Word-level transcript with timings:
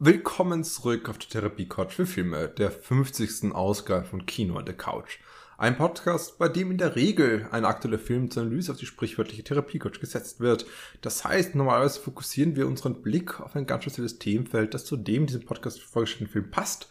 Willkommen 0.00 0.62
zurück 0.62 1.08
auf 1.08 1.18
der 1.18 1.28
Therapie-Couch 1.28 1.92
für 1.92 2.06
Filme, 2.06 2.46
der 2.46 2.70
50. 2.70 3.52
Ausgabe 3.52 4.04
von 4.04 4.26
Kino 4.26 4.56
an 4.56 4.64
der 4.64 4.76
Couch. 4.76 5.18
Ein 5.56 5.76
Podcast, 5.76 6.38
bei 6.38 6.48
dem 6.48 6.70
in 6.70 6.78
der 6.78 6.94
Regel 6.94 7.48
ein 7.50 7.64
aktueller 7.64 7.98
Film 7.98 8.30
zur 8.30 8.44
Analyse 8.44 8.70
auf 8.70 8.78
die 8.78 8.86
sprichwörtliche 8.86 9.42
Therapie-Couch 9.42 9.98
gesetzt 9.98 10.38
wird. 10.38 10.66
Das 11.00 11.24
heißt, 11.24 11.56
normalerweise 11.56 11.98
fokussieren 11.98 12.54
wir 12.54 12.68
unseren 12.68 13.02
Blick 13.02 13.40
auf 13.40 13.56
ein 13.56 13.66
ganz 13.66 13.82
spezielles 13.82 14.20
Themenfeld, 14.20 14.72
das 14.72 14.84
zu 14.84 14.96
dem 14.96 15.26
diesem 15.26 15.44
Podcast 15.44 15.82
vorgestellten 15.82 16.32
Film 16.32 16.48
passt 16.48 16.90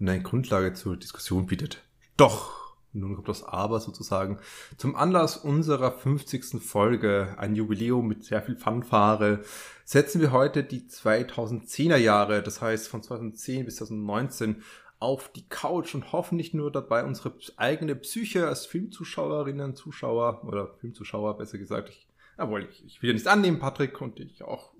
und 0.00 0.08
eine 0.08 0.22
Grundlage 0.22 0.72
zur 0.72 0.96
Diskussion 0.96 1.44
bietet. 1.44 1.82
Doch 2.16 2.65
nun 3.00 3.14
kommt 3.14 3.28
das 3.28 3.44
Aber 3.44 3.80
sozusagen, 3.80 4.38
zum 4.76 4.96
Anlass 4.96 5.36
unserer 5.36 5.92
50. 5.92 6.62
Folge, 6.62 7.34
ein 7.38 7.54
Jubiläum 7.54 8.06
mit 8.06 8.24
sehr 8.24 8.42
viel 8.42 8.56
Fanfare, 8.56 9.40
setzen 9.84 10.20
wir 10.20 10.32
heute 10.32 10.64
die 10.64 10.82
2010er 10.82 11.96
Jahre, 11.96 12.42
das 12.42 12.60
heißt 12.60 12.88
von 12.88 13.02
2010 13.02 13.64
bis 13.64 13.76
2019, 13.76 14.62
auf 14.98 15.30
die 15.30 15.46
Couch 15.48 15.94
und 15.94 16.12
hoffen 16.12 16.36
nicht 16.36 16.54
nur 16.54 16.72
dabei 16.72 17.04
unsere 17.04 17.34
eigene 17.56 17.94
Psyche 17.96 18.48
als 18.48 18.66
Filmzuschauerinnen, 18.66 19.76
Zuschauer 19.76 20.42
oder 20.44 20.74
Filmzuschauer 20.80 21.36
besser 21.36 21.58
gesagt. 21.58 21.90
Ich, 21.90 22.08
jawohl, 22.38 22.66
ich, 22.70 22.84
ich 22.84 23.02
will 23.02 23.10
ja 23.10 23.14
nichts 23.14 23.28
annehmen, 23.28 23.58
Patrick, 23.58 24.00
und 24.00 24.18
ich 24.20 24.42
auch. 24.42 24.70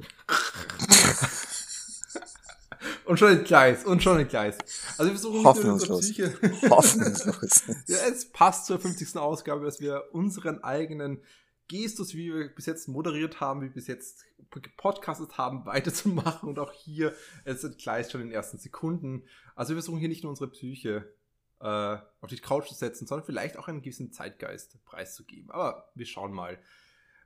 Und 3.07 3.19
schon 3.19 3.29
ein 3.29 3.45
Gleis, 3.45 3.85
und 3.85 4.03
schon 4.03 4.19
ein 4.19 4.29
Gleis. 4.29 4.59
Also 4.99 5.05
wir 5.05 5.19
versuchen 5.19 5.39
nicht 5.39 5.65
unsere 5.65 5.99
Psyche. 6.01 6.39
Hoffnungslos. 6.71 7.63
ja, 7.87 7.99
es 8.09 8.31
passt 8.31 8.67
zur 8.67 8.81
50. 8.81 9.17
Ausgabe, 9.17 9.65
dass 9.65 9.81
wir 9.81 10.05
unseren 10.13 10.63
eigenen 10.65 11.23
Gestus, 11.69 12.15
wie 12.15 12.33
wir 12.33 12.49
bis 12.49 12.67
jetzt 12.67 12.89
moderiert 12.89 13.41
haben, 13.41 13.61
wie 13.61 13.67
wir 13.67 13.75
bis 13.75 13.87
jetzt 13.87 14.25
gepodcastet 14.51 15.39
haben, 15.39 15.67
weiterzumachen 15.67 16.49
und 16.49 16.59
auch 16.59 16.73
hier, 16.73 17.15
es 17.45 17.65
entgleist 17.65 18.13
schon 18.13 18.21
in 18.21 18.29
den 18.29 18.35
ersten 18.35 18.59
Sekunden. 18.59 19.25
Also 19.55 19.71
wir 19.71 19.77
versuchen 19.77 19.99
hier 19.99 20.09
nicht 20.09 20.23
nur 20.23 20.31
unsere 20.31 20.51
Psyche 20.51 21.13
äh, 21.61 21.97
auf 22.21 22.29
die 22.29 22.39
Couch 22.39 22.69
zu 22.69 22.75
setzen, 22.75 23.07
sondern 23.07 23.27
vielleicht 23.27 23.57
auch 23.57 23.69
einen 23.69 23.83
gewissen 23.83 24.13
Zeitgeist 24.13 24.85
preiszugeben. 24.85 25.51
Aber 25.51 25.91
wir 25.95 26.07
schauen 26.07 26.33
mal. 26.33 26.59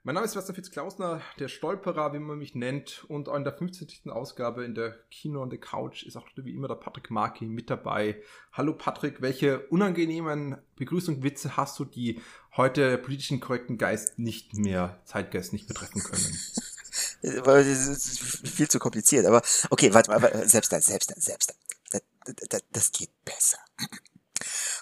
Mein 0.02 0.14
Name 0.14 0.24
ist 0.24 0.32
Sebastian 0.32 0.54
Fitz-Klausner, 0.54 1.20
der 1.38 1.48
Stolperer, 1.48 2.14
wie 2.14 2.18
man 2.20 2.38
mich 2.38 2.54
nennt. 2.54 3.04
Und 3.08 3.28
in 3.28 3.44
der 3.44 3.52
50. 3.52 4.10
Ausgabe 4.10 4.64
in 4.64 4.74
der 4.74 4.92
Kino 5.10 5.42
on 5.42 5.50
the 5.50 5.58
Couch 5.58 6.04
ist 6.04 6.16
auch 6.16 6.26
wie 6.36 6.54
immer 6.54 6.68
der 6.68 6.76
Patrick 6.76 7.10
Marki 7.10 7.44
mit 7.44 7.68
dabei. 7.68 8.22
Hallo 8.50 8.72
Patrick, 8.72 9.20
welche 9.20 9.60
unangenehmen 9.66 10.56
Begrüßungswitze 10.76 11.58
hast 11.58 11.78
du, 11.78 11.84
die 11.84 12.22
heute 12.56 12.96
politischen 12.96 13.40
korrekten 13.40 13.76
Geist 13.76 14.18
nicht 14.18 14.54
mehr, 14.54 15.02
Zeitgeist 15.04 15.52
nicht 15.52 15.68
mehr 15.68 15.76
treffen 15.76 16.02
können? 16.02 16.34
Das 17.22 17.66
ist 17.66 18.48
viel 18.48 18.68
zu 18.68 18.78
kompliziert, 18.78 19.26
aber 19.26 19.42
okay, 19.68 19.92
warte 19.92 20.10
mal, 20.10 20.48
selbst 20.48 20.72
da, 20.72 20.80
selbst 20.80 21.10
da, 21.10 21.14
selbst 21.18 21.50
da. 21.50 22.00
Das, 22.24 22.34
das, 22.48 22.62
das 22.72 22.92
geht 22.92 23.10
besser. 23.24 23.58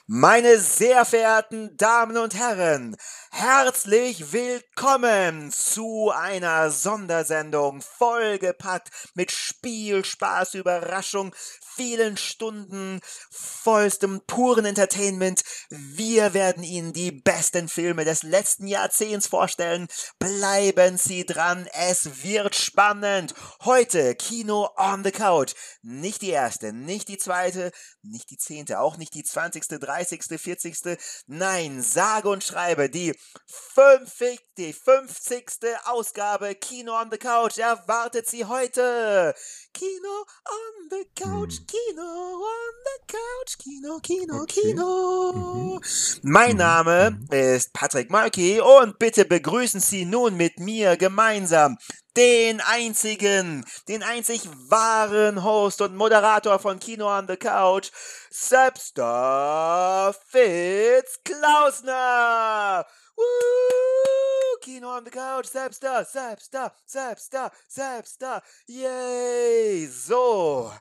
Meine 0.07 0.59
sehr 0.59 1.05
verehrten 1.05 1.77
Damen 1.77 2.17
und 2.17 2.35
Herren, 2.35 2.97
herzlich 3.31 4.33
willkommen 4.33 5.53
zu 5.53 6.11
einer 6.11 6.71
Sondersendung 6.71 7.83
vollgepackt 7.83 8.91
mit 9.15 9.31
Spiel, 9.31 10.05
Spaß, 10.05 10.55
Überraschung, 10.55 11.35
vielen 11.61 12.17
Stunden 12.17 13.01
vollstem 13.31 14.21
puren 14.27 14.65
Entertainment. 14.65 15.43
Wir 15.71 16.35
werden 16.35 16.65
Ihnen 16.65 16.93
die 16.93 17.13
besten 17.13 17.69
Filme 17.69 18.05
des 18.05 18.23
letzten 18.23 18.67
Jahrzehnts 18.67 19.29
vorstellen. 19.29 19.87
Bleiben 20.19 20.97
Sie 20.99 21.25
dran, 21.25 21.69
es 21.73 22.25
wird 22.25 22.57
spannend. 22.57 23.35
Heute 23.65 24.15
Kino 24.15 24.71
on 24.77 25.05
the 25.05 25.13
Couch. 25.13 25.55
Nicht 25.83 26.23
die 26.23 26.31
erste, 26.31 26.73
nicht 26.73 27.09
die 27.09 27.19
zweite, 27.19 27.71
nicht 28.03 28.31
die 28.31 28.39
zehnte, 28.39 28.81
auch 28.81 28.97
nicht 28.97 29.15
die 29.15 29.25
zwanzigste, 29.25 29.79
dreißigste, 29.79 30.39
vierzigste. 30.39 30.97
Nein, 31.27 31.83
sage 31.83 32.29
und 32.29 32.43
schreibe, 32.43 32.91
die 32.91 33.18
50, 33.47 34.41
die 34.57 34.73
50. 34.73 35.47
Ausgabe 35.85 36.55
Kino 36.55 37.01
on 37.01 37.11
the 37.11 37.19
Couch 37.19 37.59
erwartet 37.59 38.27
Sie 38.27 38.45
heute. 38.45 39.35
Kino 39.73 40.27
on 40.47 40.89
the 40.91 41.05
Couch, 41.15 41.59
hm. 41.59 41.67
Kino 41.67 42.03
on 42.03 42.75
the 42.85 43.07
Couch, 43.07 43.59
Kino, 43.59 43.99
Kino, 44.01 44.43
okay. 44.43 44.61
Kino. 44.61 45.33
Mhm. 45.35 45.81
Mein 46.23 46.53
mhm. 46.53 46.59
Name 46.59 47.11
mhm. 47.11 47.27
ist 47.31 47.73
Patrick 47.73 48.11
Markey 48.11 48.61
und 48.61 48.99
bitte 48.99 49.25
begrüßen 49.25 49.81
Sie 49.81 50.05
nun 50.05 50.37
mit 50.37 50.59
mir 50.59 50.97
gemeinsam 50.97 51.79
den 52.17 52.61
einzigen, 52.61 53.65
den 53.87 54.03
einzig 54.03 54.49
wahren 54.69 55.45
Host 55.45 55.81
und 55.81 55.95
Moderator 55.95 56.59
von 56.59 56.81
Kino 56.81 57.07
on 57.07 57.29
the 57.29 57.37
Couch, 57.37 57.91
Sebster 58.31 60.13
Fitz 60.27 61.21
Klausner. 61.23 62.85
Woo! 63.19 64.59
Kino 64.61 64.97
on 64.97 65.05
the 65.05 65.11
Couch, 65.11 65.47
selbst 65.47 65.83
da, 65.83 66.05
selbst 66.05 66.55
da, 66.55 66.73
selbst 66.87 67.35
da, 67.35 67.51
selbst 67.69 68.23
da. 68.23 68.43
Yay! 68.67 69.87
So. 69.87 70.73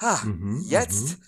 Ha, 0.00 0.24
mhm, 0.24 0.62
jetzt 0.66 1.18
mhm. 1.18 1.22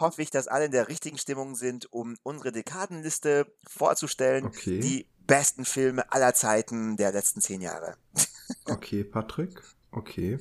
hoffe 0.00 0.22
ich, 0.22 0.30
dass 0.30 0.48
alle 0.48 0.66
in 0.66 0.72
der 0.72 0.88
richtigen 0.88 1.18
Stimmung 1.18 1.54
sind, 1.54 1.92
um 1.92 2.16
unsere 2.24 2.50
Dekadenliste 2.50 3.46
vorzustellen. 3.66 4.46
Okay. 4.46 4.80
Die 4.80 5.08
besten 5.26 5.64
Filme 5.64 6.10
aller 6.12 6.34
Zeiten 6.34 6.96
der 6.96 7.12
letzten 7.12 7.40
zehn 7.40 7.60
Jahre. 7.60 7.96
okay, 8.66 9.04
Patrick. 9.04 9.62
Okay. 9.92 10.38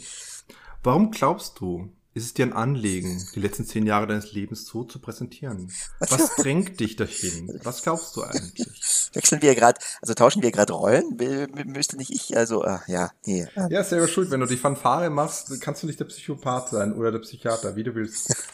Warum 0.83 1.12
glaubst 1.12 1.59
du, 1.59 1.91
ist 2.15 2.25
es 2.25 2.33
dir 2.33 2.45
ein 2.45 2.53
Anliegen, 2.53 3.27
die 3.35 3.41
letzten 3.41 3.65
zehn 3.65 3.85
Jahre 3.85 4.07
deines 4.07 4.31
Lebens 4.31 4.65
so 4.65 4.85
zu 4.85 4.99
präsentieren? 4.99 5.69
Was 5.99 6.37
drängt 6.37 6.79
dich 6.79 6.95
dahin? 6.95 7.59
Was 7.63 7.83
glaubst 7.83 8.15
du 8.15 8.23
eigentlich? 8.23 9.09
Wechseln 9.11 9.41
wir 9.41 9.53
gerade, 9.53 9.79
also 10.01 10.13
tauschen 10.13 10.41
wir 10.41 10.51
gerade 10.51 10.71
Rollen? 10.71 11.17
Müsste 11.65 11.97
nicht 11.97 12.11
ich, 12.11 12.37
also, 12.37 12.63
äh, 12.63 12.79
ja, 12.87 13.11
nee. 13.25 13.45
Ja, 13.69 13.83
selber 13.83 14.07
schuld. 14.07 14.31
Wenn 14.31 14.39
du 14.39 14.45
die 14.45 14.55
Fanfare 14.55 15.09
machst, 15.09 15.59
kannst 15.59 15.83
du 15.83 15.87
nicht 15.87 15.99
der 15.99 16.05
Psychopath 16.05 16.69
sein 16.69 16.93
oder 16.93 17.11
der 17.11 17.19
Psychiater, 17.19 17.75
wie 17.75 17.83
du 17.83 17.93
willst. 17.93 18.33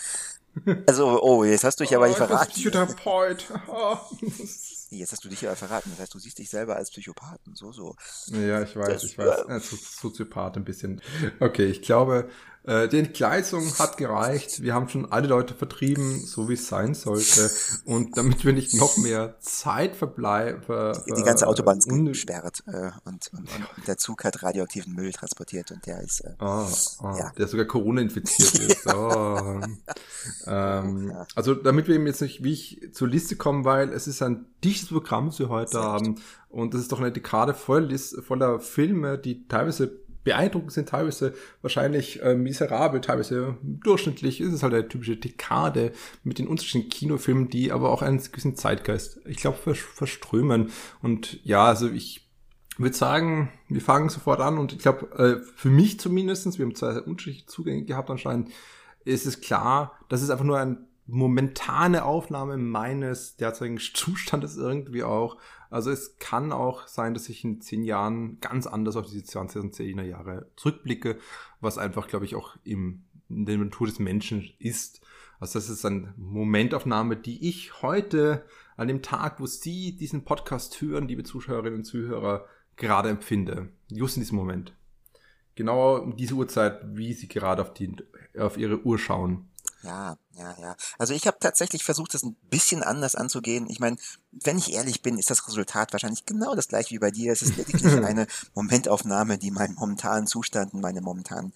Also, 0.85 1.23
oh, 1.23 1.45
jetzt 1.45 1.63
hast 1.63 1.79
du 1.79 1.85
dich 1.85 1.93
oh, 1.93 1.95
aber 1.95 2.09
nicht 2.09 2.17
verraten. 2.17 2.51
Psychotherapeut. 2.51 3.45
Oh. 3.69 3.95
Jetzt 4.89 5.13
hast 5.13 5.23
du 5.23 5.29
dich 5.29 5.41
ja 5.41 5.55
verraten. 5.55 5.89
Das 5.91 6.01
heißt, 6.01 6.13
du 6.13 6.19
siehst 6.19 6.37
dich 6.37 6.49
selber 6.49 6.75
als 6.75 6.91
Psychopathen. 6.91 7.55
So, 7.55 7.71
so. 7.71 7.95
Ja, 8.27 8.61
ich 8.61 8.75
weiß, 8.75 8.87
das, 8.89 9.03
ich 9.05 9.17
weiß. 9.17 9.45
Äh, 9.47 9.59
Soziopath 9.61 10.57
ein 10.57 10.65
bisschen. 10.65 11.01
Okay, 11.39 11.67
ich 11.67 11.81
glaube, 11.81 12.29
äh, 12.63 12.87
die 12.87 12.99
Entgleisung 12.99 13.77
hat 13.79 13.97
gereicht. 13.97 14.61
Wir 14.61 14.73
haben 14.73 14.87
schon 14.87 15.11
alle 15.11 15.27
Leute 15.27 15.55
vertrieben, 15.55 16.19
so 16.19 16.47
wie 16.47 16.53
es 16.53 16.67
sein 16.67 16.93
sollte. 16.93 17.49
Und 17.85 18.17
damit 18.17 18.45
wir 18.45 18.53
nicht 18.53 18.75
noch 18.75 18.97
mehr 18.97 19.35
Zeit 19.39 19.95
verbleiben. 19.95 20.61
Die, 21.07 21.13
die 21.13 21.23
ganze 21.23 21.47
Autobahn 21.47 21.79
ist 21.79 21.89
gesperrt 21.89 22.63
äh, 22.67 22.91
und, 23.05 23.31
und, 23.33 23.39
und, 23.77 23.87
der 23.87 23.97
Zug 23.97 24.23
hat 24.23 24.43
radioaktiven 24.43 24.93
Müll 24.93 25.11
transportiert 25.11 25.71
und 25.71 25.85
der 25.85 26.01
ist. 26.01 26.21
Äh, 26.21 26.35
ah, 26.39 26.67
ah, 26.99 27.17
ja. 27.17 27.31
Der 27.37 27.47
sogar 27.47 27.65
Corona 27.65 28.01
infiziert 28.01 28.53
ist. 28.59 28.87
Oh. 28.93 29.61
ähm, 30.45 31.13
also 31.35 31.55
damit 31.55 31.87
wir 31.87 31.95
eben 31.95 32.07
jetzt 32.07 32.21
nicht 32.21 32.43
wie 32.43 32.53
ich 32.53 32.89
zur 32.93 33.07
Liste 33.07 33.35
kommen, 33.35 33.65
weil 33.65 33.91
es 33.91 34.07
ist 34.07 34.21
ein 34.21 34.45
dichtes 34.63 34.89
Programm, 34.89 35.27
das 35.27 35.39
wir 35.39 35.49
heute 35.49 35.71
Sehr 35.71 35.81
haben. 35.81 36.21
Und 36.49 36.73
das 36.73 36.81
ist 36.81 36.91
doch 36.91 36.99
eine 36.99 37.11
Dekade 37.11 37.53
voll, 37.53 37.97
voller 37.97 38.59
Filme, 38.59 39.17
die 39.17 39.47
teilweise 39.47 40.00
beeindruckend 40.23 40.71
sind, 40.71 40.89
teilweise 40.89 41.33
wahrscheinlich 41.61 42.21
äh, 42.21 42.35
miserabel, 42.35 43.01
teilweise 43.01 43.57
durchschnittlich. 43.61 44.41
Ist 44.41 44.53
es 44.53 44.63
halt 44.63 44.73
eine 44.73 44.87
typische 44.87 45.17
Dekade 45.17 45.91
mit 46.23 46.39
den 46.39 46.47
unterschiedlichen 46.47 46.89
Kinofilmen, 46.89 47.49
die 47.49 47.71
aber 47.71 47.91
auch 47.91 48.01
einen 48.01 48.21
gewissen 48.21 48.55
Zeitgeist, 48.55 49.19
ich 49.25 49.37
glaube, 49.37 49.57
verströmen. 49.75 50.71
Und 51.01 51.39
ja, 51.43 51.65
also 51.65 51.89
ich 51.89 52.29
würde 52.77 52.95
sagen, 52.95 53.51
wir 53.67 53.81
fangen 53.81 54.09
sofort 54.09 54.39
an 54.39 54.57
und 54.57 54.73
ich 54.73 54.79
glaube, 54.79 55.11
äh, 55.17 55.45
für 55.55 55.69
mich 55.69 55.99
zumindestens, 55.99 56.57
wir 56.57 56.65
haben 56.65 56.75
zwei 56.75 56.99
unterschiedliche 57.01 57.47
Zugänge 57.47 57.83
gehabt 57.83 58.09
anscheinend, 58.09 58.49
ist 59.03 59.25
es 59.25 59.41
klar, 59.41 59.99
dass 60.09 60.21
es 60.21 60.29
einfach 60.29 60.45
nur 60.45 60.59
eine 60.59 60.77
momentane 61.11 62.05
Aufnahme 62.05 62.57
meines 62.57 63.35
derzeitigen 63.35 63.77
Zustandes 63.93 64.57
irgendwie 64.57 65.03
auch 65.03 65.37
also 65.71 65.89
es 65.89 66.17
kann 66.17 66.51
auch 66.51 66.85
sein, 66.87 67.13
dass 67.13 67.29
ich 67.29 67.45
in 67.45 67.61
zehn 67.61 67.85
Jahren 67.85 68.41
ganz 68.41 68.67
anders 68.67 68.97
auf 68.97 69.07
diese 69.07 69.23
2010er 69.23 70.03
Jahre 70.03 70.51
zurückblicke, 70.57 71.17
was 71.61 71.77
einfach, 71.77 72.09
glaube 72.09 72.25
ich, 72.25 72.35
auch 72.35 72.57
im, 72.65 73.05
in 73.29 73.45
der 73.45 73.57
Natur 73.57 73.87
des 73.87 73.97
Menschen 73.97 74.51
ist. 74.59 74.99
Also 75.39 75.57
das 75.57 75.69
ist 75.69 75.85
eine 75.85 76.13
Momentaufnahme, 76.17 77.15
die 77.15 77.47
ich 77.47 77.81
heute 77.81 78.43
an 78.75 78.89
dem 78.89 79.01
Tag, 79.01 79.39
wo 79.39 79.45
Sie 79.45 79.95
diesen 79.95 80.25
Podcast 80.25 80.81
hören, 80.81 81.07
liebe 81.07 81.23
Zuschauerinnen 81.23 81.79
und 81.79 81.85
Zuhörer, 81.85 82.45
gerade 82.75 83.07
empfinde. 83.07 83.69
Just 83.87 84.17
in 84.17 84.23
diesem 84.23 84.37
Moment. 84.37 84.75
Genau 85.55 85.99
um 85.99 86.17
diese 86.17 86.33
Uhrzeit, 86.33 86.81
wie 86.83 87.13
Sie 87.13 87.29
gerade 87.29 87.61
auf, 87.61 87.73
die, 87.73 87.95
auf 88.37 88.57
Ihre 88.57 88.85
Uhr 88.85 88.99
schauen. 88.99 89.49
Ja, 89.83 90.17
ja, 90.33 90.55
ja. 90.59 90.75
Also 90.99 91.13
ich 91.13 91.25
habe 91.25 91.37
tatsächlich 91.39 91.83
versucht, 91.83 92.13
das 92.13 92.23
ein 92.23 92.35
bisschen 92.49 92.83
anders 92.83 93.15
anzugehen. 93.15 93.67
Ich 93.69 93.79
meine, 93.79 93.97
wenn 94.31 94.57
ich 94.57 94.73
ehrlich 94.73 95.01
bin, 95.01 95.17
ist 95.17 95.31
das 95.31 95.47
Resultat 95.47 95.91
wahrscheinlich 95.91 96.25
genau 96.25 96.53
das 96.55 96.67
gleiche 96.67 96.91
wie 96.91 96.99
bei 96.99 97.09
dir. 97.09 97.31
Es 97.31 97.41
ist 97.41 97.57
lediglich 97.57 97.93
eine 98.05 98.27
Momentaufnahme, 98.53 99.37
die 99.37 99.51
meinen 99.51 99.75
momentanen 99.75 100.27
Zustand 100.27 100.73
und 100.73 100.81
meine 100.81 101.01
momentanen 101.01 101.53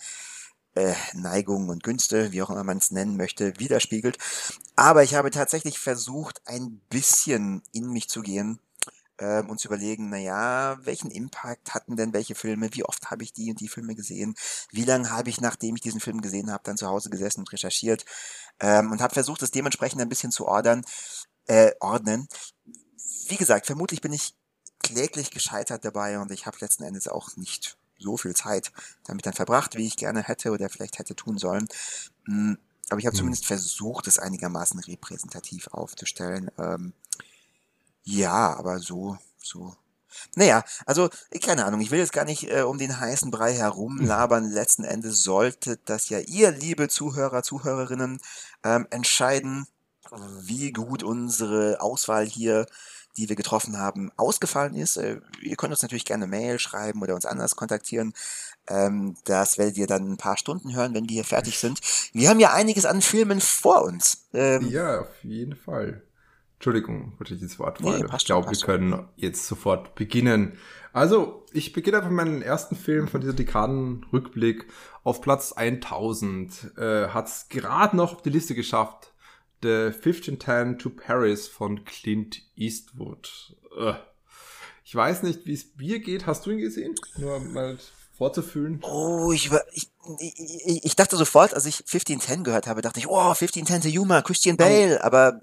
äh, 0.73 0.93
Neigungen 1.13 1.69
und 1.69 1.83
Günste, 1.83 2.31
wie 2.31 2.41
auch 2.41 2.49
immer 2.49 2.63
man 2.63 2.77
es 2.77 2.91
nennen 2.91 3.15
möchte, 3.15 3.59
widerspiegelt. 3.59 4.17
Aber 4.75 5.03
ich 5.03 5.15
habe 5.15 5.29
tatsächlich 5.29 5.77
versucht, 5.77 6.41
ein 6.45 6.81
bisschen 6.89 7.61
in 7.71 7.91
mich 7.91 8.09
zu 8.09 8.21
gehen 8.21 8.59
ähm, 9.19 9.49
und 9.49 9.59
zu 9.59 9.67
überlegen, 9.67 10.09
na 10.09 10.17
ja, 10.17 10.77
welchen 10.85 11.11
Impact 11.11 11.73
hatten 11.73 11.95
denn 11.95 12.13
welche 12.13 12.35
Filme, 12.35 12.69
wie 12.73 12.83
oft 12.83 13.09
habe 13.09 13.23
ich 13.23 13.33
die 13.33 13.49
und 13.49 13.59
die 13.59 13.67
Filme 13.67 13.95
gesehen, 13.95 14.35
wie 14.71 14.85
lange 14.85 15.11
habe 15.11 15.29
ich, 15.29 15.41
nachdem 15.41 15.75
ich 15.75 15.81
diesen 15.81 16.01
Film 16.01 16.21
gesehen 16.21 16.51
habe, 16.51 16.63
dann 16.63 16.77
zu 16.77 16.87
Hause 16.87 17.09
gesessen 17.09 17.41
und 17.41 17.51
recherchiert 17.51 18.05
ähm, 18.59 18.91
und 18.91 19.01
habe 19.01 19.13
versucht, 19.13 19.41
das 19.41 19.51
dementsprechend 19.51 20.01
ein 20.01 20.09
bisschen 20.09 20.31
zu 20.31 20.45
ordern, 20.45 20.83
äh, 21.47 21.71
ordnen. 21.79 22.27
Wie 23.27 23.37
gesagt, 23.37 23.65
vermutlich 23.65 24.01
bin 24.01 24.13
ich 24.13 24.35
kläglich 24.79 25.31
gescheitert 25.31 25.83
dabei 25.83 26.19
und 26.19 26.31
ich 26.31 26.45
habe 26.45 26.57
letzten 26.59 26.83
Endes 26.83 27.07
auch 27.07 27.35
nicht 27.37 27.77
so 27.97 28.17
viel 28.17 28.35
Zeit 28.35 28.71
damit 29.05 29.25
dann 29.25 29.33
verbracht, 29.33 29.77
wie 29.77 29.87
ich 29.87 29.97
gerne 29.97 30.21
hätte 30.21 30.51
oder 30.51 30.69
vielleicht 30.69 30.99
hätte 30.99 31.15
tun 31.15 31.37
sollen. 31.37 31.67
Hm, 32.25 32.57
aber 32.89 32.99
ich 32.99 33.05
habe 33.05 33.13
hm. 33.13 33.19
zumindest 33.19 33.45
versucht, 33.45 34.07
es 34.07 34.19
einigermaßen 34.19 34.79
repräsentativ 34.79 35.67
aufzustellen. 35.67 36.51
Ähm, 36.57 36.93
ja, 38.05 38.55
aber 38.55 38.79
so, 38.79 39.17
so. 39.41 39.75
Naja, 40.35 40.63
also, 40.85 41.09
keine 41.43 41.65
Ahnung, 41.65 41.81
ich 41.81 41.91
will 41.91 41.99
jetzt 41.99 42.13
gar 42.13 42.23
nicht 42.23 42.49
äh, 42.49 42.61
um 42.61 42.77
den 42.77 42.99
heißen 42.99 43.31
Brei 43.31 43.53
herumlabern. 43.53 44.49
Letzten 44.49 44.85
Endes 44.85 45.23
sollte 45.23 45.77
das 45.85 46.09
ja 46.09 46.19
ihr, 46.19 46.51
liebe 46.51 46.87
Zuhörer, 46.87 47.43
Zuhörerinnen, 47.43 48.21
ähm, 48.63 48.87
entscheiden, 48.91 49.67
wie 50.41 50.71
gut 50.71 51.03
unsere 51.03 51.81
Auswahl 51.81 52.25
hier 52.25 52.67
die 53.17 53.29
wir 53.29 53.35
getroffen 53.35 53.77
haben, 53.77 54.11
ausgefallen 54.17 54.75
ist. 54.75 54.97
Äh, 54.97 55.19
ihr 55.41 55.55
könnt 55.55 55.71
uns 55.71 55.81
natürlich 55.81 56.05
gerne 56.05 56.27
Mail 56.27 56.59
schreiben 56.59 57.01
oder 57.01 57.15
uns 57.15 57.25
anders 57.25 57.55
kontaktieren. 57.55 58.13
Ähm, 58.67 59.15
das 59.25 59.57
werdet 59.57 59.77
ihr 59.77 59.87
dann 59.87 60.11
ein 60.11 60.17
paar 60.17 60.37
Stunden 60.37 60.75
hören, 60.75 60.93
wenn 60.93 61.07
wir 61.07 61.13
hier 61.13 61.25
fertig 61.25 61.59
sind. 61.59 61.79
Wir 62.13 62.29
haben 62.29 62.39
ja 62.39 62.53
einiges 62.53 62.85
an 62.85 63.01
Filmen 63.01 63.41
vor 63.41 63.83
uns. 63.83 64.27
Ähm, 64.33 64.69
ja, 64.69 65.01
auf 65.01 65.23
jeden 65.23 65.55
Fall. 65.55 66.01
Entschuldigung, 66.55 67.13
wollte 67.17 67.35
ich 67.35 67.41
das 67.41 67.59
Wort 67.59 67.81
nee, 67.81 68.03
Ich 68.17 68.25
glaube, 68.25 68.49
wir 68.49 68.57
können 68.57 69.07
jetzt 69.15 69.45
sofort 69.45 69.95
beginnen. 69.95 70.57
Also, 70.93 71.45
ich 71.51 71.73
beginne 71.73 71.97
einfach 71.97 72.09
mit 72.09 72.25
meinem 72.25 72.41
ersten 72.41 72.75
Film 72.75 73.07
von 73.07 73.21
dieser 73.21 73.33
Dekadenrückblick. 73.33 74.67
Auf 75.03 75.21
Platz 75.21 75.51
1000 75.51 76.77
äh, 76.77 77.09
hat 77.09 77.27
es 77.27 77.49
gerade 77.49 77.97
noch 77.97 78.13
auf 78.13 78.21
die 78.21 78.29
Liste 78.29 78.55
geschafft. 78.55 79.13
The 79.61 79.87
1510 79.87 80.79
to 80.79 80.89
Paris 80.89 81.47
von 81.47 81.83
Clint 81.83 82.41
Eastwood. 82.55 83.55
Ich 84.83 84.95
weiß 84.95 85.23
nicht, 85.23 85.45
wie 85.45 85.53
es 85.53 85.75
mir 85.75 85.99
geht. 85.99 86.27
Hast 86.27 86.45
du 86.45 86.51
ihn 86.51 86.59
gesehen? 86.59 86.95
Nur 87.17 87.39
mal 87.39 87.77
vorzufühlen. 88.17 88.79
Oh, 88.83 89.31
ich, 89.31 89.51
ich, 89.73 89.89
ich, 90.19 90.85
ich 90.85 90.95
dachte 90.95 91.17
sofort, 91.17 91.53
als 91.53 91.65
ich 91.65 91.79
1510 91.79 92.43
gehört 92.43 92.67
habe, 92.67 92.81
dachte 92.81 92.99
ich, 92.99 93.07
oh, 93.07 93.19
1510 93.19 93.81
to 93.81 93.87
Yuma, 93.87 94.21
Christian 94.21 94.57
Bale. 94.57 95.03
Aber 95.03 95.39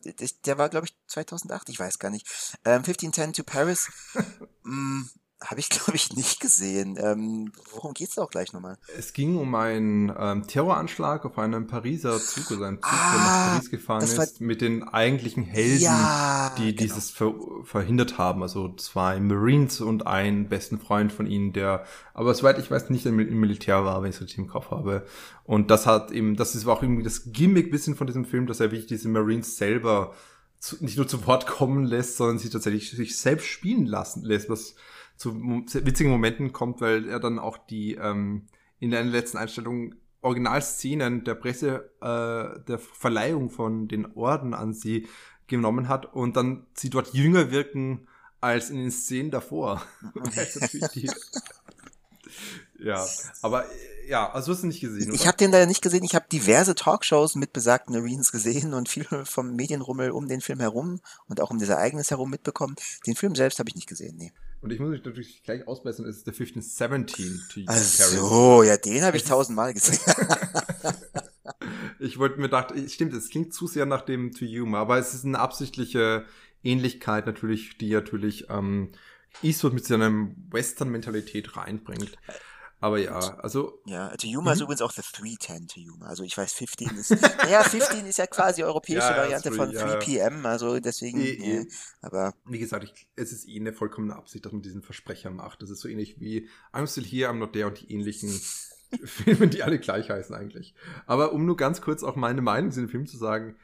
der 0.47 0.59
war, 0.59 0.69
glaube 0.69 0.87
ich, 0.87 0.95
2008, 1.07 1.69
ich 1.69 1.79
weiß 1.79 1.99
gar 1.99 2.11
nicht. 2.11 2.27
Ähm, 2.65 2.83
1510 2.83 3.35
to 3.35 3.43
Paris. 3.45 3.91
mm, 4.65 5.03
habe 5.47 5.61
ich, 5.61 5.69
glaube 5.71 5.94
ich, 5.94 6.15
nicht 6.15 6.41
gesehen. 6.41 6.97
Ähm, 6.99 7.53
worum 7.73 7.94
geht's 7.94 8.15
da 8.17 8.23
auch 8.23 8.31
gleich 8.31 8.53
nochmal? 8.53 8.79
Es 8.97 9.12
ging 9.12 9.37
um 9.37 9.55
einen 9.55 10.12
ähm, 10.17 10.47
Terroranschlag 10.47 11.25
auf 11.25 11.39
einem 11.39 11.67
Pariser 11.67 12.19
Zug, 12.21 12.50
also 12.50 12.65
einem 12.65 12.83
Zug, 12.83 12.93
ah, 12.93 13.12
der 13.12 13.21
nach 13.21 13.53
Paris 13.53 13.71
gefahren 13.71 14.03
ist, 14.03 14.41
mit 14.41 14.61
den 14.61 14.83
eigentlichen 14.85 15.43
Helden, 15.43 15.83
ja, 15.83 16.55
die 16.59 16.75
genau. 16.75 16.83
dieses 16.83 17.11
ver 17.11 17.35
verhindert 17.65 18.19
haben. 18.19 18.43
Also 18.43 18.75
zwei 18.75 19.21
Marines 19.21 19.81
und 19.81 20.06
einen 20.06 20.49
besten 20.49 20.79
Freund 20.79 21.12
von 21.12 21.27
ihnen, 21.27 21.53
der, 21.53 21.85
aber 22.15 22.35
soweit 22.35 22.59
ich 22.59 22.71
weiß, 22.71 22.91
nicht 22.91 23.06
im 23.06 23.17
Militär 23.17 23.85
war, 23.85 24.03
wenn 24.03 24.11
ich 24.11 24.17
es 24.17 24.23
richtig 24.23 24.39
im 24.39 24.49
Kopf 24.49 24.71
habe. 24.71 25.06
Und 25.44 25.71
das 25.71 25.87
hat 25.87 26.12
eben, 26.12 26.37
das 26.37 26.55
ist 26.55 26.67
auch 26.67 26.83
irgendwie 26.83 27.03
das 27.03 27.33
Gimmick 27.33 27.71
bisschen 27.71 27.97
von 27.97 28.06
diesem 28.06 28.25
Film, 28.25 28.47
dass 28.47 28.61
er 28.61 28.71
wirklich 28.71 28.87
diese 28.87 29.09
Marines 29.09 29.56
selber 29.56 30.15
zu, 30.62 30.77
nicht 30.81 30.97
nur 30.97 31.09
zu 31.09 31.27
Wort 31.27 31.47
kommen 31.47 31.85
lässt, 31.85 32.17
sondern 32.17 32.39
sie 32.39 32.49
tatsächlich 32.49 32.91
sich 32.91 33.19
selbst 33.19 33.47
spielen 33.47 33.85
lassen 33.87 34.23
lässt, 34.23 34.49
was 34.49 34.77
zu 35.17 35.35
witzigen 35.87 36.11
Momenten 36.11 36.53
kommt, 36.53 36.81
weil 36.81 37.09
er 37.09 37.20
dann 37.20 37.38
auch 37.38 37.59
die 37.59 37.94
ähm, 37.94 38.47
in 38.79 38.91
der 38.91 39.05
letzten 39.05 39.38
Einstellung 39.38 39.94
Originalszenen 40.23 41.25
der 41.25 41.35
Presse, 41.35 41.91
äh, 42.00 42.61
der 42.67 42.79
Verleihung 42.79 43.50
von 43.50 43.88
den 43.88 44.06
Orden 44.14 44.55
an 44.55 44.73
sie 44.73 45.09
genommen 45.49 45.88
hat 45.88 46.14
und 46.14 46.37
dann 46.37 46.67
sie 46.75 46.91
dort 46.91 47.12
jünger 47.12 47.50
wirken 47.50 48.06
als 48.41 48.70
in 48.70 48.76
den 48.76 48.91
Szenen 48.91 49.31
davor. 49.31 49.82
ja, 52.79 53.06
aber 53.43 53.67
ja, 54.08 54.31
also 54.32 54.53
hast 54.53 54.62
du 54.62 54.67
nicht 54.67 54.81
gesehen, 54.81 55.08
oder? 55.08 55.15
Ich 55.15 55.26
habe 55.26 55.37
den 55.37 55.50
leider 55.50 55.67
nicht 55.67 55.82
gesehen. 55.82 56.05
Ich 56.05 56.15
habe 56.15 56.26
diverse 56.31 56.75
Talkshows 56.75 57.35
mit 57.35 57.53
besagten 57.53 57.94
Marines 57.94 58.32
gesehen 58.32 58.75
und 58.75 58.88
viel 58.88 59.06
vom 59.25 59.55
Medienrummel 59.55 60.11
um 60.11 60.29
den 60.29 60.41
Film 60.41 60.61
herum 60.61 61.00
und 61.29 61.41
auch 61.41 61.50
um 61.50 61.58
das 61.58 61.69
Ereignis 61.69 62.11
herum 62.11 62.31
mitbekommen. 62.31 62.76
Den 63.06 63.17
Film 63.17 63.35
selbst 63.35 63.58
habe 63.58 63.69
ich 63.69 63.76
nicht 63.76 63.88
gesehen, 63.88 64.17
nee. 64.17 64.32
Und 64.62 64.73
ich 64.73 64.79
muss 64.79 64.91
mich 64.91 65.05
natürlich 65.05 65.43
gleich 65.43 65.67
ausbessern, 65.67 66.06
es 66.06 66.19
ist 66.19 66.26
der 66.26 66.35
1517 66.35 67.41
to 67.53 67.61
Ach 67.67 67.76
so, 67.76 68.62
ja, 68.62 68.76
den 68.76 69.03
habe 69.03 69.17
ich 69.17 69.25
tausendmal 69.25 69.75
gesehen. 69.75 69.99
ich 71.99 72.17
wollte 72.17 72.37
mir 72.37 72.44
gedacht, 72.44 72.73
stimmt, 72.88 73.12
es 73.12 73.29
klingt 73.29 73.53
zu 73.53 73.67
sehr 73.67 73.87
nach 73.87 74.03
dem 74.03 74.31
To 74.31 74.44
You, 74.44 74.73
aber 74.76 74.99
es 74.99 75.14
ist 75.14 75.25
eine 75.25 75.41
absichtliche 75.41 76.26
Ähnlichkeit 76.62 77.26
natürlich, 77.26 77.76
die 77.79 77.91
natürlich 77.91 78.47
ähm, 78.50 78.93
Eastwood 79.43 79.73
mit 79.73 79.85
seiner 79.85 80.29
Western-Mentalität 80.50 81.56
reinbringt. 81.56 82.17
Aber 82.82 82.99
ja, 82.99 83.17
also. 83.38 83.81
Ja, 83.87 84.08
to 84.17 84.26
Yuma 84.26 84.52
ist 84.52 84.58
mhm. 84.58 84.64
übrigens 84.64 84.82
auch 84.82 84.90
the 84.90 85.02
310 85.02 85.69
to 85.69 85.79
Yuma. 85.79 86.06
Also 86.06 86.25
ich 86.25 86.37
weiß, 86.37 86.52
15 86.52 86.88
ist. 86.96 87.11
naja, 87.11 87.62
15 87.62 88.05
ist 88.06 88.19
ja 88.19 88.26
quasi 88.31 88.64
europäische 88.64 88.99
ja, 88.99 89.17
Variante 89.17 89.50
three, 89.50 89.56
von 89.56 89.73
3 89.73 89.96
PM, 89.99 90.44
also 90.44 90.81
deswegen. 90.81 91.20
E, 91.20 91.31
e, 91.31 91.67
aber. 92.00 92.34
Wie 92.44 92.58
gesagt, 92.58 92.82
ich, 92.82 93.06
es 93.14 93.31
ist 93.31 93.49
eh 93.49 93.61
eine 93.61 93.73
vollkommene 93.73 94.17
Absicht, 94.17 94.44
dass 94.44 94.52
man 94.52 94.62
diesen 94.62 94.82
Versprecher 94.82 95.31
macht. 95.31 95.62
Das 95.62 95.70
ist 95.70 95.79
so 95.79 95.87
ähnlich 95.87 96.19
wie 96.19 96.49
I'm 96.73 96.88
still 96.88 97.05
here, 97.05 97.31
I'm 97.31 97.38
not 97.38 97.52
there 97.52 97.69
und 97.69 97.81
die 97.81 97.93
ähnlichen 97.93 98.31
Filme, 99.05 99.46
die 99.46 99.62
alle 99.62 99.79
gleich 99.79 100.11
heißen 100.11 100.34
eigentlich. 100.34 100.75
Aber 101.06 101.32
um 101.34 101.46
nur 101.46 101.56
ganz 101.56 101.82
kurz 101.82 102.02
auch 102.02 102.17
meine 102.17 102.43
Meinung 102.43 102.73
zu 102.73 102.81
dem 102.81 102.88
Film 102.88 103.06
zu 103.06 103.17
sagen, 103.17 103.55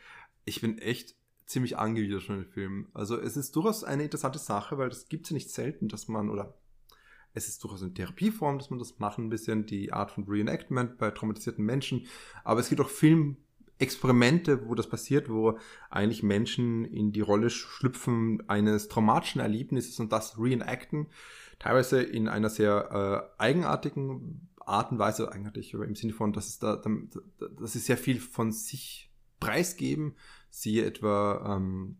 ich 0.44 0.60
bin 0.60 0.78
echt 0.78 1.16
ziemlich 1.44 1.76
angewidert 1.76 2.22
von 2.22 2.36
dem 2.36 2.46
Film. 2.52 2.86
Also 2.94 3.18
es 3.20 3.36
ist 3.36 3.56
durchaus 3.56 3.82
eine 3.82 4.04
interessante 4.04 4.38
Sache, 4.38 4.78
weil 4.78 4.90
das 4.90 5.08
gibt 5.08 5.26
es 5.26 5.30
ja 5.30 5.34
nicht 5.34 5.50
selten, 5.50 5.88
dass 5.88 6.06
man, 6.06 6.30
oder 6.30 6.54
es 7.34 7.48
ist 7.48 7.62
durchaus 7.62 7.82
eine 7.82 7.94
Therapieform, 7.94 8.58
dass 8.58 8.70
man 8.70 8.78
das 8.78 8.98
macht, 8.98 9.19
ein 9.19 9.28
bisschen 9.28 9.66
die 9.66 9.92
Art 9.92 10.10
von 10.10 10.25
Reenactment 10.25 10.98
bei 10.98 11.10
traumatisierten 11.10 11.64
Menschen. 11.64 12.06
Aber 12.44 12.60
es 12.60 12.69
gibt 12.69 12.80
auch 12.80 12.88
Filmexperimente, 12.88 14.69
wo 14.69 14.75
das 14.75 14.88
passiert, 14.88 15.28
wo 15.28 15.58
eigentlich 15.90 16.23
Menschen 16.23 16.85
in 16.85 17.12
die 17.12 17.20
Rolle 17.20 17.50
schlüpfen 17.50 18.49
eines 18.49 18.88
traumatischen 18.88 19.40
Erlebnisses 19.40 19.99
und 20.00 20.12
das 20.12 20.38
reenacten. 20.38 21.06
Teilweise 21.58 22.02
in 22.02 22.28
einer 22.28 22.50
sehr 22.50 23.30
äh, 23.38 23.42
eigenartigen 23.42 24.49
Art 24.61 24.92
und 24.92 24.99
Weise, 24.99 25.32
eigenartig 25.32 25.75
im 25.75 25.94
Sinne 25.94 26.12
von, 26.12 26.32
dass 26.32 26.49
es 26.49 26.58
da, 26.58 26.76
dass 26.76 27.73
sie 27.73 27.78
sehr 27.78 27.97
viel 27.97 28.20
von 28.20 28.52
sich 28.52 29.11
preisgeben. 29.40 30.14
Siehe 30.50 30.85
etwa 30.85 31.56
ähm, 31.56 31.99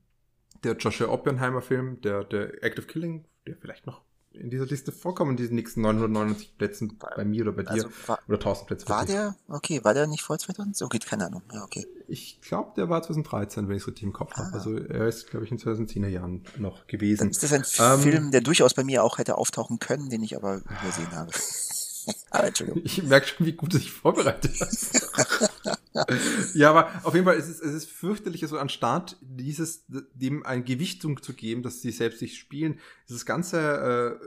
der 0.65 0.77
Joshua 0.77 1.09
Oppenheimer 1.09 1.63
Film, 1.63 2.01
der, 2.01 2.25
der 2.25 2.63
Act 2.63 2.79
of 2.79 2.87
Killing, 2.87 3.27
der 3.47 3.57
vielleicht 3.57 3.87
noch 3.87 4.03
in 4.33 4.51
dieser 4.51 4.67
Liste 4.67 4.93
vorkommen, 4.93 5.33
in 5.33 5.37
diesen 5.37 5.57
nächsten 5.57 5.81
999 5.81 6.57
Plätzen 6.57 6.99
bei 6.99 7.25
mir 7.25 7.43
oder 7.43 7.53
bei 7.53 7.63
dir. 7.63 7.85
Also 7.85 7.89
war, 8.07 8.19
oder 8.29 8.37
1000 8.37 8.67
Plätze. 8.67 8.89
War 8.89 9.05
der, 9.05 9.37
okay, 9.49 9.83
war 9.83 9.95
der 9.95 10.07
nicht 10.07 10.23
vor 10.23 10.39
2000? 10.39 10.83
Okay, 10.83 10.99
keine 10.99 11.27
Ahnung. 11.27 11.43
Ja, 11.53 11.65
okay. 11.65 11.87
Ich 12.07 12.41
glaube, 12.41 12.73
der 12.77 12.89
war 12.89 13.03
2013, 13.03 13.69
wenn 13.69 13.77
ich 13.77 13.83
es 13.83 13.89
richtig 13.89 14.05
im 14.05 14.13
Kopf 14.13 14.33
ah. 14.35 14.45
habe. 14.45 14.53
Also 14.53 14.77
er 14.77 15.09
ist, 15.09 15.31
glaube 15.31 15.45
ich, 15.45 15.53
in 15.53 15.59
2010er 15.59 16.09
Jahren 16.09 16.45
noch 16.59 16.87
gewesen. 16.87 17.19
Dann 17.19 17.31
ist 17.31 17.43
das 17.43 17.53
ein 17.53 17.65
ähm, 17.79 18.01
Film, 18.01 18.31
der 18.31 18.41
durchaus 18.41 18.75
bei 18.75 18.85
mir 18.85 19.03
auch 19.03 19.19
hätte 19.19 19.39
auftauchen 19.39 19.79
können, 19.79 20.09
den 20.11 20.23
ich 20.23 20.37
aber 20.37 20.57
übersehen 20.57 21.13
habe. 21.13 21.33
aber 22.31 22.45
Entschuldigung. 22.49 22.83
Ich 22.85 23.03
merke 23.03 23.27
schon, 23.27 23.47
wie 23.47 23.53
gut 23.53 23.73
du 23.75 23.79
dich 23.79 23.91
vorbereitet 23.91 24.53
hast. 24.61 25.09
ja, 26.55 26.71
aber 26.71 26.91
auf 27.05 27.15
jeden 27.15 27.27
Fall 27.27 27.37
ist 27.37 27.49
es, 27.49 27.61
es 27.61 27.75
ist 27.75 27.91
fürchterlich, 27.91 28.47
so 28.47 28.59
anstatt 28.59 29.17
dieses, 29.21 29.85
dem 29.89 30.45
eine 30.45 30.63
Gewichtung 30.63 31.23
zu 31.23 31.35
geben, 31.35 31.63
dass 31.63 31.83
sie 31.83 31.91
selbst 31.91 32.19
sich 32.19 32.39
spielen, 32.39 32.79
dieses 33.09 33.27
Ganze 33.27 34.19
äh, 34.21 34.27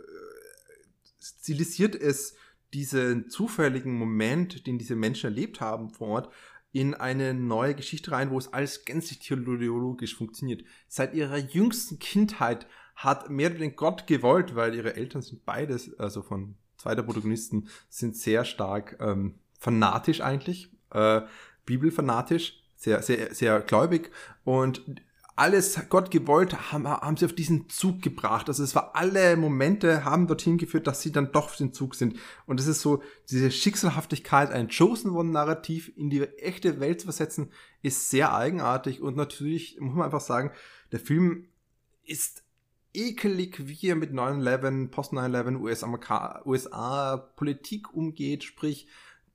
stilisiert 1.22 1.96
es 1.96 2.36
diesen 2.74 3.30
zufälligen 3.30 3.94
Moment, 3.94 4.66
den 4.66 4.78
diese 4.78 4.96
Menschen 4.96 5.28
erlebt 5.28 5.62
haben 5.62 5.90
vor 5.90 6.08
Ort, 6.08 6.34
in 6.72 6.94
eine 6.94 7.34
neue 7.34 7.76
Geschichte 7.76 8.12
rein, 8.12 8.32
wo 8.32 8.38
es 8.38 8.54
alles 8.54 8.86
gänzlich 8.86 9.20
theologisch 9.20 10.16
funktioniert. 10.16 10.64
Seit 10.88 11.14
ihrer 11.14 11.38
jüngsten 11.38 12.00
Kindheit 12.00 12.66
hat 12.96 13.30
mehr 13.30 13.50
den 13.50 13.76
Gott 13.76 14.08
gewollt, 14.08 14.56
weil 14.56 14.76
ihre 14.76 14.96
Eltern 14.96 15.22
sind 15.22 15.46
beides, 15.46 15.98
also 16.00 16.22
von 16.22 16.56
zwei 16.78 16.96
der 16.96 17.04
Protagonisten, 17.04 17.68
sind 17.90 18.16
sehr 18.16 18.46
stark 18.46 18.98
ähm, 19.00 19.36
fanatisch 19.60 20.22
eigentlich. 20.22 20.72
Äh, 20.92 21.22
bibelfanatisch, 21.78 22.62
sehr, 22.76 23.02
sehr, 23.02 23.34
sehr 23.34 23.60
gläubig 23.62 24.12
und 24.44 24.84
alles 25.36 25.80
Gott 25.90 26.12
gewollt, 26.12 26.72
haben, 26.72 26.88
haben 26.88 27.18
sie 27.18 27.26
auf 27.26 27.34
diesen 27.34 27.70
Zug 27.70 28.02
gebracht. 28.02 28.48
Also 28.48 28.64
es 28.64 28.76
war 28.76 28.96
alle 28.96 29.38
Momente 29.38 30.04
haben 30.06 30.28
dorthin 30.28 30.58
geführt, 30.58 30.88
dass 30.88 31.02
sie 31.02 31.12
dann 31.12 31.32
doch 31.32 31.46
auf 31.46 31.56
den 31.56 31.74
Zug 31.74 31.96
sind. 31.96 32.20
Und 32.46 32.60
es 32.60 32.68
ist 32.68 32.82
so, 32.82 33.02
diese 33.30 33.50
Schicksalhaftigkeit, 33.50 34.52
ein 34.52 34.70
Chosen 34.70 35.12
One 35.12 35.32
Narrativ 35.32 35.92
in 35.96 36.10
die 36.10 36.22
echte 36.22 36.80
Welt 36.80 37.00
zu 37.00 37.08
versetzen, 37.08 37.52
ist 37.82 38.10
sehr 38.10 38.36
eigenartig. 38.36 39.02
Und 39.02 39.16
natürlich 39.16 39.80
muss 39.80 39.96
man 39.96 40.06
einfach 40.06 40.22
sagen, 40.22 40.52
der 40.92 41.00
Film 41.00 41.48
ist 42.04 42.44
ekelig, 42.94 43.68
wie 43.68 43.88
er 43.88 43.96
mit 43.96 44.12
9-11, 44.12 44.90
Post-9-11 44.90 45.60
USA, 45.60 46.42
USA 46.46 47.18
Politik 47.18 47.94
umgeht, 47.94 48.44
sprich, 48.44 48.88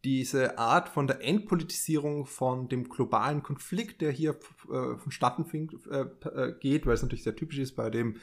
diese 0.06 0.56
Art 0.56 0.88
von 0.88 1.08
der 1.08 1.20
Entpolitisierung 1.22 2.26
von 2.26 2.68
dem 2.68 2.88
globalen 2.88 3.42
Konflikt, 3.42 4.00
der 4.00 4.12
hier 4.12 4.36
äh, 4.70 4.96
vonstatten 4.96 5.44
äh, 5.90 6.02
äh, 6.28 6.54
geht, 6.60 6.86
weil 6.86 6.94
es 6.94 7.02
natürlich 7.02 7.24
sehr 7.24 7.34
typisch 7.34 7.58
ist 7.58 7.74
bei 7.74 7.90
dem 7.90 8.14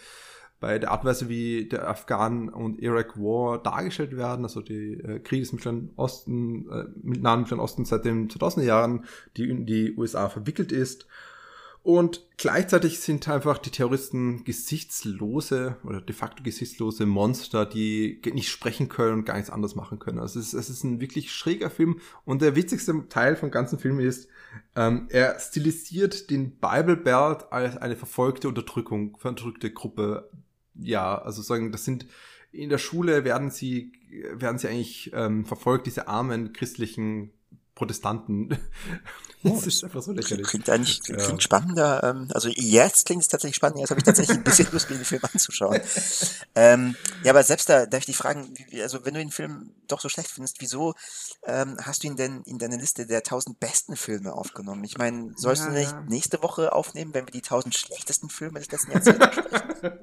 bei 0.62 0.80
der 0.80 0.92
Art 0.92 1.04
und 1.04 1.10
Weise, 1.10 1.28
wie 1.28 1.68
der 1.68 1.90
Afghan 1.90 2.48
und 2.48 2.82
Iraq 2.82 3.18
War 3.18 3.62
dargestellt 3.62 4.16
werden, 4.16 4.46
also 4.46 4.62
die 4.62 4.94
äh, 4.94 5.20
Kriege 5.20 5.42
des 5.42 5.52
Mittleren 5.52 5.90
Osten, 5.98 6.70
äh, 6.70 6.86
Nahen 7.04 7.42
Mittleren 7.42 7.60
Osten 7.60 7.84
seit 7.84 8.06
den 8.06 8.30
2000er 8.30 8.64
Jahren, 8.64 9.04
die 9.36 9.50
in 9.50 9.66
die 9.66 9.94
USA 9.98 10.30
verwickelt 10.30 10.72
ist 10.72 11.06
und 11.84 12.26
gleichzeitig 12.38 13.02
sind 13.02 13.28
einfach 13.28 13.58
die 13.58 13.70
Terroristen 13.70 14.46
gesichtslose 14.46 15.76
oder 15.84 16.00
de 16.00 16.16
facto 16.16 16.42
gesichtslose 16.42 17.06
Monster, 17.06 17.66
die 17.66 18.22
nicht 18.34 18.50
sprechen 18.50 18.88
können 18.88 19.20
und 19.20 19.26
gar 19.26 19.36
nichts 19.36 19.50
anderes 19.50 19.76
machen 19.76 20.00
können. 20.00 20.20
Also 20.20 20.40
es 20.40 20.48
ist, 20.48 20.54
es 20.54 20.70
ist 20.70 20.86
ein 20.86 21.02
wirklich 21.02 21.34
schräger 21.34 21.70
Film. 21.70 22.00
Und 22.24 22.42
der 22.42 22.56
witzigste 22.56 23.10
Teil 23.10 23.36
vom 23.36 23.52
ganzen 23.52 23.80
Film 23.80 24.00
ist, 24.00 24.30
ähm, 24.78 25.08
er 25.10 25.38
stilisiert 25.40 26.30
den 26.30 26.52
Bible 26.52 26.96
Belt 26.96 27.52
als 27.52 27.76
eine 27.76 27.98
verfolgte 27.98 28.48
Unterdrückung, 28.48 29.16
unterdrückte 29.16 29.70
Gruppe. 29.70 30.30
Ja, 30.76 31.22
also 31.22 31.42
sagen, 31.42 31.74
das 31.74 31.84
sind 31.84 32.08
in 32.54 32.70
der 32.70 32.78
Schule 32.78 33.26
werden 33.26 33.52
sie 33.52 33.92
werden 34.32 34.58
sie 34.58 34.70
eigentlich 34.70 35.12
ähm, 35.14 35.44
verfolgt, 35.44 35.88
diese 35.88 36.08
armen 36.08 36.54
christlichen 36.54 37.32
Protestanten. 37.84 38.58
Oh, 39.46 39.56
das 39.56 39.68
ist 39.68 39.84
einfach 39.84 40.02
so 40.02 40.14
lächerlich. 40.14 40.48
Klingt 40.48 40.70
eigentlich 40.70 41.02
klingt 41.02 41.20
ja. 41.20 41.42
spannender. 41.42 42.02
Ähm, 42.02 42.30
also 42.34 42.48
jetzt 42.48 43.06
klingt 43.06 43.24
es 43.24 43.28
tatsächlich 43.28 43.58
spannend. 43.58 43.80
Jetzt 43.80 43.90
habe 43.90 44.00
ich 44.00 44.06
tatsächlich 44.06 44.38
ein 44.38 44.44
bisschen 44.46 44.70
Lust, 44.72 44.90
mir 44.90 44.96
den 44.96 45.04
Film 45.04 45.22
anzuschauen. 45.22 45.82
ähm, 46.56 46.96
ja, 47.26 47.34
aber 47.34 47.44
selbst 47.44 47.68
da 47.68 47.86
darf 47.86 48.00
ich 48.00 48.06
dich 48.06 48.16
fragen, 48.16 48.54
also 48.82 49.04
wenn 49.04 49.16
du 49.16 49.20
den 49.20 49.32
Film 49.32 49.76
doch 49.90 50.00
so 50.00 50.08
schlecht 50.08 50.30
findest, 50.30 50.62
wieso 50.62 50.94
ähm, 51.46 51.76
hast 51.82 52.04
du 52.04 52.08
ihn 52.08 52.16
denn 52.16 52.44
in 52.44 52.58
deine 52.58 52.78
Liste 52.78 53.06
der 53.06 53.18
1000 53.18 53.60
besten 53.60 53.98
Filme 53.98 54.32
aufgenommen? 54.32 54.86
Ich 54.86 54.98
meine, 54.98 55.34
sollst 55.36 55.64
ja, 55.64 55.72
du 55.72 55.74
nicht 55.74 55.94
nächste 56.08 56.42
Woche 56.42 56.72
aufnehmen, 56.72 57.14
wenn 57.14 57.28
wir 57.28 57.34
die 57.34 57.44
1000 57.44 57.76
schlechtesten 57.76 58.30
Filme 58.30 58.60
des 58.60 58.72
letzten 58.72 58.94
Jahrzehnts 58.94 59.26
sprechen? 59.26 60.00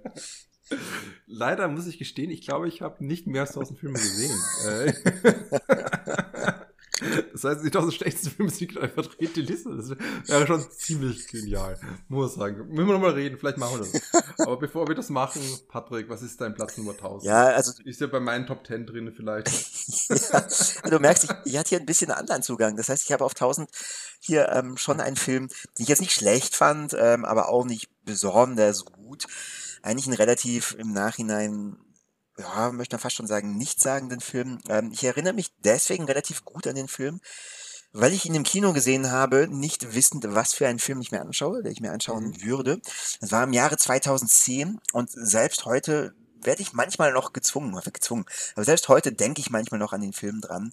Leider 1.26 1.66
muss 1.68 1.86
ich 1.86 1.98
gestehen, 1.98 2.30
ich 2.30 2.42
glaube, 2.42 2.68
ich 2.68 2.82
habe 2.82 3.02
nicht 3.04 3.26
mehr 3.26 3.42
als 3.42 3.50
1000 3.50 3.78
Filme 3.78 3.98
gesehen. 3.98 4.36
Das 7.32 7.44
heißt, 7.44 7.62
die 7.62 7.68
1000 7.68 7.94
schlechtesten 7.94 8.30
Filme 8.30 8.50
sind 8.50 8.78
einfach 8.78 9.04
verdreht 9.04 9.36
die 9.36 9.42
Liste. 9.42 9.76
Das 9.76 9.90
wäre 10.28 10.46
schon 10.46 10.64
ziemlich 10.70 11.26
genial. 11.28 11.78
Muss 12.08 12.34
sagen. 12.34 12.68
Müssen 12.68 12.88
wir 12.88 12.94
nochmal 12.94 13.12
reden, 13.12 13.38
vielleicht 13.38 13.58
machen 13.58 13.80
wir 13.80 13.86
das. 13.86 14.36
Aber 14.38 14.58
bevor 14.58 14.88
wir 14.88 14.94
das 14.94 15.08
machen, 15.10 15.40
Patrick, 15.68 16.08
was 16.08 16.22
ist 16.22 16.40
dein 16.40 16.54
Platz 16.54 16.76
Nummer 16.76 16.92
1000? 16.92 17.24
Ja, 17.24 17.44
also. 17.46 17.72
Ist 17.84 18.00
ja 18.00 18.06
bei 18.06 18.20
meinen 18.20 18.46
Top 18.46 18.66
10 18.66 18.86
drin 18.86 19.12
vielleicht. 19.14 19.48
ja, 20.08 20.90
du 20.90 20.98
merkst, 20.98 21.24
ich, 21.24 21.52
ich 21.52 21.58
hatte 21.58 21.70
hier 21.70 21.80
ein 21.80 21.86
bisschen 21.86 22.10
einen 22.10 22.20
anderen 22.20 22.42
Zugang. 22.42 22.76
Das 22.76 22.88
heißt, 22.88 23.04
ich 23.04 23.12
habe 23.12 23.24
auf 23.24 23.32
1000 23.32 23.68
hier 24.20 24.50
ähm, 24.50 24.76
schon 24.76 25.00
einen 25.00 25.16
Film, 25.16 25.48
den 25.48 25.82
ich 25.82 25.88
jetzt 25.88 26.00
nicht 26.00 26.12
schlecht 26.12 26.54
fand, 26.54 26.94
ähm, 26.98 27.24
aber 27.24 27.48
auch 27.48 27.64
nicht 27.64 27.88
besonders 28.04 28.84
gut. 28.84 29.26
Eigentlich 29.82 30.06
ein 30.06 30.14
relativ 30.14 30.76
im 30.78 30.92
Nachhinein 30.92 31.78
ja, 32.40 32.72
möchte 32.72 32.96
man 32.96 33.00
fast 33.00 33.16
schon 33.16 33.26
sagen, 33.26 33.56
nichtssagenden 33.56 34.20
Film. 34.20 34.58
Ähm, 34.68 34.90
ich 34.92 35.04
erinnere 35.04 35.34
mich 35.34 35.52
deswegen 35.64 36.04
relativ 36.04 36.44
gut 36.44 36.66
an 36.66 36.74
den 36.74 36.88
Film, 36.88 37.20
weil 37.92 38.12
ich 38.12 38.24
ihn 38.24 38.34
im 38.34 38.44
Kino 38.44 38.72
gesehen 38.72 39.10
habe, 39.10 39.48
nicht 39.48 39.94
wissend, 39.94 40.24
was 40.28 40.54
für 40.54 40.66
einen 40.66 40.78
Film 40.78 41.00
ich 41.00 41.10
mir 41.10 41.20
anschaue, 41.20 41.62
der 41.62 41.72
ich 41.72 41.80
mir 41.80 41.92
anschauen 41.92 42.28
mhm. 42.28 42.42
würde. 42.42 42.80
Das 43.20 43.32
war 43.32 43.44
im 43.44 43.52
Jahre 43.52 43.76
2010 43.76 44.80
und 44.92 45.10
selbst 45.10 45.64
heute 45.64 46.14
werde 46.42 46.62
ich 46.62 46.72
manchmal 46.72 47.12
noch 47.12 47.32
gezwungen, 47.32 47.78
gezwungen. 47.92 48.24
Aber 48.54 48.64
selbst 48.64 48.88
heute 48.88 49.12
denke 49.12 49.40
ich 49.40 49.50
manchmal 49.50 49.78
noch 49.78 49.92
an 49.92 50.00
den 50.00 50.14
Film 50.14 50.40
dran, 50.40 50.72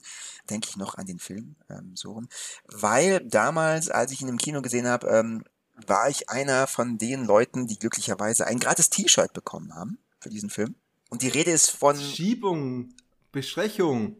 denke 0.50 0.70
ich 0.70 0.78
noch 0.78 0.96
an 0.96 1.06
den 1.06 1.20
Film 1.20 1.56
ähm, 1.70 1.92
so 1.96 2.14
rum, 2.14 2.30
weil 2.66 3.20
damals, 3.26 3.90
als 3.90 4.12
ich 4.12 4.22
ihn 4.22 4.30
im 4.30 4.38
Kino 4.38 4.62
gesehen 4.62 4.88
habe, 4.88 5.08
ähm, 5.08 5.44
war 5.86 6.10
ich 6.10 6.30
einer 6.30 6.68
von 6.68 6.98
den 6.98 7.26
Leuten, 7.26 7.68
die 7.68 7.78
glücklicherweise 7.78 8.48
ein 8.48 8.60
gratis 8.60 8.90
T-Shirt 8.90 9.34
bekommen 9.34 9.76
haben 9.76 10.00
für 10.20 10.30
diesen 10.30 10.50
Film. 10.50 10.76
Und 11.10 11.22
die 11.22 11.30
Rede 11.30 11.52
ist 11.52 11.70
von. 11.70 12.00
Schiebung, 12.00 12.94
Beschrechung, 13.32 14.18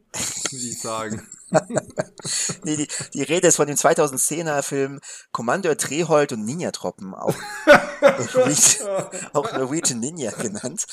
würde 0.52 0.66
ich 0.66 0.80
sagen. 0.80 1.28
nee, 2.64 2.76
die, 2.76 2.88
die 3.14 3.24
Rede 3.24 3.48
ist 3.48 3.56
von 3.56 3.68
dem 3.68 3.78
2010er 3.78 4.62
Film 4.62 5.00
Kommandeur 5.32 5.78
Trehold 5.78 6.34
und 6.34 6.44
Ninja-Troppen, 6.44 7.14
auch, 7.14 7.34
auch 9.34 9.54
Norwegian 9.54 10.02
Ninja 10.02 10.32
genannt. 10.32 10.86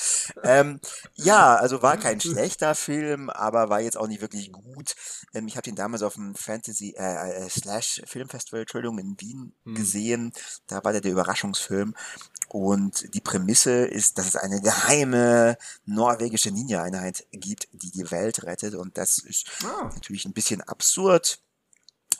Ähm, 0.43 0.81
ja, 1.17 1.57
also 1.57 1.83
war 1.83 1.97
kein 1.97 2.21
schlechter 2.21 2.75
Film, 2.75 3.31
aber 3.31 3.69
war 3.69 3.81
jetzt 3.81 3.97
auch 3.97 4.07
nicht 4.07 4.21
wirklich 4.21 4.53
gut. 4.53 4.95
Ähm, 5.35 5.49
ich 5.49 5.57
habe 5.57 5.65
den 5.65 5.77
damals 5.77 6.03
auf 6.03 6.15
dem 6.15 6.35
Fantasy 6.37 6.95
äh, 6.97 7.45
äh, 7.45 7.49
Slash 7.51 8.03
Filmfestival, 8.07 8.61
Entschuldigung, 8.61 8.99
in 8.99 9.21
Wien 9.21 9.55
hm. 9.65 9.75
gesehen. 9.75 10.33
Da 10.69 10.85
war 10.85 10.93
der 10.93 11.01
der 11.01 11.13
Überraschungsfilm. 11.13 11.95
Und 12.49 13.15
die 13.15 13.21
Prämisse 13.21 13.87
ist, 13.87 14.19
dass 14.19 14.29
es 14.29 14.37
eine 14.37 14.61
geheime 14.61 15.57
norwegische 15.85 16.51
Ninja-Einheit 16.51 17.27
gibt, 17.33 17.69
die 17.73 17.91
die 17.91 18.11
Welt 18.11 18.45
rettet. 18.45 18.75
Und 18.75 18.97
das 18.99 19.19
ist 19.19 19.47
ah. 19.65 19.91
natürlich 19.95 20.25
ein 20.25 20.33
bisschen 20.33 20.61
absurd 20.61 21.41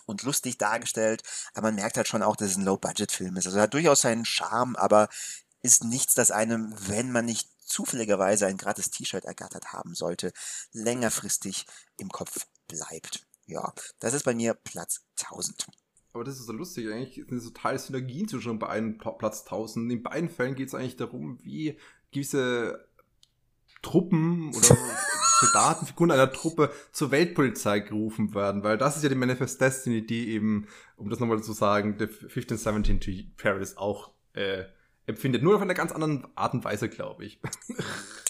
und 0.07 0.23
lustig 0.23 0.59
dargestellt. 0.59 1.23
Aber 1.53 1.69
man 1.69 1.77
merkt 1.77 1.97
halt 1.97 2.09
schon 2.09 2.23
auch, 2.23 2.37
dass 2.37 2.51
es 2.51 2.57
ein 2.57 2.65
Low-Budget-Film 2.65 3.37
ist. 3.37 3.47
Also 3.47 3.61
hat 3.61 3.75
durchaus 3.75 4.01
seinen 4.01 4.25
Charme, 4.25 4.77
aber 4.77 5.09
ist 5.63 5.85
nichts, 5.85 6.15
das 6.15 6.31
einem, 6.31 6.75
wenn 6.89 7.11
man 7.11 7.25
nicht 7.25 7.49
zufälligerweise 7.65 8.47
ein 8.47 8.59
gratis 8.59 8.91
T-Shirt 8.91 9.25
ergattert 9.25 9.73
haben 9.73 9.95
sollte, 9.95 10.33
längerfristig 10.73 11.67
im 11.97 12.11
Kopf 12.11 12.47
bleibt. 12.69 13.27
Ja, 13.47 13.73
das 13.99 14.15
ist 14.15 14.25
bei 14.25 14.35
mir 14.35 14.55
Platz 14.55 15.01
1000. 15.23 15.67
Aber 16.15 16.23
das 16.23 16.39
ist 16.39 16.47
so 16.47 16.53
lustig, 16.53 16.89
eigentlich 16.91 17.17
sind 17.29 17.41
so 17.41 17.51
total 17.51 17.77
Synergien 17.77 18.29
zwischen 18.29 18.61
beiden 18.61 18.99
Platz 18.99 19.43
1000. 19.43 19.91
In 19.91 20.03
beiden 20.05 20.29
Fällen 20.29 20.55
geht 20.55 20.69
es 20.69 20.75
eigentlich 20.75 20.97
darum, 20.97 21.39
wie 21.43 21.77
gewisse 22.13 22.87
Truppen 23.83 24.55
oder 24.55 24.77
Soldatenfiguren 25.41 26.13
einer 26.13 26.31
Truppe 26.31 26.71
zur 26.93 27.11
Weltpolizei 27.11 27.81
gerufen 27.81 28.33
werden, 28.33 28.63
weil 28.63 28.79
das 28.79 28.97
ist 28.97 29.03
ja 29.03 29.09
die 29.09 29.17
Manifest 29.17 29.61
Destiny, 29.61 30.07
die 30.07 30.29
eben, 30.29 30.69
um 30.97 31.11
das 31.11 31.19
nochmal 31.19 31.43
zu 31.43 31.53
sagen, 31.53 31.99
der 31.99 32.07
1517 32.07 33.01
to 33.01 33.11
Paris 33.37 33.77
auch 33.77 34.13
äh, 34.35 34.67
empfindet. 35.07 35.43
Nur 35.43 35.57
auf 35.57 35.63
einer 35.63 35.75
ganz 35.75 35.93
anderen 35.93 36.27
Art 36.35 36.55
und 36.55 36.65
Weise, 36.65 36.89
glaube 36.89 37.25
ich. 37.25 37.41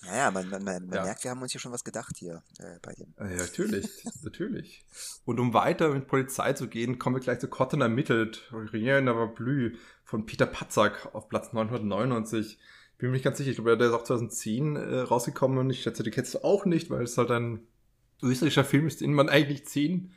Naja, 0.06 0.30
man, 0.30 0.50
man, 0.50 0.62
man 0.62 0.92
ja. 0.92 1.02
merkt, 1.02 1.24
wir 1.24 1.30
haben 1.30 1.40
uns 1.40 1.52
hier 1.52 1.60
schon 1.62 1.72
was 1.72 1.82
gedacht 1.82 2.14
hier 2.18 2.42
äh, 2.58 2.78
bei 2.82 2.92
dem. 2.92 3.14
Ja, 3.18 3.36
natürlich, 3.36 4.04
natürlich. 4.22 4.84
Und 5.24 5.40
um 5.40 5.54
weiter 5.54 5.94
mit 5.94 6.06
Polizei 6.08 6.52
zu 6.52 6.68
gehen, 6.68 6.98
kommen 6.98 7.16
wir 7.16 7.20
gleich 7.20 7.38
zu 7.38 7.48
Cotton 7.48 7.80
ermittelt, 7.80 8.52
Rien 8.52 9.10
Blü 9.34 9.78
von 10.04 10.26
Peter 10.26 10.44
Patzak 10.44 11.14
auf 11.14 11.30
Platz 11.30 11.54
999. 11.54 12.58
Bin 12.98 13.08
mir 13.08 13.14
nicht 13.14 13.24
ganz 13.24 13.38
sicher, 13.38 13.48
ich 13.48 13.56
glaube, 13.56 13.78
der 13.78 13.88
ist 13.88 13.94
auch 13.94 14.04
2010 14.04 14.76
äh, 14.76 14.98
rausgekommen 14.98 15.56
und 15.56 15.70
ich 15.70 15.80
schätze, 15.80 16.02
die 16.02 16.10
kennst 16.10 16.34
du 16.34 16.44
auch 16.44 16.66
nicht, 16.66 16.90
weil 16.90 17.04
es 17.04 17.16
halt 17.16 17.30
ein 17.30 17.66
österreichischer 18.22 18.64
Film 18.64 18.86
ist, 18.86 19.00
den 19.00 19.14
man 19.14 19.30
eigentlich 19.30 19.66
zehn 19.66 20.12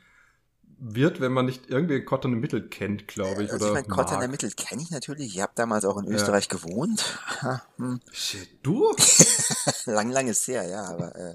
wird, 0.80 1.20
wenn 1.20 1.32
man 1.32 1.46
nicht 1.46 1.68
irgendwie 1.68 2.00
Cotton 2.02 2.34
im 2.34 2.40
Mittel 2.40 2.68
kennt, 2.68 3.08
glaube 3.08 3.42
ich. 3.42 3.52
Also 3.52 3.66
oder 3.70 3.80
ich 3.80 3.86
meine, 3.86 3.94
Cotton 3.94 4.22
im 4.22 4.30
Mittel 4.30 4.50
kenne 4.50 4.82
ich 4.82 4.90
natürlich. 4.90 5.34
Ich 5.34 5.42
habe 5.42 5.52
damals 5.54 5.84
auch 5.84 5.98
in 5.98 6.06
Österreich 6.06 6.48
ja. 6.50 6.56
gewohnt. 6.56 7.18
hm. 7.76 8.00
Shit, 8.12 8.48
du? 8.62 8.94
lang, 9.86 10.10
lang 10.10 10.28
ist 10.28 10.46
her, 10.46 10.66
ja. 10.68 10.84
Aber 10.84 11.14
äh, 11.16 11.34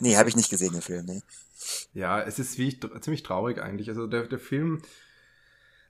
nee, 0.00 0.16
habe 0.16 0.28
ich 0.28 0.36
nicht 0.36 0.50
gesehen, 0.50 0.72
den 0.72 0.82
Film. 0.82 1.06
Nee. 1.06 1.22
Ja, 1.94 2.20
es 2.22 2.38
ist 2.38 2.58
wie, 2.58 2.78
ziemlich 3.00 3.22
traurig 3.22 3.62
eigentlich. 3.62 3.88
Also 3.88 4.06
der, 4.06 4.26
der 4.26 4.38
Film 4.38 4.82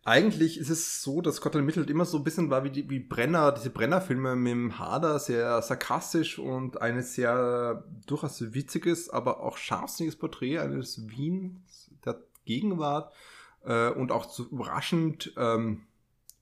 eigentlich 0.02 0.58
ist 0.58 0.70
es 0.70 1.02
so, 1.02 1.20
dass 1.20 1.40
Cotton 1.40 1.64
Mittel 1.64 1.88
immer 1.90 2.06
so 2.06 2.18
ein 2.18 2.24
bisschen 2.24 2.48
war 2.48 2.64
wie 2.64 2.70
die 2.70 2.88
wie 2.88 3.00
Brenner, 3.00 3.52
diese 3.52 3.68
Brenner-Filme 3.68 4.34
mit 4.34 4.50
dem 4.50 4.78
Hader, 4.78 5.18
sehr 5.18 5.60
sarkastisch 5.60 6.38
und 6.38 6.80
ein 6.80 7.02
sehr 7.02 7.84
durchaus 8.06 8.54
witziges, 8.54 9.10
aber 9.10 9.40
auch 9.40 9.58
scharfsinniges 9.58 10.18
Porträt 10.18 10.58
eines 10.58 11.08
Wien 11.10 11.62
der 11.89 11.89
Gegenwart 12.44 13.12
äh, 13.64 13.90
und 13.90 14.12
auch 14.12 14.24
so 14.24 14.44
überraschend 14.44 15.32
ähm, 15.36 15.86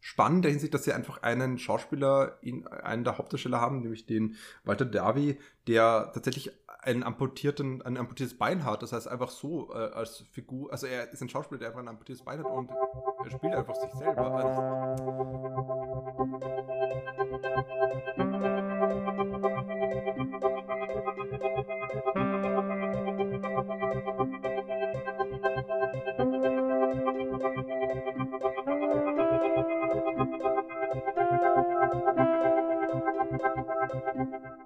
spannend 0.01 0.45
der 0.45 0.53
Hinsicht, 0.53 0.73
dass 0.75 0.85
sie 0.85 0.93
einfach 0.93 1.23
einen 1.23 1.59
Schauspieler 1.59 2.39
in 2.41 2.67
einen 2.67 3.05
der 3.05 3.19
Hauptdarsteller 3.19 3.61
haben, 3.61 3.81
nämlich 3.81 4.07
den 4.07 4.37
Walter 4.65 4.85
Derby, 4.85 5.39
der 5.67 6.11
tatsächlich 6.15 6.51
einen 6.81 7.03
amputierten, 7.03 7.83
ein 7.83 7.97
amputiertes 7.97 8.39
Bein 8.39 8.65
hat. 8.65 8.83
Das 8.83 8.93
heißt 8.93 9.09
einfach 9.09 9.31
so 9.31 9.73
äh, 9.75 9.77
als 9.77 10.25
Figur, 10.33 10.73
also 10.73 10.87
er 10.87 11.13
ist 11.13 11.21
ein 11.21 11.29
Schauspieler, 11.29 11.59
der 11.59 11.69
einfach 11.69 11.81
ein 11.81 11.89
amputiertes 11.89 12.25
Bein 12.25 12.39
hat 12.39 12.47
und 12.47 12.71
er 12.71 13.31
spielt 13.31 13.55
einfach 13.55 13.75
sich 13.75 13.93
selber. 13.93 14.35
Also 18.17 18.28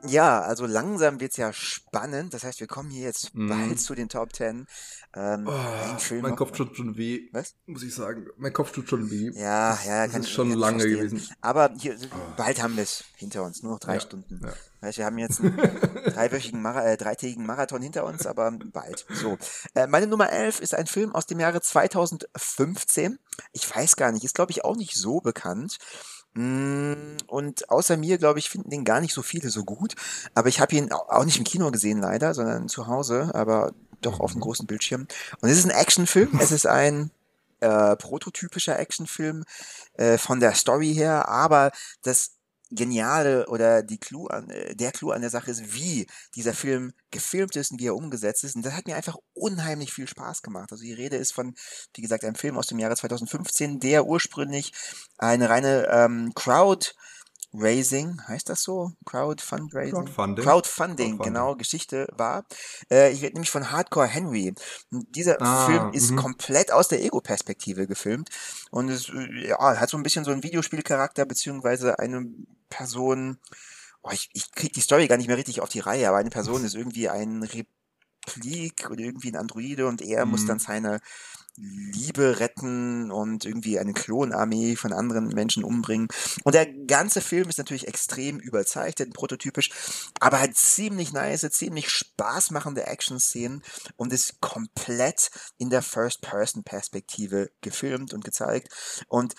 Ja, 0.05 0.41
also 0.43 0.67
langsam 0.67 1.21
wird's 1.21 1.37
ja 1.37 1.53
spannend. 1.53 2.35
Das 2.35 2.43
heißt, 2.43 2.59
wir 2.61 2.67
kommen 2.67 2.91
hier 2.91 3.03
jetzt 3.05 3.35
Mhm. 3.35 3.49
bald 3.49 3.81
zu 3.81 3.95
den 3.95 4.09
Top 4.09 4.35
10. 4.35 4.67
Ähm, 5.15 5.47
Oh, 5.47 6.15
mein 6.23 6.35
Kopf 6.37 6.53
tut 6.53 6.77
schon 6.77 6.97
weh. 6.97 7.29
Was? 7.33 7.55
Muss 7.67 7.83
ich 7.85 7.95
sagen. 7.95 8.27
Mein 8.37 8.53
Kopf 8.53 8.73
tut 8.73 8.89
schon 8.89 9.11
weh. 9.11 9.31
Ja, 9.35 9.71
das, 9.73 9.85
ja, 9.85 10.03
das 10.05 10.13
kann 10.13 10.21
ist 10.23 10.31
schon 10.31 10.49
kann 10.49 10.55
ich 10.55 10.61
lange 10.61 10.81
verstehen. 10.81 11.09
gewesen. 11.11 11.35
Aber 11.41 11.71
hier, 11.79 11.97
bald 12.37 12.61
haben 12.63 12.77
wir 12.77 12.83
es 12.83 13.05
hinter 13.17 13.45
uns, 13.45 13.63
nur 13.63 13.73
noch 13.73 13.79
drei 13.79 13.95
Ja, 13.95 14.01
Stunden. 14.01 14.41
ja. 14.43 14.53
Weißt, 14.81 14.99
wir 14.99 15.05
haben 15.05 15.19
jetzt 15.19 15.39
einen 15.41 15.57
dreiwöchigen, 15.57 16.61
Mara 16.61 16.85
äh, 16.85 16.97
dreitägigen 16.97 17.47
Marathon 17.47 17.83
hinter 17.83 18.05
uns, 18.05 18.27
aber 18.27 18.51
bald. 18.51 19.07
So. 19.11 19.39
Äh, 19.75 19.87
meine 19.87 20.09
Nummer 20.09 20.31
11 20.31 20.61
ist 20.61 20.75
ein 20.75 20.87
Film 20.87 21.15
aus 21.15 21.27
dem 21.27 21.39
Jahre 21.39 21.61
2015. 21.61 23.19
Ich 23.53 23.73
weiß 23.75 23.95
gar 23.97 24.11
nicht, 24.11 24.25
ist 24.25 24.35
glaube 24.35 24.51
ich 24.51 24.65
auch 24.65 24.77
nicht 24.77 24.97
so 24.97 25.21
bekannt. 25.21 25.79
Mm, 26.35 27.17
Und 27.27 27.69
außer 27.71 27.97
mir, 27.97 28.19
glaube 28.19 28.39
ich, 28.39 28.49
finden 28.51 28.71
den 28.71 28.85
gar 28.85 29.01
nicht 29.01 29.13
so 29.15 29.23
viele 29.23 29.51
so 29.51 29.65
gut. 29.65 29.95
Aber 30.35 30.49
ich 30.49 30.61
habe 30.61 30.75
ihn 30.75 30.91
au- 30.93 31.07
auch 31.09 31.25
nicht 31.25 31.39
im 31.39 31.45
Kino 31.45 31.71
gesehen, 31.71 32.01
leider, 32.01 32.35
sondern 32.35 32.69
zu 32.69 32.87
Hause, 32.87 33.31
aber 33.35 33.73
doch 34.01 34.21
auf 34.21 34.33
dem 34.33 34.39
Mhm. 34.39 34.43
großen 34.43 34.67
Bildschirm. 34.67 35.07
Und 35.41 35.49
es 35.51 35.59
ist 35.59 35.65
ein 35.65 35.71
Actionfilm. 35.71 36.39
Es 36.41 36.51
ist 36.53 36.67
ein 36.67 37.11
äh, 37.61 37.97
prototypischer 37.97 38.79
Actionfilm 38.79 39.45
äh, 39.95 40.19
von 40.19 40.41
der 40.41 40.55
Story 40.55 40.95
her, 40.95 41.29
aber 41.29 41.71
das 42.03 42.33
Geniale 42.75 43.47
oder 43.49 43.83
die 43.83 43.99
Clou 43.99 44.27
an, 44.27 44.49
äh, 44.51 44.75
der 44.75 44.93
Clou 44.93 45.11
an 45.11 45.21
der 45.21 45.31
Sache 45.31 45.51
ist, 45.51 45.75
wie 45.75 46.07
dieser 46.35 46.55
Film 46.55 46.93
gefilmt 47.11 47.57
ist 47.57 47.71
und 47.71 47.81
wie 47.81 47.87
er 47.87 47.97
umgesetzt 47.97 48.45
ist. 48.45 48.57
Und 48.57 48.65
das 48.65 48.75
hat 48.75 48.87
mir 48.87 48.97
einfach 48.97 49.17
unheimlich 49.35 49.93
viel 49.93 50.09
Spaß 50.09 50.43
gemacht. 50.43 50.73
Also 50.73 50.83
die 50.83 50.93
Rede 50.93 51.17
ist 51.17 51.33
von, 51.33 51.55
wie 51.95 52.03
gesagt, 52.03 52.25
einem 52.25 52.35
Film 52.35 52.57
aus 52.57 52.67
dem 52.67 52.79
Jahre 52.79 52.97
2015, 52.97 53.81
der 53.81 54.07
ursprünglich 54.07 54.73
eine 55.19 55.49
reine 55.49 55.89
ähm, 55.91 56.33
Crowd 56.35 56.93
Raising, 57.55 58.21
heißt 58.29 58.49
das 58.49 58.63
so? 58.63 58.93
Crowdfundraising? 59.05 59.93
Crowdfunding. 59.93 60.45
Crowdfunding, 60.45 60.97
Crowdfunding. 61.19 61.19
genau, 61.19 61.55
Geschichte 61.57 62.07
war. 62.17 62.45
Äh, 62.91 63.13
ich 63.13 63.23
rede 63.23 63.35
nämlich 63.35 63.51
von 63.51 63.71
Hardcore 63.71 64.07
Henry. 64.07 64.55
Und 64.91 65.15
dieser 65.15 65.41
Ah, 65.43 65.67
Film 65.67 65.93
ist 65.93 66.13
mhm. 66.13 66.17
komplett 66.17 66.73
aus 66.73 66.89
der 66.89 67.03
Ego-Perspektive 67.03 67.87
gefilmt 67.87 68.31
und 68.71 68.89
es 68.89 69.11
ja, 69.47 69.59
hat 69.79 69.91
so 69.91 69.97
ein 69.99 70.03
bisschen 70.03 70.25
so 70.25 70.31
einen 70.31 70.43
Videospielcharakter, 70.43 71.25
beziehungsweise 71.27 71.99
eine 71.99 72.27
Person, 72.71 73.39
oh, 74.03 74.11
ich, 74.13 74.31
ich 74.33 74.51
krieg 74.53 74.73
die 74.73 74.81
Story 74.81 75.07
gar 75.09 75.19
nicht 75.19 75.27
mehr 75.29 75.37
richtig 75.37 75.61
auf 75.61 75.69
die 75.69 75.81
Reihe, 75.81 76.09
aber 76.09 76.19
eine 76.19 76.31
Person 76.31 76.65
ist 76.65 76.75
irgendwie 76.75 77.09
ein 77.11 77.43
Replik 77.43 78.89
oder 78.91 79.01
irgendwie 79.01 79.29
ein 79.31 79.37
Androide 79.37 79.87
und 79.87 80.01
er 80.01 80.25
muss 80.27 80.43
Mhm. 80.43 80.47
dann 80.47 80.59
seine 80.59 81.01
Liebe 81.57 82.41
retten 82.41 83.11
und 83.11 83.45
irgendwie 83.45 83.79
eine 83.79 83.93
Klonarmee 83.93 84.77
von 84.77 84.93
anderen 84.93 85.29
Menschen 85.29 85.65
umbringen. 85.65 86.09
Und 86.45 86.55
der 86.55 86.67
ganze 86.67 87.21
Film 87.21 87.49
ist 87.49 87.59
natürlich 87.59 87.89
extrem 87.89 88.39
überzeichnet, 88.39 89.13
prototypisch, 89.13 89.71
aber 90.19 90.41
hat 90.41 90.55
ziemlich 90.55 91.13
nice, 91.13 91.49
ziemlich 91.51 91.91
spaßmachende 91.91 92.87
Action-Szenen 92.87 93.63
und 93.97 94.13
ist 94.13 94.41
komplett 94.41 95.31
in 95.59 95.69
der 95.71 95.83
First-Person-Perspektive 95.83 97.51
gefilmt 97.61 98.15
und 98.15 98.25
gezeigt. 98.25 99.05
Und 99.09 99.35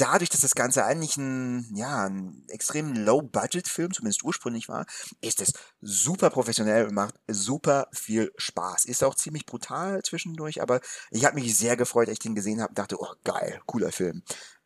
dadurch, 0.00 0.30
dass 0.30 0.40
das 0.40 0.54
Ganze 0.54 0.84
eigentlich 0.84 1.16
ein, 1.16 1.70
ja, 1.74 2.06
ein 2.06 2.44
extrem 2.48 2.94
Low-Budget-Film, 2.94 3.92
zumindest 3.92 4.24
ursprünglich 4.24 4.68
war, 4.68 4.86
ist 5.20 5.42
es 5.42 5.52
super 5.80 6.30
professionell 6.30 6.86
und 6.86 6.94
macht 6.94 7.14
super 7.26 7.88
viel 7.92 8.32
Spaß. 8.36 8.86
Ist 8.86 9.04
auch 9.04 9.14
ziemlich 9.14 9.44
brutal 9.44 10.02
zwischendurch, 10.02 10.62
aber 10.62 10.80
ich 11.10 11.24
habe 11.24 11.34
mich 11.34 11.56
sehr 11.56 11.76
gefreut, 11.76 12.08
als 12.08 12.14
ich 12.14 12.18
den 12.20 12.34
gesehen 12.34 12.60
habe 12.60 12.70
und 12.70 12.78
dachte, 12.78 13.00
oh 13.00 13.12
geil, 13.24 13.60
cooler 13.66 13.92
Film. 13.92 14.22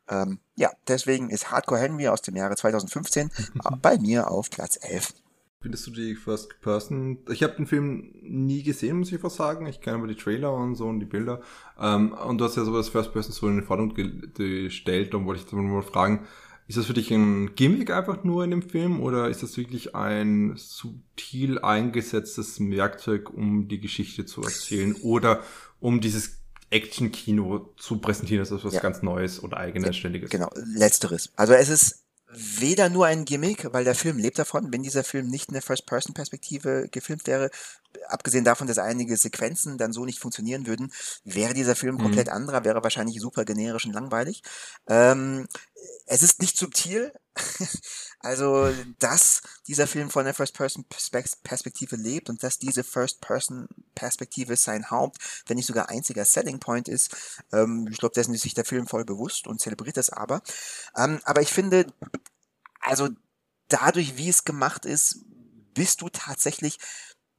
Ähm, 0.08 0.40
ja, 0.56 0.70
deswegen 0.88 1.30
ist 1.30 1.50
Hardcore 1.50 1.80
Henry 1.80 2.08
aus 2.08 2.22
dem 2.22 2.36
Jahre 2.36 2.56
2015 2.56 3.30
bei 3.82 3.98
mir 3.98 4.30
auf 4.30 4.50
Platz 4.50 4.78
11. 4.80 5.14
Findest 5.62 5.86
du 5.86 5.92
die 5.92 6.14
First 6.16 6.60
Person? 6.60 7.18
Ich 7.30 7.42
habe 7.42 7.54
den 7.54 7.66
Film 7.66 8.14
nie 8.20 8.62
gesehen, 8.62 8.98
muss 8.98 9.12
ich 9.12 9.20
fast 9.20 9.36
sagen. 9.36 9.66
Ich 9.66 9.80
kenne 9.80 9.98
aber 9.98 10.08
die 10.08 10.16
Trailer 10.16 10.52
und 10.52 10.74
so 10.74 10.86
und 10.86 10.98
die 11.00 11.06
Bilder. 11.06 11.40
Ähm, 11.80 12.12
und 12.12 12.38
du 12.38 12.44
hast 12.44 12.56
ja 12.56 12.64
so 12.64 12.76
das 12.76 12.88
First 12.88 13.12
Person 13.12 13.32
so 13.32 13.48
in 13.48 13.56
den 13.56 13.64
Vordergrund 13.64 13.94
ge- 13.94 14.64
gestellt 14.64 15.14
und 15.14 15.24
wollte 15.26 15.42
ich 15.44 15.48
dann 15.50 15.64
mal 15.66 15.82
fragen, 15.82 16.26
ist 16.68 16.78
das 16.78 16.86
für 16.86 16.94
dich 16.94 17.10
ein 17.10 17.54
Gimmick 17.54 17.90
einfach 17.90 18.24
nur 18.24 18.44
in 18.44 18.50
dem 18.50 18.62
Film 18.62 19.00
oder 19.00 19.28
ist 19.28 19.42
das 19.42 19.56
wirklich 19.56 19.94
ein 19.94 20.54
subtil 20.56 21.58
eingesetztes 21.58 22.58
Werkzeug, 22.60 23.30
um 23.30 23.68
die 23.68 23.80
Geschichte 23.80 24.26
zu 24.26 24.42
erzählen 24.42 24.94
oder 25.02 25.42
um 25.80 26.00
dieses 26.00 26.38
Action-Kino 26.70 27.74
zu 27.76 27.98
präsentieren, 27.98 28.40
dass 28.40 28.48
das 28.50 28.64
was 28.64 28.74
Ja. 28.74 28.80
ganz 28.80 29.02
Neues 29.02 29.42
oder 29.42 29.58
eigenes, 29.58 29.96
ständiges? 29.96 30.30
Genau, 30.30 30.50
letzteres. 30.74 31.30
Also 31.36 31.52
es 31.52 31.68
ist 31.68 32.01
weder 32.34 32.88
nur 32.88 33.06
ein 33.06 33.24
Gimmick, 33.24 33.72
weil 33.72 33.84
der 33.84 33.94
Film 33.94 34.18
lebt 34.18 34.38
davon, 34.38 34.72
wenn 34.72 34.82
dieser 34.82 35.04
Film 35.04 35.28
nicht 35.28 35.48
in 35.48 35.54
der 35.54 35.62
First-Person-Perspektive 35.62 36.88
gefilmt 36.90 37.26
wäre, 37.26 37.50
abgesehen 38.08 38.44
davon, 38.44 38.66
dass 38.66 38.78
einige 38.78 39.16
Sequenzen 39.16 39.76
dann 39.78 39.92
so 39.92 40.04
nicht 40.04 40.18
funktionieren 40.18 40.66
würden, 40.66 40.92
wäre 41.24 41.54
dieser 41.54 41.76
Film 41.76 41.96
Mhm. 41.96 42.00
komplett 42.00 42.28
anderer, 42.30 42.64
wäre 42.64 42.82
wahrscheinlich 42.82 43.20
super 43.20 43.44
generisch 43.44 43.84
und 43.84 43.92
langweilig. 43.92 44.42
Ähm, 44.88 45.46
es 46.06 46.22
ist 46.22 46.40
nicht 46.40 46.56
subtil. 46.56 47.12
also, 48.20 48.72
dass 48.98 49.42
dieser 49.66 49.86
Film 49.86 50.10
von 50.10 50.24
der 50.24 50.34
First-Person-Perspektive 50.34 51.96
lebt 51.96 52.28
und 52.28 52.42
dass 52.42 52.58
diese 52.58 52.84
First-Person-Perspektive 52.84 54.56
sein 54.56 54.90
Haupt, 54.90 55.18
wenn 55.46 55.56
nicht 55.56 55.66
sogar 55.66 55.88
einziger 55.88 56.24
Selling 56.24 56.58
Point 56.58 56.88
ist, 56.88 57.16
ähm, 57.52 57.88
ich 57.90 57.98
glaube, 57.98 58.14
dessen 58.14 58.34
ist 58.34 58.42
sich 58.42 58.54
der 58.54 58.64
Film 58.64 58.86
voll 58.86 59.04
bewusst 59.04 59.46
und 59.46 59.60
zelebriert 59.60 59.96
das 59.96 60.10
aber. 60.10 60.42
Ähm, 60.96 61.20
aber 61.24 61.42
ich 61.42 61.50
finde, 61.50 61.86
also 62.80 63.08
dadurch, 63.68 64.16
wie 64.16 64.28
es 64.28 64.44
gemacht 64.44 64.84
ist, 64.84 65.24
bist 65.74 66.02
du 66.02 66.08
tatsächlich 66.10 66.78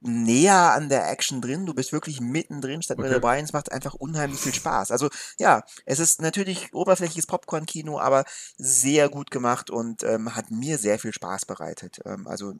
näher 0.04 0.72
an 0.72 0.88
der 0.88 1.10
Action 1.10 1.40
drin. 1.40 1.66
Du 1.66 1.74
bist 1.74 1.92
wirklich 1.92 2.20
mittendrin 2.20 2.82
statt 2.82 2.98
mit 2.98 3.06
Okay. 3.06 3.14
dabei. 3.14 3.38
und 3.38 3.44
Es 3.44 3.52
macht 3.52 3.72
einfach 3.72 3.94
unheimlich 3.94 4.38
viel 4.40 4.54
Spaß. 4.54 4.90
Also 4.90 5.08
ja, 5.38 5.64
es 5.86 5.98
ist 5.98 6.20
natürlich 6.20 6.72
oberflächliches 6.74 7.26
Popcorn-Kino, 7.26 7.98
aber 7.98 8.24
sehr 8.58 9.08
gut 9.08 9.30
gemacht 9.30 9.70
und 9.70 10.02
ähm, 10.04 10.34
hat 10.36 10.50
mir 10.50 10.78
sehr 10.78 10.98
viel 10.98 11.12
Spaß 11.12 11.46
bereitet. 11.46 12.00
Ähm, 12.04 12.26
also 12.26 12.52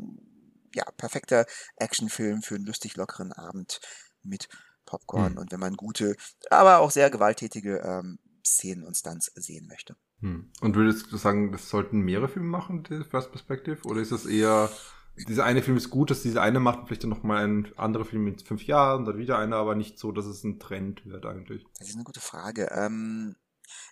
ja, 0.75 0.85
perfekter 0.97 1.47
Actionfilm 1.77 2.43
für 2.43 2.55
einen 2.57 2.65
lustig 2.67 2.97
lockeren 2.97 3.33
Abend 3.33 3.81
mit 4.23 4.49
Popcorn 4.87 5.33
Hm. 5.33 5.39
und 5.39 5.53
wenn 5.53 5.61
man 5.61 5.77
gute, 5.77 6.17
aber 6.51 6.79
auch 6.79 6.91
sehr 6.91 7.11
gewalttätige 7.11 7.79
ähm, 7.79 8.19
Szenen 8.45 8.85
und 8.85 8.97
Stunts 8.97 9.31
sehen 9.35 9.67
möchte. 9.69 9.97
Hm. 10.21 10.51
Und 10.61 10.77
würdest 10.77 11.11
du 11.13 11.17
sagen, 11.17 11.53
das 11.53 11.69
sollten 11.69 12.01
mehrere 12.01 12.29
Filme 12.29 12.49
machen, 12.49 12.83
die 12.85 13.05
First 13.05 13.31
Perspective? 13.31 13.79
Oder 13.85 14.01
ist 14.01 14.13
das 14.13 14.27
eher, 14.27 14.71
dieser 15.17 15.45
eine 15.45 15.63
Film 15.63 15.77
ist 15.77 15.91
gut, 15.91 16.11
dass 16.11 16.23
dieser 16.23 16.43
eine 16.43 16.61
macht 16.61 16.87
vielleicht 16.87 17.05
dann 17.05 17.11
nochmal 17.11 17.45
ein 17.45 17.73
anderer 17.77 18.05
Film 18.05 18.27
in 18.27 18.39
fünf 18.39 18.65
Jahren, 18.65 19.05
dann 19.05 19.19
wieder 19.19 19.39
einer, 19.39 19.57
aber 19.57 19.75
nicht 19.75 19.99
so, 19.99 20.13
dass 20.13 20.27
es 20.27 20.45
ein 20.45 20.59
Trend 20.59 21.07
wird 21.07 21.25
eigentlich? 21.27 21.65
Das 21.79 21.89
ist 21.89 21.95
eine 21.95 22.05
gute 22.05 22.21
Frage. 22.21 22.71
Ähm, 22.73 23.37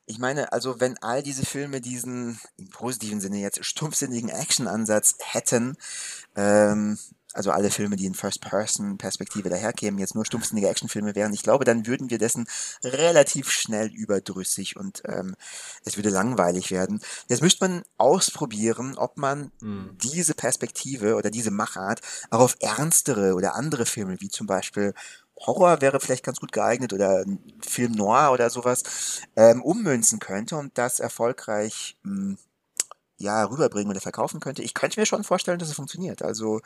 ich 0.06 0.18
meine, 0.18 0.52
also 0.52 0.80
wenn 0.80 0.98
all 0.98 1.22
diese 1.22 1.46
Filme 1.46 1.80
diesen, 1.80 2.40
im 2.56 2.68
positiven 2.70 3.20
Sinne 3.20 3.38
jetzt, 3.38 3.64
stumpfsinnigen 3.64 4.30
Action-Ansatz 4.30 5.16
hätten, 5.20 5.76
ähm, 6.34 6.98
also 7.34 7.50
alle 7.50 7.70
Filme, 7.70 7.96
die 7.96 8.06
in 8.06 8.14
First-Person-Perspektive 8.14 9.48
daherkämen, 9.48 9.98
jetzt 9.98 10.14
nur 10.14 10.24
stumpfsinnige 10.24 10.68
Actionfilme 10.68 11.14
wären, 11.14 11.32
ich 11.32 11.42
glaube, 11.42 11.64
dann 11.64 11.86
würden 11.86 12.10
wir 12.10 12.18
dessen 12.18 12.46
relativ 12.84 13.50
schnell 13.50 13.88
überdrüssig 13.88 14.76
und 14.76 15.02
ähm, 15.06 15.36
es 15.84 15.96
würde 15.96 16.10
langweilig 16.10 16.70
werden. 16.70 17.00
Jetzt 17.28 17.42
müsste 17.42 17.68
man 17.68 17.82
ausprobieren, 17.98 18.96
ob 18.96 19.16
man 19.16 19.50
Hm. 19.60 19.96
diese 20.02 20.34
Perspektive 20.34 21.14
oder 21.16 21.30
diese 21.30 21.50
Machart 21.50 22.00
auch 22.30 22.40
auf 22.40 22.56
ernstere 22.60 23.34
oder 23.34 23.54
andere 23.54 23.86
Filme, 23.86 24.20
wie 24.20 24.28
zum 24.28 24.46
Beispiel 24.46 24.94
Horror 25.38 25.80
wäre 25.80 26.00
vielleicht 26.00 26.24
ganz 26.24 26.38
gut 26.40 26.52
geeignet 26.52 26.92
oder 26.92 27.22
ein 27.26 27.40
Film 27.60 27.92
Noir 27.92 28.30
oder 28.32 28.50
sowas, 28.50 28.82
ähm, 29.36 29.62
ummünzen 29.62 30.18
könnte 30.18 30.56
und 30.56 30.76
das 30.78 31.00
erfolgreich 31.00 31.96
mh, 32.02 32.36
ja, 33.18 33.44
rüberbringen 33.44 33.90
oder 33.90 34.00
verkaufen 34.00 34.40
könnte. 34.40 34.62
Ich 34.62 34.74
könnte 34.74 34.98
mir 35.00 35.06
schon 35.06 35.24
vorstellen, 35.24 35.58
dass 35.58 35.68
es 35.68 35.74
funktioniert. 35.76 36.22
Also, 36.22 36.60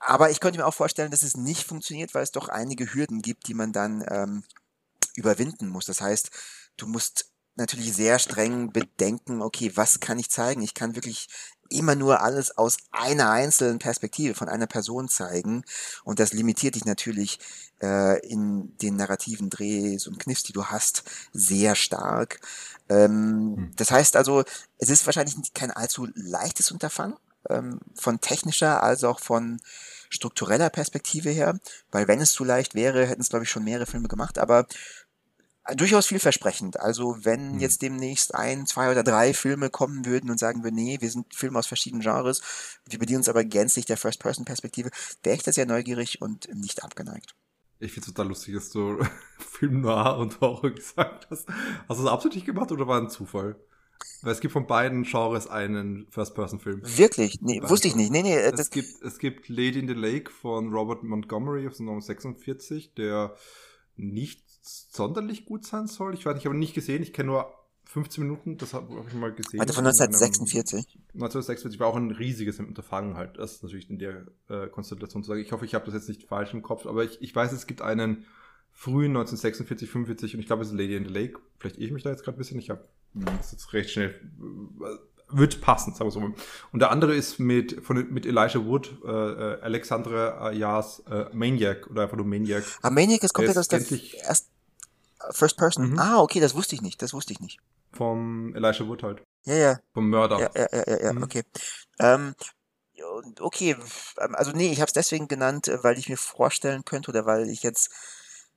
aber 0.00 0.30
ich 0.30 0.40
könnte 0.40 0.58
mir 0.58 0.66
auch 0.66 0.74
vorstellen, 0.74 1.10
dass 1.10 1.22
es 1.22 1.36
nicht 1.36 1.64
funktioniert, 1.64 2.14
weil 2.14 2.22
es 2.22 2.32
doch 2.32 2.48
einige 2.48 2.92
Hürden 2.92 3.22
gibt, 3.22 3.46
die 3.48 3.54
man 3.54 3.72
dann 3.72 4.04
ähm, 4.08 4.44
überwinden 5.14 5.68
muss. 5.68 5.86
Das 5.86 6.00
heißt, 6.00 6.30
du 6.76 6.86
musst 6.86 7.26
natürlich 7.56 7.92
sehr 7.94 8.18
streng 8.18 8.72
bedenken, 8.72 9.42
okay, 9.42 9.72
was 9.74 10.00
kann 10.00 10.18
ich 10.18 10.30
zeigen? 10.30 10.62
Ich 10.62 10.74
kann 10.74 10.94
wirklich 10.94 11.28
immer 11.68 11.94
nur 11.94 12.20
alles 12.20 12.56
aus 12.56 12.78
einer 12.90 13.30
einzelnen 13.30 13.78
Perspektive 13.78 14.34
von 14.34 14.48
einer 14.48 14.66
Person 14.66 15.08
zeigen. 15.08 15.62
Und 16.02 16.18
das 16.18 16.32
limitiert 16.32 16.74
dich 16.74 16.84
natürlich 16.84 17.38
äh, 17.80 18.18
in 18.26 18.76
den 18.78 18.96
narrativen 18.96 19.50
Drehs 19.50 20.06
und 20.06 20.18
Kniffs, 20.18 20.42
die 20.42 20.52
du 20.52 20.66
hast, 20.66 21.04
sehr 21.32 21.76
stark. 21.76 22.40
Ähm, 22.88 23.54
hm. 23.56 23.72
Das 23.76 23.90
heißt 23.90 24.16
also, 24.16 24.44
es 24.78 24.88
ist 24.88 25.06
wahrscheinlich 25.06 25.36
kein 25.54 25.70
allzu 25.70 26.08
leichtes 26.14 26.72
Unterfangen, 26.72 27.16
ähm, 27.48 27.80
von 27.94 28.20
technischer 28.20 28.82
als 28.82 29.04
auch 29.04 29.20
von 29.20 29.60
struktureller 30.10 30.70
Perspektive 30.70 31.30
her, 31.30 31.58
weil 31.90 32.08
wenn 32.08 32.20
es 32.20 32.32
zu 32.32 32.44
leicht 32.44 32.74
wäre, 32.74 33.06
hätten 33.06 33.20
es 33.22 33.28
glaube 33.28 33.44
ich 33.44 33.50
schon 33.50 33.64
mehrere 33.64 33.86
Filme 33.86 34.08
gemacht, 34.08 34.38
aber 34.38 34.66
durchaus 35.76 36.06
vielversprechend. 36.06 36.80
Also 36.80 37.16
wenn 37.22 37.54
mhm. 37.54 37.60
jetzt 37.60 37.82
demnächst 37.82 38.34
ein, 38.34 38.66
zwei 38.66 38.90
oder 38.90 39.02
drei 39.02 39.34
Filme 39.34 39.70
kommen 39.70 40.06
würden 40.06 40.30
und 40.30 40.38
sagen 40.38 40.64
wir, 40.64 40.72
nee, 40.72 40.98
wir 41.00 41.10
sind 41.10 41.34
Filme 41.34 41.58
aus 41.58 41.66
verschiedenen 41.66 42.02
Genres, 42.02 42.42
wir 42.88 42.98
bedienen 42.98 43.18
uns 43.18 43.28
aber 43.28 43.44
gänzlich 43.44 43.84
der 43.86 43.96
First-Person-Perspektive, 43.96 44.90
wäre 45.22 45.36
ich 45.36 45.42
da 45.42 45.52
sehr 45.52 45.66
neugierig 45.66 46.20
und 46.20 46.48
nicht 46.54 46.82
abgeneigt. 46.82 47.34
Ich 47.78 47.92
finde 47.92 48.08
es 48.08 48.14
total 48.14 48.28
lustig, 48.28 48.54
dass 48.54 48.70
du 48.70 48.98
Film 49.38 49.80
Noir 49.80 50.18
und 50.18 50.40
Horror 50.40 50.70
gesagt 50.70 51.28
hast. 51.30 51.48
Hast 51.88 52.00
du 52.00 52.04
das 52.04 52.12
absichtlich 52.12 52.44
gemacht 52.44 52.72
oder 52.72 52.86
war 52.86 53.00
ein 53.00 53.10
Zufall? 53.10 53.56
Weil 54.22 54.32
es 54.32 54.40
gibt 54.40 54.52
von 54.52 54.66
beiden 54.66 55.04
Genres 55.04 55.46
einen 55.46 56.06
First-Person-Film. 56.10 56.82
Wirklich? 56.84 57.40
Nee, 57.40 57.62
wusste 57.62 57.88
ich 57.88 57.96
nicht. 57.96 58.10
Nee, 58.10 58.22
nee. 58.22 58.36
Es 58.36 58.70
gibt, 58.70 59.02
es 59.02 59.18
gibt 59.18 59.48
Lady 59.48 59.78
in 59.78 59.88
the 59.88 59.94
Lake 59.94 60.30
von 60.30 60.72
Robert 60.72 61.02
Montgomery 61.02 61.66
aus 61.66 61.80
1946, 61.80 62.94
der 62.94 63.34
nicht 63.96 64.44
sonderlich 64.62 65.46
gut 65.46 65.64
sein 65.64 65.86
soll. 65.86 66.14
Ich 66.14 66.26
weiß, 66.26 66.36
ich 66.38 66.44
habe 66.44 66.54
ihn 66.54 66.60
nicht 66.60 66.74
gesehen. 66.74 67.02
Ich 67.02 67.12
kenne 67.12 67.28
nur 67.28 67.54
15 67.84 68.22
Minuten, 68.22 68.56
das 68.56 68.72
habe 68.72 68.94
hab 68.94 69.08
ich 69.08 69.14
mal 69.14 69.32
gesehen. 69.32 69.58
Warte, 69.58 69.72
von 69.72 69.84
1946? 69.84 70.86
1946 71.14 71.80
war 71.80 71.88
auch 71.88 71.96
ein 71.96 72.10
riesiges 72.10 72.60
Unterfangen 72.60 73.16
halt. 73.16 73.38
Das 73.38 73.54
ist 73.54 73.62
natürlich 73.62 73.90
in 73.90 73.98
der 73.98 74.26
äh, 74.48 74.68
Konstellation 74.68 75.24
zu 75.24 75.28
sagen. 75.28 75.40
Ich 75.40 75.52
hoffe, 75.52 75.64
ich 75.64 75.74
habe 75.74 75.86
das 75.86 75.94
jetzt 75.94 76.08
nicht 76.08 76.28
falsch 76.28 76.54
im 76.54 76.62
Kopf, 76.62 76.86
aber 76.86 77.04
ich, 77.04 77.20
ich 77.20 77.34
weiß, 77.34 77.52
es 77.52 77.66
gibt 77.66 77.82
einen 77.82 78.26
frühen 78.80 79.10
1946, 79.10 79.90
45 79.90 80.34
und 80.34 80.40
ich 80.40 80.46
glaube, 80.46 80.62
es 80.62 80.68
ist 80.68 80.74
Lady 80.74 80.96
in 80.96 81.04
the 81.04 81.12
Lake. 81.12 81.38
Vielleicht 81.58 81.76
ich 81.76 81.90
mich 81.90 82.02
da 82.02 82.08
jetzt 82.08 82.24
gerade 82.24 82.36
ein 82.36 82.38
bisschen. 82.38 82.58
Ich 82.58 82.70
habe 82.70 82.88
das 83.12 83.52
jetzt 83.52 83.70
recht 83.74 83.90
schnell 83.90 84.08
äh, 84.08 85.36
wird 85.36 85.60
passen, 85.60 85.92
sagen 85.92 86.06
wir 86.06 86.12
so. 86.12 86.34
Und 86.72 86.78
der 86.80 86.90
andere 86.90 87.14
ist 87.14 87.38
mit, 87.38 87.84
von, 87.84 88.10
mit 88.10 88.24
Elijah 88.24 88.64
Wood, 88.64 88.96
äh, 89.04 89.08
äh 89.10 89.60
Alexandra 89.60 90.46
Ayars 90.46 91.00
äh, 91.10 91.26
Maniac 91.34 91.90
oder 91.90 92.04
einfach 92.04 92.16
nur 92.16 92.24
Maniac. 92.24 92.64
Ah, 92.80 92.88
Maniac 92.88 93.22
ist 93.22 93.34
komplett 93.34 93.58
aus 93.58 93.68
der 93.68 93.82
erst 94.24 94.48
First 95.32 95.58
Person. 95.58 95.90
Mhm. 95.90 95.98
Ah, 95.98 96.22
okay, 96.22 96.40
das 96.40 96.54
wusste 96.54 96.74
ich 96.74 96.80
nicht, 96.80 97.02
das 97.02 97.12
wusste 97.12 97.34
ich 97.34 97.40
nicht. 97.40 97.60
Vom 97.92 98.54
Elijah 98.54 98.88
Wood 98.88 99.02
halt. 99.02 99.22
Ja, 99.44 99.56
ja. 99.56 99.80
Vom 99.92 100.08
Mörder. 100.08 100.40
Ja, 100.40 100.50
ja, 100.54 100.68
ja, 100.72 100.84
ja, 100.86 101.02
ja 101.04 101.12
mhm. 101.12 101.22
okay. 101.22 101.42
Ähm, 101.98 102.34
okay, 103.40 103.76
also 104.16 104.52
nee, 104.52 104.72
ich 104.72 104.80
habe 104.80 104.86
es 104.88 104.94
deswegen 104.94 105.28
genannt, 105.28 105.70
weil 105.82 105.98
ich 105.98 106.08
mir 106.08 106.16
vorstellen 106.16 106.86
könnte 106.86 107.10
oder 107.10 107.26
weil 107.26 107.50
ich 107.50 107.62
jetzt 107.62 107.90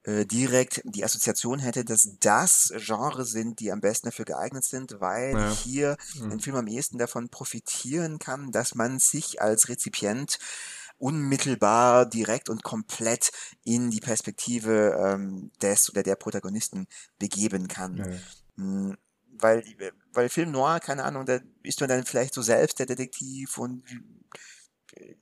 äh, 0.03 0.25
direkt 0.25 0.81
die 0.83 1.03
Assoziation 1.03 1.59
hätte, 1.59 1.85
dass 1.85 2.17
das 2.19 2.73
Genre 2.75 3.25
sind, 3.25 3.59
die 3.59 3.71
am 3.71 3.81
besten 3.81 4.07
dafür 4.07 4.25
geeignet 4.25 4.63
sind, 4.65 4.99
weil 4.99 5.33
ja. 5.33 5.51
hier 5.51 5.97
mhm. 6.15 6.31
ein 6.33 6.39
Film 6.39 6.57
am 6.57 6.67
ehesten 6.67 6.97
davon 6.97 7.29
profitieren 7.29 8.19
kann, 8.19 8.51
dass 8.51 8.75
man 8.75 8.99
sich 8.99 9.41
als 9.41 9.69
Rezipient 9.69 10.39
unmittelbar, 10.97 12.05
direkt 12.05 12.49
und 12.49 12.63
komplett 12.63 13.31
in 13.63 13.91
die 13.91 13.99
Perspektive 13.99 14.97
ähm, 14.99 15.51
des 15.61 15.89
oder 15.89 16.03
der 16.03 16.15
Protagonisten 16.15 16.87
begeben 17.19 17.67
kann. 17.67 17.97
Ja. 17.97 18.05
Mhm, 18.63 18.97
weil, 19.39 19.63
weil 20.13 20.29
Film 20.29 20.51
Noir, 20.51 20.79
keine 20.79 21.03
Ahnung, 21.03 21.25
da 21.25 21.39
ist 21.63 21.79
man 21.79 21.89
dann 21.89 22.05
vielleicht 22.05 22.33
so 22.33 22.41
selbst 22.41 22.79
der 22.79 22.85
Detektiv 22.85 23.57
und 23.57 23.83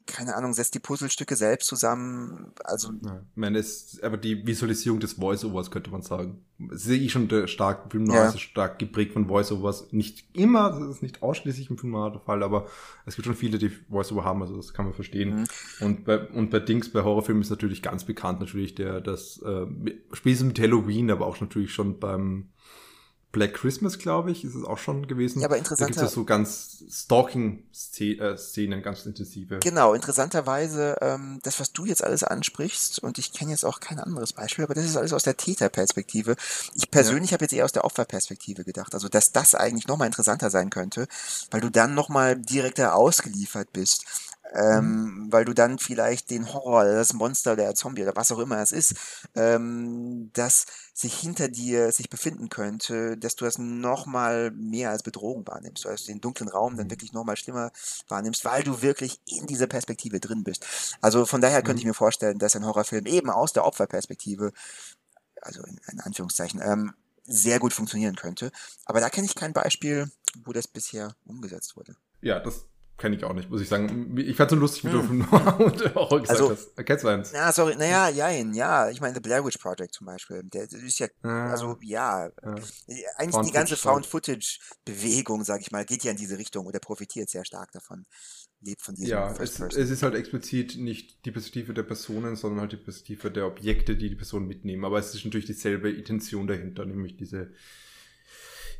keine 0.05 0.35
Ahnung, 0.35 0.53
setzt 0.53 0.75
die 0.75 0.79
Puzzlestücke 0.79 1.35
selbst 1.35 1.67
zusammen. 1.67 2.51
Also. 2.63 2.91
Ja, 3.03 3.21
ich 3.29 3.37
meine, 3.37 3.59
es 3.59 3.93
ist 3.93 4.03
aber 4.03 4.17
die 4.17 4.45
Visualisierung 4.45 4.99
des 4.99 5.13
Voice-Overs, 5.13 5.71
könnte 5.71 5.91
man 5.91 6.01
sagen. 6.01 6.43
Sehe 6.71 6.99
ich 6.99 7.11
schon 7.11 7.29
stark, 7.47 7.91
Film 7.91 8.03
Noir 8.03 8.15
ja. 8.15 8.29
ist 8.29 8.39
stark 8.39 8.77
geprägt 8.77 9.13
von 9.13 9.27
Voice-Overs. 9.27 9.91
Nicht 9.91 10.25
immer, 10.33 10.71
das 10.71 10.95
ist 10.95 11.01
nicht 11.01 11.23
ausschließlich 11.23 11.69
im 11.69 11.77
Film 11.77 11.93
Noir 11.93 12.11
der 12.11 12.21
Fall, 12.21 12.43
aber 12.43 12.67
es 13.05 13.15
gibt 13.15 13.25
schon 13.25 13.35
viele, 13.35 13.57
die 13.57 13.69
Voice-Over 13.69 14.25
haben, 14.25 14.41
also 14.41 14.57
das 14.57 14.73
kann 14.73 14.85
man 14.85 14.93
verstehen. 14.93 15.41
Mhm. 15.41 15.45
Und 15.85 16.05
bei, 16.05 16.19
und 16.19 16.51
bei 16.51 16.59
Dings, 16.59 16.91
bei 16.91 17.03
Horrorfilmen 17.03 17.41
ist 17.41 17.49
natürlich 17.49 17.81
ganz 17.81 18.03
bekannt 18.03 18.39
natürlich 18.39 18.75
der, 18.75 19.01
das, 19.01 19.41
äh, 19.41 19.65
spätestens 20.11 20.47
mit 20.47 20.59
Halloween, 20.59 21.09
aber 21.09 21.25
auch 21.25 21.39
natürlich 21.39 21.73
schon 21.73 21.99
beim, 21.99 22.49
Black 23.31 23.53
Christmas, 23.53 23.97
glaube 23.97 24.31
ich, 24.31 24.43
ist 24.43 24.55
es 24.55 24.65
auch 24.65 24.77
schon 24.77 25.07
gewesen. 25.07 25.39
Ja, 25.39 25.47
aber 25.47 25.57
interessant. 25.57 25.89
Da 25.89 25.93
gibt 25.93 26.05
es 26.05 26.13
so 26.13 26.25
ganz 26.25 26.83
Stalking-Szenen, 26.89 28.81
ganz 28.83 29.05
intensive. 29.05 29.59
Genau, 29.59 29.93
interessanterweise, 29.93 30.97
ähm, 30.99 31.39
das, 31.43 31.61
was 31.61 31.71
du 31.71 31.85
jetzt 31.85 32.03
alles 32.03 32.23
ansprichst, 32.23 32.99
und 32.99 33.17
ich 33.17 33.31
kenne 33.31 33.51
jetzt 33.51 33.63
auch 33.63 33.79
kein 33.79 33.99
anderes 33.99 34.33
Beispiel, 34.33 34.65
aber 34.65 34.73
das 34.73 34.83
ist 34.83 34.97
alles 34.97 35.13
aus 35.13 35.23
der 35.23 35.37
Täterperspektive. 35.37 36.35
Ich 36.75 36.91
persönlich 36.91 37.31
ja. 37.31 37.35
habe 37.35 37.45
jetzt 37.45 37.53
eher 37.53 37.63
aus 37.63 37.71
der 37.71 37.85
Opferperspektive 37.85 38.65
gedacht. 38.65 38.93
Also, 38.93 39.07
dass 39.07 39.31
das 39.31 39.55
eigentlich 39.55 39.87
nochmal 39.87 40.07
interessanter 40.07 40.49
sein 40.49 40.69
könnte, 40.69 41.07
weil 41.51 41.61
du 41.61 41.69
dann 41.69 41.95
nochmal 41.95 42.37
direkter 42.37 42.95
ausgeliefert 42.95 43.71
bist 43.71 44.05
ähm, 44.53 45.25
mhm. 45.25 45.31
weil 45.31 45.45
du 45.45 45.53
dann 45.53 45.79
vielleicht 45.79 46.29
den 46.29 46.53
Horror, 46.53 46.85
das 46.85 47.13
Monster, 47.13 47.55
der 47.55 47.73
Zombie 47.75 48.03
oder 48.03 48.15
was 48.15 48.31
auch 48.31 48.39
immer 48.39 48.59
es 48.59 48.71
ist, 48.71 48.95
ähm, 49.35 50.29
das 50.33 50.65
sich 50.93 51.13
hinter 51.13 51.47
dir 51.47 51.91
sich 51.91 52.09
befinden 52.09 52.49
könnte, 52.49 53.17
dass 53.17 53.35
du 53.35 53.45
das 53.45 53.57
nochmal 53.57 54.51
mehr 54.51 54.89
als 54.89 55.03
Bedrohung 55.03 55.47
wahrnimmst, 55.47 55.85
also 55.85 56.05
den 56.05 56.21
dunklen 56.21 56.49
Raum 56.49 56.75
dann 56.75 56.87
mhm. 56.87 56.91
wirklich 56.91 57.13
nochmal 57.13 57.37
schlimmer 57.37 57.71
wahrnimmst, 58.07 58.43
weil 58.45 58.63
du 58.63 58.81
wirklich 58.81 59.21
in 59.25 59.47
dieser 59.47 59.67
Perspektive 59.67 60.19
drin 60.19 60.43
bist. 60.43 60.65
Also 61.01 61.25
von 61.25 61.41
daher 61.41 61.61
könnte 61.61 61.79
ich 61.79 61.85
mhm. 61.85 61.91
mir 61.91 61.95
vorstellen, 61.95 62.39
dass 62.39 62.55
ein 62.55 62.65
Horrorfilm 62.65 63.05
eben 63.05 63.29
aus 63.29 63.53
der 63.53 63.65
Opferperspektive, 63.65 64.51
also 65.41 65.63
in, 65.63 65.79
in 65.91 65.99
Anführungszeichen, 66.01 66.61
ähm, 66.63 66.93
sehr 67.23 67.59
gut 67.59 67.71
funktionieren 67.71 68.15
könnte. 68.15 68.51
Aber 68.85 68.99
da 68.99 69.09
kenne 69.09 69.27
ich 69.27 69.35
kein 69.35 69.53
Beispiel, 69.53 70.11
wo 70.43 70.51
das 70.51 70.67
bisher 70.67 71.15
umgesetzt 71.25 71.77
wurde. 71.77 71.95
Ja, 72.21 72.39
das 72.39 72.65
kenne 73.01 73.15
ich 73.15 73.23
auch 73.23 73.33
nicht, 73.33 73.49
muss 73.49 73.61
ich 73.61 73.67
sagen. 73.67 74.15
Ich 74.15 74.37
fand 74.37 74.51
es 74.51 74.55
so 74.55 74.61
lustig, 74.61 74.83
wie 74.85 74.91
hm. 74.91 75.25
du 75.31 75.63
und 75.63 75.95
Horror 75.95 76.21
gesagt 76.21 76.39
also, 76.39 76.51
hast. 76.51 76.77
Kennst 76.85 77.03
du 77.03 77.07
eins? 77.07 77.31
Ja, 77.31 77.51
sorry, 77.51 77.75
naja, 77.75 78.09
jein, 78.09 78.53
ja. 78.53 78.89
Ich 78.91 79.01
meine, 79.01 79.15
The 79.15 79.19
Blair 79.19 79.43
Witch 79.43 79.57
Project 79.57 79.95
zum 79.95 80.05
Beispiel. 80.05 80.43
Der, 80.43 80.71
ist 80.71 80.99
ja, 80.99 81.07
ah, 81.23 81.49
also 81.49 81.77
ja. 81.81 82.27
ja. 82.27 82.31
Eigentlich 83.17 83.31
Found 83.31 83.47
die 83.47 83.51
ganze 83.51 83.75
Found-Footage-Bewegung, 83.75 85.43
sag 85.43 85.61
ich 85.61 85.71
mal, 85.71 85.83
geht 85.83 86.03
ja 86.03 86.11
in 86.11 86.17
diese 86.17 86.37
Richtung 86.37 86.67
oder 86.67 86.79
profitiert 86.79 87.29
sehr 87.29 87.43
stark 87.43 87.71
davon. 87.71 88.05
Lebt 88.61 88.83
von 88.83 88.93
diesem 88.93 89.09
Ja, 89.09 89.31
es, 89.31 89.59
es, 89.59 89.89
ist 89.89 90.03
halt 90.03 90.13
explizit 90.13 90.77
nicht 90.77 91.25
die 91.25 91.31
Perspektive 91.31 91.73
der 91.73 91.83
Personen, 91.83 92.35
sondern 92.35 92.61
halt 92.61 92.73
die 92.73 92.77
Perspektive 92.77 93.31
der 93.31 93.47
Objekte, 93.47 93.97
die 93.97 94.09
die 94.09 94.15
Personen 94.15 94.45
mitnehmen. 94.45 94.85
Aber 94.85 94.99
es 94.99 95.15
ist 95.15 95.25
natürlich 95.25 95.47
dieselbe 95.47 95.89
Intention 95.89 96.45
dahinter, 96.45 96.85
nämlich 96.85 97.17
diese 97.17 97.51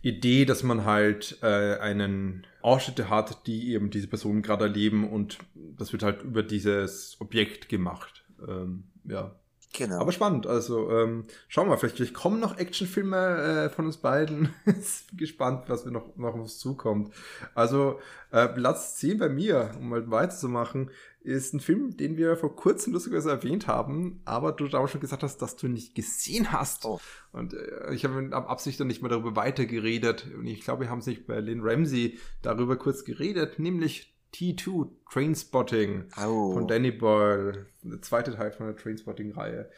Idee, 0.01 0.45
dass 0.45 0.63
man 0.63 0.85
halt 0.85 1.37
äh, 1.41 1.77
einen 1.77 2.45
Ausschnitte 2.61 3.09
hat, 3.09 3.45
die 3.47 3.73
eben 3.73 3.89
diese 3.89 4.07
Personen 4.07 4.41
gerade 4.41 4.65
erleben 4.65 5.09
und 5.09 5.37
das 5.77 5.91
wird 5.91 6.03
halt 6.03 6.23
über 6.23 6.43
dieses 6.43 7.17
Objekt 7.19 7.69
gemacht. 7.69 8.23
Ähm, 8.47 8.83
ja. 9.05 9.35
Genau. 9.73 9.99
Aber 10.01 10.11
spannend. 10.11 10.47
Also 10.47 10.91
ähm, 10.91 11.25
schauen 11.47 11.69
wir, 11.69 11.77
vielleicht, 11.77 11.95
vielleicht 11.95 12.13
kommen 12.13 12.41
noch 12.41 12.57
Actionfilme 12.57 13.67
äh, 13.67 13.69
von 13.69 13.85
uns 13.85 13.97
beiden. 13.97 14.53
Bin 14.65 14.83
gespannt, 15.13 15.65
was 15.67 15.85
wir 15.85 15.91
noch, 15.91 16.17
noch 16.17 16.33
auf 16.33 16.41
uns 16.41 16.59
zukommt. 16.59 17.13
Also 17.55 17.99
äh, 18.31 18.47
Platz 18.49 18.97
10 18.97 19.17
bei 19.17 19.29
mir, 19.29 19.71
um 19.79 19.89
mal 19.89 20.11
weiterzumachen, 20.11 20.91
ist 21.23 21.53
ein 21.53 21.59
Film, 21.59 21.97
den 21.97 22.17
wir 22.17 22.35
vor 22.35 22.55
kurzem 22.55 22.93
lustigerweise 22.93 23.29
erwähnt 23.29 23.67
haben, 23.67 24.21
aber 24.25 24.51
du 24.51 24.67
damals 24.67 24.91
schon 24.91 25.01
gesagt 25.01 25.23
hast, 25.23 25.37
dass 25.37 25.55
du 25.55 25.67
ihn 25.67 25.73
nicht 25.73 25.93
gesehen 25.93 26.51
hast. 26.51 26.85
Oh. 26.85 26.99
Und 27.31 27.53
äh, 27.53 27.93
ich 27.93 28.03
habe 28.03 28.21
mit 28.21 28.33
Absicht 28.33 28.79
dann 28.79 28.87
nicht 28.87 29.01
mehr 29.01 29.09
darüber 29.09 29.35
weitergeredet. 29.35 30.27
Und 30.35 30.47
ich 30.47 30.61
glaube, 30.61 30.83
wir 30.83 30.89
haben 30.89 31.01
sich 31.01 31.27
bei 31.27 31.39
Lynn 31.39 31.61
Ramsey 31.61 32.19
darüber 32.41 32.75
kurz 32.75 33.05
geredet, 33.05 33.59
nämlich 33.59 34.15
T2, 34.33 34.89
Trainspotting 35.11 36.05
oh. 36.25 36.53
von 36.53 36.67
Danny 36.67 36.91
Boyle, 36.91 37.67
der 37.83 38.01
zweite 38.01 38.35
Teil 38.35 38.51
von 38.51 38.67
der 38.67 38.75
Trainspotting-Reihe. 38.75 39.69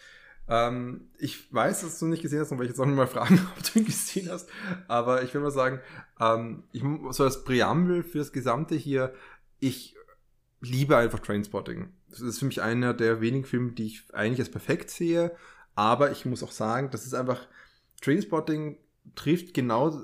Ähm, 0.48 1.10
ich 1.18 1.54
weiß, 1.54 1.82
dass 1.82 2.00
du 2.00 2.06
nicht 2.06 2.22
gesehen 2.22 2.40
hast, 2.40 2.52
und 2.52 2.58
weil 2.58 2.66
ich 2.66 2.72
jetzt 2.72 2.80
auch 2.80 2.86
noch 2.86 2.96
mal 2.96 3.08
fragen, 3.08 3.40
ob 3.58 3.64
du 3.64 3.80
ihn 3.80 3.86
gesehen 3.86 4.30
hast. 4.30 4.50
Aber 4.88 5.24
ich 5.24 5.34
will 5.34 5.42
mal 5.42 5.52
sagen, 5.52 5.82
ähm, 6.20 6.64
ich 6.72 6.84
so 7.12 7.24
als 7.24 7.44
Präambel 7.44 8.04
fürs 8.04 8.32
Gesamte 8.32 8.76
hier, 8.76 9.14
ich 9.60 9.96
liebe 10.64 10.98
einfach 10.98 11.20
Trainspotting. 11.20 11.90
Das 12.10 12.22
ist 12.22 12.40
für 12.40 12.46
mich 12.46 12.62
einer 12.62 12.94
der 12.94 13.22
wenigen 13.22 13.46
Filme, 13.46 13.72
die 13.72 13.88
ich 13.88 14.04
eigentlich 14.14 14.40
als 14.40 14.52
perfekt 14.52 14.90
sehe. 14.90 15.36
Aber 15.76 16.12
ich 16.12 16.26
muss 16.26 16.44
auch 16.44 16.52
sagen, 16.52 16.90
das 16.92 17.06
ist 17.06 17.14
einfach, 17.14 17.48
Trainspotting 18.02 18.78
trifft 19.16 19.54
genau 19.54 20.00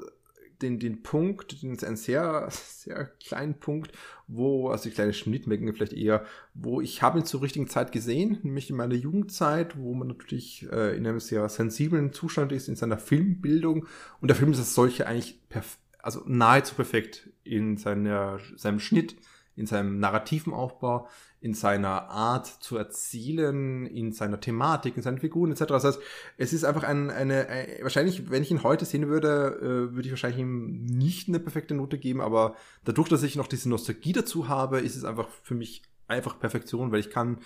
den, 0.62 0.80
den 0.80 1.04
Punkt, 1.04 1.62
den, 1.62 1.80
einen 1.80 1.96
sehr, 1.96 2.48
sehr 2.52 3.06
kleinen 3.06 3.60
Punkt, 3.60 3.92
wo, 4.28 4.70
also 4.70 4.90
die 4.90 4.96
kleine 4.96 5.14
Schnittmenge 5.14 5.74
vielleicht 5.74 5.94
eher, 5.94 6.26
wo 6.54 6.82
ich 6.82 7.02
habe 7.02 7.20
ihn 7.20 7.26
zur 7.26 7.42
richtigen 7.42 7.68
Zeit 7.68 7.92
gesehen, 7.92 8.40
nämlich 8.44 8.70
in 8.70 8.76
meiner 8.76 8.96
Jugendzeit, 8.96 9.78
wo 9.78 9.94
man 9.94 10.10
natürlich 10.10 10.68
äh, 10.72 10.98
in 10.98 11.08
einem 11.08 11.20
sehr 11.20 11.48
sensiblen 11.50 12.14
Zustand 12.14 12.52
ist 12.52 12.68
in 12.68 12.76
seiner 12.76 12.98
Filmbildung 12.98 13.88
und 14.22 14.28
der 14.28 14.36
Film 14.36 14.52
ist 14.52 14.60
als 14.60 14.76
solcher 14.76 15.08
eigentlich 15.08 15.40
perf 15.50 15.78
also 16.02 16.24
nahezu 16.26 16.76
perfekt 16.76 17.30
in 17.44 17.76
seiner, 17.76 18.40
seinem 18.56 18.80
Schnitt, 18.80 19.18
in 19.60 19.68
seinem 19.68 20.00
narrativen 20.00 20.54
Aufbau, 20.54 21.08
in 21.42 21.54
seiner 21.54 22.10
Art 22.10 22.48
zu 22.48 22.78
erzielen, 22.78 23.86
in 23.86 24.12
seiner 24.12 24.40
Thematik, 24.40 24.98
in 24.98 25.04
seinen 25.04 25.20
Figuren 25.20 25.52
etc. 25.52 25.66
Das 25.68 25.84
heißt, 25.84 26.00
es 26.38 26.54
ist 26.54 26.64
einfach 26.64 26.84
ein, 26.84 27.10
eine, 27.10 27.48
eine, 27.48 27.68
wahrscheinlich, 27.82 28.30
wenn 28.30 28.42
ich 28.42 28.52
ihn 28.52 28.64
heute 28.64 28.86
sehen 28.86 29.08
würde, 29.08 29.60
äh, 29.62 29.94
würde 29.94 30.04
ich 30.04 30.12
wahrscheinlich 30.12 30.40
ihm 30.40 30.86
nicht 30.86 31.28
eine 31.28 31.40
perfekte 31.40 31.76
Note 31.76 31.98
geben, 31.98 32.22
aber 32.22 32.56
dadurch, 32.86 33.10
dass 33.10 33.24
ich 33.24 33.36
noch 33.36 33.48
diese 33.48 33.70
Nostalgie 33.70 34.14
dazu 34.14 34.48
habe, 34.48 34.80
ist 34.80 34.96
es 34.96 35.04
einfach 35.04 35.30
für 35.44 35.56
mich 35.56 35.84
einfach 36.08 36.40
Perfektion, 36.40 36.92
weil 36.92 37.00
ich 37.00 37.10
kann 37.10 37.40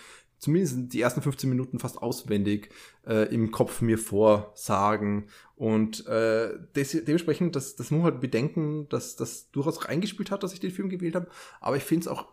zumindest 0.43 0.93
die 0.93 1.01
ersten 1.01 1.21
15 1.21 1.49
Minuten 1.49 1.79
fast 1.79 1.97
auswendig 1.97 2.69
äh, 3.07 3.33
im 3.33 3.51
Kopf 3.51 3.81
mir 3.81 3.97
vorsagen. 3.97 5.27
Und 5.55 6.05
äh, 6.07 6.59
des, 6.75 6.91
dementsprechend, 6.91 7.55
das, 7.55 7.77
das 7.77 7.91
muss 7.91 8.03
halt 8.03 8.19
bedenken, 8.19 8.89
dass 8.89 9.15
das 9.15 9.49
durchaus 9.51 9.87
reingespielt 9.87 10.31
hat, 10.31 10.43
dass 10.43 10.53
ich 10.53 10.59
den 10.59 10.71
Film 10.71 10.89
gewählt 10.89 11.15
habe. 11.15 11.29
Aber 11.61 11.77
ich 11.77 11.83
finde 11.83 12.01
es 12.01 12.07
auch 12.09 12.27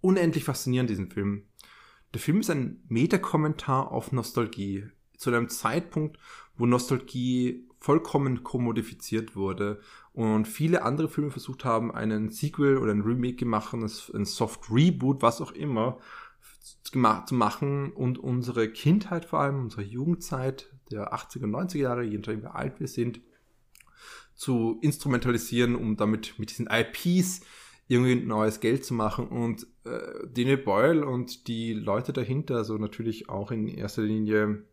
unendlich 0.00 0.42
faszinierend, 0.42 0.90
diesen 0.90 1.10
Film. 1.10 1.44
Der 2.12 2.20
Film 2.20 2.40
ist 2.40 2.50
ein 2.50 2.82
Metakommentar 2.88 3.92
auf 3.92 4.10
Nostalgie. 4.10 4.88
Zu 5.16 5.30
einem 5.30 5.48
Zeitpunkt, 5.48 6.18
wo 6.56 6.66
Nostalgie 6.66 7.68
vollkommen 7.78 8.42
kommodifiziert 8.42 9.36
wurde 9.36 9.80
und 10.12 10.46
viele 10.46 10.82
andere 10.82 11.08
Filme 11.08 11.30
versucht 11.30 11.64
haben, 11.64 11.92
einen 11.92 12.28
Sequel 12.28 12.76
oder 12.78 12.92
ein 12.92 13.02
Remake 13.02 13.36
gemacht, 13.36 13.72
ein 13.72 14.24
Soft 14.24 14.70
Reboot, 14.70 15.22
was 15.22 15.40
auch 15.40 15.52
immer, 15.52 15.98
zu 16.62 17.34
machen 17.34 17.92
und 17.92 18.18
unsere 18.18 18.68
Kindheit 18.68 19.24
vor 19.24 19.40
allem, 19.40 19.60
unsere 19.60 19.82
Jugendzeit 19.82 20.72
der 20.90 21.12
80er 21.14 21.44
und 21.44 21.54
90er 21.54 21.78
Jahre, 21.78 22.02
je 22.02 22.18
nachdem 22.18 22.42
wie 22.42 22.46
alt 22.46 22.80
wir 22.80 22.88
sind, 22.88 23.20
zu 24.34 24.78
instrumentalisieren, 24.80 25.74
um 25.74 25.96
damit 25.96 26.38
mit 26.38 26.50
diesen 26.50 26.68
IPs 26.70 27.40
irgendwie 27.88 28.14
neues 28.16 28.60
Geld 28.60 28.84
zu 28.84 28.94
machen. 28.94 29.28
Und 29.28 29.66
äh, 29.84 30.26
Daniel 30.32 30.58
Boyle 30.58 31.06
und 31.06 31.48
die 31.48 31.74
Leute 31.74 32.12
dahinter, 32.12 32.56
also 32.56 32.78
natürlich 32.78 33.28
auch 33.28 33.50
in 33.50 33.68
erster 33.68 34.02
Linie, 34.02 34.64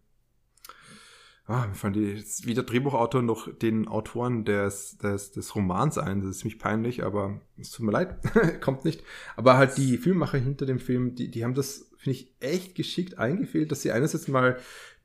ah, 1.49 1.67
mir 1.67 1.73
fallen 1.73 1.93
die 1.93 2.23
weder 2.43 2.63
Drehbuchautor 2.63 3.21
noch 3.21 3.51
den 3.53 3.87
Autoren 3.87 4.45
des, 4.45 4.97
des, 4.99 5.31
des 5.31 5.55
Romans 5.55 5.97
ein. 5.97 6.21
Das 6.21 6.29
ist 6.29 6.39
ziemlich 6.39 6.59
peinlich, 6.59 7.03
aber 7.03 7.41
es 7.57 7.71
tut 7.71 7.85
mir 7.85 7.91
leid, 7.91 8.17
kommt 8.61 8.85
nicht. 8.85 9.03
Aber 9.35 9.57
halt 9.57 9.77
die 9.77 9.97
Filmmacher 9.97 10.37
hinter 10.37 10.65
dem 10.65 10.79
Film, 10.79 11.15
die, 11.15 11.29
die 11.31 11.43
haben 11.43 11.55
das, 11.55 11.89
finde 11.97 12.19
ich, 12.19 12.35
echt 12.39 12.75
geschickt 12.75 13.17
eingefehlt, 13.17 13.71
dass 13.71 13.81
sie 13.81 13.91
einerseits 13.91 14.27
mal 14.27 14.57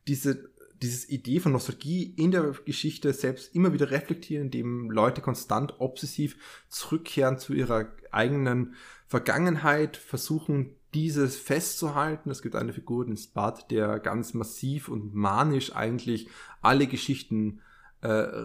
diese 0.07 0.52
dieses 0.83 1.09
Idee 1.09 1.40
von 1.40 1.52
Nostalgie 1.52 2.12
in 2.16 2.30
der 2.30 2.52
Geschichte 2.66 3.12
selbst 3.14 3.54
immer 3.54 3.72
wieder 3.72 3.90
reflektieren, 3.90 4.46
indem 4.46 4.90
Leute 4.90 5.22
konstant 5.22 5.80
obsessiv 5.80 6.37
zurückkehren 6.68 7.38
zu 7.38 7.54
ihrer 7.54 7.88
eigenen 8.11 8.74
Vergangenheit, 9.07 9.96
versuchen 9.96 10.74
dieses 10.94 11.37
festzuhalten. 11.37 12.30
Es 12.30 12.40
gibt 12.40 12.54
eine 12.54 12.72
Figur, 12.72 13.04
den 13.04 13.16
Spud, 13.16 13.66
der 13.70 13.98
ganz 13.98 14.33
massiv 14.33 14.88
und 14.88 15.14
manisch 15.14 15.74
eigentlich 15.74 16.28
alle 16.62 16.87
Geschichten 16.87 17.61
äh, 18.00 18.44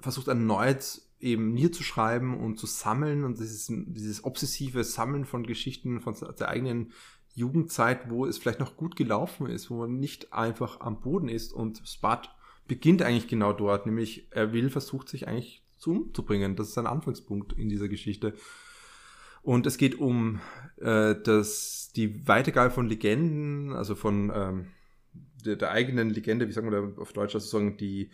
versucht 0.00 0.28
erneut 0.28 1.00
eben 1.20 1.54
niederzuschreiben 1.54 2.38
und 2.38 2.58
zu 2.58 2.66
sammeln 2.66 3.24
und 3.24 3.38
dieses, 3.38 3.66
dieses 3.68 4.24
obsessive 4.24 4.84
Sammeln 4.84 5.24
von 5.24 5.44
Geschichten 5.44 6.00
von 6.00 6.14
der 6.38 6.48
eigenen 6.48 6.92
Jugendzeit, 7.34 8.10
wo 8.10 8.26
es 8.26 8.38
vielleicht 8.38 8.60
noch 8.60 8.76
gut 8.76 8.94
gelaufen 8.94 9.46
ist, 9.46 9.70
wo 9.70 9.78
man 9.78 9.98
nicht 9.98 10.32
einfach 10.32 10.80
am 10.80 11.00
Boden 11.00 11.28
ist. 11.28 11.52
Und 11.52 11.82
Spud 11.84 12.30
beginnt 12.68 13.02
eigentlich 13.02 13.26
genau 13.26 13.52
dort, 13.52 13.86
nämlich 13.86 14.28
er 14.30 14.52
will, 14.52 14.70
versucht 14.70 15.08
sich 15.08 15.26
eigentlich 15.26 15.64
zu 15.78 15.90
umzubringen. 15.90 16.56
Das 16.56 16.68
ist 16.68 16.78
ein 16.78 16.86
Anfangspunkt 16.86 17.54
in 17.54 17.68
dieser 17.68 17.88
Geschichte. 17.88 18.34
Und 19.44 19.66
es 19.66 19.76
geht 19.76 20.00
um 20.00 20.40
äh, 20.78 21.14
das, 21.22 21.92
die 21.94 22.26
Weitergabe 22.26 22.70
von 22.70 22.88
Legenden, 22.88 23.72
also 23.72 23.94
von 23.94 24.32
ähm, 24.34 24.66
der, 25.44 25.56
der 25.56 25.70
eigenen 25.70 26.10
Legende, 26.10 26.48
wie 26.48 26.52
sagen 26.52 26.70
wir 26.70 26.80
da 26.80 27.00
auf 27.00 27.12
Deutsch, 27.12 27.34
also 27.34 27.46
sagen 27.46 27.76
die 27.76 28.10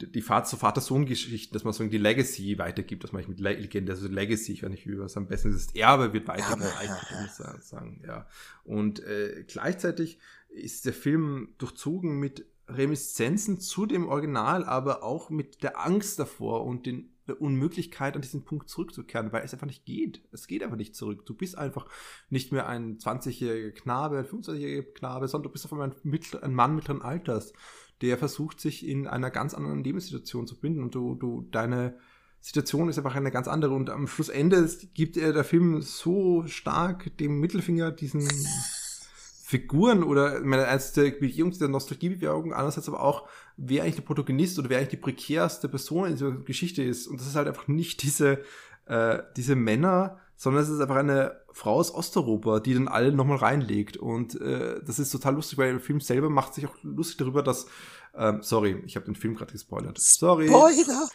die 0.00 0.22
Vater-Sohn-Geschichten, 0.22 1.54
dass 1.54 1.62
man 1.62 1.72
so 1.72 1.86
die 1.86 1.98
Legacy 1.98 2.58
weitergibt, 2.58 3.04
dass 3.04 3.12
man 3.12 3.24
mit 3.28 3.38
Legende, 3.38 3.92
also 3.92 4.08
Legacy, 4.08 4.52
ich 4.52 4.64
weiß 4.64 4.70
nicht, 4.70 4.88
wie 4.88 4.98
was 4.98 5.16
am 5.16 5.28
besten 5.28 5.50
ist, 5.50 5.68
das 5.68 5.74
Erbe 5.76 6.12
wird 6.12 6.26
weitergereicht, 6.26 7.38
ja, 7.38 7.60
sagen, 7.60 8.02
ja. 8.04 8.26
Und 8.64 8.98
äh, 9.00 9.44
gleichzeitig 9.46 10.18
ist 10.48 10.86
der 10.86 10.92
Film 10.92 11.54
durchzogen 11.58 12.18
mit 12.18 12.46
Reminiszenzen 12.66 13.60
zu 13.60 13.86
dem 13.86 14.08
Original, 14.08 14.64
aber 14.64 15.04
auch 15.04 15.30
mit 15.30 15.62
der 15.62 15.78
Angst 15.78 16.18
davor 16.18 16.64
und 16.64 16.86
den, 16.86 17.11
Unmöglichkeit, 17.36 18.14
an 18.14 18.22
diesen 18.22 18.44
Punkt 18.44 18.68
zurückzukehren, 18.68 19.32
weil 19.32 19.44
es 19.44 19.52
einfach 19.52 19.66
nicht 19.66 19.84
geht. 19.84 20.22
Es 20.32 20.46
geht 20.46 20.62
einfach 20.62 20.76
nicht 20.76 20.94
zurück. 20.94 21.26
Du 21.26 21.34
bist 21.34 21.56
einfach 21.56 21.86
nicht 22.30 22.52
mehr 22.52 22.68
ein 22.68 22.98
20-jähriger 22.98 23.72
Knabe, 23.72 24.18
ein 24.18 24.26
25-jähriger 24.26 24.92
Knabe, 24.94 25.28
sondern 25.28 25.44
du 25.44 25.52
bist 25.52 25.64
auf 25.64 25.72
einmal 25.72 25.92
ein, 26.04 26.54
Mann 26.54 26.74
mittleren 26.74 27.02
Alters 27.02 27.52
der 28.02 28.18
versucht, 28.18 28.60
sich 28.60 28.86
in 28.86 29.06
einer 29.06 29.30
ganz 29.30 29.54
anderen 29.54 29.82
Lebenssituation 29.82 30.46
zu 30.46 30.58
binden 30.58 30.82
und 30.82 30.94
du, 30.94 31.14
du, 31.14 31.48
deine 31.52 31.96
Situation 32.40 32.88
ist 32.88 32.98
einfach 32.98 33.14
eine 33.14 33.30
ganz 33.30 33.46
andere 33.46 33.72
und 33.72 33.88
am 33.88 34.08
Schlussende 34.08 34.68
gibt 34.92 35.16
er 35.16 35.32
der 35.32 35.44
Film 35.44 35.80
so 35.80 36.44
stark 36.46 37.16
dem 37.18 37.38
Mittelfinger 37.38 37.92
diesen 37.92 38.28
Figuren 39.52 40.02
oder 40.02 40.40
meine, 40.40 40.66
als 40.66 40.94
der 40.94 41.10
Begehung 41.10 41.50
der 41.50 41.68
Nostalgiebewegung, 41.68 42.54
andererseits 42.54 42.88
aber 42.88 43.02
auch, 43.02 43.28
wer 43.58 43.82
eigentlich 43.82 43.96
der 43.96 44.02
Protagonist 44.02 44.58
oder 44.58 44.70
wer 44.70 44.78
eigentlich 44.78 44.88
die 44.88 44.96
prekärste 44.96 45.68
Person 45.68 46.06
in 46.06 46.12
dieser 46.12 46.30
Geschichte 46.30 46.82
ist. 46.82 47.06
Und 47.06 47.20
das 47.20 47.26
ist 47.26 47.36
halt 47.36 47.48
einfach 47.48 47.68
nicht 47.68 48.02
diese, 48.02 48.40
äh, 48.86 49.18
diese 49.36 49.54
Männer, 49.54 50.18
sondern 50.36 50.62
es 50.62 50.70
ist 50.70 50.80
einfach 50.80 50.96
eine 50.96 51.36
Frau 51.52 51.74
aus 51.74 51.94
Osteuropa, 51.94 52.60
die 52.60 52.72
dann 52.72 52.88
alle 52.88 53.12
nochmal 53.12 53.36
reinlegt. 53.36 53.98
Und 53.98 54.40
äh, 54.40 54.80
das 54.82 54.98
ist 54.98 55.10
total 55.10 55.34
lustig, 55.34 55.58
weil 55.58 55.72
der 55.72 55.80
Film 55.80 56.00
selber 56.00 56.30
macht 56.30 56.54
sich 56.54 56.66
auch 56.66 56.74
lustig 56.82 57.18
darüber, 57.18 57.42
dass 57.42 57.66
ähm, 58.14 58.42
sorry, 58.42 58.82
ich 58.84 58.96
habe 58.96 59.06
den 59.06 59.14
Film 59.14 59.34
gerade 59.34 59.52
gespoilert. 59.52 59.98
Sorry. 59.98 60.48
Spoiler! 60.48 61.08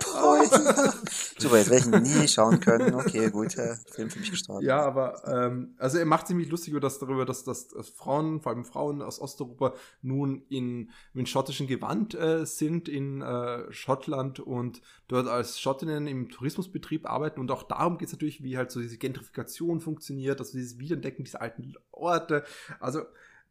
Spoiler! 0.00 0.94
Super, 1.38 1.58
jetzt 1.58 1.70
werde 1.70 2.02
ich 2.02 2.16
nie 2.16 2.26
schauen 2.26 2.58
können. 2.58 2.94
Okay, 2.94 3.30
gut, 3.30 3.56
äh, 3.56 3.76
Film 3.92 4.10
für 4.10 4.18
mich 4.18 4.30
gestorben. 4.30 4.64
Ja, 4.64 4.80
aber 4.80 5.22
ähm, 5.26 5.74
also 5.78 5.98
er 5.98 6.06
macht 6.06 6.26
ziemlich 6.26 6.48
lustig 6.50 6.72
über 6.72 6.80
das 6.80 6.98
darüber, 6.98 7.24
dass, 7.24 7.44
dass, 7.44 7.68
dass 7.68 7.88
Frauen, 7.90 8.40
vor 8.40 8.50
allem 8.50 8.64
Frauen 8.64 9.00
aus 9.00 9.20
Osteuropa, 9.20 9.74
nun 10.02 10.42
in, 10.48 10.90
in 11.14 11.26
schottischen 11.26 11.68
Gewand 11.68 12.14
äh, 12.14 12.44
sind 12.46 12.88
in 12.88 13.22
äh, 13.22 13.72
Schottland 13.72 14.40
und 14.40 14.82
dort 15.06 15.28
als 15.28 15.60
Schottinnen 15.60 16.08
im 16.08 16.30
Tourismusbetrieb 16.30 17.08
arbeiten. 17.08 17.38
Und 17.38 17.52
auch 17.52 17.62
darum 17.62 17.96
geht 17.96 18.08
es 18.08 18.12
natürlich, 18.12 18.42
wie 18.42 18.56
halt 18.56 18.72
so 18.72 18.80
diese 18.80 18.98
Gentrifikation 18.98 19.80
funktioniert, 19.80 20.40
also 20.40 20.52
dieses 20.52 20.78
Wiederentdecken 20.80 21.24
dieser 21.24 21.42
alten 21.42 21.74
Orte. 21.92 22.44
Also 22.80 23.02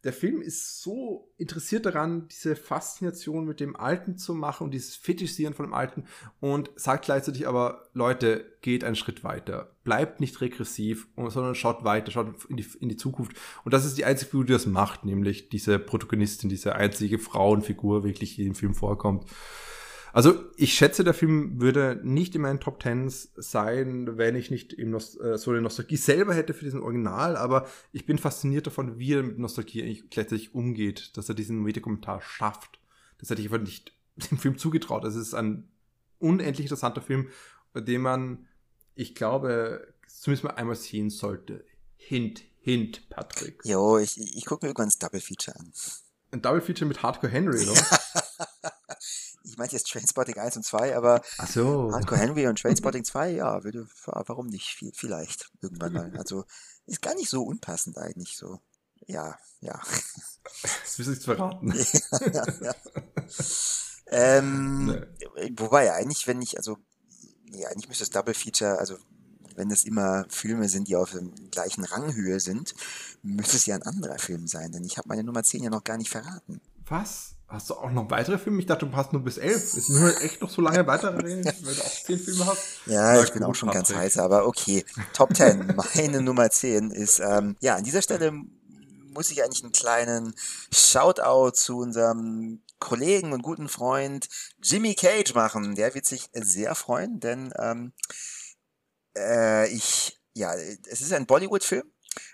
der 0.04 0.14
Film 0.14 0.42
ist 0.42 0.82
so 0.82 1.34
interessiert 1.38 1.86
daran, 1.86 2.28
diese 2.28 2.56
Faszination 2.56 3.46
mit 3.46 3.60
dem 3.60 3.76
Alten 3.76 4.18
zu 4.18 4.36
machen 4.36 4.66
und 4.66 4.72
dieses 4.72 4.96
Fetischisieren 4.96 5.54
von 5.54 5.66
dem 5.66 5.74
Alten 5.74 6.06
und 6.40 6.70
sagt 6.76 7.06
gleichzeitig 7.06 7.48
aber, 7.48 7.90
Leute, 7.94 8.46
geht 8.62 8.84
einen 8.84 8.96
Schritt 8.96 9.24
weiter. 9.24 9.76
Bleibt 9.84 10.20
nicht 10.20 10.40
regressiv, 10.40 11.08
sondern 11.16 11.56
schaut 11.56 11.84
weiter, 11.84 12.12
schaut 12.12 12.46
in 12.48 12.58
die, 12.58 12.68
in 12.80 12.90
die 12.90 12.98
Zukunft. 12.98 13.36
Und 13.64 13.74
das 13.74 13.86
ist 13.86 13.98
die 13.98 14.06
einzige 14.06 14.30
Figur, 14.30 14.46
die 14.46 14.54
das 14.54 14.68
macht, 14.68 15.04
nämlich 15.04 15.50
diese 15.50 15.80
Protagonistin, 15.80 16.50
diese 16.50 16.76
einzige 16.76 17.18
Frauenfigur 17.18 18.04
wirklich, 18.04 18.36
die 18.36 18.46
im 18.46 18.56
Film 18.56 18.76
vorkommt. 18.76 19.26
Also 20.14 20.46
ich 20.56 20.74
schätze, 20.74 21.04
der 21.04 21.14
Film 21.14 21.60
würde 21.62 22.00
nicht 22.04 22.36
in 22.36 22.42
meinen 22.42 22.60
Top 22.60 22.80
Tens 22.80 23.32
sein, 23.36 24.18
wenn 24.18 24.36
ich 24.36 24.52
nicht 24.52 24.74
im 24.74 24.92
Nost 24.92 25.20
äh, 25.20 25.38
so 25.38 25.52
eine 25.52 25.62
Nostalgie 25.62 25.98
selber 25.98 26.34
hätte 26.34 26.54
für 26.54 26.66
diesen 26.66 26.82
Original, 26.82 27.36
aber 27.36 27.68
ich 27.92 28.06
bin 28.06 28.18
fasziniert 28.18 28.68
davon, 28.68 29.00
wie 29.00 29.14
er 29.14 29.24
mit 29.24 29.38
Nostalgie 29.38 29.84
eigentlich 29.84 30.10
gleichzeitig 30.10 30.56
umgeht, 30.56 31.16
dass 31.18 31.30
er 31.30 31.36
diesen 31.36 31.62
Medienkommentar 31.62 32.22
schafft. 32.22 32.80
Das 33.20 33.30
hätte 33.30 33.42
ich 33.42 33.48
einfach 33.48 33.66
nicht 33.66 33.94
dem 34.32 34.38
Film 34.38 34.58
zugetraut. 34.58 35.04
Es 35.04 35.16
ist 35.16 35.34
ein 35.34 35.70
unendlich 36.20 36.66
interessanter 36.66 37.02
Film, 37.02 37.30
bei 37.74 37.82
dem 37.82 38.02
man, 38.02 38.48
ich 38.96 39.14
glaube, 39.14 39.94
zumindest 40.08 40.46
mal 40.46 40.52
einmal 40.52 40.76
sehen 40.76 41.10
sollte. 41.10 41.66
Hint, 41.96 42.44
Hint, 42.60 43.10
Patrick. 43.10 43.62
Jo, 43.66 43.98
ich, 43.98 44.18
ich 44.18 44.46
gucke 44.46 44.66
mir 44.66 44.70
irgendwann 44.70 44.88
das 44.88 45.00
Double 45.00 45.20
Feature 45.20 45.60
an. 45.60 45.72
Ein 46.32 46.42
Double 46.42 46.62
Feature 46.62 46.88
mit 46.88 47.04
Hardcore 47.04 47.32
Henry, 47.32 47.66
oder? 47.68 47.82
ich 49.48 49.58
meinte 49.58 49.76
jetzt 49.76 49.90
Trainspotting 49.90 50.38
1 50.38 50.58
und 50.58 50.64
2, 50.64 50.96
aber 50.96 51.22
Ach 51.38 51.48
so. 51.48 51.92
Hardcore 51.92 52.20
Henry 52.20 52.48
und 52.48 52.60
Trainspotting 52.60 53.04
2, 53.04 53.32
ja, 53.32 53.64
würde, 53.64 53.88
warum 54.06 54.48
nicht? 54.48 54.78
Vielleicht 54.94 55.50
irgendwann 55.62 55.94
mal. 55.94 56.18
Also 56.18 56.46
ist 56.86 57.02
gar 57.02 57.16
nicht 57.16 57.30
so 57.30 57.44
unpassend 57.44 57.98
eigentlich 57.98 58.36
so. 58.38 58.60
Ja, 59.06 59.38
ja. 59.62 59.80
Das 60.62 61.00
will 61.00 61.14
ich 61.14 61.20
verraten. 61.20 61.74
ja, 62.34 62.46
ja. 62.62 62.76
Ähm, 64.08 64.86
nee. 65.36 65.54
Wobei 65.58 65.94
eigentlich, 65.94 66.28
wenn 66.28 66.42
ich, 66.42 66.58
also, 66.58 66.78
ja, 67.52 67.70
eigentlich 67.70 67.88
müsste 67.88 68.04
das 68.04 68.12
Double 68.12 68.34
Feature, 68.34 68.80
also 68.80 68.98
wenn 69.56 69.70
das 69.70 69.84
immer 69.84 70.26
Filme 70.30 70.70
sind, 70.70 70.88
die 70.88 70.96
auf 70.96 71.12
der 71.12 71.24
gleichen 71.52 71.84
Ranghöhe 71.84 72.40
sind, 72.40 72.76
müsste 73.24 73.58
es 73.58 73.66
ja 73.66 73.76
ein 73.76 73.84
anderer 73.84 74.20
Film 74.20 74.48
sein, 74.48 74.72
denn 74.72 74.84
ich 74.84 74.98
habe 74.98 75.10
meine 75.10 75.24
Nummer 75.24 75.44
10 75.44 75.64
ja 75.64 75.70
noch 75.70 75.84
gar 75.84 75.98
nicht 75.98 76.10
verraten. 76.10 76.62
Was? 76.86 77.37
Hast 77.50 77.70
du 77.70 77.76
auch 77.76 77.90
noch 77.92 78.10
weitere 78.12 78.38
Filme? 78.38 78.60
Ich 78.60 78.66
dachte, 78.66 78.86
du 78.86 78.96
hast 78.96 79.14
nur 79.14 79.24
bis 79.24 79.38
elf. 79.38 79.74
Ist 79.74 79.90
nur 79.90 80.22
echt 80.22 80.42
noch 80.42 80.50
so 80.50 80.62
lange 80.62 80.86
weiterreden, 80.86 81.46
weil 81.46 81.76
du 81.76 81.82
auch 81.82 82.04
zehn 82.04 82.20
Filme 82.20 82.46
hast? 82.46 82.62
Ja, 82.86 83.14
Na, 83.14 83.24
ich 83.24 83.32
bin 83.32 83.44
auch 83.44 83.56
schon 83.56 83.70
Patrick. 83.70 83.88
ganz 83.88 83.98
heiß, 83.98 84.18
aber 84.18 84.46
okay. 84.46 84.84
Top 85.14 85.34
10. 85.36 85.76
Meine 85.96 86.22
Nummer 86.22 86.50
10 86.50 86.92
ist, 86.92 87.20
ähm, 87.20 87.56
ja, 87.62 87.76
an 87.76 87.86
dieser 87.86 88.02
Stelle 88.02 88.34
muss 89.14 89.32
ich 89.32 89.42
eigentlich 89.44 89.64
einen 89.64 89.72
kleinen 89.72 90.36
Shoutout 90.74 91.52
zu 91.52 91.78
unserem 91.80 92.62
Kollegen 92.80 93.32
und 93.32 93.42
guten 93.44 93.70
Freund 93.70 94.28
Jimmy 94.62 94.94
Cage 94.94 95.34
machen. 95.34 95.76
Der 95.76 95.96
wird 95.96 96.06
sich 96.06 96.30
sehr 96.34 96.76
freuen, 96.76 97.22
denn 97.22 97.54
ähm, 97.58 97.94
äh, 99.18 99.70
ich, 99.70 100.20
ja, 100.34 100.54
es 100.54 101.02
ist 101.02 101.14
ein 101.14 101.26
Bollywood-Film. 101.26 101.90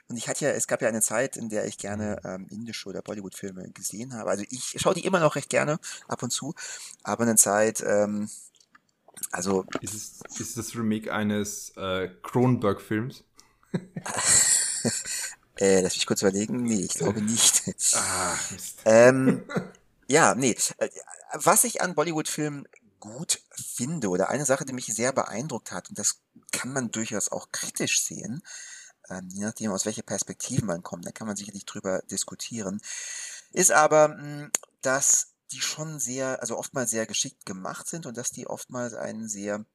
Und 0.08 0.18
ich 0.18 0.28
hatte 0.28 0.46
ja, 0.46 0.52
es 0.52 0.68
gab 0.68 0.82
ja 0.82 0.88
eine 0.88 1.02
Zeit, 1.02 1.38
in 1.38 1.50
der 1.50 1.66
ich 1.66 1.78
gerne 1.78 2.22
ähm, 2.24 2.48
indische 2.50 2.90
oder 2.90 3.02
Bollywood-Filme 3.02 3.72
gesehen 3.72 4.14
habe. 4.14 4.30
Also 4.30 4.44
ich 4.50 4.76
schaue 4.78 4.94
die 4.94 5.06
immer 5.06 5.20
noch 5.20 5.36
recht 5.36 5.50
gerne 5.50 5.80
ab 6.08 6.24
und 6.24 6.32
zu, 6.32 6.54
aber 7.04 7.24
eine 7.24 7.36
Zeit, 7.36 7.84
ähm, 7.86 8.30
also. 9.32 9.66
Ist 9.82 9.94
es 9.94 10.40
ist 10.40 10.58
das 10.58 10.76
Remake 10.76 11.14
eines 11.14 11.72
äh, 11.78 12.10
Cronenberg-Films? 12.24 13.24
äh, 15.58 15.82
lass 15.82 15.96
mich 15.96 16.06
kurz 16.06 16.22
überlegen. 16.22 16.64
Nee, 16.64 16.82
ich 16.82 16.94
glaube 16.96 17.22
nicht. 17.22 17.68
Mist. 17.68 17.98
ähm, 18.86 19.44
ja, 20.08 20.36
nee. 20.36 20.56
Äh, 20.78 20.90
was 21.34 21.64
ich 21.64 21.82
an 21.82 21.96
Bollywood-Filmen 21.96 22.68
gut 23.00 23.42
finde 23.52 24.10
oder 24.10 24.30
eine 24.30 24.46
Sache, 24.46 24.66
die 24.66 24.74
mich 24.74 24.86
sehr 24.86 25.12
beeindruckt 25.12 25.72
hat, 25.72 25.90
und 25.90 26.00
das 26.00 26.22
kann 26.52 26.72
man 26.72 26.92
durchaus 26.92 27.32
auch 27.32 27.52
kritisch 27.52 28.02
sehen, 28.02 28.44
ähm, 29.10 29.30
je 29.32 29.44
nachdem, 29.44 29.72
aus 29.72 29.86
welcher 29.86 30.04
Perspektive 30.04 30.66
man 30.66 30.84
kommt, 30.84 31.06
da 31.06 31.12
kann 31.12 31.28
man 31.28 31.36
sicherlich 31.36 31.66
drüber 31.66 32.02
diskutieren, 32.10 32.82
ist 33.52 33.72
aber, 33.72 34.10
mh, 34.10 34.22
hm, 34.22 34.52
dass 34.82 35.28
die 35.52 35.62
schon 35.62 36.00
sehr, 36.00 36.42
also 36.42 36.58
oftmals 36.58 36.90
sehr 36.90 37.06
geschickt 37.06 37.46
gemacht 37.46 37.88
sind 37.88 38.06
und 38.06 38.18
dass 38.18 38.32
die 38.32 38.48
oftmals 38.48 38.94
einen 38.94 39.30
sehr, 39.30 39.66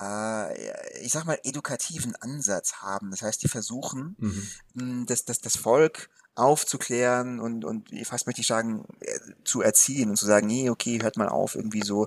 äh, 0.00 1.00
ich 1.00 1.12
sag 1.12 1.24
mal, 1.24 1.38
edukativen 1.44 2.16
Ansatz 2.16 2.74
haben. 2.74 3.10
Das 3.10 3.22
heißt, 3.22 3.42
die 3.42 3.48
versuchen, 3.48 4.16
mhm. 4.18 4.48
mh, 4.74 4.82
hm, 4.82 5.06
das, 5.06 5.24
das, 5.24 5.40
das 5.40 5.56
Volk 5.56 6.10
aufzuklären 6.34 7.40
und, 7.40 7.64
und 7.64 7.90
fast 8.04 8.26
möchte 8.26 8.40
ich 8.40 8.46
sagen, 8.46 8.86
äh, 9.00 9.18
zu 9.44 9.60
erziehen 9.60 10.10
und 10.10 10.16
zu 10.16 10.26
sagen, 10.26 10.46
nee, 10.46 10.70
okay, 10.70 11.00
hört 11.02 11.18
mal 11.18 11.28
auf, 11.28 11.54
irgendwie 11.54 11.82
so 11.82 12.06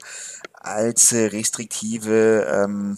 als 0.53 1.13
restriktive 1.13 2.45
ähm. 2.49 2.97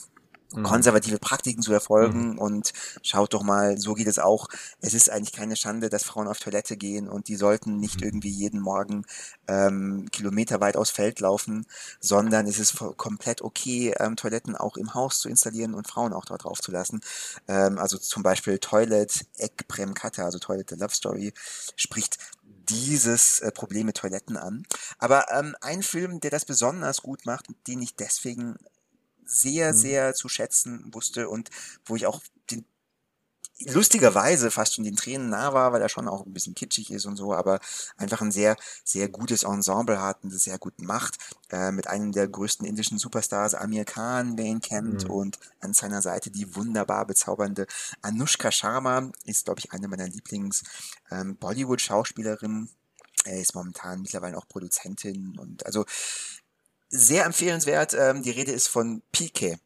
Konservative 0.64 1.20
Praktiken 1.20 1.62
zu 1.62 1.74
erfolgen 1.74 2.34
mhm. 2.34 2.40
und 2.40 2.74
schaut 3.02 3.34
doch 3.34 3.44
mal, 3.44 3.78
so 3.78 3.94
geht 3.94 4.08
es 4.08 4.18
auch. 4.18 4.48
Es 4.80 4.94
ist 4.94 5.10
eigentlich 5.10 5.34
keine 5.34 5.56
Schande, 5.56 5.90
dass 5.90 6.04
Frauen 6.04 6.28
auf 6.28 6.40
Toilette 6.40 6.78
gehen 6.78 7.10
und 7.10 7.28
die 7.28 7.36
sollten 7.36 7.78
nicht 7.78 8.00
mhm. 8.00 8.08
irgendwie 8.08 8.30
jeden 8.30 8.62
Morgen 8.62 9.06
ähm, 9.48 10.08
kilometerweit 10.12 10.78
aus 10.78 10.90
Feld 10.90 11.20
laufen, 11.20 11.66
sondern 12.00 12.48
es 12.48 12.60
ist 12.60 12.78
komplett 12.96 13.42
okay, 13.42 13.94
ähm, 14.00 14.16
Toiletten 14.16 14.56
auch 14.56 14.78
im 14.78 14.94
Haus 14.94 15.20
zu 15.20 15.30
installieren 15.30 15.74
und 15.74 15.88
Frauen 15.88 16.14
auch 16.14 16.26
dort 16.26 16.46
drauf 16.46 16.62
zu 16.62 16.72
lassen. 16.72 17.02
Ähm, 17.48 17.78
also 17.78 17.98
zum 17.98 18.24
Beispiel 18.24 18.58
Toilet 18.60 19.26
Ek 19.38 19.68
Prem 19.68 19.94
Kata, 19.94 20.24
also 20.24 20.40
Toilet 20.40 20.70
The 20.70 20.76
Love 20.76 20.94
Story, 20.94 21.34
spricht 21.76 22.18
dieses 22.70 23.40
äh, 23.40 23.52
Problem 23.52 23.86
mit 23.86 23.98
Toiletten 23.98 24.38
an. 24.38 24.66
Aber 24.98 25.26
ähm, 25.32 25.56
ein 25.62 25.84
Film, 25.84 26.20
der 26.20 26.32
das 26.32 26.46
besonders 26.46 27.02
gut 27.02 27.26
macht 27.26 27.48
den 27.68 27.82
ich 27.82 27.96
deswegen 27.96 28.58
sehr, 29.28 29.74
mhm. 29.74 29.78
sehr 29.78 30.14
zu 30.14 30.30
schätzen 30.30 30.94
wusste 30.94 31.30
und 31.30 31.50
wo 31.86 31.96
ich 31.96 32.08
auch 32.08 32.22
den 32.50 32.66
lustigerweise 33.66 34.52
fast 34.52 34.76
schon 34.76 34.84
den 34.84 34.96
Tränen 34.96 35.30
nah 35.30 35.52
war, 35.54 35.74
weil 35.74 35.82
er 35.82 35.90
schon 35.90 36.08
auch 36.08 36.24
ein 36.26 36.34
bisschen 36.34 36.54
kitschig 36.54 36.92
ist 36.92 37.06
und 37.06 37.16
so, 37.16 37.34
aber 37.34 37.60
einfach 37.98 38.22
ein 38.22 38.32
sehr, 38.32 38.56
sehr 38.84 39.10
gutes 39.10 39.42
Ensemble 39.44 40.00
hat 40.02 40.24
und 40.24 40.32
das 40.32 40.44
sehr 40.44 40.60
gut 40.60 40.80
macht. 40.80 41.18
Äh, 41.50 41.72
mit 41.72 41.88
einem 41.88 42.12
der 42.12 42.28
größten 42.28 42.68
indischen 42.68 43.00
Superstars, 43.00 43.56
Amir 43.56 43.86
Khan, 43.86 44.38
wer 44.38 44.46
ihn 44.46 44.62
kennt, 44.62 45.06
mhm. 45.06 45.10
und 45.10 45.40
an 45.60 45.74
seiner 45.74 46.04
Seite 46.04 46.30
die 46.30 46.56
wunderbar 46.56 47.08
bezaubernde 47.08 47.66
Anushka 48.02 48.52
Sharma, 48.52 49.10
ist, 49.26 49.46
glaube 49.46 49.60
ich, 49.60 49.72
eine 49.72 49.88
meiner 49.88 50.08
Lieblings-Bollywood-Schauspielerinnen. 50.08 52.58
Ähm, 52.58 52.70
er 53.26 53.42
ist 53.42 53.56
momentan 53.56 54.02
mittlerweile 54.02 54.38
auch 54.38 54.48
Produzentin 54.48 55.40
und 55.40 55.66
also 55.66 55.86
sehr 56.90 57.26
empfehlenswert. 57.26 57.94
Ähm, 57.94 58.24
die 58.24 58.32
Rede 58.32 58.52
ist 58.52 58.68
von 58.68 59.02
Piquet. 59.12 59.60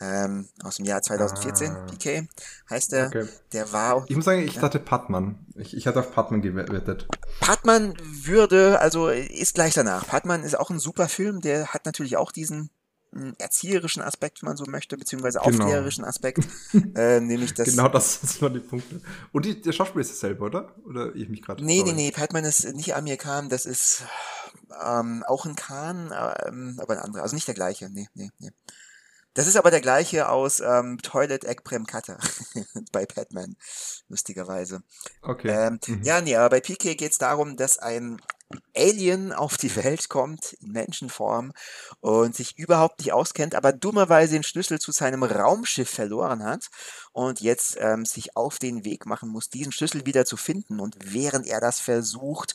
Ähm, 0.00 0.48
aus 0.62 0.76
dem 0.76 0.86
Jahr 0.86 1.02
2014. 1.02 1.70
Ah. 1.70 1.86
Piquet 1.86 2.28
heißt 2.68 2.92
er. 2.92 3.06
Okay. 3.06 3.28
Der 3.52 3.72
war. 3.72 4.04
Ich 4.08 4.16
muss 4.16 4.24
sagen, 4.24 4.42
ich 4.42 4.58
dachte 4.58 4.80
Patman. 4.80 5.38
Ich, 5.54 5.76
ich 5.76 5.86
hatte 5.86 6.00
auf 6.00 6.12
Patman 6.12 6.42
gewettet. 6.42 7.06
Patman 7.40 7.94
würde, 8.00 8.80
also 8.80 9.08
ist 9.08 9.54
gleich 9.54 9.74
danach. 9.74 10.06
Patman 10.06 10.42
ist 10.42 10.58
auch 10.58 10.70
ein 10.70 10.80
super 10.80 11.08
Film. 11.08 11.40
Der 11.40 11.68
hat 11.68 11.86
natürlich 11.86 12.16
auch 12.16 12.32
diesen 12.32 12.70
hm, 13.14 13.34
erzieherischen 13.38 14.02
Aspekt, 14.02 14.42
wenn 14.42 14.48
man 14.48 14.56
so 14.56 14.64
möchte, 14.66 14.96
beziehungsweise 14.96 15.38
genau. 15.38 15.62
aufklärerischen 15.62 16.04
Aspekt, 16.04 16.40
äh, 16.96 17.20
nämlich 17.20 17.54
das. 17.54 17.68
Genau, 17.68 17.88
das, 17.88 18.20
das 18.22 18.42
waren 18.42 18.54
die 18.54 18.60
Punkte. 18.60 19.00
Und 19.30 19.44
die, 19.44 19.60
der 19.60 19.70
Schauspieler 19.70 20.00
ist 20.00 20.10
dasselbe, 20.10 20.42
oder? 20.42 20.74
Oder 20.84 21.14
ich 21.14 21.28
mich 21.28 21.40
gerade. 21.40 21.64
Nee, 21.64 21.78
sorry. 21.78 21.92
nee, 21.92 22.06
nee, 22.06 22.10
Patman 22.10 22.44
ist 22.44 22.64
nicht 22.74 22.96
Amir 22.96 23.16
Khan, 23.16 23.48
das 23.48 23.64
ist 23.64 24.02
ähm, 24.82 25.24
auch 25.26 25.46
ein 25.46 25.56
Khan, 25.56 26.12
ähm, 26.46 26.78
aber 26.80 26.94
ein 26.94 27.00
anderer. 27.00 27.22
Also 27.22 27.34
nicht 27.34 27.48
der 27.48 27.54
gleiche. 27.54 27.88
Nee, 27.90 28.08
nee, 28.14 28.30
nee. 28.38 28.50
Das 29.34 29.48
ist 29.48 29.56
aber 29.56 29.72
der 29.72 29.80
gleiche 29.80 30.28
aus 30.28 30.60
ähm, 30.60 30.98
Toilet 31.02 31.44
Egg 31.44 31.62
Prem 31.64 31.86
Cutter 31.86 32.18
bei 32.92 33.04
Batman, 33.04 33.56
lustigerweise. 34.08 34.82
Okay. 35.22 35.48
Ähm, 35.48 35.80
mhm. 35.86 36.02
Ja, 36.04 36.20
nee, 36.20 36.36
aber 36.36 36.50
bei 36.50 36.60
PK 36.60 36.94
geht 36.94 37.10
es 37.10 37.18
darum, 37.18 37.56
dass 37.56 37.78
ein 37.78 38.20
Alien 38.76 39.32
auf 39.32 39.56
die 39.56 39.74
Welt 39.74 40.08
kommt, 40.08 40.52
in 40.54 40.70
Menschenform, 40.70 41.52
und 42.00 42.36
sich 42.36 42.56
überhaupt 42.58 43.00
nicht 43.00 43.12
auskennt, 43.12 43.56
aber 43.56 43.72
dummerweise 43.72 44.34
den 44.34 44.44
Schlüssel 44.44 44.78
zu 44.78 44.92
seinem 44.92 45.24
Raumschiff 45.24 45.90
verloren 45.90 46.44
hat 46.44 46.68
und 47.12 47.40
jetzt 47.40 47.76
ähm, 47.80 48.04
sich 48.04 48.36
auf 48.36 48.58
den 48.58 48.84
Weg 48.84 49.06
machen 49.06 49.28
muss, 49.30 49.50
diesen 49.50 49.72
Schlüssel 49.72 50.06
wieder 50.06 50.24
zu 50.24 50.36
finden. 50.36 50.78
Und 50.78 50.96
während 51.00 51.46
er 51.46 51.60
das 51.60 51.80
versucht, 51.80 52.54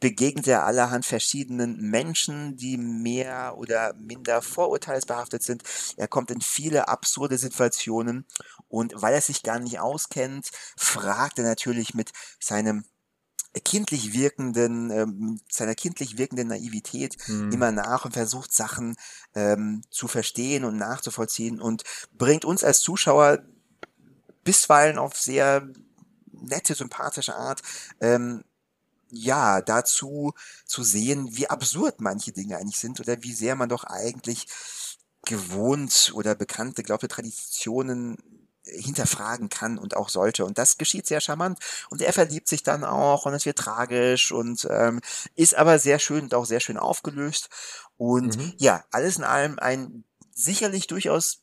begegnet 0.00 0.48
er 0.48 0.64
allerhand 0.64 1.04
verschiedenen 1.04 1.76
Menschen, 1.76 2.56
die 2.56 2.76
mehr 2.78 3.54
oder 3.56 3.94
minder 3.94 4.42
vorurteilsbehaftet 4.42 5.42
sind. 5.42 5.62
Er 5.96 6.08
kommt 6.08 6.30
in 6.30 6.40
viele 6.40 6.88
absurde 6.88 7.38
Situationen 7.38 8.26
und 8.68 8.94
weil 8.96 9.14
er 9.14 9.20
sich 9.20 9.42
gar 9.42 9.58
nicht 9.58 9.78
auskennt, 9.78 10.50
fragt 10.76 11.38
er 11.38 11.44
natürlich 11.44 11.94
mit 11.94 12.12
seinem 12.40 12.84
kindlich 13.64 14.12
wirkenden, 14.14 14.90
ähm, 14.90 15.40
seiner 15.50 15.74
kindlich 15.74 16.18
wirkenden 16.18 16.48
Naivität 16.48 17.16
mhm. 17.26 17.50
immer 17.50 17.72
nach 17.72 18.04
und 18.04 18.12
versucht 18.12 18.52
Sachen 18.52 18.96
ähm, 19.34 19.82
zu 19.90 20.06
verstehen 20.06 20.64
und 20.64 20.76
nachzuvollziehen 20.76 21.60
und 21.60 21.82
bringt 22.12 22.44
uns 22.44 22.62
als 22.62 22.80
Zuschauer 22.80 23.40
bisweilen 24.44 24.98
auf 24.98 25.16
sehr 25.16 25.68
nette, 26.32 26.74
sympathische 26.74 27.34
Art 27.34 27.62
ähm, 28.00 28.44
ja, 29.10 29.60
dazu 29.60 30.32
zu 30.66 30.82
sehen, 30.82 31.36
wie 31.36 31.48
absurd 31.48 32.00
manche 32.00 32.32
Dinge 32.32 32.56
eigentlich 32.56 32.78
sind 32.78 33.00
oder 33.00 33.22
wie 33.22 33.32
sehr 33.32 33.56
man 33.56 33.68
doch 33.68 33.84
eigentlich 33.84 34.46
gewohnt 35.26 36.12
oder 36.14 36.34
bekannte, 36.34 36.82
glaubte 36.82 37.08
Traditionen 37.08 38.18
hinterfragen 38.64 39.48
kann 39.48 39.78
und 39.78 39.96
auch 39.96 40.08
sollte. 40.08 40.44
Und 40.44 40.58
das 40.58 40.78
geschieht 40.78 41.06
sehr 41.06 41.20
charmant. 41.20 41.58
Und 41.88 42.02
er 42.02 42.12
verliebt 42.12 42.48
sich 42.48 42.62
dann 42.62 42.84
auch 42.84 43.26
und 43.26 43.34
es 43.34 43.46
wird 43.46 43.58
tragisch 43.58 44.32
und 44.32 44.66
ähm, 44.70 45.00
ist 45.34 45.54
aber 45.54 45.78
sehr 45.78 45.98
schön 45.98 46.24
und 46.24 46.34
auch 46.34 46.46
sehr 46.46 46.60
schön 46.60 46.76
aufgelöst. 46.76 47.48
Und 47.96 48.36
mhm. 48.36 48.54
ja, 48.58 48.84
alles 48.90 49.16
in 49.16 49.24
allem 49.24 49.58
ein 49.58 50.04
sicherlich 50.34 50.86
durchaus 50.86 51.42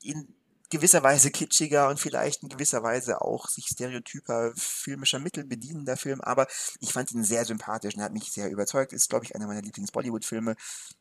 in 0.00 0.34
gewisser 0.74 1.04
Weise 1.04 1.30
kitschiger 1.30 1.88
und 1.88 2.00
vielleicht 2.00 2.42
in 2.42 2.48
gewisser 2.48 2.82
Weise 2.82 3.22
auch 3.22 3.46
sich 3.46 3.66
stereotyper 3.66 4.52
filmischer 4.56 5.20
Mittel 5.20 5.44
bedienender 5.44 5.96
Film, 5.96 6.20
aber 6.20 6.48
ich 6.80 6.92
fand 6.92 7.12
ihn 7.12 7.22
sehr 7.22 7.44
sympathisch 7.44 7.94
und 7.94 8.02
hat 8.02 8.12
mich 8.12 8.32
sehr 8.32 8.50
überzeugt. 8.50 8.92
Ist, 8.92 9.08
glaube 9.08 9.24
ich, 9.24 9.36
einer 9.36 9.46
meiner 9.46 9.62
Lieblings-Bollywood-Filme. 9.62 10.56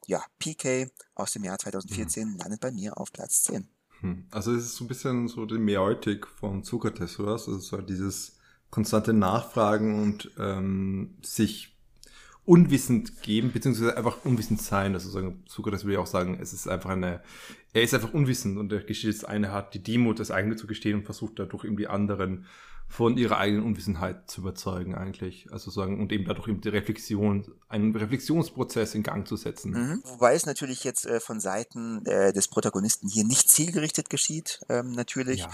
Ja, 0.05 0.23
PK 0.38 0.91
aus 1.15 1.31
dem 1.31 1.43
Jahr 1.43 1.57
2014 1.57 2.23
hm. 2.23 2.38
landet 2.38 2.62
bei 2.62 2.71
mir 2.71 2.97
auf 2.97 3.12
Platz 3.12 3.41
10. 3.43 3.67
Hm. 4.01 4.27
Also 4.29 4.53
es 4.53 4.65
ist 4.65 4.75
so 4.75 4.86
ein 4.86 4.88
bisschen 4.88 5.27
so 5.27 5.45
die 5.47 5.57
Meotik 5.57 6.27
von 6.27 6.63
Sokrates, 6.63 7.19
oder? 7.19 7.31
Also 7.31 7.57
so 7.57 7.81
dieses 7.81 8.38
konstante 8.69 9.13
Nachfragen 9.13 10.01
und 10.03 10.31
ähm, 10.38 11.17
sich 11.23 11.72
unwissend 12.45 13.21
geben, 13.21 13.51
beziehungsweise 13.51 13.95
einfach 13.95 14.25
unwissend 14.25 14.62
sein. 14.62 14.93
Also 14.93 15.10
sagen, 15.10 15.43
Sokrates 15.47 15.84
würde 15.84 15.93
ich 15.93 15.99
auch 15.99 16.08
sagen, 16.08 16.38
es 16.41 16.53
ist 16.53 16.67
einfach 16.67 16.89
eine, 16.89 17.21
er 17.71 17.84
ist 17.84 17.93
einfach 17.93 18.13
unwissend 18.13 18.58
und 18.58 18.71
er 18.71 18.79
gesteht 18.79 19.15
das 19.15 19.23
eine 19.23 19.51
hat, 19.51 19.73
die 19.73 19.84
Demut, 19.84 20.19
das 20.19 20.32
eigene 20.32 20.56
zu 20.56 20.67
gestehen 20.67 20.97
und 20.99 21.06
versucht 21.06 21.39
dadurch 21.39 21.63
irgendwie 21.63 21.88
anderen 21.88 22.45
von 22.88 23.17
ihrer 23.17 23.38
eigenen 23.38 23.63
Unwissenheit 23.63 24.30
zu 24.30 24.41
überzeugen 24.41 24.93
eigentlich. 24.93 25.47
Also 25.51 25.72
sagen, 25.72 25.99
und 25.99 26.12
eben 26.12 26.26
dadurch 26.26 26.47
eben 26.47 26.62
die 26.62 26.70
Reflexion, 26.70 27.51
einen 27.68 27.95
Reflexionsprozess 27.95 28.93
in 28.93 29.01
Gang 29.01 29.28
zu 29.28 29.36
setzen. 29.36 29.72
Mhm. 29.72 30.03
Wobei 30.05 30.36
es 30.36 30.45
natürlich 30.45 30.84
jetzt 30.84 31.07
äh, 31.07 31.20
von 31.20 31.39
Seiten 31.39 32.05
äh, 32.05 32.32
des 32.34 32.47
Protagonisten 32.47 33.07
hier 33.07 33.24
nicht 33.24 33.49
zielgerichtet 33.49 34.12
geschieht, 34.12 34.62
ähm, 34.70 34.91
natürlich. 34.91 35.39
Ja. 35.39 35.49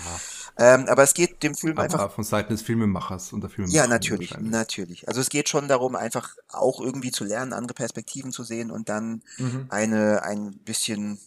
Ähm, 0.58 0.88
aber 0.90 1.04
es 1.04 1.14
geht 1.14 1.42
dem 1.44 1.56
Film 1.56 1.78
aber 1.78 1.84
einfach. 1.84 2.12
Von 2.12 2.26
Seiten 2.26 2.52
des 2.52 2.62
Filmemachers 2.62 3.32
und 3.32 3.40
der 3.42 3.50
Filmemacher. 3.50 3.84
Ja, 3.84 3.88
natürlich, 3.88 4.38
natürlich. 4.38 5.08
Also 5.08 5.22
es 5.22 5.30
geht 5.30 5.48
schon 5.48 5.70
darum, 5.70 5.96
einfach 5.96 6.36
auch 6.50 6.82
irgendwie 6.82 7.12
zu 7.12 7.24
lernen, 7.24 7.54
andere 7.54 7.74
Perspektiven 7.74 8.34
zu 8.34 8.44
sehen 8.44 8.70
und 8.70 8.90
dann 8.90 9.24
mhm. 9.38 9.68
eine 9.70 10.24
ein 10.24 10.58
bisschen 10.66 11.20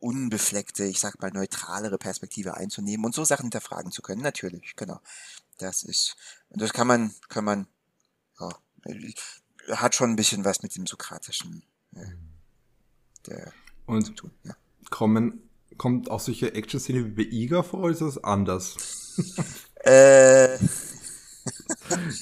unbefleckte, 0.00 0.84
ich 0.84 1.00
sag 1.00 1.20
mal 1.20 1.30
neutralere 1.30 1.98
Perspektive 1.98 2.56
einzunehmen 2.56 3.04
und 3.04 3.14
so 3.14 3.24
Sachen 3.24 3.44
hinterfragen 3.44 3.90
zu 3.90 4.02
können. 4.02 4.22
Natürlich, 4.22 4.74
genau. 4.76 5.00
Das 5.58 5.82
ist, 5.82 6.16
das 6.50 6.72
kann 6.72 6.86
man, 6.86 7.14
kann 7.28 7.44
man, 7.44 7.66
ja, 8.40 8.48
hat 9.76 9.94
schon 9.94 10.10
ein 10.10 10.16
bisschen 10.16 10.44
was 10.44 10.62
mit 10.62 10.76
dem 10.76 10.86
Sokratischen 10.86 11.62
äh, 11.94 12.06
der, 13.26 13.52
und 13.86 14.06
zu 14.06 14.12
tun. 14.12 14.30
Ja. 14.44 14.56
Kommen, 14.90 15.42
kommt 15.76 16.10
auch 16.10 16.20
solche 16.20 16.54
Action-Szene 16.54 17.04
wie 17.04 17.24
bei 17.24 17.30
Iga 17.30 17.62
vor 17.62 17.80
oder 17.80 17.92
ist 17.92 18.00
das 18.00 18.22
anders? 18.22 18.76
äh. 19.84 20.58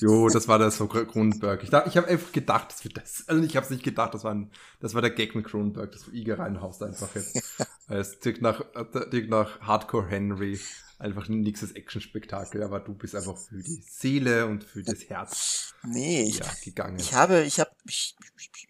Jo, 0.00 0.28
das 0.28 0.48
war 0.48 0.58
das 0.58 0.76
so 0.76 0.86
Kronenberg. 0.86 1.62
Ich, 1.62 1.68
ich 1.68 1.96
habe 1.96 2.06
einfach 2.06 2.32
gedacht, 2.32 2.72
das 2.72 2.84
wird 2.84 2.96
das. 2.96 3.24
Also 3.26 3.42
ich 3.42 3.56
habe 3.56 3.64
es 3.64 3.70
nicht 3.70 3.82
gedacht, 3.82 4.14
das 4.14 4.24
war, 4.24 4.34
ein, 4.34 4.50
das 4.80 4.94
war 4.94 5.02
der 5.02 5.10
Gag 5.10 5.34
mit 5.34 5.46
Kronenberg, 5.46 5.92
das 5.92 6.08
Iga 6.12 6.36
reinhaust 6.36 6.82
einfach 6.82 7.14
jetzt. 7.14 7.42
Es 7.88 8.18
direkt 8.18 8.42
nach, 8.42 8.64
direkt 9.12 9.30
nach 9.30 9.60
Hardcore 9.60 10.08
Henry 10.08 10.58
einfach 10.98 11.28
ein 11.28 11.40
nächstes 11.40 11.72
Action-Spektakel, 11.72 12.62
aber 12.62 12.80
du 12.80 12.94
bist 12.94 13.14
einfach 13.14 13.36
für 13.36 13.62
die 13.62 13.82
Seele 13.88 14.46
und 14.46 14.64
für 14.64 14.82
das 14.82 15.08
Herz 15.08 15.74
nee, 15.82 16.22
ich, 16.22 16.38
ja, 16.38 16.46
gegangen. 16.64 16.98
Ich 16.98 17.14
habe, 17.14 17.42
ich 17.42 17.60
habe, 17.60 17.70
ich, 17.86 18.16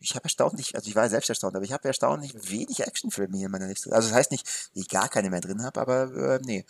ich 0.00 0.14
habe 0.14 0.24
erstaunlich, 0.24 0.74
also 0.74 0.88
ich 0.88 0.96
war 0.96 1.08
selbst 1.08 1.28
erstaunt, 1.28 1.54
aber 1.54 1.64
ich 1.64 1.72
habe 1.72 1.86
erstaunlich 1.86 2.34
wenig 2.50 2.80
Actionfilme 2.80 3.36
hier 3.36 3.46
in 3.46 3.52
meiner 3.52 3.68
Liste. 3.68 3.92
Also 3.92 4.08
das 4.08 4.16
heißt 4.16 4.32
nicht, 4.32 4.46
dass 4.46 4.70
ich 4.74 4.88
gar 4.88 5.08
keine 5.08 5.30
mehr 5.30 5.40
drin 5.40 5.62
habe, 5.62 5.80
aber 5.80 6.34
äh, 6.34 6.40
nee. 6.44 6.64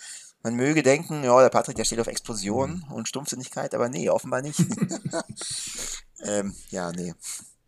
Man 0.47 0.55
möge 0.55 0.85
denken, 0.85 1.25
ja, 1.25 1.43
der 1.43 1.49
Patrick, 1.49 1.75
der 1.75 1.83
steht 1.83 1.99
auf 1.99 2.07
Explosion 2.07 2.85
mhm. 2.87 2.95
und 2.95 3.09
Stumpfsinnigkeit, 3.09 3.75
aber 3.75 3.89
nee, 3.89 4.09
offenbar 4.09 4.43
nicht. 4.43 4.61
ähm, 6.25 6.55
ja, 6.69 6.93
nee. 6.93 7.15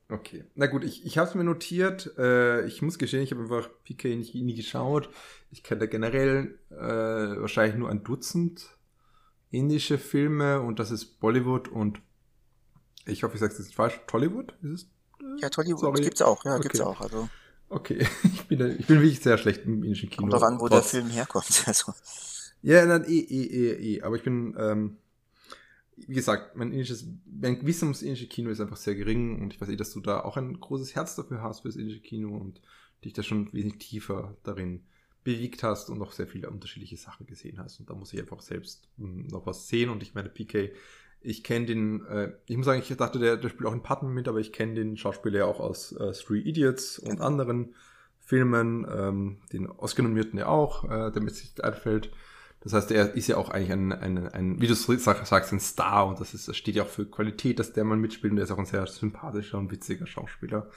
Okay, 0.08 0.44
na 0.54 0.68
gut, 0.68 0.84
ich, 0.84 1.04
ich 1.04 1.18
habe 1.18 1.28
es 1.28 1.34
mir 1.34 1.42
notiert. 1.42 2.16
Äh, 2.18 2.66
ich 2.66 2.80
muss 2.80 3.00
gestehen, 3.00 3.24
ich 3.24 3.32
habe 3.32 3.42
einfach 3.42 3.68
PK 3.82 4.14
nicht, 4.14 4.32
nie 4.32 4.54
geschaut. 4.54 5.10
Ich 5.50 5.64
kenne 5.64 5.80
da 5.80 5.86
generell 5.86 6.60
äh, 6.70 6.76
wahrscheinlich 7.40 7.76
nur 7.76 7.90
ein 7.90 8.04
Dutzend 8.04 8.78
indische 9.50 9.98
Filme 9.98 10.60
und 10.60 10.78
das 10.78 10.92
ist 10.92 11.18
Bollywood 11.18 11.66
und 11.66 12.00
ich 13.06 13.24
hoffe, 13.24 13.34
ich 13.34 13.40
sage 13.40 13.54
es 13.54 13.58
jetzt 13.58 13.74
falsch. 13.74 13.98
Tollywood 14.06 14.54
ist 14.62 14.70
es? 14.70 14.90
Ja, 15.40 15.48
Tollywood 15.48 15.80
Sorry. 15.80 16.02
gibt's 16.02 16.22
auch. 16.22 16.44
Ja, 16.44 16.52
okay. 16.52 16.62
gibt's 16.62 16.80
auch. 16.80 17.00
Also. 17.00 17.28
Okay, 17.70 18.06
ich 18.22 18.46
bin, 18.46 18.60
ich 18.78 18.86
bin 18.86 19.00
wirklich 19.00 19.18
sehr 19.20 19.36
schlecht 19.36 19.64
im 19.64 19.82
indischen 19.82 20.10
Kino. 20.10 20.22
Kommt 20.22 20.32
drauf 20.34 20.42
an, 20.44 20.60
wo 20.60 20.68
Trotz. 20.68 20.92
der 20.92 21.00
Film 21.00 21.10
herkommt. 21.10 21.48
Also. 21.66 21.92
Ja, 22.62 22.84
dann 22.84 23.04
eh, 23.04 23.18
eh, 23.18 23.44
eh, 23.44 23.96
eh. 23.96 24.02
Aber 24.02 24.16
ich 24.16 24.22
bin 24.22 24.54
ähm, 24.59 24.96
wie 26.06 26.14
gesagt, 26.14 26.56
mein 26.56 26.72
indisches, 26.72 27.06
mein 27.26 27.64
Wissen 27.66 27.84
ums 27.84 28.02
indische 28.02 28.28
Kino 28.28 28.50
ist 28.50 28.61
einfach 28.61 28.76
sehr 28.76 28.94
gering 28.94 29.40
und 29.40 29.52
ich 29.52 29.61
weiß 29.61 29.68
eh, 29.68 29.76
dass 29.76 29.92
du 29.92 30.00
da 30.00 30.20
auch 30.20 30.36
ein 30.36 30.59
großes 30.61 30.94
Herz 30.94 31.16
dafür 31.16 31.42
hast 31.42 31.61
für 31.61 31.68
das 31.68 31.76
indische 31.76 32.00
Kino 32.00 32.36
und 32.36 32.61
dich 33.04 33.12
da 33.12 33.22
schon 33.22 33.52
wesentlich 33.52 33.88
tiefer 33.88 34.36
darin 34.42 34.84
bewegt 35.24 35.62
hast 35.62 35.90
und 35.90 36.00
auch 36.02 36.12
sehr 36.12 36.26
viele 36.26 36.50
unterschiedliche 36.50 36.96
Sachen 36.96 37.26
gesehen 37.26 37.59
hast. 37.59 37.80
Und 37.80 37.90
da 37.90 37.94
muss 37.94 38.12
ich 38.12 38.20
einfach 38.20 38.40
selbst 38.40 38.88
hm, 38.98 39.26
noch 39.26 39.46
was 39.46 39.68
sehen. 39.68 39.90
Und 39.90 40.02
ich 40.02 40.14
meine, 40.14 40.28
PK, 40.28 40.70
ich 41.20 41.44
kenne 41.44 41.66
den, 41.66 42.06
äh, 42.06 42.32
ich 42.46 42.56
muss 42.56 42.66
sagen, 42.66 42.80
ich 42.80 42.96
dachte, 42.96 43.18
der, 43.18 43.36
der 43.36 43.48
spielt 43.48 43.66
auch 43.66 43.74
in 43.74 43.82
Patton 43.82 44.12
mit, 44.12 44.28
aber 44.28 44.38
ich 44.38 44.52
kenne 44.52 44.74
den 44.74 44.96
Schauspieler 44.96 45.40
ja 45.40 45.44
auch 45.46 45.61
aus 45.61 45.92
äh, 45.92 46.12
Three 46.12 46.40
Idiots 46.40 46.98
und 46.98 47.20
anderen 47.20 47.74
Filmen, 48.20 48.86
ähm, 48.90 49.38
den 49.52 49.66
Oscar-Nominierten 49.68 50.38
ja 50.38 50.46
auch, 50.46 50.84
äh, 50.84 51.11
der 51.11 51.22
mit 51.22 51.34
sich 51.34 51.62
einfällt. 51.62 52.11
Das 52.61 52.72
heißt, 52.72 52.90
er 52.90 53.14
ist 53.14 53.28
ja 53.28 53.36
auch 53.36 53.50
eigentlich 53.50 53.72
ein, 53.72 53.92
ein, 53.92 54.28
ein 54.28 54.61
wie 54.61 54.66
du 54.66 54.74
sagst, 54.74 55.52
ein 55.52 55.61
Star 55.61 56.06
und 56.06 56.20
das, 56.20 56.34
ist, 56.34 56.48
das 56.48 56.56
steht 56.56 56.74
ja 56.74 56.82
auch 56.82 56.88
für 56.88 57.06
Qualität, 57.06 57.59
dass 57.59 57.72
der 57.72 57.84
mal 57.84 57.96
mitspielt 57.96 58.32
und 58.32 58.36
der 58.36 58.44
ist 58.44 58.50
auch 58.50 58.59
ein 58.59 58.66
sehr 58.66 58.86
sympathischer 58.86 59.59
und 59.59 59.70
witziger 59.70 60.06
Schauspieler. 60.06 60.68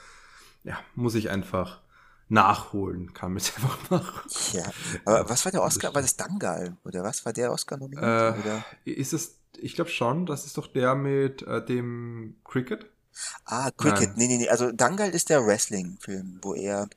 Ja, 0.64 0.78
muss 0.94 1.16
ich 1.16 1.30
einfach 1.30 1.80
nachholen, 2.28 3.12
kann 3.12 3.32
mit 3.32 3.52
einfach 3.56 3.90
machen. 3.90 4.30
Ja, 4.52 4.64
aber 5.04 5.28
was 5.28 5.44
war 5.44 5.52
der 5.52 5.62
Oscar? 5.62 5.94
War 5.94 6.02
das 6.02 6.16
Dangal 6.16 6.76
oder 6.84 7.02
was 7.02 7.24
war 7.24 7.32
der 7.32 7.52
Oscar 7.52 7.76
nominiert? 7.76 8.36
Äh, 8.86 8.90
ist 8.90 9.12
es, 9.12 9.38
ich 9.58 9.74
glaube 9.74 9.90
schon, 9.90 10.24
das 10.26 10.46
ist 10.46 10.56
doch 10.56 10.66
der 10.66 10.94
mit 10.94 11.42
äh, 11.42 11.64
dem 11.64 12.36
Cricket. 12.44 12.86
Ah, 13.44 13.70
Cricket, 13.76 14.10
Nein. 14.10 14.14
nee, 14.16 14.26
nee, 14.28 14.38
nee, 14.38 14.48
also 14.48 14.72
Dangal 14.72 15.10
ist 15.10 15.28
der 15.28 15.44
Wrestling-Film, 15.46 16.38
wo 16.40 16.54
er 16.54 16.88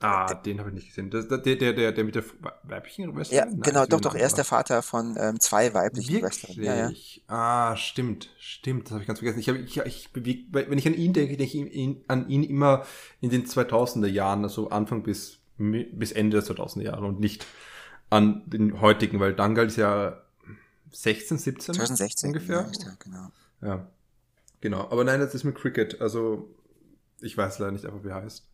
Ah, 0.00 0.34
den 0.34 0.58
habe 0.58 0.68
ich 0.68 0.74
nicht 0.74 0.88
gesehen. 0.88 1.08
Das, 1.08 1.26
der, 1.26 1.38
der, 1.38 1.72
der, 1.72 1.92
der 1.92 2.04
mit 2.04 2.14
der 2.14 2.24
weiblichen 2.64 3.16
Wrestlerin? 3.16 3.56
Ja, 3.56 3.62
genau, 3.62 3.86
doch, 3.86 4.00
doch, 4.00 4.14
er 4.14 4.26
ist 4.26 4.36
der 4.36 4.44
Vater 4.44 4.82
von 4.82 5.16
ähm, 5.18 5.40
zwei 5.40 5.72
weiblichen 5.72 6.20
Wrestlern. 6.20 6.62
Ja, 6.62 6.90
ja. 6.90 6.90
Ah, 7.28 7.76
stimmt, 7.76 8.28
stimmt, 8.38 8.86
das 8.86 8.92
habe 8.92 9.02
ich 9.02 9.06
ganz 9.06 9.20
vergessen. 9.20 9.38
Ich 9.38 9.48
habe, 9.48 9.58
ich, 9.58 9.78
ich 9.78 10.12
beweg, 10.12 10.48
wenn 10.50 10.76
ich 10.76 10.86
an 10.86 10.92
ihn 10.92 11.14
denke, 11.14 11.38
denke 11.38 11.44
ich 11.44 11.54
ihn, 11.54 12.04
an 12.08 12.28
ihn 12.28 12.42
immer 12.42 12.84
in 13.22 13.30
den 13.30 13.46
2000er 13.46 14.06
Jahren, 14.06 14.44
also 14.44 14.68
Anfang 14.68 15.02
bis, 15.02 15.38
bis 15.56 16.12
Ende 16.12 16.42
der 16.42 16.46
2000er 16.46 16.82
Jahre 16.82 17.06
und 17.06 17.18
nicht 17.18 17.46
an 18.10 18.42
den 18.46 18.82
heutigen, 18.82 19.18
weil 19.18 19.32
Dangal 19.32 19.66
ist 19.66 19.76
ja 19.76 20.20
16, 20.90 21.38
17 21.38 21.74
2016 21.74 22.28
ungefähr. 22.28 22.70
Ja, 22.78 22.92
genau. 22.98 23.28
Ja, 23.62 23.86
genau. 24.60 24.90
Aber 24.90 25.04
nein, 25.04 25.20
das 25.20 25.34
ist 25.34 25.44
mit 25.44 25.54
Cricket. 25.56 26.02
Also 26.02 26.54
ich 27.20 27.36
weiß 27.36 27.58
leider 27.60 27.72
nicht 27.72 27.86
einfach, 27.86 28.04
wie 28.04 28.08
er 28.08 28.16
heißt. 28.16 28.46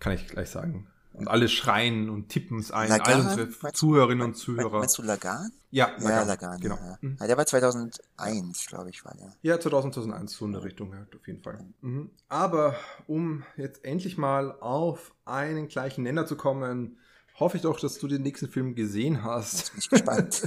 Kann 0.00 0.14
ich 0.14 0.26
gleich 0.26 0.50
sagen. 0.50 0.88
Und 1.12 1.28
alle 1.28 1.48
schreien 1.48 2.08
und 2.08 2.28
tippen 2.28 2.58
es 2.58 2.70
ein. 2.70 2.88
Lagan? 2.88 3.06
All 3.06 3.20
unsere 3.20 3.72
Zuhörerinnen 3.72 4.24
und 4.24 4.34
Zuhörer. 4.34 4.78
Meinst 4.78 4.96
du 4.96 5.02
Lagan? 5.02 5.52
Ja, 5.70 5.90
Lagan. 5.98 6.08
Ja, 6.08 6.22
Lagan, 6.22 6.60
genau. 6.60 6.76
Ja. 6.76 6.98
Mhm. 7.00 7.18
der 7.18 7.36
war 7.36 7.46
2001, 7.46 8.66
glaube 8.66 8.90
ich, 8.90 9.04
war 9.04 9.14
der. 9.14 9.34
Ja, 9.42 9.60
2000, 9.60 9.94
2001, 9.94 10.32
so 10.32 10.46
in 10.46 10.52
der 10.52 10.64
Richtung, 10.64 10.94
auf 10.94 11.26
jeden 11.26 11.42
Fall. 11.42 11.64
Mhm. 11.82 12.10
Aber 12.28 12.74
um 13.06 13.44
jetzt 13.56 13.84
endlich 13.84 14.18
mal 14.18 14.52
auf 14.60 15.14
einen 15.24 15.68
gleichen 15.68 16.04
Nenner 16.04 16.26
zu 16.26 16.36
kommen, 16.36 16.96
hoffe 17.38 17.56
ich 17.56 17.62
doch, 17.62 17.80
dass 17.80 17.98
du 17.98 18.06
den 18.06 18.22
nächsten 18.22 18.48
Film 18.48 18.74
gesehen 18.74 19.24
hast. 19.24 19.54
Jetzt 19.58 19.70
bin 19.72 19.80
ich 19.80 19.90
gespannt. 19.90 20.42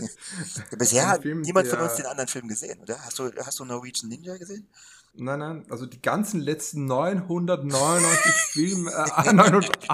Bisher 0.78 1.08
hat 1.08 1.22
Film, 1.22 1.42
niemand 1.42 1.68
von 1.68 1.80
uns 1.80 1.96
den 1.96 2.06
anderen 2.06 2.28
Film 2.30 2.48
gesehen, 2.48 2.80
oder? 2.82 3.00
Hast 3.00 3.20
du, 3.20 3.32
hast 3.38 3.60
du 3.60 3.66
Norwegian 3.66 4.10
Ninja 4.10 4.38
gesehen? 4.38 4.68
Nein, 5.16 5.40
nein, 5.40 5.66
also 5.70 5.86
die 5.86 6.02
ganzen 6.02 6.42
letzten 6.42 6.86
999 6.86 8.32
Filme, 8.52 8.92
äh, 8.92 9.34
900, 9.34 9.88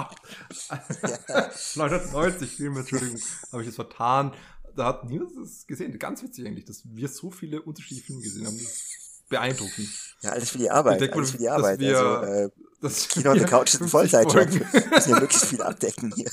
990 1.76 2.50
Filme, 2.56 2.80
Entschuldigung, 2.80 3.20
habe 3.52 3.62
ich 3.62 3.66
jetzt 3.66 3.76
vertan. 3.76 4.32
Da 4.76 4.86
hat 4.86 5.04
niemand 5.04 5.32
das 5.36 5.66
gesehen. 5.66 5.98
Ganz 5.98 6.22
witzig 6.22 6.46
eigentlich, 6.46 6.64
dass 6.64 6.82
wir 6.84 7.08
so 7.08 7.30
viele 7.30 7.60
unterschiedliche 7.60 8.06
Filme 8.06 8.22
gesehen 8.22 8.46
haben. 8.46 8.56
Das 8.56 8.66
ist 8.66 9.28
beeindruckend. 9.28 9.88
Ja, 10.22 10.30
alles 10.30 10.50
für 10.50 10.58
die 10.58 10.70
Arbeit. 10.70 11.00
Denke, 11.02 11.16
alles 11.16 11.32
für 11.32 11.38
die 11.38 11.48
Arbeit. 11.50 11.80
Wir, 11.80 11.98
also, 11.98 12.32
äh, 12.32 12.50
das 12.80 13.08
Kino 13.08 13.32
on 13.32 13.38
the 13.38 13.44
Couch 13.44 13.74
ist 13.74 13.82
ein 13.82 13.88
Vollzeitjob. 13.88 14.50
Wir 14.52 14.88
müssen 14.90 15.10
ja 15.10 15.20
möglichst 15.20 15.46
viel 15.46 15.60
abdecken 15.60 16.14
hier. 16.14 16.30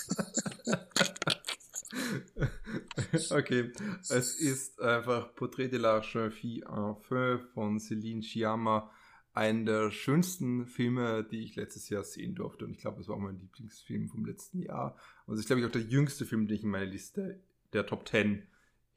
okay, 3.31 3.71
es 4.09 4.35
ist 4.35 4.81
einfach 4.81 5.33
Portrait 5.35 5.71
de 5.71 5.79
la 5.79 6.01
jeune 6.01 6.31
fille 6.31 6.65
en 6.65 6.95
feu 6.95 7.37
von 7.53 7.79
Celine 7.79 8.21
Sciamma. 8.21 8.91
Einer 9.33 9.65
der 9.65 9.91
schönsten 9.91 10.65
Filme, 10.65 11.23
die 11.23 11.43
ich 11.43 11.55
letztes 11.55 11.89
Jahr 11.89 12.03
sehen 12.03 12.33
durfte. 12.33 12.65
Und 12.65 12.71
ich 12.71 12.79
glaube, 12.79 13.01
es 13.01 13.07
war 13.07 13.17
auch 13.17 13.21
mein 13.21 13.39
Lieblingsfilm 13.39 14.09
vom 14.09 14.25
letzten 14.25 14.63
Jahr. 14.63 14.97
Und 15.27 15.35
es 15.35 15.41
ist, 15.41 15.45
glaube 15.45 15.61
ich, 15.61 15.67
auch 15.67 15.71
der 15.71 15.83
jüngste 15.83 16.25
Film, 16.25 16.47
den 16.47 16.57
ich 16.57 16.63
in 16.63 16.71
meiner 16.71 16.87
Liste 16.87 17.39
der 17.71 17.85
Top 17.85 18.07
10 18.07 18.47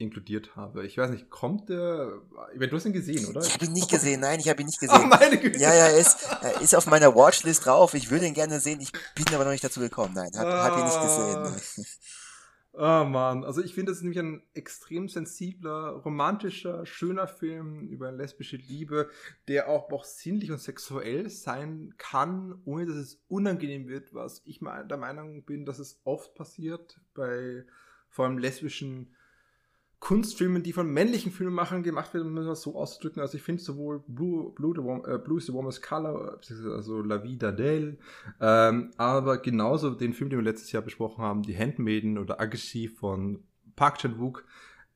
inkludiert 0.01 0.55
habe. 0.55 0.85
Ich 0.85 0.97
weiß 0.97 1.11
nicht, 1.11 1.29
kommt 1.29 1.69
der. 1.69 2.21
Du 2.57 2.75
hast 2.75 2.85
ihn 2.85 2.93
gesehen, 2.93 3.25
oder? 3.27 3.41
Ich 3.41 3.53
habe 3.53 3.65
ihn 3.65 3.73
nicht 3.73 3.89
gesehen, 3.89 4.19
nein, 4.21 4.39
ich 4.39 4.49
habe 4.49 4.61
ihn 4.61 4.65
nicht 4.65 4.79
gesehen. 4.79 4.99
Oh, 4.99 5.07
meine 5.07 5.37
Güte. 5.37 5.59
Ja, 5.59 5.73
ja, 5.73 5.87
er 5.87 5.97
ist, 5.97 6.27
er 6.41 6.59
ist 6.61 6.75
auf 6.75 6.87
meiner 6.87 7.15
Watchlist 7.15 7.65
drauf. 7.65 7.93
Ich 7.93 8.09
würde 8.09 8.25
ihn 8.25 8.33
gerne 8.33 8.59
sehen, 8.59 8.81
ich 8.81 8.91
bin 8.91 9.33
aber 9.33 9.45
noch 9.45 9.51
nicht 9.51 9.63
dazu 9.63 9.79
gekommen. 9.79 10.13
Nein, 10.15 10.31
habe 10.35 10.51
ah. 10.51 10.63
hab 10.63 10.77
ihn 10.77 10.85
nicht 10.85 11.01
gesehen. 11.01 11.85
Oh 12.73 13.03
Mann, 13.03 13.43
also 13.43 13.61
ich 13.61 13.73
finde, 13.73 13.91
es 13.91 13.97
ist 13.97 14.03
nämlich 14.03 14.19
ein 14.19 14.43
extrem 14.53 15.09
sensibler, 15.09 15.89
romantischer, 16.05 16.85
schöner 16.85 17.27
Film 17.27 17.89
über 17.89 18.13
lesbische 18.13 18.55
Liebe, 18.55 19.09
der 19.49 19.67
auch, 19.67 19.91
auch 19.91 20.05
sinnlich 20.05 20.51
und 20.51 20.61
sexuell 20.61 21.29
sein 21.29 21.93
kann, 21.97 22.61
ohne 22.63 22.85
dass 22.85 22.95
es 22.95 23.21
unangenehm 23.27 23.89
wird, 23.89 24.13
was 24.13 24.41
ich 24.45 24.61
der 24.61 24.97
Meinung 24.97 25.43
bin, 25.43 25.65
dass 25.65 25.79
es 25.79 25.99
oft 26.05 26.33
passiert 26.33 27.01
bei 27.13 27.65
vor 28.07 28.25
allem 28.25 28.37
lesbischen 28.37 29.15
Kunstfilmen, 30.01 30.63
die 30.63 30.73
von 30.73 30.91
männlichen 30.91 31.31
Filmemachern 31.31 31.83
gemacht 31.83 32.13
werden, 32.15 32.35
um 32.35 32.43
das 32.43 32.63
so 32.63 32.75
auszudrücken. 32.75 33.21
Also 33.21 33.37
ich 33.37 33.43
finde 33.43 33.61
sowohl 33.61 34.03
Blue, 34.07 34.51
Blue, 34.55 34.73
the 34.75 34.83
Warm, 34.83 35.05
äh, 35.05 35.19
Blue 35.19 35.37
is 35.37 35.45
the 35.45 35.53
Warmest 35.53 35.83
Color, 35.83 36.39
also 36.75 37.01
La 37.03 37.23
Vida 37.23 37.49
d'Elle, 37.49 37.97
ähm, 38.41 38.91
aber 38.97 39.37
genauso 39.37 39.91
den 39.91 40.13
Film, 40.13 40.31
den 40.31 40.39
wir 40.39 40.43
letztes 40.43 40.71
Jahr 40.71 40.81
besprochen 40.81 41.23
haben, 41.23 41.43
Die 41.43 41.55
Handmaiden 41.55 42.17
oder 42.17 42.41
Agassi 42.41 42.87
von 42.87 43.43
Park 43.75 43.99
Chan-wook, 43.99 44.43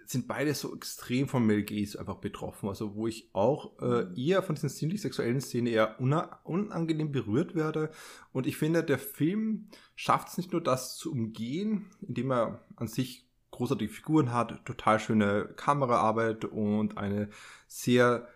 sind 0.08 0.28
beide 0.28 0.54
so 0.54 0.76
extrem 0.76 1.28
von 1.28 1.46
Mel 1.46 1.64
Gaze 1.64 2.00
einfach 2.00 2.18
betroffen. 2.18 2.68
Also 2.70 2.96
wo 2.96 3.08
ich 3.08 3.30
auch 3.34 3.80
äh, 3.82 4.08
eher 4.20 4.42
von 4.44 4.56
diesen 4.56 4.70
sinnlich 4.70 5.02
sexuellen 5.02 5.42
Szenen 5.42 5.68
eher 5.68 6.00
unangenehm 6.00 7.12
berührt 7.12 7.56
werde. 7.56 7.92
Und 8.32 8.48
ich 8.48 8.58
finde, 8.58 8.84
der 8.84 9.00
Film 9.00 9.70
schafft 9.96 10.30
es 10.30 10.38
nicht 10.38 10.52
nur 10.52 10.62
das 10.62 10.98
zu 10.98 11.12
umgehen, 11.12 11.86
indem 12.02 12.32
er 12.32 12.62
an 12.76 12.88
sich 12.88 13.25
großartige 13.56 13.92
Figuren 13.92 14.34
hat, 14.34 14.66
total 14.66 15.00
schöne 15.00 15.46
Kameraarbeit 15.56 16.46
und 16.46 16.98
eine 16.98 17.30
sehr, 17.68 18.28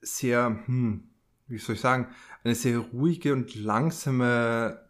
sehr, 0.00 0.58
hm, 0.66 1.10
wie 1.46 1.58
soll 1.58 1.74
ich 1.74 1.80
sagen, 1.80 2.08
eine 2.44 2.54
sehr 2.54 2.78
ruhige 2.78 3.32
und 3.32 3.54
langsame 3.54 4.80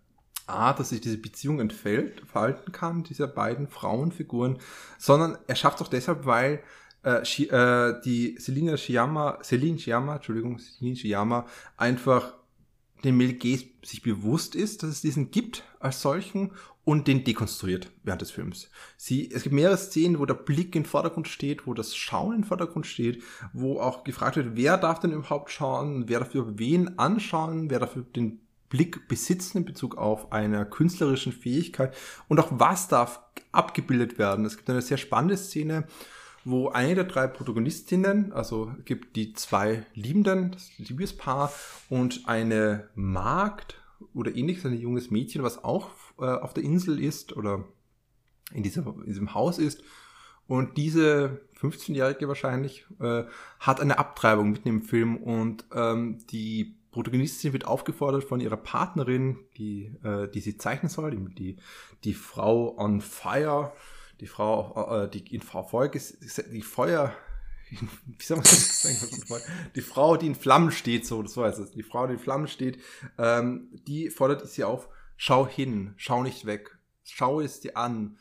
Art, 0.46 0.80
dass 0.80 0.90
sich 0.90 1.00
diese 1.00 1.18
Beziehung 1.18 1.60
entfällt, 1.60 2.22
verhalten 2.26 2.72
kann, 2.72 3.04
dieser 3.04 3.28
beiden 3.28 3.68
Frauenfiguren, 3.68 4.58
sondern 4.98 5.38
er 5.46 5.56
schafft 5.56 5.80
es 5.80 5.86
auch 5.86 5.90
deshalb, 5.90 6.24
weil 6.24 6.62
äh, 7.04 7.22
äh, 7.22 8.00
die 8.02 8.36
Selina 8.38 8.76
Shiyama, 8.76 9.38
Celine 9.42 9.78
Shiyama, 9.78 10.16
Entschuldigung, 10.16 10.58
Celine 10.58 10.96
Shiyama 10.96 11.46
einfach 11.76 12.34
den 13.04 13.16
Mel 13.16 13.34
Gaze 13.34 13.66
sich 13.84 14.02
bewusst 14.02 14.54
ist, 14.54 14.82
dass 14.82 14.90
es 14.90 15.00
diesen 15.00 15.30
gibt 15.30 15.64
als 15.80 16.02
solchen 16.02 16.52
und 16.84 17.06
den 17.06 17.22
dekonstruiert 17.22 17.90
während 18.02 18.22
des 18.22 18.30
Films. 18.30 18.70
Sie, 18.96 19.30
es 19.30 19.42
gibt 19.42 19.54
mehrere 19.54 19.76
Szenen, 19.76 20.18
wo 20.18 20.26
der 20.26 20.34
Blick 20.34 20.74
im 20.74 20.84
Vordergrund 20.84 21.28
steht, 21.28 21.66
wo 21.66 21.74
das 21.74 21.94
Schauen 21.94 22.34
im 22.36 22.44
Vordergrund 22.44 22.86
steht, 22.86 23.22
wo 23.52 23.78
auch 23.78 24.04
gefragt 24.04 24.36
wird, 24.36 24.56
wer 24.56 24.78
darf 24.78 24.98
denn 24.98 25.12
überhaupt 25.12 25.50
schauen, 25.50 26.08
wer 26.08 26.20
dafür 26.20 26.58
wen 26.58 26.98
anschauen, 26.98 27.68
wer 27.70 27.78
dafür 27.78 28.02
den 28.02 28.40
Blick 28.68 29.08
besitzen 29.08 29.58
in 29.58 29.64
Bezug 29.64 29.96
auf 29.96 30.32
einer 30.32 30.64
künstlerischen 30.64 31.32
Fähigkeit 31.32 31.94
und 32.28 32.40
auch 32.40 32.48
was 32.52 32.88
darf 32.88 33.20
abgebildet 33.52 34.18
werden. 34.18 34.44
Es 34.44 34.56
gibt 34.56 34.68
eine 34.70 34.82
sehr 34.82 34.98
spannende 34.98 35.36
Szene, 35.36 35.86
wo 36.44 36.68
eine 36.68 36.94
der 36.94 37.04
drei 37.04 37.26
Protagonistinnen, 37.26 38.32
also 38.32 38.72
gibt 38.84 39.16
die 39.16 39.32
zwei 39.34 39.84
Liebenden, 39.94 40.52
das 40.52 40.70
Liebespaar 40.78 41.52
und 41.88 42.22
eine 42.26 42.88
Magd 42.94 43.80
oder 44.14 44.34
ähnliches, 44.34 44.64
ein 44.64 44.78
junges 44.78 45.10
Mädchen, 45.10 45.42
was 45.42 45.62
auch 45.64 45.90
äh, 46.18 46.24
auf 46.24 46.54
der 46.54 46.64
Insel 46.64 47.02
ist 47.02 47.36
oder 47.36 47.64
in, 48.52 48.62
dieser, 48.62 48.86
in 48.86 49.06
diesem 49.06 49.34
Haus 49.34 49.58
ist. 49.58 49.82
Und 50.46 50.78
diese 50.78 51.42
15-Jährige 51.60 52.28
wahrscheinlich 52.28 52.86
äh, 53.00 53.24
hat 53.60 53.80
eine 53.80 53.98
Abtreibung 53.98 54.50
mitten 54.50 54.68
im 54.68 54.82
Film 54.82 55.16
und 55.18 55.64
ähm, 55.74 56.18
die 56.30 56.78
Protagonistin 56.90 57.52
wird 57.52 57.66
aufgefordert 57.66 58.24
von 58.24 58.40
ihrer 58.40 58.56
Partnerin, 58.56 59.38
die, 59.58 59.92
äh, 60.02 60.28
die 60.28 60.40
sie 60.40 60.56
zeichnen 60.56 60.88
soll, 60.88 61.14
die, 61.14 61.56
die 62.04 62.14
Frau 62.14 62.76
on 62.78 63.02
Fire, 63.02 63.72
die 64.20 64.26
Frau, 64.26 65.04
äh, 65.04 65.08
die 65.08 65.34
in 65.34 65.40
Feuer, 65.40 65.88
die 65.88 66.62
Feuer, 66.62 67.14
wie 67.70 68.24
soll 68.24 68.38
man 68.38 68.44
das 68.44 68.82
sagen? 68.82 69.42
Die 69.74 69.80
Frau, 69.80 70.16
die 70.16 70.26
in 70.26 70.34
Flammen 70.34 70.70
steht, 70.70 71.06
so, 71.06 71.22
das 71.22 71.36
heißt 71.36 71.58
es. 71.58 71.70
Die 71.70 71.82
Frau, 71.82 72.06
die 72.06 72.14
in 72.14 72.18
Flammen 72.18 72.48
steht, 72.48 72.82
ähm, 73.18 73.68
die 73.86 74.10
fordert 74.10 74.46
sie 74.48 74.64
auf, 74.64 74.88
schau 75.16 75.46
hin, 75.46 75.94
schau 75.96 76.22
nicht 76.22 76.46
weg, 76.46 76.78
schau 77.04 77.40
es 77.40 77.60
dir 77.60 77.76
an, 77.76 78.18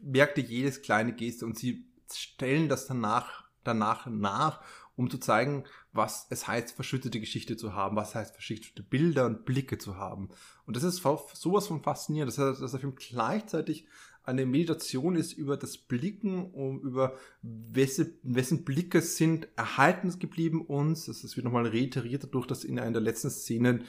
merk 0.00 0.34
dir 0.34 0.44
jedes 0.44 0.82
kleine 0.82 1.12
Geste 1.12 1.46
und 1.46 1.58
sie 1.58 1.86
stellen 2.12 2.68
das 2.68 2.86
danach, 2.86 3.44
danach 3.62 4.06
nach 4.06 4.60
um 4.96 5.10
zu 5.10 5.18
zeigen, 5.18 5.64
was 5.92 6.26
es 6.30 6.46
heißt, 6.46 6.72
verschüttete 6.72 7.20
Geschichte 7.20 7.56
zu 7.56 7.74
haben, 7.74 7.96
was 7.96 8.14
heißt, 8.14 8.34
verschüttete 8.34 8.82
Bilder 8.82 9.26
und 9.26 9.44
Blicke 9.44 9.78
zu 9.78 9.96
haben. 9.96 10.28
Und 10.66 10.76
das 10.76 10.84
ist 10.84 11.02
sowas 11.02 11.66
von 11.66 11.82
faszinierend, 11.82 12.36
er, 12.38 12.52
dass 12.52 12.70
der 12.70 12.80
Film 12.80 12.94
gleichzeitig 12.94 13.86
eine 14.24 14.46
Meditation 14.46 15.16
ist 15.16 15.32
über 15.32 15.56
das 15.56 15.76
Blicken, 15.76 16.50
um 16.52 16.80
über 16.80 17.14
wessen, 17.42 18.14
wessen 18.22 18.64
Blicke 18.64 19.00
sind 19.00 19.48
erhalten 19.56 20.18
geblieben 20.18 20.62
uns. 20.62 21.06
Das 21.06 21.36
wird 21.36 21.44
nochmal 21.44 21.66
reiteriert 21.66 22.24
dadurch, 22.24 22.46
dass 22.46 22.64
in 22.64 22.78
einer 22.78 22.92
der 22.92 23.02
letzten 23.02 23.30
Szenen 23.30 23.84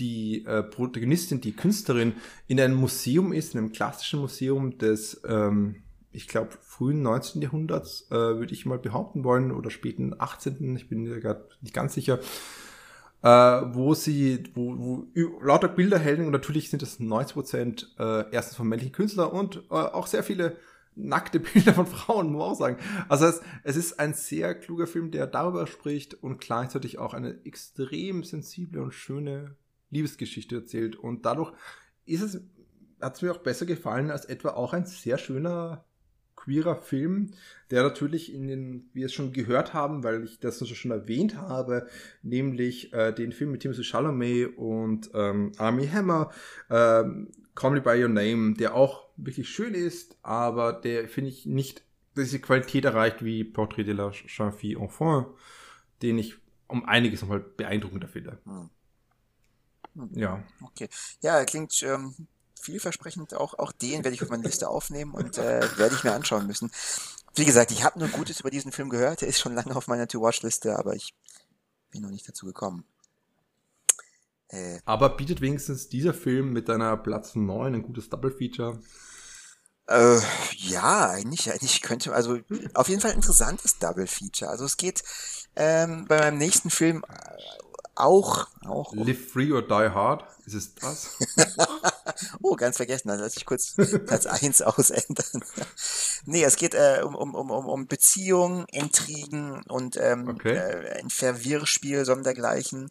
die 0.00 0.44
äh, 0.44 0.62
Protagonistin, 0.62 1.40
die 1.40 1.52
Künstlerin, 1.52 2.14
in 2.48 2.60
einem 2.60 2.76
Museum 2.76 3.32
ist, 3.32 3.54
in 3.54 3.60
einem 3.60 3.72
klassischen 3.72 4.20
Museum 4.20 4.76
des 4.78 5.20
ähm, 5.26 5.76
ich 6.14 6.28
glaube, 6.28 6.50
frühen 6.62 7.02
19. 7.02 7.42
Jahrhunderts, 7.42 8.06
äh, 8.10 8.14
würde 8.14 8.54
ich 8.54 8.66
mal 8.66 8.78
behaupten 8.78 9.24
wollen, 9.24 9.50
oder 9.50 9.68
späten 9.70 10.14
18., 10.16 10.76
ich 10.76 10.88
bin 10.88 11.02
mir 11.02 11.18
gerade 11.18 11.48
nicht 11.60 11.74
ganz 11.74 11.94
sicher, 11.94 12.20
äh, 13.24 13.28
wo 13.74 13.94
sie, 13.94 14.44
wo, 14.54 14.78
wo 14.78 15.40
lauter 15.42 15.68
Bilder 15.68 15.98
hängen 15.98 16.26
und 16.26 16.32
natürlich 16.32 16.68
sind 16.68 16.82
das 16.82 17.00
90 17.00 17.32
Prozent 17.32 17.94
äh, 17.98 18.30
erstens 18.30 18.56
von 18.56 18.68
männlichen 18.68 18.92
Künstlern 18.92 19.30
und 19.30 19.64
äh, 19.70 19.74
auch 19.74 20.06
sehr 20.06 20.22
viele 20.22 20.58
nackte 20.94 21.40
Bilder 21.54 21.72
von 21.72 21.86
Frauen, 21.86 22.30
muss 22.30 22.38
man 22.38 22.50
auch 22.50 22.58
sagen. 22.58 22.76
Also 23.08 23.24
es, 23.24 23.40
es 23.62 23.76
ist 23.76 23.98
ein 23.98 24.12
sehr 24.12 24.54
kluger 24.54 24.86
Film, 24.86 25.10
der 25.10 25.26
darüber 25.26 25.66
spricht 25.66 26.22
und 26.22 26.38
gleichzeitig 26.38 26.98
auch 26.98 27.14
eine 27.14 27.42
extrem 27.46 28.24
sensible 28.24 28.82
und 28.82 28.92
schöne 28.92 29.56
Liebesgeschichte 29.88 30.56
erzählt 30.56 30.94
und 30.94 31.24
dadurch 31.24 31.52
ist 32.04 32.20
es, 32.20 32.42
hat 33.00 33.16
es 33.16 33.22
mir 33.22 33.32
auch 33.32 33.38
besser 33.38 33.64
gefallen 33.64 34.10
als 34.10 34.26
etwa 34.26 34.50
auch 34.50 34.74
ein 34.74 34.84
sehr 34.84 35.16
schöner 35.16 35.86
queerer 36.44 36.76
Film, 36.76 37.30
der 37.70 37.82
natürlich 37.82 38.32
in 38.32 38.48
den, 38.48 38.88
wie 38.92 39.00
wir 39.00 39.06
es 39.06 39.14
schon 39.14 39.32
gehört 39.32 39.72
haben, 39.72 40.04
weil 40.04 40.24
ich 40.24 40.40
das 40.40 40.66
schon 40.68 40.90
erwähnt 40.90 41.36
habe, 41.36 41.88
nämlich 42.22 42.92
äh, 42.92 43.12
den 43.12 43.32
Film 43.32 43.52
mit 43.52 43.62
Timothy 43.62 43.82
Chalamet 43.82 44.56
und 44.56 45.10
ähm, 45.14 45.52
Army 45.58 45.86
Hammer, 45.88 46.30
ähm, 46.70 47.30
Call 47.54 47.72
Me 47.72 47.80
By 47.80 48.02
Your 48.02 48.08
Name, 48.08 48.54
der 48.54 48.74
auch 48.74 49.08
wirklich 49.16 49.48
schön 49.48 49.74
ist, 49.74 50.16
aber 50.22 50.72
der, 50.72 51.08
finde 51.08 51.30
ich, 51.30 51.46
nicht 51.46 51.82
diese 52.16 52.40
Qualität 52.40 52.84
erreicht 52.84 53.24
wie 53.24 53.44
Portrait 53.44 53.86
de 53.86 53.94
la 53.94 54.10
Jeune 54.10 54.52
Fille 54.52 54.78
Enfant, 54.78 55.28
den 56.02 56.18
ich 56.18 56.36
um 56.68 56.84
einiges 56.84 57.22
nochmal 57.22 57.40
beeindruckender 57.40 58.08
finde. 58.08 58.38
Hm. 58.44 58.70
Ja. 60.12 60.42
Okay. 60.62 60.88
Ja, 61.22 61.44
klingt 61.44 61.80
ähm, 61.82 62.14
vielversprechend. 62.64 63.34
Auch, 63.34 63.58
auch 63.58 63.72
den 63.72 64.04
werde 64.04 64.14
ich 64.14 64.22
auf 64.22 64.30
meine 64.30 64.42
Liste 64.42 64.68
aufnehmen 64.68 65.12
und 65.12 65.38
äh, 65.38 65.60
werde 65.78 65.94
ich 65.94 66.04
mir 66.04 66.12
anschauen 66.12 66.46
müssen. 66.46 66.70
Wie 67.34 67.44
gesagt, 67.44 67.70
ich 67.72 67.84
habe 67.84 67.98
nur 67.98 68.08
Gutes 68.08 68.40
über 68.40 68.50
diesen 68.50 68.72
Film 68.72 68.88
gehört. 68.88 69.20
Der 69.20 69.28
ist 69.28 69.38
schon 69.38 69.54
lange 69.54 69.74
auf 69.76 69.88
meiner 69.88 70.08
To-Watch-Liste, 70.08 70.78
aber 70.78 70.94
ich 70.94 71.14
bin 71.90 72.02
noch 72.02 72.10
nicht 72.10 72.28
dazu 72.28 72.46
gekommen. 72.46 72.84
Äh, 74.48 74.78
aber 74.84 75.10
bietet 75.10 75.40
wenigstens 75.40 75.88
dieser 75.88 76.14
Film 76.14 76.52
mit 76.52 76.68
deiner 76.68 76.96
Platz 76.96 77.34
9 77.34 77.74
ein 77.74 77.82
gutes 77.82 78.08
Double-Feature? 78.08 78.80
Äh, 79.86 80.18
ja, 80.56 81.10
eigentlich, 81.10 81.50
eigentlich 81.50 81.82
könnte, 81.82 82.14
also 82.14 82.38
auf 82.74 82.88
jeden 82.88 83.00
Fall 83.00 83.10
ein 83.10 83.16
interessantes 83.16 83.78
Double-Feature. 83.78 84.50
Also 84.50 84.64
es 84.64 84.76
geht 84.76 85.02
ähm, 85.56 86.06
bei 86.08 86.18
meinem 86.18 86.38
nächsten 86.38 86.70
Film 86.70 87.04
auch, 87.94 88.48
auch. 88.64 88.94
Live 88.94 89.30
Free 89.32 89.52
or 89.52 89.62
Die 89.62 89.72
Hard, 89.72 90.24
ist 90.46 90.54
es 90.54 90.74
das? 90.74 91.16
oh, 92.42 92.56
ganz 92.56 92.76
vergessen, 92.76 93.08
dann 93.08 93.20
lass 93.20 93.36
ich 93.36 93.46
kurz 93.46 93.74
Platz 94.06 94.26
1 94.26 94.62
ausändern. 94.62 95.44
nee, 96.24 96.44
es 96.44 96.56
geht 96.56 96.74
äh, 96.74 97.02
um, 97.04 97.14
um, 97.14 97.34
um, 97.34 97.50
um 97.50 97.86
Beziehungen, 97.86 98.66
Intrigen 98.70 99.62
und 99.64 99.96
ähm, 99.96 100.28
okay. 100.28 100.54
äh, 100.56 100.98
ein 100.98 101.10
Verwirrspiel 101.10 102.04
sondergleichen. 102.04 102.90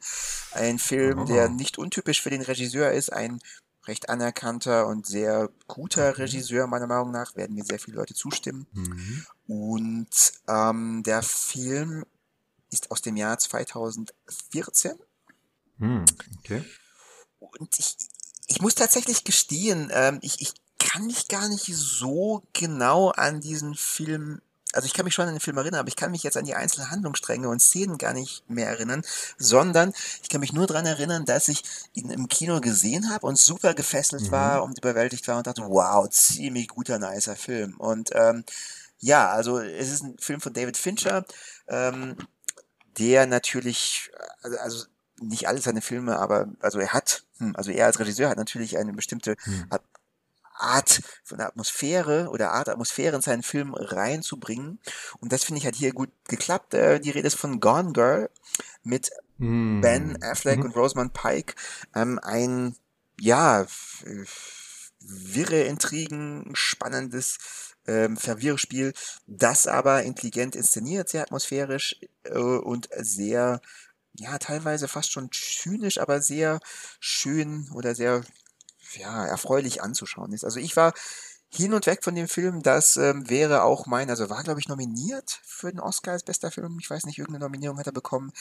Ein 0.51 0.79
Film, 0.79 1.19
oh. 1.19 1.25
der 1.25 1.49
nicht 1.49 1.77
untypisch 1.77 2.21
für 2.21 2.29
den 2.29 2.41
Regisseur 2.41 2.91
ist, 2.91 3.11
ein 3.11 3.39
recht 3.87 4.09
anerkannter 4.09 4.87
und 4.87 5.05
sehr 5.05 5.49
guter 5.67 6.09
okay. 6.09 6.21
Regisseur, 6.23 6.67
meiner 6.67 6.87
Meinung 6.87 7.11
nach, 7.11 7.35
werden 7.35 7.55
mir 7.55 7.65
sehr 7.65 7.79
viele 7.79 7.97
Leute 7.97 8.13
zustimmen. 8.13 8.67
Mhm. 8.71 9.25
Und 9.47 10.33
ähm, 10.47 11.03
der 11.03 11.21
Film 11.21 12.05
ist 12.73 12.91
aus 12.91 13.01
dem 13.01 13.15
Jahr 13.15 13.37
2014. 13.37 14.93
Hm, 15.79 16.05
okay. 16.39 16.63
Und 17.39 17.77
ich, 17.77 17.95
ich 18.47 18.61
muss 18.61 18.75
tatsächlich 18.75 19.23
gestehen, 19.23 19.89
ähm, 19.93 20.19
ich, 20.21 20.41
ich 20.41 20.53
kann 20.79 21.05
mich 21.05 21.27
gar 21.27 21.47
nicht 21.47 21.65
so 21.65 22.43
genau 22.53 23.09
an 23.11 23.41
diesen 23.41 23.75
Film 23.75 24.41
also 24.73 24.87
ich 24.87 24.93
kann 24.93 25.05
mich 25.05 25.13
schon 25.13 25.27
an 25.27 25.33
den 25.33 25.39
Film 25.39 25.57
erinnern, 25.57 25.79
aber 25.79 25.87
ich 25.87 25.95
kann 25.95 26.11
mich 26.11 26.23
jetzt 26.23 26.35
an 26.35 26.45
die 26.45 26.55
einzelnen 26.55 26.89
Handlungsstränge 26.89 27.47
und 27.47 27.61
Szenen 27.61 27.97
gar 27.97 28.13
nicht 28.13 28.49
mehr 28.49 28.67
erinnern, 28.67 29.03
sondern 29.37 29.93
ich 30.21 30.29
kann 30.29 30.41
mich 30.41 30.51
nur 30.51 30.67
daran 30.67 30.85
erinnern, 30.85 31.25
dass 31.25 31.47
ich 31.47 31.63
ihn 31.93 32.09
im 32.09 32.27
Kino 32.27 32.59
gesehen 32.59 33.11
habe 33.11 33.25
und 33.27 33.37
super 33.37 33.73
gefesselt 33.73 34.23
mhm. 34.23 34.31
war 34.31 34.63
und 34.63 34.79
überwältigt 34.79 35.27
war 35.27 35.37
und 35.37 35.47
dachte, 35.47 35.61
wow, 35.61 36.09
ziemlich 36.09 36.67
guter, 36.67 36.99
nicer 36.99 37.35
Film. 37.35 37.75
Und 37.77 38.09
ähm, 38.13 38.43
ja, 38.99 39.29
also 39.29 39.59
es 39.59 39.91
ist 39.91 40.03
ein 40.03 40.17
Film 40.17 40.41
von 40.41 40.53
David 40.53 40.77
Fincher. 40.77 41.25
Ähm, 41.67 42.17
der 42.97 43.25
natürlich, 43.25 44.11
also, 44.41 44.57
also 44.57 44.85
nicht 45.21 45.47
alle 45.47 45.59
seine 45.59 45.81
Filme, 45.81 46.17
aber 46.17 46.47
also 46.59 46.79
er 46.79 46.93
hat, 46.93 47.23
hm, 47.37 47.55
also 47.55 47.71
er 47.71 47.85
als 47.85 47.99
Regisseur 47.99 48.29
hat 48.29 48.37
natürlich 48.37 48.77
eine 48.77 48.93
bestimmte 48.93 49.35
hm. 49.43 49.69
Art 50.55 51.01
von 51.23 51.39
Atmosphäre 51.39 52.29
oder 52.29 52.51
Art 52.51 52.69
Atmosphäre 52.69 53.15
in 53.15 53.21
seinen 53.21 53.43
Film 53.43 53.73
reinzubringen. 53.73 54.79
Und 55.19 55.31
das 55.31 55.43
finde 55.43 55.59
ich 55.59 55.67
hat 55.67 55.75
hier 55.75 55.93
gut 55.93 56.09
geklappt. 56.27 56.73
Äh, 56.73 56.99
die 56.99 57.09
Rede 57.09 57.27
ist 57.27 57.35
von 57.37 57.59
Gone 57.59 57.93
Girl 57.93 58.29
mit 58.83 59.11
hm. 59.39 59.81
Ben 59.81 60.21
Affleck 60.23 60.59
mhm. 60.59 60.65
und 60.65 60.75
Rosamund 60.75 61.13
Pike. 61.13 61.55
Ähm, 61.95 62.19
ein, 62.19 62.75
ja, 63.19 63.65
wirre 64.99 65.61
Intrigen, 65.63 66.51
spannendes 66.53 67.37
ähm, 67.87 68.17
Verwirrspiel, 68.17 68.93
das 69.27 69.67
aber 69.67 70.03
intelligent 70.03 70.55
inszeniert, 70.55 71.09
sehr 71.09 71.23
atmosphärisch 71.23 71.99
äh, 72.23 72.37
und 72.37 72.89
sehr, 72.97 73.61
ja, 74.13 74.37
teilweise 74.37 74.87
fast 74.87 75.11
schon 75.11 75.29
zynisch, 75.31 75.99
aber 75.99 76.21
sehr 76.21 76.59
schön 76.99 77.69
oder 77.73 77.95
sehr, 77.95 78.23
ja, 78.95 79.25
erfreulich 79.25 79.81
anzuschauen 79.81 80.33
ist. 80.33 80.43
Also 80.43 80.59
ich 80.59 80.75
war 80.75 80.93
hin 81.55 81.73
und 81.73 81.85
weg 81.85 82.03
von 82.03 82.15
dem 82.15 82.27
Film. 82.27 82.63
Das 82.63 82.97
ähm, 82.97 83.29
wäre 83.29 83.63
auch 83.63 83.85
mein, 83.85 84.09
also 84.09 84.29
war, 84.29 84.43
glaube 84.43 84.59
ich, 84.59 84.67
nominiert 84.67 85.39
für 85.43 85.69
den 85.69 85.79
Oscar 85.79 86.13
als 86.13 86.23
bester 86.23 86.51
Film. 86.51 86.77
Ich 86.79 86.89
weiß 86.89 87.05
nicht, 87.05 87.19
irgendeine 87.19 87.45
Nominierung 87.45 87.77
hat 87.77 87.87
er 87.87 87.93
bekommen. 87.93 88.31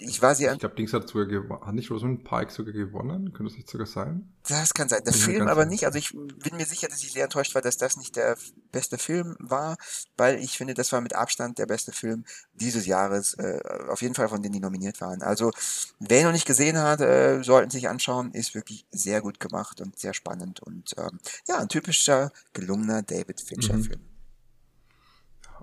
Ich 0.00 0.20
war 0.20 0.34
sehr. 0.34 0.52
Ich 0.52 0.58
glaube, 0.58 0.74
Dings 0.74 0.92
hat 0.92 1.08
sogar 1.08 1.66
hat 1.66 1.74
nicht 1.74 1.90
Rosamund 1.90 2.22
Pike 2.22 2.52
sogar 2.52 2.74
gewonnen? 2.74 3.32
Könnte 3.32 3.44
das 3.44 3.54
nicht 3.54 3.70
sogar 3.70 3.86
sein? 3.86 4.30
Das 4.46 4.74
kann 4.74 4.88
sein. 4.88 5.02
Der 5.04 5.12
bin 5.12 5.20
Film 5.20 5.48
aber 5.48 5.64
nicht. 5.64 5.86
Also 5.86 5.98
ich 5.98 6.12
bin 6.12 6.56
mir 6.56 6.66
sicher, 6.66 6.88
dass 6.88 7.02
ich 7.02 7.12
sehr 7.12 7.24
enttäuscht 7.24 7.54
war, 7.54 7.62
dass 7.62 7.78
das 7.78 7.96
nicht 7.96 8.16
der 8.16 8.36
beste 8.70 8.98
Film 8.98 9.34
war, 9.38 9.76
weil 10.18 10.38
ich 10.40 10.58
finde, 10.58 10.74
das 10.74 10.92
war 10.92 11.00
mit 11.00 11.14
Abstand 11.14 11.58
der 11.58 11.64
beste 11.64 11.92
Film 11.92 12.24
dieses 12.52 12.84
Jahres. 12.84 13.34
Äh, 13.34 13.60
auf 13.88 14.02
jeden 14.02 14.14
Fall 14.14 14.28
von 14.28 14.42
denen, 14.42 14.52
die 14.52 14.60
nominiert 14.60 15.00
waren. 15.00 15.22
Also 15.22 15.52
wer 16.00 16.20
ihn 16.20 16.26
noch 16.26 16.32
nicht 16.32 16.46
gesehen 16.46 16.78
hat, 16.78 17.00
äh, 17.00 17.42
sollten 17.42 17.70
sich 17.70 17.88
anschauen. 17.88 18.32
Ist 18.32 18.54
wirklich 18.54 18.84
sehr 18.90 19.22
gut 19.22 19.40
gemacht 19.40 19.80
und 19.80 19.98
sehr 19.98 20.12
spannend 20.12 20.60
und 20.60 20.94
ähm, 20.98 21.18
ja, 21.46 21.58
ein 21.58 21.68
typischer 21.68 22.30
gelungener 22.52 23.02
David 23.02 23.40
Fincher-Film. 23.40 24.00
Mhm. 24.00 24.07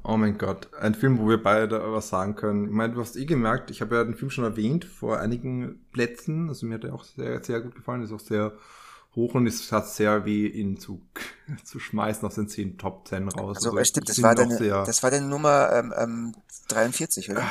Oh 0.07 0.17
mein 0.17 0.37
Gott, 0.37 0.69
ein 0.79 0.93
Film, 0.93 1.17
wo 1.17 1.27
wir 1.27 1.41
beide 1.41 1.81
was 1.91 2.09
sagen 2.09 2.35
können. 2.35 2.65
Ich 2.65 2.71
meine, 2.71 2.93
du 2.93 3.01
hast 3.01 3.15
eh 3.15 3.25
gemerkt, 3.25 3.71
ich 3.71 3.81
habe 3.81 3.95
ja 3.95 4.03
den 4.03 4.13
Film 4.13 4.29
schon 4.29 4.43
erwähnt 4.43 4.85
vor 4.85 5.19
einigen 5.19 5.83
Plätzen. 5.91 6.47
Also 6.47 6.67
mir 6.67 6.75
hat 6.75 6.83
er 6.83 6.93
auch 6.93 7.03
sehr, 7.03 7.43
sehr 7.43 7.59
gut 7.61 7.73
gefallen. 7.73 8.03
Ist 8.03 8.11
auch 8.11 8.19
sehr 8.19 8.53
hoch 9.15 9.33
und 9.33 9.47
es 9.47 9.71
hat 9.71 9.89
sehr 9.89 10.25
weh, 10.25 10.45
ihn 10.45 10.79
zu, 10.79 11.01
zu 11.63 11.79
schmeißen 11.79 12.27
aus 12.27 12.35
den 12.35 12.47
10 12.47 12.77
Top 12.77 13.07
10 13.07 13.29
raus. 13.29 13.57
Also, 13.57 13.71
also 13.71 13.83
stimmt, 13.83 14.09
das 14.09 14.21
war, 14.21 14.35
deine, 14.35 14.57
das 14.59 15.01
war 15.01 15.09
deine 15.09 15.25
Nummer 15.25 15.71
ähm, 15.73 15.93
ähm, 15.97 16.35
43, 16.67 17.31
oder? 17.31 17.43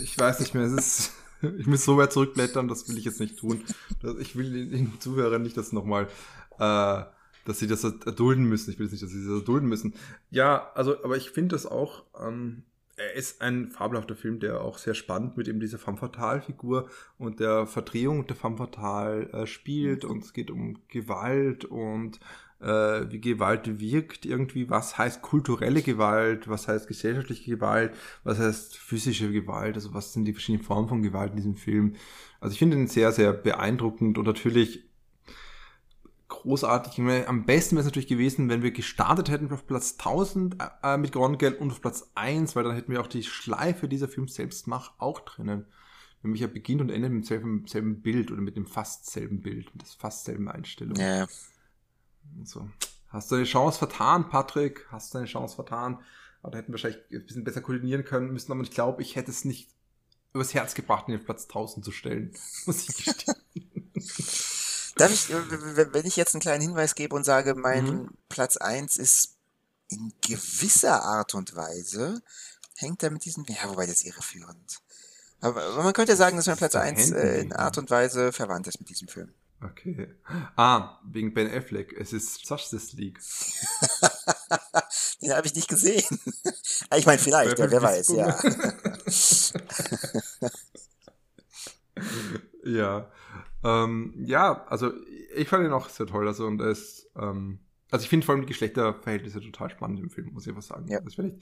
Ich 0.00 0.16
weiß 0.16 0.38
nicht 0.40 0.54
mehr, 0.54 0.64
es 0.64 0.72
ist, 0.72 1.12
ich 1.58 1.66
muss 1.66 1.84
so 1.84 1.96
weit 1.96 2.12
zurückblättern, 2.12 2.68
das 2.68 2.88
will 2.88 2.98
ich 2.98 3.04
jetzt 3.04 3.18
nicht 3.18 3.38
tun. 3.38 3.64
Ich 4.20 4.36
will 4.36 4.70
den 4.70 5.00
Zuhörern 5.00 5.42
nicht 5.42 5.56
das 5.56 5.72
nochmal 5.72 6.06
äh, 6.60 7.02
dass 7.44 7.58
sie 7.58 7.66
das 7.66 7.84
erdulden 7.84 8.44
müssen. 8.44 8.70
Ich 8.70 8.78
will 8.78 8.86
nicht, 8.86 9.02
dass 9.02 9.10
sie 9.10 9.24
das 9.24 9.40
erdulden 9.40 9.68
müssen. 9.68 9.94
Ja, 10.30 10.70
also, 10.74 11.02
aber 11.04 11.16
ich 11.16 11.30
finde 11.30 11.54
das 11.54 11.66
auch, 11.66 12.04
ähm, 12.20 12.64
er 12.96 13.14
ist 13.14 13.42
ein 13.42 13.70
fabelhafter 13.70 14.14
Film, 14.14 14.38
der 14.38 14.60
auch 14.60 14.78
sehr 14.78 14.94
spannend 14.94 15.36
mit 15.36 15.48
eben 15.48 15.60
dieser 15.60 15.78
Femme 15.78 15.96
Fatale-Figur 15.96 16.88
und 17.18 17.40
der 17.40 17.66
Verdrehung 17.66 18.26
der 18.26 18.36
Femme 18.36 18.56
Fatale 18.56 19.32
äh, 19.32 19.46
spielt. 19.46 20.04
Mhm. 20.04 20.10
Und 20.10 20.24
es 20.24 20.32
geht 20.32 20.50
um 20.50 20.78
Gewalt 20.88 21.64
und 21.64 22.20
äh, 22.60 23.10
wie 23.10 23.20
Gewalt 23.20 23.80
wirkt 23.80 24.24
irgendwie. 24.24 24.70
Was 24.70 24.96
heißt 24.96 25.22
kulturelle 25.22 25.82
Gewalt? 25.82 26.48
Was 26.48 26.68
heißt 26.68 26.86
gesellschaftliche 26.86 27.50
Gewalt? 27.50 27.94
Was 28.22 28.38
heißt 28.38 28.76
physische 28.76 29.30
Gewalt? 29.32 29.74
Also 29.74 29.92
was 29.92 30.12
sind 30.12 30.24
die 30.24 30.32
verschiedenen 30.32 30.64
Formen 30.64 30.88
von 30.88 31.02
Gewalt 31.02 31.30
in 31.30 31.36
diesem 31.36 31.56
Film? 31.56 31.96
Also 32.40 32.52
ich 32.52 32.58
finde 32.58 32.76
ihn 32.76 32.86
sehr, 32.86 33.10
sehr 33.10 33.32
beeindruckend 33.32 34.18
und 34.18 34.26
natürlich 34.26 34.84
großartig. 36.28 36.98
Am 37.26 37.44
besten 37.44 37.76
wäre 37.76 37.80
es 37.80 37.86
natürlich 37.86 38.08
gewesen, 38.08 38.48
wenn 38.48 38.62
wir 38.62 38.70
gestartet 38.70 39.30
hätten 39.30 39.52
auf 39.52 39.66
Platz 39.66 39.96
1000 39.98 40.56
äh, 40.82 40.96
mit 40.96 41.12
Gone 41.12 41.36
Girl 41.36 41.54
und 41.54 41.70
auf 41.70 41.80
Platz 41.80 42.10
1, 42.14 42.56
weil 42.56 42.64
dann 42.64 42.74
hätten 42.74 42.92
wir 42.92 43.00
auch 43.00 43.06
die 43.06 43.22
Schleife 43.22 43.88
dieser 43.88 44.08
Film 44.08 44.28
selbst 44.28 44.66
mach 44.66 44.92
auch 44.98 45.20
drinnen. 45.20 45.66
Nämlich 46.22 46.42
er 46.42 46.48
beginnt 46.48 46.80
und 46.80 46.90
endet 46.90 47.12
mit 47.12 47.24
demselben 47.24 47.66
selben 47.66 48.00
Bild 48.00 48.30
oder 48.30 48.40
mit 48.40 48.56
dem 48.56 48.66
fast 48.66 49.10
selben 49.10 49.42
Bild, 49.42 49.72
mit 49.74 49.82
der 49.82 49.88
fast 49.98 50.24
selben 50.24 50.48
Einstellung. 50.48 50.96
Ja. 50.96 51.26
So. 52.44 52.68
Hast 53.08 53.30
du 53.30 53.36
eine 53.36 53.44
Chance 53.44 53.78
vertan, 53.78 54.28
Patrick? 54.28 54.86
Hast 54.90 55.12
du 55.12 55.18
eine 55.18 55.26
Chance 55.26 55.54
vertan? 55.54 56.00
Aber 56.42 56.52
da 56.52 56.58
hätten 56.58 56.68
wir 56.68 56.74
wahrscheinlich 56.74 57.00
ein 57.12 57.26
bisschen 57.26 57.44
besser 57.44 57.60
koordinieren 57.60 58.04
können 58.04 58.32
müssen, 58.32 58.52
aber 58.52 58.62
ich 58.62 58.70
glaube, 58.70 59.02
ich 59.02 59.16
hätte 59.16 59.30
es 59.30 59.44
nicht 59.44 59.70
übers 60.32 60.52
Herz 60.52 60.74
gebracht, 60.74 61.08
ihn 61.08 61.16
auf 61.16 61.24
Platz 61.24 61.44
1000 61.44 61.84
zu 61.84 61.92
stellen. 61.92 62.32
Muss 62.66 62.88
ich 62.88 63.04
gestehen. 63.04 63.92
Darf 64.96 65.12
ich, 65.12 65.28
wenn 65.30 66.06
ich 66.06 66.16
jetzt 66.16 66.34
einen 66.34 66.40
kleinen 66.40 66.62
Hinweis 66.62 66.94
gebe 66.94 67.16
und 67.16 67.24
sage, 67.24 67.54
mein 67.54 67.84
mhm. 67.84 68.10
Platz 68.28 68.56
1 68.56 68.96
ist 68.96 69.34
in 69.88 70.12
gewisser 70.20 71.02
Art 71.02 71.34
und 71.34 71.56
Weise, 71.56 72.22
hängt 72.76 73.02
er 73.02 73.10
mit 73.10 73.24
diesem, 73.24 73.44
ja, 73.48 73.68
wobei 73.68 73.86
das 73.86 73.96
ist 73.96 74.06
irreführend. 74.06 74.80
Aber 75.40 75.82
man 75.82 75.92
könnte 75.92 76.16
sagen, 76.16 76.36
dass 76.36 76.46
mein 76.46 76.56
Platz 76.56 76.74
1 76.74 77.10
äh, 77.10 77.40
in 77.40 77.52
Art 77.52 77.76
und 77.76 77.90
Weise 77.90 78.32
verwandt 78.32 78.66
ist 78.66 78.80
mit 78.80 78.88
diesem 78.88 79.08
Film. 79.08 79.34
Okay. 79.62 80.08
Ah, 80.56 80.98
wegen 81.04 81.32
Ben 81.32 81.52
Affleck. 81.52 81.92
Es 81.92 82.12
ist 82.12 82.48
Justice 82.48 82.96
League. 82.96 83.18
Den 85.22 85.32
habe 85.32 85.46
ich 85.46 85.54
nicht 85.54 85.68
gesehen. 85.68 86.20
Ah, 86.90 86.96
ich 86.96 87.06
meine, 87.06 87.18
vielleicht, 87.18 87.58
ja, 87.58 87.70
wer 87.70 87.82
weiß, 87.82 88.08
ja. 88.08 88.38
ja. 92.64 93.10
Ähm, 93.64 94.14
ja, 94.24 94.64
also 94.66 94.92
ich 95.34 95.48
fand 95.48 95.64
ihn 95.64 95.72
auch 95.72 95.88
sehr 95.88 96.06
toll. 96.06 96.28
Also 96.28 96.46
und 96.46 96.60
es, 96.60 97.10
ähm, 97.16 97.60
also 97.90 98.04
ich 98.04 98.10
finde 98.10 98.26
vor 98.26 98.34
allem 98.34 98.42
die 98.42 98.48
Geschlechterverhältnisse 98.48 99.40
total 99.40 99.70
spannend 99.70 100.00
im 100.00 100.10
Film, 100.10 100.32
muss 100.32 100.46
ich 100.46 100.54
was 100.54 100.66
sagen. 100.66 100.86
Ja. 100.88 101.00
Das 101.00 101.18
ich, 101.18 101.34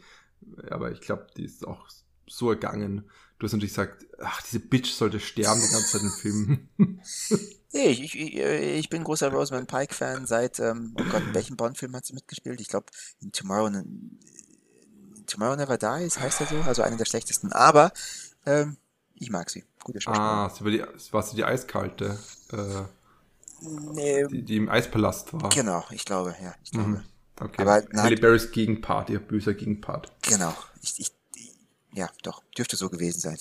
aber 0.70 0.92
ich 0.92 1.00
glaube, 1.00 1.26
die 1.36 1.44
ist 1.44 1.66
auch 1.66 1.88
so 2.26 2.50
ergangen. 2.50 3.10
Du 3.38 3.46
hast 3.46 3.52
natürlich 3.52 3.72
gesagt, 3.72 4.06
ach, 4.20 4.40
diese 4.42 4.60
Bitch 4.60 4.90
sollte 4.92 5.18
sterben 5.18 5.60
die 5.60 5.72
ganze 5.72 5.98
Zeit 5.98 6.02
im 6.02 6.10
Film. 6.10 6.68
nee, 7.72 7.88
ich, 7.88 8.02
ich, 8.14 8.38
ich 8.38 8.88
bin 8.88 9.02
großer 9.02 9.32
Rosamund 9.32 9.68
Pike-Fan 9.68 10.26
seit, 10.26 10.60
ähm, 10.60 10.94
oh 10.98 11.04
Gott, 11.10 11.22
in 11.22 11.34
welchem 11.34 11.56
Bond-Film 11.56 11.94
hat 11.96 12.06
sie 12.06 12.14
mitgespielt? 12.14 12.60
Ich 12.60 12.68
glaube, 12.68 12.86
in 13.20 13.32
Tomorrow, 13.32 13.66
in 13.66 14.18
Tomorrow 15.26 15.56
Never 15.56 15.76
Dies 15.76 16.20
heißt 16.20 16.40
er 16.40 16.46
so, 16.46 16.60
also 16.60 16.82
einer 16.82 16.96
der 16.96 17.04
schlechtesten. 17.04 17.52
Aber 17.52 17.92
ähm, 18.46 18.76
ich 19.22 19.30
mag 19.30 19.48
sie. 19.48 19.64
Gute 19.84 20.00
Ah, 20.06 20.50
sie 20.50 20.64
war, 20.64 20.70
die, 20.70 20.82
war 21.12 21.22
sie 21.22 21.36
die 21.36 21.44
eiskalte, 21.44 22.18
äh, 22.52 22.82
nee, 23.92 24.26
die, 24.26 24.42
die, 24.42 24.56
im 24.56 24.68
Eispalast 24.68 25.32
war. 25.32 25.48
Genau, 25.50 25.84
ich 25.90 26.04
glaube, 26.04 26.34
ja. 26.42 26.54
Ich 26.64 26.72
glaube. 26.72 26.88
Mhm. 26.88 27.02
Okay. 27.40 27.62
Aber, 27.62 27.82
Halle 28.02 28.16
Berrys 28.16 28.50
Gegenpart, 28.50 29.10
ihr 29.10 29.20
böser 29.20 29.54
Gegenpart. 29.54 30.12
Genau. 30.22 30.54
Ich, 30.82 30.98
ich, 30.98 31.12
ja, 31.92 32.08
doch, 32.22 32.42
dürfte 32.56 32.76
so 32.76 32.90
gewesen 32.90 33.20
sein. 33.20 33.38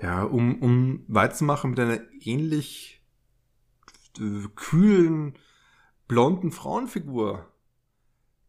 Ja, 0.00 0.22
um, 0.24 0.60
um 0.62 1.04
weiterzumachen 1.08 1.70
mit 1.70 1.80
einer 1.80 2.00
ähnlich 2.20 3.02
äh, 4.18 4.46
kühlen, 4.54 5.38
blonden 6.06 6.52
Frauenfigur 6.52 7.50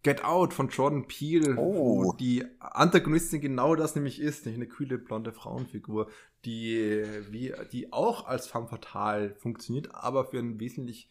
Get 0.04 0.24
Out 0.24 0.54
von 0.54 0.70
Jordan 0.70 1.08
Peele, 1.08 1.56
oh. 1.58 2.06
wo 2.06 2.14
die 2.14 2.45
Antagonistin 2.60 3.41
genau 3.41 3.76
das 3.76 3.95
nämlich 3.95 4.22
ist, 4.22 4.45
nämlich 4.45 4.62
eine 4.62 4.70
kühle 4.70 4.98
blonde 4.98 5.34
Frauenfigur, 5.34 6.10
die 6.45 7.04
wie 7.30 7.54
die 7.72 7.91
auch 7.91 8.28
als 8.28 8.48
femme 8.48 8.68
fatale 8.68 9.36
funktioniert, 9.36 9.93
aber 9.93 10.26
für 10.26 10.39
einen 10.39 10.60
wesentlich 10.60 11.10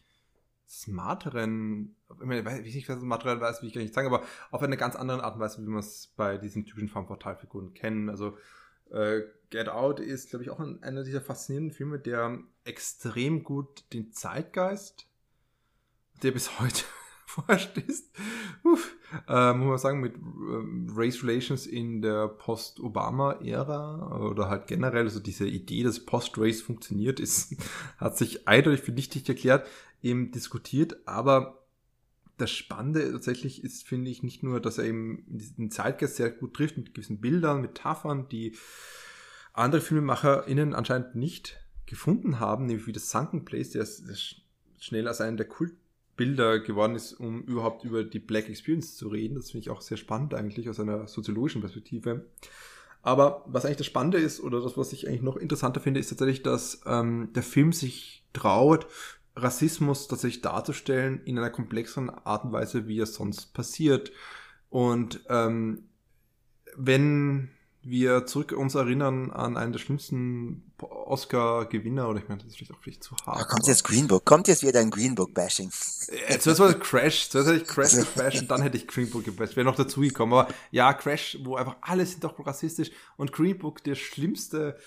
smarteren, 0.67 1.95
ich 2.19 2.25
meine, 2.25 2.45
wie 2.63 2.77
ich 2.77 2.85
das 2.85 2.99
smarteren 2.99 3.39
weiß, 3.39 3.61
will 3.61 3.69
ich 3.69 3.75
gar 3.75 3.81
nicht 3.81 3.93
sagen, 3.93 4.07
aber 4.07 4.23
auf 4.51 4.61
eine 4.61 4.77
ganz 4.77 4.95
andere 4.95 5.23
Art 5.23 5.35
und 5.35 5.41
Weise, 5.41 5.61
wie 5.61 5.67
wir 5.67 5.79
es 5.79 6.13
bei 6.17 6.37
diesen 6.37 6.65
typischen 6.65 6.89
femme 6.89 7.07
fatale 7.07 7.37
Figuren 7.37 7.73
kennen. 7.73 8.09
Also 8.09 8.37
äh, 8.89 9.21
Get 9.49 9.69
Out 9.69 9.99
ist, 9.99 10.29
glaube 10.29 10.43
ich, 10.43 10.49
auch 10.49 10.59
ein, 10.59 10.83
einer 10.83 11.03
dieser 11.03 11.21
faszinierenden 11.21 11.75
Filme, 11.75 11.99
der 11.99 12.39
extrem 12.65 13.43
gut 13.43 13.85
den 13.93 14.11
Zeitgeist, 14.11 15.07
der 16.21 16.31
bis 16.31 16.59
heute 16.59 16.83
vorstehst. 17.45 18.09
Uff. 18.63 18.95
Äh, 19.27 19.53
muss 19.53 19.67
man 19.67 19.77
sagen, 19.77 19.99
mit 19.99 20.15
äh, 20.15 20.19
Race 20.95 21.23
Relations 21.23 21.67
in 21.67 22.01
der 22.01 22.29
Post-Obama-Ära 22.29 24.27
oder 24.29 24.49
halt 24.49 24.67
generell, 24.67 25.03
also 25.03 25.19
diese 25.19 25.45
Idee, 25.45 25.83
dass 25.83 26.05
Post-Race 26.05 26.61
funktioniert, 26.61 27.19
ist, 27.19 27.55
hat 27.97 28.17
sich 28.17 28.47
eindeutig 28.47 28.81
für 28.81 28.93
nichtig 28.93 29.27
erklärt, 29.27 29.67
eben 30.01 30.31
diskutiert, 30.31 31.05
aber 31.05 31.65
das 32.37 32.51
Spannende 32.51 33.11
tatsächlich 33.11 33.63
ist, 33.63 33.85
finde 33.85 34.09
ich, 34.09 34.23
nicht 34.23 34.43
nur, 34.43 34.61
dass 34.61 34.77
er 34.77 34.85
eben 34.85 35.23
den 35.27 35.71
Zeitgeist 35.71 36.15
sehr 36.15 36.29
gut 36.29 36.53
trifft 36.53 36.77
mit 36.77 36.93
gewissen 36.93 37.19
Bildern, 37.19 37.61
Metaphern, 37.61 38.29
die 38.29 38.55
andere 39.53 39.81
FilmemacherInnen 39.81 40.75
anscheinend 40.75 41.15
nicht 41.15 41.59
gefunden 41.87 42.39
haben, 42.39 42.67
nämlich 42.67 42.85
wie 42.85 42.91
das 42.91 43.09
Sunken 43.09 43.43
Place, 43.43 43.71
der 43.71 43.87
schnell 44.79 45.07
als 45.07 45.19
einer 45.19 45.37
der 45.37 45.47
Kult 45.47 45.73
Bilder 46.17 46.59
geworden 46.59 46.95
ist, 46.95 47.13
um 47.13 47.43
überhaupt 47.43 47.85
über 47.85 48.03
die 48.03 48.19
Black 48.19 48.49
Experience 48.49 48.95
zu 48.97 49.07
reden. 49.07 49.35
Das 49.35 49.51
finde 49.51 49.61
ich 49.61 49.69
auch 49.69 49.81
sehr 49.81 49.97
spannend 49.97 50.33
eigentlich 50.33 50.69
aus 50.69 50.79
einer 50.79 51.07
soziologischen 51.07 51.61
Perspektive. 51.61 52.25
Aber 53.03 53.45
was 53.47 53.63
eigentlich 53.63 53.77
das 53.77 53.87
Spannende 53.87 54.17
ist, 54.17 54.41
oder 54.41 54.59
das, 54.59 54.75
was 54.75 54.91
ich 54.91 55.07
eigentlich 55.07 55.21
noch 55.21 55.37
interessanter 55.37 55.79
finde, 55.79 55.99
ist 55.99 56.09
tatsächlich, 56.09 56.43
dass 56.43 56.81
ähm, 56.85 57.29
der 57.33 57.43
Film 57.43 57.71
sich 57.71 58.25
traut, 58.33 58.87
Rassismus 59.35 60.07
tatsächlich 60.07 60.41
darzustellen 60.41 61.21
in 61.23 61.37
einer 61.37 61.51
komplexeren 61.51 62.09
Art 62.09 62.43
und 62.43 62.51
Weise, 62.51 62.87
wie 62.87 62.99
es 62.99 63.13
sonst 63.13 63.53
passiert. 63.53 64.11
Und 64.69 65.21
ähm, 65.29 65.83
wenn 66.75 67.49
wir 67.89 68.25
zurück 68.25 68.51
uns 68.51 68.75
erinnern 68.75 69.31
an 69.31 69.57
einen 69.57 69.71
der 69.71 69.79
schlimmsten 69.79 70.71
Oscar-Gewinner, 70.79 72.09
oder 72.09 72.19
ich 72.19 72.27
meine, 72.27 72.41
das 72.41 72.49
ist 72.49 72.57
vielleicht 72.57 72.73
auch 72.73 72.81
vielleicht 72.81 73.03
zu 73.03 73.15
hart. 73.25 73.39
Da 73.39 73.43
kommt 73.45 73.67
jetzt 73.67 73.83
Green 73.83 74.07
Book, 74.07 74.25
kommt 74.25 74.47
jetzt 74.47 74.61
wieder 74.61 74.73
dein 74.73 74.89
Green 74.89 75.15
Book-Bashing. 75.15 75.71
Äh, 76.27 76.39
zuerst 76.39 76.59
war 76.59 76.69
es 76.69 76.79
Crash, 76.79 77.29
zuerst 77.29 77.49
hätte 77.49 77.61
ich 77.61 77.67
Crash 77.67 77.95
gebasht 77.95 78.41
und 78.41 78.51
dann 78.51 78.61
hätte 78.61 78.77
ich 78.77 78.87
Green 78.87 79.09
Book 79.09 79.23
gebasht, 79.23 79.55
wäre 79.55 79.65
noch 79.65 79.75
dazugekommen. 79.75 80.37
Aber 80.37 80.53
ja, 80.71 80.93
Crash, 80.93 81.37
wo 81.43 81.55
einfach 81.55 81.77
alle 81.81 82.05
sind 82.05 82.23
doch 82.23 82.45
rassistisch 82.45 82.91
und 83.15 83.31
Green 83.31 83.57
Book, 83.57 83.83
der 83.83 83.95
schlimmste 83.95 84.77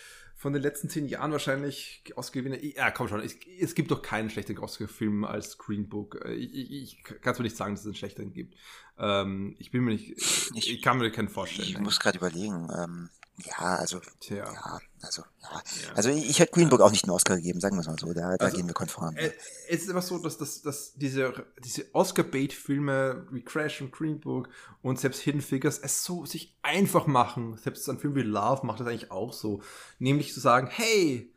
von 0.40 0.54
den 0.54 0.62
letzten 0.62 0.88
zehn 0.88 1.06
Jahren 1.06 1.32
wahrscheinlich 1.32 2.02
Oscar-Gewinner. 2.16 2.64
Ja, 2.64 2.90
komm 2.90 3.08
schon, 3.08 3.20
es, 3.20 3.36
es, 3.60 3.74
gibt 3.74 3.90
doch 3.90 4.00
keinen 4.00 4.30
schlechteren 4.30 4.58
Oscar-Film 4.64 5.24
als 5.24 5.58
Green 5.58 5.86
Book. 5.86 6.18
Äh, 6.24 6.32
ich, 6.32 6.54
ich, 6.54 6.72
ich 6.82 7.04
kann 7.04 7.34
es 7.34 7.38
mir 7.38 7.42
nicht 7.42 7.58
sagen, 7.58 7.74
dass 7.74 7.80
es 7.80 7.86
einen 7.86 7.94
schlechteren 7.94 8.32
gibt. 8.32 8.54
Ähm, 9.00 9.56
ich 9.58 9.70
bin 9.70 9.84
mir 9.84 9.92
nicht, 9.92 10.10
ich, 10.54 10.70
ich 10.70 10.82
kann 10.82 10.98
mir 10.98 11.10
keinen 11.10 11.28
vorstellen. 11.28 11.68
Ich 11.68 11.78
muss 11.78 11.98
gerade 11.98 12.18
überlegen. 12.18 12.68
Ähm, 12.76 13.08
ja, 13.46 13.76
also, 13.76 14.00
Tja. 14.20 14.36
ja, 14.52 14.78
also, 15.02 15.22
ja. 15.40 15.48
ja. 15.52 15.94
Also 15.94 16.10
ich, 16.10 16.28
ich 16.28 16.38
hätte 16.40 16.52
Green 16.52 16.68
Book 16.68 16.80
auch 16.80 16.90
nicht 16.90 17.04
einen 17.04 17.12
Oscar 17.12 17.36
gegeben, 17.36 17.60
sagen 17.60 17.76
wir 17.76 17.80
es 17.80 17.86
mal 17.86 17.98
so. 17.98 18.12
Da, 18.12 18.36
da 18.36 18.44
also, 18.44 18.56
gehen 18.56 18.66
wir 18.66 18.74
konform. 18.74 19.16
Äh, 19.16 19.30
es 19.68 19.82
ist 19.82 19.88
einfach 19.88 20.02
so, 20.02 20.18
dass, 20.18 20.36
dass, 20.36 20.60
dass 20.62 20.94
diese, 20.94 21.32
diese 21.64 21.86
Oscar-Bait-Filme 21.94 23.26
wie 23.30 23.42
Crash 23.42 23.80
und 23.80 23.92
Green 23.92 24.20
Book 24.20 24.48
und 24.82 25.00
selbst 25.00 25.22
Hidden 25.22 25.40
Figures 25.40 25.78
es 25.78 26.04
so 26.04 26.26
sich 26.26 26.58
einfach 26.62 27.06
machen. 27.06 27.56
Selbst 27.56 27.88
ein 27.88 27.98
Film 27.98 28.14
wie 28.14 28.22
Love 28.22 28.66
macht 28.66 28.80
das 28.80 28.86
eigentlich 28.86 29.10
auch 29.10 29.32
so. 29.32 29.62
Nämlich 29.98 30.34
zu 30.34 30.40
sagen, 30.40 30.68
hey, 30.70 31.32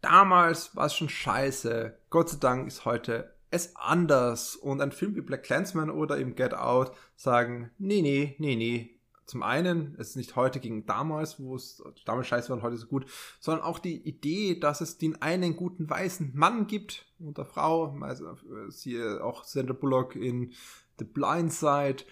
damals 0.00 0.76
war 0.76 0.86
es 0.86 0.94
schon 0.94 1.08
scheiße. 1.08 1.98
Gott 2.10 2.28
sei 2.28 2.36
Dank 2.38 2.68
ist 2.68 2.84
heute 2.84 3.34
es 3.50 3.74
anders. 3.76 4.56
Und 4.56 4.80
ein 4.80 4.92
Film 4.92 5.14
wie 5.16 5.20
Black 5.20 5.42
Clansman 5.42 5.90
oder 5.90 6.18
eben 6.18 6.34
Get 6.34 6.54
Out 6.54 6.92
sagen, 7.16 7.70
nee, 7.78 8.02
nee, 8.02 8.36
nee, 8.38 8.56
nee, 8.56 8.98
zum 9.28 9.42
einen, 9.42 9.94
es 9.98 10.10
ist 10.10 10.16
nicht 10.16 10.36
heute 10.36 10.58
gegen 10.58 10.86
damals, 10.86 11.38
wo 11.38 11.54
es 11.54 11.82
damals 12.06 12.28
scheiße 12.28 12.48
war 12.48 12.56
und 12.56 12.62
heute 12.62 12.78
so 12.78 12.86
gut, 12.86 13.04
sondern 13.40 13.62
auch 13.62 13.78
die 13.78 13.96
Idee, 14.08 14.58
dass 14.58 14.80
es 14.80 14.96
den 14.96 15.20
einen 15.20 15.54
guten 15.54 15.88
weißen 15.88 16.32
Mann 16.34 16.66
gibt 16.66 17.04
unter 17.18 17.44
Frau, 17.44 17.94
also 18.00 18.36
siehe 18.68 19.22
auch 19.22 19.44
Sandra 19.44 19.74
Bullock 19.74 20.16
in 20.16 20.54
The 20.98 21.04
Blind 21.04 21.52
Side, 21.52 22.04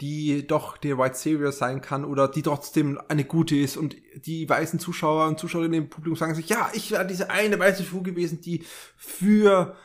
die 0.00 0.44
doch 0.46 0.76
der 0.76 0.98
White 0.98 1.14
Savior 1.14 1.52
sein 1.52 1.80
kann 1.80 2.04
oder 2.04 2.26
die 2.26 2.42
trotzdem 2.42 3.00
eine 3.08 3.24
gute 3.24 3.56
ist 3.56 3.76
und 3.76 3.94
die 4.16 4.48
weißen 4.48 4.80
Zuschauer 4.80 5.28
und 5.28 5.38
Zuschauerinnen 5.38 5.84
im 5.84 5.88
Publikum 5.88 6.16
sagen 6.16 6.34
sich, 6.34 6.48
ja, 6.48 6.70
ich 6.74 6.90
war 6.90 7.04
diese 7.04 7.30
eine 7.30 7.56
weiße 7.56 7.84
Figur 7.84 8.02
gewesen, 8.02 8.40
die 8.40 8.64
für 8.96 9.76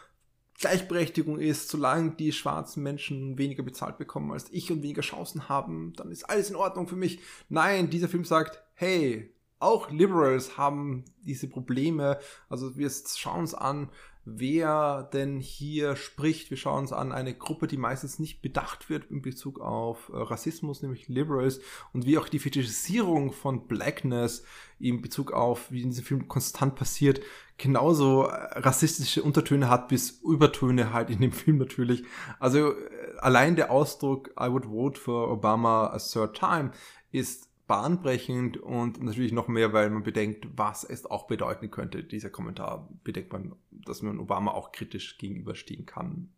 Gleichberechtigung 0.59 1.39
ist, 1.39 1.69
solange 1.69 2.11
die 2.11 2.33
schwarzen 2.33 2.83
Menschen 2.83 3.37
weniger 3.37 3.63
bezahlt 3.63 3.97
bekommen 3.97 4.31
als 4.31 4.49
ich 4.51 4.71
und 4.71 4.83
weniger 4.83 5.01
Chancen 5.01 5.47
haben, 5.47 5.93
dann 5.95 6.11
ist 6.11 6.29
alles 6.29 6.49
in 6.49 6.57
Ordnung 6.57 6.87
für 6.87 6.97
mich. 6.97 7.19
Nein, 7.47 7.89
dieser 7.89 8.09
Film 8.09 8.25
sagt, 8.25 8.61
hey, 8.73 9.33
auch 9.59 9.89
Liberals 9.89 10.57
haben 10.57 11.05
diese 11.21 11.47
Probleme. 11.47 12.19
Also 12.49 12.77
wir 12.77 12.89
schauen 12.89 13.41
uns 13.41 13.53
an, 13.53 13.89
wer 14.25 15.09
denn 15.13 15.39
hier 15.39 15.95
spricht. 15.95 16.49
Wir 16.49 16.57
schauen 16.57 16.81
uns 16.81 16.93
an 16.93 17.11
eine 17.11 17.33
Gruppe, 17.33 17.67
die 17.67 17.77
meistens 17.77 18.19
nicht 18.19 18.41
bedacht 18.41 18.89
wird 18.89 19.09
in 19.09 19.21
Bezug 19.21 19.59
auf 19.59 20.09
äh, 20.09 20.17
Rassismus, 20.17 20.81
nämlich 20.81 21.07
Liberals, 21.07 21.61
und 21.93 22.05
wie 22.05 22.17
auch 22.17 22.29
die 22.29 22.39
Fetischisierung 22.39 23.31
von 23.31 23.67
Blackness 23.67 24.43
in 24.79 25.01
Bezug 25.01 25.31
auf, 25.31 25.71
wie 25.71 25.81
in 25.81 25.89
diesem 25.89 26.05
Film 26.05 26.27
konstant 26.27 26.75
passiert, 26.75 27.21
genauso 27.59 28.23
äh, 28.23 28.59
rassistische 28.59 29.21
Untertöne 29.21 29.69
hat, 29.69 29.87
bis 29.89 30.21
Übertöne 30.21 30.91
halt 30.93 31.11
in 31.11 31.21
dem 31.21 31.31
Film 31.33 31.57
natürlich. 31.59 32.03
Also 32.39 32.71
äh, 32.71 33.17
allein 33.19 33.55
der 33.55 33.69
Ausdruck 33.69 34.29
I 34.39 34.49
would 34.49 34.65
vote 34.65 34.99
for 34.99 35.29
Obama 35.29 35.87
a 35.87 35.99
third 35.99 36.35
time 36.35 36.71
ist 37.11 37.49
bahnbrechend 37.67 38.57
und 38.57 39.03
natürlich 39.03 39.31
noch 39.31 39.47
mehr, 39.47 39.73
weil 39.73 39.91
man 39.91 40.01
bedenkt, 40.01 40.47
was 40.55 40.83
es 40.83 41.05
auch 41.05 41.27
bedeuten 41.27 41.69
könnte. 41.69 42.03
Dieser 42.03 42.31
Kommentar 42.31 42.89
bedenkt 43.03 43.31
man, 43.31 43.53
dass 43.69 44.01
man 44.01 44.19
Obama 44.19 44.51
auch 44.51 44.71
kritisch 44.71 45.19
gegenüberstehen 45.19 45.85
kann. 45.85 46.29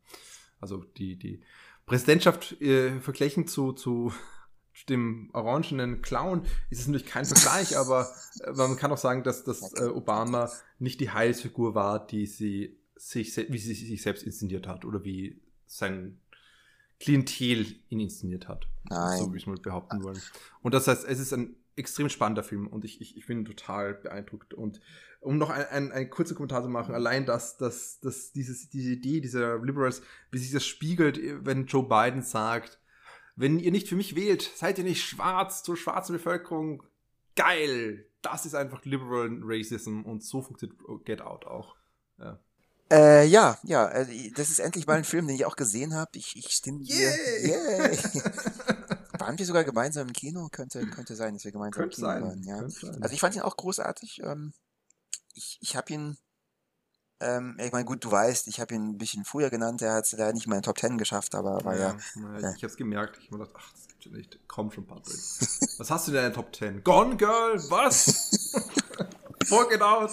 Also 0.60 0.84
die, 0.98 1.16
die 1.16 1.42
Präsidentschaft 1.86 2.62
äh, 2.62 3.00
vergleichen 3.00 3.48
zu, 3.48 3.72
zu 3.72 4.12
dem 4.90 5.30
orangenen 5.34 6.02
Clown 6.02 6.44
ist 6.70 6.82
es 6.82 6.88
natürlich 6.88 7.08
kein 7.08 7.26
Vergleich, 7.26 7.78
aber 7.78 8.10
äh, 8.44 8.52
man 8.52 8.76
kann 8.78 8.92
auch 8.92 8.98
sagen, 8.98 9.24
dass, 9.24 9.44
dass 9.44 9.74
äh, 9.74 9.86
Obama 9.86 10.52
nicht 10.80 11.00
die 11.00 11.12
Heilsfigur 11.12 11.76
war, 11.76 12.06
die 12.06 12.26
sie 12.26 12.78
sich, 12.96 13.36
wie 13.36 13.58
sie 13.58 13.74
sich 13.74 14.02
selbst 14.02 14.24
inszeniert 14.24 14.68
hat 14.68 14.86
oder 14.86 15.04
wie 15.04 15.42
sein 15.66 16.20
Klientel 17.00 17.66
ihn 17.90 18.00
inszeniert 18.00 18.48
hat. 18.48 18.68
Nein. 18.90 19.18
So 19.18 19.28
würde 19.28 19.38
ich 19.38 19.48
mal 19.48 19.58
behaupten 19.58 20.04
wollen. 20.04 20.22
Und 20.62 20.74
das 20.74 20.88
heißt, 20.88 21.06
es 21.06 21.20
ist 21.20 21.34
ein 21.34 21.56
extrem 21.76 22.10
spannender 22.10 22.44
Film 22.44 22.68
und 22.68 22.86
ich, 22.86 23.02
ich, 23.02 23.18
ich 23.18 23.26
bin 23.26 23.46
total 23.46 23.96
beeindruckt. 23.96 24.54
Und 24.54 24.82
um 25.20 25.38
noch 25.38 25.50
ein, 25.50 25.66
ein, 25.68 25.92
ein 25.92 26.10
kurzer 26.10 26.36
Kommentar 26.36 26.64
zu 26.64 26.70
machen, 26.70 26.94
allein 26.94 27.26
das, 27.26 27.58
das, 27.58 28.00
das, 28.02 28.32
dieses, 28.34 28.70
diese 28.70 28.92
Idee 28.92 29.22
dieser 29.22 29.60
Liberals, 29.60 30.02
wie 30.32 30.38
sich 30.38 30.52
das 30.52 30.66
spiegelt, 30.66 31.20
wenn 31.46 31.66
Joe 31.66 31.88
Biden 31.88 32.22
sagt, 32.22 32.80
wenn 33.36 33.60
ihr 33.60 33.72
nicht 33.72 33.88
für 33.88 33.96
mich 33.96 34.16
wählt, 34.16 34.52
seid 34.56 34.78
ihr 34.78 34.84
nicht 34.84 35.04
schwarz 35.04 35.64
zur 35.64 35.78
schwarzen 35.78 36.14
Bevölkerung. 36.14 36.84
Geil! 37.36 38.06
Das 38.22 38.46
ist 38.46 38.56
einfach 38.56 38.86
Liberal 38.86 39.40
Racism 39.42 40.02
und 40.02 40.24
so 40.24 40.42
funktioniert 40.42 40.80
Get 41.06 41.22
Out 41.22 41.46
auch. 41.46 41.76
Ja. 42.20 42.40
Äh, 42.92 43.26
ja, 43.26 43.58
ja, 43.64 43.88
äh, 43.90 44.32
das 44.32 44.50
ist 44.50 44.60
endlich 44.60 44.86
mal 44.86 44.98
ein 44.98 45.06
Film, 45.06 45.26
den 45.26 45.36
ich 45.36 45.46
auch 45.46 45.56
gesehen 45.56 45.96
habe. 45.96 46.12
Ich, 46.16 46.36
ich 46.36 46.50
stimme 46.50 46.82
dir. 46.82 46.94
Yeah. 46.94 47.92
yeah. 47.92 48.32
waren 49.22 49.38
wir 49.38 49.46
sogar 49.46 49.64
gemeinsam 49.64 50.08
im 50.08 50.14
Kino? 50.14 50.50
Könnte, 50.52 50.86
könnte 50.88 51.16
sein, 51.16 51.34
dass 51.34 51.46
wir 51.46 51.52
gemeinsam 51.52 51.84
könnte 51.84 52.02
im 52.02 52.08
Kino 52.08 52.08
sein. 52.08 52.24
waren. 52.24 52.44
Ja. 52.44 53.00
Also 53.02 53.14
ich 53.14 53.22
fand 53.22 53.36
ihn 53.36 53.42
auch 53.42 53.56
großartig. 53.56 54.22
Ähm, 54.24 54.54
ich 55.34 55.58
ich 55.62 55.76
habe 55.78 55.94
ihn, 55.94 56.18
ähm, 57.22 57.58
ich 57.60 57.72
meine, 57.72 57.86
gut, 57.86 58.04
du 58.04 58.12
weißt, 58.12 58.48
ich 58.48 58.60
habe 58.60 58.76
ihn 58.76 58.90
ein 58.90 58.98
bisschen 58.98 59.24
früher 59.24 59.50
genannt. 59.50 59.82
Er 59.82 59.94
hat 59.94 60.06
es 60.06 60.12
leider 60.12 60.34
nicht 60.34 60.48
mal 60.48 60.58
in 60.58 60.64
Top 60.64 60.78
Ten 60.78 60.98
geschafft, 60.98 61.36
aber 61.36 61.64
war 61.64 61.78
ja. 61.78 61.98
ja, 62.16 62.40
ja. 62.40 62.54
Ich 62.56 62.64
habe 62.64 62.68
es 62.68 62.78
gemerkt. 62.78 63.18
Ich 63.20 63.28
habe 63.32 63.40
gedacht, 63.40 63.56
ach, 63.58 63.72
das 63.72 63.88
gibt's 63.88 64.06
ja 64.06 64.12
nicht. 64.12 64.40
Komm 64.48 64.72
schon, 64.72 64.86
Patrick. 64.86 65.20
Was 65.78 65.90
hast 65.90 66.08
du 66.08 66.12
denn 66.12 66.26
in 66.26 66.32
der 66.32 66.34
Top 66.34 66.52
Ten? 66.52 66.84
Gone 66.84 67.16
Girl? 67.16 67.62
Was? 67.70 68.58
Forget 69.48 69.82
out 69.82 70.12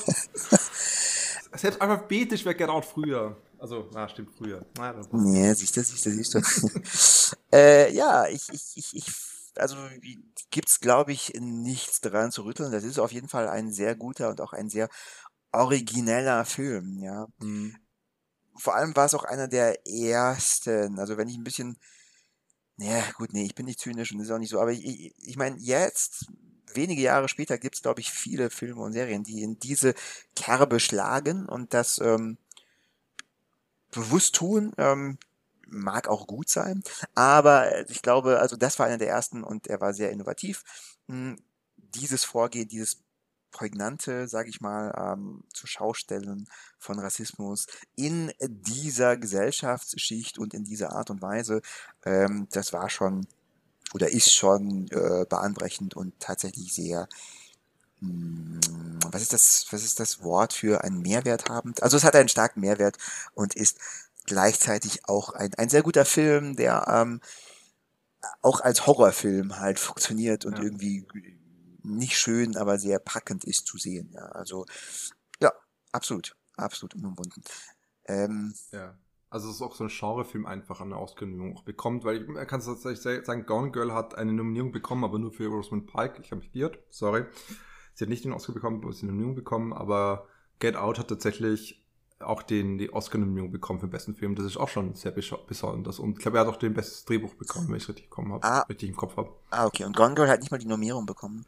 selbst 1.55 1.81
alphabetisch 1.81 2.45
wäre 2.45 2.55
Get 2.55 2.69
Out 2.69 2.85
früher. 2.85 3.37
Also, 3.59 3.89
na, 3.93 4.09
stimmt, 4.09 4.31
früher. 4.37 4.65
Na, 4.77 4.95
nee, 5.13 5.53
siehst 5.55 5.77
du, 5.77 5.83
siehst 5.83 6.07
du, 6.07 6.11
siehst 6.11 6.35
du. 6.35 7.37
äh, 7.57 7.93
ja, 7.93 8.27
ich, 8.29 8.49
ich, 8.53 8.77
ich, 8.77 8.97
ich 8.97 9.07
also 9.57 9.77
gibt's, 10.51 10.79
glaube 10.79 11.13
ich, 11.13 11.33
nichts 11.41 12.01
daran 12.01 12.31
zu 12.31 12.43
rütteln. 12.43 12.71
Das 12.71 12.85
ist 12.85 13.01
auf 13.01 13.11
jeden 13.11 13.29
Fall 13.29 13.49
ein 13.49 13.73
sehr 13.73 13.97
guter 13.97 14.31
und 14.31 14.41
auch 14.41 14.53
ein 14.53 14.71
sehr 14.71 14.89
origineller 15.53 16.45
Film, 16.45 16.99
ja. 16.99 17.27
Mhm. 17.39 17.77
Vor 18.57 18.75
allem 18.75 18.95
war 18.97 19.07
es 19.07 19.15
auch 19.15 19.25
einer 19.25 19.49
der 19.49 19.87
ersten. 19.87 20.99
Also 20.99 21.17
wenn 21.17 21.29
ich 21.29 21.37
ein 21.37 21.45
bisschen, 21.45 21.79
naja, 22.77 23.05
gut, 23.17 23.33
nee, 23.33 23.45
ich 23.45 23.55
bin 23.55 23.67
nicht 23.67 23.81
zynisch 23.81 24.13
und 24.13 24.19
das 24.19 24.29
ist 24.29 24.33
auch 24.33 24.39
nicht 24.39 24.51
so, 24.51 24.61
aber 24.61 24.73
ich, 24.73 24.85
ich, 24.85 25.15
ich 25.19 25.37
meine, 25.37 25.57
jetzt 25.59 26.27
wenige 26.75 27.03
Jahre 27.03 27.29
später 27.29 27.59
gibt 27.59 27.77
es, 27.77 27.83
glaube 27.83 28.01
ich, 28.01 28.11
viele 28.11 28.51
Filme 28.51 28.83
und 28.83 28.93
Serien, 28.93 29.25
die 29.25 29.43
in 29.43 29.59
diese 29.59 29.95
Kerbe 30.35 30.81
schlagen 30.81 31.47
und 31.47 31.73
das 31.75 31.99
ähm, 32.01 32.39
bewusst 33.91 34.35
tun. 34.35 34.73
Ähm, 34.77 35.19
mag 35.71 36.09
auch 36.09 36.27
gut 36.27 36.49
sein, 36.49 36.83
aber 37.15 37.89
ich 37.91 38.01
glaube, 38.03 38.41
also 38.41 38.57
das 38.57 38.79
war 38.79 38.87
einer 38.87 38.99
der 38.99 39.09
ersten 39.09 39.45
und 39.45 39.67
er 39.67 39.81
war 39.81 39.93
sehr 39.93 40.11
innovativ. 40.11 40.63
Hm, 41.09 41.37
dieses 41.77 42.25
Vorgehen, 42.25 42.69
dieses 42.69 43.03
prägnante, 43.51 44.29
sage 44.29 44.51
ich 44.51 44.61
mal, 44.61 44.95
ähm, 44.97 45.45
zur 45.53 45.69
Schaustellen 45.69 46.49
von 46.79 46.99
Rassismus 46.99 47.67
in 47.97 48.33
dieser 48.41 49.17
Gesellschaftsschicht 49.17 50.39
und 50.39 50.55
in 50.55 50.65
dieser 50.65 50.93
Art 50.93 51.11
und 51.11 51.23
Weise, 51.23 51.63
ähm, 52.05 52.49
das 52.53 52.73
war 52.73 52.91
schon 52.91 53.27
oder 53.95 54.11
ist 54.11 54.33
schon 54.33 54.89
äh, 54.91 55.25
bahnbrechend 55.29 55.97
und 55.97 56.19
tatsächlich 56.21 56.75
sehr 56.75 57.09
mh, 58.01 58.61
hm, 58.67 58.99
was 59.11 59.23
ist 59.23 59.33
das 59.33 59.67
was 59.71 59.83
ist 59.83 60.01
das 60.01 60.23
Wort 60.23 60.53
für 60.53 60.85
einen 60.85 61.01
Mehrwert 61.01 61.49
habend 61.49 61.83
also 61.83 61.97
es 61.97 62.05
hat 62.05 62.15
einen 62.17 62.29
starken 62.29 62.61
Mehrwert 62.61 62.99
und 63.35 63.55
ist 63.55 63.79
gleichzeitig 64.27 65.09
auch 65.09 65.31
ein, 65.31 65.55
ein 65.55 65.71
sehr 65.71 65.83
guter 65.83 66.05
Film 66.05 66.57
der 66.57 66.87
ähm, 66.89 67.21
auch 68.43 68.61
als 68.61 68.87
Horrorfilm 68.87 69.59
halt 69.59 69.79
funktioniert 69.79 70.45
und 70.45 70.59
ja. 70.59 70.65
irgendwie 70.65 71.07
nicht 71.83 72.19
schön 72.19 72.57
aber 72.57 72.79
sehr 72.79 72.99
packend 72.99 73.45
ist 73.45 73.67
zu 73.67 73.79
sehen 73.79 74.11
ja 74.13 74.27
also 74.27 74.67
ja 75.41 75.53
absolut 75.93 76.37
absolut 76.57 76.95
unumwunden 76.95 77.43
ähm, 78.07 78.55
ja 78.73 78.97
also 79.31 79.51
es 79.51 79.57
ist 79.57 79.63
auch 79.63 79.75
so 79.75 79.85
ein 79.85 79.91
Genrefilm 79.91 80.47
einfach 80.47 80.81
eine 80.81 80.97
Ausgenehmigung 80.97 81.57
auch 81.57 81.63
bekommt, 81.63 82.05
weil 82.05 82.23
ich, 82.23 82.29
man 82.29 82.47
kann 82.47 82.61
es 82.61 82.67
tatsächlich 82.67 83.27
sagen, 83.27 83.45
Gone 83.45 83.71
Girl 83.71 83.93
hat 83.93 84.17
eine 84.17 84.33
Nominierung 84.33 84.73
bekommen, 84.73 85.05
aber 85.05 85.19
nur 85.19 85.33
für 85.33 85.49
Rosamund 85.49 85.87
Pike. 85.87 86.21
Ich 86.23 86.31
habe 86.31 86.41
mich 86.41 86.51
geirrt, 86.51 86.79
sorry. 86.89 87.25
Sie 87.93 88.05
hat 88.05 88.09
nicht 88.09 88.25
den 88.25 88.33
Oscar 88.33 88.55
bekommen, 88.55 88.83
aber 88.83 88.93
sie 88.93 89.03
eine 89.03 89.13
Nominierung 89.13 89.35
bekommen, 89.35 89.73
aber 89.75 90.27
Get 90.61 90.77
Out 90.77 90.99
hat 90.99 91.09
tatsächlich 91.09 91.85
auch 92.21 92.43
den, 92.43 92.79
die 92.79 92.93
Oscar-Nominierung 92.93 93.53
bekommen 93.53 93.81
für 93.81 93.87
den 93.87 93.93
besten 93.93 94.15
Film. 94.15 94.35
Das 94.35 94.47
ist 94.47 94.57
auch 94.57 94.69
schon 94.69 94.95
sehr 94.95 95.13
besonders. 95.13 95.99
Und 95.99 96.13
ich 96.13 96.19
glaube, 96.19 96.39
er 96.39 96.47
hat 96.47 96.53
auch 96.53 96.59
den 96.59 96.75
besten 96.75 97.07
Drehbuch 97.07 97.35
bekommen, 97.35 97.69
wenn 97.69 97.77
ich 97.77 97.85
es 97.85 97.89
richtig 97.89 98.09
bekommen 98.09 98.33
habe, 98.33 98.45
ah. 98.45 98.61
richtig 98.63 98.89
im 98.89 98.97
Kopf 98.97 99.17
habe. 99.17 99.31
Ah, 99.51 99.67
okay. 99.67 99.85
Und 99.85 99.95
Gone 99.95 100.15
Girl 100.15 100.29
hat 100.29 100.41
nicht 100.41 100.51
mal 100.51 100.59
die 100.59 100.67
Nominierung 100.67 101.07
bekommen. 101.07 101.45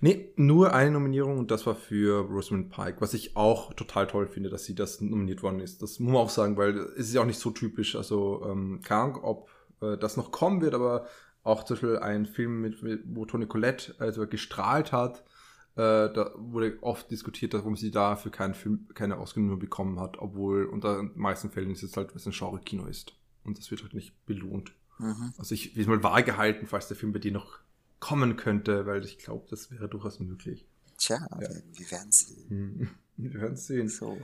Nee, 0.00 0.32
nur 0.36 0.72
eine 0.72 0.92
Nominierung 0.92 1.38
und 1.38 1.50
das 1.50 1.66
war 1.66 1.74
für 1.74 2.20
Rosamund 2.20 2.70
Pike, 2.70 3.00
was 3.00 3.12
ich 3.12 3.36
auch 3.36 3.74
total 3.74 4.06
toll 4.06 4.26
finde, 4.26 4.48
dass 4.48 4.64
sie 4.64 4.74
das 4.74 5.00
nominiert 5.00 5.42
worden 5.42 5.60
ist. 5.60 5.82
Das 5.82 6.00
muss 6.00 6.12
man 6.12 6.22
auch 6.22 6.30
sagen, 6.30 6.56
weil 6.56 6.76
es 6.78 7.08
ist 7.08 7.14
ja 7.14 7.20
auch 7.20 7.26
nicht 7.26 7.38
so 7.38 7.50
typisch. 7.50 7.96
Also, 7.96 8.46
ähm, 8.48 8.80
keine 8.82 9.02
Ahnung, 9.02 9.24
ob 9.24 9.50
äh, 9.82 9.98
das 9.98 10.16
noch 10.16 10.30
kommen 10.30 10.62
wird, 10.62 10.74
aber 10.74 11.06
auch 11.42 11.64
zum 11.64 11.74
Beispiel 11.74 11.98
ein 11.98 12.26
Film, 12.26 12.60
mit, 12.62 12.82
mit 12.82 13.02
wo 13.06 13.26
Toni 13.26 13.46
Collette 13.46 13.94
also 13.98 14.26
gestrahlt 14.26 14.92
hat, 14.92 15.24
äh, 15.76 16.12
da 16.12 16.32
wurde 16.36 16.78
oft 16.82 17.10
diskutiert, 17.10 17.52
warum 17.54 17.76
sie 17.76 17.90
da 17.90 18.16
für 18.16 18.30
keinen 18.30 18.54
Film 18.54 18.88
keine 18.94 19.18
Ausgabe 19.18 19.56
bekommen 19.56 20.00
hat, 20.00 20.18
obwohl 20.18 20.64
unter 20.64 20.96
den 20.96 21.12
meisten 21.14 21.50
Fällen 21.50 21.70
ist 21.70 21.82
es 21.82 21.96
halt, 21.96 22.14
es 22.14 22.26
ein 22.26 22.32
Genre-Kino 22.32 22.86
ist. 22.86 23.14
Und 23.44 23.58
das 23.58 23.70
wird 23.70 23.82
halt 23.82 23.94
nicht 23.94 24.26
belohnt. 24.26 24.72
Mhm. 24.98 25.32
Also 25.38 25.54
ich 25.54 25.76
will 25.76 25.86
mal 25.86 26.02
vage 26.02 26.36
halten, 26.36 26.66
falls 26.66 26.88
der 26.88 26.96
Film 26.96 27.12
bei 27.12 27.18
dir 27.18 27.32
noch 27.32 27.58
kommen 28.00 28.36
könnte, 28.36 28.86
weil 28.86 29.04
ich 29.04 29.18
glaube, 29.18 29.46
das 29.50 29.70
wäre 29.70 29.88
durchaus 29.88 30.18
möglich. 30.20 30.66
Tja, 30.98 31.18
ja. 31.30 31.40
wir, 31.40 31.62
wir 31.72 31.90
werden 31.90 32.12
sehen. 32.12 32.48
Hm. 32.48 32.88
Wir 33.20 33.34
werden 33.34 33.56
sehen. 33.56 33.90
So. 33.90 34.16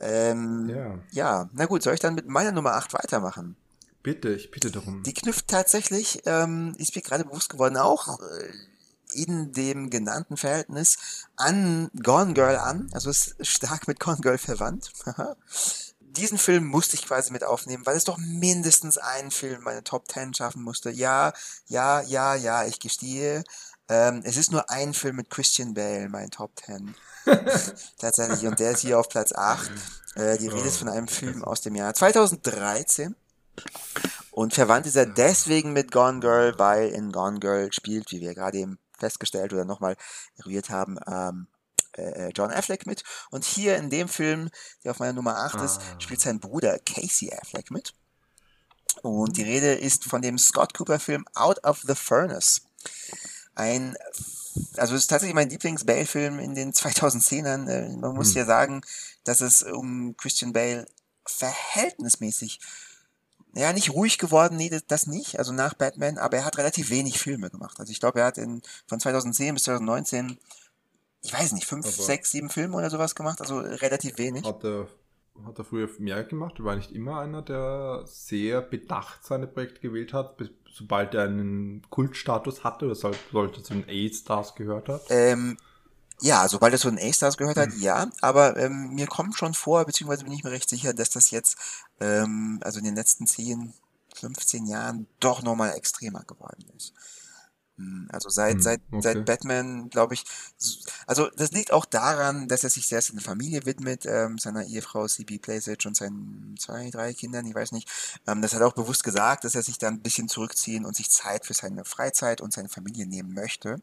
Ähm, 0.00 0.68
ja. 0.68 0.98
ja, 1.12 1.50
na 1.54 1.64
gut, 1.64 1.82
soll 1.82 1.94
ich 1.94 2.00
dann 2.00 2.14
mit 2.14 2.28
meiner 2.28 2.52
Nummer 2.52 2.74
8 2.74 2.92
weitermachen? 2.92 3.56
Bitte, 4.02 4.34
ich 4.34 4.50
bitte 4.50 4.70
darum. 4.70 5.02
Die 5.02 5.14
knüpft 5.14 5.48
tatsächlich, 5.48 6.20
ähm, 6.26 6.74
ist 6.76 6.94
mir 6.94 7.00
gerade 7.00 7.24
bewusst 7.24 7.48
geworden, 7.48 7.78
auch 7.78 8.20
äh, 8.20 8.52
in 9.12 9.52
dem 9.52 9.90
genannten 9.90 10.36
Verhältnis 10.36 11.26
an 11.36 11.90
Gone 12.02 12.34
Girl 12.34 12.56
an. 12.56 12.88
Also 12.92 13.10
ist 13.10 13.34
stark 13.40 13.88
mit 13.88 13.98
Gone 13.98 14.20
Girl 14.20 14.38
verwandt. 14.38 14.92
diesen 16.18 16.38
Film 16.38 16.66
musste 16.66 16.96
ich 16.96 17.06
quasi 17.06 17.32
mit 17.32 17.44
aufnehmen, 17.44 17.86
weil 17.86 17.96
es 17.96 18.04
doch 18.04 18.18
mindestens 18.18 18.98
einen 18.98 19.30
Film 19.30 19.62
meine 19.62 19.84
Top 19.84 20.10
10 20.10 20.34
schaffen 20.34 20.62
musste. 20.62 20.90
Ja, 20.90 21.32
ja, 21.66 22.02
ja, 22.02 22.34
ja, 22.34 22.64
ich 22.64 22.80
gestehe. 22.80 23.44
Ähm, 23.88 24.22
es 24.24 24.36
ist 24.36 24.52
nur 24.52 24.68
ein 24.68 24.92
Film 24.92 25.16
mit 25.16 25.30
Christian 25.30 25.74
Bale, 25.74 26.08
mein 26.08 26.30
Top 26.30 26.52
10. 26.66 26.94
Tatsächlich. 27.98 28.46
Und 28.46 28.58
der 28.58 28.72
ist 28.72 28.80
hier 28.80 28.98
auf 28.98 29.08
Platz 29.08 29.32
8. 29.32 29.70
Äh, 30.16 30.38
die 30.38 30.48
Rede 30.48 30.68
ist 30.68 30.78
von 30.78 30.88
einem 30.88 31.08
Film 31.08 31.42
aus 31.42 31.62
dem 31.62 31.74
Jahr 31.74 31.94
2013. 31.94 33.14
Und 34.30 34.54
verwandt 34.54 34.86
ist 34.86 34.96
er 34.96 35.06
deswegen 35.06 35.72
mit 35.72 35.90
Gone 35.90 36.20
Girl, 36.20 36.58
weil 36.58 36.88
in 36.90 37.12
Gone 37.12 37.40
Girl 37.40 37.72
spielt, 37.72 38.12
wie 38.12 38.20
wir 38.20 38.34
gerade 38.34 38.58
eben 38.58 38.78
festgestellt 38.98 39.52
oder 39.52 39.64
nochmal 39.64 39.96
eruiert 40.36 40.70
haben, 40.70 40.98
ähm, 41.06 41.46
äh, 41.98 42.28
äh, 42.28 42.32
John 42.34 42.50
Affleck 42.50 42.86
mit. 42.86 43.04
Und 43.30 43.44
hier 43.44 43.76
in 43.76 43.90
dem 43.90 44.08
Film, 44.08 44.50
der 44.84 44.92
auf 44.92 44.98
meiner 44.98 45.12
Nummer 45.12 45.36
8 45.36 45.56
ah. 45.56 45.64
ist, 45.64 45.80
spielt 45.98 46.20
sein 46.20 46.40
Bruder 46.40 46.78
Casey 46.78 47.32
Affleck 47.32 47.70
mit. 47.70 47.94
Und 49.02 49.36
die 49.36 49.42
Rede 49.42 49.74
ist 49.74 50.04
von 50.04 50.22
dem 50.22 50.38
Scott 50.38 50.74
Cooper-Film 50.74 51.26
Out 51.34 51.64
of 51.64 51.82
the 51.86 51.94
Furnace. 51.94 52.62
Ein, 53.54 53.96
also 54.76 54.94
es 54.94 55.02
ist 55.02 55.08
tatsächlich 55.08 55.34
mein 55.34 55.50
Lieblings-Bale-Film 55.50 56.38
in 56.38 56.54
den 56.54 56.72
2010ern. 56.72 57.68
Äh, 57.68 57.96
man 57.96 58.14
muss 58.14 58.30
hm. 58.30 58.38
ja 58.38 58.44
sagen, 58.46 58.82
dass 59.24 59.40
es 59.40 59.62
um 59.62 60.16
Christian 60.16 60.52
Bale 60.52 60.86
verhältnismäßig 61.26 62.60
ja, 63.54 63.72
nicht 63.72 63.90
ruhig 63.90 64.18
geworden, 64.18 64.56
nee, 64.56 64.70
das 64.86 65.06
nicht, 65.06 65.38
also 65.38 65.52
nach 65.52 65.74
Batman, 65.74 66.18
aber 66.18 66.38
er 66.38 66.44
hat 66.44 66.58
relativ 66.58 66.90
wenig 66.90 67.18
Filme 67.18 67.50
gemacht. 67.50 67.80
Also 67.80 67.90
ich 67.90 68.00
glaube, 68.00 68.20
er 68.20 68.26
hat 68.26 68.38
in, 68.38 68.62
von 68.86 69.00
2010 69.00 69.54
bis 69.54 69.64
2019 69.64 70.38
ich 71.22 71.32
weiß 71.32 71.52
nicht, 71.52 71.66
fünf, 71.66 71.86
Aber 71.86 71.92
sechs, 71.92 72.30
sieben 72.30 72.50
Filme 72.50 72.76
oder 72.76 72.90
sowas 72.90 73.14
gemacht, 73.14 73.40
also 73.40 73.58
relativ 73.58 74.18
wenig. 74.18 74.44
Hat 74.44 74.64
er, 74.64 74.88
hat 75.44 75.58
er 75.58 75.64
früher 75.64 75.88
mehr 75.98 76.24
gemacht? 76.24 76.62
War 76.62 76.76
nicht 76.76 76.92
immer 76.92 77.20
einer, 77.20 77.42
der 77.42 78.02
sehr 78.06 78.60
bedacht 78.60 79.24
seine 79.24 79.46
Projekte 79.46 79.80
gewählt 79.80 80.12
hat, 80.12 80.36
bis, 80.36 80.50
sobald 80.72 81.14
er 81.14 81.24
einen 81.24 81.82
Kultstatus 81.90 82.64
hatte 82.64 82.86
oder 82.86 82.94
sollte 82.94 83.62
zu 83.62 83.74
den 83.74 83.84
A-Stars 83.88 84.54
gehört 84.54 84.88
hat? 84.88 85.02
Ähm, 85.10 85.56
ja, 86.20 86.48
sobald 86.48 86.72
er 86.72 86.78
zu 86.78 86.90
den 86.90 86.98
A-Stars 86.98 87.36
gehört 87.36 87.56
hat, 87.56 87.72
hm. 87.72 87.80
ja, 87.80 88.10
aber 88.20 88.56
ähm, 88.56 88.94
mir 88.94 89.06
kommt 89.06 89.36
schon 89.36 89.54
vor, 89.54 89.84
beziehungsweise 89.84 90.24
bin 90.24 90.32
ich 90.32 90.44
mir 90.44 90.50
recht 90.50 90.68
sicher, 90.68 90.92
dass 90.92 91.10
das 91.10 91.30
jetzt, 91.30 91.58
ähm, 92.00 92.60
also 92.62 92.78
in 92.78 92.84
den 92.84 92.96
letzten 92.96 93.26
zehn, 93.26 93.74
15 94.14 94.66
Jahren 94.66 95.06
doch 95.20 95.42
nochmal 95.42 95.76
extremer 95.76 96.24
geworden 96.24 96.64
ist. 96.76 96.92
Hm, 97.78 98.08
also 98.12 98.28
seit, 98.28 98.54
hm, 98.54 98.60
seit, 98.60 98.80
okay. 98.90 99.00
seit 99.02 99.24
Batman, 99.24 99.88
glaube 99.88 100.14
ich, 100.14 100.24
also 101.06 101.28
das 101.36 101.52
liegt 101.52 101.72
auch 101.72 101.84
daran, 101.84 102.48
dass 102.48 102.64
er 102.64 102.70
sich 102.70 102.88
sehr 102.88 103.00
seiner 103.00 103.20
Familie 103.20 103.64
widmet, 103.66 104.04
ähm, 104.04 104.36
seiner 104.36 104.64
Ehefrau 104.64 105.06
CB 105.06 105.38
Playsage 105.38 105.86
und 105.86 105.96
seinen 105.96 106.56
zwei, 106.58 106.90
drei 106.90 107.14
Kindern, 107.14 107.46
ich 107.46 107.54
weiß 107.54 107.70
nicht. 107.70 107.88
Ähm, 108.26 108.42
das 108.42 108.52
hat 108.52 108.60
er 108.62 108.66
auch 108.66 108.72
bewusst 108.72 109.04
gesagt, 109.04 109.44
dass 109.44 109.54
er 109.54 109.62
sich 109.62 109.78
da 109.78 109.86
ein 109.86 110.00
bisschen 110.00 110.28
zurückziehen 110.28 110.84
und 110.84 110.96
sich 110.96 111.10
Zeit 111.10 111.46
für 111.46 111.54
seine 111.54 111.84
Freizeit 111.84 112.40
und 112.40 112.52
seine 112.52 112.68
Familie 112.68 113.06
nehmen 113.06 113.32
möchte. 113.32 113.80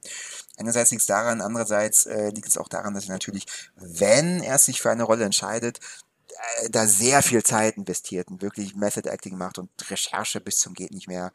Einerseits 0.57 0.91
liegt 0.91 1.01
es 1.01 1.07
daran, 1.07 1.39
andererseits 1.39 2.05
äh, 2.05 2.31
liegt 2.31 2.49
es 2.49 2.57
auch 2.57 2.67
daran, 2.67 2.93
dass 2.93 3.05
er 3.05 3.13
natürlich, 3.13 3.45
wenn 3.77 4.43
er 4.43 4.57
sich 4.57 4.81
für 4.81 4.91
eine 4.91 5.03
Rolle 5.03 5.23
entscheidet, 5.23 5.79
äh, 6.63 6.69
da 6.69 6.85
sehr 6.85 7.23
viel 7.23 7.43
Zeit 7.43 7.77
investiert 7.77 8.27
und 8.27 8.41
wirklich 8.41 8.75
Method 8.75 9.09
Acting 9.09 9.37
macht 9.37 9.57
und 9.57 9.69
Recherche 9.89 10.41
bis 10.41 10.59
zum 10.59 10.73
geht 10.73 10.91
nicht 10.91 11.07
mehr 11.07 11.31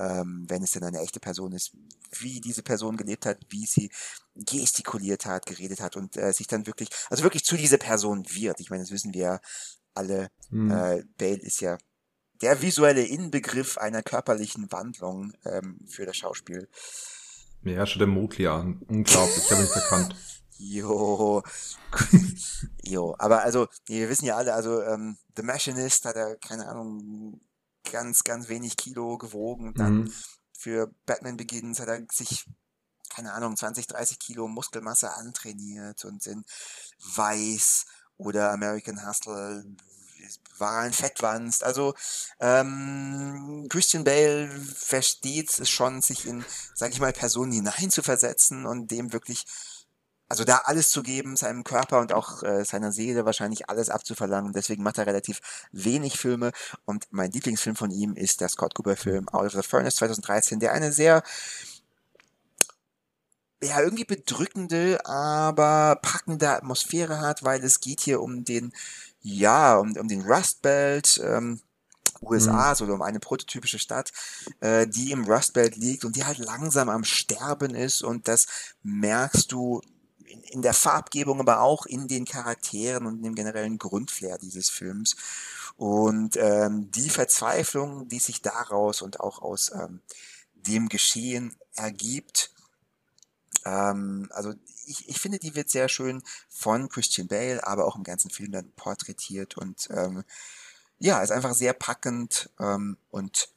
ähm, 0.00 0.46
wenn 0.48 0.62
es 0.62 0.72
denn 0.72 0.82
eine 0.82 1.00
echte 1.00 1.20
Person 1.20 1.52
ist, 1.52 1.72
wie 2.18 2.40
diese 2.40 2.62
Person 2.62 2.96
gelebt 2.96 3.26
hat, 3.26 3.38
wie 3.50 3.66
sie 3.66 3.90
gestikuliert 4.34 5.26
hat, 5.26 5.44
geredet 5.46 5.80
hat 5.80 5.96
und 5.96 6.16
äh, 6.16 6.32
sich 6.32 6.46
dann 6.46 6.66
wirklich, 6.66 6.88
also 7.10 7.22
wirklich 7.22 7.44
zu 7.44 7.56
dieser 7.56 7.76
Person 7.76 8.24
wird. 8.30 8.60
Ich 8.60 8.70
meine, 8.70 8.82
das 8.82 8.90
wissen 8.90 9.12
wir 9.12 9.40
alle. 9.94 10.30
Mhm. 10.48 10.70
Äh, 10.70 11.04
Bale 11.18 11.40
ist 11.40 11.60
ja 11.60 11.76
der 12.40 12.62
visuelle 12.62 13.04
Inbegriff 13.04 13.76
einer 13.76 14.02
körperlichen 14.02 14.72
Wandlung 14.72 15.32
ähm, 15.44 15.78
für 15.86 16.06
das 16.06 16.16
Schauspiel. 16.16 16.68
Mir 17.60 17.76
herrscht 17.76 18.00
der 18.00 18.06
Motli 18.06 18.46
an. 18.46 18.80
Unglaublich, 18.88 19.44
ich 19.44 19.50
habe 19.50 19.62
nicht 19.62 19.76
erkannt. 19.76 20.16
Jo. 20.62 21.42
jo, 22.84 23.14
aber 23.18 23.42
also, 23.42 23.66
wir 23.86 24.10
wissen 24.10 24.26
ja 24.26 24.36
alle, 24.36 24.52
also 24.52 24.82
ähm, 24.82 25.16
The 25.34 25.42
Machinist 25.42 26.04
hat 26.04 26.16
er, 26.16 26.36
keine 26.36 26.68
Ahnung, 26.68 27.40
ganz, 27.90 28.24
ganz 28.24 28.48
wenig 28.48 28.76
Kilo 28.76 29.18
gewogen. 29.18 29.74
Dann 29.74 30.04
mhm. 30.04 30.12
für 30.56 30.94
Batman 31.06 31.36
Begins 31.36 31.80
hat 31.80 31.88
er 31.88 32.02
sich, 32.10 32.46
keine 33.10 33.32
Ahnung, 33.32 33.56
20, 33.56 33.86
30 33.86 34.18
Kilo 34.18 34.48
Muskelmasse 34.48 35.12
antrainiert 35.14 36.04
und 36.04 36.22
sind 36.22 36.46
weiß 37.16 37.86
oder 38.16 38.52
American 38.52 39.06
Hustle 39.06 39.64
war 40.58 40.80
ein 40.80 40.92
Fettwanst. 40.92 41.64
Also 41.64 41.94
ähm, 42.40 43.66
Christian 43.68 44.04
Bale 44.04 44.48
versteht 44.48 45.58
es 45.58 45.70
schon, 45.70 46.02
sich 46.02 46.26
in, 46.26 46.44
sag 46.74 46.92
ich 46.92 47.00
mal, 47.00 47.12
Personen 47.12 47.52
hineinzuversetzen 47.52 48.66
und 48.66 48.90
dem 48.90 49.12
wirklich 49.12 49.46
also 50.30 50.44
da 50.44 50.62
alles 50.64 50.90
zu 50.90 51.02
geben, 51.02 51.36
seinem 51.36 51.64
Körper 51.64 51.98
und 51.98 52.12
auch 52.12 52.44
äh, 52.44 52.64
seiner 52.64 52.92
Seele 52.92 53.24
wahrscheinlich 53.24 53.68
alles 53.68 53.90
abzuverlangen. 53.90 54.52
Deswegen 54.52 54.84
macht 54.84 54.96
er 54.96 55.06
relativ 55.06 55.40
wenig 55.72 56.18
Filme. 56.20 56.52
Und 56.84 57.08
mein 57.10 57.32
Lieblingsfilm 57.32 57.74
von 57.74 57.90
ihm 57.90 58.14
ist 58.14 58.40
der 58.40 58.48
Scott 58.48 58.76
Cooper-Film 58.76 59.28
Out 59.30 59.46
of 59.46 59.52
the 59.54 59.68
Furnace 59.68 59.96
2013, 59.96 60.60
der 60.60 60.72
eine 60.72 60.92
sehr 60.92 61.24
ja, 63.60 63.80
irgendwie 63.80 64.04
bedrückende, 64.04 65.04
aber 65.04 65.98
packende 66.00 66.48
Atmosphäre 66.50 67.20
hat, 67.20 67.42
weil 67.42 67.64
es 67.64 67.80
geht 67.80 68.00
hier 68.00 68.22
um 68.22 68.44
den, 68.44 68.72
ja, 69.22 69.78
um, 69.78 69.96
um 69.96 70.06
den 70.06 70.22
Rust 70.22 70.62
Belt, 70.62 71.20
ähm, 71.24 71.60
USA, 72.22 72.70
mhm. 72.70 72.74
so 72.76 72.84
um 72.84 73.02
eine 73.02 73.18
prototypische 73.18 73.80
Stadt, 73.80 74.12
äh, 74.60 74.86
die 74.86 75.10
im 75.10 75.24
Rust 75.24 75.54
Belt 75.54 75.74
liegt 75.74 76.04
und 76.04 76.14
die 76.14 76.24
halt 76.24 76.38
langsam 76.38 76.88
am 76.88 77.02
Sterben 77.02 77.74
ist 77.74 78.04
und 78.04 78.28
das 78.28 78.46
merkst 78.84 79.50
du 79.50 79.80
in, 80.50 80.62
der 80.62 80.74
Farbgebung, 80.74 81.40
aber 81.40 81.60
auch 81.60 81.86
in 81.86 82.08
den 82.08 82.24
Charakteren 82.24 83.06
und 83.06 83.16
in 83.18 83.22
dem 83.22 83.34
generellen 83.34 83.78
Grundflair 83.78 84.38
dieses 84.38 84.70
Films. 84.70 85.16
Und 85.76 86.36
ähm, 86.36 86.90
die 86.90 87.10
Verzweiflung, 87.10 88.08
die 88.08 88.18
sich 88.18 88.42
daraus 88.42 89.02
und 89.02 89.20
auch 89.20 89.40
aus 89.40 89.72
ähm, 89.72 90.00
dem 90.54 90.88
Geschehen 90.88 91.56
ergibt, 91.74 92.52
ähm, 93.64 94.28
also 94.32 94.54
ich, 94.86 95.08
ich 95.08 95.20
finde, 95.20 95.38
die 95.38 95.54
wird 95.54 95.70
sehr 95.70 95.88
schön 95.88 96.22
von 96.48 96.88
Christian 96.88 97.28
Bale, 97.28 97.66
aber 97.66 97.86
auch 97.86 97.96
im 97.96 98.04
ganzen 98.04 98.30
Film 98.30 98.52
dann 98.52 98.72
porträtiert 98.72 99.56
und 99.56 99.88
ähm, 99.90 100.24
ja, 100.98 101.22
ist 101.22 101.32
einfach 101.32 101.54
sehr 101.54 101.72
packend 101.72 102.50
ähm, 102.58 102.98
und 103.10 103.48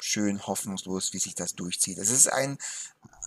schön 0.00 0.46
hoffnungslos, 0.46 1.12
wie 1.12 1.18
sich 1.18 1.34
das 1.34 1.54
durchzieht. 1.54 1.98
Es 1.98 2.10
ist 2.10 2.30
ein. 2.32 2.58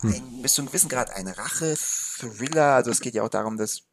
Ein 0.03 0.41
bis 0.41 0.53
zu 0.53 0.61
einem 0.61 0.67
gewissen 0.69 0.89
Grad 0.89 1.11
ein 1.11 1.27
Rache-Thriller. 1.27 2.73
Also 2.73 2.91
es 2.91 3.01
geht 3.01 3.13
ja 3.13 3.23
auch 3.23 3.29
darum, 3.29 3.57
dass 3.57 3.83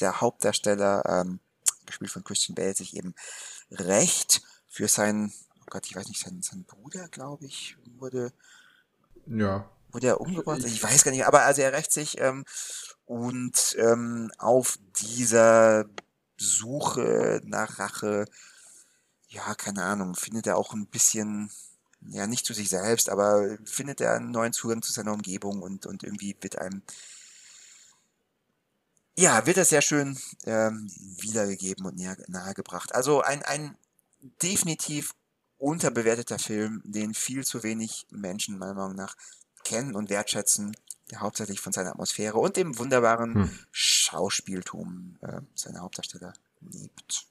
der 0.00 0.20
Hauptdarsteller, 0.20 1.04
ähm, 1.06 1.40
gespielt 1.86 2.10
von 2.10 2.24
Christian 2.24 2.54
Bale, 2.54 2.74
sich 2.74 2.96
eben 2.96 3.14
Recht 3.70 4.42
für 4.68 4.88
seinen, 4.88 5.32
oh 5.60 5.66
Gott, 5.70 5.86
ich 5.86 5.96
weiß 5.96 6.08
nicht, 6.08 6.20
seinen, 6.20 6.42
seinen 6.42 6.64
Bruder, 6.64 7.08
glaube 7.08 7.46
ich, 7.46 7.76
wurde, 7.98 8.32
ja. 9.26 9.68
wurde 9.90 10.06
er 10.08 10.20
umgebracht? 10.20 10.64
Ich 10.64 10.82
weiß 10.82 11.04
gar 11.04 11.10
nicht, 11.10 11.26
aber 11.26 11.42
also 11.42 11.62
er 11.62 11.72
rächt 11.72 11.92
sich 11.92 12.20
ähm, 12.20 12.44
und 13.04 13.76
ähm, 13.78 14.30
auf 14.38 14.78
dieser 14.96 15.86
Suche 16.36 17.40
nach 17.44 17.78
Rache 17.78 18.24
ja, 19.30 19.54
keine 19.54 19.84
Ahnung, 19.84 20.16
findet 20.16 20.48
er 20.48 20.56
auch 20.56 20.74
ein 20.74 20.86
bisschen 20.86 21.50
ja, 22.08 22.26
nicht 22.26 22.46
zu 22.46 22.54
sich 22.54 22.68
selbst, 22.68 23.10
aber 23.10 23.58
findet 23.64 24.00
er 24.00 24.14
einen 24.14 24.30
neuen 24.30 24.52
Zugang 24.52 24.82
zu 24.82 24.92
seiner 24.92 25.12
Umgebung 25.12 25.62
und, 25.62 25.86
und 25.86 26.02
irgendwie 26.02 26.36
wird 26.40 26.58
einem, 26.58 26.82
ja, 29.16 29.46
wird 29.46 29.58
das 29.58 29.68
sehr 29.68 29.82
schön 29.82 30.18
ähm, 30.46 30.90
wiedergegeben 31.20 31.84
und 31.84 31.96
näher, 31.96 32.16
nahegebracht. 32.28 32.94
Also 32.94 33.20
ein, 33.20 33.42
ein 33.42 33.76
definitiv 34.42 35.14
unterbewerteter 35.58 36.38
Film, 36.38 36.82
den 36.84 37.12
viel 37.12 37.44
zu 37.44 37.62
wenig 37.62 38.06
Menschen 38.10 38.58
meiner 38.58 38.74
Meinung 38.74 38.96
nach 38.96 39.16
kennen 39.62 39.94
und 39.94 40.08
wertschätzen, 40.08 40.74
der 41.10 41.20
hauptsächlich 41.20 41.60
von 41.60 41.72
seiner 41.72 41.90
Atmosphäre 41.90 42.38
und 42.38 42.56
dem 42.56 42.78
wunderbaren 42.78 43.34
hm. 43.34 43.58
Schauspieltum 43.72 45.18
äh, 45.20 45.40
seiner 45.54 45.80
Hauptdarsteller 45.80 46.32
lebt. 46.60 47.29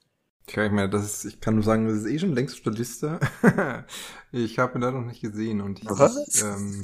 Ich 0.50 0.72
meine, 0.72 0.88
das 0.88 1.04
ist, 1.04 1.24
ich 1.24 1.40
kann 1.40 1.54
nur 1.54 1.64
sagen, 1.64 1.86
das 1.86 1.98
ist 1.98 2.06
eh 2.06 2.18
schon 2.18 2.34
längst 2.34 2.56
auf 2.56 2.62
der 2.62 2.72
Liste. 2.72 3.20
ich 4.32 4.58
habe 4.58 4.78
ihn 4.78 4.80
da 4.80 4.90
noch 4.90 5.04
nicht 5.04 5.20
gesehen 5.20 5.60
und 5.60 5.80
ich, 5.80 5.88
Was? 5.88 6.42
Ähm, 6.42 6.82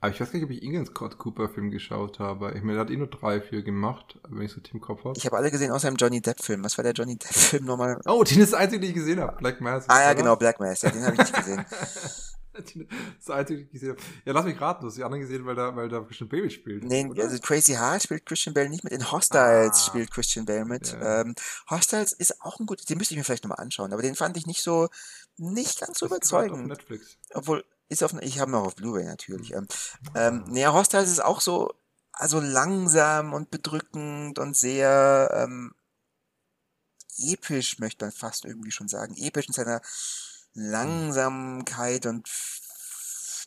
aber 0.00 0.12
ich 0.12 0.20
weiß 0.20 0.30
gar 0.30 0.38
nicht, 0.38 0.44
ob 0.44 0.50
ich 0.50 0.62
irgendeinen 0.62 0.86
Scott 0.86 1.18
Cooper 1.18 1.48
Film 1.48 1.70
geschaut 1.70 2.18
habe. 2.18 2.52
Ich 2.54 2.62
meine, 2.62 2.74
der 2.74 2.80
hat 2.80 2.90
eh 2.90 2.96
nur 2.96 3.06
drei, 3.08 3.40
vier 3.40 3.62
gemacht, 3.62 4.18
wenn 4.28 4.42
ich 4.42 4.52
so 4.52 4.60
Team 4.60 4.80
Kopf 4.80 5.04
habe. 5.04 5.14
Ich 5.16 5.24
habe 5.24 5.36
alle 5.36 5.50
gesehen 5.50 5.72
außer 5.72 5.88
dem 5.88 5.96
Johnny 5.96 6.20
Depp 6.20 6.42
Film. 6.42 6.62
Was 6.64 6.76
war 6.76 6.84
der 6.84 6.92
Johnny 6.92 7.16
Depp 7.16 7.32
Film 7.32 7.64
nochmal? 7.64 8.00
Oh, 8.04 8.22
den 8.22 8.40
ist 8.40 8.52
der 8.52 8.60
einzige, 8.60 8.80
den 8.80 8.90
ich 8.90 8.94
gesehen 8.94 9.20
habe. 9.20 9.36
Black 9.38 9.60
Mass. 9.60 9.88
Ah 9.88 10.00
ja, 10.00 10.06
oder? 10.06 10.14
genau, 10.14 10.36
Black 10.36 10.60
Mass. 10.60 10.82
Ja, 10.82 10.90
den 10.90 11.02
habe 11.02 11.14
ich 11.14 11.18
nicht 11.20 11.34
gesehen. 11.34 11.64
das 13.18 13.30
einzige, 13.30 13.62
ich 13.62 13.70
gesehen 13.70 13.90
habe. 13.90 14.00
Ja, 14.24 14.32
lass 14.32 14.44
mich 14.44 14.60
raten, 14.60 14.82
du 14.82 14.88
hast 14.88 14.96
die 14.96 15.04
anderen 15.04 15.22
gesehen, 15.22 15.44
weil 15.46 15.54
da, 15.54 15.74
weil 15.74 15.88
da 15.88 16.00
Christian 16.00 16.28
Bale 16.28 16.50
spielt. 16.50 16.84
Nee, 16.84 17.06
oder? 17.06 17.24
also 17.24 17.38
Crazy 17.38 17.74
Heart 17.74 18.04
spielt 18.04 18.26
Christian 18.26 18.54
Bale 18.54 18.68
nicht 18.68 18.84
mit. 18.84 18.92
In 18.92 19.10
Hostiles 19.10 19.72
ah, 19.72 19.86
spielt 19.86 20.10
Christian 20.10 20.46
Bale 20.46 20.64
mit. 20.64 20.92
Ja. 20.92 21.20
Ähm, 21.20 21.34
Hostiles 21.70 22.12
ist 22.12 22.40
auch 22.42 22.58
ein 22.60 22.66
gut, 22.66 22.88
den 22.88 22.98
müsste 22.98 23.14
ich 23.14 23.18
mir 23.18 23.24
vielleicht 23.24 23.44
nochmal 23.44 23.60
anschauen, 23.60 23.92
aber 23.92 24.02
den 24.02 24.14
fand 24.14 24.36
ich 24.36 24.46
nicht 24.46 24.62
so, 24.62 24.88
nicht 25.36 25.80
ganz 25.80 25.98
so 25.98 26.06
überzeugend. 26.06 26.62
Auf 26.62 26.78
Netflix. 26.78 27.18
Obwohl, 27.34 27.64
ist 27.88 28.02
auf, 28.02 28.12
ich 28.20 28.40
habe 28.40 28.50
noch 28.50 28.66
auf 28.66 28.76
Blu-ray 28.76 29.04
natürlich. 29.04 29.52
Ähm, 29.52 29.66
ähm, 30.14 30.44
naja, 30.48 30.72
Hostiles 30.72 31.10
ist 31.10 31.24
auch 31.24 31.40
so, 31.40 31.72
also 32.12 32.40
langsam 32.40 33.34
und 33.34 33.50
bedrückend 33.50 34.38
und 34.38 34.56
sehr 34.56 35.30
ähm, 35.32 35.74
episch, 37.18 37.78
möchte 37.78 38.04
man 38.04 38.12
fast 38.12 38.44
irgendwie 38.44 38.70
schon 38.70 38.88
sagen. 38.88 39.14
Episch 39.16 39.46
in 39.46 39.54
seiner 39.54 39.80
Langsamkeit 40.56 42.06
und 42.06 42.28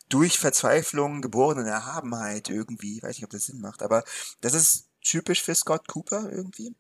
durch 0.10 0.40
Verzweiflung 0.40 1.22
geborenen 1.22 1.68
Erhabenheit 1.68 2.50
irgendwie. 2.50 2.98
Ich 2.98 3.04
weiß 3.04 3.18
nicht, 3.18 3.26
ob 3.26 3.32
das 3.32 3.46
Sinn 3.46 3.62
macht, 3.62 3.84
aber 3.84 4.04
das 4.42 4.54
ist 4.54 4.88
typisch 5.02 5.44
für 5.44 5.56
Scott 5.56 5.88
Cooper 5.88 6.32
irgendwie. 6.32 6.76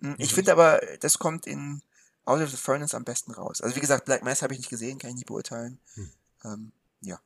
Hm, 0.00 0.16
ich 0.18 0.30
mhm. 0.30 0.34
finde 0.34 0.52
aber, 0.52 0.80
das 1.00 1.18
kommt 1.18 1.46
in 1.46 1.82
Out 2.24 2.40
of 2.40 2.50
the 2.50 2.56
Furnace 2.56 2.94
am 2.94 3.04
besten 3.04 3.32
raus. 3.32 3.60
Also 3.60 3.76
wie 3.76 3.80
gesagt, 3.80 4.06
Black 4.06 4.22
Mass 4.22 4.42
habe 4.42 4.54
ich 4.54 4.60
nicht 4.60 4.70
gesehen, 4.70 4.98
kann 4.98 5.10
ich 5.10 5.16
nicht 5.16 5.26
beurteilen. 5.26 5.78
Hm. 5.94 6.10
Ähm, 6.44 6.72
ja. 7.00 7.20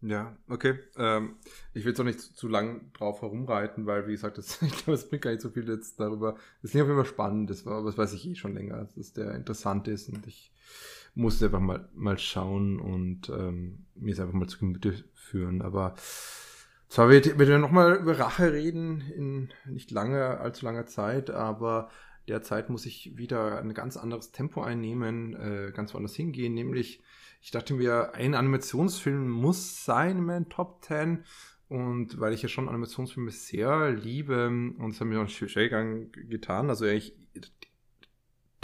Ja, 0.00 0.36
okay. 0.48 0.78
Ähm, 0.96 1.36
ich 1.72 1.84
will 1.84 1.92
jetzt 1.92 2.00
auch 2.00 2.04
nicht 2.04 2.20
zu, 2.20 2.34
zu, 2.34 2.48
lang 2.48 2.92
drauf 2.92 3.22
herumreiten, 3.22 3.86
weil, 3.86 4.06
wie 4.06 4.12
gesagt, 4.12 4.38
das, 4.38 4.58
ich 4.62 4.76
glaube, 4.76 4.92
es 4.92 5.08
bringt 5.08 5.22
gar 5.22 5.30
nicht 5.30 5.42
so 5.42 5.50
viel 5.50 5.68
jetzt 5.68 5.98
darüber. 5.98 6.36
Es 6.62 6.70
klingt 6.70 6.84
auf 6.84 6.88
jeden 6.88 7.02
Fall 7.02 7.10
spannend, 7.10 7.50
das, 7.50 7.66
aber 7.66 7.86
das 7.86 7.98
weiß 7.98 8.12
ich 8.12 8.26
eh 8.26 8.34
schon 8.34 8.54
länger, 8.54 8.88
dass 8.94 9.12
der 9.12 9.34
interessant 9.34 9.88
ist 9.88 10.08
und 10.08 10.26
ich 10.26 10.52
muss 11.14 11.42
einfach 11.42 11.60
mal, 11.60 11.88
mal 11.94 12.18
schauen 12.18 12.80
und 12.80 13.28
ähm, 13.28 13.86
mir 13.94 14.12
es 14.12 14.20
einfach 14.20 14.34
mal 14.34 14.48
zu 14.48 14.58
Gemüte 14.58 15.04
führen. 15.14 15.62
Aber 15.62 15.94
zwar 16.88 17.08
wird, 17.08 17.38
wird 17.38 17.48
wir 17.48 17.58
nochmal 17.58 17.96
über 17.96 18.18
Rache 18.18 18.52
reden 18.52 19.00
in 19.16 19.52
nicht 19.66 19.90
lange, 19.90 20.38
allzu 20.40 20.64
langer 20.66 20.86
Zeit, 20.86 21.30
aber 21.30 21.90
derzeit 22.28 22.70
muss 22.70 22.86
ich 22.86 23.16
wieder 23.16 23.58
ein 23.58 23.74
ganz 23.74 23.96
anderes 23.96 24.32
Tempo 24.32 24.62
einnehmen, 24.62 25.34
äh, 25.34 25.72
ganz 25.74 25.94
woanders 25.94 26.14
hingehen, 26.14 26.54
nämlich 26.54 27.02
ich 27.40 27.50
dachte 27.50 27.74
mir, 27.74 28.14
ein 28.14 28.34
Animationsfilm 28.34 29.28
muss 29.28 29.84
sein 29.84 30.18
in 30.18 30.24
meinen 30.24 30.48
Top 30.48 30.82
10 30.82 31.24
und 31.68 32.18
weil 32.18 32.32
ich 32.32 32.40
ja 32.42 32.48
schon 32.48 32.70
Animationsfilme 32.70 33.30
sehr 33.30 33.90
liebe 33.90 34.46
und 34.46 34.90
es 34.90 35.00
hat 35.00 35.06
mir 35.06 35.20
auch 35.20 35.28
schwer 35.28 35.68
getan, 35.68 36.70
also 36.70 36.86
eigentlich 36.86 37.14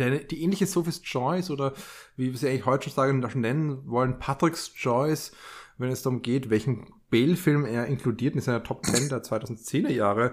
der, 0.00 0.18
die 0.24 0.42
ähnliche 0.42 0.66
Sophie's 0.66 1.02
Choice 1.02 1.50
oder 1.50 1.74
wie 2.16 2.30
wir 2.30 2.38
sie 2.38 2.48
eigentlich 2.48 2.66
heutzutage 2.66 3.30
schon 3.30 3.40
nennen 3.40 3.82
wollen, 3.86 4.18
Patrick's 4.18 4.74
Choice, 4.74 5.32
wenn 5.78 5.90
es 5.90 6.02
darum 6.02 6.22
geht, 6.22 6.50
welchen 6.50 6.92
Bale-Film 7.10 7.64
er 7.64 7.86
inkludiert 7.86 8.34
in 8.34 8.40
seiner 8.40 8.62
Top 8.62 8.84
10 8.84 9.08
der 9.08 9.22
2010er 9.22 9.88
Jahre. 9.88 10.32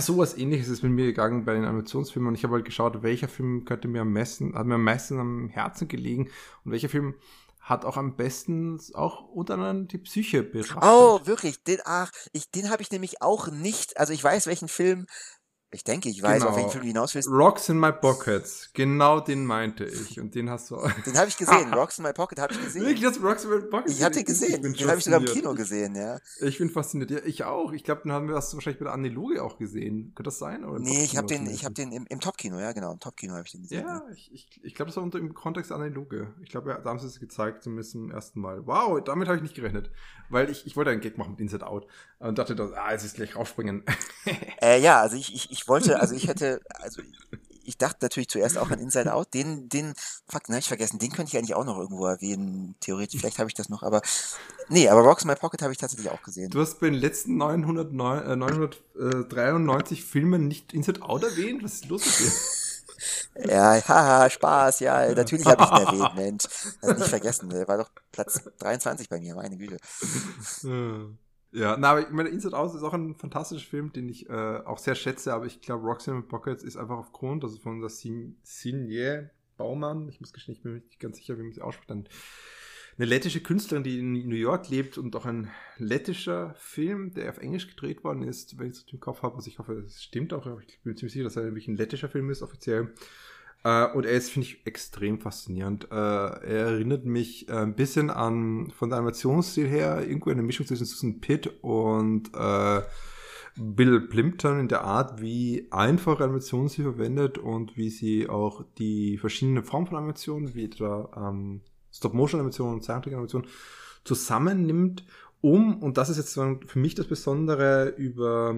Sowas 0.00 0.36
ähnliches 0.36 0.68
ist 0.68 0.82
mit 0.82 0.92
mir 0.92 1.06
gegangen 1.06 1.44
bei 1.44 1.54
den 1.54 1.64
Animationsfilmen 1.64 2.28
und 2.28 2.34
ich 2.34 2.44
habe 2.44 2.54
halt 2.54 2.64
geschaut, 2.64 3.02
welcher 3.02 3.28
Film 3.28 3.64
könnte 3.64 3.88
mir 3.88 4.02
am 4.02 4.12
meisten, 4.12 4.54
hat 4.54 4.66
mir 4.66 4.74
am 4.74 4.84
meisten 4.84 5.18
am 5.18 5.48
Herzen 5.48 5.88
gelegen 5.88 6.28
und 6.64 6.72
welcher 6.72 6.88
Film 6.88 7.14
hat 7.60 7.84
auch 7.84 7.96
am 7.96 8.16
besten 8.16 8.80
auch 8.94 9.28
unter 9.28 9.54
anderem 9.54 9.86
die 9.86 9.98
Psyche 9.98 10.42
berafft. 10.42 10.82
Oh, 10.82 11.20
wirklich? 11.24 11.62
Den, 11.62 11.78
ach, 11.84 12.10
ich, 12.32 12.50
den 12.50 12.70
habe 12.70 12.82
ich 12.82 12.90
nämlich 12.90 13.22
auch 13.22 13.48
nicht. 13.48 13.98
Also 13.98 14.12
ich 14.12 14.24
weiß, 14.24 14.46
welchen 14.46 14.68
Film 14.68 15.06
ich 15.72 15.84
denke, 15.84 16.08
ich 16.08 16.20
weiß, 16.20 16.40
genau. 16.40 16.50
auf 16.50 16.56
welchen 16.56 16.70
Film 16.70 16.82
du 16.82 16.88
hinaus 16.88 17.14
willst. 17.14 17.28
Rocks 17.28 17.68
in 17.68 17.78
My 17.78 17.92
Pockets. 17.92 18.70
Genau 18.74 19.20
den 19.20 19.46
meinte 19.46 19.84
ich. 19.84 20.18
Und 20.18 20.34
den 20.34 20.50
hast 20.50 20.70
du. 20.70 20.76
Den 21.06 21.16
habe 21.16 21.28
ich 21.28 21.36
gesehen. 21.36 21.72
Rocks 21.74 21.98
in 21.98 22.04
My 22.04 22.12
Pocket 22.12 22.40
habe 22.40 22.52
ich 22.52 22.60
gesehen. 22.60 22.82
Wirklich, 22.82 23.02
das 23.02 23.22
Rocks 23.22 23.44
in 23.44 23.50
My 23.50 23.60
Pocket? 23.60 23.90
Ich 23.90 24.02
hatte 24.02 24.24
gesehen. 24.24 24.62
den 24.62 24.88
habe 24.88 24.98
ich 24.98 25.04
sogar 25.04 25.20
im 25.20 25.26
Kino 25.26 25.54
gesehen, 25.54 25.94
ja. 25.94 26.18
Ich 26.40 26.58
bin 26.58 26.70
fasziniert. 26.70 27.12
Ja, 27.12 27.18
ich 27.24 27.44
auch. 27.44 27.72
Ich 27.72 27.84
glaube, 27.84 28.02
den 28.02 28.10
haben 28.10 28.26
wir 28.26 28.34
das 28.34 28.52
wahrscheinlich 28.52 28.80
bei 28.80 28.86
der 28.86 28.94
Anneloge 28.94 29.42
auch 29.44 29.58
gesehen. 29.58 30.12
Könnte 30.16 30.24
das 30.24 30.40
sein? 30.40 30.64
Oder 30.64 30.80
nee, 30.80 31.04
ich 31.04 31.16
habe 31.16 31.28
den, 31.28 31.48
ich 31.48 31.64
hab 31.64 31.74
den 31.76 31.92
im, 31.92 32.04
im 32.08 32.18
Top-Kino, 32.18 32.58
ja, 32.58 32.72
genau. 32.72 32.92
Im 32.92 32.98
Top-Kino 32.98 33.34
habe 33.34 33.44
ich 33.46 33.52
den 33.52 33.62
gesehen. 33.62 33.86
Ja, 33.86 33.98
ja. 33.98 34.02
ich, 34.12 34.32
ich, 34.32 34.60
ich 34.64 34.74
glaube, 34.74 34.88
das 34.88 34.96
war 34.96 35.04
unter 35.04 35.18
im 35.18 35.34
Kontext 35.34 35.70
Anneloge. 35.70 36.34
Ich 36.42 36.50
glaube, 36.50 36.70
ja, 36.70 36.78
da 36.78 36.90
haben 36.90 36.98
sie 36.98 37.06
es 37.06 37.20
gezeigt, 37.20 37.62
zumindest 37.62 37.92
zum 37.92 38.10
ersten 38.10 38.40
Mal. 38.40 38.66
Wow, 38.66 39.00
damit 39.04 39.28
habe 39.28 39.36
ich 39.36 39.42
nicht 39.42 39.54
gerechnet. 39.54 39.92
Weil 40.30 40.50
ich, 40.50 40.66
ich 40.66 40.76
wollte 40.76 40.90
einen 40.90 41.00
Gag 41.00 41.16
machen 41.16 41.32
mit 41.32 41.40
Inside 41.40 41.66
Out. 41.66 41.86
Und 42.18 42.38
dachte, 42.38 42.54
dass, 42.54 42.72
ah, 42.72 42.92
jetzt 42.92 43.04
ist 43.04 43.16
gleich 43.16 43.36
rausspringen. 43.36 43.84
äh, 44.60 44.80
ja, 44.80 45.00
also 45.00 45.16
ich, 45.16 45.34
ich, 45.34 45.50
ich 45.50 45.59
wollte, 45.68 46.00
also 46.00 46.14
ich 46.14 46.28
hätte 46.28 46.60
also 46.68 47.02
ich 47.70 47.78
dachte 47.78 47.98
natürlich 48.02 48.28
zuerst 48.28 48.58
auch 48.58 48.70
an 48.70 48.80
Inside 48.80 49.14
Out. 49.14 49.32
Den, 49.32 49.68
den, 49.68 49.94
fuck, 50.28 50.48
nein, 50.48 50.58
ich 50.58 50.68
vergessen, 50.68 50.98
den 50.98 51.12
könnte 51.12 51.30
ich 51.30 51.38
eigentlich 51.38 51.54
auch 51.54 51.64
noch 51.64 51.78
irgendwo 51.78 52.06
erwähnen, 52.06 52.74
theoretisch. 52.80 53.20
Vielleicht 53.20 53.38
habe 53.38 53.48
ich 53.48 53.54
das 53.54 53.68
noch, 53.68 53.84
aber 53.84 54.02
nee, 54.68 54.88
aber 54.88 55.02
Rocks 55.02 55.22
in 55.22 55.28
My 55.28 55.36
Pocket 55.36 55.62
habe 55.62 55.72
ich 55.72 55.78
tatsächlich 55.78 56.10
auch 56.10 56.22
gesehen. 56.22 56.50
Du 56.50 56.60
hast 56.60 56.80
bei 56.80 56.90
den 56.90 56.98
letzten 56.98 57.36
900, 57.36 57.92
äh, 57.92 58.36
993 58.36 60.04
Filmen 60.04 60.48
nicht 60.48 60.72
Inside 60.72 61.02
Out 61.02 61.22
erwähnt? 61.22 61.62
Was 61.62 61.74
ist 61.74 61.88
los 61.88 62.04
mit 62.06 62.18
dir? 62.18 62.32
ja, 63.54 63.88
haha, 63.88 64.28
Spaß, 64.28 64.80
ja, 64.80 65.08
natürlich 65.14 65.46
habe 65.46 65.62
ich 65.62 65.70
ihn 65.70 65.86
erwähnt, 65.86 66.16
Mensch. 66.16 66.44
Also 66.82 66.94
nicht 66.94 67.08
vergessen, 67.08 67.50
der 67.50 67.68
war 67.68 67.78
doch 67.78 67.90
Platz 68.10 68.42
23 68.58 69.08
bei 69.08 69.20
mir, 69.20 69.36
meine 69.36 69.56
Güte. 69.56 69.76
Ja, 71.52 71.76
na, 71.76 71.90
aber 71.90 72.02
ich 72.02 72.10
meine, 72.10 72.28
Inside 72.28 72.56
Out 72.56 72.74
ist 72.74 72.82
auch 72.82 72.92
ein 72.92 73.16
fantastischer 73.16 73.68
Film, 73.68 73.92
den 73.92 74.08
ich 74.08 74.28
äh, 74.28 74.32
auch 74.64 74.78
sehr 74.78 74.94
schätze, 74.94 75.34
aber 75.34 75.46
ich 75.46 75.60
glaube, 75.60 75.84
Roxanne 75.84 76.22
Pockets 76.22 76.62
ist 76.62 76.76
einfach 76.76 76.98
aufgrund, 76.98 77.42
also 77.42 77.58
von 77.58 77.80
der 77.80 77.90
Signe 77.90 79.30
Baumann, 79.56 80.08
ich 80.08 80.20
muss 80.20 80.32
gestehen, 80.32 80.54
ich 80.54 80.62
bin 80.62 80.74
mir 80.74 80.78
nicht 80.80 81.00
ganz 81.00 81.16
sicher, 81.16 81.36
wie 81.38 81.42
man 81.42 81.52
sie 81.52 81.60
ausspricht, 81.60 81.90
dann 81.90 82.08
eine 82.96 83.06
lettische 83.06 83.40
Künstlerin, 83.40 83.82
die 83.82 83.98
in 83.98 84.28
New 84.28 84.36
York 84.36 84.68
lebt 84.68 84.98
und 84.98 85.16
auch 85.16 85.24
ein 85.24 85.50
lettischer 85.78 86.54
Film, 86.58 87.14
der 87.14 87.30
auf 87.30 87.38
Englisch 87.38 87.66
gedreht 87.68 88.04
worden 88.04 88.22
ist, 88.22 88.58
wenn 88.58 88.70
ich 88.70 88.76
es 88.76 88.92
im 88.92 89.00
Kopf 89.00 89.22
habe. 89.22 89.36
Also 89.36 89.48
ich 89.48 89.58
hoffe, 89.58 89.72
es 89.86 90.02
stimmt 90.02 90.34
auch. 90.34 90.46
Ich 90.60 90.80
bin 90.82 90.96
ziemlich 90.96 91.12
sicher, 91.12 91.24
dass 91.24 91.36
er 91.36 91.44
wirklich 91.44 91.68
ein 91.68 91.76
lettischer 91.76 92.08
Film 92.08 92.30
ist, 92.30 92.42
offiziell. 92.42 92.92
Äh, 93.64 93.86
und 93.92 94.06
er 94.06 94.12
ist, 94.12 94.30
finde 94.30 94.48
ich, 94.48 94.66
extrem 94.66 95.20
faszinierend. 95.20 95.88
Äh, 95.90 95.94
er 95.94 96.66
erinnert 96.66 97.04
mich 97.04 97.48
äh, 97.48 97.52
ein 97.52 97.74
bisschen 97.74 98.10
an, 98.10 98.70
von 98.70 98.90
der 98.90 98.98
Animationsstil 98.98 99.66
her, 99.68 100.06
irgendwo 100.06 100.30
eine 100.30 100.42
Mischung 100.42 100.66
zwischen 100.66 100.86
Susan 100.86 101.20
Pitt 101.20 101.46
und 101.62 102.30
äh, 102.34 102.82
Bill 103.56 104.00
Plimpton 104.02 104.60
in 104.60 104.68
der 104.68 104.84
Art, 104.84 105.20
wie 105.20 105.66
einfach 105.70 106.20
Animation 106.20 106.68
sie 106.68 106.82
verwendet 106.82 107.36
und 107.36 107.76
wie 107.76 107.90
sie 107.90 108.28
auch 108.28 108.64
die 108.78 109.18
verschiedenen 109.18 109.64
Formen 109.64 109.88
von 109.88 109.96
Animationen, 109.96 110.54
wie 110.54 110.64
etwa 110.64 111.10
ähm, 111.16 111.60
Stop-Motion-Animation 111.92 112.74
und 112.74 112.84
Zeichentrick-Animation, 112.84 113.46
zusammennimmt, 114.04 115.04
um, 115.42 115.82
und 115.82 115.96
das 115.96 116.10
ist 116.10 116.18
jetzt 116.18 116.34
für 116.34 116.78
mich 116.78 116.94
das 116.94 117.06
Besondere, 117.06 117.94
über 117.96 118.54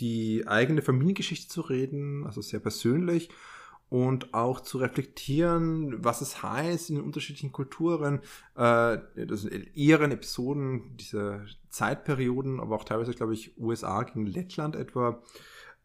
die 0.00 0.46
eigene 0.46 0.82
Familiengeschichte 0.82 1.48
zu 1.48 1.60
reden, 1.60 2.24
also 2.24 2.40
sehr 2.40 2.60
persönlich, 2.60 3.30
und 3.88 4.34
auch 4.34 4.60
zu 4.60 4.78
reflektieren, 4.78 6.02
was 6.04 6.20
es 6.20 6.42
heißt 6.42 6.90
in 6.90 6.96
den 6.96 7.04
unterschiedlichen 7.04 7.52
Kulturen, 7.52 8.20
äh, 8.56 8.98
das 9.26 9.42
sind 9.42 9.68
ihren 9.74 10.10
Episoden, 10.10 10.96
diese 10.96 11.46
Zeitperioden, 11.68 12.60
aber 12.60 12.76
auch 12.76 12.84
teilweise, 12.84 13.12
glaube 13.12 13.34
ich, 13.34 13.58
USA 13.58 14.02
gegen 14.02 14.26
Lettland 14.26 14.74
etwa, 14.76 15.22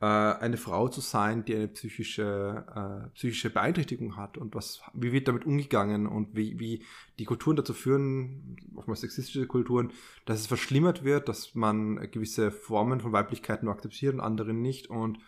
äh, 0.02 0.06
eine 0.06 0.56
Frau 0.58 0.88
zu 0.88 1.02
sein, 1.02 1.44
die 1.44 1.56
eine 1.56 1.68
psychische, 1.68 2.66
äh, 2.74 3.10
psychische 3.16 3.50
Beeinträchtigung 3.50 4.16
hat 4.16 4.38
und 4.38 4.56
was, 4.56 4.82
wie 4.94 5.12
wird 5.12 5.28
damit 5.28 5.46
umgegangen 5.46 6.08
und 6.08 6.36
wie, 6.36 6.58
wie 6.58 6.86
die 7.20 7.26
Kulturen 7.26 7.58
dazu 7.58 7.74
führen, 7.74 8.56
oftmals 8.76 9.02
sexistische 9.02 9.46
Kulturen, 9.46 9.92
dass 10.26 10.40
es 10.40 10.48
verschlimmert 10.48 11.04
wird, 11.04 11.28
dass 11.28 11.54
man 11.54 12.10
gewisse 12.12 12.50
Formen 12.50 13.02
von 13.02 13.12
Weiblichkeit 13.12 13.62
nur 13.62 13.74
akzeptiert 13.74 14.14
und 14.14 14.22
andere 14.22 14.54
nicht. 14.54 14.90
Und 14.90 15.20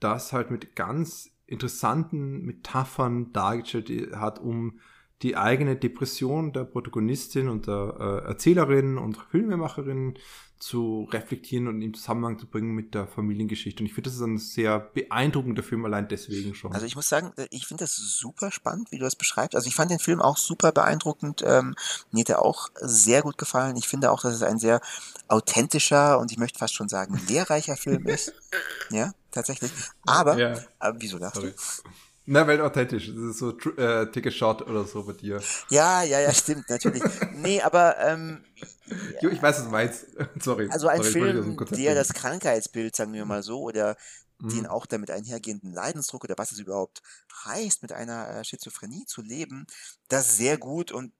das 0.00 0.32
halt 0.32 0.50
mit 0.50 0.74
ganz 0.74 1.35
interessanten 1.46 2.42
Metaphern 2.42 3.32
dargestellt 3.32 4.16
hat, 4.16 4.38
um 4.38 4.80
die 5.22 5.36
eigene 5.36 5.76
Depression 5.76 6.52
der 6.52 6.64
Protagonistin 6.64 7.48
und 7.48 7.66
der 7.66 7.96
äh, 7.98 8.28
Erzählerin 8.28 8.98
und 8.98 9.16
Filmemacherin 9.30 10.18
zu 10.58 11.06
reflektieren 11.12 11.68
und 11.68 11.82
in 11.82 11.92
Zusammenhang 11.92 12.38
zu 12.38 12.46
bringen 12.46 12.74
mit 12.74 12.94
der 12.94 13.06
Familiengeschichte. 13.06 13.82
Und 13.82 13.86
ich 13.86 13.94
finde, 13.94 14.08
das 14.08 14.16
ist 14.16 14.22
ein 14.22 14.38
sehr 14.38 14.80
beeindruckender 14.80 15.62
Film, 15.62 15.84
allein 15.84 16.08
deswegen 16.08 16.54
schon. 16.54 16.72
Also 16.72 16.86
ich 16.86 16.96
muss 16.96 17.08
sagen, 17.08 17.32
äh, 17.36 17.46
ich 17.50 17.66
finde 17.66 17.84
das 17.84 17.94
super 17.94 18.50
spannend, 18.50 18.90
wie 18.90 18.98
du 18.98 19.04
das 19.04 19.16
beschreibst. 19.16 19.54
Also 19.54 19.68
ich 19.68 19.74
fand 19.74 19.90
den 19.90 19.98
Film 19.98 20.22
auch 20.22 20.38
super 20.38 20.72
beeindruckend. 20.72 21.42
Ähm, 21.46 21.74
mir 22.10 22.20
hat 22.20 22.30
er 22.30 22.42
auch 22.42 22.68
sehr 22.80 23.22
gut 23.22 23.36
gefallen. 23.36 23.76
Ich 23.76 23.86
finde 23.86 24.10
auch, 24.10 24.22
dass 24.22 24.34
es 24.34 24.42
ein 24.42 24.58
sehr 24.58 24.80
authentischer 25.28 26.18
und 26.18 26.32
ich 26.32 26.38
möchte 26.38 26.58
fast 26.58 26.74
schon 26.74 26.88
sagen, 26.88 27.20
lehrreicher 27.28 27.76
Film 27.76 28.06
ist. 28.06 28.32
Ja, 28.90 29.12
tatsächlich. 29.32 29.72
Aber, 30.06 30.38
ja. 30.38 30.52
äh, 30.52 30.92
wieso 30.94 31.18
lachst 31.18 31.36
Sorry. 31.36 31.50
du? 31.50 31.90
Na, 32.26 32.46
weil 32.46 32.60
authentisch. 32.60 33.06
Das 33.06 33.16
ist 33.16 33.38
so 33.38 33.50
äh, 33.50 34.10
Take 34.10 34.28
a 34.28 34.32
Shot 34.32 34.62
oder 34.62 34.84
so 34.84 35.04
bei 35.04 35.12
dir. 35.12 35.40
Ja, 35.70 36.02
ja, 36.02 36.20
ja, 36.20 36.32
stimmt, 36.32 36.68
natürlich. 36.68 37.02
nee, 37.34 37.62
aber 37.62 37.98
ähm, 37.98 38.44
jo, 39.20 39.30
ich 39.30 39.40
weiß, 39.40 39.58
was 39.58 39.64
du 39.64 39.70
meinst. 39.70 40.06
Sorry. 40.40 40.68
Also 40.70 40.88
ein 40.88 41.02
Sorry, 41.02 41.12
Film, 41.12 41.56
der 41.70 41.94
das 41.94 42.12
Krankheitsbild, 42.12 42.96
sagen 42.96 43.12
wir 43.12 43.24
mal 43.24 43.44
so, 43.44 43.60
oder 43.62 43.96
mhm. 44.40 44.48
den 44.48 44.66
auch 44.66 44.86
damit 44.86 45.10
einhergehenden 45.10 45.72
Leidensdruck 45.72 46.24
oder 46.24 46.34
was 46.36 46.50
es 46.50 46.58
überhaupt 46.58 47.00
heißt, 47.44 47.82
mit 47.82 47.92
einer 47.92 48.28
äh, 48.28 48.44
Schizophrenie 48.44 49.06
zu 49.06 49.22
leben, 49.22 49.66
das 50.08 50.36
sehr 50.36 50.58
gut 50.58 50.90
und 50.90 51.12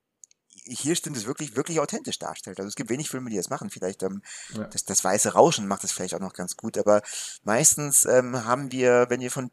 hier 0.65 0.97
stimmt 0.97 1.17
es 1.17 1.27
wirklich, 1.27 1.55
wirklich 1.55 1.79
authentisch 1.79 2.19
darstellt. 2.19 2.59
Also 2.59 2.69
es 2.69 2.75
gibt 2.75 2.91
wenig 2.91 3.11
Filme, 3.11 3.31
die 3.31 3.37
das 3.37 3.51
machen. 3.51 3.71
Vielleicht 3.71 4.03
ähm, 4.03 4.23
ja. 4.55 4.65
das, 4.65 4.85
das 4.85 5.05
weiße 5.05 5.35
Rauschen 5.35 5.69
macht 5.69 5.85
es 5.85 5.93
vielleicht 5.93 6.15
auch 6.15 6.21
noch 6.21 6.33
ganz 6.33 6.57
gut, 6.57 6.77
aber 6.79 7.03
meistens 7.45 8.05
ähm, 8.07 8.45
haben 8.45 8.73
wir, 8.73 9.07
wenn 9.09 9.21
wir 9.21 9.31
von 9.31 9.51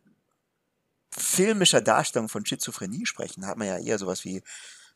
filmischer 1.18 1.82
Darstellung 1.82 2.30
von 2.30 2.46
Schizophrenie 2.46 3.06
sprechen, 3.06 3.46
hat 3.46 3.58
man 3.58 3.68
ja 3.68 3.78
eher 3.78 4.00
sowas 4.00 4.24
wie 4.26 4.44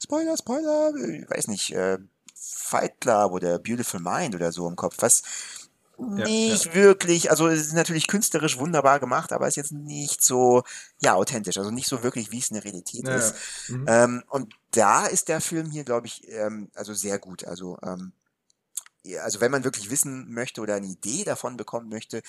Spoiler, 0.01 0.37
Spoiler, 0.37 0.93
ich 0.95 1.29
weiß 1.29 1.47
nicht, 1.47 1.73
äh, 1.73 1.97
Fight 2.35 3.01
Club 3.01 3.31
oder 3.31 3.59
Beautiful 3.59 3.99
Mind 3.99 4.35
oder 4.35 4.51
so 4.51 4.67
im 4.67 4.75
Kopf, 4.75 4.97
was 4.99 5.23
nicht 5.99 6.65
ja. 6.65 6.73
wirklich, 6.75 7.31
also 7.31 7.47
es 7.47 7.61
ist 7.61 7.73
natürlich 7.73 8.07
künstlerisch 8.07 8.59
wunderbar 8.59 8.99
gemacht, 8.99 9.33
aber 9.33 9.47
ist 9.47 9.55
jetzt 9.55 9.71
nicht 9.71 10.21
so, 10.21 10.63
ja, 11.01 11.15
authentisch, 11.15 11.57
also 11.57 11.71
nicht 11.71 11.87
so 11.87 12.03
wirklich, 12.03 12.31
wie 12.31 12.37
es 12.37 12.49
in 12.49 12.55
der 12.55 12.65
Realität 12.65 13.07
ja, 13.07 13.15
ist. 13.15 13.33
Mhm. 13.69 13.85
Ähm, 13.87 14.23
und 14.29 14.53
da 14.71 15.07
ist 15.07 15.27
der 15.27 15.41
Film 15.41 15.71
hier, 15.71 15.83
glaube 15.83 16.05
ich, 16.05 16.29
ähm, 16.29 16.69
also 16.75 16.93
sehr 16.93 17.17
gut. 17.17 17.45
Also, 17.45 17.79
ähm, 17.81 18.11
also 19.23 19.41
wenn 19.41 19.51
man 19.51 19.63
wirklich 19.63 19.89
wissen 19.89 20.31
möchte 20.31 20.61
oder 20.61 20.75
eine 20.75 20.85
Idee 20.85 21.23
davon 21.23 21.57
bekommen 21.57 21.89
möchte, 21.89 22.21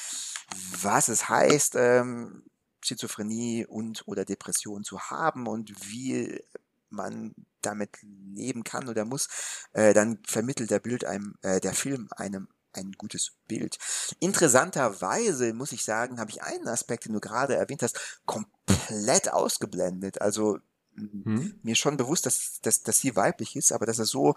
was 0.80 1.09
es 1.09 1.28
heißt, 1.28 1.74
ähm, 1.76 2.45
Schizophrenie 2.81 3.66
und 3.66 4.03
oder 4.07 4.24
Depression 4.24 4.85
zu 4.85 5.01
haben 5.01 5.47
und 5.47 5.93
wie 5.93 6.43
man 6.91 7.35
damit 7.61 7.99
leben 8.03 8.64
kann 8.64 8.89
oder 8.89 9.05
muss, 9.05 9.29
äh, 9.72 9.93
dann 9.93 10.18
vermittelt 10.26 10.70
der 10.70 10.79
Bild 10.79 11.05
einem, 11.05 11.35
äh, 11.43 11.61
der 11.61 11.74
Film 11.74 12.09
einem 12.16 12.49
ein 12.72 12.93
gutes 12.93 13.33
Bild. 13.47 13.79
Interessanterweise 14.20 15.53
muss 15.53 15.72
ich 15.72 15.85
sagen, 15.85 16.20
habe 16.20 16.31
ich 16.31 16.43
einen 16.43 16.68
Aspekt, 16.68 17.07
den 17.07 17.14
du 17.14 17.20
gerade 17.20 17.57
erwähnt 17.57 17.83
hast, 17.83 18.20
komplett 18.26 19.33
ausgeblendet. 19.33 20.20
Also 20.20 20.59
hm. 20.95 21.59
mir 21.62 21.74
schon 21.74 21.97
bewusst, 21.97 22.26
dass, 22.26 22.61
dass, 22.62 22.83
dass 22.83 22.99
sie 22.99 23.16
weiblich 23.16 23.57
ist, 23.57 23.72
aber 23.72 23.87
dass 23.87 23.99
es 23.99 24.11
so 24.11 24.35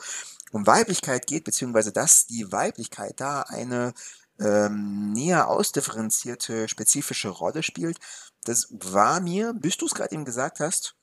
um 0.51 0.67
Weiblichkeit 0.67 1.27
geht, 1.27 1.43
beziehungsweise 1.43 1.91
dass 1.91 2.27
die 2.27 2.51
Weiblichkeit 2.51 3.19
da 3.19 3.41
eine 3.41 3.93
ähm, 4.39 5.11
näher 5.11 5.49
ausdifferenzierte, 5.49 6.67
spezifische 6.67 7.29
Rolle 7.29 7.63
spielt, 7.63 7.99
das 8.45 8.67
war 8.71 9.19
mir, 9.19 9.53
bis 9.53 9.77
du 9.77 9.85
es 9.85 9.93
gerade 9.93 10.13
eben 10.13 10.25
gesagt 10.25 10.59
hast, 10.59 10.95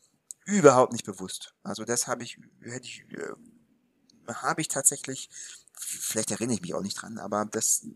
überhaupt 0.44 0.92
nicht 0.92 1.04
bewusst. 1.04 1.54
Also 1.62 1.84
das 1.84 2.06
habe 2.06 2.22
ich, 2.22 2.38
hätte 2.62 2.86
ich, 2.86 3.04
äh, 3.12 4.32
habe 4.32 4.60
ich 4.60 4.68
tatsächlich, 4.68 5.30
vielleicht 5.78 6.30
erinnere 6.30 6.54
ich 6.54 6.62
mich 6.62 6.74
auch 6.74 6.82
nicht 6.82 7.00
dran, 7.00 7.18
aber 7.18 7.44
das 7.44 7.86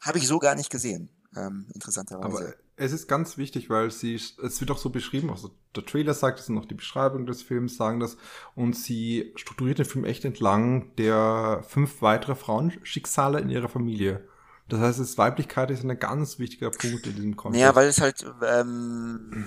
habe 0.00 0.18
ich 0.18 0.26
so 0.26 0.38
gar 0.38 0.54
nicht 0.54 0.70
gesehen. 0.70 1.10
Ähm, 1.36 1.66
interessanterweise. 1.74 2.26
Aber 2.26 2.54
es 2.76 2.92
ist 2.92 3.06
ganz 3.06 3.36
wichtig, 3.36 3.68
weil 3.68 3.90
sie, 3.90 4.14
es 4.14 4.60
wird 4.60 4.70
auch 4.70 4.78
so 4.78 4.88
beschrieben, 4.88 5.30
also 5.30 5.50
der 5.76 5.84
Trailer 5.84 6.14
sagt 6.14 6.40
es 6.40 6.48
und 6.48 6.56
auch 6.56 6.64
die 6.64 6.74
Beschreibung 6.74 7.26
des 7.26 7.42
Films 7.42 7.76
sagen 7.76 8.00
das 8.00 8.16
und 8.54 8.74
sie 8.74 9.32
strukturiert 9.36 9.78
den 9.78 9.84
Film 9.84 10.04
echt 10.04 10.24
entlang 10.24 10.94
der 10.96 11.62
fünf 11.68 12.00
weitere 12.00 12.34
Frauenschicksale 12.34 13.40
in 13.40 13.50
ihrer 13.50 13.68
Familie. 13.68 14.26
Das 14.68 14.80
heißt, 14.80 14.98
es 14.98 15.16
Weiblichkeit 15.16 15.70
ist 15.70 15.84
ein 15.84 15.98
ganz 15.98 16.38
wichtiger 16.38 16.70
Punkt 16.70 17.06
in 17.06 17.14
diesem 17.14 17.36
Kontext. 17.36 17.62
Ja, 17.62 17.74
weil 17.74 17.88
es 17.88 18.00
halt, 18.00 18.24
ähm, 18.46 19.44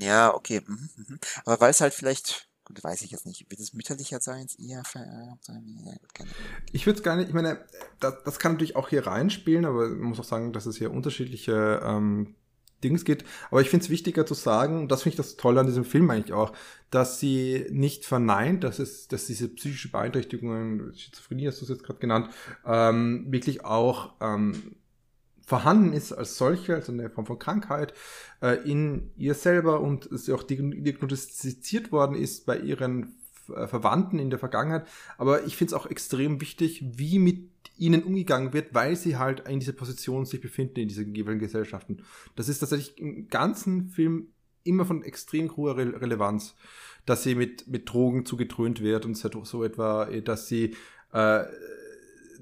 ja, 0.00 0.34
okay, 0.34 0.62
mhm, 0.66 0.88
mhm. 0.96 1.18
aber 1.44 1.60
weil 1.60 1.70
es 1.70 1.80
halt 1.80 1.94
vielleicht, 1.94 2.48
gut, 2.64 2.82
weiß 2.82 3.02
ich 3.02 3.10
jetzt 3.10 3.26
nicht, 3.26 3.50
wird 3.50 3.60
es 3.60 3.74
mütterlicher 3.74 4.20
sein, 4.20 4.46
eher 4.58 4.84
vererbt 4.84 5.44
sein? 5.44 5.80
Ja, 5.84 6.24
ich 6.72 6.86
würde 6.86 6.98
es 6.98 7.02
gar 7.02 7.16
nicht, 7.16 7.28
ich 7.28 7.34
meine, 7.34 7.64
das, 7.98 8.14
das 8.24 8.38
kann 8.38 8.52
natürlich 8.52 8.76
auch 8.76 8.88
hier 8.88 9.06
reinspielen, 9.06 9.64
aber 9.64 9.88
man 9.88 10.10
muss 10.10 10.20
auch 10.20 10.24
sagen, 10.24 10.52
dass 10.52 10.66
es 10.66 10.76
hier 10.76 10.92
unterschiedliche 10.92 11.80
ähm, 11.84 12.36
Dings 12.82 13.04
geht. 13.04 13.24
Aber 13.50 13.60
ich 13.60 13.70
finde 13.70 13.84
es 13.84 13.90
wichtiger 13.90 14.26
zu 14.26 14.34
sagen, 14.34 14.88
das 14.88 15.02
finde 15.02 15.14
ich 15.14 15.16
das 15.16 15.36
Tolle 15.36 15.60
an 15.60 15.66
diesem 15.66 15.84
Film 15.84 16.10
eigentlich 16.10 16.32
auch, 16.32 16.52
dass 16.90 17.20
sie 17.20 17.66
nicht 17.70 18.04
verneint, 18.04 18.64
dass 18.64 18.78
es, 18.78 19.08
dass 19.08 19.26
diese 19.26 19.48
psychische 19.48 19.90
Beeinträchtigungen, 19.90 20.92
Schizophrenie 20.94 21.46
hast 21.46 21.60
du 21.60 21.64
es 21.64 21.70
jetzt 21.70 21.84
gerade 21.84 22.00
genannt, 22.00 22.30
ähm, 22.66 23.26
wirklich 23.28 23.64
auch 23.64 24.14
ähm, 24.20 24.76
vorhanden 25.50 25.92
ist 25.92 26.12
als 26.12 26.36
solche, 26.36 26.76
also 26.76 26.92
eine 26.92 27.10
Form 27.10 27.26
von 27.26 27.38
Krankheit, 27.38 27.92
äh, 28.40 28.56
in 28.68 29.10
ihr 29.16 29.34
selber 29.34 29.80
und 29.80 30.06
es 30.06 30.30
auch 30.30 30.44
diagnostiziert 30.44 31.90
worden 31.90 32.14
ist 32.16 32.46
bei 32.46 32.56
ihren 32.56 33.16
äh, 33.54 33.66
Verwandten 33.66 34.18
in 34.18 34.30
der 34.30 34.38
Vergangenheit. 34.38 34.86
Aber 35.18 35.44
ich 35.44 35.56
finde 35.56 35.74
es 35.74 35.80
auch 35.80 35.86
extrem 35.86 36.40
wichtig, 36.40 36.84
wie 36.84 37.18
mit 37.18 37.49
ihnen 37.80 38.02
umgegangen 38.02 38.52
wird, 38.52 38.74
weil 38.74 38.94
sie 38.94 39.16
halt 39.16 39.48
in 39.48 39.60
dieser 39.60 39.72
Position 39.72 40.26
sich 40.26 40.40
befinden 40.40 40.80
in 40.80 40.88
diesen 40.88 41.14
jeweiligen 41.14 41.40
Gesellschaften. 41.40 42.02
Das 42.36 42.48
ist 42.48 42.58
tatsächlich 42.58 42.98
im 42.98 43.28
ganzen 43.28 43.88
Film 43.88 44.28
immer 44.62 44.84
von 44.84 45.02
extrem 45.02 45.56
hoher 45.56 45.76
Re 45.76 46.00
Relevanz, 46.00 46.54
dass 47.06 47.22
sie 47.22 47.34
mit, 47.34 47.66
mit 47.66 47.88
Drogen 47.88 48.26
zugetrönt 48.26 48.82
wird 48.82 49.06
und 49.06 49.16
so 49.16 49.64
etwa, 49.64 50.04
dass 50.06 50.46
sie 50.48 50.76
äh, 51.12 51.44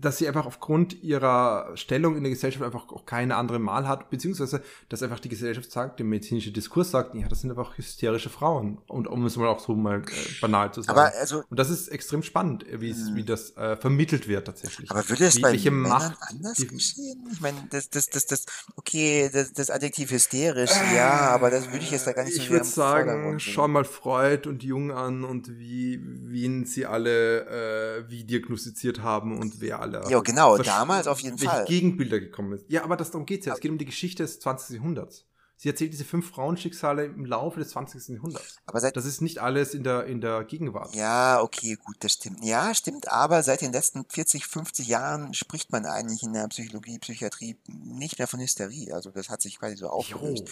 dass 0.00 0.18
sie 0.18 0.28
einfach 0.28 0.46
aufgrund 0.46 1.02
ihrer 1.02 1.70
Stellung 1.74 2.16
in 2.16 2.22
der 2.22 2.30
Gesellschaft 2.30 2.64
einfach 2.64 2.88
auch 2.88 3.06
keine 3.06 3.36
andere 3.36 3.64
Wahl 3.64 3.88
hat, 3.88 4.10
beziehungsweise 4.10 4.62
dass 4.88 5.02
einfach 5.02 5.20
die 5.20 5.28
Gesellschaft 5.28 5.70
sagt, 5.70 5.98
der 5.98 6.06
medizinische 6.06 6.50
Diskurs 6.50 6.90
sagt, 6.90 7.14
ja, 7.14 7.28
das 7.28 7.40
sind 7.40 7.50
einfach 7.50 7.76
hysterische 7.76 8.30
Frauen. 8.30 8.78
Und 8.86 9.06
um 9.06 9.24
es 9.26 9.36
mal 9.36 9.48
auch 9.48 9.60
so 9.60 9.74
mal 9.74 10.00
äh, 10.00 10.40
banal 10.40 10.72
zu 10.72 10.82
sagen. 10.82 10.98
Aber 10.98 11.12
also, 11.18 11.42
und 11.48 11.58
das 11.58 11.70
ist 11.70 11.88
extrem 11.88 12.22
spannend, 12.22 12.64
wie, 12.70 12.92
hm. 12.92 13.16
wie 13.16 13.24
das 13.24 13.56
äh, 13.56 13.76
vermittelt 13.76 14.28
wird 14.28 14.46
tatsächlich. 14.46 14.90
Aber 14.90 15.08
würde 15.08 15.26
es 15.26 15.36
wie, 15.36 15.42
bei 15.42 15.52
Männern 15.52 15.88
Macht 15.88 16.18
anders 16.20 16.56
geschehen? 16.56 17.28
Ich 17.32 17.40
meine, 17.40 17.58
das, 17.70 17.90
das, 17.90 18.08
das, 18.08 18.26
das, 18.26 18.46
okay, 18.76 19.30
das, 19.32 19.52
das 19.52 19.70
Adjektiv 19.70 20.10
hysterisch, 20.10 20.70
äh, 20.70 20.96
ja, 20.96 21.30
aber 21.30 21.50
das 21.50 21.66
würde 21.66 21.84
ich 21.84 21.90
jetzt 21.90 22.06
da 22.06 22.12
gar 22.12 22.24
nicht 22.24 22.36
so 22.36 22.42
Ich 22.42 22.50
würde 22.50 22.64
sagen, 22.64 23.38
schau 23.40 23.68
mal 23.68 23.84
Freud 23.84 24.48
und 24.48 24.62
Jung 24.62 24.92
an 24.92 25.24
und 25.24 25.58
wie, 25.58 26.00
wen 26.02 26.64
sie 26.64 26.86
alle 26.86 27.98
äh, 27.98 28.10
wie 28.10 28.24
diagnostiziert 28.24 29.02
haben 29.02 29.38
und 29.38 29.60
wer 29.60 29.80
alle 29.80 29.87
alle. 29.96 30.10
Ja, 30.10 30.20
genau, 30.20 30.58
damals 30.58 31.06
auf 31.06 31.20
jeden 31.20 31.38
Fall. 31.38 31.64
Gegenbilder 31.66 32.20
gekommen 32.20 32.52
ist. 32.52 32.64
Ja, 32.68 32.84
aber 32.84 32.96
das, 32.96 33.10
darum 33.10 33.26
geht's 33.26 33.46
ja. 33.46 33.54
Es 33.54 33.60
geht 33.60 33.70
um 33.70 33.78
die 33.78 33.84
Geschichte 33.84 34.22
des 34.22 34.40
20. 34.40 34.76
Jahrhunderts. 34.76 35.24
Sie 35.60 35.68
erzählt 35.68 35.92
diese 35.92 36.04
fünf 36.04 36.30
Frauenschicksale 36.30 37.04
im 37.04 37.24
Laufe 37.24 37.58
des 37.58 37.70
20. 37.70 38.14
Jahrhunderts. 38.14 38.58
Aber 38.64 38.78
seit, 38.78 38.96
das 38.96 39.04
ist 39.04 39.20
nicht 39.20 39.40
alles 39.40 39.74
in 39.74 39.82
der, 39.82 40.04
in 40.06 40.20
der 40.20 40.44
Gegenwart. 40.44 40.94
Ja, 40.94 41.42
okay, 41.42 41.76
gut, 41.84 41.96
das 41.98 42.12
stimmt. 42.12 42.44
Ja, 42.44 42.72
stimmt, 42.76 43.10
aber 43.10 43.42
seit 43.42 43.60
den 43.60 43.72
letzten 43.72 44.04
40, 44.08 44.46
50 44.46 44.86
Jahren 44.86 45.34
spricht 45.34 45.72
man 45.72 45.84
eigentlich 45.84 46.22
in 46.22 46.32
der 46.32 46.46
Psychologie, 46.46 47.00
Psychiatrie 47.00 47.56
nicht 47.66 48.20
mehr 48.20 48.28
von 48.28 48.38
Hysterie. 48.38 48.92
Also 48.92 49.10
das 49.10 49.30
hat 49.30 49.42
sich 49.42 49.58
quasi 49.58 49.74
so 49.74 49.88
aufgelöst. 49.88 50.44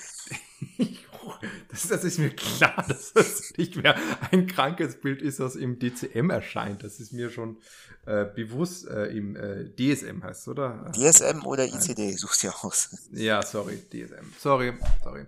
das, 1.70 1.86
das 1.86 2.02
ist 2.02 2.18
mir 2.18 2.30
klar, 2.30 2.84
dass 2.88 3.12
das 3.12 3.52
nicht 3.56 3.76
mehr 3.76 3.94
ein 4.32 4.48
Krankheitsbild 4.48 5.22
ist, 5.22 5.38
das 5.38 5.54
im 5.54 5.78
DCM 5.78 6.30
erscheint. 6.30 6.82
Das 6.82 6.98
ist 6.98 7.12
mir 7.12 7.30
schon 7.30 7.58
äh, 8.06 8.24
bewusst 8.24 8.88
äh, 8.88 9.06
im 9.06 9.36
äh, 9.36 9.68
DSM 9.74 10.22
heißt, 10.22 10.48
oder? 10.48 10.90
DSM 10.92 11.44
oder 11.44 11.66
ICD, 11.66 12.12
suchst 12.12 12.44
du 12.44 12.48
aus. 12.48 13.08
Ja, 13.10 13.42
sorry, 13.42 13.78
DSM. 13.90 14.32
Sorry, 14.38 14.72
sorry. 15.02 15.26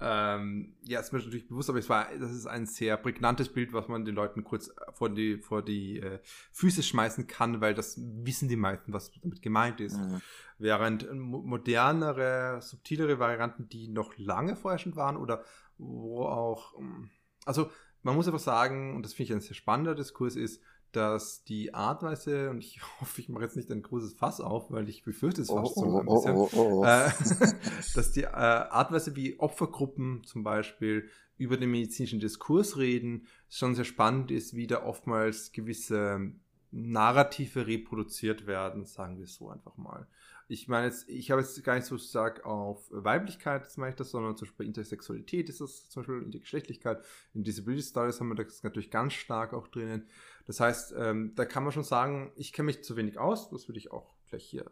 Ähm, 0.00 0.74
ja, 0.82 1.00
ist 1.00 1.12
mir 1.12 1.18
natürlich 1.18 1.48
bewusst, 1.48 1.70
aber 1.70 1.80
es 1.80 1.88
war, 1.88 2.06
das 2.20 2.30
ist 2.30 2.46
ein 2.46 2.66
sehr 2.66 2.96
prägnantes 2.96 3.48
Bild, 3.48 3.72
was 3.72 3.88
man 3.88 4.04
den 4.04 4.14
Leuten 4.14 4.44
kurz 4.44 4.70
vor 4.92 5.10
die, 5.10 5.38
vor 5.38 5.64
die 5.64 5.98
äh, 5.98 6.20
Füße 6.52 6.84
schmeißen 6.84 7.26
kann, 7.26 7.60
weil 7.60 7.74
das 7.74 7.98
wissen 7.98 8.48
die 8.48 8.56
meisten, 8.56 8.92
was 8.92 9.10
damit 9.20 9.42
gemeint 9.42 9.80
ist. 9.80 9.96
Mhm. 9.96 10.20
Während 10.58 11.12
modernere, 11.12 12.60
subtilere 12.62 13.18
Varianten, 13.18 13.68
die 13.68 13.88
noch 13.88 14.16
lange 14.18 14.54
vorherrschend 14.54 14.94
waren 14.94 15.16
oder 15.16 15.42
wo 15.78 16.22
auch, 16.26 16.78
ähm, 16.78 17.10
also 17.44 17.70
man 18.02 18.14
muss 18.14 18.28
einfach 18.28 18.38
sagen, 18.38 18.94
und 18.94 19.02
das 19.02 19.14
finde 19.14 19.24
ich 19.24 19.32
ein 19.32 19.40
sehr 19.40 19.56
spannender 19.56 19.96
Diskurs 19.96 20.36
ist, 20.36 20.62
dass 20.92 21.44
die 21.44 21.74
Artweise, 21.74 22.50
und 22.50 22.58
ich 22.58 22.80
hoffe, 23.00 23.20
ich 23.20 23.28
mache 23.28 23.44
jetzt 23.44 23.56
nicht 23.56 23.70
ein 23.70 23.82
großes 23.82 24.14
Fass 24.14 24.40
auf, 24.40 24.70
weil 24.70 24.88
ich 24.88 25.02
befürchte 25.02 25.42
es 25.42 25.48
fast 25.48 25.76
Oh, 25.76 25.80
sogar 25.84 26.00
ein 26.00 26.08
oh, 26.08 26.14
bisschen, 26.14 26.36
oh, 26.36 26.50
oh, 26.52 26.80
oh. 26.80 26.84
Äh, 26.84 27.10
dass 27.94 28.12
die 28.12 28.22
äh, 28.22 28.28
Artweise, 28.28 29.16
wie 29.16 29.38
Opfergruppen 29.38 30.24
zum 30.24 30.42
Beispiel 30.42 31.08
über 31.36 31.56
den 31.56 31.70
medizinischen 31.70 32.20
Diskurs 32.20 32.76
reden, 32.76 33.26
schon 33.48 33.74
sehr 33.74 33.84
spannend 33.84 34.30
ist, 34.30 34.54
wie 34.54 34.66
da 34.66 34.82
oftmals 34.82 35.52
gewisse 35.52 36.32
Narrative 36.70 37.66
reproduziert 37.66 38.46
werden, 38.46 38.84
sagen 38.84 39.18
wir 39.18 39.26
so 39.26 39.48
einfach 39.48 39.76
mal. 39.76 40.06
Ich 40.50 40.66
meine 40.66 40.86
jetzt, 40.86 41.08
ich 41.10 41.30
habe 41.30 41.42
jetzt 41.42 41.62
gar 41.62 41.74
nicht 41.74 41.84
so 41.84 41.98
stark 41.98 42.46
auf 42.46 42.86
Weiblichkeit, 42.90 43.66
das 43.66 43.76
meine 43.76 43.90
ich 43.90 43.96
das, 43.96 44.10
sondern 44.10 44.36
zum 44.36 44.46
Beispiel 44.46 44.64
bei 44.64 44.68
Intersexualität 44.68 45.48
ist 45.50 45.60
das 45.60 45.90
zum 45.90 46.02
Beispiel 46.02 46.22
Intergeschlechtlichkeit. 46.22 47.04
In 47.34 47.44
Disability 47.44 47.82
Stories 47.82 48.18
haben 48.18 48.28
wir 48.28 48.34
das 48.34 48.62
natürlich 48.62 48.90
ganz 48.90 49.12
stark 49.12 49.52
auch 49.52 49.68
drinnen. 49.68 50.08
Das 50.48 50.60
heißt, 50.60 50.94
ähm, 50.96 51.34
da 51.36 51.44
kann 51.44 51.62
man 51.62 51.72
schon 51.72 51.84
sagen, 51.84 52.32
ich 52.34 52.52
kenne 52.52 52.66
mich 52.66 52.82
zu 52.82 52.96
wenig 52.96 53.18
aus, 53.18 53.50
das 53.50 53.68
würde 53.68 53.78
ich 53.78 53.92
auch 53.92 54.14
gleich 54.28 54.44
hier 54.44 54.70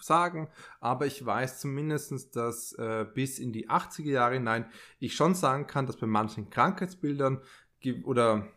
sagen, 0.00 0.48
aber 0.80 1.06
ich 1.06 1.24
weiß 1.24 1.60
zumindest, 1.60 2.34
dass 2.34 2.72
äh, 2.72 3.06
bis 3.14 3.38
in 3.38 3.52
die 3.52 3.70
80er 3.70 4.10
Jahre 4.10 4.34
hinein 4.34 4.66
ich 4.98 5.14
schon 5.14 5.36
sagen 5.36 5.68
kann, 5.68 5.86
dass 5.86 5.96
bei 5.96 6.08
manchen 6.08 6.50
Krankheitsbildern 6.50 7.40
oder 8.02 8.48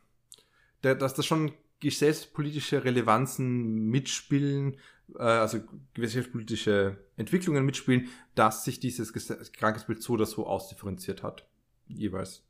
der, 0.84 0.96
dass 0.96 1.14
das 1.14 1.26
schon 1.28 1.54
gesellschaftspolitische 1.82 2.84
Relevanzen 2.84 3.90
mitspielen, 3.90 4.80
äh, 5.14 5.22
also 5.22 5.60
gesellschaftspolitische 5.94 6.98
Entwicklungen 7.16 7.64
mitspielen, 7.64 8.10
dass 8.34 8.66
sich 8.66 8.80
dieses 8.80 9.14
Krankheitsbild 9.14 10.02
so 10.02 10.14
oder 10.14 10.26
so 10.26 10.48
ausdifferenziert 10.48 11.22
hat. 11.22 11.48
Jeweils. 11.88 12.44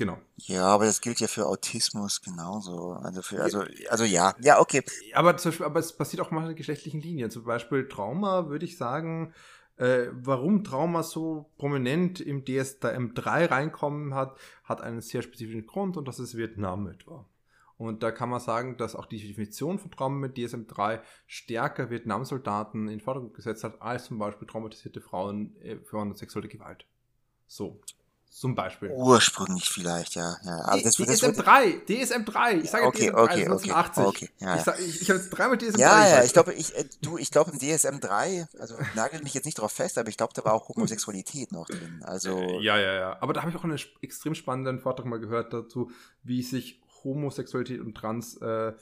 Genau. 0.00 0.16
Ja, 0.38 0.64
aber 0.64 0.86
das 0.86 1.02
gilt 1.02 1.20
ja 1.20 1.26
für 1.26 1.44
Autismus 1.44 2.22
genauso. 2.22 2.92
Also 2.92 3.20
für, 3.20 3.42
also, 3.42 3.64
also 3.90 4.04
ja, 4.04 4.34
ja, 4.40 4.58
okay. 4.58 4.82
Aber, 5.12 5.36
zum 5.36 5.50
Beispiel, 5.50 5.66
aber 5.66 5.78
es 5.78 5.94
passiert 5.94 6.22
auch 6.22 6.30
mal 6.30 6.48
in 6.48 6.56
geschlechtlichen 6.56 7.02
Linien. 7.02 7.30
Zum 7.30 7.44
Beispiel 7.44 7.86
Trauma, 7.86 8.48
würde 8.48 8.64
ich 8.64 8.78
sagen, 8.78 9.34
äh, 9.76 10.06
warum 10.12 10.64
Trauma 10.64 11.02
so 11.02 11.50
prominent 11.58 12.18
im 12.18 12.46
DSM-3 12.46 13.50
reinkommen 13.50 14.14
hat, 14.14 14.38
hat 14.64 14.80
einen 14.80 15.02
sehr 15.02 15.20
spezifischen 15.20 15.66
Grund 15.66 15.98
und 15.98 16.08
das 16.08 16.18
ist 16.18 16.34
Vietnam 16.34 16.86
etwa. 16.86 17.26
Und 17.76 18.02
da 18.02 18.10
kann 18.10 18.30
man 18.30 18.40
sagen, 18.40 18.78
dass 18.78 18.96
auch 18.96 19.04
die 19.04 19.20
Definition 19.20 19.78
von 19.78 19.90
Trauma 19.90 20.16
mit 20.16 20.38
DSM-3 20.38 21.00
stärker 21.26 21.90
Vietnam-Soldaten 21.90 22.84
in 22.84 22.88
den 22.88 23.00
Vordergrund 23.02 23.34
gesetzt 23.34 23.64
hat, 23.64 23.82
als 23.82 24.06
zum 24.06 24.18
Beispiel 24.18 24.48
traumatisierte 24.48 25.02
Frauen 25.02 25.56
äh, 25.60 25.76
für 25.76 26.10
sexuelle 26.14 26.48
Gewalt. 26.48 26.86
So, 27.46 27.82
zum 28.30 28.54
Beispiel. 28.54 28.90
Ursprünglich 28.90 29.68
vielleicht, 29.68 30.14
ja. 30.14 30.36
ja. 30.44 30.60
Aber 30.64 30.80
das, 30.80 30.94
D- 30.94 31.04
das 31.04 31.20
wird, 31.20 31.36
DSM-3, 31.36 31.84
DSM-3, 31.86 32.60
ich 32.62 32.70
sage 32.70 32.86
Okay, 32.86 33.10
DSM-3, 33.10 33.22
okay, 33.22 33.42
1980. 33.44 34.04
okay, 34.06 34.06
okay, 34.06 34.30
ja, 34.38 34.56
ich 34.56 34.62
sag, 34.62 34.78
ich, 34.80 35.02
ich 35.02 35.10
habe 35.10 35.18
jetzt 35.18 35.30
dreimal 35.30 35.56
DSM-3 35.58 35.78
ja, 35.78 36.08
ja, 36.08 36.24
ich 36.24 36.32
glaube, 36.32 36.54
ich, 36.54 36.74
äh, 36.76 36.84
du, 37.02 37.18
ich 37.18 37.30
glaube 37.30 37.50
im 37.50 37.58
DSM 37.58 37.98
3, 38.00 38.46
also 38.58 38.76
nagel 38.94 39.20
mich 39.22 39.34
jetzt 39.34 39.46
nicht 39.46 39.58
drauf 39.58 39.72
fest, 39.72 39.98
aber 39.98 40.08
ich 40.08 40.16
glaube, 40.16 40.32
da 40.34 40.44
war 40.44 40.54
auch 40.54 40.68
Homosexualität 40.68 41.50
noch 41.52 41.66
drin. 41.66 42.02
Also, 42.06 42.38
Äh, 42.38 42.62
Ja, 42.62 42.78
ja, 42.78 42.94
ja. 42.94 43.16
Aber 43.20 43.32
da 43.32 43.40
habe 43.42 43.50
ich 43.50 43.56
auch 43.56 43.64
einen 43.64 43.78
extrem 44.00 44.34
spannenden 44.34 44.78
Vortrag 44.78 45.06
mal 45.06 45.18
gehört 45.20 45.52
dazu, 45.52 45.90
wie 46.22 46.42
sich 46.42 46.80
Homosexualität 47.02 47.80
und 47.80 47.94
Transgeschlechtlichkeit, 47.96 48.74
äh, 48.76 48.80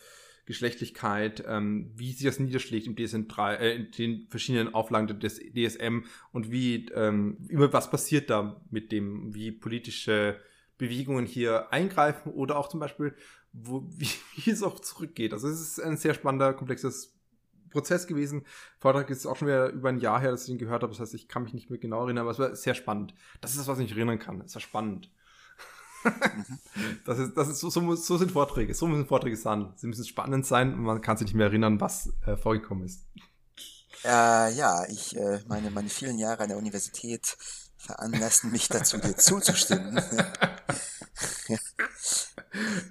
Geschlechtlichkeit, 0.49 1.45
ähm, 1.47 1.93
wie 1.95 2.11
sich 2.13 2.25
das 2.25 2.41
niederschlägt 2.41 2.87
im 2.87 2.97
DSM-3, 2.97 3.55
äh, 3.57 3.77
in 3.77 3.91
den 3.91 4.29
verschiedenen 4.31 4.73
Auflagen 4.73 5.21
des 5.21 5.39
DSM 5.39 6.05
und 6.33 6.51
wie, 6.51 6.87
ähm, 6.95 7.37
über 7.49 7.71
was 7.75 7.91
passiert 7.91 8.31
da 8.31 8.59
mit 8.71 8.91
dem, 8.91 9.35
wie 9.35 9.53
politische 9.53 10.41
Bewegungen 10.79 11.27
hier 11.27 11.71
eingreifen 11.71 12.33
oder 12.33 12.57
auch 12.57 12.71
zum 12.71 12.81
Beispiel, 12.81 13.15
wo, 13.53 13.87
wie, 13.99 14.09
wie 14.37 14.51
es 14.51 14.63
auch 14.63 14.81
zurückgeht. 14.81 15.35
Also 15.35 15.49
es 15.49 15.61
ist 15.61 15.81
ein 15.81 15.99
sehr 15.99 16.15
spannender, 16.15 16.55
komplexes 16.55 17.15
Prozess 17.69 18.07
gewesen. 18.07 18.47
Vortrag 18.79 19.11
ist 19.11 19.27
auch 19.27 19.37
schon 19.37 19.49
wieder 19.49 19.69
über 19.69 19.91
ein 19.91 19.99
Jahr 19.99 20.19
her, 20.19 20.31
dass 20.31 20.45
ich 20.45 20.51
ihn 20.51 20.59
gehört 20.59 20.83
habe. 20.83 20.93
Das 20.93 21.01
heißt, 21.01 21.13
ich 21.13 21.29
kann 21.29 21.43
mich 21.43 21.53
nicht 21.53 21.69
mehr 21.69 21.79
genau 21.79 22.05
erinnern, 22.05 22.23
aber 22.23 22.31
es 22.31 22.39
war 22.39 22.57
sehr 22.57 22.75
spannend. 22.75 23.15
Das 23.43 23.51
ist 23.51 23.59
das, 23.59 23.69
was 23.69 23.81
ich 23.81 23.93
erinnern 23.93 24.19
kann. 24.19 24.41
Es 24.41 24.55
war 24.55 24.63
spannend. 24.63 25.11
das 27.05 27.19
ist, 27.19 27.37
das 27.37 27.49
ist 27.49 27.61
so, 27.61 27.71
so, 27.71 27.95
so 27.95 28.17
sind 28.17 28.33
Vorträge. 28.33 28.75
So 28.75 28.87
müssen 28.87 29.07
Vorträge 29.07 29.37
sein. 29.37 29.73
Sie 29.77 29.87
müssen 29.87 30.05
spannend 30.05 30.47
sein 30.47 30.75
und 30.75 30.83
man 30.83 31.01
kann 31.01 31.17
sich 31.17 31.27
nicht 31.27 31.35
mehr 31.35 31.47
erinnern, 31.47 31.81
was 31.81 32.13
äh, 32.27 32.37
vorgekommen 32.37 32.85
ist. 32.85 33.05
äh, 34.05 34.53
ja, 34.55 34.85
ich, 34.89 35.17
äh, 35.17 35.41
meine, 35.49 35.71
meine 35.71 35.89
vielen 35.89 36.19
Jahre 36.19 36.45
an 36.45 36.49
der 36.49 36.59
Universität 36.59 37.37
veranlassen 37.77 38.51
mich 38.53 38.69
dazu, 38.69 38.99
dir 38.99 39.17
zuzustimmen. 39.17 40.03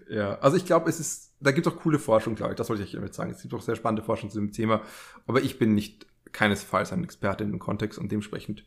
Ja, 0.10 0.40
also 0.40 0.58
ich 0.58 0.66
glaube, 0.66 0.90
es 0.90 1.00
ist, 1.00 1.32
da 1.40 1.52
gibt 1.52 1.68
es 1.68 1.74
auch 1.74 1.78
coole 1.78 2.00
Forschung, 2.00 2.36
glaube 2.36 2.54
ich. 2.54 2.58
Das 2.58 2.70
wollte 2.70 2.84
ich 2.84 2.92
damit 2.92 3.14
sagen. 3.14 3.32
Es 3.32 3.42
gibt 3.42 3.54
auch 3.54 3.62
sehr 3.62 3.76
spannende 3.76 4.04
Forschung 4.04 4.30
zu 4.30 4.40
dem 4.40 4.52
Thema. 4.52 4.82
Aber 5.26 5.42
ich 5.42 5.60
bin 5.60 5.74
nicht 5.76 6.06
keinesfalls 6.32 6.92
ein 6.92 7.04
Experte 7.04 7.44
in 7.44 7.52
dem 7.52 7.60
Kontext 7.60 8.00
und 8.00 8.12
dementsprechend 8.12 8.66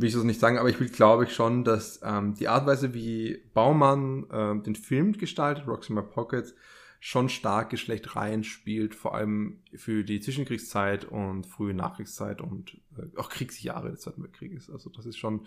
will 0.00 0.08
ich 0.08 0.14
das 0.14 0.24
nicht 0.24 0.40
sagen. 0.40 0.58
Aber 0.58 0.68
ich 0.68 0.80
will, 0.80 0.88
glaube 0.88 1.24
ich, 1.24 1.34
schon, 1.34 1.64
dass 1.64 2.00
ähm, 2.02 2.34
die 2.34 2.48
Art 2.48 2.62
und 2.62 2.68
Weise, 2.68 2.94
wie 2.94 3.42
Baumann 3.52 4.26
ähm, 4.32 4.62
den 4.62 4.74
Film 4.74 5.12
gestaltet, 5.12 5.66
Rocks 5.66 5.88
in 5.88 5.94
My 5.94 6.02
Pockets, 6.02 6.54
schon 7.00 7.30
stark 7.30 7.70
Geschlecht 7.70 8.14
reinspielt, 8.14 8.94
vor 8.94 9.14
allem 9.14 9.62
für 9.74 10.04
die 10.04 10.20
Zwischenkriegszeit 10.20 11.06
und 11.06 11.46
frühe 11.46 11.72
Nachkriegszeit 11.72 12.42
und 12.42 12.80
äh, 12.98 13.16
auch 13.16 13.30
Kriegsjahre 13.30 13.90
des 13.90 14.00
Zweiten 14.00 14.22
Weltkrieges. 14.22 14.70
Also 14.70 14.90
das 14.90 15.06
ist 15.06 15.16
schon 15.16 15.46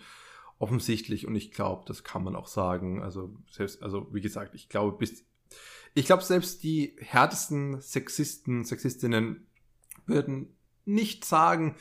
offensichtlich 0.58 1.26
und 1.26 1.34
ich 1.36 1.52
glaube, 1.52 1.84
das 1.86 2.02
kann 2.02 2.24
man 2.24 2.34
auch 2.34 2.48
sagen. 2.48 3.02
Also 3.02 3.36
selbst, 3.50 3.82
also 3.82 4.08
wie 4.12 4.20
gesagt, 4.20 4.54
ich 4.54 4.68
glaube, 4.68 4.96
bis 4.98 5.24
ich 5.94 6.06
glaube, 6.06 6.24
selbst 6.24 6.64
die 6.64 6.96
härtesten 6.98 7.80
Sexisten, 7.80 8.64
Sexistinnen 8.64 9.46
würden 10.06 10.56
nicht 10.84 11.24
sagen, 11.24 11.76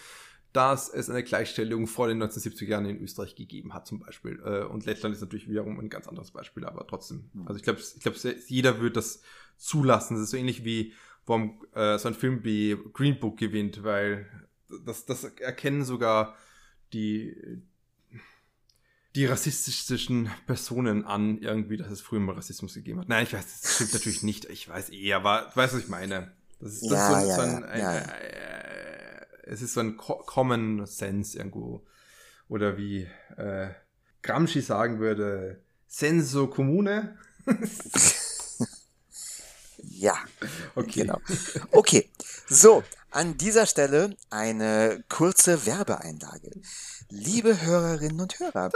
dass 0.54 0.88
es 0.88 1.10
eine 1.10 1.24
Gleichstellung 1.24 1.88
vor 1.88 2.08
den 2.08 2.22
1970er 2.22 2.66
Jahren 2.66 2.86
in 2.86 3.02
Österreich 3.02 3.36
gegeben 3.36 3.74
hat, 3.74 3.88
zum 3.88 4.00
Beispiel. 4.00 4.40
Äh, 4.46 4.64
Und 4.66 4.86
Lettland 4.86 5.16
ist 5.16 5.22
natürlich 5.22 5.50
wiederum 5.50 5.80
ein 5.80 5.90
ganz 5.90 6.08
anderes 6.08 6.32
Beispiel, 6.32 6.66
aber 6.66 6.86
trotzdem. 6.88 7.30
Also 7.46 7.58
ich 7.58 7.64
glaube, 7.64 7.80
ich 7.80 8.02
glaube, 8.02 8.18
jeder 8.48 8.80
wird 8.80 8.96
das 8.96 9.22
zulassen. 9.58 10.16
Das 10.16 10.26
ist 10.26 10.30
so 10.30 10.38
ähnlich 10.38 10.64
wie, 10.64 10.94
warum 11.26 11.60
äh, 11.74 11.98
so 11.98 12.08
ein 12.08 12.14
Film 12.14 12.44
wie 12.44 12.78
Green 12.94 13.20
Book 13.20 13.38
gewinnt, 13.38 13.84
weil 13.84 14.28
das, 14.86 15.06
das 15.06 15.24
erkennen 15.24 15.84
sogar 15.84 16.36
die, 16.94 17.36
die 19.16 19.26
rassistischen 19.26 20.30
Personen 20.46 21.04
an, 21.06 21.40
irgendwie, 21.40 21.78
dass 21.78 21.92
es 21.92 22.02
früher 22.02 22.20
mal 22.20 22.36
Rassismus 22.36 22.74
gegeben 22.76 23.00
hat. 23.00 23.10
Nein, 23.10 23.24
ich 23.24 23.34
weiß, 23.34 23.62
das 23.62 23.76
stimmt 23.76 23.94
natürlich 23.94 24.24
nicht. 24.24 24.46
Ich 24.46 24.70
weiß 24.70 24.92
eh, 24.92 25.14
aber 25.14 25.50
du 25.52 25.56
weißt, 25.56 25.74
was 25.74 25.82
ich 25.82 25.88
meine. 25.90 26.32
Das 26.60 26.74
ist, 26.74 26.84
das 26.84 26.92
Ja, 26.92 27.22
so, 27.22 27.28
ja, 27.28 27.36
so 27.36 27.42
ein, 27.42 27.80
ja, 27.80 27.90
ein, 27.90 28.10
äh, 28.10 28.63
es 29.44 29.62
ist 29.62 29.74
so 29.74 29.80
ein 29.80 29.98
Co 29.98 30.16
Common 30.26 30.86
Sense 30.86 31.38
irgendwo. 31.38 31.86
Oder 32.50 32.78
wie 32.78 33.08
äh, 33.38 33.70
Gramsci 34.22 34.62
sagen 34.62 35.00
würde, 35.00 35.62
Senso 35.88 36.48
Comune. 36.48 37.18
ja. 39.78 40.16
Okay. 40.76 41.02
Genau. 41.02 41.20
Okay, 41.72 42.10
so, 42.48 42.84
an 43.14 43.38
dieser 43.38 43.66
Stelle 43.68 44.16
eine 44.30 45.04
kurze 45.08 45.66
Werbeeinlage. 45.66 46.52
Liebe 47.10 47.62
Hörerinnen 47.62 48.20
und 48.20 48.40
Hörer, 48.40 48.72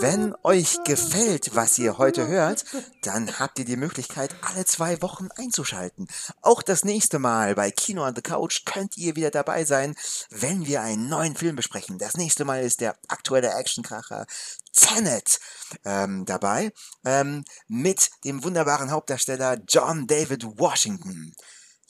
wenn 0.00 0.34
euch 0.42 0.82
gefällt, 0.84 1.54
was 1.54 1.78
ihr 1.78 1.96
heute 1.96 2.26
hört, 2.26 2.64
dann 3.02 3.38
habt 3.38 3.58
ihr 3.58 3.64
die 3.64 3.76
Möglichkeit, 3.76 4.34
alle 4.42 4.66
zwei 4.66 5.00
Wochen 5.00 5.28
einzuschalten. 5.36 6.08
Auch 6.42 6.62
das 6.62 6.84
nächste 6.84 7.18
Mal 7.18 7.54
bei 7.54 7.70
Kino 7.70 8.04
on 8.04 8.14
the 8.14 8.22
Couch 8.22 8.64
könnt 8.66 8.98
ihr 8.98 9.16
wieder 9.16 9.30
dabei 9.30 9.64
sein, 9.64 9.94
wenn 10.30 10.66
wir 10.66 10.82
einen 10.82 11.08
neuen 11.08 11.34
Film 11.34 11.56
besprechen. 11.56 11.96
Das 11.96 12.16
nächste 12.16 12.44
Mal 12.44 12.62
ist 12.62 12.80
der 12.80 12.96
aktuelle 13.08 13.54
Actionkracher 13.54 14.26
Tenet 14.72 15.40
ähm, 15.84 16.24
dabei 16.26 16.72
ähm, 17.04 17.44
mit 17.68 18.10
dem 18.24 18.44
wunderbaren 18.44 18.90
Hauptdarsteller 18.90 19.58
John 19.68 20.06
David 20.06 20.44
Washington. 20.58 21.34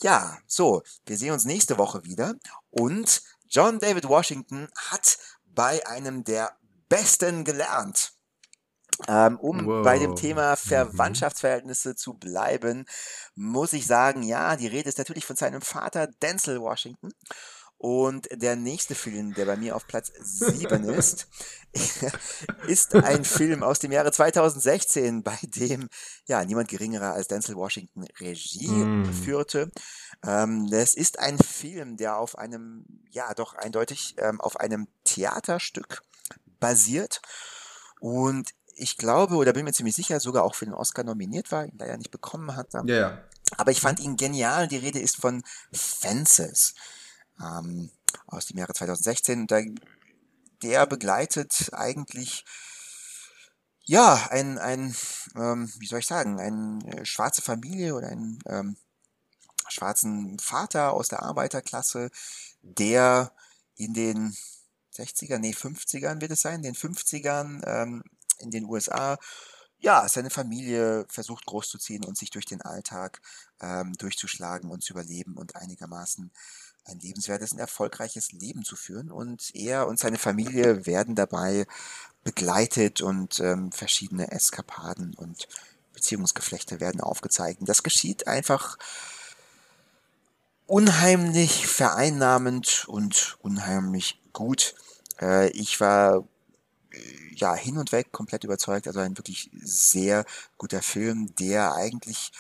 Ja, 0.02 0.38
so, 0.46 0.82
wir 1.06 1.16
sehen 1.16 1.32
uns 1.32 1.44
nächste 1.44 1.78
Woche 1.78 2.04
wieder 2.04 2.34
und 2.70 3.22
John 3.48 3.78
David 3.78 4.08
Washington 4.08 4.68
hat 4.76 5.18
bei 5.44 5.86
einem 5.86 6.24
der 6.24 6.56
Besten 6.88 7.44
gelernt. 7.44 8.12
Ähm, 9.08 9.38
um 9.40 9.66
Wow. 9.66 9.84
bei 9.84 9.98
dem 9.98 10.14
Thema 10.14 10.52
Mhm. 10.52 10.56
Verwandtschaftsverhältnisse 10.56 11.96
zu 11.96 12.14
bleiben, 12.14 12.86
muss 13.34 13.72
ich 13.72 13.86
sagen, 13.86 14.22
ja, 14.22 14.56
die 14.56 14.68
Rede 14.68 14.88
ist 14.88 14.98
natürlich 14.98 15.26
von 15.26 15.36
seinem 15.36 15.62
Vater 15.62 16.06
Denzel 16.22 16.60
Washington. 16.60 17.12
Und 17.84 18.28
der 18.32 18.56
nächste 18.56 18.94
Film, 18.94 19.34
der 19.34 19.44
bei 19.44 19.58
mir 19.58 19.76
auf 19.76 19.86
Platz 19.86 20.10
7 20.18 20.84
ist, 20.88 21.26
ist 22.66 22.94
ein 22.94 23.26
Film 23.26 23.62
aus 23.62 23.78
dem 23.78 23.92
Jahre 23.92 24.10
2016, 24.10 25.22
bei 25.22 25.36
dem 25.42 25.90
ja 26.24 26.42
niemand 26.46 26.70
geringerer 26.70 27.12
als 27.12 27.28
Denzel 27.28 27.56
Washington 27.56 28.06
Regie 28.18 28.86
Mm. 28.86 29.12
führte. 29.12 29.70
Ähm, 30.26 30.66
das 30.70 30.94
ist 30.94 31.18
ein 31.18 31.38
Film, 31.38 31.98
der 31.98 32.16
auf 32.16 32.38
einem, 32.38 32.86
ja 33.10 33.34
doch 33.34 33.52
eindeutig 33.52 34.14
ähm, 34.16 34.40
auf 34.40 34.58
einem 34.58 34.88
Theaterstück 35.04 36.00
basiert. 36.60 37.20
Und 38.00 38.48
ich 38.76 38.96
glaube, 38.96 39.34
oder 39.34 39.52
bin 39.52 39.66
mir 39.66 39.74
ziemlich 39.74 39.94
sicher, 39.94 40.20
sogar 40.20 40.44
auch 40.44 40.54
für 40.54 40.64
den 40.64 40.72
Oscar 40.72 41.04
nominiert 41.04 41.52
war, 41.52 41.66
ihn 41.66 41.76
leider 41.78 41.98
nicht 41.98 42.10
bekommen 42.10 42.56
hat. 42.56 42.72
Ja, 42.72 42.82
ja. 42.86 43.24
Aber 43.58 43.72
ich 43.72 43.82
fand 43.82 44.00
ihn 44.00 44.16
genial. 44.16 44.68
Die 44.68 44.78
Rede 44.78 45.00
ist 45.00 45.16
von 45.16 45.42
Fences 45.70 46.72
ähm, 47.40 47.90
aus 48.26 48.46
dem 48.46 48.58
Jahre 48.58 48.74
2016. 48.74 49.46
Da, 49.46 49.60
der 50.62 50.86
begleitet 50.86 51.70
eigentlich 51.72 52.44
ja, 53.86 54.28
ein, 54.30 54.58
ein 54.58 54.96
ähm, 55.36 55.70
wie 55.78 55.86
soll 55.86 55.98
ich 55.98 56.06
sagen, 56.06 56.40
eine 56.40 56.78
äh, 56.86 57.04
schwarze 57.04 57.42
Familie 57.42 57.94
oder 57.94 58.08
einen 58.08 58.38
ähm, 58.46 58.76
schwarzen 59.68 60.38
Vater 60.38 60.92
aus 60.92 61.08
der 61.08 61.22
Arbeiterklasse, 61.22 62.10
der 62.62 63.32
in 63.76 63.92
den 63.92 64.36
60er, 64.96 65.38
nee, 65.38 65.52
50ern 65.52 66.20
wird 66.20 66.30
es 66.30 66.42
sein, 66.42 66.62
den 66.62 66.74
50ern 66.74 67.62
ähm, 67.66 68.04
in 68.38 68.50
den 68.50 68.64
USA, 68.64 69.18
ja, 69.78 70.08
seine 70.08 70.30
Familie 70.30 71.04
versucht 71.10 71.44
großzuziehen 71.44 72.04
und 72.04 72.16
sich 72.16 72.30
durch 72.30 72.46
den 72.46 72.62
Alltag 72.62 73.20
ähm, 73.60 73.92
durchzuschlagen 73.94 74.70
und 74.70 74.82
zu 74.82 74.94
überleben 74.94 75.36
und 75.36 75.56
einigermaßen 75.56 76.32
ein 76.84 77.00
lebenswertes 77.00 77.52
und 77.52 77.58
erfolgreiches 77.58 78.32
Leben 78.32 78.64
zu 78.64 78.76
führen. 78.76 79.10
Und 79.10 79.54
er 79.54 79.86
und 79.86 79.98
seine 79.98 80.18
Familie 80.18 80.86
werden 80.86 81.14
dabei 81.14 81.66
begleitet 82.24 83.00
und 83.02 83.40
ähm, 83.40 83.72
verschiedene 83.72 84.30
Eskapaden 84.30 85.14
und 85.14 85.48
Beziehungsgeflechte 85.92 86.80
werden 86.80 87.00
aufgezeigt. 87.00 87.60
Und 87.60 87.68
das 87.68 87.82
geschieht 87.82 88.26
einfach 88.26 88.76
unheimlich 90.66 91.66
vereinnahmend 91.66 92.86
und 92.88 93.36
unheimlich 93.42 94.20
gut. 94.32 94.74
Äh, 95.20 95.50
ich 95.50 95.80
war 95.80 96.26
äh, 96.90 96.98
ja 97.34 97.54
hin 97.54 97.78
und 97.78 97.92
weg 97.92 98.12
komplett 98.12 98.44
überzeugt. 98.44 98.86
Also 98.86 99.00
ein 99.00 99.16
wirklich 99.16 99.50
sehr 99.62 100.24
guter 100.58 100.82
Film, 100.82 101.34
der 101.36 101.74
eigentlich, 101.74 102.32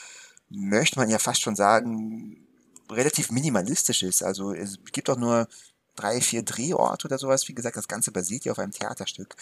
möchte 0.48 0.98
man 0.98 1.10
ja 1.10 1.18
fast 1.18 1.40
schon 1.42 1.56
sagen, 1.56 2.43
relativ 2.90 3.30
minimalistisch 3.30 4.02
ist. 4.02 4.22
Also 4.22 4.52
es 4.52 4.78
gibt 4.92 5.10
auch 5.10 5.16
nur 5.16 5.48
drei, 5.96 6.20
vier 6.20 6.42
Drehorte 6.42 7.06
oder 7.06 7.18
sowas. 7.18 7.48
Wie 7.48 7.54
gesagt, 7.54 7.76
das 7.76 7.88
Ganze 7.88 8.12
basiert 8.12 8.44
ja 8.44 8.52
auf 8.52 8.58
einem 8.58 8.72
Theaterstück. 8.72 9.36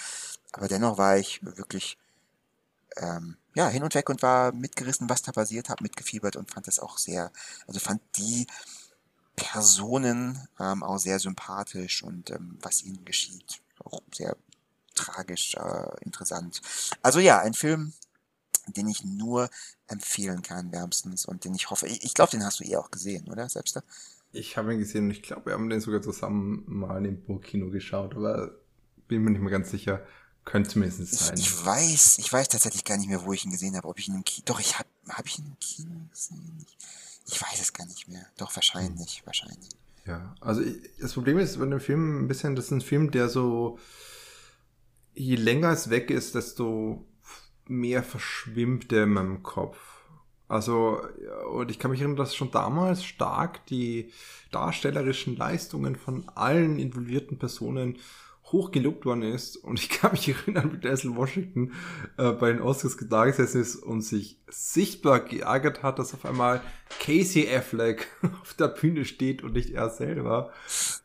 Aber 0.52 0.68
dennoch 0.68 0.98
war 0.98 1.16
ich 1.16 1.40
wirklich 1.42 1.98
ähm, 2.96 3.36
ja, 3.54 3.68
hin 3.68 3.82
und 3.82 3.94
weg 3.94 4.08
und 4.08 4.22
war 4.22 4.52
mitgerissen, 4.52 5.08
was 5.08 5.22
da 5.22 5.32
passiert, 5.32 5.68
habe 5.68 5.82
mitgefiebert 5.82 6.36
und 6.36 6.50
fand 6.50 6.66
das 6.66 6.78
auch 6.78 6.98
sehr, 6.98 7.30
also 7.66 7.80
fand 7.80 8.00
die 8.16 8.46
Personen 9.36 10.46
ähm, 10.60 10.82
auch 10.82 10.98
sehr 10.98 11.18
sympathisch 11.18 12.02
und 12.02 12.30
ähm, 12.30 12.58
was 12.60 12.82
ihnen 12.82 13.04
geschieht, 13.04 13.62
auch 13.84 14.02
sehr 14.12 14.36
tragisch, 14.94 15.54
äh, 15.54 16.04
interessant. 16.04 16.60
Also 17.02 17.18
ja, 17.18 17.38
ein 17.38 17.54
Film, 17.54 17.94
den 18.66 18.88
ich 18.88 19.04
nur 19.04 19.50
empfehlen 19.88 20.42
kann, 20.42 20.72
wärmstens 20.72 21.26
und 21.26 21.44
den 21.44 21.54
ich 21.54 21.70
hoffe, 21.70 21.86
ich, 21.86 22.04
ich 22.04 22.14
glaube, 22.14 22.30
den 22.30 22.44
hast 22.44 22.60
du 22.60 22.64
eh 22.64 22.76
auch 22.76 22.90
gesehen, 22.90 23.28
oder, 23.28 23.48
Selbster? 23.48 23.82
Ich 24.32 24.56
habe 24.56 24.72
ihn 24.72 24.78
gesehen 24.78 25.06
und 25.06 25.10
ich 25.10 25.22
glaube, 25.22 25.46
wir 25.46 25.52
haben 25.52 25.68
den 25.68 25.80
sogar 25.80 26.00
zusammen 26.00 26.64
mal 26.66 27.04
im 27.04 27.22
Burgkino 27.22 27.70
geschaut, 27.70 28.14
aber 28.14 28.52
bin 29.08 29.22
mir 29.22 29.30
nicht 29.30 29.42
mehr 29.42 29.50
ganz 29.50 29.70
sicher. 29.70 30.06
Könnte 30.44 30.78
mindestens 30.78 31.26
sein. 31.26 31.38
Ich, 31.38 31.46
ich, 31.46 31.64
weiß, 31.66 32.18
ich 32.18 32.32
weiß 32.32 32.48
tatsächlich 32.48 32.84
gar 32.84 32.96
nicht 32.96 33.08
mehr, 33.08 33.24
wo 33.24 33.32
ich 33.32 33.44
ihn 33.44 33.52
gesehen 33.52 33.76
habe. 33.76 33.86
Ob 33.86 33.98
ich 33.98 34.08
ihn 34.08 34.16
im 34.16 34.24
Kino. 34.24 34.44
Doch, 34.46 34.58
ich 34.58 34.78
habe 34.78 34.88
hab 35.08 35.24
ich 35.26 35.38
ihn 35.38 35.46
im 35.46 35.58
Kino 35.60 36.00
gesehen. 36.10 36.66
Ich, 36.66 37.34
ich 37.34 37.42
weiß 37.42 37.60
es 37.60 37.72
gar 37.72 37.86
nicht 37.86 38.08
mehr. 38.08 38.26
Doch, 38.38 38.54
wahrscheinlich, 38.56 39.18
hm. 39.18 39.26
wahrscheinlich. 39.26 39.68
Ja, 40.04 40.34
also 40.40 40.62
ich, 40.62 40.76
das 40.98 41.12
Problem 41.12 41.38
ist 41.38 41.58
bei 41.58 41.66
dem 41.66 41.78
Film 41.78 42.24
ein 42.24 42.28
bisschen, 42.28 42.56
das 42.56 42.66
ist 42.66 42.70
ein 42.72 42.80
Film, 42.80 43.12
der 43.12 43.28
so, 43.28 43.78
je 45.14 45.36
länger 45.36 45.70
es 45.70 45.90
weg 45.90 46.10
ist, 46.10 46.34
desto 46.34 47.06
mehr 47.80 48.02
verschwimmt 48.02 48.90
der 48.90 49.04
in 49.04 49.10
meinem 49.10 49.42
Kopf. 49.42 49.78
Also, 50.48 51.00
und 51.50 51.70
ich 51.70 51.78
kann 51.78 51.90
mich 51.90 52.00
erinnern, 52.00 52.16
dass 52.16 52.36
schon 52.36 52.50
damals 52.50 53.04
stark 53.04 53.64
die 53.66 54.10
darstellerischen 54.50 55.36
Leistungen 55.36 55.96
von 55.96 56.28
allen 56.34 56.78
involvierten 56.78 57.38
Personen 57.38 57.96
hoch 58.52 58.70
gelobt 58.70 59.06
worden 59.06 59.22
ist. 59.22 59.56
Und 59.56 59.80
ich 59.80 59.88
kann 59.88 60.12
mich 60.12 60.28
erinnern, 60.46 60.72
wie 60.72 60.78
Denzel 60.78 61.16
Washington 61.16 61.72
äh, 62.18 62.32
bei 62.32 62.52
den 62.52 62.60
Oscars 62.60 62.96
da 63.08 63.24
gesessen 63.24 63.60
ist 63.60 63.76
und 63.76 64.02
sich 64.02 64.40
sichtbar 64.48 65.20
geärgert 65.20 65.82
hat, 65.82 65.98
dass 65.98 66.14
auf 66.14 66.26
einmal 66.26 66.60
Casey 67.00 67.48
Affleck 67.48 68.08
auf 68.42 68.54
der 68.54 68.68
Bühne 68.68 69.04
steht 69.04 69.42
und 69.42 69.54
nicht 69.54 69.70
er 69.70 69.90
selber. 69.90 70.52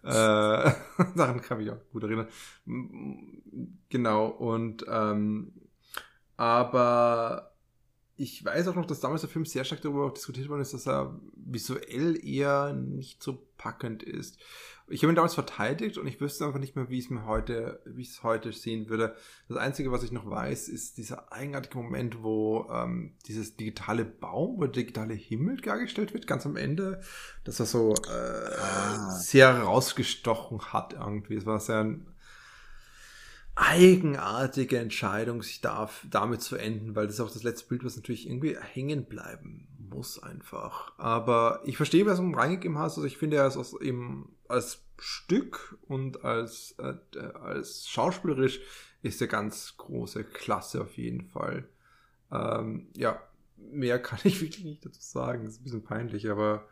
Äh, 0.03 0.07
daran 1.15 1.41
kann 1.41 1.61
ich 1.61 1.71
auch 1.71 1.79
gut 1.91 2.03
erinnern. 2.03 2.27
Genau, 3.89 4.27
und 4.27 4.85
ähm, 4.89 5.53
aber 6.37 7.51
ich 8.15 8.43
weiß 8.43 8.67
auch 8.67 8.75
noch, 8.75 8.87
dass 8.87 8.99
damals 8.99 9.21
der 9.21 9.29
Film 9.29 9.45
sehr 9.45 9.63
stark 9.63 9.81
darüber 9.81 10.09
diskutiert 10.09 10.49
worden 10.49 10.61
ist, 10.61 10.73
dass 10.73 10.87
er 10.87 11.19
visuell 11.35 12.19
eher 12.25 12.73
nicht 12.73 13.21
so 13.21 13.47
packend 13.57 14.01
ist. 14.01 14.39
Ich 14.89 15.03
habe 15.03 15.11
ihn 15.11 15.15
damals 15.15 15.35
verteidigt 15.35 15.97
und 15.97 16.07
ich 16.07 16.19
wüsste 16.21 16.45
einfach 16.45 16.59
nicht 16.59 16.75
mehr, 16.75 16.89
wie 16.89 16.97
es 16.97 17.09
mir 17.09 17.25
heute, 17.25 17.81
wie 17.85 18.01
ich 18.01 18.09
es 18.09 18.23
heute 18.23 18.53
sehen 18.53 18.89
würde. 18.89 19.15
Das 19.49 19.57
Einzige, 19.57 19.91
was 19.91 20.01
ich 20.01 20.11
noch 20.11 20.27
weiß, 20.27 20.69
ist 20.69 20.97
dieser 20.97 21.31
eigenartige 21.31 21.77
Moment, 21.77 22.23
wo 22.23 22.67
ähm, 22.71 23.13
dieses 23.27 23.57
digitale 23.57 24.05
Baum 24.05 24.57
oder 24.57 24.69
digitale 24.69 25.13
Himmel 25.13 25.57
dargestellt 25.57 26.13
wird, 26.13 26.25
ganz 26.25 26.45
am 26.45 26.55
Ende, 26.55 27.01
dass 27.43 27.59
er 27.59 27.65
so 27.65 27.93
äh, 27.93 28.61
ah. 28.61 29.11
sehr 29.11 29.59
rausgestochen 29.59 30.73
hat 30.73 30.93
irgendwie. 30.93 31.35
Es 31.35 31.45
war 31.45 31.59
sehr 31.59 31.99
eigenartige 33.57 34.77
Entscheidung, 34.77 35.41
sich 35.41 35.61
da, 35.61 35.89
damit 36.09 36.41
zu 36.41 36.55
enden, 36.55 36.95
weil 36.95 37.07
das 37.07 37.15
ist 37.15 37.21
auch 37.21 37.31
das 37.31 37.43
letzte 37.43 37.67
Bild, 37.67 37.83
was 37.83 37.95
natürlich 37.95 38.27
irgendwie 38.27 38.55
hängen 38.55 39.05
bleiben 39.05 39.67
muss 39.89 40.21
einfach. 40.21 40.93
Aber 40.97 41.61
ich 41.65 41.75
verstehe, 41.75 42.05
was 42.05 42.19
du 42.19 42.31
reingegeben 42.31 42.77
hast. 42.77 42.97
Also 42.97 43.07
ich 43.07 43.17
finde, 43.17 43.37
er 43.37 43.47
ist 43.47 43.57
aus, 43.57 43.79
eben 43.81 44.35
als 44.47 44.83
Stück 44.99 45.77
und 45.87 46.23
als, 46.23 46.75
äh, 46.77 47.19
als 47.19 47.89
schauspielerisch 47.89 48.59
ist 49.01 49.21
er 49.21 49.27
ganz 49.27 49.75
große 49.77 50.23
Klasse 50.23 50.81
auf 50.81 50.97
jeden 50.97 51.25
Fall. 51.25 51.67
Ähm, 52.31 52.89
ja, 52.95 53.21
mehr 53.57 53.99
kann 54.01 54.19
ich 54.23 54.41
wirklich 54.41 54.65
nicht 54.65 54.85
dazu 54.85 55.01
sagen. 55.01 55.45
Das 55.45 55.55
ist 55.55 55.61
ein 55.61 55.63
bisschen 55.63 55.83
peinlich, 55.83 56.29
aber 56.29 56.67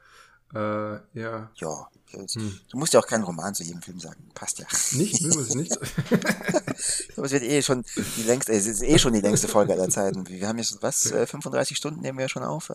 äh, 0.53 0.95
ja. 1.19 1.49
Ja, 1.55 1.89
hm. 2.11 2.59
du 2.69 2.77
musst 2.77 2.93
ja 2.93 2.99
auch 2.99 3.07
keinen 3.07 3.23
Roman 3.23 3.53
zu 3.53 3.63
jedem 3.63 3.81
Film 3.81 3.99
sagen. 3.99 4.29
Passt 4.33 4.59
ja. 4.59 4.65
Nicht, 4.97 5.21
muss 5.23 5.49
ich 5.49 5.55
nicht. 5.55 5.77
Aber 7.17 7.25
es 7.25 7.31
wird 7.31 7.43
eh 7.43 7.61
schon 7.61 7.83
die 8.17 8.23
längste, 8.23 8.53
es 8.53 8.65
ist 8.65 8.83
eh 8.83 8.97
schon 8.97 9.13
die 9.13 9.21
längste 9.21 9.47
Folge 9.47 9.73
aller 9.73 9.89
Zeiten. 9.89 10.27
Wir 10.27 10.47
haben 10.47 10.57
jetzt 10.57 10.81
was, 10.81 11.09
35 11.09 11.71
äh, 11.71 11.75
Stunden 11.75 12.01
nehmen 12.01 12.17
wir 12.17 12.29
schon 12.29 12.43
auf. 12.43 12.71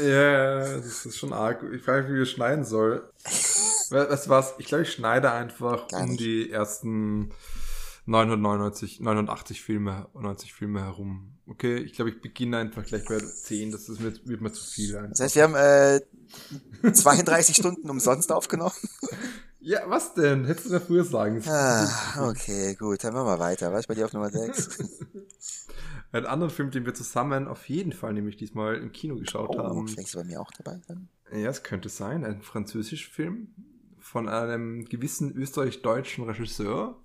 Ja, 0.00 0.76
das 0.76 1.06
ist 1.06 1.16
schon 1.16 1.32
arg. 1.32 1.62
Ich 1.72 1.82
frage 1.82 2.02
mich, 2.02 2.12
wie 2.12 2.18
wir 2.18 2.26
schneiden 2.26 2.64
soll. 2.64 3.10
was? 3.90 4.54
Ich 4.58 4.66
glaube, 4.66 4.82
ich 4.82 4.92
schneide 4.92 5.30
einfach 5.30 5.86
um 5.92 6.16
die 6.16 6.50
ersten 6.50 7.30
999, 8.06 9.00
89 9.00 9.62
Filme, 9.62 10.08
90 10.14 10.52
Filme 10.52 10.82
herum. 10.82 11.33
Okay, 11.46 11.76
ich 11.76 11.92
glaube, 11.92 12.10
ich 12.10 12.20
beginne 12.20 12.56
einfach 12.56 12.84
gleich 12.84 13.04
bei 13.04 13.18
10, 13.18 13.70
das 13.70 13.88
ist 13.88 14.00
mir, 14.00 14.14
wird 14.24 14.40
mir 14.40 14.52
zu 14.52 14.64
viel. 14.64 14.96
Einfach. 14.96 15.10
Das 15.10 15.20
heißt, 15.20 15.36
wir 15.36 15.42
haben 15.42 15.54
äh, 15.54 16.00
32 16.90 17.56
Stunden 17.60 17.90
umsonst 17.90 18.32
aufgenommen. 18.32 18.74
Ja, 19.66 19.80
was 19.86 20.12
denn? 20.12 20.44
Hättest 20.44 20.66
du 20.66 20.72
da 20.72 20.80
früher 20.80 21.04
sagen 21.04 21.42
Ah, 21.46 22.28
okay, 22.28 22.74
gut, 22.74 23.02
dann 23.02 23.14
machen 23.14 23.28
wir 23.28 23.38
weiter. 23.38 23.72
Was 23.72 23.86
bei 23.86 23.94
dir 23.94 24.04
auf 24.04 24.12
Nummer 24.12 24.28
6? 24.28 24.78
Ein 26.12 26.26
anderen 26.26 26.52
Film, 26.52 26.70
den 26.70 26.84
wir 26.84 26.92
zusammen 26.92 27.48
auf 27.48 27.66
jeden 27.70 27.92
Fall 27.92 28.12
nämlich 28.12 28.36
diesmal 28.36 28.76
im 28.76 28.92
Kino 28.92 29.16
geschaut 29.16 29.48
oh, 29.54 29.58
haben. 29.58 29.88
Vielleicht 29.88 30.12
du 30.12 30.18
bei 30.18 30.24
mir 30.24 30.42
auch 30.42 30.50
dabei 30.58 30.82
dann? 30.86 31.08
Ja, 31.32 31.48
es 31.48 31.62
könnte 31.62 31.88
sein. 31.88 32.26
Ein 32.26 32.42
französischer 32.42 33.10
Film 33.10 33.54
von 34.00 34.28
einem 34.28 34.84
gewissen 34.84 35.34
österreich-deutschen 35.34 36.24
Regisseur, 36.24 37.02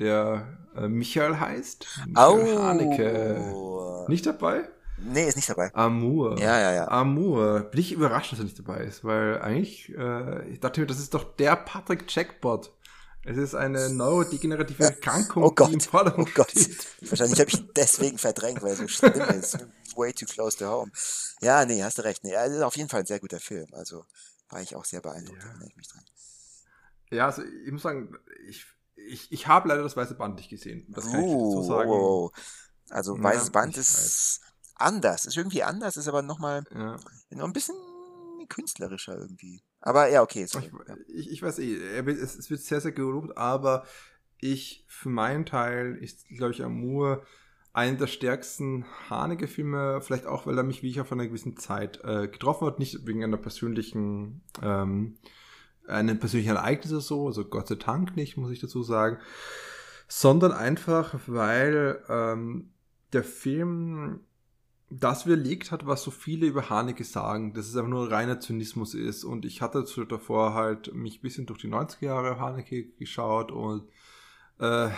der 0.00 0.58
äh, 0.76 0.88
Michael 0.88 1.38
heißt. 1.38 1.86
Michael 2.06 2.56
oh. 2.56 2.62
Haneke. 2.62 4.06
Nicht 4.08 4.26
dabei? 4.26 4.68
Nee, 4.98 5.28
ist 5.28 5.36
nicht 5.36 5.48
dabei. 5.48 5.74
Amour. 5.74 6.38
Ja, 6.38 6.58
ja, 6.60 6.72
ja. 6.72 6.88
Amour. 6.88 7.60
Bin 7.60 7.80
ich 7.80 7.92
überrascht, 7.92 8.32
dass 8.32 8.38
er 8.38 8.44
nicht 8.44 8.58
dabei 8.58 8.84
ist, 8.84 9.04
weil 9.04 9.40
eigentlich, 9.40 9.94
äh, 9.96 10.48
ich 10.48 10.60
dachte 10.60 10.80
mir, 10.80 10.86
das 10.86 10.98
ist 10.98 11.14
doch 11.14 11.36
der 11.36 11.56
Patrick 11.56 12.04
Jackpot. 12.08 12.72
Es 13.22 13.36
ist 13.36 13.54
eine 13.54 13.90
neurodegenerative 13.90 14.82
Erkrankung, 14.82 15.42
oh 15.42 15.50
Gott. 15.50 15.68
die 15.68 15.74
im 15.74 15.80
Vordergrund 15.80 16.28
oh 16.30 16.34
Gott. 16.34 16.50
steht. 16.50 16.86
Wahrscheinlich 17.02 17.38
habe 17.38 17.50
ich 17.50 17.72
deswegen 17.74 18.16
verdrängt, 18.16 18.62
weil 18.62 18.70
er 18.70 18.76
so 18.76 18.88
schlimm 18.88 19.20
ist. 19.38 19.58
Way 19.96 20.14
too 20.14 20.26
close 20.26 20.56
to 20.56 20.66
home. 20.66 20.90
Ja, 21.42 21.64
nee, 21.66 21.82
hast 21.82 21.98
du 21.98 22.02
recht. 22.02 22.24
Nee, 22.24 22.34
also 22.34 22.64
auf 22.64 22.76
jeden 22.76 22.88
Fall 22.88 23.00
ein 23.00 23.06
sehr 23.06 23.20
guter 23.20 23.40
Film. 23.40 23.66
Also 23.72 24.04
war 24.48 24.62
ich 24.62 24.74
auch 24.74 24.84
sehr 24.84 25.00
beeindruckt, 25.00 25.42
ja. 25.42 25.66
ich 25.66 25.76
mich 25.76 25.88
dran. 25.88 26.04
Ja, 27.10 27.26
also 27.26 27.42
ich 27.42 27.72
muss 27.72 27.82
sagen, 27.82 28.16
ich, 28.48 28.64
ich, 29.08 29.30
ich 29.30 29.46
habe 29.46 29.68
leider 29.68 29.82
das 29.82 29.96
Weiße 29.96 30.14
Band 30.14 30.36
nicht 30.36 30.50
gesehen. 30.50 30.86
Das 30.88 31.10
kann 31.10 31.22
oh, 31.22 31.48
ich 31.48 31.54
so 31.54 31.62
sagen. 31.62 31.90
Oh. 31.90 32.30
Also 32.88 33.20
Weißes 33.22 33.50
Band 33.50 33.76
ist 33.76 33.94
weiß 33.94 34.40
anders. 34.80 35.26
Ist 35.26 35.36
irgendwie 35.36 35.62
anders, 35.62 35.96
ist 35.96 36.08
aber 36.08 36.22
nochmal 36.22 36.64
ja. 36.72 36.96
noch 37.30 37.44
ein 37.44 37.52
bisschen 37.52 37.76
künstlerischer 38.48 39.16
irgendwie. 39.16 39.62
Aber 39.80 40.08
ja, 40.08 40.22
okay. 40.22 40.46
Sorry. 40.46 40.70
Ich, 41.08 41.30
ich, 41.30 41.42
weiß 41.42 41.58
eh, 41.60 42.00
es, 42.10 42.36
es, 42.36 42.50
wird 42.50 42.60
sehr, 42.60 42.80
sehr 42.80 42.92
gelobt, 42.92 43.36
aber 43.36 43.86
ich, 44.38 44.84
für 44.88 45.08
meinen 45.08 45.46
Teil, 45.46 45.96
ist, 45.96 46.26
glaube 46.28 46.52
ich, 46.52 46.62
Amour 46.62 47.24
einen 47.72 47.98
der 47.98 48.08
stärksten 48.08 48.84
Haneke-Filme, 49.08 50.00
vielleicht 50.00 50.26
auch, 50.26 50.46
weil 50.46 50.58
er 50.58 50.64
mich 50.64 50.82
wie 50.82 50.90
ich 50.90 51.00
auf 51.00 51.12
einer 51.12 51.26
gewissen 51.26 51.56
Zeit 51.56 52.00
äh, 52.02 52.26
getroffen 52.26 52.66
hat, 52.66 52.78
nicht 52.80 53.06
wegen 53.06 53.22
einer 53.22 53.36
persönlichen, 53.36 54.42
ähm, 54.60 55.18
einem 55.90 56.18
persönlichen 56.18 56.56
Ereignis 56.56 56.92
oder 56.92 57.00
so, 57.00 57.26
also 57.26 57.44
Gott 57.44 57.68
sei 57.68 57.74
Dank 57.76 58.16
nicht, 58.16 58.36
muss 58.36 58.50
ich 58.50 58.60
dazu 58.60 58.82
sagen, 58.82 59.18
sondern 60.08 60.52
einfach, 60.52 61.14
weil 61.26 62.02
ähm, 62.08 62.70
der 63.12 63.24
Film 63.24 64.20
das 64.90 65.24
widerlegt 65.24 65.70
hat, 65.70 65.86
was 65.86 66.02
so 66.02 66.10
viele 66.10 66.46
über 66.46 66.68
Haneke 66.68 67.04
sagen, 67.04 67.54
dass 67.54 67.68
es 67.68 67.76
einfach 67.76 67.88
nur 67.88 68.10
reiner 68.10 68.40
Zynismus 68.40 68.94
ist. 68.94 69.22
Und 69.22 69.44
ich 69.44 69.62
hatte 69.62 69.84
davor 70.08 70.54
halt 70.54 70.92
mich 70.92 71.18
ein 71.18 71.22
bisschen 71.22 71.46
durch 71.46 71.60
die 71.60 71.68
90er 71.68 72.06
Jahre 72.06 72.40
Haneke 72.40 72.84
geschaut 72.98 73.52
und 73.52 73.88
äh, 74.58 74.88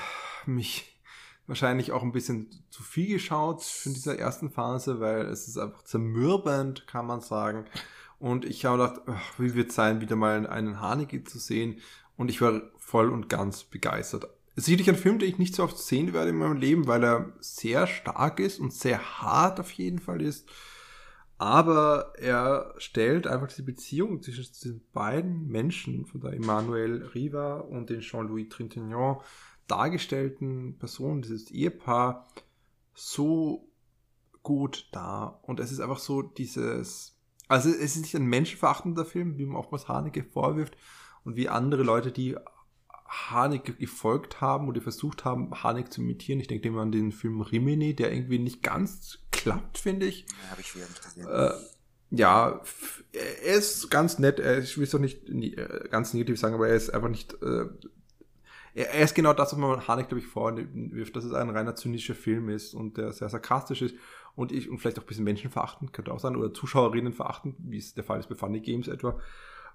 mich 0.46 0.98
wahrscheinlich 1.46 1.92
auch 1.92 2.02
ein 2.02 2.12
bisschen 2.12 2.48
zu 2.70 2.82
viel 2.82 3.08
geschaut 3.08 3.62
in 3.84 3.92
dieser 3.92 4.18
ersten 4.18 4.50
Phase, 4.50 5.00
weil 5.00 5.26
es 5.26 5.46
ist 5.46 5.58
einfach 5.58 5.82
zermürbend, 5.82 6.86
kann 6.86 7.06
man 7.06 7.20
sagen. 7.20 7.66
Und 8.22 8.44
ich 8.44 8.64
habe 8.64 8.78
gedacht, 8.78 9.00
ach, 9.06 9.40
wie 9.40 9.54
wird 9.54 9.70
es 9.70 9.74
sein, 9.74 10.00
wieder 10.00 10.14
mal 10.14 10.46
einen 10.46 10.80
Haneke 10.80 11.24
zu 11.24 11.40
sehen. 11.40 11.80
Und 12.16 12.30
ich 12.30 12.40
war 12.40 12.62
voll 12.78 13.10
und 13.10 13.28
ganz 13.28 13.64
begeistert. 13.64 14.28
Sicherlich 14.54 14.88
ein 14.88 14.94
Film, 14.94 15.18
den 15.18 15.28
ich 15.28 15.38
nicht 15.38 15.56
so 15.56 15.64
oft 15.64 15.76
sehen 15.76 16.12
werde 16.12 16.30
in 16.30 16.36
meinem 16.36 16.56
Leben, 16.56 16.86
weil 16.86 17.02
er 17.02 17.32
sehr 17.40 17.88
stark 17.88 18.38
ist 18.38 18.60
und 18.60 18.72
sehr 18.72 19.20
hart 19.20 19.58
auf 19.58 19.72
jeden 19.72 19.98
Fall 19.98 20.22
ist. 20.22 20.48
Aber 21.36 22.12
er 22.16 22.72
stellt 22.78 23.26
einfach 23.26 23.48
diese 23.48 23.64
Beziehung 23.64 24.22
zwischen 24.22 24.44
diesen 24.52 24.86
beiden 24.92 25.48
Menschen, 25.48 26.06
von 26.06 26.20
der 26.20 26.34
Emmanuel 26.34 27.04
Riva 27.16 27.56
und 27.56 27.90
den 27.90 28.02
Jean-Louis 28.02 28.50
Trintignant 28.50 29.22
dargestellten 29.66 30.78
Personen, 30.78 31.22
dieses 31.22 31.50
Ehepaar, 31.50 32.28
so 32.94 33.68
gut 34.44 34.88
dar. 34.92 35.40
Und 35.42 35.58
es 35.58 35.72
ist 35.72 35.80
einfach 35.80 35.98
so 35.98 36.22
dieses, 36.22 37.11
also 37.52 37.68
es 37.68 37.96
ist 37.96 38.00
nicht 38.00 38.16
ein 38.16 38.24
menschenverachtender 38.24 39.04
Film, 39.04 39.36
wie 39.36 39.44
man 39.44 39.56
oftmals 39.56 39.86
Haneke 39.86 40.24
vorwirft 40.24 40.74
und 41.22 41.36
wie 41.36 41.50
andere 41.50 41.82
Leute, 41.82 42.10
die 42.10 42.34
Hanek 43.06 43.78
gefolgt 43.78 44.40
haben 44.40 44.68
oder 44.68 44.80
versucht 44.80 45.26
haben, 45.26 45.62
Hanek 45.62 45.92
zu 45.92 46.00
imitieren. 46.00 46.40
Ich 46.40 46.48
denke 46.48 46.68
immer 46.68 46.80
an 46.80 46.92
den 46.92 47.12
Film 47.12 47.42
Rimini, 47.42 47.94
der 47.94 48.10
irgendwie 48.10 48.38
nicht 48.38 48.62
ganz 48.62 49.18
klappt, 49.32 49.76
finde 49.76 50.06
ich. 50.06 50.22
Ja, 50.22 50.50
habe 50.50 50.62
ich 50.62 50.74
wieder 50.74 50.86
nicht 50.86 51.02
gesehen. 51.02 51.28
Äh, 51.28 51.50
ja, 52.10 52.62
er 53.12 53.54
ist 53.54 53.90
ganz 53.90 54.18
nett. 54.18 54.38
Ich 54.38 54.78
will 54.78 54.84
es 54.84 54.90
doch 54.90 54.98
nicht 54.98 55.28
äh, 55.28 55.88
ganz 55.90 56.14
negativ 56.14 56.40
sagen, 56.40 56.54
aber 56.54 56.68
er 56.68 56.74
ist 56.74 56.88
einfach 56.88 57.10
nicht. 57.10 57.34
Äh, 57.42 57.66
er 58.74 59.02
ist 59.02 59.14
genau 59.14 59.34
das, 59.34 59.52
was 59.52 59.58
man 59.58 59.86
Hanek, 59.86 60.08
glaube 60.08 60.20
ich, 60.20 60.26
vorwirft, 60.26 61.14
dass 61.14 61.24
es 61.24 61.34
ein 61.34 61.50
reiner 61.50 61.76
zynischer 61.76 62.14
Film 62.14 62.48
ist 62.48 62.72
und 62.72 62.96
der 62.96 63.12
sehr 63.12 63.28
sarkastisch 63.28 63.82
ist 63.82 63.94
und 64.34 64.52
ich 64.52 64.68
und 64.68 64.78
vielleicht 64.78 64.98
auch 64.98 65.04
ein 65.04 65.08
bisschen 65.08 65.24
menschenverachtend, 65.24 65.92
könnte 65.92 66.12
auch 66.12 66.20
sein, 66.20 66.36
oder 66.36 66.54
Zuschauerinnen 66.54 67.12
verachtend, 67.12 67.56
wie 67.58 67.78
es 67.78 67.94
der 67.94 68.04
Fall 68.04 68.20
ist 68.20 68.28
bei 68.28 68.34
Funny 68.34 68.60
Games 68.60 68.88
etwa. 68.88 69.18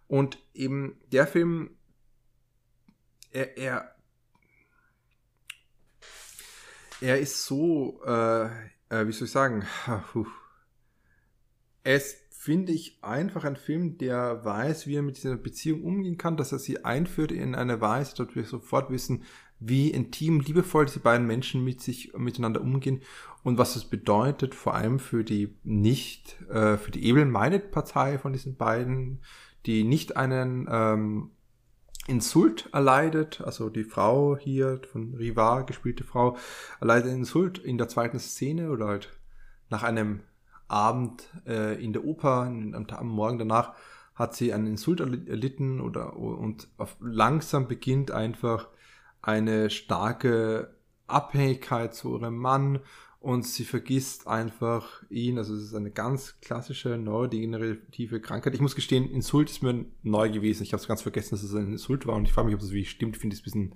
Und 0.08 0.40
eben 0.54 1.00
der 1.12 1.28
Film 1.28 1.78
er, 3.32 3.58
er, 3.58 3.96
er 7.02 7.20
ist 7.20 7.46
so, 7.46 8.02
äh, 8.06 8.46
äh, 8.90 9.08
wie 9.08 9.12
soll 9.12 9.26
ich 9.26 9.32
sagen, 9.32 9.66
ist, 11.84 12.18
finde 12.32 12.72
ich, 12.72 13.04
einfach 13.04 13.44
ein 13.44 13.58
Film, 13.58 13.98
der 13.98 14.44
weiß, 14.44 14.88
wie 14.88 14.96
er 14.96 15.02
mit 15.02 15.18
dieser 15.18 15.38
Beziehung 15.38 15.84
umgehen 15.84 16.18
kann, 16.18 16.38
dass 16.38 16.52
er 16.52 16.60
sie 16.60 16.86
einführt 16.86 17.32
in 17.32 17.56
eine 17.56 17.82
Weise, 17.82 18.16
dass 18.16 18.36
wir 18.36 18.46
sofort 18.46 18.90
wissen, 18.90 19.24
wie 19.60 19.90
intim, 19.90 20.40
liebevoll 20.40 20.86
diese 20.86 21.00
beiden 21.00 21.26
Menschen 21.26 21.64
mit 21.64 21.82
sich 21.82 22.14
miteinander 22.16 22.62
umgehen 22.62 23.02
und 23.44 23.58
was 23.58 23.76
es 23.76 23.86
bedeutet, 23.86 24.54
vor 24.54 24.76
allem 24.76 25.00
für 25.00 25.24
die 25.24 25.56
nicht, 25.64 26.42
äh, 26.50 26.78
für 26.78 26.92
die 26.92 27.10
able-minded 27.10 27.72
Partei 27.72 28.18
von 28.18 28.34
diesen 28.34 28.56
beiden, 28.58 29.22
die 29.66 29.84
nicht 29.84 30.18
einen 30.18 30.68
ähm, 30.70 31.32
Insult 32.08 32.70
erleidet, 32.72 33.42
also 33.42 33.70
die 33.70 33.84
Frau 33.84 34.38
hier 34.38 34.82
von 34.92 35.14
Rivar 35.16 35.66
gespielte 35.66 36.04
Frau 36.04 36.38
erleidet 36.80 37.12
Insult 37.12 37.58
in 37.58 37.78
der 37.78 37.90
zweiten 37.90 38.20
Szene 38.20 38.72
oder 38.72 38.88
halt 38.88 39.10
nach 39.70 39.84
einem 39.84 40.22
Abend 40.70 41.30
äh, 41.46 41.82
in 41.84 41.94
der 41.94 42.06
Oper 42.06 42.44
am, 42.44 42.74
am, 42.74 43.08
Morgen 43.08 43.40
danach 43.40 43.74
hat 44.16 44.36
sie 44.36 44.54
einen 44.54 44.68
Insult 44.68 45.00
erlitten 45.00 45.80
oder 45.80 46.16
und 46.16 46.70
auf, 46.78 46.98
langsam 47.00 47.68
beginnt 47.68 48.12
einfach 48.12 48.70
eine 49.22 49.70
starke 49.70 50.76
Abhängigkeit 51.08 51.94
zu 51.94 52.18
ihrem 52.18 52.38
Mann 52.38 52.80
und 53.20 53.46
sie 53.46 53.66
vergisst 53.66 54.28
einfach 54.28 55.04
ihn. 55.10 55.38
Also 55.38 55.56
es 55.56 55.64
ist 55.64 55.74
eine 55.74 55.92
ganz 55.92 56.40
klassische 56.42 56.98
neurodegenerative 56.98 58.22
Krankheit. 58.22 58.54
Ich 58.54 58.62
muss 58.62 58.76
gestehen, 58.76 59.10
Insult 59.10 59.50
ist 59.50 59.64
mir 59.64 59.86
neu 60.04 60.30
gewesen. 60.30 60.64
Ich 60.64 60.74
habe 60.74 60.82
es 60.82 60.88
ganz 60.88 61.02
vergessen, 61.02 61.32
dass 61.32 61.44
es 61.44 61.54
ein 61.54 61.72
Insult 61.72 62.06
war 62.06 62.16
und 62.16 62.26
ich 62.26 62.34
frage 62.34 62.48
mich, 62.48 62.56
ob 62.56 62.62
das 62.62 62.72
wirklich 62.72 62.90
stimmt. 62.90 63.16
Ich 63.16 63.22
finde 63.22 63.36
es 63.36 63.42
ein 63.42 63.44
bisschen 63.44 63.76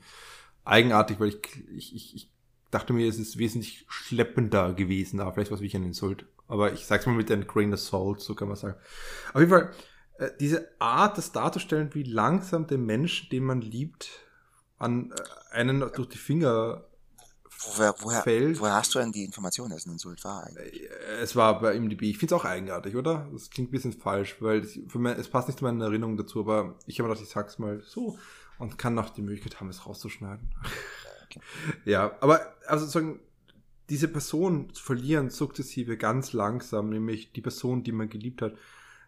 eigenartig, 0.63 1.19
weil 1.19 1.29
ich, 1.29 1.41
ich, 1.75 1.95
ich, 1.95 2.15
ich 2.15 2.31
dachte 2.69 2.93
mir, 2.93 3.07
es 3.07 3.19
ist 3.19 3.37
wesentlich 3.37 3.85
schleppender 3.89 4.73
gewesen, 4.73 5.19
aber 5.19 5.33
vielleicht 5.33 5.51
war 5.51 5.55
es 5.55 5.61
wirklich 5.61 5.75
ein 5.75 5.83
Insult. 5.83 6.25
Aber 6.47 6.73
ich 6.73 6.85
sag's 6.85 7.05
mal 7.05 7.15
mit 7.15 7.31
einem 7.31 7.47
Grain 7.47 7.73
of 7.73 7.79
Salt, 7.79 8.19
so 8.19 8.35
kann 8.35 8.47
man 8.47 8.57
sagen. 8.57 8.75
Auf 9.33 9.39
jeden 9.39 9.51
Fall, 9.51 9.71
äh, 10.17 10.29
diese 10.39 10.69
Art, 10.79 11.17
das 11.17 11.31
darzustellen, 11.31 11.89
wie 11.93 12.03
langsam 12.03 12.67
der 12.67 12.77
Mensch, 12.77 13.29
den 13.29 13.43
man 13.43 13.61
liebt, 13.61 14.21
an 14.81 15.11
äh, 15.11 15.55
einen 15.55 15.79
durch 15.79 16.09
die 16.09 16.17
Finger 16.17 16.85
Woher, 17.63 17.93
woher, 17.99 18.23
fällt. 18.23 18.59
woher 18.59 18.73
hast 18.73 18.95
du 18.95 18.99
denn 18.99 19.11
die 19.11 19.23
Information, 19.23 19.69
dass 19.69 19.81
es 19.81 19.85
ein 19.85 19.91
Insult 19.91 20.23
war 20.23 20.43
eigentlich? 20.43 20.81
Äh, 20.81 21.21
es 21.21 21.35
war 21.35 21.59
bei 21.59 21.75
IMDb. 21.75 22.03
Ich 22.03 22.17
finde 22.17 22.33
es 22.33 22.41
auch 22.41 22.45
eigenartig, 22.45 22.95
oder? 22.95 23.29
Das 23.31 23.49
klingt 23.51 23.69
ein 23.69 23.71
bisschen 23.71 23.93
falsch, 23.93 24.37
weil 24.39 24.59
es, 24.59 24.75
mich, 24.75 25.17
es 25.17 25.29
passt 25.29 25.47
nicht 25.47 25.59
zu 25.59 25.65
meinen 25.65 25.81
Erinnerungen 25.81 26.17
dazu, 26.17 26.39
aber 26.39 26.75
ich 26.87 26.99
habe 26.99 27.09
gedacht, 27.09 27.23
ich 27.23 27.29
sag's 27.29 27.59
mal 27.59 27.81
so 27.85 28.17
und 28.57 28.77
kann 28.77 28.95
noch 28.95 29.09
die 29.09 29.21
Möglichkeit 29.21 29.59
haben, 29.59 29.69
es 29.69 29.85
rauszuschneiden. 29.85 30.49
Okay. 31.25 31.39
ja, 31.85 32.17
aber 32.19 32.41
also 32.65 32.85
sozusagen, 32.85 33.19
diese 33.89 34.07
Person 34.07 34.73
zu 34.73 34.81
verlieren, 34.81 35.29
sukzessive, 35.29 35.97
ganz 35.97 36.33
langsam, 36.33 36.89
nämlich 36.89 37.33
die 37.33 37.41
Person, 37.41 37.83
die 37.83 37.91
man 37.91 38.09
geliebt 38.09 38.41
hat, 38.41 38.53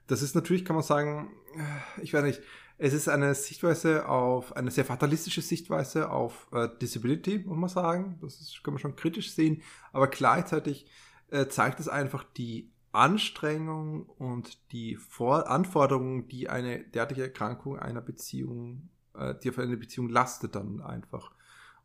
das 0.08 0.22
ist 0.22 0.36
natürlich, 0.36 0.66
kann 0.66 0.76
man 0.76 0.84
sagen, 0.84 1.32
äh, 1.56 2.02
ich 2.02 2.14
weiß 2.14 2.24
nicht, 2.24 2.42
es 2.84 2.92
ist 2.92 3.08
eine 3.08 3.34
Sichtweise 3.34 4.10
auf, 4.10 4.58
eine 4.58 4.70
sehr 4.70 4.84
fatalistische 4.84 5.42
Sichtweise 5.42 6.10
auf 6.10 6.50
äh, 6.52 6.68
Disability, 6.82 7.40
muss 7.40 7.58
man 7.58 7.70
sagen. 7.70 8.18
Das 8.20 8.42
ist, 8.42 8.62
kann 8.62 8.74
man 8.74 8.82
schon 8.82 8.98
kritisch 8.98 9.32
sehen. 9.32 9.62
Aber 9.94 10.10
gleichzeitig 10.10 10.86
äh, 11.32 11.48
zeigt 11.48 11.80
es 11.80 11.88
einfach 11.88 12.26
die 12.26 12.74
Anstrengung 12.92 14.06
und 14.06 14.60
die 14.74 14.98
Vor 14.98 15.50
Anforderungen, 15.50 16.28
die 16.28 16.50
eine 16.50 16.84
derartige 16.84 17.24
Erkrankung 17.24 17.80
einer 17.80 18.02
Beziehung, 18.02 18.90
äh, 19.14 19.34
die 19.42 19.50
auf 19.50 19.60
eine 19.60 19.78
Beziehung 19.78 20.10
lastet 20.10 20.56
dann 20.56 20.82
einfach. 20.82 21.32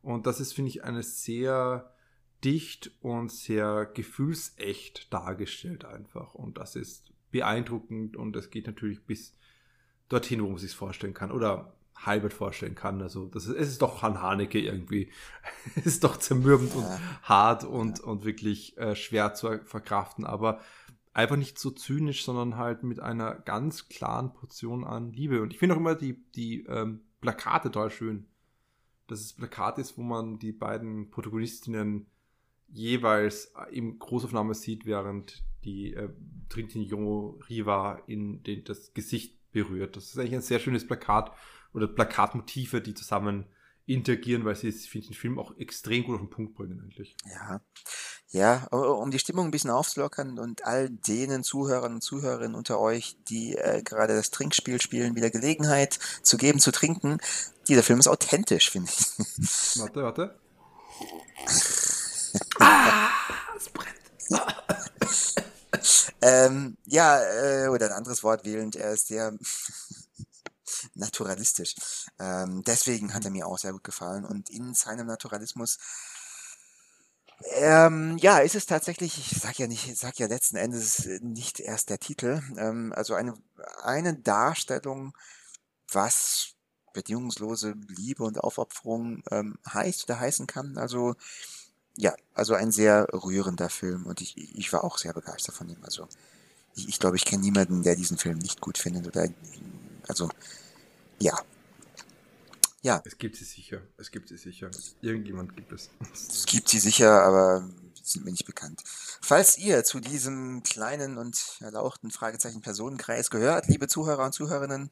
Und 0.01 0.27
das 0.27 0.41
ist, 0.41 0.51
finde 0.51 0.67
ich, 0.67 0.83
eine 0.83 1.01
sehr 1.01 1.93
dicht 2.43 2.91
und 2.99 3.31
sehr 3.31 3.85
gefühlsecht 3.85 5.13
dargestellt 5.13 5.85
einfach. 5.85 6.33
Und 6.33 6.57
das 6.57 6.75
ist 6.75 7.13
beeindruckend 7.31 8.17
und 8.17 8.35
es 8.35 8.49
geht 8.49 8.67
natürlich 8.67 9.01
bis 9.05 9.33
dorthin, 10.09 10.43
wo 10.43 10.47
man 10.47 10.57
sich 10.57 10.75
vorstellen 10.75 11.13
kann. 11.13 11.31
Oder 11.31 11.73
halbert 12.05 12.33
vorstellen 12.33 12.75
kann. 12.75 13.01
Also 13.01 13.27
das 13.27 13.45
ist, 13.45 13.55
es 13.55 13.69
ist 13.69 13.81
doch 13.81 14.01
Han 14.01 14.21
Haneke 14.21 14.59
irgendwie. 14.59 15.09
es 15.75 15.85
ist 15.85 16.03
doch 16.03 16.17
zermürbend 16.17 16.73
ja. 16.73 16.79
und 16.79 17.23
hart 17.23 17.63
und, 17.63 17.99
ja. 17.99 18.05
und 18.05 18.25
wirklich 18.25 18.77
äh, 18.77 18.95
schwer 18.95 19.33
zu 19.33 19.59
verkraften, 19.65 20.25
aber 20.25 20.59
einfach 21.13 21.35
nicht 21.35 21.59
so 21.59 21.71
zynisch, 21.71 22.23
sondern 22.23 22.57
halt 22.57 22.83
mit 22.83 22.99
einer 22.99 23.35
ganz 23.35 23.89
klaren 23.89 24.33
Portion 24.33 24.83
an 24.83 25.11
Liebe. 25.11 25.41
Und 25.41 25.53
ich 25.53 25.59
finde 25.59 25.75
auch 25.75 25.79
immer 25.79 25.95
die, 25.95 26.23
die 26.35 26.65
ähm, 26.65 27.01
Plakate 27.21 27.71
toll 27.71 27.89
schön. 27.89 28.25
Dass 29.07 29.21
es 29.21 29.33
Plakat 29.33 29.79
ist, 29.79 29.97
wo 29.97 30.03
man 30.03 30.39
die 30.39 30.51
beiden 30.51 31.09
Protagonistinnen 31.09 32.05
jeweils 32.67 33.53
im 33.71 33.97
Großaufnahme 33.97 34.53
sieht, 34.53 34.85
während 34.85 35.43
die 35.63 35.93
äh, 35.93 36.09
Trintignon 36.47 37.41
Riva 37.49 38.01
in 38.05 38.43
den, 38.43 38.63
das 38.63 38.93
Gesicht 38.93 39.38
berührt. 39.51 39.95
Das 39.95 40.05
ist 40.05 40.17
eigentlich 40.17 40.35
ein 40.35 40.41
sehr 40.41 40.59
schönes 40.59 40.85
Plakat 40.85 41.31
oder 41.73 41.87
Plakatmotive, 41.87 42.81
die 42.81 42.93
zusammen 42.93 43.45
interagieren, 43.85 44.45
weil 44.45 44.55
sie, 44.55 44.71
finde 44.71 45.05
ich, 45.05 45.07
den 45.07 45.19
Film 45.19 45.39
auch 45.39 45.57
extrem 45.57 46.03
gut 46.03 46.15
auf 46.15 46.21
den 46.21 46.29
Punkt 46.29 46.55
bringen 46.55 46.79
eigentlich. 46.79 47.15
Ja, 47.25 47.61
ja, 48.31 48.67
um 48.67 49.09
die 49.09 49.17
Stimmung 49.17 49.45
ein 49.45 49.51
bisschen 49.51 49.71
aufzulockern 49.71 50.37
und 50.37 50.63
all 50.63 50.89
denen 50.89 51.43
Zuhörern 51.43 51.95
und 51.95 52.01
Zuhörerinnen 52.01 52.53
unter 52.53 52.79
euch, 52.79 53.17
die 53.27 53.55
äh, 53.55 53.81
gerade 53.81 54.15
das 54.15 54.29
Trinkspiel 54.29 54.79
spielen, 54.79 55.15
wieder 55.15 55.31
Gelegenheit 55.31 55.97
zu 56.21 56.37
geben, 56.37 56.59
zu 56.59 56.71
trinken. 56.71 57.17
Dieser 57.67 57.81
Film 57.81 57.99
ist 57.99 58.07
authentisch, 58.07 58.69
finde 58.69 58.91
ich. 58.91 59.79
Warte, 59.79 60.03
warte. 60.03 60.39
ah, 62.59 63.09
es 63.57 63.69
brennt. 63.69 63.95
Ähm, 66.21 66.77
ja, 66.85 67.21
äh, 67.21 67.67
oder 67.69 67.87
ein 67.87 67.91
anderes 67.93 68.23
Wort 68.23 68.43
wählend, 68.45 68.75
er 68.75 68.91
ist 68.91 69.07
sehr 69.07 69.33
naturalistisch. 70.95 71.75
Ähm, 72.19 72.63
deswegen 72.63 73.13
hat 73.13 73.25
er 73.25 73.31
mir 73.31 73.47
auch 73.47 73.57
sehr 73.57 73.71
gut 73.73 73.83
gefallen. 73.83 74.25
Und 74.25 74.49
in 74.49 74.73
seinem 74.73 75.07
Naturalismus 75.07 75.77
Ähm, 77.55 78.17
ja, 78.17 78.39
ist 78.39 78.55
es 78.55 78.65
tatsächlich, 78.65 79.17
ich 79.17 79.39
sag 79.39 79.57
ja 79.59 79.67
nicht, 79.67 79.87
ich 79.87 79.97
sag 79.97 80.19
ja 80.19 80.27
letzten 80.27 80.57
Endes 80.57 81.05
nicht 81.21 81.59
erst 81.61 81.89
der 81.89 81.99
Titel, 81.99 82.41
ähm, 82.57 82.91
also 82.95 83.13
eine, 83.13 83.33
eine 83.81 84.13
Darstellung, 84.15 85.13
was 85.91 86.55
bedingungslose 86.93 87.75
Liebe 87.87 88.23
und 88.23 88.39
Aufopferung 88.39 89.23
ähm, 89.31 89.57
heißt 89.71 90.03
oder 90.05 90.19
heißen 90.19 90.47
kann. 90.47 90.77
Also 90.77 91.15
ja, 91.99 92.15
also 92.33 92.53
ein 92.53 92.71
sehr 92.71 93.07
rührender 93.11 93.69
Film 93.69 94.05
und 94.05 94.21
ich, 94.21 94.37
ich 94.37 94.71
war 94.71 94.85
auch 94.85 94.97
sehr 94.97 95.11
begeistert 95.13 95.53
von 95.53 95.67
ihm. 95.67 95.83
Also 95.83 96.07
ich, 96.73 96.87
ich 96.87 96.99
glaube, 96.99 97.17
ich 97.17 97.25
kenne 97.25 97.43
niemanden, 97.43 97.83
der 97.83 97.97
diesen 97.97 98.17
Film 98.17 98.37
nicht 98.37 98.61
gut 98.61 98.77
findet 98.77 99.05
oder 99.05 99.27
also 100.07 100.29
ja. 101.19 101.37
Ja. 102.81 103.01
Es 103.03 103.17
gibt 103.17 103.35
sie 103.35 103.43
sicher. 103.43 103.81
Es 103.97 104.11
gibt 104.11 104.29
sie 104.29 104.37
sicher. 104.37 104.71
Irgendjemand 105.01 105.57
gibt 105.57 105.73
es. 105.73 105.89
Es 106.13 106.45
gibt 106.45 106.69
sie 106.69 106.79
sicher, 106.79 107.21
aber 107.23 107.69
sind 108.01 108.23
mir 108.23 108.31
nicht 108.31 108.45
bekannt. 108.45 108.81
Falls 109.21 109.57
ihr 109.57 109.83
zu 109.83 109.99
diesem 109.99 110.63
kleinen 110.63 111.17
und 111.17 111.57
erlauchten 111.59 112.11
Fragezeichen 112.11 112.61
Personenkreis 112.61 113.29
gehört, 113.29 113.67
liebe 113.67 113.89
Zuhörer 113.89 114.25
und 114.25 114.33
Zuhörerinnen, 114.33 114.89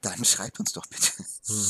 dann 0.00 0.24
schreibt 0.24 0.58
uns 0.58 0.72
doch 0.72 0.86
bitte. 0.86 1.12
Hm. 1.46 1.66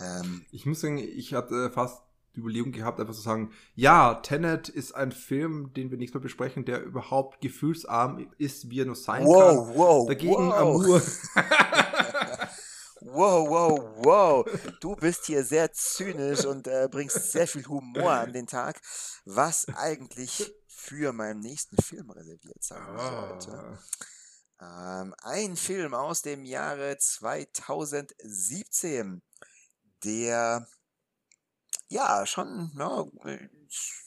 Ähm, 0.00 0.46
ich 0.50 0.66
muss 0.66 0.80
sagen, 0.80 0.98
ich 0.98 1.34
hatte 1.34 1.70
fast 1.70 2.03
die 2.34 2.40
Überlegung 2.40 2.72
gehabt, 2.72 3.00
einfach 3.00 3.14
zu 3.14 3.20
sagen, 3.20 3.50
ja, 3.74 4.14
Tenet 4.14 4.68
ist 4.68 4.94
ein 4.94 5.12
Film, 5.12 5.72
den 5.74 5.90
wir 5.90 5.98
nicht 5.98 6.14
mehr 6.14 6.20
besprechen, 6.20 6.64
der 6.64 6.82
überhaupt 6.82 7.40
gefühlsarm 7.40 8.28
ist, 8.38 8.70
wie 8.70 8.80
er 8.80 8.86
nur 8.86 8.96
sein 8.96 9.24
wow, 9.24 9.66
kann. 9.66 9.76
Wow, 9.76 10.08
Dagegen 10.08 10.32
wow. 10.32 10.54
Amour. 10.54 11.00
wow, 13.00 13.48
wow, 13.48 14.04
wow. 14.04 14.44
Du 14.80 14.96
bist 14.96 15.26
hier 15.26 15.44
sehr 15.44 15.72
zynisch 15.72 16.44
und 16.44 16.66
äh, 16.66 16.88
bringst 16.90 17.32
sehr 17.32 17.46
viel 17.46 17.66
Humor 17.66 18.12
an 18.12 18.32
den 18.32 18.46
Tag, 18.46 18.80
was 19.24 19.66
eigentlich 19.76 20.52
für 20.66 21.12
meinen 21.12 21.40
nächsten 21.40 21.76
Film 21.82 22.10
reserviert 22.10 22.62
sein 22.62 22.82
sollte. 22.98 23.52
Ah. 23.52 23.78
Ähm, 25.02 25.14
ein 25.22 25.56
Film 25.56 25.94
aus 25.94 26.22
dem 26.22 26.44
Jahre 26.44 26.96
2017, 26.98 29.22
der 30.04 30.66
ja 31.94 32.26
schon 32.26 32.72
ja, 32.76 33.04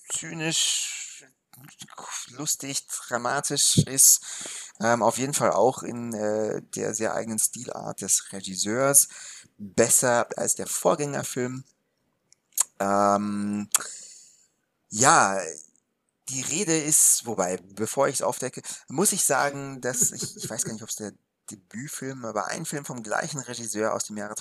zynisch, 0.09 1.25
lustig, 2.31 2.85
dramatisch 2.87 3.77
ist. 3.79 4.21
Ähm, 4.79 5.01
auf 5.01 5.17
jeden 5.17 5.33
Fall 5.33 5.51
auch 5.51 5.81
in 5.81 6.13
äh, 6.13 6.61
der 6.75 6.93
sehr 6.93 7.15
eigenen 7.15 7.39
Stilart 7.39 8.01
des 8.01 8.31
Regisseurs. 8.31 9.07
Besser 9.57 10.27
als 10.35 10.55
der 10.55 10.67
Vorgängerfilm. 10.67 11.63
Ähm, 12.79 13.69
ja, 14.89 15.39
die 16.29 16.41
Rede 16.41 16.77
ist, 16.77 17.25
wobei, 17.25 17.57
bevor 17.57 18.07
ich 18.07 18.15
es 18.15 18.21
aufdecke, 18.21 18.61
muss 18.89 19.13
ich 19.13 19.23
sagen, 19.23 19.81
dass 19.81 20.11
ich, 20.11 20.35
ich 20.35 20.49
weiß 20.49 20.63
gar 20.63 20.73
nicht, 20.73 20.83
ob 20.83 20.89
es 20.89 20.97
der 20.97 21.13
Debütfilm, 21.49 22.25
aber 22.25 22.47
ein 22.47 22.65
Film 22.65 22.83
vom 22.83 23.01
gleichen 23.01 23.39
Regisseur 23.39 23.93
aus 23.93 24.03
dem 24.03 24.17
Jahre 24.17 24.35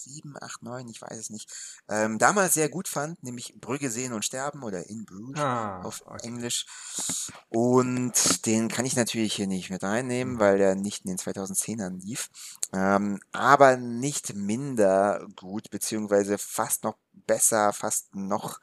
2007, 0.00 0.36
8, 0.40 0.62
9, 0.62 0.88
ich 0.88 1.02
weiß 1.02 1.18
es 1.18 1.30
nicht, 1.30 1.50
ähm, 1.88 2.18
damals 2.18 2.54
sehr 2.54 2.68
gut 2.68 2.88
fand, 2.88 3.22
nämlich 3.22 3.54
Brügge 3.60 3.90
sehen 3.90 4.12
und 4.12 4.24
sterben 4.24 4.62
oder 4.62 4.88
In 4.88 5.04
Bruges 5.04 5.40
ah, 5.40 5.82
auf 5.82 6.02
okay. 6.06 6.26
Englisch. 6.26 6.66
Und 7.48 8.46
den 8.46 8.68
kann 8.68 8.86
ich 8.86 8.96
natürlich 8.96 9.34
hier 9.34 9.46
nicht 9.46 9.70
mit 9.70 9.82
reinnehmen, 9.82 10.38
weil 10.38 10.58
der 10.58 10.74
nicht 10.74 11.04
in 11.04 11.10
den 11.10 11.18
2010ern 11.18 12.00
lief. 12.00 12.30
Ähm, 12.72 13.20
aber 13.32 13.76
nicht 13.76 14.34
minder 14.34 15.26
gut, 15.36 15.70
beziehungsweise 15.70 16.38
fast 16.38 16.84
noch 16.84 16.96
besser, 17.12 17.72
fast 17.72 18.14
noch 18.14 18.60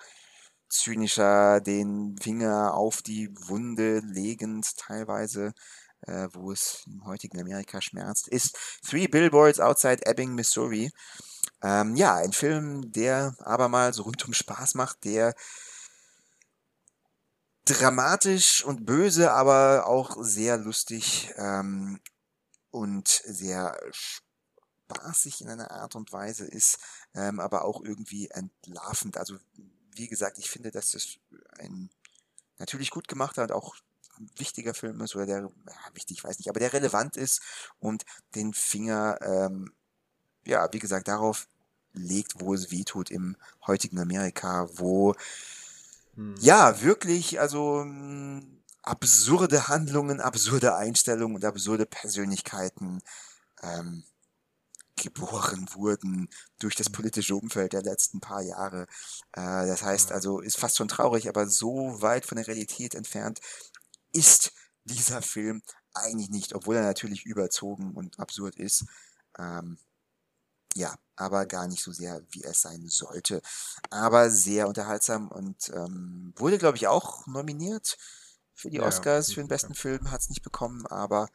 zynischer 0.69 1.61
den 1.61 2.17
Finger 2.17 2.73
auf 2.73 3.01
die 3.01 3.29
Wunde 3.47 3.99
legend 3.99 4.77
teilweise, 4.77 5.53
äh, 6.01 6.27
wo 6.33 6.51
es 6.51 6.83
im 6.87 7.05
heutigen 7.05 7.39
Amerika 7.39 7.81
schmerzt, 7.81 8.27
ist 8.27 8.57
Three 8.87 9.07
Billboards 9.07 9.59
Outside 9.59 10.05
Ebbing, 10.05 10.35
Missouri. 10.35 10.91
Ähm, 11.61 11.95
ja, 11.95 12.15
ein 12.15 12.33
Film, 12.33 12.91
der 12.91 13.35
abermals 13.39 14.03
rundum 14.03 14.33
Spaß 14.33 14.75
macht, 14.75 15.03
der 15.05 15.33
dramatisch 17.65 18.63
und 18.63 18.85
böse, 18.85 19.31
aber 19.31 19.87
auch 19.87 20.17
sehr 20.21 20.57
lustig 20.57 21.33
ähm, 21.35 21.99
und 22.71 23.07
sehr 23.07 23.77
spaßig 23.91 25.41
in 25.41 25.49
einer 25.49 25.71
Art 25.71 25.95
und 25.95 26.13
Weise 26.13 26.45
ist, 26.45 26.79
ähm, 27.13 27.39
aber 27.39 27.65
auch 27.65 27.81
irgendwie 27.83 28.29
entlarvend. 28.29 29.17
Also 29.17 29.37
wie 29.95 30.07
gesagt, 30.07 30.37
ich 30.37 30.49
finde, 30.49 30.71
dass 30.71 30.91
das 30.91 31.17
ein 31.59 31.89
natürlich 32.57 32.91
gut 32.91 33.07
gemachter 33.07 33.43
und 33.43 33.51
auch 33.51 33.75
wichtiger 34.37 34.73
Film 34.73 35.01
ist, 35.01 35.15
oder 35.15 35.25
der, 35.25 35.41
ja, 35.41 35.95
wichtig, 35.95 36.23
weiß 36.23 36.39
nicht, 36.39 36.49
aber 36.49 36.59
der 36.59 36.73
relevant 36.73 37.17
ist 37.17 37.41
und 37.79 38.03
den 38.35 38.53
Finger, 38.53 39.19
ähm, 39.21 39.73
ja, 40.47 40.67
wie 40.71 40.79
gesagt, 40.79 41.07
darauf 41.07 41.47
legt, 41.93 42.39
wo 42.39 42.53
es 42.53 42.71
weh 42.71 42.83
tut 42.83 43.11
im 43.11 43.35
heutigen 43.65 43.99
Amerika, 43.99 44.69
wo 44.73 45.13
hm. 46.15 46.35
ja 46.39 46.81
wirklich, 46.81 47.39
also 47.39 47.85
absurde 48.83 49.67
Handlungen, 49.67 50.21
absurde 50.21 50.75
Einstellungen 50.75 51.35
und 51.35 51.45
absurde 51.45 51.85
Persönlichkeiten 51.85 53.01
ähm, 53.61 54.03
geboren 54.95 55.67
wurden 55.73 56.29
durch 56.59 56.75
das 56.75 56.89
politische 56.89 57.35
Umfeld 57.35 57.73
der 57.73 57.83
letzten 57.83 58.19
paar 58.19 58.41
Jahre. 58.41 58.87
Äh, 59.33 59.67
das 59.67 59.83
heißt 59.83 60.11
also, 60.11 60.39
ist 60.39 60.57
fast 60.57 60.77
schon 60.77 60.87
traurig, 60.87 61.29
aber 61.29 61.47
so 61.47 62.01
weit 62.01 62.25
von 62.25 62.37
der 62.37 62.47
Realität 62.47 62.95
entfernt 62.95 63.39
ist 64.13 64.53
dieser 64.85 65.21
Film 65.21 65.61
eigentlich 65.93 66.29
nicht, 66.29 66.55
obwohl 66.55 66.77
er 66.77 66.83
natürlich 66.83 67.25
überzogen 67.25 67.93
und 67.93 68.19
absurd 68.19 68.55
ist. 68.55 68.85
Ähm, 69.37 69.77
ja, 70.77 70.95
aber 71.15 71.45
gar 71.45 71.67
nicht 71.67 71.83
so 71.83 71.91
sehr, 71.91 72.21
wie 72.29 72.43
es 72.43 72.61
sein 72.61 72.87
sollte. 72.87 73.41
Aber 73.89 74.29
sehr 74.29 74.67
unterhaltsam 74.67 75.29
und 75.29 75.69
ähm, 75.73 76.33
wurde, 76.35 76.57
glaube 76.57 76.77
ich, 76.77 76.87
auch 76.87 77.25
nominiert 77.27 77.97
für 78.53 78.69
die 78.69 78.77
ja, 78.77 78.83
Oscars 78.83 79.33
für 79.33 79.41
den 79.41 79.47
besten 79.47 79.73
Film, 79.73 80.11
hat 80.11 80.21
es 80.21 80.29
nicht 80.29 80.43
bekommen, 80.43 80.85
aber 80.87 81.29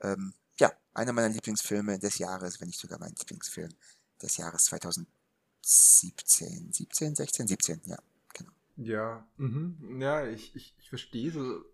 ähm, 0.00 0.34
ja, 0.58 0.72
einer 0.92 1.12
meiner 1.12 1.28
Lieblingsfilme 1.28 1.98
des 1.98 2.18
Jahres, 2.18 2.60
wenn 2.60 2.68
nicht 2.68 2.80
sogar 2.80 2.98
mein 2.98 3.14
Lieblingsfilm 3.18 3.72
des 4.22 4.36
Jahres 4.36 4.64
2017. 4.64 5.12
17, 5.64 7.14
16, 7.14 7.48
17, 7.48 7.80
ja, 7.86 7.96
genau. 8.34 8.52
Ja, 8.76 9.26
mhm. 9.36 10.00
ja, 10.00 10.26
ich, 10.26 10.54
ich, 10.54 10.74
ich 10.78 10.88
verstehe 10.88 11.32
so. 11.32 11.64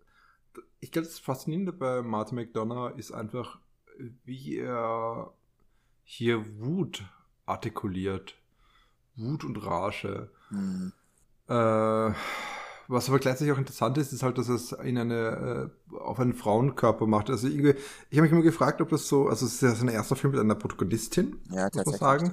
Ich 0.81 0.93
glaube, 0.93 1.09
das 1.09 1.19
Faszinierende 1.19 1.73
bei 1.73 2.03
Martin 2.03 2.37
McDonough 2.37 2.97
ist 2.97 3.13
einfach, 3.13 3.59
wie 4.25 4.59
er 4.59 5.35
hier 6.13 6.45
Wut 6.59 7.05
artikuliert. 7.47 8.35
Wut 9.15 9.45
und 9.45 9.65
Rage. 9.65 10.29
Mhm. 10.51 10.93
Äh, 11.47 12.13
was 12.89 13.09
aber 13.09 13.21
gleichzeitig 13.21 13.53
auch 13.53 13.59
interessant 13.59 13.97
ist, 13.97 14.13
ist 14.13 14.25
halt, 14.25 14.37
dass 14.37 14.49
es 14.49 14.73
in 14.73 14.99
eine, 14.99 15.71
äh, 15.93 15.95
auf 15.95 16.19
einen 16.19 16.35
Frauenkörper 16.35 17.07
macht. 17.07 17.31
Also 17.31 17.47
irgendwie, 17.47 17.77
ich 18.11 18.19
habe 18.19 18.23
mich 18.23 18.33
immer 18.33 18.43
gefragt, 18.43 18.81
ob 18.81 18.89
das 18.89 19.07
so, 19.07 19.29
also 19.29 19.47
es 19.47 19.55
ist 19.55 19.63
ja 19.63 19.73
sein 19.73 19.87
erster 19.87 20.17
Film 20.17 20.33
mit 20.33 20.41
einer 20.41 20.57
Protagonistin, 20.57 21.39
ja, 21.49 21.69
muss 21.73 21.87
man 21.87 21.95
sagen. 21.95 22.33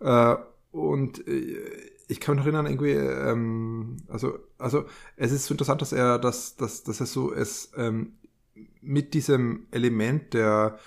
Äh, 0.00 0.36
und 0.72 1.26
äh, 1.28 1.60
ich 2.08 2.18
kann 2.18 2.34
mich 2.34 2.44
noch 2.44 2.52
erinnern, 2.52 2.66
irgendwie, 2.66 2.90
ähm, 2.90 3.98
also, 4.08 4.40
also 4.58 4.84
es 5.16 5.30
ist 5.30 5.44
so 5.44 5.54
interessant, 5.54 5.80
dass 5.80 5.92
er, 5.92 6.18
dass, 6.18 6.56
dass, 6.56 6.82
dass 6.82 6.98
er 6.98 7.06
so 7.06 7.32
es 7.32 7.70
ähm, 7.76 8.14
mit 8.80 9.14
diesem 9.14 9.68
Element 9.70 10.34
der 10.34 10.80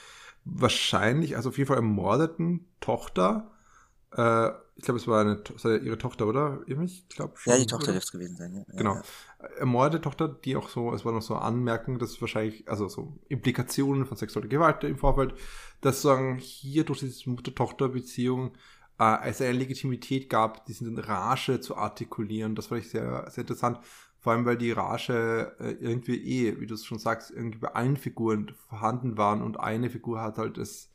wahrscheinlich, 0.45 1.35
also 1.35 1.49
auf 1.49 1.57
jeden 1.57 1.67
Fall 1.67 1.77
ermordeten 1.77 2.67
Tochter, 2.79 3.51
äh, 4.15 4.51
ich 4.77 4.83
glaube, 4.83 4.99
es 4.99 5.07
war 5.07 5.21
eine, 5.21 5.41
ihre 5.77 5.97
Tochter, 5.97 6.27
oder? 6.27 6.59
Ich 6.67 7.07
glaube 7.07 7.37
schon. 7.37 7.53
Ja, 7.53 7.59
die 7.59 7.65
Tochter 7.65 7.93
dürfte 7.93 8.07
es 8.07 8.11
gewesen 8.11 8.35
sein, 8.35 8.53
ja. 8.53 8.63
Genau. 8.75 8.95
Ja. 8.95 9.03
Ermordete 9.57 10.01
Tochter, 10.01 10.27
die 10.27 10.57
auch 10.57 10.67
so, 10.67 10.93
es 10.93 11.05
war 11.05 11.13
noch 11.13 11.21
so 11.21 11.35
Anmerkungen, 11.35 11.97
dass 11.97 12.19
wahrscheinlich, 12.19 12.67
also 12.67 12.89
so 12.89 13.17
Implikationen 13.29 14.05
von 14.05 14.17
sexueller 14.17 14.49
Gewalt 14.49 14.83
im 14.83 14.97
Vorfeld, 14.97 15.33
dass 15.79 16.01
sagen, 16.01 16.37
hier 16.39 16.83
durch 16.83 16.99
diese 16.99 17.29
Mutter-Tochter-Beziehung 17.29 18.51
äh, 18.99 19.29
es 19.29 19.41
eine 19.41 19.53
Legitimität 19.53 20.29
gab, 20.29 20.65
diesen 20.65 20.97
Rage 20.97 21.61
zu 21.61 21.77
artikulieren. 21.77 22.55
Das 22.55 22.67
fand 22.67 22.81
ich 22.81 22.89
sehr, 22.89 23.29
sehr 23.29 23.43
interessant. 23.43 23.79
Vor 24.25 24.33
allem, 24.33 24.45
weil 24.45 24.57
die 24.57 24.71
Rage 24.71 25.55
äh, 25.59 25.73
irgendwie 25.73 26.15
eh, 26.15 26.59
wie 26.59 26.65
du 26.65 26.73
es 26.73 26.83
schon 26.83 26.97
sagst, 26.97 27.29
irgendwie 27.29 27.59
bei 27.59 27.75
allen 27.75 27.95
Figuren 27.95 28.55
vorhanden 28.69 29.19
waren 29.19 29.43
und 29.43 29.59
eine 29.59 29.91
Figur 29.91 30.19
hat 30.19 30.39
halt 30.39 30.57
es 30.57 30.91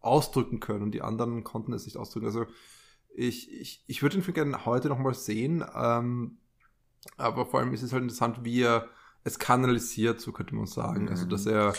ausdrücken 0.00 0.60
können 0.60 0.82
und 0.82 0.90
die 0.90 1.00
anderen 1.00 1.44
konnten 1.44 1.72
es 1.72 1.86
nicht 1.86 1.96
ausdrücken. 1.96 2.26
Also 2.26 2.44
ich, 3.14 3.50
ich, 3.58 3.82
ich 3.86 4.02
würde 4.02 4.18
den 4.18 4.22
Film 4.22 4.34
gerne 4.34 4.66
heute 4.66 4.90
nochmal 4.90 5.14
sehen, 5.14 5.64
ähm, 5.74 6.36
aber 7.16 7.46
vor 7.46 7.60
allem 7.60 7.72
ist 7.72 7.80
es 7.80 7.94
halt 7.94 8.02
interessant, 8.02 8.44
wie 8.44 8.60
er 8.60 8.86
es 9.22 9.38
kanalisiert, 9.38 10.20
so 10.20 10.32
könnte 10.32 10.54
man 10.54 10.66
sagen. 10.66 11.04
Mhm. 11.04 11.08
Also, 11.08 11.24
dass 11.24 11.46
mhm. 11.46 11.52
er 11.52 11.74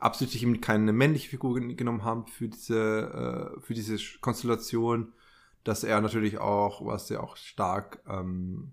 absichtlich 0.00 0.42
eben 0.42 0.60
keine 0.60 0.92
männliche 0.92 1.28
Figur 1.28 1.54
genommen 1.60 2.02
hat 2.02 2.30
für 2.30 2.48
diese, 2.48 3.54
äh, 3.56 3.60
für 3.60 3.74
diese 3.74 3.96
Konstellation, 4.20 5.12
dass 5.62 5.84
er 5.84 6.00
natürlich 6.00 6.38
auch, 6.38 6.84
was 6.84 7.10
ja 7.10 7.20
auch 7.20 7.36
stark 7.36 8.02
ähm, 8.08 8.72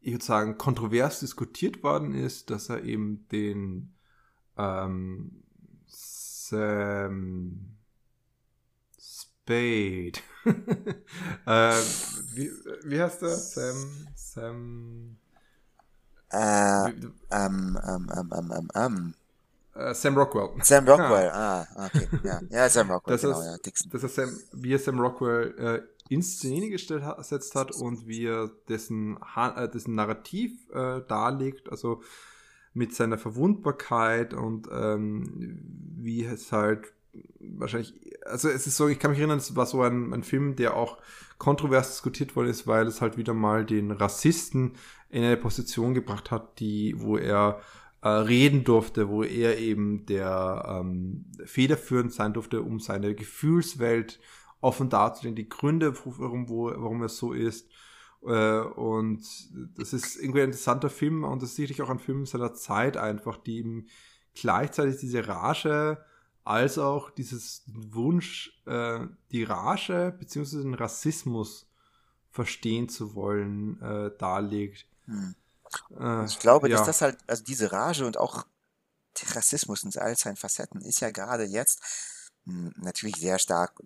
ich 0.00 0.12
würde 0.12 0.24
sagen, 0.24 0.58
kontrovers 0.58 1.20
diskutiert 1.20 1.82
worden 1.82 2.14
ist, 2.14 2.50
dass 2.50 2.68
er 2.68 2.84
eben 2.84 3.28
den 3.28 3.94
ähm, 4.56 5.42
Sam 5.86 7.76
Spade. 8.98 10.20
äh, 11.46 11.82
wie, 12.34 12.50
wie 12.84 13.00
heißt 13.00 13.22
der? 13.22 13.30
Sam. 13.30 14.06
Sam. 14.14 15.16
Äh, 16.32 16.88
ähm, 16.88 17.14
ähm, 17.30 17.78
ähm, 17.86 18.32
ähm, 18.32 18.52
ähm, 18.52 18.68
ähm. 18.74 19.14
Äh, 19.74 19.94
Sam 19.94 20.16
Rockwell. 20.16 20.50
Sam 20.62 20.86
Rockwell, 20.86 21.26
ja. 21.26 21.66
ah, 21.74 21.86
okay. 21.86 22.08
Ja, 22.22 22.40
ja 22.48 22.68
Sam 22.68 22.90
Rockwell, 22.90 23.14
das 23.16 23.22
genau, 23.22 23.40
ist, 23.40 23.46
ja, 23.46 23.56
Dixon. 23.58 23.90
Das 23.92 24.02
ist 24.04 24.14
Sam, 24.14 24.38
wie 24.52 24.74
er 24.74 24.78
Sam 24.78 25.00
Rockwell 25.00 25.54
äh, 25.58 25.82
in 26.10 26.22
Szene 26.22 26.68
gesetzt 26.70 27.54
hat 27.54 27.70
und 27.70 28.08
wie 28.08 28.26
er 28.26 28.50
dessen, 28.68 29.16
äh, 29.36 29.68
dessen 29.68 29.94
Narrativ 29.94 30.68
äh, 30.70 31.02
darlegt, 31.06 31.70
also 31.70 32.02
mit 32.74 32.94
seiner 32.94 33.16
Verwundbarkeit 33.16 34.34
und 34.34 34.68
ähm, 34.72 35.60
wie 35.96 36.24
es 36.24 36.50
halt 36.50 36.92
wahrscheinlich, 37.38 37.94
also 38.26 38.48
es 38.48 38.66
ist 38.66 38.76
so, 38.76 38.88
ich 38.88 38.98
kann 38.98 39.12
mich 39.12 39.20
erinnern, 39.20 39.38
es 39.38 39.54
war 39.54 39.66
so 39.66 39.82
ein, 39.82 40.12
ein 40.12 40.24
Film, 40.24 40.56
der 40.56 40.74
auch 40.74 40.98
kontrovers 41.38 41.92
diskutiert 41.92 42.34
worden 42.34 42.48
ist, 42.48 42.66
weil 42.66 42.88
es 42.88 43.00
halt 43.00 43.16
wieder 43.16 43.32
mal 43.32 43.64
den 43.64 43.92
Rassisten 43.92 44.72
in 45.10 45.22
eine 45.22 45.36
Position 45.36 45.94
gebracht 45.94 46.32
hat, 46.32 46.58
die, 46.58 46.94
wo 46.98 47.18
er 47.18 47.60
äh, 48.02 48.08
reden 48.08 48.64
durfte, 48.64 49.08
wo 49.08 49.22
er 49.22 49.58
eben 49.58 50.06
der 50.06 50.80
ähm, 50.80 51.26
federführend 51.44 52.12
sein 52.12 52.32
durfte, 52.32 52.62
um 52.62 52.80
seine 52.80 53.14
Gefühlswelt 53.14 54.18
offen 54.60 54.90
darzulegen, 54.90 55.36
die 55.36 55.48
Gründe, 55.48 55.94
warum, 56.04 56.48
wo, 56.48 56.66
warum 56.66 57.02
er 57.02 57.08
so 57.08 57.32
ist. 57.32 57.68
Äh, 58.22 58.60
und 58.60 59.22
das 59.76 59.92
ist 59.92 60.16
irgendwie 60.16 60.40
ein 60.40 60.46
interessanter 60.46 60.90
Film 60.90 61.24
und 61.24 61.42
das 61.42 61.50
ist 61.50 61.56
sicherlich 61.56 61.82
auch 61.82 61.90
ein 61.90 61.98
Film 61.98 62.26
seiner 62.26 62.54
Zeit 62.54 62.96
einfach, 62.96 63.38
die 63.38 63.58
ihm 63.58 63.86
gleichzeitig 64.34 64.98
diese 64.98 65.26
Rage 65.26 66.04
als 66.44 66.78
auch 66.78 67.10
dieses 67.10 67.62
Wunsch, 67.66 68.60
äh, 68.66 69.00
die 69.30 69.44
Rage 69.44 70.14
bzw. 70.18 70.62
den 70.62 70.74
Rassismus 70.74 71.66
verstehen 72.30 72.88
zu 72.88 73.14
wollen, 73.14 73.80
äh, 73.80 74.10
darlegt. 74.18 74.86
Hm. 75.06 75.34
Äh, 75.98 76.24
ich 76.24 76.38
glaube, 76.38 76.68
ja. 76.68 76.76
dass 76.76 76.86
das 76.86 77.00
halt, 77.02 77.18
also 77.26 77.42
diese 77.44 77.72
Rage 77.72 78.06
und 78.06 78.16
auch 78.16 78.46
der 79.20 79.36
Rassismus 79.36 79.82
in 79.82 79.96
all 79.98 80.16
seinen 80.16 80.36
Facetten 80.36 80.80
ist 80.82 81.00
ja 81.00 81.10
gerade 81.10 81.44
jetzt 81.44 81.82
mh, 82.44 82.70
hm, 82.70 82.74
natürlich 82.82 83.16
sehr 83.16 83.38
stark 83.38 83.80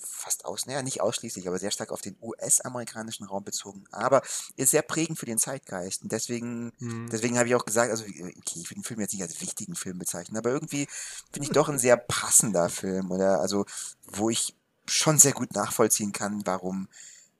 fast 0.00 0.44
aus, 0.44 0.66
naja, 0.66 0.82
nicht 0.82 1.00
ausschließlich, 1.00 1.48
aber 1.48 1.58
sehr 1.58 1.70
stark 1.70 1.90
auf 1.90 2.00
den 2.00 2.16
US-amerikanischen 2.22 3.24
Raum 3.24 3.44
bezogen, 3.44 3.84
aber 3.90 4.22
ist 4.56 4.70
sehr 4.70 4.82
prägend 4.82 5.18
für 5.18 5.26
den 5.26 5.38
Zeitgeist. 5.38 6.02
Und 6.02 6.12
deswegen, 6.12 6.72
mhm. 6.78 7.08
deswegen 7.10 7.38
habe 7.38 7.48
ich 7.48 7.54
auch 7.54 7.64
gesagt, 7.64 7.90
also, 7.90 8.04
okay, 8.04 8.60
ich 8.60 8.70
will 8.70 8.76
den 8.76 8.84
Film 8.84 9.00
jetzt 9.00 9.12
nicht 9.12 9.22
als 9.22 9.40
wichtigen 9.40 9.74
Film 9.74 9.98
bezeichnen, 9.98 10.36
aber 10.36 10.50
irgendwie 10.50 10.86
finde 11.32 11.46
ich 11.46 11.52
doch 11.52 11.68
ein 11.68 11.78
sehr 11.78 11.96
passender 11.96 12.68
Film, 12.68 13.10
oder, 13.10 13.40
also, 13.40 13.66
wo 14.06 14.30
ich 14.30 14.54
schon 14.86 15.18
sehr 15.18 15.32
gut 15.32 15.54
nachvollziehen 15.54 16.12
kann, 16.12 16.44
warum 16.44 16.88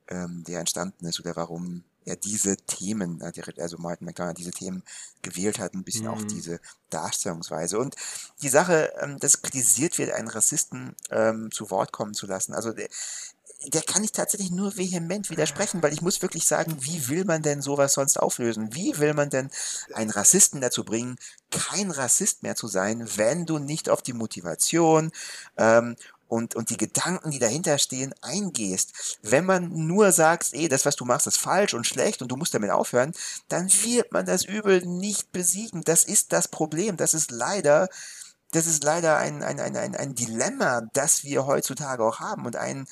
ähm, 0.07 0.43
der 0.45 0.59
entstanden 0.59 1.05
ist 1.05 1.19
oder 1.19 1.35
warum 1.35 1.83
er 2.05 2.15
diese 2.15 2.57
Themen, 2.57 3.21
also 3.21 3.77
Martin 3.77 4.05
McDonough 4.05 4.33
diese 4.33 4.51
Themen 4.51 4.83
gewählt 5.21 5.59
hat, 5.59 5.73
ein 5.73 5.83
bisschen 5.83 6.05
mhm. 6.05 6.11
auch 6.11 6.23
diese 6.23 6.59
Darstellungsweise. 6.89 7.79
Und 7.79 7.95
die 8.41 8.49
Sache, 8.49 8.93
ähm, 9.01 9.19
dass 9.19 9.41
kritisiert 9.41 9.97
wird, 9.97 10.11
einen 10.11 10.27
Rassisten 10.27 10.95
ähm, 11.09 11.51
zu 11.51 11.69
Wort 11.71 11.91
kommen 11.91 12.13
zu 12.13 12.27
lassen, 12.27 12.53
also 12.53 12.71
der, 12.71 12.87
der 13.67 13.81
kann 13.81 14.03
ich 14.03 14.11
tatsächlich 14.11 14.51
nur 14.51 14.75
vehement 14.77 15.29
widersprechen, 15.29 15.81
weil 15.81 15.93
ich 15.93 16.01
muss 16.01 16.21
wirklich 16.21 16.45
sagen, 16.47 16.75
wie 16.81 17.07
will 17.07 17.25
man 17.25 17.41
denn 17.41 17.61
sowas 17.61 17.93
sonst 17.93 18.19
auflösen? 18.19 18.73
Wie 18.73 18.97
will 18.97 19.13
man 19.13 19.29
denn 19.29 19.49
einen 19.93 20.09
Rassisten 20.09 20.59
dazu 20.59 20.83
bringen, 20.83 21.17
kein 21.49 21.91
Rassist 21.91 22.43
mehr 22.43 22.55
zu 22.55 22.67
sein, 22.67 23.07
wenn 23.15 23.45
du 23.45 23.59
nicht 23.59 23.89
auf 23.89 24.01
die 24.01 24.13
Motivation 24.13 25.11
ähm, 25.57 25.95
und, 26.33 26.55
und 26.55 26.71
die 26.71 26.77
Gedanken, 26.77 27.29
die 27.29 27.37
dahinter 27.37 27.77
stehen, 27.77 28.11
eingehst. 28.23 29.19
Wenn 29.21 29.45
man 29.45 29.69
nur 29.69 30.11
sagt, 30.11 30.49
ey, 30.53 30.67
das, 30.67 30.83
was 30.83 30.95
du 30.95 31.05
machst, 31.05 31.27
ist 31.27 31.37
falsch 31.37 31.75
und 31.75 31.85
schlecht 31.85 32.23
und 32.23 32.31
du 32.31 32.37
musst 32.37 32.55
damit 32.55 32.71
aufhören, 32.71 33.13
dann 33.49 33.71
wird 33.83 34.11
man 34.11 34.25
das 34.25 34.43
Übel 34.43 34.83
nicht 34.83 35.31
besiegen. 35.31 35.83
Das 35.83 36.03
ist 36.03 36.33
das 36.33 36.47
Problem. 36.47 36.97
Das 36.97 37.13
ist 37.13 37.29
leider, 37.29 37.87
das 38.51 38.65
ist 38.65 38.83
leider 38.83 39.17
ein, 39.17 39.43
ein, 39.43 39.59
ein, 39.59 39.77
ein, 39.77 39.95
ein 39.95 40.15
Dilemma, 40.15 40.81
das 40.93 41.23
wir 41.23 41.45
heutzutage 41.45 42.03
auch 42.03 42.19
haben 42.19 42.47
und 42.47 42.55
ein, 42.55 42.87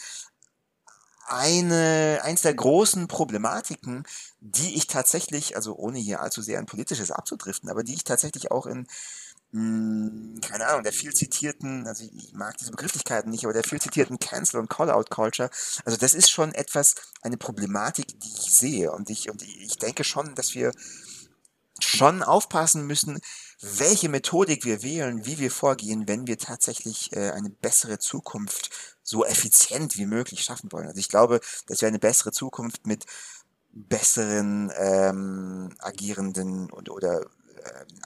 eine, 1.27 2.19
eins 2.21 2.43
der 2.43 2.53
großen 2.53 3.07
Problematiken, 3.07 4.03
die 4.39 4.75
ich 4.75 4.85
tatsächlich, 4.85 5.55
also 5.55 5.75
ohne 5.75 5.97
hier 5.97 6.21
allzu 6.21 6.43
sehr 6.43 6.59
ein 6.59 6.67
politisches 6.67 7.09
abzudriften, 7.09 7.71
aber 7.71 7.83
die 7.83 7.95
ich 7.95 8.03
tatsächlich 8.03 8.51
auch 8.51 8.67
in, 8.67 8.85
keine 9.53 10.67
Ahnung, 10.67 10.83
der 10.83 10.93
viel 10.93 11.13
zitierten, 11.13 11.85
also 11.85 12.05
ich 12.05 12.31
mag 12.33 12.57
diese 12.57 12.71
Begrifflichkeiten 12.71 13.29
nicht, 13.31 13.43
aber 13.43 13.51
der 13.53 13.63
viel 13.63 13.81
zitierten 13.81 14.17
Cancel- 14.17 14.61
und 14.61 14.69
Call-out-Culture, 14.69 15.49
also 15.83 15.97
das 15.97 16.13
ist 16.13 16.31
schon 16.31 16.53
etwas, 16.53 16.95
eine 17.21 17.35
Problematik, 17.35 18.07
die 18.19 18.29
ich 18.29 18.53
sehe 18.53 18.91
und 18.93 19.09
ich, 19.09 19.29
und 19.29 19.41
ich 19.41 19.77
denke 19.77 20.05
schon, 20.05 20.35
dass 20.35 20.55
wir 20.55 20.71
schon 21.79 22.23
aufpassen 22.23 22.85
müssen, 22.85 23.19
welche 23.61 24.07
Methodik 24.07 24.63
wir 24.63 24.83
wählen, 24.83 25.25
wie 25.25 25.39
wir 25.39 25.51
vorgehen, 25.51 26.07
wenn 26.07 26.27
wir 26.27 26.37
tatsächlich 26.37 27.11
äh, 27.13 27.31
eine 27.31 27.49
bessere 27.49 27.99
Zukunft 27.99 28.69
so 29.03 29.25
effizient 29.25 29.97
wie 29.97 30.05
möglich 30.05 30.43
schaffen 30.43 30.71
wollen. 30.71 30.87
Also 30.87 30.99
ich 30.99 31.09
glaube, 31.09 31.41
dass 31.67 31.81
wir 31.81 31.87
eine 31.87 31.99
bessere 31.99 32.31
Zukunft 32.31 32.87
mit 32.87 33.05
besseren 33.73 34.71
ähm, 34.77 35.75
agierenden 35.79 36.69
und 36.71 36.89
oder 36.89 37.25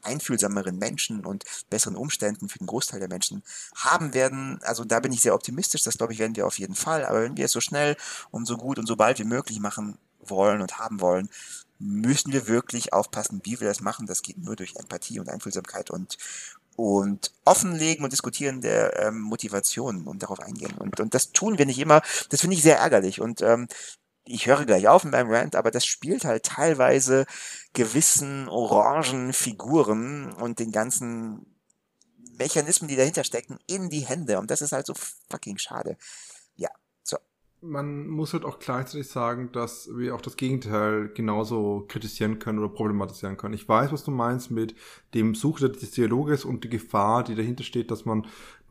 einfühlsameren 0.03 0.77
Menschen 0.77 1.25
und 1.25 1.43
besseren 1.69 1.95
Umständen 1.95 2.49
für 2.49 2.59
den 2.59 2.67
Großteil 2.67 2.99
der 2.99 3.09
Menschen 3.09 3.43
haben 3.75 4.13
werden. 4.13 4.59
Also 4.63 4.83
da 4.83 4.99
bin 4.99 5.11
ich 5.11 5.21
sehr 5.21 5.35
optimistisch, 5.35 5.83
das 5.83 5.97
glaube 5.97 6.13
ich 6.13 6.19
werden 6.19 6.35
wir 6.35 6.47
auf 6.47 6.59
jeden 6.59 6.75
Fall. 6.75 7.05
Aber 7.05 7.21
wenn 7.21 7.37
wir 7.37 7.45
es 7.45 7.51
so 7.51 7.61
schnell 7.61 7.95
und 8.31 8.45
so 8.45 8.57
gut 8.57 8.79
und 8.79 8.87
so 8.87 8.95
bald 8.95 9.19
wie 9.19 9.25
möglich 9.25 9.59
machen 9.59 9.97
wollen 10.19 10.61
und 10.61 10.79
haben 10.79 11.01
wollen, 11.01 11.29
müssen 11.77 12.31
wir 12.31 12.47
wirklich 12.47 12.93
aufpassen, 12.93 13.41
wie 13.43 13.59
wir 13.59 13.67
das 13.67 13.81
machen. 13.81 14.07
Das 14.07 14.21
geht 14.21 14.37
nur 14.37 14.55
durch 14.55 14.75
Empathie 14.75 15.19
und 15.19 15.29
Einfühlsamkeit 15.29 15.91
und 15.91 16.17
und 16.77 17.31
offenlegen 17.45 18.03
und 18.03 18.11
diskutieren 18.11 18.59
der 18.59 18.99
ähm, 18.99 19.21
Motivationen 19.21 20.07
und 20.07 20.23
darauf 20.23 20.41
eingehen. 20.41 20.73
Und, 20.77 20.99
und 20.99 21.13
das 21.13 21.31
tun 21.31 21.57
wir 21.57 21.65
nicht 21.65 21.79
immer. 21.79 22.01
Das 22.29 22.41
finde 22.41 22.57
ich 22.57 22.63
sehr 22.63 22.79
ärgerlich. 22.79 23.21
Und 23.21 23.41
ähm, 23.41 23.69
ich 24.25 24.47
höre 24.47 24.65
gleich 24.65 24.87
auf 24.87 25.03
in 25.03 25.11
meinem 25.11 25.31
Rant, 25.31 25.55
aber 25.55 25.71
das 25.71 25.85
spielt 25.85 26.25
halt 26.25 26.43
teilweise 26.43 27.25
gewissen 27.73 28.47
orangen 28.49 29.33
Figuren 29.33 30.33
und 30.33 30.59
den 30.59 30.71
ganzen 30.71 31.45
Mechanismen, 32.37 32.87
die 32.87 32.95
dahinter 32.95 33.23
stecken, 33.23 33.59
in 33.67 33.89
die 33.89 34.01
Hände. 34.01 34.39
Und 34.39 34.51
das 34.51 34.61
ist 34.61 34.71
halt 34.71 34.85
so 34.85 34.93
fucking 35.29 35.57
schade. 35.57 35.97
Ja, 36.55 36.69
so. 37.03 37.17
Man 37.61 38.07
muss 38.07 38.33
halt 38.33 38.45
auch 38.45 38.59
gleichzeitig 38.59 39.07
sagen, 39.07 39.51
dass 39.51 39.89
wir 39.95 40.15
auch 40.15 40.21
das 40.21 40.37
Gegenteil 40.37 41.09
genauso 41.09 41.85
kritisieren 41.87 42.39
können 42.39 42.59
oder 42.59 42.69
problematisieren 42.69 43.37
können. 43.37 43.53
Ich 43.53 43.69
weiß, 43.69 43.91
was 43.91 44.03
du 44.03 44.11
meinst 44.11 44.51
mit 44.51 44.75
dem 45.13 45.35
Suche 45.35 45.69
des 45.69 45.91
Dialoges 45.91 46.45
und 46.45 46.63
die 46.63 46.69
Gefahr, 46.69 47.23
die 47.23 47.35
dahinter 47.35 47.63
steht, 47.63 47.91
dass 47.91 48.05
man 48.05 48.27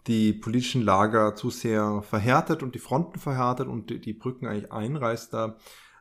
die 0.06 0.32
politischen 0.32 0.82
Lager 0.82 1.34
zu 1.34 1.50
sehr 1.50 2.02
verhärtet 2.02 2.62
und 2.62 2.74
die 2.74 2.80
Fronten 2.80 3.18
verhärtet 3.18 3.68
und 3.68 3.90
die, 3.90 4.00
die 4.00 4.12
Brücken 4.12 4.46
eigentlich 4.46 4.72
einreißt 4.72 5.32
da. 5.32 5.56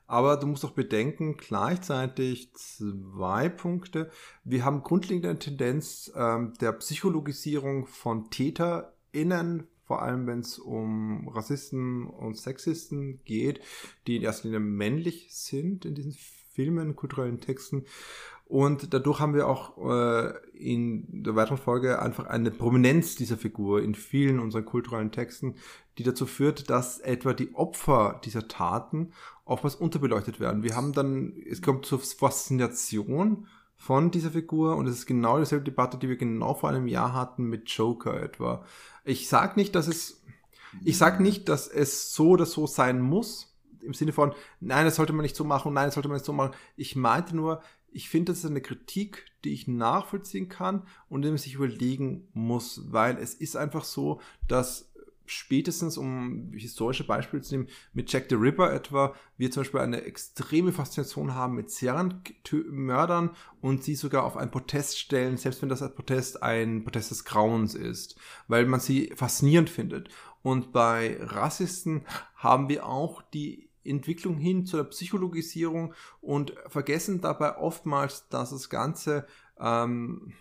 Aber 0.06 0.38
du 0.38 0.48
musst 0.48 0.66
auch 0.66 0.72
bedenken, 0.72 1.38
gleichzeitig 1.38 2.54
zwei 2.54 3.50
Punkte. 3.50 4.12
Wir 4.44 4.66
haben 4.66 4.84
grundlegende 4.84 5.40
Tendenz 5.40 6.12
ähm, 6.16 6.54
der 6.60 6.74
Psychologisierung 6.74 7.88
von 7.88 8.30
TäterInnen, 8.30 9.68
vor 9.86 10.02
allem 10.02 10.28
wenn 10.28 10.40
es 10.40 10.60
um 10.60 11.28
Rassisten 11.30 12.06
und 12.06 12.38
Sexisten 12.38 13.24
geht, 13.24 13.62
die 14.06 14.18
in 14.18 14.24
erster 14.24 14.50
Linie 14.50 14.60
männlich 14.60 15.28
sind 15.32 15.86
in 15.86 15.96
diesen 15.96 16.16
Filmen, 16.54 16.96
kulturellen 16.96 17.40
Texten. 17.40 17.86
Und 18.54 18.94
dadurch 18.94 19.20
haben 19.20 19.34
wir 19.34 19.48
auch 19.48 19.80
äh, 19.80 20.32
in 20.54 21.24
der 21.24 21.36
weiteren 21.36 21.58
Folge 21.58 22.00
einfach 22.00 22.28
eine 22.28 22.52
Prominenz 22.52 23.16
dieser 23.16 23.36
Figur 23.36 23.82
in 23.82 23.96
vielen 23.96 24.40
unserer 24.40 24.62
kulturellen 24.62 25.12
Texten, 25.12 25.56
die 25.98 26.04
dazu 26.04 26.28
führt, 26.28 26.70
dass 26.70 27.00
etwa 27.00 27.34
die 27.34 27.56
Opfer 27.56 28.22
dieser 28.24 28.48
Taten 28.48 29.12
oftmals 29.44 29.74
unterbeleuchtet 29.74 30.40
werden. 30.40 30.62
Wir 30.62 30.76
haben 30.76 30.94
dann, 30.94 31.34
es 31.50 31.64
kommt 31.64 31.88
zur 31.88 31.98
Faszination 31.98 33.48
von 33.76 34.12
dieser 34.12 34.30
Figur 34.30 34.76
und 34.76 34.86
es 34.86 35.00
ist 35.00 35.08
genau 35.08 35.40
dieselbe 35.40 35.66
Debatte, 35.66 35.98
die 35.98 36.08
wir 36.08 36.18
genau 36.18 36.54
vor 36.54 36.70
einem 36.70 36.86
Jahr 36.86 37.14
hatten 37.14 37.46
mit 37.46 37.68
Joker 37.72 38.22
etwa. 38.22 38.64
Ich 39.04 39.30
sag 39.30 39.58
nicht, 39.58 39.74
dass 39.74 39.88
es, 39.88 40.22
ich 40.84 41.00
sag 41.00 41.20
nicht, 41.20 41.50
dass 41.50 41.68
es 41.68 42.14
so 42.14 42.30
oder 42.30 42.46
so 42.46 42.68
sein 42.68 43.02
muss, 43.02 43.50
im 43.82 43.96
Sinne 43.96 44.14
von, 44.14 44.32
nein, 44.60 44.86
das 44.86 44.96
sollte 44.96 45.12
man 45.12 45.24
nicht 45.24 45.36
so 45.36 45.44
machen, 45.44 45.74
nein, 45.74 45.88
das 45.88 45.96
sollte 45.96 46.08
man 46.08 46.18
nicht 46.18 46.26
so 46.26 46.34
machen. 46.34 46.54
Ich 46.78 46.96
meinte 46.96 47.36
nur, 47.36 47.62
ich 47.94 48.10
finde, 48.10 48.32
das 48.32 48.40
ist 48.40 48.50
eine 48.50 48.62
Kritik, 48.62 49.26
die 49.44 49.54
ich 49.54 49.68
nachvollziehen 49.68 50.50
kann 50.50 50.84
und 51.10 51.24
die 51.24 51.30
man 51.30 51.38
sich 51.38 51.56
überlegen 51.56 52.28
muss, 52.34 52.92
weil 52.92 53.18
es 53.18 53.34
ist 53.34 53.56
einfach 53.56 53.84
so, 53.84 54.22
dass 54.48 54.94
spätestens, 55.26 55.98
um 55.98 56.52
historische 56.54 57.06
Beispiele 57.06 57.42
zu 57.42 57.56
nehmen, 57.56 57.70
mit 57.94 58.12
Jack 58.12 58.26
the 58.30 58.36
Ripper 58.36 58.74
etwa, 58.74 59.16
wir 59.38 59.52
zum 59.52 59.62
Beispiel 59.62 59.80
eine 59.80 60.04
extreme 60.04 60.72
Faszination 60.72 61.34
haben 61.34 61.56
mit 61.56 61.72
Serienmördern 61.72 63.32
und 63.62 63.84
sie 63.84 63.96
sogar 63.96 64.26
auf 64.26 64.38
einen 64.38 64.52
Protest 64.52 65.00
stellen, 65.00 65.38
selbst 65.38 65.62
wenn 65.62 65.70
das 65.70 65.82
ein 65.82 65.96
Protest 65.96 66.44
ein 66.44 66.84
Protest 66.84 67.12
des 67.12 67.26
Grauens 67.26 67.76
ist, 67.76 68.18
weil 68.48 68.66
man 68.66 68.80
sie 68.80 69.12
faszinierend 69.16 69.70
findet. 69.70 70.10
Und 70.42 70.74
bei 70.74 71.18
Rassisten 71.22 72.06
haben 72.36 72.68
wir 72.68 72.86
auch 72.86 73.22
die 73.22 73.70
Entwicklung 73.84 74.38
hin 74.38 74.66
zu 74.66 74.78
der 74.78 74.86
Psychologisierung 74.86 75.94
und 76.22 76.54
vergessen 76.68 77.22
dabei 77.22 77.58
oftmals, 77.58 78.28
dass 78.30 78.52
das 78.52 78.70
Ganze 78.70 79.26
ähm, 79.60 80.34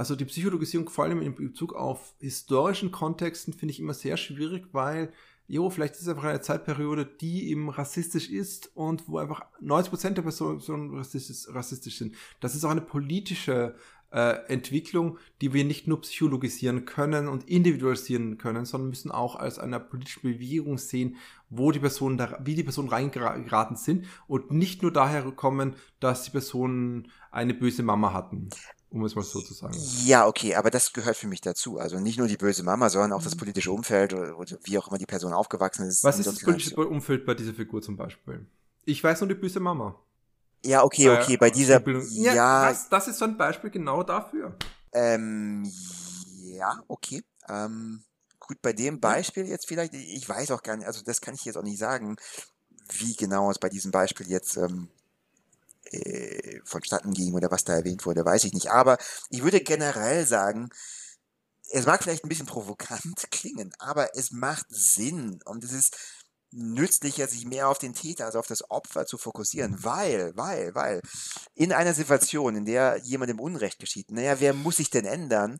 also 0.00 0.16
die 0.16 0.24
Psychologisierung 0.24 0.88
vor 0.88 1.04
allem 1.04 1.20
in 1.20 1.34
Bezug 1.34 1.74
auf 1.74 2.14
historischen 2.20 2.90
Kontexten 2.90 3.52
finde 3.52 3.72
ich 3.72 3.80
immer 3.80 3.92
sehr 3.92 4.16
schwierig, 4.16 4.68
weil, 4.72 5.12
jo, 5.46 5.68
vielleicht 5.68 5.96
ist 5.96 6.00
es 6.00 6.08
einfach 6.08 6.24
eine 6.24 6.40
Zeitperiode, 6.40 7.04
die 7.04 7.50
eben 7.50 7.68
rassistisch 7.68 8.30
ist 8.30 8.74
und 8.74 9.06
wo 9.08 9.18
einfach 9.18 9.42
90% 9.60 10.12
der 10.14 10.22
Personen 10.22 10.96
rassistisch, 10.96 11.54
rassistisch 11.54 11.98
sind. 11.98 12.14
Das 12.40 12.54
ist 12.54 12.64
auch 12.64 12.70
eine 12.70 12.80
politische 12.80 13.74
äh, 14.12 14.36
Entwicklung, 14.48 15.18
die 15.40 15.52
wir 15.52 15.64
nicht 15.64 15.86
nur 15.86 16.00
psychologisieren 16.00 16.84
können 16.84 17.28
und 17.28 17.48
individualisieren 17.48 18.38
können, 18.38 18.64
sondern 18.64 18.90
müssen 18.90 19.10
auch 19.10 19.36
als 19.36 19.58
eine 19.58 19.80
politische 19.80 20.20
Bewegung 20.20 20.78
sehen, 20.78 21.16
wo 21.48 21.72
die 21.72 21.80
Personen 21.80 22.18
da, 22.18 22.38
wie 22.42 22.54
die 22.54 22.64
Personen 22.64 22.88
reingeraten 22.88 23.76
sind 23.76 24.06
und 24.26 24.50
nicht 24.50 24.82
nur 24.82 24.92
daher 24.92 25.22
kommen, 25.32 25.76
dass 26.00 26.24
die 26.24 26.30
Personen 26.30 27.08
eine 27.30 27.54
böse 27.54 27.82
Mama 27.82 28.12
hatten 28.12 28.50
um 28.90 29.04
es 29.04 29.14
mal 29.14 29.22
so 29.22 29.40
zu 29.40 29.54
sagen. 29.54 29.76
Ja, 30.04 30.26
okay, 30.26 30.56
aber 30.56 30.70
das 30.70 30.92
gehört 30.92 31.16
für 31.16 31.28
mich 31.28 31.40
dazu. 31.40 31.78
Also 31.78 32.00
nicht 32.00 32.18
nur 32.18 32.26
die 32.26 32.36
böse 32.36 32.62
Mama, 32.62 32.90
sondern 32.90 33.12
auch 33.12 33.22
das 33.22 33.34
mhm. 33.36 33.38
politische 33.38 33.70
Umfeld 33.70 34.12
oder, 34.12 34.36
oder 34.36 34.58
wie 34.64 34.78
auch 34.78 34.88
immer 34.88 34.98
die 34.98 35.06
Person 35.06 35.32
aufgewachsen 35.32 35.86
ist. 35.86 36.02
Was 36.02 36.18
ist 36.18 36.26
das 36.26 36.40
politische 36.40 36.76
Umfeld 36.76 37.24
bei 37.24 37.34
dieser 37.34 37.54
Figur 37.54 37.80
zum 37.82 37.96
Beispiel? 37.96 38.46
Ich 38.84 39.02
weiß 39.02 39.20
nur 39.20 39.28
die 39.28 39.34
böse 39.34 39.60
Mama. 39.60 39.96
Ja, 40.64 40.84
okay, 40.84 41.06
äh, 41.06 41.18
okay, 41.20 41.36
bei 41.36 41.50
dieser. 41.50 41.82
Ja, 42.10 42.34
ja 42.34 42.68
das, 42.68 42.88
das, 42.88 43.08
ist 43.08 43.18
so 43.18 43.24
ein 43.24 43.36
Beispiel 43.36 43.70
genau 43.70 44.02
dafür. 44.02 44.56
Ähm, 44.92 45.70
ja, 46.42 46.82
okay. 46.88 47.22
Ähm, 47.48 48.02
gut, 48.38 48.60
bei 48.62 48.72
dem 48.72 49.00
Beispiel 49.00 49.46
jetzt 49.46 49.66
vielleicht, 49.66 49.94
ich 49.94 50.28
weiß 50.28 50.50
auch 50.50 50.62
gar 50.62 50.76
nicht, 50.76 50.86
also 50.86 51.02
das 51.02 51.20
kann 51.20 51.34
ich 51.34 51.44
jetzt 51.44 51.56
auch 51.56 51.62
nicht 51.62 51.78
sagen, 51.78 52.16
wie 52.98 53.14
genau 53.14 53.50
es 53.50 53.58
bei 53.58 53.68
diesem 53.68 53.90
Beispiel 53.90 54.28
jetzt 54.28 54.56
ähm, 54.56 54.88
äh, 55.84 56.60
vonstatten 56.64 57.12
ging 57.12 57.34
oder 57.34 57.50
was 57.50 57.64
da 57.64 57.74
erwähnt 57.74 58.04
wurde, 58.06 58.24
weiß 58.24 58.44
ich 58.44 58.52
nicht. 58.52 58.70
Aber 58.70 58.98
ich 59.30 59.42
würde 59.42 59.60
generell 59.60 60.26
sagen, 60.26 60.70
es 61.70 61.86
mag 61.86 62.02
vielleicht 62.02 62.24
ein 62.24 62.28
bisschen 62.28 62.46
provokant 62.46 63.26
klingen, 63.30 63.72
aber 63.78 64.16
es 64.16 64.32
macht 64.32 64.66
Sinn 64.68 65.40
und 65.44 65.64
es 65.64 65.72
ist 65.72 65.96
nützlicher, 66.52 67.26
sich 67.28 67.46
mehr 67.46 67.68
auf 67.68 67.78
den 67.78 67.94
Täter, 67.94 68.26
also 68.26 68.38
auf 68.38 68.46
das 68.46 68.70
Opfer 68.70 69.06
zu 69.06 69.18
fokussieren, 69.18 69.82
weil, 69.84 70.32
weil, 70.36 70.74
weil 70.74 71.00
in 71.54 71.72
einer 71.72 71.94
Situation, 71.94 72.56
in 72.56 72.64
der 72.64 72.98
jemandem 73.04 73.40
Unrecht 73.40 73.78
geschieht, 73.78 74.10
naja, 74.10 74.40
wer 74.40 74.54
muss 74.54 74.76
sich 74.76 74.90
denn 74.90 75.04
ändern? 75.04 75.58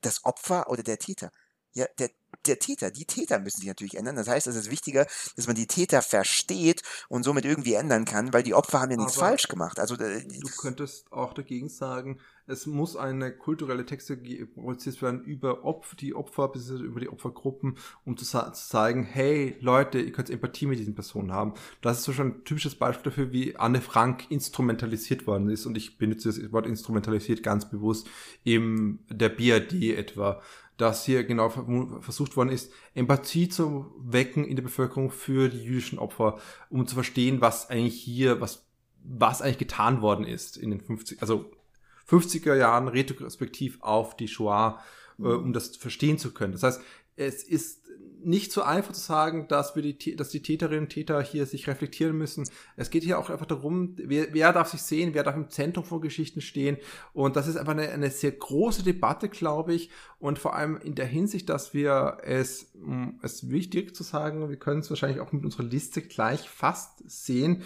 Das 0.00 0.24
Opfer 0.24 0.70
oder 0.70 0.82
der 0.82 0.98
Täter? 0.98 1.30
Ja, 1.72 1.86
der, 1.98 2.10
der 2.46 2.58
Täter, 2.58 2.90
die 2.90 3.04
Täter 3.04 3.38
müssen 3.38 3.58
sich 3.58 3.68
natürlich 3.68 3.96
ändern. 3.96 4.16
Das 4.16 4.28
heißt, 4.28 4.46
es 4.46 4.56
ist 4.56 4.70
wichtiger, 4.70 5.06
dass 5.36 5.46
man 5.46 5.56
die 5.56 5.66
Täter 5.66 6.02
versteht 6.02 6.82
und 7.08 7.24
somit 7.24 7.44
irgendwie 7.44 7.74
ändern 7.74 8.04
kann, 8.04 8.32
weil 8.32 8.42
die 8.42 8.54
Opfer 8.54 8.80
haben 8.80 8.90
ja 8.90 8.96
nichts 8.96 9.16
falsch 9.16 9.48
gemacht. 9.48 9.78
Also 9.78 9.96
äh, 9.96 10.24
du 10.26 10.48
könntest 10.56 11.10
auch 11.12 11.34
dagegen 11.34 11.68
sagen, 11.68 12.20
es 12.48 12.66
muss 12.66 12.96
eine 12.96 13.30
kulturelle 13.30 13.84
Texte 13.84 14.16
produziert 14.16 15.00
werden 15.02 15.22
über 15.22 15.64
Opfer, 15.64 15.96
die 15.96 16.14
Opfer, 16.14 16.50
über 16.80 17.00
die 17.00 17.10
Opfergruppen, 17.10 17.76
um 18.04 18.16
zu, 18.16 18.24
zu, 18.24 18.52
zeigen, 18.52 19.04
hey 19.04 19.56
Leute, 19.60 20.00
ihr 20.00 20.12
könnt 20.12 20.30
Empathie 20.30 20.66
mit 20.66 20.78
diesen 20.78 20.94
Personen 20.94 21.32
haben. 21.32 21.52
Das 21.82 21.98
ist 21.98 22.04
so 22.04 22.12
schon 22.12 22.28
ein 22.28 22.44
typisches 22.44 22.74
Beispiel 22.74 23.10
dafür, 23.10 23.32
wie 23.32 23.56
Anne 23.56 23.82
Frank 23.82 24.30
instrumentalisiert 24.30 25.26
worden 25.26 25.50
ist. 25.50 25.66
Und 25.66 25.76
ich 25.76 25.98
benutze 25.98 26.28
das 26.28 26.52
Wort 26.52 26.66
instrumentalisiert 26.66 27.42
ganz 27.42 27.68
bewusst 27.68 28.08
in 28.44 29.00
der 29.10 29.28
BRD 29.28 29.96
etwa 29.96 30.40
dass 30.78 31.04
hier 31.04 31.24
genau 31.24 31.48
versucht 31.48 32.36
worden 32.36 32.50
ist, 32.50 32.72
Empathie 32.94 33.48
zu 33.48 33.92
wecken 33.98 34.44
in 34.44 34.54
der 34.54 34.62
Bevölkerung 34.62 35.10
für 35.10 35.48
die 35.48 35.64
jüdischen 35.64 35.98
Opfer, 35.98 36.38
um 36.70 36.86
zu 36.86 36.94
verstehen, 36.94 37.40
was 37.40 37.68
eigentlich 37.68 38.00
hier, 38.00 38.40
was, 38.40 38.64
was 39.02 39.42
eigentlich 39.42 39.58
getan 39.58 40.02
worden 40.02 40.24
ist 40.24 40.56
in 40.56 40.70
den 40.70 40.80
50, 40.80 41.20
also 41.20 41.50
50er 42.08 42.54
Jahren 42.54 42.88
retrospektiv 42.88 43.78
auf 43.80 44.16
die 44.16 44.28
Shoah, 44.28 44.82
äh, 45.18 45.22
um 45.22 45.52
das 45.52 45.76
verstehen 45.76 46.18
zu 46.18 46.32
können. 46.32 46.52
Das 46.52 46.62
heißt, 46.62 46.80
es 47.16 47.42
ist 47.42 47.78
nicht 48.20 48.52
so 48.52 48.62
einfach 48.62 48.92
zu 48.92 49.00
sagen, 49.00 49.46
dass 49.48 49.76
wir 49.76 49.82
die, 49.82 50.16
dass 50.16 50.30
die 50.30 50.42
Täterinnen 50.42 50.84
und 50.84 50.88
Täter 50.88 51.22
hier 51.22 51.46
sich 51.46 51.68
reflektieren 51.68 52.16
müssen. 52.16 52.48
Es 52.76 52.90
geht 52.90 53.04
hier 53.04 53.18
auch 53.18 53.30
einfach 53.30 53.46
darum, 53.46 53.94
wer, 53.96 54.32
wer 54.32 54.52
darf 54.52 54.68
sich 54.68 54.82
sehen, 54.82 55.14
wer 55.14 55.22
darf 55.22 55.36
im 55.36 55.50
Zentrum 55.50 55.84
von 55.84 56.00
Geschichten 56.00 56.40
stehen. 56.40 56.78
Und 57.12 57.36
das 57.36 57.46
ist 57.46 57.56
einfach 57.56 57.72
eine, 57.72 57.90
eine 57.90 58.10
sehr 58.10 58.32
große 58.32 58.82
Debatte, 58.82 59.28
glaube 59.28 59.74
ich. 59.74 59.90
Und 60.18 60.38
vor 60.38 60.56
allem 60.56 60.78
in 60.78 60.94
der 60.94 61.06
Hinsicht, 61.06 61.48
dass 61.48 61.74
wir 61.74 62.18
es, 62.22 62.72
es 63.22 63.50
wichtig 63.50 63.94
zu 63.94 64.02
sagen, 64.02 64.48
wir 64.48 64.56
können 64.56 64.80
es 64.80 64.90
wahrscheinlich 64.90 65.20
auch 65.20 65.32
mit 65.32 65.44
unserer 65.44 65.64
Liste 65.64 66.02
gleich 66.02 66.48
fast 66.48 67.08
sehen, 67.08 67.62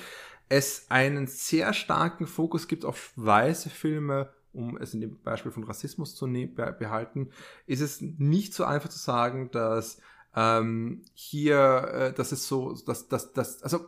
es 0.52 0.86
einen 0.90 1.26
sehr 1.26 1.72
starken 1.72 2.26
Fokus 2.26 2.68
gibt 2.68 2.84
auf 2.84 3.12
weiße 3.16 3.70
Filme 3.70 4.30
um 4.52 4.76
es 4.76 4.92
in 4.92 5.00
dem 5.00 5.18
Beispiel 5.22 5.50
von 5.50 5.64
Rassismus 5.64 6.14
zu 6.14 6.26
ne-, 6.26 6.46
behalten, 6.46 7.30
ist 7.66 7.80
es 7.80 8.02
nicht 8.02 8.52
so 8.52 8.64
einfach 8.64 8.90
zu 8.90 8.98
sagen, 8.98 9.50
dass 9.50 9.98
ähm, 10.36 11.02
hier, 11.14 11.88
äh, 11.92 12.12
das 12.12 12.32
ist 12.32 12.46
so, 12.46 12.74
dass, 12.86 13.08
dass, 13.08 13.32
dass, 13.32 13.62
also 13.62 13.86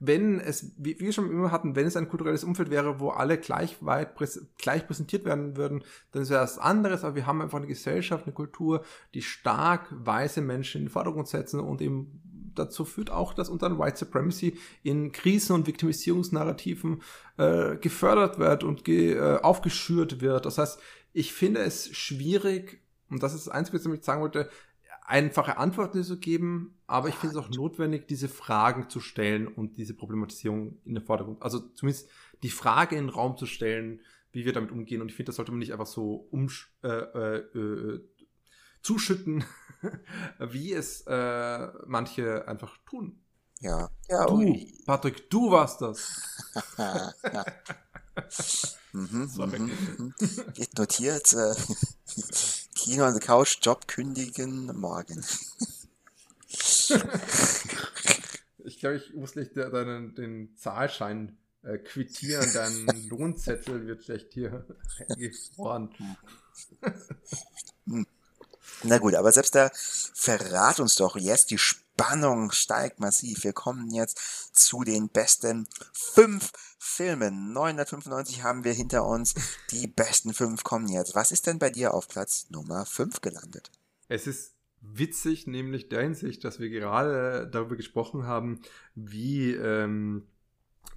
wenn 0.00 0.38
es, 0.38 0.72
wie 0.78 0.98
wir 1.00 1.12
schon 1.12 1.30
immer 1.30 1.50
hatten, 1.50 1.74
wenn 1.74 1.86
es 1.86 1.96
ein 1.96 2.08
kulturelles 2.08 2.44
Umfeld 2.44 2.70
wäre, 2.70 3.00
wo 3.00 3.10
alle 3.10 3.36
gleich 3.36 3.84
weit 3.84 4.14
präs 4.14 4.46
gleich 4.56 4.86
präsentiert 4.86 5.24
werden 5.24 5.56
würden, 5.56 5.82
dann 6.12 6.28
wäre 6.28 6.40
das 6.40 6.58
anderes, 6.58 7.02
aber 7.02 7.16
wir 7.16 7.26
haben 7.26 7.42
einfach 7.42 7.58
eine 7.58 7.66
Gesellschaft, 7.66 8.24
eine 8.24 8.32
Kultur, 8.32 8.84
die 9.14 9.22
stark 9.22 9.88
weiße 9.90 10.40
Menschen 10.40 10.82
in 10.82 10.84
den 10.86 10.92
Vordergrund 10.92 11.26
setzen 11.26 11.58
und 11.58 11.82
eben 11.82 12.22
dazu 12.58 12.84
führt 12.84 13.10
auch, 13.10 13.34
dass 13.34 13.48
unter 13.48 13.78
White 13.78 13.98
Supremacy 13.98 14.58
in 14.82 15.12
Krisen- 15.12 15.54
und 15.54 15.66
Viktimisierungsnarrativen 15.66 17.02
äh, 17.36 17.76
gefördert 17.76 18.38
wird 18.38 18.64
und 18.64 18.84
ge, 18.84 19.14
äh, 19.14 19.40
aufgeschürt 19.40 20.20
wird. 20.20 20.46
Das 20.46 20.58
heißt, 20.58 20.80
ich 21.12 21.32
finde 21.32 21.60
es 21.60 21.94
schwierig, 21.96 22.80
und 23.10 23.22
das 23.22 23.34
ist 23.34 23.46
das 23.46 23.54
Einzige, 23.54 23.78
was 23.78 23.86
ich 23.86 24.04
sagen 24.04 24.22
wollte, 24.22 24.50
einfache 25.08 25.56
Antworten 25.56 26.04
zu 26.04 26.18
geben, 26.18 26.74
aber 26.86 27.08
ich 27.08 27.14
finde 27.14 27.38
es 27.38 27.42
auch 27.42 27.48
notwendig, 27.48 28.06
diese 28.08 28.28
Fragen 28.28 28.90
zu 28.90 29.00
stellen 29.00 29.48
und 29.48 29.78
diese 29.78 29.94
Problematisierung 29.94 30.78
in 30.84 30.94
den 30.94 31.04
Vordergrund, 31.04 31.42
also 31.42 31.60
zumindest 31.60 32.10
die 32.42 32.50
Frage 32.50 32.96
in 32.96 33.06
den 33.06 33.14
Raum 33.14 33.36
zu 33.36 33.46
stellen, 33.46 34.00
wie 34.32 34.44
wir 34.44 34.52
damit 34.52 34.70
umgehen. 34.70 35.00
Und 35.00 35.08
ich 35.08 35.16
finde, 35.16 35.30
das 35.30 35.36
sollte 35.36 35.52
man 35.52 35.60
nicht 35.60 35.72
einfach 35.72 35.86
so 35.86 36.28
um, 36.30 36.48
äh, 36.82 36.88
äh, 36.88 37.36
äh, 37.38 38.00
zuschütten, 38.82 39.44
wie 40.38 40.72
es 40.72 41.02
äh, 41.06 41.68
manche 41.86 42.46
einfach 42.48 42.76
tun. 42.86 43.20
Ja. 43.60 43.90
ja 44.08 44.26
du, 44.26 44.34
ui. 44.36 44.72
Patrick, 44.86 45.28
du 45.30 45.50
warst 45.50 45.80
das. 45.80 46.22
mhm, 48.92 49.28
Sorry. 49.28 49.58
Mhm, 49.58 49.70
mhm. 49.98 50.14
Geht 50.54 50.78
notiert. 50.78 51.32
Äh, 51.32 51.54
Kino 52.74 53.04
an 53.04 53.14
der 53.14 53.22
Couch, 53.22 53.58
Job 53.60 53.88
kündigen, 53.88 54.66
morgen. 54.78 55.24
ich 58.58 58.78
glaube, 58.78 58.96
ich 58.96 59.12
muss 59.14 59.34
nicht 59.34 59.56
deinen, 59.56 60.14
den 60.14 60.56
Zahlschein 60.56 61.36
äh, 61.62 61.78
quittieren. 61.78 62.48
Dein 62.54 63.08
Lohnzettel 63.08 63.86
wird 63.86 64.04
vielleicht 64.04 64.32
hier 64.32 64.64
gefroren. 65.16 65.90
Na 68.84 68.98
gut, 68.98 69.14
aber 69.14 69.32
selbst 69.32 69.54
da 69.54 69.70
verrat 69.74 70.80
uns 70.80 70.96
doch 70.96 71.16
jetzt, 71.16 71.50
die 71.50 71.58
Spannung 71.58 72.52
steigt 72.52 73.00
massiv. 73.00 73.42
Wir 73.42 73.52
kommen 73.52 73.90
jetzt 73.90 74.18
zu 74.52 74.84
den 74.84 75.08
besten 75.08 75.66
fünf 75.92 76.52
Filmen. 76.78 77.52
995 77.52 78.42
haben 78.44 78.64
wir 78.64 78.72
hinter 78.72 79.04
uns. 79.04 79.34
Die 79.72 79.88
besten 79.88 80.32
fünf 80.32 80.62
kommen 80.62 80.88
jetzt. 80.88 81.14
Was 81.14 81.32
ist 81.32 81.46
denn 81.46 81.58
bei 81.58 81.70
dir 81.70 81.94
auf 81.94 82.08
Platz 82.08 82.46
Nummer 82.50 82.86
fünf 82.86 83.20
gelandet? 83.20 83.72
Es 84.08 84.26
ist 84.26 84.54
witzig, 84.80 85.46
nämlich 85.46 85.88
der 85.88 86.02
Hinsicht, 86.02 86.44
dass 86.44 86.60
wir 86.60 86.70
gerade 86.70 87.48
darüber 87.50 87.76
gesprochen 87.76 88.26
haben, 88.26 88.62
wie 88.94 89.52
ähm, 89.52 90.28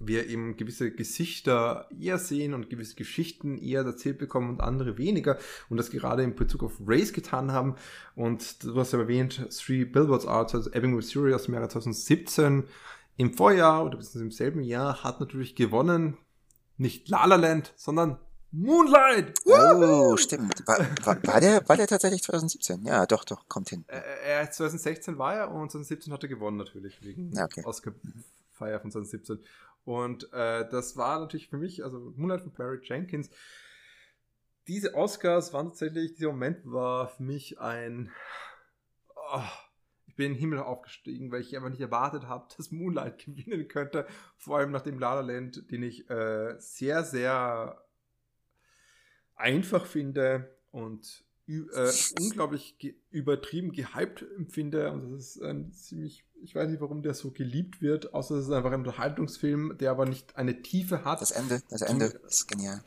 wir 0.06 0.28
eben 0.28 0.56
gewisse 0.56 0.90
Gesichter 0.90 1.88
eher 1.98 2.18
sehen 2.18 2.54
und 2.54 2.70
gewisse 2.70 2.94
Geschichten 2.94 3.58
eher 3.58 3.82
erzählt 3.82 4.18
bekommen 4.18 4.50
und 4.50 4.60
andere 4.60 4.98
weniger 4.98 5.38
und 5.68 5.76
das 5.76 5.90
gerade 5.90 6.22
in 6.22 6.34
Bezug 6.34 6.62
auf 6.62 6.80
Race 6.86 7.12
getan 7.12 7.52
haben 7.52 7.76
und 8.14 8.64
du 8.64 8.74
hast 8.76 8.92
ja 8.92 8.98
erwähnt, 8.98 9.46
Three 9.50 9.84
Billboards 9.84 10.26
Arts, 10.26 10.54
also 10.54 10.70
Ebbing, 10.72 10.94
Missouri 10.94 11.34
aus 11.34 11.44
dem 11.44 11.54
Jahre 11.54 11.68
2017 11.68 12.64
im 13.16 13.34
Vorjahr 13.34 13.84
oder 13.84 13.98
bis 13.98 14.14
im 14.14 14.30
selben 14.30 14.62
Jahr 14.62 15.02
hat 15.04 15.20
natürlich 15.20 15.54
gewonnen 15.54 16.16
nicht 16.78 17.08
La 17.08 17.24
La 17.26 17.36
Land, 17.36 17.72
sondern 17.76 18.18
Moonlight! 18.54 19.32
Oh, 19.46 20.14
stimmt. 20.18 20.62
War, 20.66 20.78
war, 21.06 21.26
war, 21.26 21.40
der, 21.40 21.66
war 21.66 21.76
der 21.76 21.86
tatsächlich 21.86 22.22
2017? 22.22 22.84
Ja, 22.84 23.06
doch, 23.06 23.24
doch, 23.24 23.48
kommt 23.48 23.70
hin. 23.70 23.84
Äh, 23.88 24.02
er, 24.26 24.50
2016 24.50 25.16
war 25.16 25.34
er 25.34 25.50
und 25.50 25.70
2017 25.70 26.12
hat 26.12 26.22
er 26.22 26.28
gewonnen 26.28 26.58
natürlich, 26.58 27.02
wegen 27.02 27.32
okay. 27.38 27.62
Oscar-Feier 27.64 28.78
von 28.80 28.90
2017. 28.90 29.38
Und 29.84 30.32
äh, 30.32 30.68
das 30.68 30.96
war 30.96 31.20
natürlich 31.20 31.48
für 31.48 31.58
mich, 31.58 31.82
also 31.82 32.12
Moonlight 32.16 32.42
von 32.42 32.52
Barry 32.52 32.80
Jenkins, 32.82 33.30
diese 34.68 34.94
Oscars 34.94 35.52
waren 35.52 35.68
tatsächlich, 35.68 36.14
dieser 36.14 36.30
Moment 36.30 36.60
war 36.64 37.08
für 37.08 37.22
mich 37.22 37.58
ein, 37.58 38.10
oh, 39.32 39.42
ich 40.06 40.14
bin 40.14 40.26
in 40.26 40.32
den 40.34 40.40
Himmel 40.40 40.58
aufgestiegen, 40.60 41.32
weil 41.32 41.40
ich 41.40 41.56
einfach 41.56 41.70
nicht 41.70 41.80
erwartet 41.80 42.24
habe, 42.24 42.46
dass 42.56 42.70
Moonlight 42.70 43.18
gewinnen 43.24 43.66
könnte. 43.66 44.06
Vor 44.36 44.58
allem 44.58 44.70
nach 44.70 44.82
dem 44.82 44.98
La 44.98 45.14
La 45.14 45.20
Land, 45.20 45.70
den 45.70 45.82
ich 45.82 46.08
äh, 46.10 46.54
sehr, 46.58 47.02
sehr 47.02 47.82
einfach 49.34 49.86
finde 49.86 50.56
und 50.70 51.24
äh, 51.48 51.92
unglaublich 52.20 52.78
ge 52.78 52.94
übertrieben 53.10 53.72
gehypt 53.72 54.24
empfinde. 54.36 54.92
Und 54.92 55.12
das 55.12 55.36
ist 55.36 55.42
ein 55.42 55.72
ziemlich 55.72 56.24
ich 56.44 56.54
weiß 56.54 56.68
nicht, 56.68 56.80
warum 56.80 57.02
der 57.02 57.14
so 57.14 57.30
geliebt 57.30 57.80
wird, 57.80 58.14
außer 58.14 58.34
es 58.34 58.46
ist 58.46 58.52
einfach 58.52 58.72
ein 58.72 58.80
Unterhaltungsfilm, 58.80 59.76
der 59.78 59.92
aber 59.92 60.06
nicht 60.06 60.36
eine 60.36 60.60
Tiefe 60.62 61.04
hat. 61.04 61.20
Das 61.20 61.30
Ende, 61.30 61.62
das 61.70 61.82
Ende 61.82 62.06
ist 62.26 62.48
genial. 62.48 62.80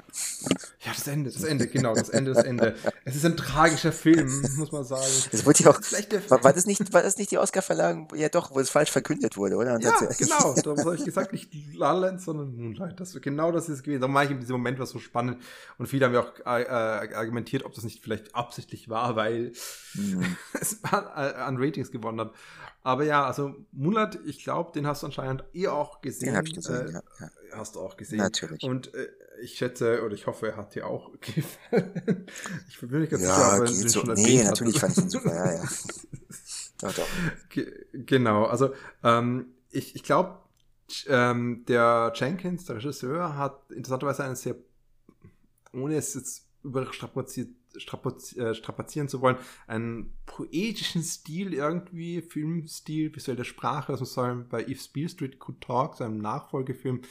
Ja, 0.81 0.91
das 0.93 1.07
Ende, 1.07 1.31
das 1.31 1.43
Ende, 1.43 1.67
genau, 1.67 1.95
das 1.95 2.09
Ende, 2.09 2.33
das 2.33 2.43
Ende. 2.43 2.75
Es 3.05 3.15
ist 3.15 3.25
ein 3.25 3.37
tragischer 3.37 3.93
Film, 3.93 4.27
muss 4.57 4.71
man 4.71 4.83
sagen. 4.83 5.03
Das 5.31 5.45
wurde 5.45 5.63
ja 5.63 5.71
auch, 5.71 5.79
war, 6.29 6.43
war, 6.43 6.53
das 6.53 6.65
nicht, 6.65 6.93
war 6.93 7.01
das 7.01 7.17
nicht 7.17 7.31
die 7.31 7.37
Oscar-Verleihung? 7.37 8.09
Ja 8.15 8.29
doch, 8.29 8.53
wo 8.53 8.59
es 8.59 8.69
falsch 8.69 8.91
verkündet 8.91 9.37
wurde, 9.37 9.55
oder? 9.55 9.75
Und 9.75 9.83
ja, 9.83 9.95
genau, 10.17 10.53
da 10.75 10.83
habe 10.83 10.95
ich 10.95 11.05
gesagt, 11.05 11.31
nicht 11.31 11.49
La 11.75 11.93
Land, 11.93 12.21
sondern 12.21 12.55
Moonlight. 12.55 12.99
Das, 12.99 13.19
genau 13.21 13.51
das 13.51 13.69
ist 13.69 13.83
gewesen. 13.83 14.01
Da 14.01 14.07
mache 14.07 14.25
ich 14.25 14.31
in 14.31 14.39
diesem 14.39 14.53
Moment 14.57 14.79
was 14.79 14.89
so 14.89 14.99
spannend 14.99 15.41
und 15.77 15.87
viele 15.87 16.05
haben 16.05 16.13
ja 16.13 16.21
auch 16.21 16.33
äh, 16.45 16.63
äh 16.63 17.15
argumentiert, 17.15 17.63
ob 17.63 17.73
das 17.73 17.83
nicht 17.83 18.03
vielleicht 18.03 18.35
absichtlich 18.35 18.89
war, 18.89 19.15
weil 19.15 19.53
mhm. 19.93 20.35
es 20.59 20.81
äh, 20.83 20.95
an 20.95 21.57
Ratings 21.57 21.91
gewonnen 21.91 22.19
hat. 22.19 22.33
Aber 22.85 23.03
ja, 23.03 23.25
also 23.25 23.55
Mulat, 23.71 24.19
ich 24.27 24.43
glaube, 24.43 24.71
den 24.71 24.85
hast 24.85 25.01
du 25.01 25.07
anscheinend 25.07 25.43
eh 25.53 25.67
auch 25.69 26.01
gesehen. 26.01 26.27
Den 26.27 26.37
habe 26.37 26.47
ich 26.47 26.53
gesehen, 26.53 26.89
äh, 26.89 26.91
ja, 26.91 27.01
ja, 27.19 27.57
Hast 27.57 27.73
du 27.73 27.79
auch 27.79 27.97
gesehen. 27.97 28.19
Natürlich. 28.19 28.61
Und 28.61 28.93
äh, 28.93 29.07
ich 29.41 29.57
schätze, 29.57 30.03
oder 30.03 30.13
ich 30.13 30.27
hoffe, 30.27 30.49
er 30.49 30.55
hat 30.55 30.75
dir 30.75 30.85
auch 30.85 31.11
gefallen. 31.19 32.27
ich 32.69 32.79
bin 32.79 32.99
nicht 33.01 33.09
ganz 33.09 33.23
ja, 33.23 33.33
sicher, 33.33 33.53
er 33.53 33.65
den 33.65 33.89
so. 33.89 33.99
schon 34.01 34.13
Nee, 34.13 34.43
natürlich 34.43 34.79
fand 34.79 34.95
ich 34.95 35.03
ihn 35.03 35.09
super, 35.09 35.33
ja, 35.33 35.53
ja. 35.53 35.63
doch, 36.77 36.93
doch. 36.93 37.07
Ge 37.49 37.87
genau, 37.91 38.45
also 38.45 38.71
ähm, 39.03 39.55
ich, 39.71 39.95
ich 39.95 40.03
glaube, 40.03 40.37
ähm, 41.07 41.65
der 41.67 42.13
Jenkins, 42.15 42.65
der 42.65 42.75
Regisseur, 42.75 43.35
hat 43.35 43.71
interessanterweise 43.71 44.25
einen 44.25 44.35
sehr, 44.35 44.57
ohne 45.73 45.95
es 45.95 46.13
jetzt 46.13 46.44
überstrapaziert 46.65 47.49
äh, 47.75 48.53
strapazieren 48.53 49.09
zu 49.09 49.21
wollen, 49.21 49.37
einen 49.67 50.13
poetischen 50.25 51.03
Stil 51.03 51.53
irgendwie, 51.53 52.21
Filmstil, 52.21 53.13
visuelle 53.13 53.43
Sprache, 53.43 53.91
also 53.91 54.05
soll 54.05 54.45
bei 54.49 54.65
If 54.65 54.87
Beale 54.93 55.09
Street 55.09 55.39
Could 55.39 55.61
Talk, 55.61 55.97
seinem 55.97 56.19
Nachfolgefilm, 56.19 57.01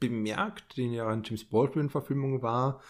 bemerkt, 0.00 0.76
den 0.76 0.92
ja 0.92 1.12
in 1.12 1.24
James 1.24 1.44
Baldwin-Verfilmung 1.44 2.42
war. 2.42 2.80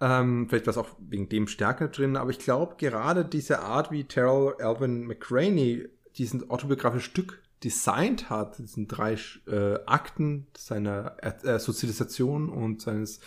Ähm, 0.00 0.46
vielleicht 0.48 0.66
war 0.66 0.72
es 0.72 0.78
auch 0.78 0.88
wegen 0.98 1.28
dem 1.28 1.46
stärker 1.46 1.88
drin, 1.88 2.16
aber 2.16 2.30
ich 2.30 2.38
glaube, 2.38 2.76
gerade 2.78 3.24
diese 3.24 3.60
Art, 3.60 3.90
wie 3.90 4.04
Terrell 4.04 4.54
Alvin 4.58 5.06
McRaney 5.06 5.88
diesen 6.16 6.50
autobiografischen 6.50 7.10
Stück 7.10 7.42
designt 7.64 8.28
hat, 8.28 8.58
diesen 8.58 8.88
drei 8.88 9.16
äh, 9.46 9.78
Akten 9.86 10.46
seiner 10.56 11.16
äh, 11.22 11.58
Sozialisation 11.58 12.48
und 12.50 12.82
seines 12.82 13.20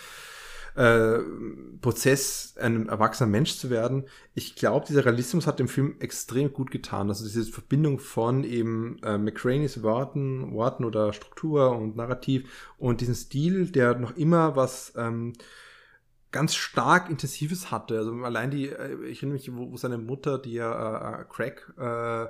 äh, 0.75 1.19
Prozess, 1.81 2.55
ein 2.59 2.89
erwachsener 2.89 3.29
Mensch 3.29 3.57
zu 3.57 3.69
werden. 3.69 4.05
Ich 4.33 4.55
glaube, 4.55 4.85
dieser 4.87 5.05
Realismus 5.05 5.47
hat 5.47 5.59
dem 5.59 5.67
Film 5.67 5.95
extrem 5.99 6.53
gut 6.53 6.71
getan. 6.71 7.09
Also 7.09 7.23
diese 7.23 7.51
Verbindung 7.51 7.99
von 7.99 8.43
eben 8.43 8.97
äh, 9.03 9.17
McCraneys 9.17 9.81
Worten, 9.83 10.53
Worten 10.53 10.85
oder 10.85 11.13
Struktur 11.13 11.75
und 11.75 11.95
Narrativ 11.95 12.73
und 12.77 13.01
diesen 13.01 13.15
Stil, 13.15 13.71
der 13.71 13.95
noch 13.95 14.15
immer 14.17 14.55
was 14.55 14.93
ähm, 14.95 15.33
ganz 16.31 16.55
stark 16.55 17.09
Intensives 17.09 17.71
hatte. 17.71 17.97
Also 17.97 18.13
allein 18.23 18.51
die, 18.51 18.69
äh, 18.69 18.95
ich 19.05 19.19
erinnere 19.19 19.33
mich, 19.33 19.55
wo, 19.55 19.71
wo 19.71 19.77
seine 19.77 19.97
Mutter, 19.97 20.37
die 20.37 20.53
ja 20.53 21.21
äh, 21.21 21.25
Crack 21.25 21.73
äh, 21.77 22.27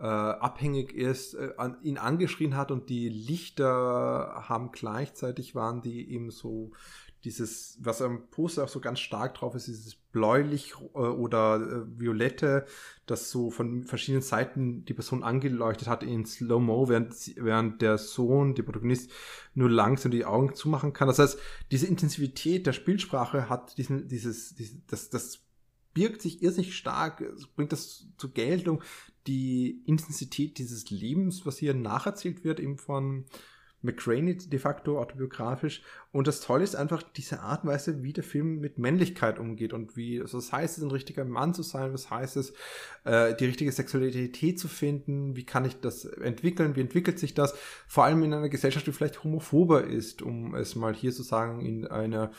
äh, 0.00 0.04
abhängig 0.04 0.92
ist, 0.92 1.34
äh, 1.34 1.54
an, 1.56 1.76
ihn 1.82 1.98
angeschrien 1.98 2.56
hat 2.56 2.70
und 2.70 2.88
die 2.88 3.08
Lichter 3.08 4.44
haben 4.48 4.70
gleichzeitig 4.72 5.54
waren, 5.54 5.82
die 5.82 6.12
eben 6.12 6.30
so 6.30 6.72
dieses, 7.24 7.78
was 7.80 8.00
am 8.00 8.28
Poster 8.30 8.64
auch 8.64 8.68
so 8.68 8.80
ganz 8.80 9.00
stark 9.00 9.34
drauf 9.34 9.54
ist, 9.54 9.66
dieses 9.66 9.94
bläulich 9.94 10.74
äh, 10.94 10.98
oder 10.98 11.56
äh, 11.56 12.00
violette, 12.00 12.66
das 13.06 13.30
so 13.30 13.50
von 13.50 13.84
verschiedenen 13.84 14.22
Seiten 14.22 14.84
die 14.84 14.94
Person 14.94 15.24
angeleuchtet 15.24 15.88
hat 15.88 16.02
in 16.02 16.24
Slow-Mo, 16.24 16.88
während, 16.88 17.14
während 17.36 17.82
der 17.82 17.98
Sohn, 17.98 18.54
der 18.54 18.62
Protagonist, 18.62 19.10
nur 19.54 19.70
langsam 19.70 20.12
die 20.12 20.24
Augen 20.24 20.54
zumachen 20.54 20.92
kann. 20.92 21.08
Das 21.08 21.18
heißt, 21.18 21.38
diese 21.70 21.86
Intensivität 21.86 22.66
der 22.66 22.72
Spielsprache 22.72 23.48
hat 23.48 23.76
diesen, 23.78 24.08
dieses, 24.08 24.54
dieses 24.54 24.86
das, 24.86 25.10
das 25.10 25.40
birgt 25.94 26.22
sich 26.22 26.42
irrsinnig 26.42 26.76
stark, 26.76 27.24
bringt 27.56 27.72
das 27.72 28.06
zur 28.18 28.30
Geltung, 28.32 28.82
die 29.26 29.82
Intensität 29.84 30.58
dieses 30.58 30.90
Lebens, 30.90 31.44
was 31.44 31.58
hier 31.58 31.74
nacherzählt 31.74 32.44
wird, 32.44 32.60
eben 32.60 32.78
von 32.78 33.26
McCraney 33.82 34.36
de 34.36 34.58
facto 34.58 34.98
autobiografisch. 34.98 35.82
Und 36.10 36.26
das 36.26 36.40
Tolle 36.40 36.64
ist 36.64 36.74
einfach 36.74 37.02
diese 37.02 37.40
Art 37.40 37.64
und 37.64 37.70
Weise, 37.70 38.02
wie 38.02 38.12
der 38.12 38.24
Film 38.24 38.58
mit 38.58 38.78
Männlichkeit 38.78 39.38
umgeht 39.38 39.72
und 39.72 39.96
wie, 39.96 40.20
also 40.20 40.38
was 40.38 40.52
heißt 40.52 40.78
es, 40.78 40.84
ein 40.84 40.90
richtiger 40.90 41.24
Mann 41.24 41.54
zu 41.54 41.62
sein, 41.62 41.92
was 41.92 42.10
heißt 42.10 42.36
es, 42.36 42.52
äh, 43.04 43.34
die 43.36 43.46
richtige 43.46 43.70
Sexualität 43.70 44.58
zu 44.58 44.68
finden, 44.68 45.36
wie 45.36 45.44
kann 45.44 45.64
ich 45.64 45.80
das 45.80 46.04
entwickeln, 46.04 46.74
wie 46.76 46.80
entwickelt 46.80 47.18
sich 47.18 47.34
das, 47.34 47.54
vor 47.86 48.04
allem 48.04 48.22
in 48.22 48.34
einer 48.34 48.48
Gesellschaft, 48.48 48.86
die 48.86 48.92
vielleicht 48.92 49.22
homophober 49.22 49.84
ist, 49.84 50.22
um 50.22 50.54
es 50.54 50.74
mal 50.74 50.94
hier 50.94 51.12
zu 51.12 51.22
sagen, 51.22 51.60
in 51.60 51.86
einer 51.86 52.32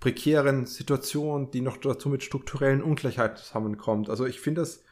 prekären 0.00 0.66
Situation, 0.66 1.50
die 1.50 1.60
noch 1.60 1.76
dazu 1.76 2.08
mit 2.08 2.22
strukturellen 2.22 2.82
Ungleichheiten 2.82 3.36
zusammenkommt. 3.36 4.08
Also 4.08 4.26
ich 4.26 4.40
finde 4.40 4.62
das 4.62 4.84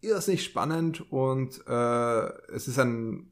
irrsinnig 0.00 0.44
spannend 0.44 1.10
und 1.12 1.60
äh, 1.66 2.52
es 2.52 2.68
ist 2.68 2.78
ein 2.78 3.30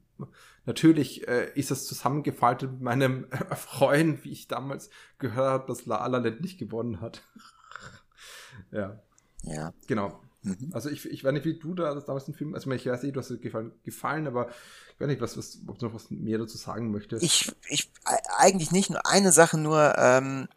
Natürlich 0.67 1.25
äh, 1.29 1.49
ist 1.55 1.71
das 1.71 1.85
zusammengefaltet 1.85 2.69
mit 2.69 2.81
meinem 2.81 3.27
Freund, 3.55 4.25
wie 4.25 4.31
ich 4.31 4.49
damals 4.49 4.89
gehört 5.17 5.47
habe, 5.47 5.67
dass 5.67 5.85
La 5.85 6.05
La 6.07 6.17
Land 6.17 6.41
nicht 6.41 6.59
gewonnen 6.59 6.99
hat. 6.99 7.23
ja. 8.71 8.99
Ja. 9.43 9.73
Genau. 9.87 10.19
Mhm. 10.43 10.69
Also 10.73 10.89
ich, 10.89 11.05
ich 11.09 11.23
weiß 11.23 11.31
nicht, 11.31 11.45
wie 11.45 11.57
du 11.57 11.73
da 11.73 11.95
damals 11.95 12.25
den 12.25 12.33
Film, 12.33 12.53
also 12.53 12.69
ich 12.69 12.85
weiß 12.85 13.03
nicht, 13.03 13.15
du 13.15 13.21
hast 13.21 13.41
gefallen, 13.41 13.71
gefallen, 13.83 14.27
aber 14.27 14.49
ich 14.93 14.99
weiß 14.99 15.07
nicht, 15.07 15.21
was, 15.21 15.37
was, 15.37 15.59
ob 15.67 15.79
du 15.79 15.85
noch 15.85 15.93
was 15.93 16.11
mehr 16.11 16.37
dazu 16.37 16.57
sagen 16.57 16.91
möchtest. 16.91 17.23
Ich, 17.23 17.49
ich, 17.69 17.89
eigentlich 18.37 18.71
nicht 18.71 18.89
nur 18.89 19.05
eine 19.05 19.31
Sache, 19.31 19.57
nur, 19.57 19.97
ähm, 19.97 20.49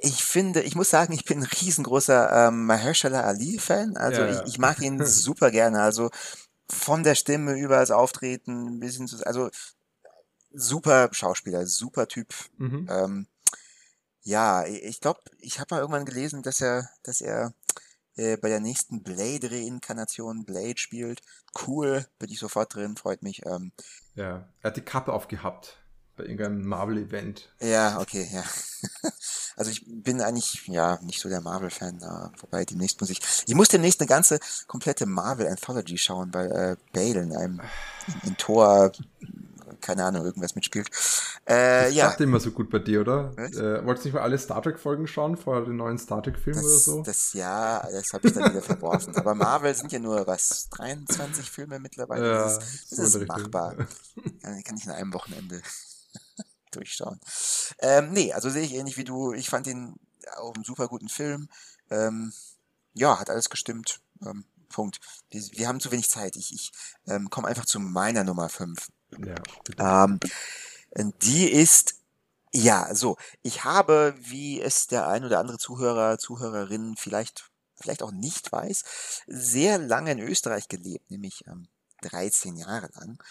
ich 0.00 0.24
finde, 0.24 0.62
ich 0.62 0.76
muss 0.76 0.88
sagen, 0.88 1.12
ich 1.12 1.26
bin 1.26 1.40
ein 1.40 1.44
riesengroßer 1.44 2.48
ähm, 2.48 2.64
Mahershala 2.64 3.20
Ali-Fan. 3.20 3.98
Also 3.98 4.22
ja, 4.22 4.28
ja. 4.28 4.42
Ich, 4.42 4.54
ich 4.54 4.58
mag 4.58 4.80
ihn 4.80 5.04
super 5.04 5.50
gerne. 5.50 5.82
Also 5.82 6.10
von 6.72 7.02
der 7.02 7.14
Stimme 7.14 7.58
über 7.58 7.76
das 7.76 7.90
Auftreten 7.90 8.80
bis 8.80 8.96
hin 8.96 9.06
zu, 9.06 9.24
also 9.26 9.50
super 10.52 11.08
Schauspieler, 11.12 11.66
super 11.66 12.08
Typ. 12.08 12.34
Mhm. 12.56 12.88
Ähm, 12.90 13.26
ja, 14.22 14.64
ich 14.64 15.00
glaube, 15.00 15.20
ich 15.38 15.58
habe 15.58 15.74
mal 15.74 15.80
irgendwann 15.80 16.06
gelesen, 16.06 16.42
dass 16.42 16.60
er, 16.60 16.88
dass 17.02 17.20
er 17.20 17.54
äh, 18.16 18.36
bei 18.36 18.48
der 18.48 18.60
nächsten 18.60 19.02
Blade-Reinkarnation 19.02 20.44
Blade 20.44 20.78
spielt. 20.78 21.22
Cool, 21.66 22.06
bin 22.18 22.30
ich 22.30 22.38
sofort 22.38 22.74
drin, 22.74 22.96
freut 22.96 23.22
mich. 23.22 23.44
Ähm, 23.46 23.72
ja, 24.14 24.48
er 24.60 24.68
hat 24.68 24.76
die 24.76 24.82
Kappe 24.82 25.12
aufgehabt 25.12 25.81
bei 26.22 26.28
irgendeinem 26.28 26.66
Marvel-Event. 26.66 27.48
Ja, 27.60 28.00
okay, 28.00 28.28
ja. 28.32 28.44
Also 29.54 29.70
ich 29.70 29.84
bin 29.86 30.22
eigentlich, 30.22 30.66
ja, 30.66 30.98
nicht 31.02 31.20
so 31.20 31.28
der 31.28 31.42
Marvel-Fan, 31.42 32.00
äh, 32.00 32.40
wobei 32.40 32.64
demnächst 32.64 33.00
muss 33.02 33.10
ich, 33.10 33.20
ich 33.46 33.54
muss 33.54 33.68
demnächst 33.68 34.00
eine 34.00 34.08
ganze 34.08 34.40
komplette 34.66 35.04
Marvel-Anthology 35.04 35.98
schauen, 35.98 36.32
weil 36.32 36.50
äh, 36.50 36.76
Bale 36.94 37.20
in 37.20 37.36
einem, 37.36 37.60
in, 38.06 38.30
in 38.30 38.36
Tor, 38.38 38.92
keine 39.82 40.04
Ahnung, 40.04 40.24
irgendwas 40.24 40.54
mitspielt. 40.54 40.88
Äh, 41.44 41.84
das 41.84 41.94
ja. 41.94 42.06
klappt 42.06 42.20
immer 42.22 42.40
so 42.40 42.50
gut 42.52 42.70
bei 42.70 42.78
dir, 42.78 43.02
oder? 43.02 43.32
Äh, 43.36 43.84
wolltest 43.84 44.04
du 44.04 44.08
nicht 44.08 44.14
mal 44.14 44.22
alle 44.22 44.38
Star 44.38 44.62
Trek-Folgen 44.62 45.06
schauen 45.06 45.36
vor 45.36 45.64
den 45.64 45.76
neuen 45.76 45.98
Star 45.98 46.22
Trek-Film 46.22 46.56
oder 46.56 46.68
so? 46.68 47.02
Das, 47.02 47.34
ja, 47.34 47.86
das 47.92 48.12
habe 48.12 48.28
ich 48.28 48.34
dann 48.34 48.50
wieder 48.50 48.62
verworfen. 48.62 49.14
Aber 49.16 49.34
Marvel 49.34 49.74
sind 49.74 49.92
ja 49.92 49.98
nur, 49.98 50.26
was, 50.26 50.70
23 50.70 51.50
Filme 51.50 51.78
mittlerweile? 51.78 52.26
Ja, 52.26 52.42
das 52.44 52.58
ist, 52.58 52.98
das 52.98 53.14
ist 53.16 53.28
machbar. 53.28 53.74
Kann, 54.42 54.62
kann 54.62 54.76
ich 54.76 54.84
in 54.84 54.92
einem 54.92 55.12
Wochenende 55.12 55.60
durchschauen. 56.70 57.20
Ähm, 57.78 58.12
nee, 58.12 58.32
also 58.32 58.50
sehe 58.50 58.62
ich 58.62 58.74
ähnlich 58.74 58.96
wie 58.96 59.04
du. 59.04 59.32
Ich 59.32 59.48
fand 59.48 59.66
ihn 59.66 59.94
auch 60.36 60.54
einen 60.54 60.64
super 60.64 60.88
guten 60.88 61.08
Film. 61.08 61.48
Ähm, 61.90 62.32
ja, 62.94 63.18
hat 63.18 63.30
alles 63.30 63.50
gestimmt. 63.50 64.00
Ähm, 64.24 64.44
Punkt. 64.68 65.00
Wir, 65.30 65.42
wir, 65.52 65.68
haben 65.68 65.80
zu 65.80 65.90
wenig 65.92 66.10
Zeit. 66.10 66.36
Ich, 66.36 66.52
ich 66.52 66.72
ähm, 67.06 67.30
komme 67.30 67.48
einfach 67.48 67.66
zu 67.66 67.78
meiner 67.78 68.24
Nummer 68.24 68.48
5. 68.48 68.88
Ja, 69.18 69.34
ähm, 69.78 70.18
die 71.22 71.50
ist 71.50 71.96
Ja, 72.52 72.94
so. 72.94 73.16
Ich 73.42 73.64
habe, 73.64 74.14
wie 74.18 74.60
es 74.60 74.86
der 74.86 75.08
ein 75.08 75.24
oder 75.24 75.38
andere 75.38 75.58
Zuhörer, 75.58 76.18
Zuhörerin 76.18 76.96
vielleicht, 76.96 77.50
vielleicht 77.76 78.02
auch 78.02 78.12
nicht 78.12 78.50
weiß, 78.52 78.84
sehr 79.26 79.78
lange 79.78 80.12
in 80.12 80.18
Österreich 80.18 80.68
gelebt, 80.68 81.10
nämlich 81.10 81.44
ähm, 81.46 81.68
13 82.02 82.56
Jahre 82.56 82.90
lang. 82.94 83.22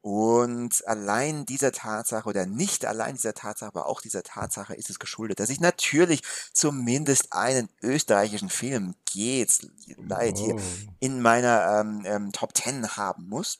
Und 0.00 0.86
allein 0.86 1.46
dieser 1.46 1.72
Tatsache 1.72 2.28
oder 2.28 2.46
nicht 2.46 2.84
allein 2.86 3.16
dieser 3.16 3.34
Tatsache, 3.34 3.68
aber 3.68 3.86
auch 3.86 4.00
dieser 4.00 4.22
Tatsache 4.22 4.74
ist 4.74 4.88
es 4.88 5.00
geschuldet, 5.00 5.40
dass 5.40 5.50
ich 5.50 5.58
natürlich 5.58 6.22
zumindest 6.52 7.32
einen 7.32 7.68
österreichischen 7.82 8.48
Film 8.48 8.94
geht's 9.12 9.66
leid 9.96 10.38
hier 10.38 10.54
Oh. 10.54 10.60
in 11.00 11.20
meiner 11.20 11.80
ähm, 11.80 12.02
ähm, 12.04 12.32
Top 12.32 12.56
10 12.56 12.96
haben 12.96 13.28
muss. 13.28 13.58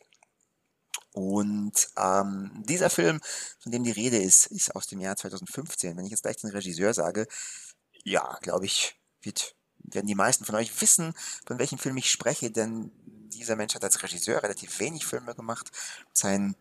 Und 1.12 1.88
ähm, 1.96 2.62
dieser 2.68 2.90
Film, 2.90 3.20
von 3.58 3.72
dem 3.72 3.84
die 3.84 3.90
Rede 3.90 4.18
ist, 4.18 4.46
ist 4.46 4.74
aus 4.76 4.86
dem 4.86 5.00
Jahr 5.00 5.16
2015. 5.16 5.96
Wenn 5.96 6.04
ich 6.04 6.10
jetzt 6.10 6.22
gleich 6.22 6.36
den 6.36 6.50
Regisseur 6.50 6.92
sage, 6.92 7.26
ja, 8.04 8.38
glaube 8.42 8.66
ich, 8.66 9.00
wird, 9.22 9.56
werden 9.78 10.06
die 10.06 10.14
meisten 10.14 10.44
von 10.44 10.54
euch 10.56 10.80
wissen, 10.80 11.14
von 11.46 11.58
welchem 11.58 11.78
Film 11.78 11.96
ich 11.96 12.10
spreche, 12.10 12.50
denn 12.50 12.92
dieser 13.28 13.56
Mensch 13.56 13.74
hat 13.74 13.84
als 13.84 14.02
Regisseur 14.02 14.42
relativ 14.42 14.78
wenig 14.80 15.06
Filme 15.06 15.34
gemacht. 15.34 15.70
Sein 16.12 16.56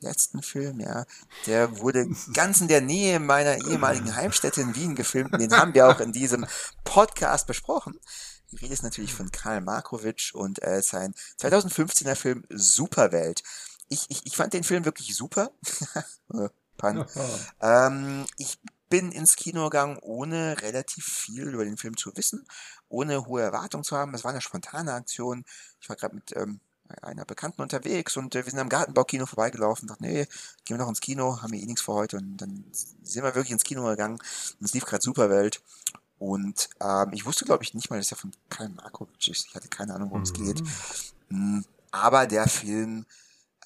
letzten 0.00 0.42
Film, 0.42 0.80
ja, 0.80 1.06
der 1.46 1.78
wurde 1.78 2.06
ganz 2.32 2.60
in 2.60 2.68
der 2.68 2.80
Nähe 2.80 3.18
meiner 3.18 3.66
ehemaligen 3.66 4.14
Heimstätte 4.14 4.60
in 4.60 4.74
Wien 4.74 4.94
gefilmt. 4.94 5.40
Den 5.40 5.56
haben 5.56 5.74
wir 5.74 5.88
auch 5.88 6.00
in 6.00 6.12
diesem 6.12 6.46
Podcast 6.84 7.46
besprochen. 7.46 7.98
Die 8.52 8.56
Rede 8.56 8.74
ist 8.74 8.82
natürlich 8.82 9.14
von 9.14 9.30
Karl 9.30 9.60
Markovic 9.60 10.30
und 10.34 10.62
äh, 10.62 10.82
sein 10.82 11.14
2015er 11.40 12.14
Film 12.14 12.44
Superwelt. 12.50 13.42
Ich, 13.88 14.06
ich, 14.08 14.26
ich 14.26 14.36
fand 14.36 14.52
den 14.52 14.64
Film 14.64 14.84
wirklich 14.84 15.14
super. 15.16 15.50
Pun. 16.76 17.04
Ähm, 17.60 18.26
ich 18.36 18.58
bin 18.88 19.10
ins 19.10 19.36
Kino 19.36 19.64
gegangen, 19.64 19.98
ohne 20.02 20.60
relativ 20.62 21.04
viel 21.04 21.48
über 21.48 21.64
den 21.64 21.76
Film 21.76 21.96
zu 21.96 22.16
wissen, 22.16 22.46
ohne 22.96 23.26
hohe 23.26 23.42
Erwartungen 23.42 23.84
zu 23.84 23.96
haben. 23.96 24.14
Es 24.14 24.24
war 24.24 24.30
eine 24.30 24.40
spontane 24.40 24.92
Aktion. 24.92 25.44
Ich 25.80 25.88
war 25.88 25.96
gerade 25.96 26.14
mit 26.14 26.34
ähm, 26.34 26.60
einer 27.02 27.24
Bekannten 27.24 27.62
unterwegs 27.62 28.16
und 28.16 28.34
äh, 28.34 28.44
wir 28.44 28.50
sind 28.50 28.58
am 28.58 28.68
Gartenbaukino 28.68 29.26
vorbeigelaufen 29.26 29.84
und 29.84 29.90
dachten, 29.90 30.04
nee, 30.04 30.26
gehen 30.64 30.76
wir 30.76 30.78
noch 30.78 30.88
ins 30.88 31.00
Kino, 31.00 31.42
haben 31.42 31.52
wir 31.52 31.60
eh 31.60 31.66
nichts 31.66 31.82
für 31.82 31.92
heute. 31.92 32.16
Und 32.16 32.38
dann 32.38 32.64
sind 32.72 33.22
wir 33.22 33.34
wirklich 33.34 33.50
ins 33.50 33.64
Kino 33.64 33.84
gegangen 33.84 34.18
und 34.60 34.64
es 34.64 34.72
lief 34.72 34.86
gerade 34.86 35.02
Superwelt. 35.02 35.62
Und 36.18 36.70
ähm, 36.80 37.10
ich 37.12 37.26
wusste, 37.26 37.44
glaube 37.44 37.62
ich, 37.62 37.74
nicht 37.74 37.90
mal, 37.90 37.98
dass 37.98 38.10
er 38.10 38.16
von 38.16 38.32
Karl 38.48 38.70
Markovic 38.70 39.28
ist. 39.28 39.46
Ich 39.48 39.54
hatte 39.54 39.68
keine 39.68 39.94
Ahnung, 39.94 40.10
worum 40.10 40.22
es 40.22 40.32
geht. 40.32 40.62
Mm, 41.28 41.60
Aber 41.90 42.26
der 42.26 42.48
Film, 42.48 43.04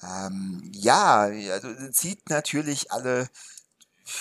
ähm, 0.03 0.69
ja, 0.73 1.21
also 1.21 1.69
zieht 1.91 2.29
natürlich 2.29 2.91
alle, 2.91 3.29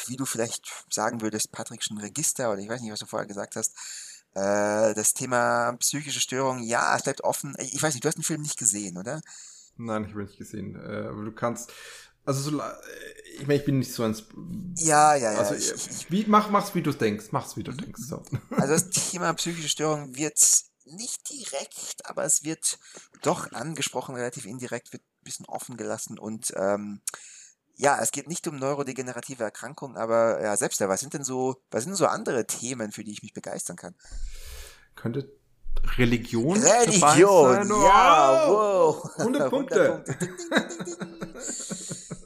wie 0.06 0.16
du 0.16 0.24
vielleicht 0.24 0.70
sagen 0.88 1.20
würdest, 1.20 1.50
Patrickschen 1.50 1.98
Register 1.98 2.52
oder 2.52 2.60
ich 2.60 2.68
weiß 2.68 2.80
nicht, 2.80 2.92
was 2.92 3.00
du 3.00 3.06
vorher 3.06 3.26
gesagt 3.26 3.56
hast. 3.56 3.74
Äh, 4.34 4.94
das 4.94 5.14
Thema 5.14 5.72
psychische 5.78 6.20
Störung, 6.20 6.62
ja, 6.62 6.96
es 6.96 7.02
bleibt 7.02 7.24
offen. 7.24 7.54
Ich 7.58 7.82
weiß 7.82 7.94
nicht, 7.94 8.04
du 8.04 8.08
hast 8.08 8.16
den 8.16 8.22
Film 8.24 8.42
nicht 8.42 8.58
gesehen, 8.58 8.96
oder? 8.98 9.20
Nein, 9.76 10.04
ich 10.04 10.10
habe 10.10 10.20
ihn 10.22 10.26
nicht 10.26 10.38
gesehen. 10.38 10.76
Äh, 10.76 11.08
aber 11.08 11.24
du 11.24 11.32
kannst. 11.32 11.72
Also 12.24 12.50
so, 12.50 12.62
ich 13.38 13.46
meine, 13.46 13.58
ich 13.58 13.64
bin 13.64 13.78
nicht 13.78 13.92
so 13.92 14.02
ein. 14.04 14.12
Sp- 14.14 14.36
Ja, 14.76 15.14
ja, 15.14 15.32
ja. 15.32 15.38
Also 15.38 15.54
ich, 15.54 15.72
ich, 15.72 16.10
wie, 16.10 16.24
mach, 16.26 16.50
mach's 16.50 16.74
wie 16.74 16.82
du 16.82 16.92
denkst. 16.92 17.26
Mach's 17.32 17.56
wie 17.56 17.62
du 17.62 17.72
denkst. 17.72 18.02
So. 18.02 18.22
Also 18.50 18.74
das 18.74 18.90
Thema 19.10 19.32
psychische 19.34 19.68
Störung 19.68 20.14
wird 20.14 20.38
nicht 20.84 21.30
direkt, 21.30 22.04
aber 22.04 22.24
es 22.24 22.44
wird 22.44 22.78
doch 23.22 23.50
angesprochen, 23.52 24.14
relativ 24.16 24.44
indirekt, 24.44 24.92
wird 24.92 25.02
ein 25.02 25.24
bisschen 25.24 25.46
offen 25.46 25.76
gelassen 25.76 26.18
und 26.18 26.52
ähm, 26.56 27.00
ja, 27.80 27.98
es 28.00 28.10
geht 28.12 28.28
nicht 28.28 28.46
um 28.46 28.56
neurodegenerative 28.56 29.42
Erkrankungen, 29.42 29.96
aber 29.96 30.40
ja, 30.42 30.56
selbst 30.56 30.80
da, 30.80 30.88
was 30.88 31.00
sind 31.00 31.14
denn 31.14 31.24
so, 31.24 31.62
was 31.70 31.84
sind 31.84 31.92
denn 31.92 31.96
so 31.96 32.06
andere 32.06 32.46
Themen, 32.46 32.92
für 32.92 33.04
die 33.04 33.12
ich 33.12 33.22
mich 33.22 33.32
begeistern 33.32 33.76
kann? 33.76 33.94
Könnte 34.96 35.32
Religion 35.96 36.58
Religion, 36.62 37.66
sein? 37.66 37.68
ja, 37.68 38.44
Wow! 38.46 39.04
wow. 39.06 39.18
100 39.18 39.50
Punkte. 39.50 40.04
Ding, 40.06 40.18
ding, 40.18 40.36
ding, 40.36 40.68
ding, 40.68 40.84
ding. 40.84 40.96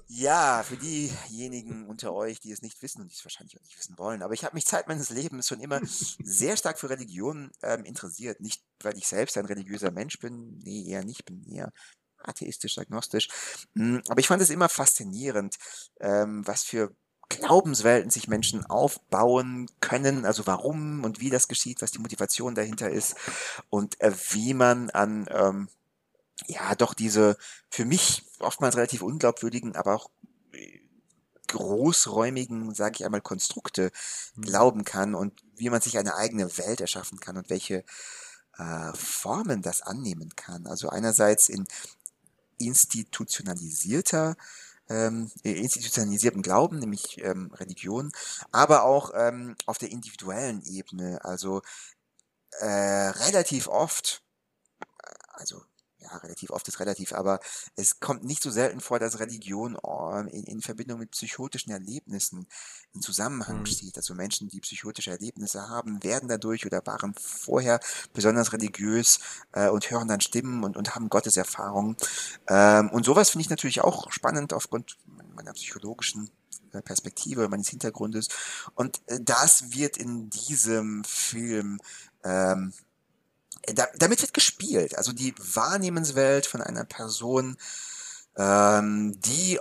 Ja, 0.09 0.63
für 0.63 0.77
diejenigen 0.77 1.87
unter 1.89 2.13
euch, 2.13 2.41
die 2.41 2.53
es 2.53 2.63
nicht 2.63 2.81
wissen 2.83 3.01
und 3.01 3.11
die 3.11 3.17
es 3.17 3.25
wahrscheinlich 3.25 3.57
auch 3.57 3.63
nicht 3.63 3.77
wissen 3.77 3.99
wollen, 3.99 4.23
aber 4.23 4.33
ich 4.35 4.45
habe 4.45 4.55
mich 4.55 4.65
Zeit 4.65 4.87
meines 4.87 5.11
Lebens 5.11 5.49
schon 5.49 5.61
immer 5.61 5.81
sehr 5.83 6.57
stark 6.57 6.79
für 6.79 6.89
Religion 6.89 7.51
ähm, 7.63 7.85
interessiert. 7.85 8.41
Nicht, 8.41 8.63
weil 8.81 8.97
ich 8.97 9.09
selbst 9.09 9.37
ein 9.37 9.45
religiöser 9.47 9.91
Mensch 9.91 10.19
bin, 10.21 10.59
nee, 10.65 10.85
eher 10.89 11.05
nicht, 11.05 11.25
bin 11.25 11.43
eher 11.45 11.73
atheistisch, 12.25 12.79
agnostisch. 12.79 13.29
Mm, 13.75 13.99
Aber 14.09 14.21
ich 14.21 14.29
fand 14.29 14.43
es 14.43 14.51
immer 14.51 14.69
faszinierend, 14.69 15.57
ähm, 16.01 16.47
was 16.47 16.63
für 16.63 16.95
Glaubenswelten 17.29 18.11
sich 18.11 18.29
Menschen 18.29 18.67
aufbauen 18.67 19.69
können, 19.81 20.27
also 20.27 20.47
warum 20.47 21.05
und 21.05 21.21
wie 21.21 21.31
das 21.31 21.49
geschieht, 21.49 21.83
was 21.83 21.91
die 21.91 21.99
Motivation 21.99 22.55
dahinter 22.55 22.91
ist 22.91 23.17
und 23.71 24.01
äh, 24.01 24.13
wie 24.31 24.55
man 24.55 24.91
an 24.91 25.27
ähm, 25.31 25.69
ja 26.47 26.75
doch 26.75 26.95
diese 26.95 27.37
für 27.71 27.85
mich 27.85 28.25
oftmals 28.41 28.77
relativ 28.77 29.03
unglaubwürdigen, 29.03 29.75
aber 29.77 29.95
auch 29.95 30.11
äh, 30.53 30.81
großräumigen, 31.49 32.75
sage 32.75 32.97
ich 32.99 33.05
einmal, 33.05 33.21
Konstrukte 33.21 33.91
glauben 34.41 34.85
kann 34.85 35.15
und 35.15 35.43
wie 35.57 35.71
man 35.71 35.81
sich 35.81 35.99
eine 35.99 36.17
eigene 36.17 36.59
Welt 36.59 36.81
erschaffen 36.81 37.21
kann 37.21 37.37
und 37.37 37.51
welche 37.51 37.85
äh, 38.59 38.93
Formen 38.95 39.63
das 39.63 39.83
annehmen 39.83 40.31
kann. 40.37 40.67
Also 40.67 40.89
einerseits 40.89 41.49
in 41.49 41.67
institutionalisierter 42.59 44.37
ähm, 44.89 45.31
äh, 45.45 45.53
institutionalisierten 45.53 46.43
Glauben, 46.43 46.79
nämlich 46.79 47.19
ähm, 47.23 47.51
Religion, 47.55 48.13
aber 48.53 48.85
auch 48.85 49.13
ähm, 49.15 49.57
auf 49.67 49.79
der 49.79 49.91
individuellen 49.91 50.63
Ebene, 50.63 51.25
also 51.25 51.63
äh, 52.61 52.67
relativ 52.67 53.69
oft, 53.69 54.23
also 55.33 55.65
ja, 56.05 56.17
relativ 56.19 56.51
oft 56.51 56.69
ist 56.69 56.81
relativ, 56.81 57.13
aber 57.13 57.41
es 57.77 57.99
kommt 58.01 58.25
nicht 58.25 58.43
so 58.43 58.51
selten 58.51 58.81
vor, 58.81 58.99
dass 58.99 59.19
Religion 59.21 59.79
ähm, 59.85 60.29
in, 60.29 60.45
in 60.45 60.61
Verbindung 60.61 60.99
mit 60.99 61.13
psychotischen 61.13 61.73
Erlebnissen 61.73 62.47
in 62.93 63.01
Zusammenhang 63.01 63.61
Mhm. 63.61 63.67
steht. 63.67 63.97
Also 63.97 64.15
Menschen, 64.15 64.49
die 64.49 64.61
psychotische 64.61 65.11
Erlebnisse 65.11 65.69
haben, 65.69 66.03
werden 66.03 66.29
dadurch 66.29 66.67
oder 66.67 66.85
waren 66.87 67.15
vorher 67.15 67.81
besonders 68.13 68.53
religiös 68.53 69.19
äh, 69.53 69.69
und 69.69 69.91
hören 69.91 70.09
dann 70.09 70.21
Stimmen 70.21 70.63
und, 70.65 70.77
und 70.77 70.95
haben 70.95 71.09
Gotteserfahrungen. 71.09 71.97
Ähm, 72.49 72.91
und 72.91 73.05
sowas 73.05 73.31
finde 73.31 73.43
ich 73.43 73.51
natürlich 73.51 73.81
auch 73.81 74.13
spannend 74.13 74.53
aufgrund 74.53 74.99
meiner 75.35 75.53
psychologischen 75.53 76.31
äh, 76.73 76.83
Perspektive, 76.83 77.49
meines 77.49 77.69
Hintergrundes. 77.69 78.29
Und 78.75 79.01
äh, 79.07 79.21
das 79.23 79.73
wird 79.73 79.97
in 79.97 80.31
diesem 80.31 81.05
Film 81.05 81.81
ähm, 82.25 82.73
da, 83.74 83.89
damit 83.97 84.20
wird 84.20 84.35
gespielt. 84.35 84.97
Also 84.97 85.12
die 85.12 85.35
Wahrnehmenswelt 85.39 86.47
von 86.47 86.61
einer 86.61 86.85
Person, 86.85 87.57
ähm, 88.36 89.19
die 89.20 89.59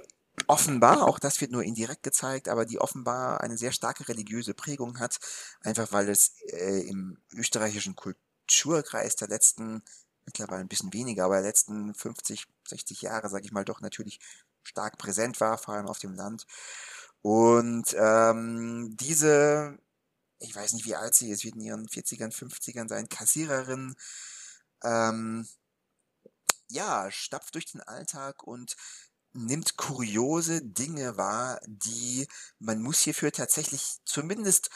offenbar, 0.47 1.07
auch 1.07 1.19
das 1.19 1.41
wird 1.41 1.51
nur 1.51 1.63
indirekt 1.63 2.03
gezeigt, 2.03 2.49
aber 2.49 2.65
die 2.65 2.80
offenbar 2.80 3.41
eine 3.41 3.57
sehr 3.57 3.71
starke 3.71 4.07
religiöse 4.07 4.53
Prägung 4.53 4.99
hat, 4.99 5.19
einfach 5.61 5.91
weil 5.91 6.09
es 6.09 6.34
äh, 6.47 6.88
im 6.88 7.17
österreichischen 7.34 7.95
Kulturkreis 7.95 9.15
der 9.15 9.27
letzten, 9.27 9.84
mittlerweile 10.25 10.61
ein 10.61 10.67
bisschen 10.67 10.93
weniger, 10.93 11.25
aber 11.25 11.35
der 11.35 11.43
letzten 11.43 11.93
50, 11.93 12.47
60 12.67 13.01
Jahre, 13.01 13.30
sage 13.30 13.45
ich 13.45 13.51
mal, 13.51 13.65
doch 13.65 13.81
natürlich 13.81 14.19
stark 14.63 14.97
präsent 14.97 15.39
war, 15.39 15.57
vor 15.57 15.75
allem 15.75 15.88
auf 15.88 15.99
dem 15.99 16.13
Land. 16.13 16.47
Und 17.21 17.95
ähm, 17.97 18.95
diese 18.97 19.77
ich 20.44 20.56
weiß 20.56 20.74
nicht, 20.74 20.86
wie 20.86 20.95
alt 20.95 21.15
sie 21.15 21.30
ist, 21.32 21.44
wird 21.44 21.56
in 21.56 21.61
ihren 21.61 21.88
40ern, 21.88 22.34
50ern 22.34 22.90
sein, 22.90 23.10
Kassiererin, 23.10 23.95
ähm, 24.84 25.48
ja, 26.70 27.10
stapft 27.11 27.56
durch 27.56 27.72
den 27.72 27.82
Alltag 27.82 28.44
und 28.44 28.76
nimmt 29.34 29.78
kuriose 29.78 30.61
Dinge 30.61 31.18
wahr, 31.18 31.60
die 31.65 32.28
man 32.60 32.82
muss 32.82 32.99
hierfür 32.99 33.32
tatsächlich 33.32 33.98
zumindest 34.06 34.70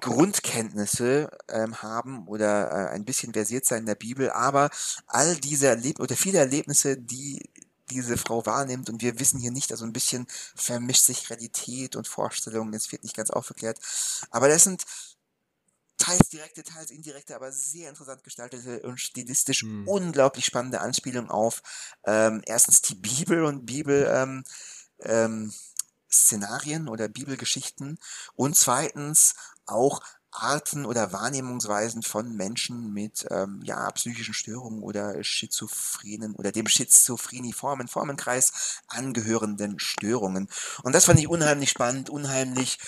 Grundkenntnisse 0.00 1.30
ähm, 1.48 1.82
haben 1.82 2.26
oder 2.26 2.70
äh, 2.70 2.94
ein 2.94 3.04
bisschen 3.04 3.32
versiert 3.32 3.66
sein 3.66 3.80
in 3.80 3.86
der 3.86 3.94
Bibel, 3.94 4.30
aber 4.30 4.70
all 5.06 5.36
diese 5.36 5.68
Erlebnisse 5.68 6.02
oder 6.02 6.16
viele 6.16 6.38
Erlebnisse, 6.38 6.96
die 6.98 7.48
diese 7.92 8.16
Frau 8.16 8.44
wahrnimmt 8.46 8.90
und 8.90 9.02
wir 9.02 9.18
wissen 9.18 9.38
hier 9.38 9.52
nicht, 9.52 9.70
also 9.70 9.84
ein 9.84 9.92
bisschen 9.92 10.26
vermischt 10.54 11.04
sich 11.04 11.30
Realität 11.30 11.96
und 11.96 12.08
Vorstellung, 12.08 12.72
es 12.74 12.90
wird 12.92 13.02
nicht 13.04 13.16
ganz 13.16 13.30
aufgeklärt, 13.30 13.78
aber 14.30 14.48
das 14.48 14.64
sind 14.64 14.84
teils 15.98 16.28
direkte, 16.30 16.64
teils 16.64 16.90
indirekte, 16.90 17.36
aber 17.36 17.52
sehr 17.52 17.88
interessant 17.88 18.24
gestaltete 18.24 18.80
und 18.80 19.00
stilistisch 19.00 19.62
Hm. 19.62 19.86
unglaublich 19.86 20.44
spannende 20.44 20.80
Anspielung 20.80 21.30
auf 21.30 21.62
ähm, 22.04 22.42
erstens 22.46 22.82
die 22.82 22.96
Bibel 22.96 23.44
und 23.44 23.66
Bibel 23.66 24.08
ähm, 24.12 24.44
ähm, 25.00 25.52
Szenarien 26.10 26.88
oder 26.88 27.08
Bibelgeschichten 27.08 27.98
und 28.34 28.56
zweitens 28.56 29.34
auch 29.66 30.02
Arten 30.32 30.86
oder 30.86 31.12
Wahrnehmungsweisen 31.12 32.02
von 32.02 32.34
Menschen 32.34 32.92
mit 32.92 33.26
ähm, 33.30 33.60
ja, 33.62 33.90
psychischen 33.90 34.34
Störungen 34.34 34.82
oder 34.82 35.22
schizophrenen 35.22 36.34
oder 36.34 36.52
dem 36.52 36.66
schizophreniformen 36.66 37.86
Formenkreis 37.86 38.80
angehörenden 38.88 39.78
Störungen. 39.78 40.48
Und 40.82 40.94
das 40.94 41.04
fand 41.04 41.20
ich 41.20 41.28
unheimlich 41.28 41.70
spannend, 41.70 42.10
unheimlich 42.10 42.78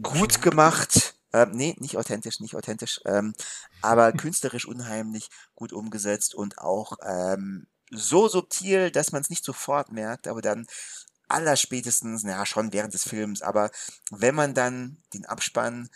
gut 0.00 0.42
gemacht. 0.42 1.16
Ähm, 1.32 1.50
nee, 1.52 1.76
nicht 1.78 1.96
authentisch, 1.96 2.40
nicht 2.40 2.54
authentisch, 2.54 3.00
ähm, 3.04 3.34
aber 3.80 4.12
künstlerisch 4.12 4.66
unheimlich 4.66 5.28
gut 5.54 5.72
umgesetzt 5.72 6.34
und 6.34 6.58
auch 6.58 6.98
ähm, 7.04 7.66
so 7.90 8.28
subtil, 8.28 8.90
dass 8.90 9.12
man 9.12 9.22
es 9.22 9.30
nicht 9.30 9.44
sofort 9.44 9.92
merkt, 9.92 10.28
aber 10.28 10.40
dann 10.40 10.66
allerspätestens, 11.28 12.22
naja, 12.22 12.46
schon 12.46 12.72
während 12.72 12.94
des 12.94 13.04
Films, 13.04 13.42
aber 13.42 13.70
wenn 14.10 14.34
man 14.34 14.54
dann 14.54 14.98
den 15.14 15.24
Abspann 15.26 15.88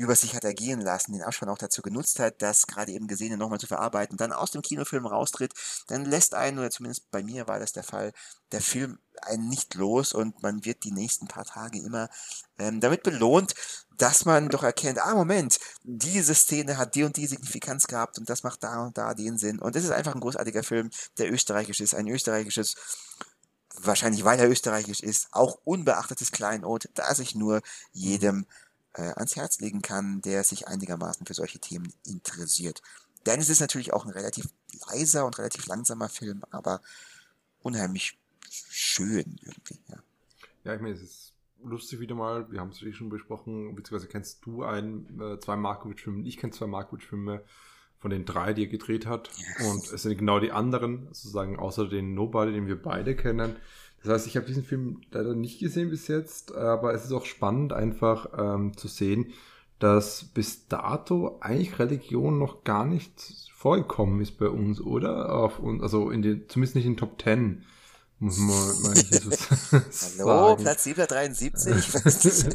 über 0.00 0.16
sich 0.16 0.34
hat 0.34 0.44
ergehen 0.44 0.80
lassen, 0.80 1.12
den 1.12 1.22
Abspann 1.22 1.50
auch 1.50 1.58
dazu 1.58 1.82
genutzt 1.82 2.18
hat, 2.20 2.40
das 2.40 2.66
gerade 2.66 2.90
eben 2.92 3.06
Gesehene 3.06 3.36
nochmal 3.36 3.60
zu 3.60 3.66
verarbeiten, 3.66 4.16
dann 4.16 4.32
aus 4.32 4.50
dem 4.50 4.62
Kinofilm 4.62 5.04
raustritt, 5.04 5.52
dann 5.88 6.06
lässt 6.06 6.34
einen, 6.34 6.58
oder 6.58 6.70
zumindest 6.70 7.10
bei 7.10 7.22
mir 7.22 7.46
war 7.46 7.58
das 7.58 7.72
der 7.72 7.82
Fall, 7.82 8.12
der 8.50 8.62
Film 8.62 8.98
einen 9.20 9.50
nicht 9.50 9.74
los 9.74 10.14
und 10.14 10.42
man 10.42 10.64
wird 10.64 10.84
die 10.84 10.92
nächsten 10.92 11.28
paar 11.28 11.44
Tage 11.44 11.82
immer 11.82 12.08
ähm, 12.58 12.80
damit 12.80 13.02
belohnt, 13.02 13.54
dass 13.98 14.24
man 14.24 14.48
doch 14.48 14.62
erkennt, 14.62 14.98
ah 14.98 15.14
Moment, 15.14 15.60
diese 15.82 16.34
Szene 16.34 16.78
hat 16.78 16.94
die 16.94 17.04
und 17.04 17.18
die 17.18 17.26
Signifikanz 17.26 17.86
gehabt 17.86 18.18
und 18.18 18.30
das 18.30 18.42
macht 18.42 18.64
da 18.64 18.82
und 18.86 18.96
da 18.96 19.12
den 19.12 19.36
Sinn. 19.36 19.58
Und 19.58 19.76
es 19.76 19.84
ist 19.84 19.90
einfach 19.90 20.14
ein 20.14 20.22
großartiger 20.22 20.62
Film, 20.62 20.88
der 21.18 21.30
österreichisch 21.30 21.80
ist, 21.80 21.94
ein 21.94 22.08
österreichisches 22.08 22.74
wahrscheinlich 23.82 24.24
weil 24.24 24.38
er 24.38 24.50
österreichisch 24.50 25.00
ist, 25.00 25.28
auch 25.32 25.58
unbeachtetes 25.64 26.32
Kleinod, 26.32 26.88
das 26.94 27.18
ich 27.18 27.34
nur 27.34 27.60
jedem 27.92 28.46
ans 28.94 29.36
Herz 29.36 29.60
legen 29.60 29.82
kann, 29.82 30.20
der 30.22 30.44
sich 30.44 30.68
einigermaßen 30.68 31.26
für 31.26 31.34
solche 31.34 31.58
Themen 31.58 31.92
interessiert. 32.06 32.82
Denn 33.26 33.40
es 33.40 33.48
ist 33.48 33.60
natürlich 33.60 33.92
auch 33.92 34.04
ein 34.04 34.10
relativ 34.10 34.48
leiser 34.88 35.26
und 35.26 35.38
relativ 35.38 35.66
langsamer 35.66 36.08
Film, 36.08 36.42
aber 36.50 36.80
unheimlich 37.60 38.18
schön 38.48 39.36
irgendwie. 39.42 39.78
Ja, 39.88 40.02
ja 40.64 40.74
ich 40.74 40.80
meine, 40.80 40.94
es 40.94 41.02
ist 41.02 41.34
lustig 41.62 42.00
wieder 42.00 42.14
mal, 42.14 42.50
wir 42.50 42.60
haben 42.60 42.70
es 42.70 42.82
eh 42.82 42.92
schon 42.92 43.10
besprochen, 43.10 43.74
beziehungsweise 43.74 44.10
kennst 44.10 44.44
du 44.46 44.64
ein, 44.64 45.20
äh, 45.20 45.38
zwei 45.38 45.56
Markovic-Filme, 45.56 46.26
ich 46.26 46.38
kenne 46.38 46.52
zwei 46.52 46.66
Markovic-Filme 46.66 47.42
von 47.98 48.10
den 48.10 48.24
drei, 48.24 48.54
die 48.54 48.64
er 48.64 48.68
gedreht 48.68 49.06
hat. 49.06 49.30
Yes. 49.36 49.70
Und 49.70 49.92
es 49.92 50.02
sind 50.02 50.16
genau 50.16 50.40
die 50.40 50.52
anderen, 50.52 51.06
sozusagen 51.08 51.58
außer 51.58 51.86
den 51.86 52.14
Nobody, 52.14 52.52
den 52.52 52.66
wir 52.66 52.80
beide 52.80 53.14
kennen, 53.14 53.56
das 54.02 54.12
heißt, 54.12 54.26
ich 54.26 54.36
habe 54.36 54.46
diesen 54.46 54.64
Film 54.64 55.02
leider 55.10 55.34
nicht 55.34 55.60
gesehen 55.60 55.90
bis 55.90 56.08
jetzt, 56.08 56.54
aber 56.54 56.94
es 56.94 57.04
ist 57.04 57.12
auch 57.12 57.26
spannend 57.26 57.72
einfach 57.72 58.28
ähm, 58.36 58.76
zu 58.76 58.88
sehen, 58.88 59.32
dass 59.78 60.24
bis 60.24 60.68
dato 60.68 61.38
eigentlich 61.40 61.78
Religion 61.78 62.38
noch 62.38 62.64
gar 62.64 62.84
nicht 62.86 63.50
vorgekommen 63.54 64.20
ist 64.20 64.38
bei 64.38 64.48
uns, 64.48 64.80
oder? 64.80 65.34
Auf 65.34 65.58
uns, 65.58 65.82
also 65.82 66.10
in 66.10 66.22
den, 66.22 66.48
zumindest 66.48 66.76
nicht 66.76 66.86
in 66.86 66.92
den 66.92 66.98
Top 66.98 67.18
Ten. 67.18 67.64
Muss 68.18 68.38
man 68.38 68.48
mal 68.48 68.94
Hallo, 70.18 70.48
sagen. 70.48 70.62
Platz 70.62 70.84
773. 70.84 72.54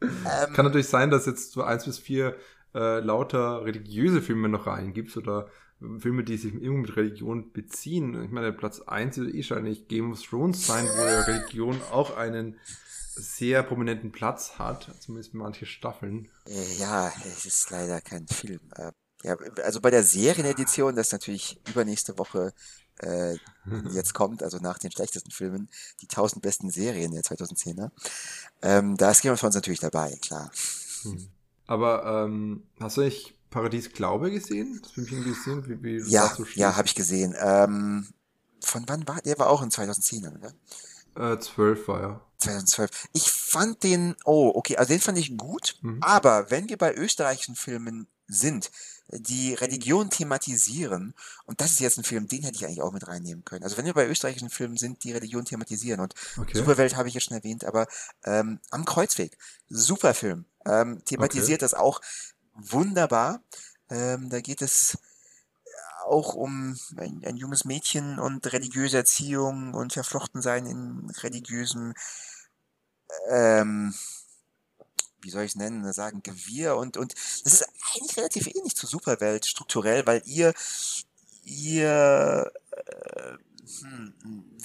ähm, 0.00 0.52
Kann 0.54 0.64
natürlich 0.64 0.88
sein, 0.88 1.10
dass 1.10 1.26
jetzt 1.26 1.52
so 1.52 1.62
eins 1.62 1.84
bis 1.84 1.98
vier 1.98 2.34
äh, 2.74 3.00
lauter 3.00 3.64
religiöse 3.64 4.22
Filme 4.22 4.48
noch 4.48 4.66
reingibt 4.66 5.14
oder 5.18 5.48
Filme, 5.98 6.24
die 6.24 6.36
sich 6.36 6.54
irgendwie 6.54 6.88
mit 6.88 6.96
Religion 6.96 7.52
beziehen. 7.52 8.24
Ich 8.24 8.30
meine, 8.30 8.52
Platz 8.52 8.80
1 8.80 9.18
wird 9.18 9.34
eh 9.34 9.38
wahrscheinlich 9.38 9.88
Game 9.88 10.12
of 10.12 10.22
Thrones 10.22 10.66
sein, 10.66 10.86
wo 10.86 11.02
ja 11.02 11.20
Religion 11.22 11.80
auch 11.92 12.16
einen 12.16 12.58
sehr 13.14 13.62
prominenten 13.62 14.12
Platz 14.12 14.58
hat, 14.58 14.90
zumindest 15.00 15.34
manche 15.34 15.66
Staffeln. 15.66 16.28
Ja, 16.78 17.12
es 17.26 17.46
ist 17.46 17.70
leider 17.70 18.00
kein 18.00 18.26
Film. 18.26 18.60
Äh, 18.76 18.92
ja, 19.22 19.36
also 19.64 19.80
bei 19.80 19.90
der 19.90 20.04
Serienedition, 20.04 20.94
das 20.94 21.12
natürlich 21.12 21.60
übernächste 21.68 22.18
Woche 22.18 22.52
äh, 23.00 23.36
jetzt 23.92 24.14
kommt, 24.14 24.42
also 24.42 24.58
nach 24.58 24.78
den 24.78 24.90
schlechtesten 24.90 25.30
Filmen, 25.30 25.68
die 26.00 26.06
1000 26.06 26.42
besten 26.42 26.70
Serien 26.70 27.12
der 27.12 27.22
2010er, 27.22 27.90
ähm, 28.62 28.96
da 28.96 29.10
ist 29.10 29.22
Game 29.22 29.32
of 29.32 29.40
Thrones 29.40 29.54
natürlich 29.54 29.80
dabei, 29.80 30.16
klar. 30.20 30.50
Hm. 31.02 31.28
Aber 31.66 32.24
ähm, 32.24 32.64
hast 32.80 32.96
du 32.96 33.02
nicht 33.02 33.37
Paradies 33.50 33.92
Glaube 33.92 34.30
gesehen? 34.30 34.78
Das 34.82 34.92
Filmchen 34.92 35.24
gesehen? 35.24 35.64
Wie, 35.66 35.82
wie 35.82 36.10
ja, 36.10 36.34
so 36.34 36.44
ja, 36.54 36.76
habe 36.76 36.86
ich 36.86 36.94
gesehen. 36.94 37.34
Ähm, 37.38 38.08
von 38.62 38.84
wann 38.86 39.06
war 39.06 39.20
der? 39.22 39.38
war 39.38 39.48
auch 39.50 39.62
in 39.62 39.70
2010, 39.70 40.26
oder? 40.26 41.32
Äh, 41.34 41.38
12 41.38 41.88
war 41.88 42.00
er. 42.00 42.20
2012. 42.38 43.08
Ich 43.12 43.30
fand 43.30 43.82
den, 43.82 44.14
oh, 44.24 44.52
okay, 44.54 44.76
also 44.76 44.92
den 44.92 45.00
fand 45.00 45.18
ich 45.18 45.36
gut, 45.36 45.76
mhm. 45.82 45.98
aber 46.00 46.50
wenn 46.50 46.68
wir 46.68 46.76
bei 46.76 46.94
österreichischen 46.94 47.56
Filmen 47.56 48.06
sind, 48.28 48.70
die 49.10 49.54
Religion 49.54 50.10
thematisieren, 50.10 51.14
und 51.46 51.60
das 51.60 51.72
ist 51.72 51.80
jetzt 51.80 51.98
ein 51.98 52.04
Film, 52.04 52.28
den 52.28 52.42
hätte 52.42 52.56
ich 52.56 52.64
eigentlich 52.64 52.82
auch 52.82 52.92
mit 52.92 53.08
reinnehmen 53.08 53.44
können. 53.44 53.64
Also 53.64 53.76
wenn 53.76 53.86
wir 53.86 53.94
bei 53.94 54.06
österreichischen 54.06 54.50
Filmen 54.50 54.76
sind, 54.76 55.02
die 55.02 55.12
Religion 55.12 55.44
thematisieren, 55.44 56.00
und 56.00 56.14
okay. 56.36 56.56
Superwelt 56.56 56.94
habe 56.94 57.08
ich 57.08 57.14
ja 57.14 57.20
schon 57.20 57.36
erwähnt, 57.36 57.64
aber 57.64 57.86
ähm, 58.24 58.60
am 58.70 58.84
Kreuzweg, 58.84 59.36
super 59.68 60.12
Film, 60.14 60.44
ähm, 60.66 61.02
thematisiert 61.04 61.62
okay. 61.62 61.70
das 61.70 61.74
auch 61.74 62.00
wunderbar. 62.58 63.40
Ähm, 63.90 64.28
da 64.28 64.40
geht 64.40 64.62
es 64.62 64.98
auch 66.04 66.34
um 66.34 66.78
ein, 66.96 67.22
ein, 67.24 67.36
junges 67.36 67.64
Mädchen 67.64 68.18
und 68.18 68.50
religiöse 68.52 68.98
Erziehung 68.98 69.74
und 69.74 69.92
Verflochtensein 69.92 70.66
in 70.66 71.10
religiösem, 71.22 71.94
ähm, 73.28 73.94
wie 75.20 75.30
soll 75.30 75.42
ich 75.44 75.52
es 75.52 75.56
nennen, 75.56 75.92
sagen, 75.92 76.22
Gewirr 76.22 76.76
und, 76.76 76.96
und 76.96 77.14
das 77.44 77.52
ist 77.52 77.68
eigentlich 77.94 78.16
relativ 78.16 78.46
ähnlich 78.46 78.74
zur 78.74 78.88
Superwelt 78.88 79.46
strukturell, 79.46 80.06
weil 80.06 80.22
ihr, 80.24 80.54
ihr 81.44 82.50
äh, 82.70 83.32
hm, 83.82 84.14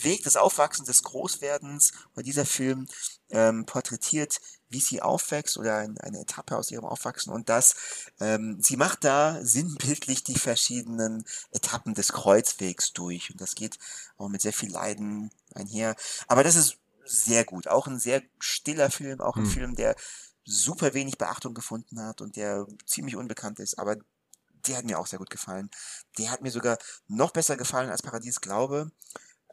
Weg 0.01 0.23
des 0.23 0.37
Aufwachsens, 0.37 0.87
des 0.87 1.03
Großwerdens, 1.03 1.91
oder 2.13 2.23
dieser 2.23 2.45
Film 2.45 2.87
ähm, 3.29 3.65
porträtiert, 3.65 4.39
wie 4.73 4.79
sie 4.79 5.01
aufwächst 5.01 5.57
oder 5.57 5.77
ein, 5.77 5.97
eine 5.99 6.19
Etappe 6.19 6.57
aus 6.57 6.71
ihrem 6.71 6.85
Aufwachsen 6.85 7.31
und 7.31 7.47
das, 7.47 7.75
ähm, 8.19 8.57
sie 8.59 8.75
macht 8.75 9.03
da 9.03 9.39
sinnbildlich 9.43 10.23
die 10.23 10.37
verschiedenen 10.37 11.23
Etappen 11.51 11.93
des 11.93 12.11
Kreuzwegs 12.11 12.93
durch 12.93 13.31
und 13.31 13.39
das 13.39 13.55
geht 13.55 13.77
auch 14.17 14.27
mit 14.27 14.41
sehr 14.41 14.53
viel 14.53 14.71
Leiden 14.71 15.31
einher. 15.53 15.95
Aber 16.27 16.43
das 16.43 16.55
ist 16.55 16.77
sehr 17.05 17.45
gut, 17.45 17.67
auch 17.67 17.87
ein 17.87 17.99
sehr 17.99 18.21
stiller 18.39 18.89
Film, 18.89 19.21
auch 19.21 19.37
ein 19.37 19.45
hm. 19.45 19.51
Film, 19.51 19.75
der 19.75 19.95
super 20.45 20.93
wenig 20.93 21.17
Beachtung 21.17 21.53
gefunden 21.53 22.01
hat 22.01 22.21
und 22.21 22.35
der 22.35 22.65
ziemlich 22.85 23.15
unbekannt 23.15 23.59
ist, 23.59 23.79
aber 23.79 23.97
der 24.67 24.77
hat 24.77 24.85
mir 24.85 24.99
auch 24.99 25.07
sehr 25.07 25.19
gut 25.19 25.29
gefallen. 25.29 25.69
Der 26.17 26.31
hat 26.31 26.41
mir 26.41 26.51
sogar 26.51 26.77
noch 27.07 27.31
besser 27.31 27.57
gefallen 27.57 27.89
als 27.89 28.01
Paradies 28.01 28.41
Glaube. 28.41 28.91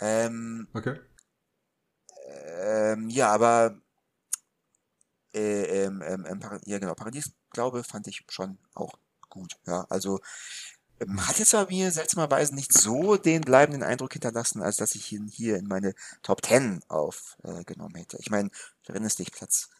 Ähm, 0.00 0.68
okay. 0.72 1.00
Ähm, 2.26 3.08
ja, 3.10 3.32
aber 3.32 3.80
äh, 5.34 5.84
ähm, 5.84 6.02
ähm, 6.06 6.40
ja 6.64 6.78
genau, 6.78 6.94
Paradies, 6.94 7.32
glaube, 7.50 7.84
fand 7.84 8.06
ich 8.06 8.24
schon 8.28 8.58
auch 8.74 8.94
gut. 9.28 9.56
Ja, 9.66 9.86
also 9.88 10.20
ähm, 11.00 11.26
hat 11.26 11.38
jetzt 11.38 11.52
bei 11.52 11.66
mir 11.66 11.90
seltsamerweise 11.90 12.54
nicht 12.54 12.72
so 12.72 13.16
den 13.16 13.40
bleibenden 13.42 13.82
Eindruck 13.82 14.12
hinterlassen, 14.12 14.62
als 14.62 14.76
dass 14.76 14.94
ich 14.94 15.12
ihn 15.12 15.28
hier 15.28 15.56
in 15.56 15.66
meine 15.66 15.94
Top 16.22 16.44
10 16.44 16.82
aufgenommen 16.88 17.96
äh, 17.96 18.00
hätte. 18.00 18.18
Ich 18.20 18.30
meine, 18.30 18.50
du 18.86 18.92
erinnerst 18.92 19.18
dich, 19.18 19.32
Platz 19.32 19.70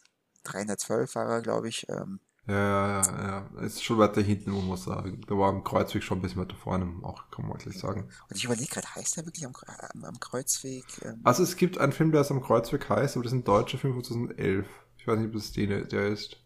312 0.43 1.15
war 1.15 1.29
er, 1.29 1.41
glaube 1.41 1.69
ich. 1.69 1.87
Ähm, 1.89 2.19
ja, 2.47 3.01
ja, 3.01 3.47
ja. 3.55 3.61
Ist 3.61 3.83
schon 3.83 3.99
weiter 3.99 4.21
hinten, 4.21 4.49
muss 4.49 4.65
man 4.65 4.77
sagen. 4.77 5.21
Da 5.27 5.37
war 5.37 5.49
am 5.49 5.63
Kreuzweg 5.63 6.01
schon 6.01 6.17
ein 6.17 6.21
bisschen 6.21 6.41
weiter 6.41 6.55
vorne, 6.55 6.91
auch 7.03 7.29
kann 7.29 7.47
man 7.47 7.59
wirklich 7.59 7.77
sagen. 7.77 8.09
Und 8.29 8.35
ich 8.35 8.45
überlege 8.45 8.67
gerade, 8.67 8.95
heißt 8.95 9.17
der 9.17 9.25
wirklich 9.25 9.45
am, 9.45 9.53
am, 9.93 10.05
am 10.05 10.19
Kreuzweg? 10.19 10.85
Ähm 11.03 11.21
also 11.23 11.43
es 11.43 11.55
gibt 11.55 11.77
einen 11.77 11.91
Film, 11.91 12.11
der 12.11 12.29
am 12.29 12.41
Kreuzweg 12.41 12.89
heißt, 12.89 13.15
aber 13.15 13.23
das 13.23 13.33
ist 13.33 13.39
ein 13.39 13.43
deutscher 13.43 13.77
Film 13.77 13.93
von 13.93 14.03
2011. 14.03 14.67
Ich 15.01 15.07
weiß 15.07 15.17
nicht, 15.17 15.29
ob 15.29 15.33
das 15.33 15.51
den, 15.51 15.69
der 15.89 16.07
ist. 16.09 16.37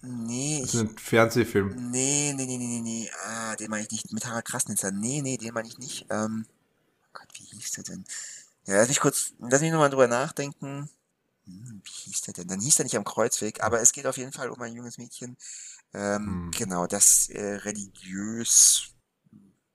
Nee. 0.00 0.60
Das 0.62 0.74
ist 0.74 0.80
ein 0.80 0.96
Fernsehfilm. 0.96 1.90
Nee, 1.90 2.32
nee, 2.34 2.46
nee, 2.46 2.56
nee, 2.56 2.66
nee, 2.66 2.80
nee. 2.80 3.10
Ah, 3.26 3.54
den 3.56 3.68
meine 3.68 3.84
ich 3.84 3.90
nicht. 3.90 4.10
Mit 4.10 4.26
Harald 4.26 4.46
Krasnitzer. 4.46 4.90
Nee, 4.90 5.20
nee, 5.20 5.36
den 5.36 5.52
meine 5.52 5.68
ich 5.68 5.76
nicht. 5.76 6.06
Ähm, 6.08 6.46
oh 6.48 7.08
Gott, 7.12 7.28
wie 7.34 7.44
hieß 7.44 7.72
der 7.72 7.84
denn? 7.84 8.06
Ja, 8.64 8.76
lass 8.76 8.88
mich 8.88 9.00
kurz, 9.00 9.34
lass 9.38 9.60
mich 9.60 9.70
nochmal 9.70 9.90
drüber 9.90 10.08
nachdenken. 10.08 10.88
Hm, 11.44 11.82
wie 11.84 12.10
hieß 12.10 12.22
der 12.22 12.32
denn? 12.32 12.48
Dann 12.48 12.60
hieß 12.60 12.76
der 12.76 12.84
nicht 12.84 12.96
am 12.96 13.04
Kreuzweg, 13.04 13.62
aber 13.62 13.82
es 13.82 13.92
geht 13.92 14.06
auf 14.06 14.16
jeden 14.16 14.32
Fall 14.32 14.48
um 14.48 14.62
ein 14.62 14.74
junges 14.74 14.96
Mädchen. 14.96 15.36
Ähm, 15.92 16.26
hm. 16.26 16.50
Genau, 16.52 16.86
das 16.86 17.28
äh, 17.28 17.56
religiös 17.56 18.94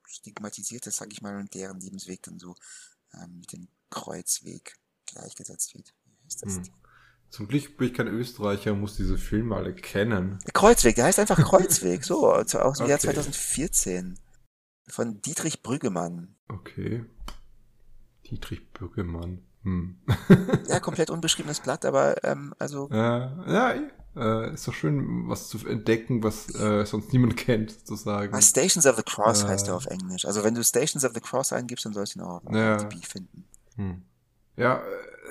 stigmatisiert 0.08 0.88
ist, 0.88 0.96
sag 0.96 1.14
ich 1.14 1.22
mal, 1.22 1.38
und 1.38 1.54
deren 1.54 1.80
Lebensweg 1.80 2.24
dann 2.24 2.40
so 2.40 2.56
ähm, 3.14 3.38
mit 3.38 3.52
dem 3.52 3.68
Kreuzweg 3.92 4.80
gleichgesetzt 5.06 5.76
wird. 5.76 5.94
Wie 6.06 6.26
heißt 6.26 6.44
das? 6.44 6.56
Hm. 6.56 6.64
Zum 7.36 7.49
Glück 7.49 7.76
bin 7.76 7.90
ich 7.90 7.94
kein 7.94 8.07
Österreicher 8.07 8.72
und 8.72 8.80
muss 8.80 8.95
diese 8.95 9.18
Filme 9.18 9.57
alle 9.57 9.74
kennen. 9.74 10.40
Kreuzweg, 10.53 10.95
der 10.95 11.03
heißt 11.03 11.20
einfach 11.20 11.38
Kreuzweg, 11.44 12.06
so, 12.06 12.32
aus 12.32 12.48
dem 12.48 12.62
okay. 12.62 12.88
Jahr 12.88 12.99
2014. 12.99 14.18
Von 14.88 15.20
Dietrich 15.20 15.62
Brüggemann. 15.62 16.38
Okay. 16.48 17.03
Dietrich 18.26 18.72
Brüggemann. 18.72 19.41
Hm. 19.64 19.98
ja, 20.70 20.80
komplett 20.80 21.10
unbeschriebenes 21.10 21.60
Blatt, 21.60 21.84
aber 21.84 22.24
ähm, 22.24 22.53
also. 22.57 22.88
Ja, 22.90 23.45
ja, 23.45 23.82
Äh, 24.16 24.53
ist 24.53 24.66
doch 24.66 24.74
schön, 24.74 25.28
was 25.28 25.49
zu 25.49 25.57
entdecken, 25.68 26.24
was 26.24 26.56
äh, 26.56 26.86
sonst 26.86 27.12
niemand 27.12 27.36
kennt, 27.45 27.72
sozusagen. 27.86 28.34
Ah, 28.34 28.41
Stations 28.41 28.86
of 28.86 28.95
the 28.95 29.03
Cross 29.03 29.44
äh, 29.44 29.48
heißt 29.48 29.68
er 29.68 29.76
auf 29.76 29.88
Englisch. 29.88 30.24
Also 30.24 30.45
wenn 30.45 30.56
du 30.56 30.64
Stations 30.64 31.03
of 31.03 31.12
the 31.14 31.20
Cross 31.20 31.52
eingibst, 31.52 31.84
dann 31.84 31.91
sollst 31.91 32.16
du 32.16 32.20
ihn 32.20 32.24
auch 32.24 32.45
auf 32.45 32.56
ja. 32.56 32.78
Finden. 33.02 33.44
Hm. 33.76 34.03
Ja, 34.56 34.82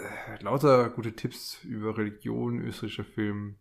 äh, 0.04 0.42
lauter 0.42 0.90
gute 0.90 1.14
Tipps 1.14 1.62
über 1.64 1.96
Religion, 1.96 2.60
österreichischer 2.60 3.04
Film 3.04 3.56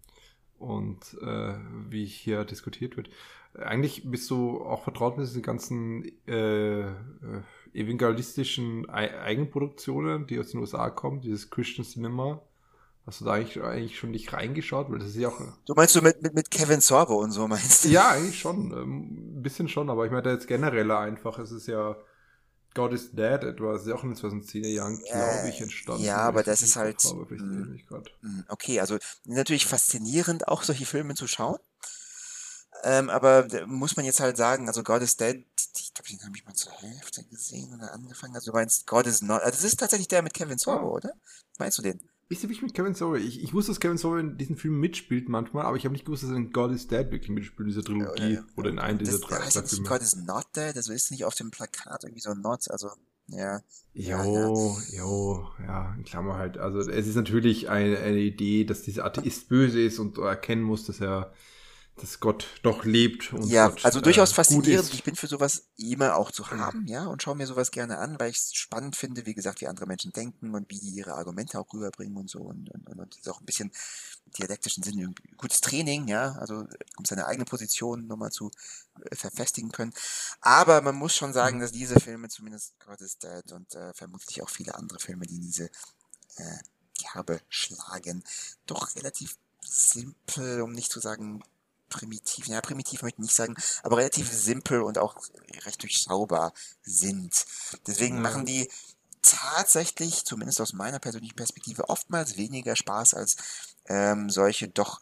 und 0.58 1.18
äh, 1.22 1.56
wie 1.90 2.06
hier 2.06 2.46
diskutiert 2.46 2.98
wird. 2.98 3.10
Eigentlich 3.56 4.10
bist 4.10 4.30
du 4.32 4.62
auch 4.62 4.84
vertraut 4.84 5.18
mit 5.18 5.28
diesen 5.28 5.44
ganzen 5.44 6.06
äh, 6.28 6.82
äh, 6.82 6.92
evangelistischen 7.74 8.90
Eigenproduktionen, 8.90 10.26
die 10.26 10.40
aus 10.40 10.52
den 10.52 10.60
USA 10.60 10.90
kommen, 10.90 11.22
dieses 11.22 11.50
Christian 11.50 11.86
Cinema. 11.86 12.42
Hast 13.06 13.20
du 13.20 13.26
da 13.26 13.34
eigentlich, 13.34 13.62
eigentlich 13.62 13.98
schon 13.98 14.12
nicht 14.12 14.32
reingeschaut? 14.32 14.90
Weil 14.90 15.00
das 15.00 15.10
ist 15.10 15.18
ja 15.18 15.28
auch. 15.28 15.40
Du 15.66 15.74
meinst 15.74 15.96
du 15.96 16.02
mit, 16.02 16.22
mit, 16.22 16.34
mit 16.34 16.50
Kevin 16.50 16.80
Sorbo 16.80 17.16
und 17.22 17.32
so 17.32 17.48
meinst 17.48 17.84
du? 17.84 17.90
Ja, 17.90 18.12
eigentlich 18.12 18.40
schon. 18.40 18.72
Ähm, 18.72 19.38
ein 19.38 19.44
bisschen 19.44 19.68
schon, 19.68 19.90
aber 19.90 20.06
ich 20.06 20.12
meine 20.12 20.32
jetzt 20.32 20.48
generell 20.48 20.90
einfach. 20.90 21.38
Es 21.38 21.52
ist 21.52 21.68
ja 21.68 21.98
God 22.74 22.94
is 22.94 23.12
Dead 23.12 23.44
etwa, 23.44 23.76
ist 23.76 23.88
ja 23.88 23.96
auch 23.96 24.04
in 24.04 24.14
den 24.14 24.18
2010er 24.18 24.68
Jahren, 24.68 24.98
glaube 25.04 25.50
ich, 25.50 25.62
entstanden. 25.62 26.04
Ja, 26.04 26.18
aber 26.18 26.44
das 26.44 26.62
ist 26.62 26.76
halt. 26.76 27.04
Habe, 27.04 27.36
mh, 27.36 27.80
mm, 28.22 28.46
okay, 28.48 28.80
also 28.80 28.98
natürlich 29.26 29.66
faszinierend, 29.66 30.48
auch 30.48 30.64
solche 30.64 30.86
Filme 30.86 31.16
zu 31.16 31.28
schauen. 31.28 31.60
Ähm, 32.84 33.10
aber 33.10 33.48
muss 33.68 33.96
man 33.96 34.06
jetzt 34.06 34.20
halt 34.20 34.36
sagen, 34.36 34.68
also 34.68 34.84
God 34.84 35.02
is 35.02 35.16
Dead, 35.16 35.46
ich 35.78 35.94
glaube, 35.94 36.10
den 36.10 36.24
habe 36.26 36.36
ich 36.36 36.46
mal 36.46 36.54
zur 36.54 36.74
Hälfte 36.74 37.24
gesehen 37.24 37.74
oder 37.74 37.94
angefangen. 37.94 38.36
Also 38.36 38.52
du 38.52 38.58
meinst 38.58 38.88
God 38.88 39.08
is 39.08 39.22
Not. 39.22 39.42
Also 39.42 39.56
das 39.56 39.64
ist 39.64 39.80
tatsächlich 39.80 40.08
der 40.08 40.22
mit 40.22 40.34
Kevin 40.34 40.58
Sorbo, 40.58 40.90
oh. 40.90 40.96
oder? 40.96 41.14
Meinst 41.60 41.78
du 41.78 41.82
den? 41.82 42.02
Wisst 42.34 42.44
ihr, 42.44 42.50
wie 42.50 42.54
ich 42.54 42.64
mit 42.64 42.74
Kevin 42.74 42.96
Sorbo? 42.96 43.16
Ich, 43.16 43.44
ich 43.44 43.54
wusste, 43.54 43.74
dass 43.74 43.80
Kevin 43.80 44.00
Sorbo 44.00 44.18
in 44.18 44.40
diesen 44.40 44.56
Filmen 44.56 44.80
mitspielt 44.80 45.30
manchmal, 45.30 45.68
aber 45.68 45.78
ich 45.78 45.86
habe 45.86 45.94
nicht 45.94 46.04
gewusst, 46.04 46.24
dass 46.24 46.32
er 46.32 46.38
in 46.38 46.52
God 46.52 46.72
is 46.72 46.88
Dead 46.88 47.12
wirklich 47.12 47.30
mitspielt, 47.30 47.60
in 47.60 47.66
dieser 47.68 47.84
Trilogie. 47.84 48.40
Oder, 48.40 48.46
oder 48.58 48.70
in 48.72 48.80
einem 48.80 48.98
dieser 48.98 49.20
drei, 49.20 49.40
Filme. 49.40 49.88
God 49.88 50.02
is 50.02 50.16
Not 50.16 50.48
Dead, 50.56 50.76
also 50.76 50.94
ist 50.94 51.12
nicht 51.12 51.26
auf 51.26 51.36
dem 51.36 51.52
Plakat 51.52 52.04
irgendwie 52.04 52.22
so 52.22 52.34
Not, 52.34 52.72
also 52.72 52.90
ja. 53.28 53.62
Jo, 53.94 54.80
ja, 54.90 54.98
jo, 54.98 55.48
ja, 55.60 55.94
in 55.94 56.06
Klammer 56.06 56.38
halt. 56.38 56.58
Also 56.58 56.80
es 56.80 57.06
ist 57.06 57.16
natürlich 57.16 57.70
eine, 57.70 58.00
eine 58.00 58.18
Idee, 58.18 58.64
dass 58.64 58.82
dieser 58.82 59.06
Atheist 59.06 59.48
böse 59.48 59.84
ist 59.84 60.00
und 60.00 60.18
erkennen 60.18 60.64
muss, 60.64 60.88
dass 60.88 61.02
er 61.02 61.34
dass 61.98 62.20
Gott 62.20 62.48
doch 62.64 62.86
lebt. 62.86 63.34
Und 63.34 63.46
ja, 63.46 63.68
Gott, 63.68 63.86
also 63.86 64.02
durchaus 64.02 64.32
äh, 64.32 64.36
faszinierend. 64.36 64.92
Ich 64.94 65.04
bin 65.04 65.16
für 65.16 65.28
sowas 65.28 65.68
immer 65.78 66.16
auch 66.16 66.32
zu 66.32 66.50
haben, 66.50 66.88
ja, 66.88 67.06
und 67.06 67.22
schaue 67.22 67.36
mir 67.36 67.46
sowas 67.46 67.70
gerne 67.70 68.00
an, 68.00 68.20
weil 68.20 68.32
ich 68.32 68.38
es 68.38 68.54
spannend 68.56 68.96
finde, 68.96 69.26
wie 69.26 69.36
gesagt, 69.36 69.62
wie 69.62 69.68
andere 69.68 69.86
Menschen 69.86 70.12
denken 70.12 70.56
und 70.56 70.70
wie 70.72 70.80
die 70.80 70.90
ihre 70.90 71.14
Argumente 71.14 71.60
auch 71.60 71.72
rüberbringen 71.72 72.18
und 72.18 72.30
so 72.30 72.40
und, 72.40 72.72
und, 72.72 72.90
und, 72.90 73.00
und 73.00 73.30
auch 73.30 73.40
ein 73.40 73.46
bisschen 73.46 73.72
dialektischen 74.38 74.84
Sinn, 74.84 75.14
gutes 75.38 75.62
Training, 75.62 76.08
ja, 76.08 76.34
also 76.34 76.66
um 76.98 77.06
seine 77.06 77.28
eigene 77.28 77.46
Position 77.46 78.08
nochmal 78.08 78.32
zu 78.32 78.50
äh, 79.12 79.16
verfestigen 79.16 79.72
können. 79.72 79.94
Aber 80.42 80.82
man 80.82 80.96
muss 80.96 81.16
schon 81.16 81.32
sagen, 81.32 81.60
dass 81.60 81.72
diese 81.72 82.00
Filme, 82.00 82.28
zumindest 82.30 82.74
God 82.80 83.02
is 83.02 83.20
Dead 83.20 83.52
und 83.52 83.76
äh, 83.76 83.94
vermutlich 83.94 84.42
auch 84.42 84.50
viele 84.50 84.74
andere 84.74 85.00
Filme, 85.00 85.28
die 85.28 85.40
diese 85.40 85.66
äh, 86.38 86.58
Kerbe 86.98 87.40
schlagen, 87.50 88.24
doch 88.66 88.96
relativ 88.96 89.38
simpel, 89.62 90.62
um 90.62 90.72
nicht 90.72 90.92
zu 90.92 91.00
sagen 91.00 91.44
primitiv, 91.94 92.48
ja, 92.48 92.60
primitiv 92.62 93.02
möchte 93.02 93.22
ich 93.22 93.28
nicht 93.28 93.36
sagen, 93.36 93.56
aber 93.84 93.98
relativ 93.98 94.32
simpel 94.32 94.82
und 94.82 94.98
auch 94.98 95.16
recht 95.66 95.82
durchschaubar 95.82 96.54
sind. 96.84 97.46
Deswegen 97.88 98.22
machen 98.22 98.46
die 98.46 98.70
tatsächlich, 99.22 100.26
zumindest 100.26 100.62
aus 100.62 100.74
meiner 100.74 101.00
persönlichen 101.00 101.36
Perspektive, 101.36 101.90
oftmals 101.90 102.38
weniger 102.38 102.76
Spaß 102.76 103.14
als 103.14 103.38
ähm, 103.88 104.30
solche 104.30 104.68
doch 104.68 105.02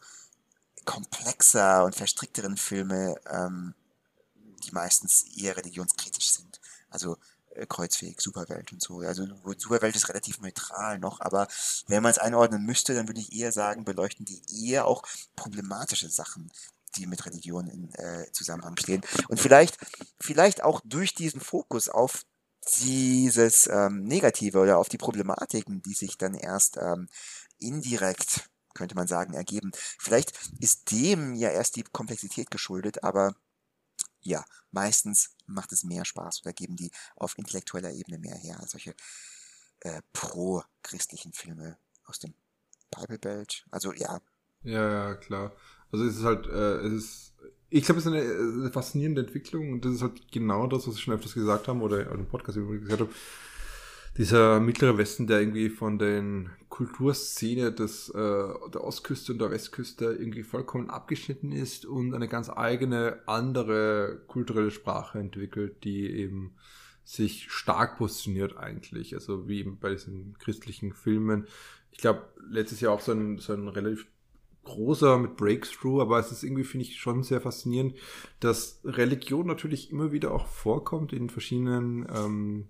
komplexer 0.84 1.84
und 1.84 1.94
verstrickteren 1.94 2.56
Filme, 2.56 3.16
ähm, 3.30 3.74
die 4.64 4.72
meistens 4.72 5.24
eher 5.36 5.56
religionskritisch 5.56 6.32
sind. 6.32 6.60
Also 6.90 7.16
äh, 7.54 7.66
Kreuzweg, 7.66 8.20
Superwelt 8.20 8.72
und 8.72 8.82
so. 8.82 9.00
Also 9.00 9.26
Superwelt 9.58 9.96
ist 9.96 10.08
relativ 10.08 10.40
neutral 10.40 10.98
noch, 10.98 11.20
aber 11.20 11.48
wenn 11.88 12.02
man 12.02 12.10
es 12.12 12.18
einordnen 12.18 12.64
müsste, 12.64 12.94
dann 12.94 13.08
würde 13.08 13.20
ich 13.20 13.32
eher 13.32 13.52
sagen, 13.52 13.84
beleuchten 13.84 14.24
die 14.24 14.42
eher 14.66 14.86
auch 14.86 15.02
problematische 15.36 16.08
Sachen, 16.08 16.50
die 16.92 17.06
mit 17.06 17.24
Religion 17.26 17.66
in 17.66 17.92
äh, 17.94 18.30
Zusammenhang 18.32 18.76
stehen. 18.76 19.02
Und 19.28 19.40
vielleicht, 19.40 19.78
vielleicht 20.20 20.62
auch 20.62 20.80
durch 20.84 21.14
diesen 21.14 21.40
Fokus 21.40 21.88
auf 21.88 22.24
dieses 22.80 23.66
ähm, 23.66 24.04
Negative 24.04 24.58
oder 24.58 24.78
auf 24.78 24.88
die 24.88 24.98
Problematiken, 24.98 25.82
die 25.82 25.94
sich 25.94 26.16
dann 26.16 26.34
erst 26.34 26.76
ähm, 26.76 27.08
indirekt, 27.58 28.48
könnte 28.74 28.94
man 28.94 29.08
sagen, 29.08 29.34
ergeben. 29.34 29.72
Vielleicht 29.98 30.32
ist 30.60 30.90
dem 30.90 31.34
ja 31.34 31.50
erst 31.50 31.76
die 31.76 31.82
Komplexität 31.82 32.50
geschuldet, 32.50 33.02
aber 33.02 33.34
ja, 34.20 34.44
meistens 34.70 35.34
macht 35.46 35.72
es 35.72 35.82
mehr 35.82 36.04
Spaß 36.04 36.42
oder 36.42 36.52
geben 36.52 36.76
die 36.76 36.92
auf 37.16 37.36
intellektueller 37.36 37.92
Ebene 37.92 38.18
mehr 38.18 38.36
her 38.36 38.60
als 38.60 38.70
solche 38.70 38.94
äh, 39.80 40.00
pro-christlichen 40.12 41.32
Filme 41.32 41.76
aus 42.04 42.20
dem 42.20 42.34
Bible 42.90 43.18
Belt. 43.18 43.66
Also 43.70 43.92
ja. 43.92 44.20
Ja, 44.62 44.90
ja, 44.90 45.14
klar. 45.16 45.52
Also 45.92 46.06
es 46.06 46.16
ist 46.16 46.24
halt, 46.24 46.46
äh, 46.46 46.78
es 46.86 46.92
ist, 46.92 47.34
ich 47.68 47.84
glaube, 47.84 48.00
es 48.00 48.06
ist 48.06 48.12
eine, 48.12 48.22
eine, 48.22 48.72
faszinierende 48.72 49.20
Entwicklung 49.20 49.72
und 49.72 49.84
das 49.84 49.92
ist 49.94 50.02
halt 50.02 50.32
genau 50.32 50.66
das, 50.66 50.88
was 50.88 50.96
ich 50.96 51.02
schon 51.02 51.14
öfters 51.14 51.34
gesagt 51.34 51.68
habe 51.68 51.80
oder 51.80 52.10
im 52.10 52.26
Podcast 52.26 52.58
gesagt 52.58 53.00
habe. 53.00 53.10
Dieser 54.18 54.60
mittlere 54.60 54.98
Westen, 54.98 55.26
der 55.26 55.40
irgendwie 55.40 55.70
von 55.70 55.98
den 55.98 56.50
Kulturszene 56.68 57.72
des, 57.72 58.10
äh, 58.10 58.18
der 58.18 58.84
Ostküste 58.84 59.32
und 59.32 59.38
der 59.38 59.50
Westküste 59.50 60.04
irgendwie 60.04 60.42
vollkommen 60.42 60.90
abgeschnitten 60.90 61.50
ist 61.50 61.86
und 61.86 62.14
eine 62.14 62.28
ganz 62.28 62.50
eigene, 62.50 63.20
andere 63.26 64.20
kulturelle 64.26 64.70
Sprache 64.70 65.18
entwickelt, 65.18 65.84
die 65.84 66.10
eben 66.10 66.54
sich 67.04 67.50
stark 67.50 67.96
positioniert 67.98 68.56
eigentlich. 68.56 69.14
Also 69.14 69.48
wie 69.48 69.60
eben 69.60 69.78
bei 69.78 69.90
diesen 69.90 70.36
christlichen 70.38 70.92
Filmen. 70.92 71.46
Ich 71.90 71.98
glaube, 71.98 72.22
letztes 72.48 72.80
Jahr 72.80 72.92
auch 72.92 73.00
so 73.00 73.12
ein, 73.12 73.38
so 73.38 73.54
ein 73.54 73.68
relativ 73.68 74.06
großer 74.64 75.18
mit 75.18 75.36
Breakthrough, 75.36 76.00
aber 76.00 76.18
es 76.18 76.30
ist 76.30 76.44
irgendwie, 76.44 76.64
finde 76.64 76.86
ich, 76.86 76.98
schon 76.98 77.22
sehr 77.22 77.40
faszinierend, 77.40 77.94
dass 78.40 78.80
Religion 78.84 79.46
natürlich 79.46 79.90
immer 79.90 80.12
wieder 80.12 80.32
auch 80.32 80.46
vorkommt 80.46 81.12
in 81.12 81.30
verschiedenen 81.30 82.06
ähm, 82.14 82.68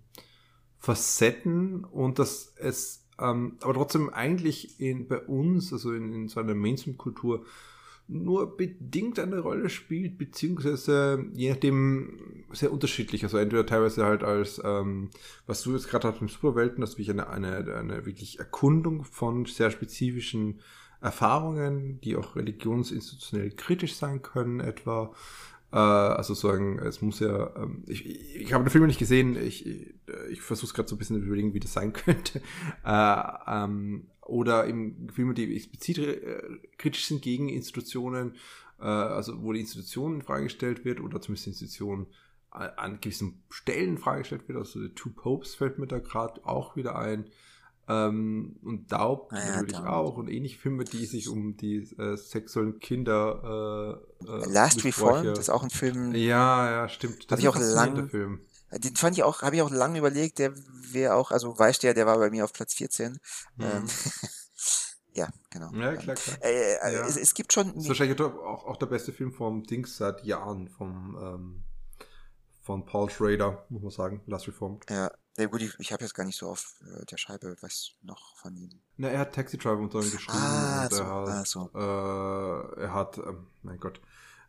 Facetten 0.78 1.84
und 1.84 2.18
dass 2.18 2.54
es 2.56 3.02
ähm, 3.20 3.56
aber 3.60 3.74
trotzdem 3.74 4.10
eigentlich 4.10 4.80
in, 4.80 5.06
bei 5.06 5.20
uns, 5.20 5.72
also 5.72 5.92
in, 5.92 6.12
in 6.12 6.28
so 6.28 6.40
einer 6.40 6.54
Mainstream-Kultur, 6.54 7.44
nur 8.08 8.56
bedingt 8.56 9.18
eine 9.18 9.38
Rolle 9.38 9.70
spielt, 9.70 10.18
beziehungsweise 10.18 11.24
je 11.32 11.50
nachdem 11.50 12.44
sehr 12.52 12.72
unterschiedlich. 12.72 13.22
Also 13.22 13.38
entweder 13.38 13.64
teilweise 13.64 14.04
halt 14.04 14.24
als, 14.24 14.60
ähm, 14.64 15.10
was 15.46 15.62
du 15.62 15.72
jetzt 15.72 15.88
gerade 15.88 16.08
hast 16.08 16.20
mit 16.20 16.30
Superwelten, 16.30 16.80
das 16.80 16.90
ist 16.90 16.98
wirklich 16.98 17.10
eine, 17.10 17.28
eine, 17.28 17.74
eine 17.74 18.04
wirklich 18.04 18.38
Erkundung 18.38 19.04
von 19.04 19.46
sehr 19.46 19.70
spezifischen 19.70 20.60
Erfahrungen, 21.02 22.00
die 22.00 22.16
auch 22.16 22.36
religionsinstitutionell 22.36 23.50
kritisch 23.50 23.96
sein 23.96 24.22
können, 24.22 24.60
etwa. 24.60 25.12
Äh, 25.72 25.76
also 25.76 26.34
sagen, 26.34 26.78
es 26.78 27.02
muss 27.02 27.20
ja, 27.20 27.54
ähm, 27.56 27.82
ich, 27.86 28.06
ich, 28.06 28.36
ich 28.36 28.52
habe 28.52 28.64
den 28.64 28.70
Film 28.70 28.86
nicht 28.86 28.98
gesehen, 28.98 29.36
ich, 29.36 29.66
ich, 29.66 29.94
ich 30.30 30.42
versuche 30.42 30.66
es 30.66 30.74
gerade 30.74 30.88
so 30.88 30.94
ein 30.94 30.98
bisschen 30.98 31.18
zu 31.20 31.26
überlegen, 31.26 31.54
wie 31.54 31.60
das 31.60 31.72
sein 31.72 31.92
könnte. 31.92 32.40
Äh, 32.84 33.22
ähm, 33.46 34.06
oder 34.20 34.64
im 34.66 35.08
Filme, 35.08 35.34
die 35.34 35.56
explizit 35.56 35.98
äh, 35.98 36.42
kritisch 36.78 37.06
sind 37.06 37.22
gegen 37.22 37.48
Institutionen, 37.48 38.36
äh, 38.78 38.84
also 38.84 39.42
wo 39.42 39.52
die 39.52 39.60
Institution 39.60 40.16
in 40.16 40.22
Frage 40.22 40.44
gestellt 40.44 40.84
wird 40.84 41.00
oder 41.00 41.20
zumindest 41.20 41.46
die 41.46 41.50
Institution 41.50 42.06
an 42.50 43.00
gewissen 43.00 43.42
Stellen 43.48 43.90
in 43.90 43.98
Frage 43.98 44.20
gestellt 44.20 44.46
wird. 44.46 44.58
Also 44.58 44.78
The 44.78 44.90
Two 44.90 45.08
Popes 45.08 45.54
fällt 45.54 45.78
mir 45.78 45.86
da 45.86 46.00
gerade 46.00 46.44
auch 46.44 46.76
wieder 46.76 46.98
ein. 46.98 47.30
Ähm, 47.88 48.56
und 48.62 48.92
Daub 48.92 49.32
ja, 49.32 49.56
natürlich 49.56 49.72
Daub. 49.72 49.86
auch 49.86 50.16
und 50.16 50.28
ähnliche 50.28 50.58
Filme, 50.58 50.84
die 50.84 51.04
sich 51.04 51.28
um 51.28 51.56
die 51.56 51.78
äh, 51.98 52.16
sexuellen 52.16 52.78
Kinder. 52.78 54.00
Äh, 54.22 54.24
äh, 54.24 54.52
Last 54.52 54.84
Reformed 54.84 55.36
ist 55.36 55.50
auch 55.50 55.64
ein 55.64 55.70
Film. 55.70 56.14
Ja, 56.14 56.70
ja, 56.70 56.88
stimmt. 56.88 57.30
Das 57.30 57.40
ist 57.40 57.46
auch 57.46 57.58
lang. 57.58 58.08
Film. 58.08 58.40
Den 58.72 58.96
fand 58.96 59.16
ich 59.16 59.24
auch, 59.24 59.42
habe 59.42 59.56
ich 59.56 59.62
auch 59.62 59.70
lange 59.70 59.98
überlegt. 59.98 60.38
Der 60.38 60.54
wäre 60.92 61.14
auch, 61.14 61.30
also 61.30 61.58
weißt 61.58 61.82
du 61.82 61.88
ja, 61.88 61.94
der 61.94 62.06
war 62.06 62.18
bei 62.18 62.30
mir 62.30 62.44
auf 62.44 62.52
Platz 62.52 62.74
14. 62.74 63.18
Mhm. 63.56 63.64
Ähm, 63.64 63.84
ja, 65.14 65.28
genau. 65.50 65.72
Ja, 65.74 65.96
klar, 65.96 66.16
klar. 66.16 66.38
Äh, 66.40 66.74
äh, 66.74 66.94
ja. 66.94 67.06
Es, 67.06 67.16
es, 67.16 67.34
gibt 67.34 67.52
schon. 67.52 67.74
Das 67.74 67.82
ist 67.82 67.88
wahrscheinlich 67.88 68.20
auch, 68.20 68.64
auch 68.64 68.76
der 68.76 68.86
beste 68.86 69.12
Film 69.12 69.32
vom 69.32 69.64
Dings 69.64 69.96
seit 69.96 70.24
Jahren, 70.24 70.68
vom 70.68 71.18
ähm, 71.20 71.64
von 72.62 72.86
Paul 72.86 73.10
Schrader, 73.10 73.66
muss 73.68 73.82
man 73.82 73.90
sagen, 73.90 74.22
Last 74.26 74.46
Reformed. 74.46 74.88
Ja, 74.88 75.10
ja 75.38 75.46
gut, 75.46 75.62
ich, 75.62 75.74
ich 75.78 75.92
habe 75.92 76.02
jetzt 76.02 76.14
gar 76.14 76.24
nicht 76.24 76.38
so 76.38 76.48
auf 76.48 76.74
äh, 76.82 77.04
der 77.06 77.16
Scheibe 77.16 77.56
was 77.60 77.92
noch 78.02 78.36
von 78.36 78.56
ihm. 78.56 78.70
Na, 78.96 79.08
er 79.08 79.20
hat 79.20 79.34
Taxi 79.34 79.58
Driver 79.58 79.78
unter 79.78 80.00
geschrieben. 80.00 80.38
Ah, 80.38 80.84
und 80.84 80.92
so, 80.92 81.02
er 81.02 81.08
hat, 81.08 81.28
ah, 81.28 81.44
so. 81.44 81.70
Äh, 81.74 82.82
er 82.82 82.94
hat, 82.94 83.18
ähm, 83.18 83.46
mein 83.62 83.78
Gott, 83.78 84.00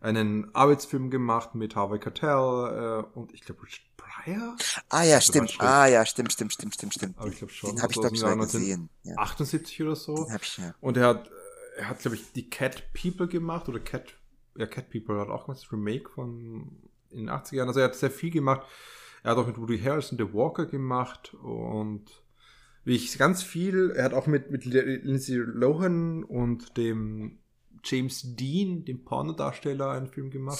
einen 0.02 0.54
Arbeitsfilm 0.54 1.10
gemacht 1.10 1.56
mit 1.56 1.76
Harvey 1.76 2.00
Keitel 2.00 2.28
äh, 2.30 3.18
und 3.18 3.34
ich 3.34 3.42
glaube 3.42 3.64
Richard 3.64 3.86
Pryor. 3.96 4.56
Ah 4.90 5.04
ja, 5.04 5.22
stimmt. 5.22 5.56
Ah 5.60 5.88
ja, 5.88 6.06
stimmt, 6.06 6.34
stimmt, 6.34 6.54
stimmt, 6.54 6.74
stimmt, 6.74 6.94
stimmt. 6.94 7.18
Aber 7.18 7.30
ich 7.30 7.38
glaube 7.38 7.54
schon. 7.54 7.70
Den 7.70 7.82
habe 7.82 7.94
ich 7.94 8.02
glaube 8.02 8.16
ich 8.16 8.52
gesehen. 8.52 8.90
Ja. 9.04 9.16
78 9.18 9.82
oder 9.82 9.96
so. 9.96 10.16
Den 10.16 10.34
hab 10.34 10.44
ich, 10.44 10.58
ja. 10.58 10.76
Und 10.82 10.98
er 10.98 11.08
hat 11.08 11.30
er 11.76 11.90
hat, 11.90 12.00
glaube 12.00 12.16
ich, 12.16 12.32
die 12.34 12.50
Cat 12.50 12.94
People 12.94 13.28
gemacht 13.28 13.68
oder 13.70 13.80
Cat, 13.80 14.14
ja, 14.56 14.66
Cat 14.66 14.90
People 14.90 15.20
hat 15.20 15.30
auch 15.30 15.46
gemacht, 15.46 15.62
das 15.62 15.72
Remake 15.72 16.10
von 16.10 16.72
in 17.10 17.28
den 17.28 17.30
80ern. 17.30 17.68
Also 17.68 17.80
er 17.80 17.88
hat 17.88 17.96
sehr 17.96 18.12
viel 18.12 18.32
gemacht. 18.32 18.62
Er 19.24 19.32
hat 19.32 19.38
auch 19.38 19.48
mit 19.48 19.58
Woody 19.58 19.80
Harrison 19.80 20.18
The 20.18 20.34
Walker 20.34 20.66
gemacht 20.66 21.34
und 21.34 22.06
wie 22.84 22.96
ich 22.96 23.18
ganz 23.18 23.42
viel, 23.42 23.92
er 23.96 24.04
hat 24.04 24.14
auch 24.14 24.28
mit, 24.28 24.52
mit 24.52 24.66
Lindsay 24.66 25.38
Lohan 25.38 26.26
und 26.26 26.76
dem 26.76 27.40
James 27.86 28.36
Dean, 28.36 28.84
dem 28.84 29.06
Pornodarsteller, 29.06 29.92
einen 29.92 30.08
Film 30.08 30.30
gemacht, 30.30 30.60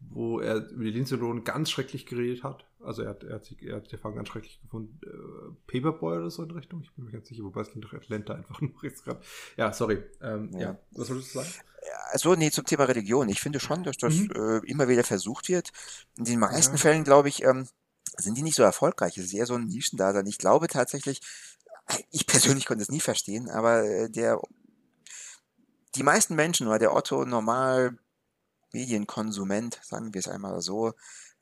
wo 0.00 0.38
er 0.38 0.70
über 0.70 0.84
die 0.84 0.90
Lindsay 0.90 1.18
Lohan 1.18 1.42
ganz 1.42 1.70
schrecklich 1.70 2.06
geredet 2.06 2.44
hat. 2.44 2.64
Also 2.84 3.02
er 3.02 3.10
hat, 3.10 3.24
er 3.24 3.36
hat, 3.36 3.44
sich, 3.44 3.62
er 3.62 3.76
hat 3.76 3.88
Film 3.88 4.14
ganz 4.14 4.28
schrecklich 4.28 4.60
gefunden. 4.60 5.00
Äh, 5.04 5.54
Paperboy 5.66 6.18
oder 6.18 6.30
so 6.30 6.42
in 6.42 6.50
Richtung. 6.50 6.82
Ich 6.82 6.92
bin 6.92 7.04
mir 7.04 7.12
ganz 7.12 7.28
sicher, 7.28 7.44
wobei 7.44 7.62
es 7.62 7.70
klingt 7.70 7.84
doch 7.84 7.92
Atlanta 7.92 8.34
einfach 8.34 8.60
nur 8.60 8.72
jetzt 8.82 9.04
gerade. 9.04 9.20
Ja, 9.56 9.72
sorry. 9.72 10.02
Ähm, 10.20 10.50
ja. 10.52 10.60
ja. 10.60 10.78
was 10.92 11.10
wolltest 11.10 11.34
du 11.34 11.38
sagen? 11.40 11.50
Also, 12.12 12.34
nee, 12.34 12.50
zum 12.50 12.64
Thema 12.64 12.84
Religion. 12.84 13.28
Ich 13.28 13.40
finde 13.40 13.60
schon, 13.60 13.84
dass 13.84 13.96
das 13.96 14.14
mhm. 14.14 14.30
äh, 14.34 14.70
immer 14.70 14.88
wieder 14.88 15.04
versucht 15.04 15.48
wird. 15.48 15.70
In 16.16 16.24
den 16.24 16.38
meisten 16.38 16.74
ja. 16.74 16.80
Fällen, 16.80 17.04
glaube 17.04 17.28
ich, 17.28 17.42
ähm, 17.42 17.68
sind 18.16 18.38
die 18.38 18.42
nicht 18.42 18.56
so 18.56 18.62
erfolgreich. 18.62 19.18
Es 19.18 19.26
ist 19.26 19.34
eher 19.34 19.46
so 19.46 19.54
ein 19.54 19.66
Nischendasein. 19.66 20.26
Ich 20.26 20.38
glaube 20.38 20.68
tatsächlich, 20.68 21.20
ich 22.10 22.26
persönlich 22.26 22.66
konnte 22.66 22.82
es 22.82 22.90
nie 22.90 23.00
verstehen, 23.00 23.50
aber 23.50 23.84
äh, 23.84 24.10
der, 24.10 24.40
die 25.94 26.02
meisten 26.02 26.34
Menschen 26.34 26.66
oder 26.66 26.78
der 26.78 26.94
Otto 26.94 27.24
Normal 27.24 27.98
Medienkonsument, 28.72 29.80
sagen 29.82 30.12
wir 30.12 30.18
es 30.18 30.28
einmal 30.28 30.60
so, 30.60 30.92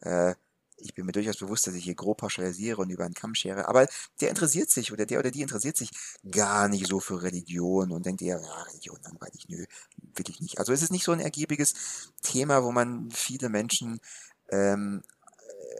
äh, 0.00 0.34
ich 0.76 0.94
bin 0.94 1.06
mir 1.06 1.12
durchaus 1.12 1.36
bewusst, 1.36 1.66
dass 1.66 1.74
ich 1.74 1.84
hier 1.84 1.94
grob 1.94 2.18
pauschalisiere 2.18 2.80
und 2.80 2.90
über 2.90 3.04
einen 3.04 3.14
Kamm 3.14 3.34
schere, 3.34 3.68
aber 3.68 3.86
der 4.20 4.30
interessiert 4.30 4.70
sich 4.70 4.92
oder 4.92 5.06
der 5.06 5.18
oder 5.18 5.30
die 5.30 5.42
interessiert 5.42 5.76
sich 5.76 5.90
gar 6.30 6.68
nicht 6.68 6.86
so 6.86 7.00
für 7.00 7.22
Religion 7.22 7.92
und 7.92 8.06
denkt 8.06 8.22
eher, 8.22 8.40
ja, 8.40 8.62
Religion 8.62 8.98
langweilig, 9.02 9.46
nö, 9.48 9.64
will 10.14 10.28
ich 10.28 10.40
nicht. 10.40 10.58
Also 10.58 10.72
es 10.72 10.82
ist 10.82 10.92
nicht 10.92 11.04
so 11.04 11.12
ein 11.12 11.20
ergiebiges 11.20 11.74
Thema, 12.22 12.64
wo 12.64 12.72
man 12.72 13.10
viele 13.10 13.48
Menschen 13.48 14.00
ähm, 14.50 15.02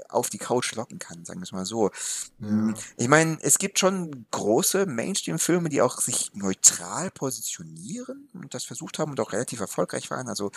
auf 0.08 0.30
die 0.30 0.38
Couch 0.38 0.74
locken 0.74 0.98
kann, 0.98 1.24
sagen 1.24 1.40
wir 1.40 1.44
es 1.44 1.52
mal 1.52 1.66
so. 1.66 1.90
Ja. 2.38 2.74
Ich 2.96 3.08
meine, 3.08 3.38
es 3.42 3.58
gibt 3.58 3.78
schon 3.78 4.26
große 4.30 4.86
Mainstream-Filme, 4.86 5.68
die 5.68 5.82
auch 5.82 6.00
sich 6.00 6.32
neutral 6.34 7.10
positionieren 7.10 8.28
und 8.34 8.54
das 8.54 8.64
versucht 8.64 8.98
haben 8.98 9.10
und 9.10 9.20
auch 9.20 9.32
relativ 9.32 9.60
erfolgreich 9.60 10.10
waren. 10.10 10.28
Also 10.28 10.50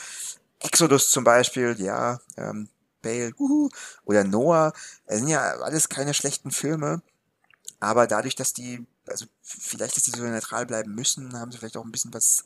Exodus 0.60 1.12
zum 1.12 1.24
Beispiel, 1.24 1.76
ja, 1.80 2.20
ähm, 2.38 2.70
Bale, 3.06 3.34
uhu, 3.38 3.70
oder 4.04 4.24
Noah, 4.24 4.74
das 5.06 5.20
sind 5.20 5.28
ja 5.28 5.42
alles 5.60 5.90
keine 5.90 6.14
schlechten 6.14 6.52
Filme, 6.52 7.02
aber 7.80 8.08
dadurch, 8.08 8.36
dass 8.36 8.54
die, 8.54 8.86
also 9.08 9.26
vielleicht, 9.44 9.96
dass 9.96 10.04
die 10.04 10.12
so 10.12 10.24
neutral 10.24 10.66
bleiben 10.66 10.96
müssen, 10.96 11.40
haben 11.40 11.52
sie 11.52 11.60
vielleicht 11.60 11.78
auch 11.78 11.86
ein 11.86 11.92
bisschen 11.92 12.14
was 12.14 12.44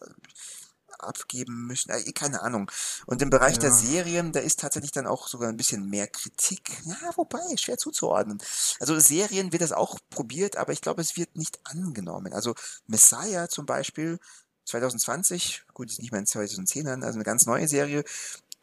abgeben 1.00 1.66
müssen. 1.66 1.92
Äh, 1.92 2.12
keine 2.12 2.42
Ahnung. 2.42 2.70
Und 3.06 3.22
im 3.22 3.30
Bereich 3.30 3.56
ja. 3.56 3.62
der 3.62 3.72
Serien, 3.72 4.32
da 4.32 4.40
ist 4.40 4.60
tatsächlich 4.60 4.92
dann 4.92 5.08
auch 5.08 5.28
sogar 5.28 5.50
ein 5.50 5.58
bisschen 5.58 5.90
mehr 5.90 6.08
Kritik. 6.08 6.70
Ja, 6.84 7.12
wobei, 7.16 7.40
schwer 7.58 7.78
zuzuordnen. 7.78 8.42
Also 8.80 9.00
Serien 9.00 9.52
wird 9.52 9.62
das 9.62 9.72
auch 9.72 9.98
probiert, 10.10 10.58
aber 10.58 10.74
ich 10.74 10.82
glaube, 10.82 11.02
es 11.02 11.16
wird 11.16 11.36
nicht 11.36 11.60
angenommen. 11.64 12.34
Also 12.34 12.54
Messiah 12.88 13.48
zum 13.48 13.66
Beispiel, 13.66 14.20
2020, 14.66 15.64
gut, 15.74 15.90
ist 15.90 16.00
nicht 16.00 16.12
mehr 16.12 16.20
in 16.20 16.28
2010ern, 16.28 17.04
also 17.04 17.18
eine 17.18 17.24
ganz 17.24 17.46
neue 17.46 17.68
Serie, 17.68 18.04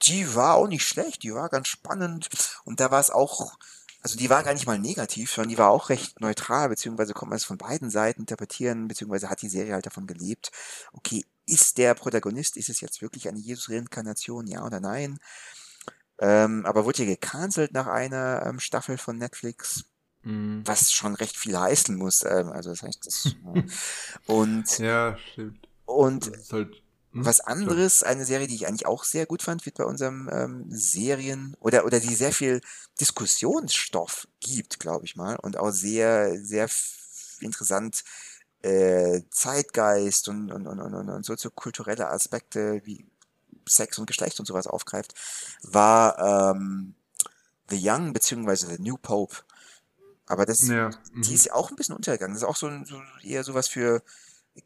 die 0.03 0.35
war 0.35 0.55
auch 0.55 0.69
nicht 0.69 0.87
schlecht, 0.87 1.23
die 1.23 1.35
war 1.35 1.49
ganz 1.49 1.69
spannend 1.69 2.29
und 2.65 2.81
da 2.81 2.91
war 2.91 3.01
es 3.01 3.11
auch, 3.11 3.57
also 4.03 4.19
die 4.19 4.31
war 4.31 4.43
gar 4.43 4.53
nicht 4.53 4.67
mal 4.67 4.79
negativ, 4.79 5.33
sondern 5.33 5.51
die 5.51 5.59
war 5.59 5.71
auch 5.71 5.89
recht 5.89 6.21
neutral, 6.21 6.69
beziehungsweise 6.69 7.15
konnte 7.15 7.31
man 7.31 7.37
es 7.37 7.45
von 7.45 7.59
beiden 7.59 7.91
Seiten 7.91 8.23
interpretieren, 8.23 8.89
beziehungsweise 8.89 9.31
hat 9.31 9.43
die 9.43 9.49
Serie 9.49 9.75
halt 9.75 9.87
davon 9.87 10.07
gelebt, 10.07 10.51
okay, 10.93 11.25
ist 11.47 11.79
der 11.79 11.95
Protagonist, 11.95 12.57
ist 12.57 12.69
es 12.69 12.81
jetzt 12.81 13.01
wirklich 13.03 13.29
eine 13.29 13.39
Jesus-Reinkarnation, 13.39 14.47
ja 14.47 14.65
oder 14.65 14.81
nein? 14.81 15.19
Ähm, 16.19 16.65
aber 16.67 16.85
wurde 16.85 17.05
ja 17.05 17.11
gecancelt 17.11 17.73
nach 17.73 17.87
einer 17.87 18.45
ähm, 18.47 18.59
Staffel 18.59 18.97
von 18.97 19.19
Netflix, 19.19 19.85
mm. 20.23 20.63
was 20.65 20.91
schon 20.93 21.15
recht 21.15 21.37
viel 21.37 21.59
heißen 21.59 21.95
muss. 21.95 22.25
Ähm, 22.25 22.49
also 22.49 22.71
das 22.71 22.83
heißt, 22.83 23.07
das, 23.07 23.37
und 24.27 24.79
ja, 24.79 25.17
stimmt. 25.33 25.69
Und 25.85 26.33
halt, 26.51 26.75
hm, 26.75 26.86
was 27.25 27.41
anderes, 27.41 28.03
eine 28.03 28.25
Serie, 28.25 28.47
die 28.47 28.55
ich 28.55 28.67
eigentlich 28.67 28.87
auch 28.87 29.05
sehr 29.05 29.27
gut 29.27 29.43
fand, 29.43 29.65
wird 29.67 29.79
bei 29.79 29.85
unserem 29.85 30.29
ähm, 30.33 30.67
Serien 30.69 31.57
oder 31.61 31.85
oder 31.85 32.01
die 32.01 32.15
sehr 32.15 32.33
viel 32.33 32.61
Diskussionsstoff 33.01 34.29
gibt, 34.41 34.81
glaube 34.81 35.05
ich 35.05 35.17
mal, 35.17 35.37
und 35.37 35.57
auch 35.57 35.71
sehr 35.71 36.39
sehr 36.39 36.69
interessant 37.41 38.05
äh, 38.63 39.23
Zeitgeist 39.31 40.29
und, 40.29 40.51
und, 40.51 40.67
und, 40.67 40.81
und, 40.81 41.09
und 41.09 41.25
soziokulturelle 41.25 42.09
Aspekte 42.09 42.81
wie 42.85 43.07
Sex 43.69 43.99
und 43.99 44.07
Geschlecht 44.07 44.41
und 44.41 44.47
sowas 44.47 44.67
aufgreift, 44.67 45.15
war 45.63 46.55
ähm, 46.55 46.95
The 47.69 47.79
Young 47.81 48.13
beziehungsweise 48.13 48.69
The 48.69 48.83
New 48.83 48.97
Pope. 48.97 49.37
Aber 50.27 50.47
das, 50.47 50.67
ja. 50.67 50.91
mhm. 51.13 51.23
die 51.23 51.35
ist 51.35 51.47
ja 51.47 51.55
auch 51.55 51.71
ein 51.71 51.77
bisschen 51.77 51.95
untergegangen. 51.95 52.35
Das 52.35 52.43
ist 52.43 52.49
auch 52.49 52.57
so, 52.57 52.71
so 52.85 53.01
eher 53.23 53.45
sowas 53.45 53.69
für 53.69 54.03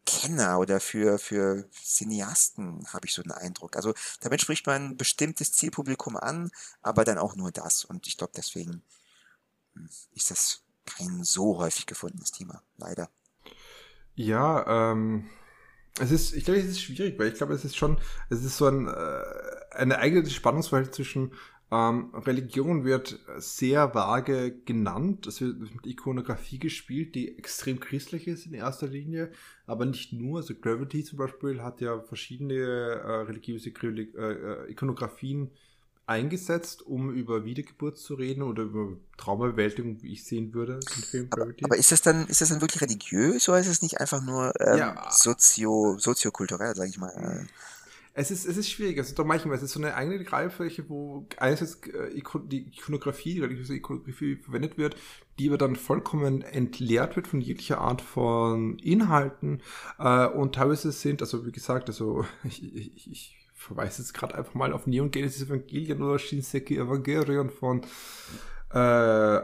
Kenner 0.06 0.58
oder 0.58 0.80
für, 0.80 1.18
für 1.18 1.68
Cineasten, 1.72 2.86
habe 2.92 3.06
ich 3.06 3.14
so 3.14 3.22
den 3.22 3.32
Eindruck. 3.32 3.76
Also 3.76 3.94
damit 4.20 4.40
spricht 4.40 4.66
man 4.66 4.90
ein 4.90 4.96
bestimmtes 4.96 5.52
Zielpublikum 5.52 6.16
an, 6.16 6.50
aber 6.82 7.04
dann 7.04 7.18
auch 7.18 7.36
nur 7.36 7.50
das. 7.50 7.84
Und 7.84 8.06
ich 8.06 8.16
glaube, 8.16 8.32
deswegen 8.36 8.82
hm, 9.74 9.88
ist 10.14 10.30
das 10.30 10.62
kein 10.86 11.24
so 11.24 11.58
häufig 11.58 11.86
gefundenes 11.86 12.32
Thema, 12.32 12.62
leider. 12.76 13.10
Ja, 14.14 14.92
ähm, 14.92 15.28
es 15.98 16.10
ist, 16.10 16.34
ich 16.34 16.44
glaube, 16.44 16.60
es 16.60 16.66
ist 16.66 16.80
schwierig, 16.80 17.18
weil 17.18 17.28
ich 17.28 17.34
glaube, 17.34 17.54
es 17.54 17.64
ist 17.64 17.76
schon, 17.76 17.98
es 18.28 18.44
ist 18.44 18.56
so 18.56 18.66
ein, 18.66 18.86
äh, 18.88 19.22
eine 19.72 19.98
eigene 19.98 20.28
Spannungsverhältnis 20.28 20.96
zwischen 20.96 21.32
ähm, 21.72 22.12
Religion 22.14 22.84
wird 22.84 23.20
sehr 23.36 23.94
vage 23.94 24.52
genannt. 24.64 25.26
Es 25.26 25.40
wird 25.40 25.60
mit 25.60 25.86
Ikonografie 25.86 26.58
gespielt, 26.58 27.14
die 27.14 27.38
extrem 27.38 27.78
christlich 27.78 28.26
ist 28.26 28.46
in 28.46 28.54
erster 28.54 28.88
Linie, 28.88 29.30
aber 29.70 29.86
nicht 29.86 30.12
nur. 30.12 30.38
Also 30.38 30.55
Gravity 30.55 31.05
zum 31.05 31.18
Beispiel 31.18 31.62
hat 31.62 31.80
ja 31.80 32.01
verschiedene 32.01 32.55
äh, 32.55 33.10
religiöse 33.22 33.70
äh, 33.70 33.92
äh, 33.92 34.70
Ikonografien 34.70 35.51
eingesetzt, 36.06 36.82
um 36.82 37.14
über 37.14 37.44
Wiedergeburt 37.44 37.97
zu 37.97 38.14
reden 38.14 38.42
oder 38.42 38.64
über 38.64 38.97
Traumabewältigung, 39.16 40.02
wie 40.02 40.12
ich 40.12 40.24
sehen 40.24 40.52
würde, 40.52 40.80
aber, 41.30 41.52
aber, 41.62 41.76
ist 41.76 41.92
das 41.92 42.02
dann, 42.02 42.26
ist 42.26 42.40
das 42.40 42.48
dann 42.48 42.60
wirklich 42.60 42.82
religiös 42.82 43.48
oder 43.48 43.60
ist 43.60 43.68
es 43.68 43.80
nicht 43.80 44.01
einfach 44.01 44.20
nur 44.20 44.52
ähm, 44.59 44.78
ja. 44.78 45.09
sozio, 45.12 45.98
soziokulturell, 45.98 46.74
sage 46.74 46.90
ich 46.90 46.98
mal? 46.98 47.47
Es 48.12 48.31
ist, 48.31 48.45
es 48.45 48.57
ist 48.57 48.70
schwierig. 48.70 48.99
Also 48.99 49.15
doch 49.15 49.24
manchmal, 49.24 49.57
es 49.57 49.62
ist 49.62 49.73
so 49.73 49.81
eine 49.81 49.95
eigene 49.95 50.23
Greifläche, 50.24 50.89
wo 50.89 51.27
einerseits 51.37 51.81
äh, 51.87 52.20
die 52.47 52.69
Ikonografie, 52.69 53.35
die 53.35 53.41
religiöse 53.41 53.74
Ikonografie 53.74 54.37
verwendet 54.37 54.78
wird, 54.78 54.97
die 55.39 55.49
aber 55.49 55.59
dann 55.59 55.77
vollkommen 55.77 56.43
entleert 56.43 57.16
wird 57.16 57.28
von 57.28 57.41
jeglicher 57.41 57.81
Art 57.81 58.03
von 58.03 58.78
Inhalten. 58.78 59.62
Äh, 59.99 60.27
und 60.27 60.57
teilweise 60.57 60.93
sind, 60.93 61.23
also 61.23 61.47
wie 61.47 61.53
gesagt, 61.53 61.89
also 61.89 62.24
ich, 62.45 62.74
ich, 62.74 63.11
ich 63.11 63.37
verweise 63.55 64.03
jetzt 64.03 64.15
gerade 64.15 64.35
einfach 64.35 64.55
mal 64.55 64.73
auf 64.73 64.87
Neon 64.87 65.11
Genesis 65.11 65.43
Evangelion 65.43 66.03
oder 66.03 66.19
Shinseki 66.19 66.78
Evangelion 66.78 67.51
von 67.51 67.82
äh, 68.73 69.41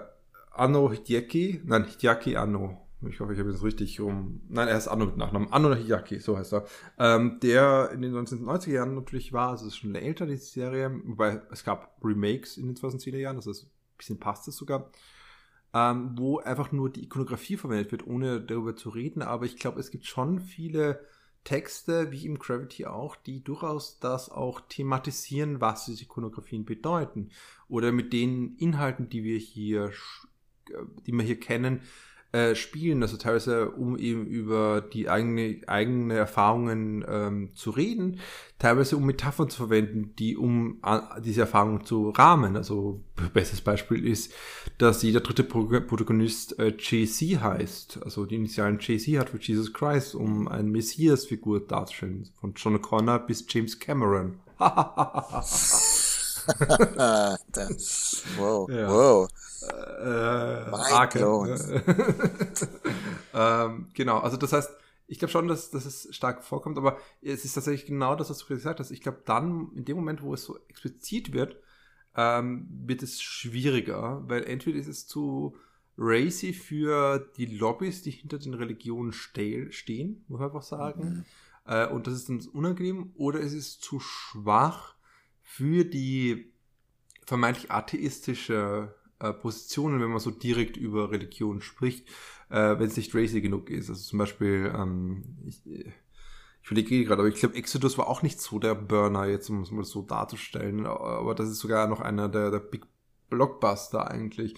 Anno 0.53 0.91
Hideaki. 0.91 1.61
Nein, 1.65 1.85
Hideaki 1.85 2.37
Anno. 2.37 2.86
Ich 3.09 3.20
hoffe, 3.20 3.33
ich 3.33 3.39
habe 3.39 3.51
es 3.51 3.62
richtig 3.62 4.01
rum. 4.01 4.41
Nein, 4.49 4.69
er 4.69 4.78
ist 4.78 4.89
Anno 4.89 5.07
mit 5.07 5.16
Nachnamen. 5.16 5.53
Anno 5.53 5.74
Hideaki, 5.74 6.19
so 6.19 6.37
heißt 6.37 6.55
er. 6.55 6.66
Ähm, 6.99 7.39
der 7.43 7.91
in 7.93 8.03
den 8.03 8.15
1990er 8.15 8.70
Jahren 8.70 8.95
natürlich 8.95 9.33
war, 9.33 9.51
also 9.51 9.66
ist 9.66 9.77
schon 9.77 9.95
älter, 9.95 10.27
diese 10.27 10.47
Serie, 10.47 11.01
wobei 11.05 11.43
es 11.51 11.65
gab 11.65 11.97
Remakes 12.03 12.57
in 12.57 12.66
den 12.66 12.77
2010er 12.77 13.19
Jahren, 13.19 13.37
also 13.37 13.51
ein 13.51 13.69
bisschen 13.97 14.19
passt 14.19 14.49
es 14.49 14.57
sogar. 14.57 14.91
Ähm, 15.74 16.12
wo 16.16 16.39
einfach 16.39 16.73
nur 16.73 16.91
die 16.91 17.05
Ikonografie 17.05 17.57
verwendet 17.57 17.93
wird, 17.93 18.07
ohne 18.07 18.41
darüber 18.41 18.77
zu 18.77 18.89
reden. 18.89 19.23
Aber 19.23 19.45
ich 19.45 19.57
glaube, 19.57 19.81
es 19.81 19.91
gibt 19.91 20.07
schon 20.07 20.41
viele 20.41 21.01
Texte, 21.47 22.11
wie 22.11 22.27
im 22.27 22.39
Gravity 22.39 22.87
auch, 22.87 23.15
die 23.15 23.43
durchaus 23.45 24.01
das 24.01 24.31
auch 24.31 24.61
thematisieren, 24.69 25.61
was 25.61 25.85
diese 25.85 26.03
Ikonografien 26.03 26.65
bedeuten. 26.65 27.31
Oder 27.69 27.93
mit 27.93 28.12
den 28.12 28.57
Inhalten, 28.57 29.09
die 29.09 29.23
wir 29.23 29.39
hier, 29.39 29.93
äh, 30.70 30.85
die 31.07 31.12
wir 31.12 31.23
hier 31.23 31.39
kennen, 31.39 31.83
äh, 32.32 32.55
spielen, 32.55 33.03
also 33.03 33.16
teilweise 33.16 33.70
um 33.70 33.97
eben 33.97 34.27
über 34.27 34.81
die 34.81 35.09
eigene, 35.09 35.61
eigene 35.66 36.15
Erfahrungen 36.15 37.05
ähm, 37.09 37.51
zu 37.55 37.70
reden, 37.70 38.20
teilweise 38.59 38.97
um 38.97 39.07
Metaphern 39.07 39.48
zu 39.48 39.59
verwenden, 39.59 40.15
die 40.19 40.36
um 40.36 40.81
uh, 40.85 41.20
diese 41.20 41.43
Erfahrungen 41.43 41.85
zu 41.85 42.11
rahmen. 42.11 42.57
Also 42.57 43.01
bestes 43.32 43.61
Beispiel 43.61 44.07
ist, 44.07 44.32
dass 44.78 45.03
jeder 45.03 45.20
dritte 45.20 45.44
Protagonist 45.44 46.59
äh, 46.59 46.74
JC 46.77 47.40
heißt, 47.40 48.01
also 48.03 48.27
die 48.27 48.35
Initialen 48.35 48.81
JC 48.81 49.19
hat 49.19 49.31
für 49.31 49.40
Jesus 49.40 49.73
Christ, 49.73 50.15
um 50.15 50.48
eine 50.48 50.69
Messias-Figur 50.69 51.61
darzustellen, 51.61 52.28
von 52.40 52.55
John 52.57 52.82
Connor 52.82 53.20
bis 53.20 53.47
James 53.48 53.78
Cameron. 53.78 54.40
wow, 58.39 58.69
ja. 58.70 58.89
wow. 58.89 59.28
Äh, 59.62 60.70
Arke. 60.73 61.19
ähm, 63.35 63.89
genau, 63.95 64.19
also 64.19 64.37
das 64.37 64.53
heißt, 64.53 64.70
ich 65.09 65.19
glaube 65.19 65.33
schon, 65.33 65.49
dass, 65.49 65.70
dass 65.70 65.85
es 65.87 66.15
stark 66.15 66.43
vorkommt, 66.43 66.78
aber 66.78 66.99
es 67.23 67.45
ist 67.45 67.55
tatsächlich 67.55 67.87
genau 67.87 68.16
das, 68.16 68.31
was 68.31 68.39
du 68.39 68.47
gesagt 68.47 68.81
hast. 68.81 68.91
Ich 68.91 69.01
glaube, 69.01 69.23
dann, 69.24 69.70
in 69.74 69.85
dem 69.85 69.97
Moment, 69.97 70.23
wo 70.23 70.35
es 70.35 70.45
so 70.45 70.59
explizit 70.69 71.33
wird, 71.33 71.57
ähm, 72.16 72.66
wird 72.70 73.03
es 73.03 73.23
schwieriger, 73.23 74.23
weil 74.27 74.45
entweder 74.45 74.78
ist 74.78 74.89
es 74.89 75.07
zu 75.07 75.57
racy 75.97 76.53
für 76.53 77.31
die 77.37 77.47
Lobbys, 77.47 78.03
die 78.03 78.11
hinter 78.11 78.39
den 78.39 78.55
Religionen 78.55 79.12
ste 79.12 79.70
stehen, 79.73 80.24
muss 80.28 80.41
man 80.41 80.49
einfach 80.49 80.62
sagen. 80.62 81.03
Mhm. 81.05 81.24
Äh, 81.66 81.89
und 81.89 82.07
das 82.07 82.15
ist 82.15 82.28
dann 82.28 82.41
unangenehm, 82.53 83.12
oder 83.15 83.41
es 83.41 83.53
ist 83.53 83.83
zu 83.83 84.01
schwach 84.01 84.95
für 85.43 85.85
die 85.85 86.53
vermeintlich 87.24 87.70
atheistische 87.70 88.95
äh, 89.21 89.33
Positionen, 89.33 90.01
wenn 90.01 90.11
man 90.11 90.21
so 90.21 90.31
direkt 90.31 90.77
über 90.77 91.11
Religion 91.11 91.61
spricht, 91.61 92.09
äh, 92.51 92.79
wenn 92.79 92.89
es 92.89 92.97
nicht 92.97 93.15
racy 93.15 93.41
genug 93.41 93.71
ist. 93.71 93.89
Also 93.89 94.03
zum 94.03 94.19
Beispiel, 94.19 94.73
ähm, 94.75 95.25
ich, 95.47 95.61
ich 95.67 96.71
überlege 96.71 97.05
gerade, 97.05 97.23
aber 97.23 97.29
ich 97.29 97.37
glaube, 97.37 97.55
Exodus 97.55 97.99
war 97.99 98.09
auch 98.09 98.23
nicht 98.23 98.41
so 98.41 98.59
der 98.59 98.75
Burner, 98.75 99.27
jetzt 99.27 99.49
um 99.51 99.63
es 99.63 99.71
mal 99.71 99.85
so 99.85 100.03
darzustellen, 100.03 100.87
aber 100.87 101.35
das 101.35 101.49
ist 101.49 101.61
sogar 101.61 101.87
noch 101.87 102.01
einer 102.01 102.29
der, 102.29 102.51
der 102.51 102.59
Big 102.59 102.87
Blockbuster 103.29 104.11
eigentlich. 104.11 104.55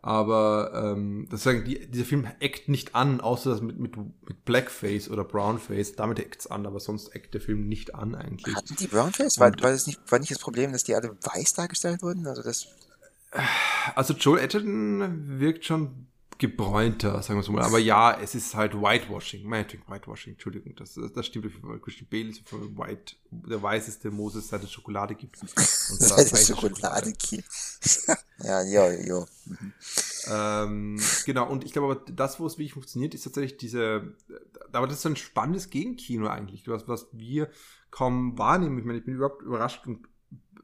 Aber 0.00 0.72
ähm, 0.74 1.26
das 1.28 1.42
sagen, 1.42 1.64
die, 1.64 1.90
dieser 1.90 2.04
Film 2.04 2.26
eckt 2.38 2.68
nicht 2.68 2.94
an, 2.94 3.20
außer 3.20 3.50
das 3.50 3.60
mit, 3.60 3.80
mit, 3.80 3.96
mit 3.96 4.44
Blackface 4.44 5.10
oder 5.10 5.24
Brownface. 5.24 5.96
Damit 5.96 6.20
eckt's 6.20 6.46
an, 6.46 6.66
aber 6.66 6.78
sonst 6.78 7.08
eckt 7.08 7.34
der 7.34 7.40
Film 7.40 7.68
nicht 7.68 7.96
an 7.96 8.14
eigentlich. 8.14 8.54
Hatten 8.54 8.76
die 8.76 8.86
Brownface? 8.86 9.40
War, 9.40 9.50
war, 9.60 9.72
das 9.72 9.88
nicht, 9.88 10.00
war 10.10 10.20
nicht 10.20 10.30
das 10.30 10.38
Problem, 10.38 10.72
dass 10.72 10.84
die 10.84 10.94
alle 10.94 11.16
weiß 11.20 11.54
dargestellt 11.54 12.02
wurden? 12.02 12.26
Also 12.28 12.42
das. 12.42 12.68
Also 13.94 14.14
Joel 14.14 14.42
Edgerton 14.42 15.40
wirkt 15.40 15.64
schon 15.64 16.08
gebräunter, 16.38 17.20
sagen 17.22 17.38
wir 17.38 17.42
es 17.42 17.48
mal. 17.48 17.62
Aber 17.62 17.78
ja, 17.78 18.18
es 18.20 18.34
ist 18.34 18.54
halt 18.54 18.74
Whitewashing. 18.74 19.44
Meinetwegen 19.44 19.82
Whitewashing, 19.88 20.34
Entschuldigung. 20.34 20.74
Das, 20.76 20.94
das 20.94 21.26
stimmt 21.26 21.46
auf 21.46 21.52
jeden 21.52 21.66
Fall. 21.66 21.80
Christian 21.80 22.08
Bale 22.08 22.28
ist 22.28 22.42
White, 22.52 23.16
der 23.30 23.60
weißeste 23.60 24.10
Moses, 24.10 24.48
seit 24.48 24.62
es 24.62 24.70
Schokolade 24.70 25.16
gibt. 25.16 25.40
Und 25.42 25.50
seit 25.56 26.32
es 26.32 26.46
Schokolade 26.46 27.12
gibt. 27.12 27.48
ja, 28.38 28.62
ja, 28.62 28.92
ja. 28.92 29.26
Mhm. 29.46 29.72
Ähm, 30.30 31.00
genau, 31.26 31.48
und 31.48 31.64
ich 31.64 31.72
glaube 31.72 31.92
aber, 31.92 32.12
das, 32.12 32.38
wo 32.38 32.46
es 32.46 32.54
wirklich 32.54 32.74
funktioniert, 32.74 33.14
ist 33.14 33.24
tatsächlich 33.24 33.56
diese, 33.56 34.14
aber 34.72 34.86
das 34.86 34.98
ist 34.98 35.06
ein 35.06 35.16
spannendes 35.16 35.70
Gegenkino 35.70 36.28
eigentlich, 36.28 36.68
was, 36.68 36.86
was 36.86 37.08
wir 37.12 37.50
kaum 37.90 38.38
wahrnehmen. 38.38 38.78
Ich 38.78 38.84
meine, 38.84 38.98
ich 38.98 39.04
bin 39.04 39.14
überhaupt 39.14 39.42
überrascht 39.42 39.86
und 39.86 40.06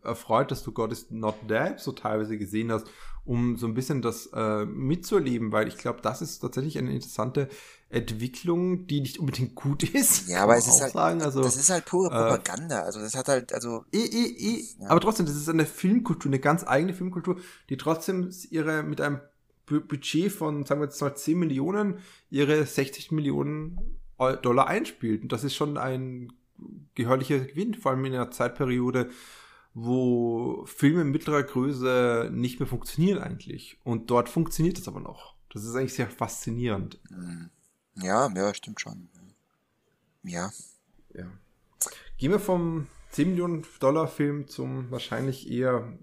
erfreut, 0.04 0.50
dass 0.50 0.62
du 0.62 0.72
God 0.72 0.92
is 0.92 1.10
Not 1.10 1.36
Dead 1.48 1.78
so 1.78 1.92
teilweise 1.92 2.38
gesehen 2.38 2.70
hast 2.70 2.86
um 3.24 3.56
so 3.56 3.66
ein 3.66 3.74
bisschen 3.74 4.02
das 4.02 4.26
äh, 4.34 4.66
mitzuerleben, 4.66 5.50
weil 5.50 5.66
ich 5.68 5.78
glaube, 5.78 6.00
das 6.02 6.20
ist 6.20 6.40
tatsächlich 6.40 6.76
eine 6.76 6.92
interessante 6.92 7.48
Entwicklung, 7.88 8.86
die 8.86 9.00
nicht 9.00 9.18
unbedingt 9.18 9.54
gut 9.54 9.82
ist. 9.94 10.28
Ja, 10.28 10.42
aber 10.42 10.56
es 10.56 10.66
ist 10.66 10.82
halt, 10.82 10.92
sagen. 10.92 11.22
Also, 11.22 11.42
das 11.42 11.56
ist 11.56 11.70
halt 11.70 11.86
pure 11.86 12.08
äh, 12.08 12.10
Propaganda. 12.10 12.80
Äh, 12.80 12.84
also 12.84 13.00
das 13.00 13.14
hat 13.14 13.28
halt, 13.28 13.54
also. 13.54 13.84
Eh, 13.92 13.98
eh, 13.98 14.26
eh. 14.26 14.64
Ja. 14.80 14.90
Aber 14.90 15.00
trotzdem, 15.00 15.26
das 15.26 15.36
ist 15.36 15.48
eine 15.48 15.64
Filmkultur, 15.64 16.28
eine 16.28 16.38
ganz 16.38 16.66
eigene 16.66 16.92
Filmkultur, 16.92 17.36
die 17.70 17.76
trotzdem 17.76 18.30
ihre 18.50 18.82
mit 18.82 19.00
einem 19.00 19.20
Budget 19.66 20.30
von, 20.30 20.66
sagen 20.66 20.82
wir 20.82 20.86
jetzt 20.86 21.00
mal 21.00 21.14
10 21.14 21.38
Millionen, 21.38 21.98
ihre 22.28 22.66
60 22.66 23.12
Millionen 23.12 23.78
Dollar 24.42 24.66
einspielt. 24.66 25.22
Und 25.22 25.32
das 25.32 25.42
ist 25.42 25.54
schon 25.54 25.78
ein 25.78 26.32
gehörlicher 26.94 27.38
Gewinn, 27.40 27.74
vor 27.74 27.92
allem 27.92 28.04
in 28.04 28.14
einer 28.14 28.30
Zeitperiode, 28.30 29.08
wo 29.74 30.64
Filme 30.66 31.04
mittlerer 31.04 31.42
Größe 31.42 32.30
nicht 32.32 32.60
mehr 32.60 32.68
funktionieren 32.68 33.18
eigentlich. 33.18 33.78
Und 33.84 34.10
dort 34.10 34.28
funktioniert 34.28 34.78
es 34.78 34.88
aber 34.88 35.00
noch. 35.00 35.34
Das 35.52 35.64
ist 35.64 35.74
eigentlich 35.74 35.94
sehr 35.94 36.08
faszinierend. 36.08 37.00
Hm. 37.08 37.50
Ja, 37.96 38.32
ja, 38.34 38.54
stimmt 38.54 38.80
schon. 38.80 39.08
Ja. 40.22 40.50
Ja. 41.12 41.26
Gehen 42.18 42.32
wir 42.32 42.40
vom 42.40 42.86
10 43.10 43.30
Millionen 43.30 43.64
Dollar 43.80 44.08
Film 44.08 44.48
zum 44.48 44.90
wahrscheinlich 44.90 45.50
eher 45.50 45.96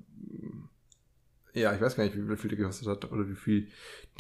ja, 1.54 1.74
ich 1.74 1.82
weiß 1.82 1.96
gar 1.96 2.04
nicht, 2.06 2.16
wie 2.16 2.38
viel 2.38 2.50
der 2.50 2.58
gekostet 2.60 2.88
hat 2.88 3.12
oder 3.12 3.28
wie 3.28 3.36
viel 3.36 3.68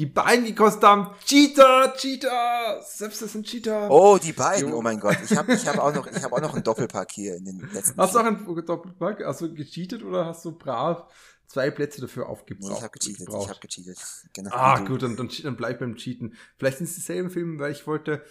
die 0.01 0.07
beiden 0.07 0.45
gekostet 0.45 0.83
haben. 0.83 1.11
Cheater, 1.27 1.93
Cheater, 1.95 2.81
selbst 2.83 3.21
das 3.21 3.33
sind 3.33 3.45
Cheater. 3.45 3.87
Oh, 3.91 4.17
die 4.17 4.33
beiden, 4.33 4.69
jo. 4.69 4.77
oh 4.77 4.81
mein 4.81 4.99
Gott. 4.99 5.17
Ich 5.23 5.37
habe 5.37 5.53
ich 5.53 5.67
hab 5.67 5.77
auch, 5.77 5.93
noch, 5.93 6.07
ich 6.07 6.23
hab 6.23 6.33
auch 6.33 6.41
noch 6.41 6.55
einen 6.55 6.63
Doppelpack 6.63 7.11
hier 7.11 7.35
in 7.35 7.45
den 7.45 7.59
letzten 7.71 8.01
Hast 8.01 8.15
du 8.15 8.19
auch 8.19 8.25
einen 8.25 8.65
Doppelpack? 8.65 9.23
Hast 9.23 9.41
du 9.41 9.53
gecheatet 9.53 10.01
oder 10.03 10.25
hast 10.25 10.43
du 10.43 10.53
brav 10.53 11.05
zwei 11.45 11.69
Plätze 11.69 12.01
dafür 12.01 12.29
aufgebraucht? 12.29 12.77
Ich 12.77 12.81
habe 12.81 12.97
gecheatet, 12.97 13.27
ich 13.29 13.47
habe 13.47 13.59
gecheatet. 13.59 13.99
Genau. 14.33 14.49
Ah, 14.51 14.79
gut, 14.79 15.03
dann, 15.03 15.15
dann, 15.15 15.29
dann 15.43 15.55
bleib 15.55 15.79
beim 15.79 15.95
Cheaten. 15.95 16.33
Vielleicht 16.57 16.79
sind 16.79 16.89
es 16.89 16.95
dieselben 16.95 17.29
Filme, 17.29 17.59
weil 17.59 17.71
ich 17.71 17.85
wollte 17.85 18.25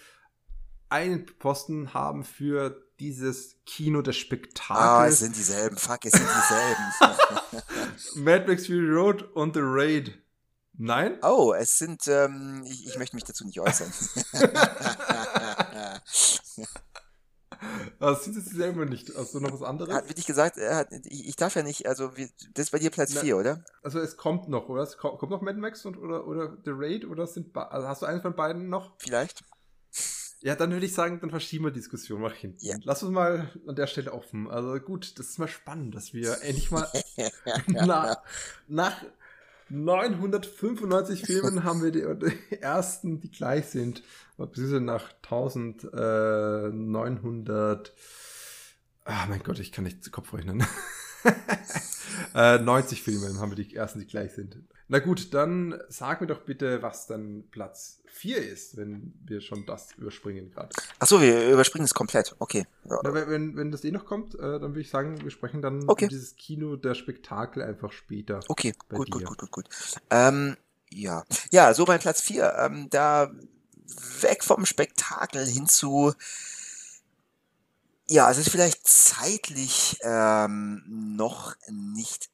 einen 0.89 1.25
Posten 1.25 1.95
haben 1.95 2.25
für 2.25 2.85
dieses 2.99 3.61
Kino 3.65 4.03
des 4.03 4.17
Spektakels. 4.17 4.81
Ah, 4.81 5.07
es 5.07 5.21
sind 5.21 5.37
dieselben. 5.37 5.77
Fuck, 5.77 6.05
es 6.05 6.15
sind 6.15 6.27
dieselben. 6.27 7.63
Mad 8.25 8.49
Max 8.49 8.67
Fury 8.67 8.91
Road 8.91 9.23
und 9.35 9.55
The 9.55 9.61
Raid. 9.63 10.21
Nein? 10.83 11.19
Oh, 11.23 11.53
es 11.53 11.77
sind, 11.77 12.09
ähm, 12.09 12.65
ich, 12.65 12.87
ich 12.87 12.97
möchte 12.97 13.15
mich 13.15 13.25
dazu 13.25 13.45
nicht 13.45 13.61
äußern. 13.61 13.93
Das 17.99 18.25
sind 18.25 18.37
jetzt 18.37 18.55
selber 18.55 18.87
nicht. 18.87 19.15
Hast 19.15 19.35
du 19.35 19.41
noch 19.41 19.53
was 19.53 19.63
anderes? 19.63 19.93
Hat 19.95 20.09
wirklich 20.09 20.25
gesagt, 20.25 20.57
er 20.57 20.77
hat, 20.77 20.89
ich, 21.05 21.29
ich 21.29 21.37
darf 21.37 21.55
ja 21.55 21.63
nicht, 21.63 21.87
also 21.87 22.17
wie, 22.17 22.31
das 22.55 22.65
ist 22.65 22.71
bei 22.71 22.79
dir 22.79 22.89
Platz 22.89 23.13
4, 23.19 23.37
oder? 23.37 23.63
Also 23.83 23.99
es 23.99 24.17
kommt 24.17 24.49
noch, 24.49 24.71
oder? 24.71 24.83
Es 24.83 24.97
kommt, 24.97 25.19
kommt 25.19 25.31
noch 25.31 25.43
Mad 25.43 25.59
Max 25.59 25.85
und, 25.85 25.99
oder, 25.99 26.27
oder 26.27 26.57
The 26.65 26.71
Raid 26.73 27.05
oder 27.05 27.27
sind 27.27 27.55
also 27.55 27.87
hast 27.87 28.01
du 28.01 28.07
einen 28.07 28.23
von 28.23 28.35
beiden 28.35 28.71
noch? 28.71 28.95
Vielleicht. 28.97 29.45
Ja, 30.41 30.57
dann 30.57 30.73
würde 30.73 30.87
ich 30.87 30.95
sagen, 30.95 31.21
dann 31.21 31.29
verschieben 31.29 31.65
wir 31.65 31.71
die 31.71 31.81
Diskussion 31.81 32.23
mal 32.23 32.33
hinten. 32.33 32.65
Ja. 32.65 32.77
Lass 32.85 33.03
uns 33.03 33.13
mal 33.13 33.51
an 33.67 33.77
der 33.77 33.87
Stelle 33.87 34.15
offen. 34.15 34.49
Also 34.49 34.81
gut, 34.81 35.19
das 35.19 35.27
ist 35.27 35.39
mal 35.39 35.49
spannend, 35.49 35.95
dass 35.95 36.15
wir 36.15 36.41
endlich 36.41 36.71
mal 36.71 36.89
nach, 37.67 38.23
nach 38.67 39.05
995 39.71 41.23
Filmen 41.23 41.65
haben 41.65 41.83
wir 41.83 41.93
die, 41.93 42.05
ersten, 42.61 43.21
die 43.21 43.31
gleich 43.31 43.67
sind. 43.67 44.03
Beziehungsweise 44.37 44.81
nach 44.81 45.13
1900. 45.23 47.95
Ah, 49.05 49.27
mein 49.29 49.43
Gott, 49.43 49.59
ich 49.59 49.73
kann 49.73 49.85
nicht 49.85 50.05
zu 50.05 50.11
Kopf 50.11 50.35
rechnen. 50.35 50.63
äh, 52.35 52.59
90 52.59 53.03
Filme 53.03 53.39
haben 53.39 53.51
wir 53.51 53.63
die 53.63 53.75
ersten, 53.75 54.01
die 54.01 54.07
gleich 54.07 54.33
sind. 54.33 54.57
Na 54.89 54.99
gut, 54.99 55.33
dann 55.35 55.81
sag 55.89 56.21
mir 56.21 56.27
doch 56.27 56.41
bitte, 56.41 56.83
was 56.83 57.07
dann 57.07 57.45
Platz 57.53 58.01
4 58.07 58.39
ist, 58.39 58.77
wenn 58.77 59.15
wir 59.25 59.41
schon 59.41 59.65
das 59.65 59.93
überspringen 59.97 60.51
gerade. 60.51 60.71
Achso, 60.99 61.21
wir 61.21 61.49
überspringen 61.49 61.85
es 61.85 61.95
komplett. 61.95 62.35
Okay. 62.41 62.67
Na, 62.85 63.15
wenn, 63.15 63.57
wenn 63.57 63.71
das 63.71 63.85
eh 63.85 63.93
noch 63.93 64.05
kommt, 64.05 64.35
äh, 64.35 64.39
dann 64.39 64.71
würde 64.71 64.81
ich 64.81 64.91
sagen, 64.91 65.23
wir 65.23 65.31
sprechen 65.31 65.63
dann 65.63 65.89
okay. 65.89 66.09
dieses 66.09 66.35
Kino 66.35 66.75
der 66.75 66.95
Spektakel 66.95 67.63
einfach 67.63 67.93
später. 67.93 68.41
Okay, 68.49 68.75
gut, 68.89 69.11
gut, 69.11 69.25
gut, 69.25 69.39
gut, 69.39 69.51
gut. 69.51 69.69
Ähm, 70.11 70.57
ja. 70.91 71.25
Ja, 71.53 71.73
so 71.73 71.85
mein 71.87 72.01
Platz 72.01 72.21
4. 72.21 72.57
Ähm, 72.59 72.89
da 72.91 73.31
weg 74.21 74.43
vom 74.43 74.67
Spektakel 74.67 75.47
hin 75.47 75.67
zu 75.67 76.13
ja, 78.11 78.29
es 78.29 78.39
ist 78.39 78.51
vielleicht 78.51 78.87
zeitlich 78.89 79.99
ähm, 80.03 80.83
noch 81.17 81.55
nicht 81.69 82.29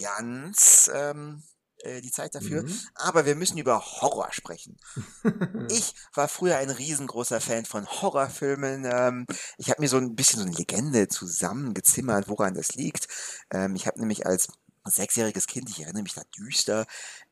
ganz 0.00 0.88
ähm, 0.94 1.42
äh, 1.78 2.00
die 2.00 2.12
Zeit 2.12 2.36
dafür. 2.36 2.62
Mhm. 2.62 2.80
Aber 2.94 3.26
wir 3.26 3.34
müssen 3.34 3.58
über 3.58 3.80
Horror 3.80 4.32
sprechen. 4.32 4.78
ich 5.68 5.94
war 6.14 6.28
früher 6.28 6.58
ein 6.58 6.70
riesengroßer 6.70 7.40
Fan 7.40 7.64
von 7.64 7.88
Horrorfilmen. 7.88 8.84
Ähm, 8.84 9.26
ich 9.58 9.70
habe 9.70 9.82
mir 9.82 9.88
so 9.88 9.96
ein 9.96 10.14
bisschen 10.14 10.38
so 10.38 10.46
eine 10.46 10.54
Legende 10.54 11.08
zusammengezimmert, 11.08 12.28
woran 12.28 12.54
das 12.54 12.76
liegt. 12.76 13.08
Ähm, 13.50 13.74
ich 13.74 13.88
habe 13.88 13.98
nämlich 13.98 14.26
als 14.26 14.46
sechsjähriges 14.84 15.48
Kind, 15.48 15.70
ich 15.70 15.80
erinnere 15.80 16.04
mich 16.04 16.14
da 16.14 16.22
düster, 16.38 16.86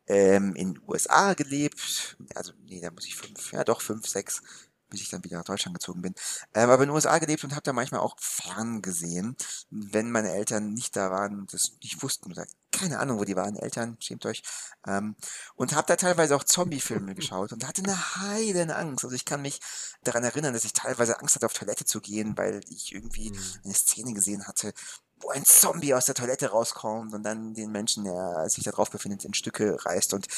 ähm, 0.08 0.56
in 0.56 0.74
den 0.74 0.82
USA 0.88 1.34
gelebt. 1.34 2.16
Also, 2.34 2.52
nee, 2.64 2.80
da 2.80 2.90
muss 2.90 3.06
ich 3.06 3.14
fünf, 3.14 3.52
ja 3.52 3.62
doch, 3.62 3.80
fünf, 3.82 4.08
sechs, 4.08 4.42
bis 4.88 5.00
ich 5.00 5.10
dann 5.10 5.24
wieder 5.24 5.38
nach 5.38 5.44
Deutschland 5.44 5.78
gezogen 5.78 6.02
bin. 6.02 6.14
Ähm, 6.54 6.70
aber 6.70 6.82
in 6.82 6.88
den 6.88 6.94
USA 6.94 7.18
gelebt 7.18 7.44
und 7.44 7.52
habe 7.52 7.62
da 7.62 7.72
manchmal 7.72 8.00
auch 8.00 8.16
fern 8.18 8.82
gesehen, 8.82 9.36
wenn 9.70 10.10
meine 10.10 10.32
Eltern 10.32 10.72
nicht 10.72 10.96
da 10.96 11.10
waren 11.10 11.38
und 11.38 11.52
das 11.52 11.72
nicht 11.82 12.02
wussten 12.02 12.32
oder 12.32 12.46
keine 12.70 12.98
Ahnung, 12.98 13.18
wo 13.18 13.24
die 13.24 13.36
waren, 13.36 13.56
Eltern, 13.56 13.96
schämt 13.98 14.24
euch. 14.26 14.42
Ähm, 14.86 15.16
und 15.56 15.74
habe 15.74 15.86
da 15.86 15.96
teilweise 15.96 16.36
auch 16.36 16.44
Zombie-Filme 16.44 17.14
geschaut 17.16 17.52
und 17.52 17.66
hatte 17.66 17.82
eine 17.82 18.16
heiden 18.16 18.70
Angst. 18.70 19.04
Also 19.04 19.16
ich 19.16 19.24
kann 19.24 19.42
mich 19.42 19.60
daran 20.04 20.24
erinnern, 20.24 20.52
dass 20.52 20.64
ich 20.64 20.72
teilweise 20.72 21.18
Angst 21.18 21.34
hatte, 21.34 21.46
auf 21.46 21.54
Toilette 21.54 21.84
zu 21.84 22.00
gehen, 22.00 22.36
weil 22.36 22.60
ich 22.68 22.94
irgendwie 22.94 23.30
mhm. 23.30 23.38
eine 23.64 23.74
Szene 23.74 24.12
gesehen 24.12 24.46
hatte, 24.46 24.72
wo 25.20 25.30
ein 25.30 25.44
Zombie 25.44 25.94
aus 25.94 26.06
der 26.06 26.14
Toilette 26.14 26.50
rauskommt 26.50 27.12
und 27.14 27.22
dann 27.22 27.54
den 27.54 27.72
Menschen, 27.72 28.04
der 28.04 28.48
sich 28.48 28.64
da 28.64 28.70
drauf 28.70 28.90
befindet, 28.90 29.24
in 29.24 29.34
Stücke 29.34 29.84
reißt. 29.84 30.14
Und 30.14 30.28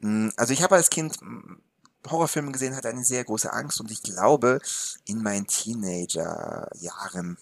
mh, 0.00 0.26
mm, 0.28 0.32
also 0.36 0.52
ich 0.52 0.62
habe 0.62 0.76
als 0.76 0.90
Kind 0.90 1.20
mm, 1.20 1.54
Horrorfilme 2.10 2.52
gesehen, 2.52 2.76
hatte 2.76 2.88
eine 2.88 3.04
sehr 3.04 3.24
große 3.24 3.52
Angst 3.52 3.80
und 3.80 3.90
ich 3.90 4.02
glaube, 4.02 4.60
in 5.06 5.22
meinen 5.22 5.46
Teenagerjahren 5.46 7.38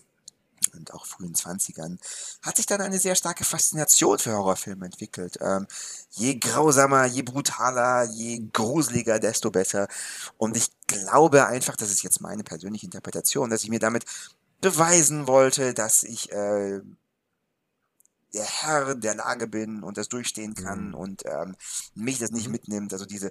und 0.75 0.93
auch 0.93 1.07
frühen 1.07 1.35
Zwanzigern 1.35 1.99
hat 2.43 2.57
sich 2.57 2.67
dann 2.67 2.81
eine 2.81 2.99
sehr 2.99 3.15
starke 3.15 3.45
Faszination 3.45 4.19
für 4.19 4.33
Horrorfilme 4.33 4.87
entwickelt. 4.87 5.39
Ähm, 5.41 5.67
je 6.11 6.39
grausamer, 6.39 7.07
je 7.07 7.23
brutaler, 7.23 8.05
je 8.05 8.43
gruseliger, 8.53 9.19
desto 9.19 9.51
besser. 9.51 9.89
Und 10.39 10.57
ich 10.57 10.69
glaube 10.87 11.47
einfach, 11.47 11.77
das 11.77 11.91
ist 11.91 12.03
jetzt 12.03 12.21
meine 12.21 12.45
persönliche 12.45 12.87
Interpretation, 12.87 13.51
dass 13.51 13.65
ich 13.65 13.71
mir 13.71 13.79
damit 13.79 14.05
beweisen 14.61 15.27
wollte, 15.27 15.75
dass 15.75 16.03
ich 16.03 16.33
äh, 16.33 16.81
der 18.37 18.45
Herr 18.45 18.95
der 18.95 19.15
Lage 19.15 19.47
bin 19.47 19.83
und 19.83 19.97
das 19.97 20.09
durchstehen 20.09 20.55
kann 20.55 20.89
mhm. 20.89 20.95
und 20.95 21.23
ähm, 21.25 21.57
mich 21.95 22.19
das 22.19 22.31
nicht 22.31 22.47
mhm. 22.47 22.53
mitnimmt. 22.53 22.93
Also 22.93 23.07
diese 23.07 23.31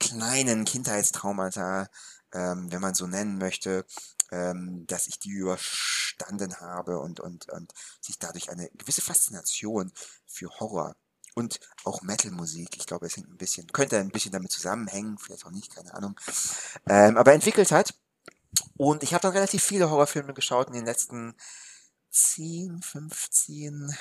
kleinen 0.00 0.64
Kindheitstraumata, 0.64 1.88
ähm, 2.32 2.72
wenn 2.72 2.80
man 2.80 2.94
so 2.94 3.06
nennen 3.06 3.38
möchte, 3.38 3.84
ähm, 4.30 4.86
dass 4.86 5.06
ich 5.06 5.18
die 5.18 5.30
überstanden 5.30 6.58
habe 6.60 6.98
und, 6.98 7.20
und, 7.20 7.48
und 7.50 7.72
sich 8.00 8.18
dadurch 8.18 8.50
eine 8.50 8.68
gewisse 8.74 9.02
Faszination 9.02 9.92
für 10.26 10.48
Horror 10.58 10.96
und 11.34 11.60
auch 11.84 12.00
Metal-Musik, 12.00 12.76
ich 12.76 12.86
glaube, 12.86 13.06
es 13.06 13.16
hängt 13.16 13.28
ein 13.28 13.36
bisschen, 13.36 13.66
könnte 13.68 13.98
ein 13.98 14.08
bisschen 14.08 14.32
damit 14.32 14.50
zusammenhängen, 14.50 15.18
vielleicht 15.18 15.44
auch 15.44 15.50
nicht, 15.50 15.74
keine 15.74 15.92
Ahnung, 15.92 16.18
ähm, 16.88 17.18
aber 17.18 17.34
entwickelt 17.34 17.70
hat. 17.72 17.94
Und 18.78 19.02
ich 19.02 19.12
habe 19.12 19.20
dann 19.20 19.32
relativ 19.32 19.62
viele 19.62 19.90
Horrorfilme 19.90 20.32
geschaut 20.32 20.68
in 20.68 20.72
den 20.72 20.86
letzten 20.86 21.34
10, 22.10 22.80
15 22.80 23.94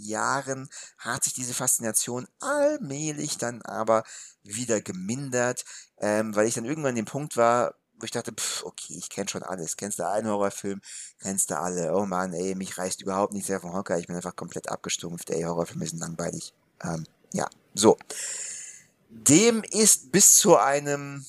Jahren 0.00 0.68
hat 0.98 1.24
sich 1.24 1.34
diese 1.34 1.54
Faszination 1.54 2.26
allmählich 2.40 3.38
dann 3.38 3.62
aber 3.62 4.04
wieder 4.42 4.80
gemindert, 4.80 5.64
ähm, 5.98 6.34
weil 6.34 6.46
ich 6.46 6.54
dann 6.54 6.64
irgendwann 6.64 6.90
an 6.90 6.96
dem 6.96 7.04
Punkt 7.04 7.36
war, 7.36 7.74
wo 8.00 8.04
ich 8.04 8.10
dachte, 8.10 8.32
pff, 8.32 8.64
okay, 8.64 8.94
ich 8.96 9.10
kenne 9.10 9.28
schon 9.28 9.42
alles. 9.42 9.76
Kennst 9.76 9.98
du 9.98 10.08
einen 10.08 10.28
Horrorfilm? 10.28 10.80
Kennst 11.20 11.50
du 11.50 11.58
alle? 11.58 11.94
Oh 11.94 12.06
Mann, 12.06 12.32
ey, 12.32 12.54
mich 12.54 12.78
reißt 12.78 13.02
überhaupt 13.02 13.34
nicht 13.34 13.46
sehr 13.46 13.60
vom 13.60 13.74
Hocker. 13.74 13.98
Ich 13.98 14.06
bin 14.06 14.16
einfach 14.16 14.36
komplett 14.36 14.70
abgestumpft. 14.70 15.30
Ey, 15.30 15.42
Horrorfilme 15.42 15.86
sind 15.86 15.98
langweilig. 15.98 16.54
Ähm, 16.82 17.06
ja, 17.32 17.48
so. 17.74 17.98
Dem 19.10 19.62
ist 19.64 20.12
bis 20.12 20.38
zu 20.38 20.56
einem 20.56 21.24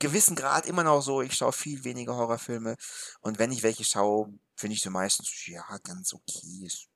gewissen 0.00 0.34
Grad 0.34 0.66
immer 0.66 0.82
noch 0.82 1.02
so, 1.02 1.22
ich 1.22 1.34
schaue 1.34 1.52
viel 1.52 1.84
weniger 1.84 2.16
Horrorfilme 2.16 2.76
und 3.20 3.38
wenn 3.38 3.52
ich 3.52 3.62
welche 3.62 3.84
schaue, 3.84 4.32
finde 4.56 4.74
ich 4.74 4.82
so 4.82 4.90
meistens, 4.90 5.46
ja, 5.46 5.64
ganz 5.84 6.12
okay, 6.14 6.64
ist 6.64 6.88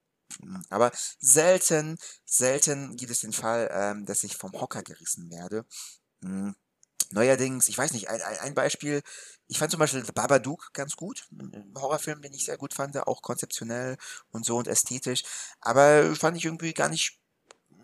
aber 0.70 0.92
selten, 1.18 1.98
selten 2.24 2.96
gibt 2.96 3.10
es 3.10 3.20
den 3.20 3.32
Fall, 3.32 3.70
ähm, 3.72 4.06
dass 4.06 4.24
ich 4.24 4.36
vom 4.36 4.52
Hocker 4.52 4.82
gerissen 4.82 5.30
werde. 5.30 5.64
Hm. 6.22 6.54
Neuerdings, 7.10 7.68
ich 7.68 7.78
weiß 7.78 7.92
nicht, 7.92 8.08
ein, 8.08 8.20
ein 8.20 8.54
Beispiel, 8.54 9.02
ich 9.46 9.58
fand 9.58 9.70
zum 9.70 9.78
Beispiel 9.78 10.04
The 10.04 10.12
Babadook 10.12 10.72
ganz 10.72 10.96
gut. 10.96 11.28
Ein 11.32 11.72
Horrorfilm, 11.76 12.22
den 12.22 12.32
ich 12.32 12.44
sehr 12.44 12.56
gut 12.56 12.74
fand, 12.74 12.96
auch 13.06 13.22
konzeptionell 13.22 13.96
und 14.30 14.44
so 14.44 14.56
und 14.56 14.68
ästhetisch. 14.68 15.22
Aber 15.60 16.14
fand 16.16 16.36
ich 16.36 16.44
irgendwie 16.44 16.72
gar 16.72 16.88
nicht, 16.88 17.20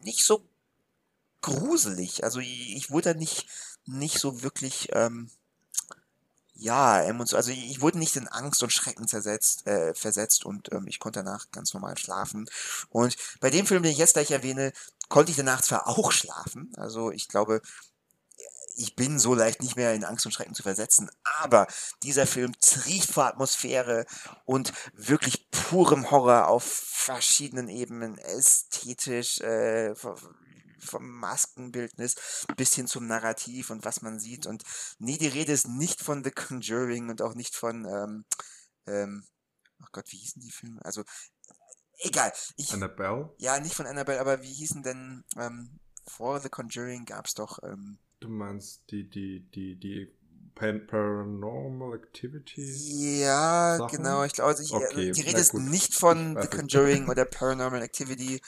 nicht 0.03 0.25
so 0.25 0.49
gruselig. 1.43 2.25
Also 2.25 2.41
ich, 2.41 2.77
ich 2.77 2.91
wurde 2.91 3.13
da 3.13 3.19
nicht, 3.19 3.47
nicht 3.85 4.19
so 4.19 4.43
wirklich 4.43 4.89
ähm, 4.93 5.31
ja, 6.61 7.03
emotion 7.03 7.39
also 7.39 7.51
ich 7.51 7.81
wurde 7.81 7.99
nicht 7.99 8.17
in 8.17 8.29
Angst 8.29 8.63
und 8.63 8.73
Schrecken 8.73 9.09
zersetzt, 9.09 9.67
äh, 9.67 9.95
versetzt 9.95 10.45
und 10.45 10.71
ähm, 10.73 10.87
ich 10.87 10.99
konnte 10.99 11.23
danach 11.23 11.51
ganz 11.51 11.73
normal 11.73 11.97
schlafen. 11.97 12.49
Und 12.91 13.17
bei 13.41 13.51
dem 13.51 13.67
Film, 13.67 13.83
den 13.83 13.93
ich 13.93 13.99
jetzt 13.99 14.13
gleich 14.15 14.31
erwähne, 14.31 14.73
konnte 15.09 15.31
ich 15.31 15.37
danach 15.37 15.63
zwar 15.63 15.89
auch 15.89 16.13
schlafen. 16.13 16.71
Also 16.77 17.11
ich 17.11 17.29
glaube, 17.29 17.63
ich 18.77 18.95
bin 18.95 19.19
so 19.19 19.35
leicht 19.35 19.63
nicht 19.63 19.77
mehr 19.77 19.95
in 19.95 20.05
Angst 20.05 20.27
und 20.27 20.33
Schrecken 20.33 20.55
zu 20.55 20.63
versetzen, 20.63 21.11
aber 21.41 21.67
dieser 22.03 22.27
Film 22.27 22.53
trieft 22.61 23.11
vor 23.11 23.25
Atmosphäre 23.27 24.07
und 24.45 24.73
wirklich 24.95 25.51
purem 25.51 26.11
Horror 26.11 26.49
auf 26.49 26.65
verschiedenen 26.65 27.69
Ebenen, 27.69 28.19
ästhetisch, 28.19 29.41
äh, 29.41 29.95
vom 30.85 31.09
Maskenbildnis 31.09 32.47
bis 32.57 32.75
hin 32.75 32.87
zum 32.87 33.07
Narrativ 33.07 33.71
und 33.71 33.85
was 33.85 34.03
man 34.03 34.19
sieht. 34.19 34.47
Und 34.47 34.63
nee, 34.99 35.19
die 35.19 35.29
Rede 35.29 35.53
ist 35.53 35.69
nicht 35.69 36.01
von 36.03 36.25
The 36.25 36.31
Conjuring 36.31 37.09
und 37.09 37.23
auch 37.23 37.35
nicht 37.35 37.55
von, 37.55 37.85
ähm, 37.87 38.25
ähm, 38.87 39.25
oh 39.83 39.89
Gott, 39.93 40.07
wie 40.11 40.19
hießen 40.19 40.43
die 40.43 40.53
Filme? 40.53 40.85
Also, 40.85 41.05
egal. 41.99 42.33
Ich, 42.57 42.73
Annabelle? 42.73 43.35
Ja, 43.39 43.59
nicht 43.61 43.75
von 43.75 43.87
Annabelle, 43.87 44.21
aber 44.21 44.43
wie 44.43 44.53
hießen 44.53 44.83
denn, 44.83 45.25
ähm, 45.37 45.79
vor 46.07 46.41
The 46.41 46.49
Conjuring 46.49 47.05
gab 47.05 47.27
es 47.27 47.35
doch, 47.35 47.63
ähm, 47.63 47.99
Du 48.21 48.29
meinst 48.29 48.83
die, 48.91 49.09
die, 49.09 49.41
die, 49.51 49.81
die 49.81 50.13
Paranormal 50.55 51.95
Activity? 51.95 53.21
Ja, 53.21 53.79
Sachen? 53.79 53.97
genau. 53.97 54.25
Ich 54.25 54.35
glaube, 54.35 54.51
also 54.51 54.63
ich, 54.63 54.73
okay, 54.75 55.11
die 55.11 55.21
Rede 55.23 55.41
ist 55.41 55.55
nicht 55.55 55.95
von 55.95 56.37
The 56.41 56.49
Conjuring 56.49 57.09
oder 57.09 57.25
Paranormal 57.25 57.83
Activity, 57.83 58.43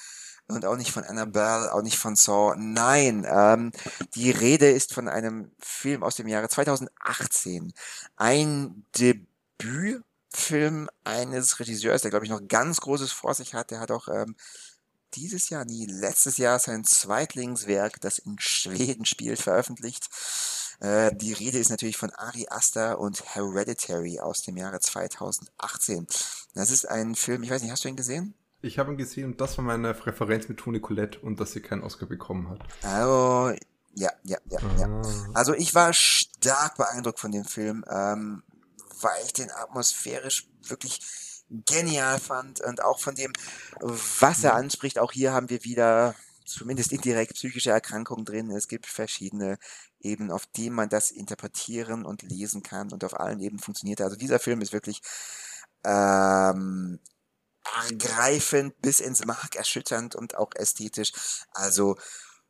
und 0.48 0.64
auch 0.64 0.76
nicht 0.76 0.92
von 0.92 1.04
Annabelle, 1.04 1.72
auch 1.72 1.82
nicht 1.82 1.98
von 1.98 2.16
Saw. 2.16 2.54
Nein, 2.56 3.26
ähm, 3.28 3.72
die 4.14 4.30
Rede 4.30 4.70
ist 4.70 4.92
von 4.92 5.08
einem 5.08 5.52
Film 5.58 6.02
aus 6.02 6.16
dem 6.16 6.28
Jahre 6.28 6.48
2018. 6.48 7.72
Ein 8.16 8.84
Debütfilm 8.98 10.88
eines 11.04 11.58
Regisseurs, 11.58 12.02
der 12.02 12.10
glaube 12.10 12.26
ich 12.26 12.30
noch 12.30 12.46
ganz 12.48 12.80
Großes 12.80 13.12
vor 13.12 13.34
sich 13.34 13.54
hat. 13.54 13.70
Der 13.70 13.80
hat 13.80 13.90
auch 13.90 14.08
ähm, 14.08 14.36
dieses 15.14 15.48
Jahr, 15.50 15.64
nie 15.64 15.86
letztes 15.86 16.36
Jahr 16.38 16.58
sein 16.58 16.84
Zweitlingswerk, 16.84 18.00
das 18.00 18.18
in 18.18 18.38
Schweden 18.38 19.04
spielt, 19.04 19.40
veröffentlicht. 19.40 20.08
Äh, 20.80 21.14
die 21.14 21.32
Rede 21.32 21.58
ist 21.58 21.70
natürlich 21.70 21.96
von 21.96 22.10
Ari 22.10 22.46
Aster 22.48 22.98
und 22.98 23.34
Hereditary 23.34 24.20
aus 24.20 24.42
dem 24.42 24.56
Jahre 24.56 24.80
2018. 24.80 26.06
Das 26.54 26.70
ist 26.70 26.88
ein 26.88 27.14
Film, 27.14 27.42
ich 27.42 27.50
weiß 27.50 27.62
nicht, 27.62 27.70
hast 27.70 27.84
du 27.84 27.88
ihn 27.88 27.96
gesehen? 27.96 28.34
Ich 28.62 28.78
habe 28.78 28.92
ihn 28.92 28.96
gesehen 28.96 29.32
und 29.32 29.40
das 29.40 29.58
war 29.58 29.64
meine 29.64 30.06
Referenz 30.06 30.48
mit 30.48 30.58
Toni 30.58 30.80
Colette 30.80 31.18
und 31.18 31.40
dass 31.40 31.52
sie 31.52 31.60
keinen 31.60 31.82
Oscar 31.82 32.06
bekommen 32.06 32.48
hat. 32.48 32.60
Also, 32.82 33.56
ja, 33.94 34.10
ja, 34.22 34.38
ja, 34.48 34.58
ah. 34.58 34.80
ja. 34.80 35.02
Also 35.34 35.52
ich 35.54 35.74
war 35.74 35.92
stark 35.92 36.76
beeindruckt 36.76 37.18
von 37.18 37.32
dem 37.32 37.44
Film, 37.44 37.84
ähm, 37.90 38.44
weil 39.00 39.24
ich 39.26 39.32
den 39.32 39.50
atmosphärisch 39.50 40.48
wirklich 40.68 41.00
genial 41.50 42.18
fand 42.18 42.60
und 42.60 42.82
auch 42.82 43.00
von 43.00 43.14
dem, 43.16 43.32
was 43.80 44.44
er 44.44 44.54
anspricht. 44.54 44.98
Auch 44.98 45.12
hier 45.12 45.32
haben 45.32 45.50
wir 45.50 45.64
wieder 45.64 46.14
zumindest 46.46 46.92
indirekt 46.92 47.34
psychische 47.34 47.70
Erkrankungen 47.70 48.24
drin. 48.24 48.50
Es 48.50 48.68
gibt 48.68 48.86
verschiedene 48.86 49.58
Ebenen, 50.00 50.30
auf 50.30 50.46
denen 50.46 50.76
man 50.76 50.88
das 50.88 51.10
interpretieren 51.10 52.04
und 52.04 52.22
lesen 52.22 52.62
kann 52.62 52.92
und 52.92 53.04
auf 53.04 53.18
allen 53.18 53.40
Ebenen 53.40 53.62
funktioniert. 53.62 54.00
Also 54.00 54.16
dieser 54.16 54.38
Film 54.38 54.60
ist 54.60 54.72
wirklich 54.72 55.02
ähm, 55.84 57.00
ergreifend 57.84 58.80
bis 58.82 59.00
ins 59.00 59.24
Mark 59.24 59.56
erschütternd 59.56 60.14
und 60.14 60.36
auch 60.36 60.50
ästhetisch. 60.54 61.12
Also 61.52 61.96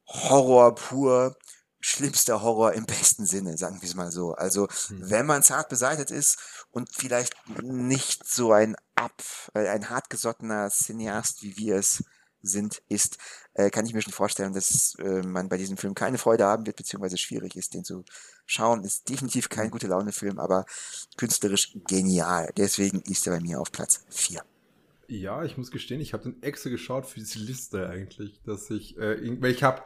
Horror 0.07 0.75
pur, 0.75 1.37
schlimmster 1.81 2.43
Horror 2.43 2.73
im 2.73 2.87
besten 2.87 3.27
Sinne, 3.27 3.57
sagen 3.57 3.81
wir 3.81 3.89
es 3.89 3.95
mal 3.95 4.13
so. 4.13 4.33
Also 4.33 4.69
mhm. 4.89 5.11
wenn 5.11 5.27
man 5.27 5.43
zart 5.43 5.69
beseitet 5.69 6.11
ist 6.11 6.39
und 6.71 6.89
vielleicht 6.93 7.35
nicht 7.63 8.27
so 8.29 8.53
ein 8.53 8.77
ab, 8.95 9.23
äh, 9.55 9.69
ein 9.69 9.91
hartgesottener 9.91 10.71
Cineast, 10.71 11.43
wie 11.43 11.57
wir 11.57 11.77
es 11.77 12.05
sind, 12.43 12.83
ist, 12.89 13.19
äh, 13.55 13.71
kann 13.71 13.87
ich 13.87 13.95
mir 13.95 14.03
schon 14.03 14.13
vorstellen, 14.13 14.53
dass 14.53 14.97
äh, 14.99 15.23
man 15.23 15.49
bei 15.49 15.57
diesem 15.57 15.77
Film 15.77 15.95
keine 15.95 16.19
Freude 16.19 16.45
haben 16.45 16.67
wird, 16.67 16.77
beziehungsweise 16.77 17.17
schwierig 17.17 17.57
ist, 17.57 17.75
den 17.75 17.85
zu 17.85 18.05
schauen. 18.47 18.83
Ist 18.85 19.09
definitiv 19.09 19.49
kein 19.49 19.71
gute 19.71 19.87
Laune-Film, 19.87 20.39
aber 20.39 20.65
künstlerisch 21.17 21.77
genial. 21.87 22.51
Deswegen 22.57 23.01
ist 23.03 23.27
er 23.27 23.35
bei 23.35 23.41
mir 23.41 23.61
auf 23.61 23.71
Platz 23.71 24.05
4. 24.11 24.45
Ja, 25.09 25.45
ich 25.45 25.57
muss 25.57 25.71
gestehen, 25.71 26.01
ich 26.01 26.13
habe 26.13 26.25
den 26.25 26.43
extra 26.43 26.71
geschaut 26.71 27.07
für 27.07 27.21
diese 27.21 27.39
Liste 27.39 27.89
eigentlich, 27.89 28.41
dass 28.45 28.71
ich, 28.71 28.97
äh, 28.99 29.41
weil 29.41 29.51
ich 29.51 29.63
habe 29.63 29.83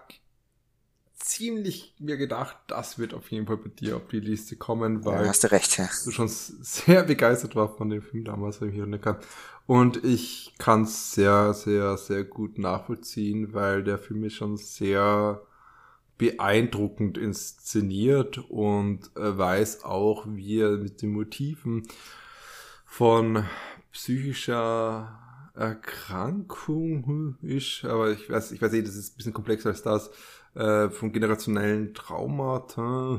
ziemlich 1.18 1.94
mir 1.98 2.16
gedacht, 2.16 2.56
das 2.66 2.98
wird 2.98 3.14
auf 3.14 3.30
jeden 3.30 3.47
Fall 3.47 3.56
bei 3.56 3.70
dir 3.70 3.97
auf 3.97 4.06
die 4.09 4.20
Liste 4.20 4.56
kommen, 4.56 5.05
weil 5.05 5.22
ja, 5.22 5.28
hast 5.28 5.44
du 5.44 5.51
recht, 5.51 5.78
ja. 5.78 5.88
du 6.05 6.10
schon 6.10 6.28
sehr 6.28 7.02
begeistert 7.05 7.56
war 7.56 7.74
von 7.74 7.88
dem 7.88 8.02
Film 8.02 8.24
damals, 8.24 8.60
wenn 8.60 8.70
ich 8.70 8.78
erinnern 8.78 9.01
kann. 9.01 9.18
Und 9.66 10.05
ich 10.05 10.55
kann 10.59 10.82
es 10.82 11.12
sehr, 11.12 11.52
sehr, 11.55 11.97
sehr 11.97 12.24
gut 12.24 12.59
nachvollziehen, 12.59 13.52
weil 13.55 13.82
der 13.82 13.98
Film 13.98 14.24
ist 14.24 14.34
schon 14.34 14.56
sehr 14.56 15.43
beeindruckend 16.18 17.18
inszeniert 17.18 18.38
und 18.48 19.10
äh, 19.16 19.36
weiß 19.36 19.84
auch, 19.84 20.26
wie 20.28 20.60
er 20.60 20.78
mit 20.78 21.02
den 21.02 21.12
Motiven 21.12 21.82
von 22.86 23.44
psychischer 23.97 25.18
Erkrankung 25.55 27.39
ist, 27.40 27.82
aber 27.86 28.10
ich 28.10 28.28
weiß, 28.28 28.52
ich 28.52 28.60
weiß 28.60 28.74
eh, 28.74 28.82
das 28.82 28.94
ist 28.94 29.14
ein 29.14 29.16
bisschen 29.16 29.32
komplexer 29.32 29.70
als 29.70 29.82
das, 29.82 30.10
äh, 30.55 30.90
von 30.90 31.12
generationellen 31.12 31.94
Traumata, 31.94 33.18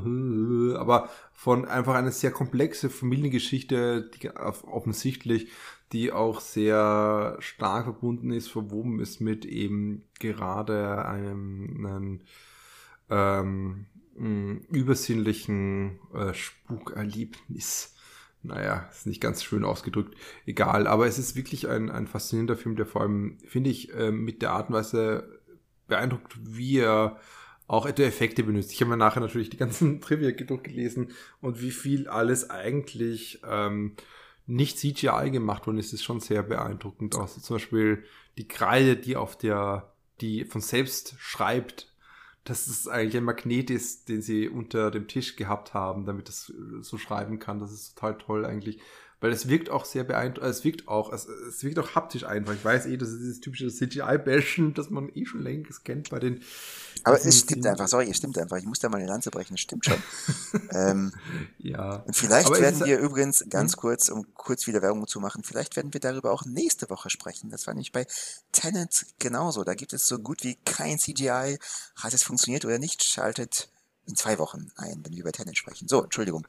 aber 0.76 1.10
von 1.32 1.64
einfach 1.64 1.94
eine 1.94 2.12
sehr 2.12 2.30
komplexe 2.30 2.90
Familiengeschichte, 2.90 4.08
die 4.22 4.30
offensichtlich, 4.30 5.48
die 5.90 6.12
auch 6.12 6.40
sehr 6.40 7.36
stark 7.40 7.84
verbunden 7.84 8.30
ist, 8.30 8.48
verwoben 8.48 9.00
ist 9.00 9.20
mit 9.20 9.44
eben 9.44 10.04
gerade 10.20 11.04
einem, 11.06 11.86
einem 11.86 12.20
ähm, 13.10 13.86
übersinnlichen 14.70 15.98
äh, 16.14 16.34
Spukerlebnis 16.34 17.97
naja, 18.42 18.88
ist 18.90 19.06
nicht 19.06 19.20
ganz 19.20 19.42
schön 19.42 19.64
ausgedrückt, 19.64 20.16
egal. 20.46 20.86
Aber 20.86 21.06
es 21.06 21.18
ist 21.18 21.36
wirklich 21.36 21.68
ein, 21.68 21.90
ein 21.90 22.06
faszinierender 22.06 22.56
Film, 22.56 22.76
der 22.76 22.86
vor 22.86 23.02
allem, 23.02 23.38
finde 23.46 23.70
ich, 23.70 23.92
äh, 23.94 24.10
mit 24.10 24.42
der 24.42 24.52
Art 24.52 24.68
und 24.68 24.74
Weise 24.74 25.40
beeindruckt, 25.86 26.36
wie 26.40 26.78
er 26.78 27.18
auch 27.66 27.86
Effekte 27.86 28.42
benutzt. 28.44 28.72
Ich 28.72 28.80
habe 28.80 28.90
mir 28.90 28.96
nachher 28.96 29.20
natürlich 29.20 29.50
die 29.50 29.56
ganzen 29.56 30.00
Trivia 30.00 30.30
durchgelesen 30.30 31.12
und 31.40 31.60
wie 31.60 31.70
viel 31.70 32.08
alles 32.08 32.48
eigentlich 32.48 33.42
ähm, 33.46 33.94
nicht 34.46 34.78
CGI 34.78 35.30
gemacht 35.30 35.66
worden 35.66 35.78
ist, 35.78 35.92
ist 35.92 36.04
schon 36.04 36.20
sehr 36.20 36.42
beeindruckend. 36.42 37.14
Auch 37.16 37.28
so 37.28 37.40
zum 37.40 37.56
Beispiel 37.56 38.04
die 38.38 38.48
Kreide, 38.48 38.96
die 38.96 39.16
auf 39.16 39.36
der, 39.36 39.92
die 40.20 40.44
von 40.44 40.62
selbst 40.62 41.14
schreibt, 41.18 41.87
dass 42.48 42.66
es 42.66 42.88
eigentlich 42.88 43.16
ein 43.16 43.24
Magnet 43.24 43.70
ist, 43.70 44.08
den 44.08 44.22
sie 44.22 44.48
unter 44.48 44.90
dem 44.90 45.06
Tisch 45.06 45.36
gehabt 45.36 45.74
haben, 45.74 46.04
damit 46.06 46.28
es 46.28 46.52
so 46.80 46.96
schreiben 46.96 47.38
kann. 47.38 47.58
Das 47.58 47.72
ist 47.72 47.94
total 47.94 48.18
toll 48.18 48.44
eigentlich 48.44 48.80
weil 49.20 49.32
es 49.32 49.48
wirkt 49.48 49.68
auch 49.68 49.84
sehr 49.84 50.04
beeindruckend, 50.04 50.50
es 50.50 50.64
wirkt 50.64 50.86
auch, 50.86 51.12
es, 51.12 51.26
es 51.26 51.62
wirkt 51.64 51.78
auch 51.78 51.94
haptisch 51.94 52.24
einfach. 52.24 52.54
Ich 52.54 52.64
weiß 52.64 52.86
eh, 52.86 52.96
das 52.96 53.10
ist 53.10 53.20
dieses 53.20 53.40
typische 53.40 53.68
CGI-Bashen, 53.68 54.74
das 54.74 54.90
man 54.90 55.10
eh 55.14 55.24
schon 55.24 55.42
längst 55.42 55.84
kennt 55.84 56.10
bei 56.10 56.18
den. 56.18 56.42
Aber 57.04 57.16
es 57.16 57.38
stimmt 57.38 57.66
einfach, 57.66 57.88
sorry, 57.88 58.08
es 58.10 58.16
stimmt 58.16 58.38
einfach. 58.38 58.56
Ich 58.58 58.64
muss 58.64 58.78
da 58.78 58.88
mal 58.88 58.98
eine 58.98 59.08
Lanze 59.08 59.30
brechen, 59.30 59.54
es 59.54 59.60
stimmt 59.60 59.84
schon. 59.84 60.02
ähm, 60.70 61.12
ja. 61.58 61.96
Und 62.06 62.14
vielleicht 62.14 62.50
werden 62.50 62.84
wir 62.84 62.98
übrigens 62.98 63.44
ganz 63.48 63.72
hm? 63.72 63.80
kurz, 63.80 64.08
um 64.08 64.34
kurz 64.34 64.66
wieder 64.66 64.82
Werbung 64.82 65.06
zu 65.06 65.20
machen, 65.20 65.42
vielleicht 65.42 65.76
werden 65.76 65.92
wir 65.92 66.00
darüber 66.00 66.32
auch 66.32 66.44
nächste 66.44 66.88
Woche 66.90 67.10
sprechen. 67.10 67.50
Das 67.50 67.66
war 67.66 67.74
nämlich 67.74 67.92
bei 67.92 68.06
Tenet 68.52 69.06
genauso. 69.18 69.64
Da 69.64 69.74
gibt 69.74 69.92
es 69.92 70.06
so 70.06 70.18
gut 70.18 70.44
wie 70.44 70.56
kein 70.64 70.98
CGI. 70.98 71.58
Hat 71.96 72.14
es 72.14 72.22
funktioniert 72.22 72.64
oder 72.64 72.78
nicht? 72.78 73.02
Schaltet 73.02 73.70
in 74.06 74.16
zwei 74.16 74.38
Wochen 74.38 74.70
ein, 74.76 75.04
wenn 75.04 75.12
wir 75.12 75.20
über 75.20 75.32
Tenet 75.32 75.58
sprechen. 75.58 75.88
So, 75.88 76.04
Entschuldigung. 76.04 76.46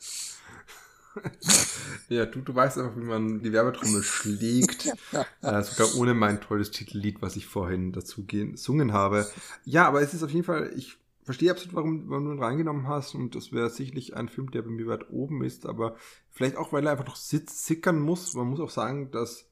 ja, 2.10 2.26
du, 2.26 2.42
du 2.42 2.56
weißt 2.56 2.78
einfach, 2.78 2.96
wie 2.96 3.06
man 3.06 3.42
die 3.42 3.52
Werbetrommel 3.52 4.04
schlägt. 4.04 4.86
äh, 5.42 5.64
sogar 5.64 5.96
ohne 5.96 6.14
mein 6.14 6.42
tolles 6.42 6.72
Titellied, 6.72 7.22
was 7.22 7.36
ich 7.36 7.46
vorhin 7.46 7.92
dazu 7.92 8.26
gesungen 8.26 8.94
habe. 8.94 9.28
Ja, 9.66 9.88
aber 9.88 10.02
es 10.02 10.14
ist 10.14 10.24
auf 10.24 10.32
jeden 10.32 10.46
Fall, 10.46 10.72
ich 10.76 10.98
verstehe 11.24 11.52
absolut, 11.52 11.76
warum, 11.76 12.10
warum 12.10 12.26
du 12.26 12.32
ihn 12.32 12.44
reingenommen 12.44 12.88
hast. 12.88 13.16
Und 13.16 13.36
das 13.36 13.52
wäre 13.52 13.70
sicherlich 13.70 14.16
ein 14.16 14.30
Film, 14.30 14.52
der 14.52 14.64
bei 14.64 14.72
mir 14.72 14.88
weit 14.88 15.10
oben 15.12 15.44
ist. 15.44 15.66
Aber 15.66 15.96
vielleicht 16.32 16.58
auch, 16.58 16.74
weil 16.74 16.86
er 16.86 16.94
einfach 16.94 17.06
noch 17.06 17.16
sitz, 17.16 17.66
sickern 17.66 18.00
muss. 18.00 18.34
Man 18.34 18.48
muss 18.48 18.60
auch 18.60 18.70
sagen, 18.70 19.12
dass 19.12 19.50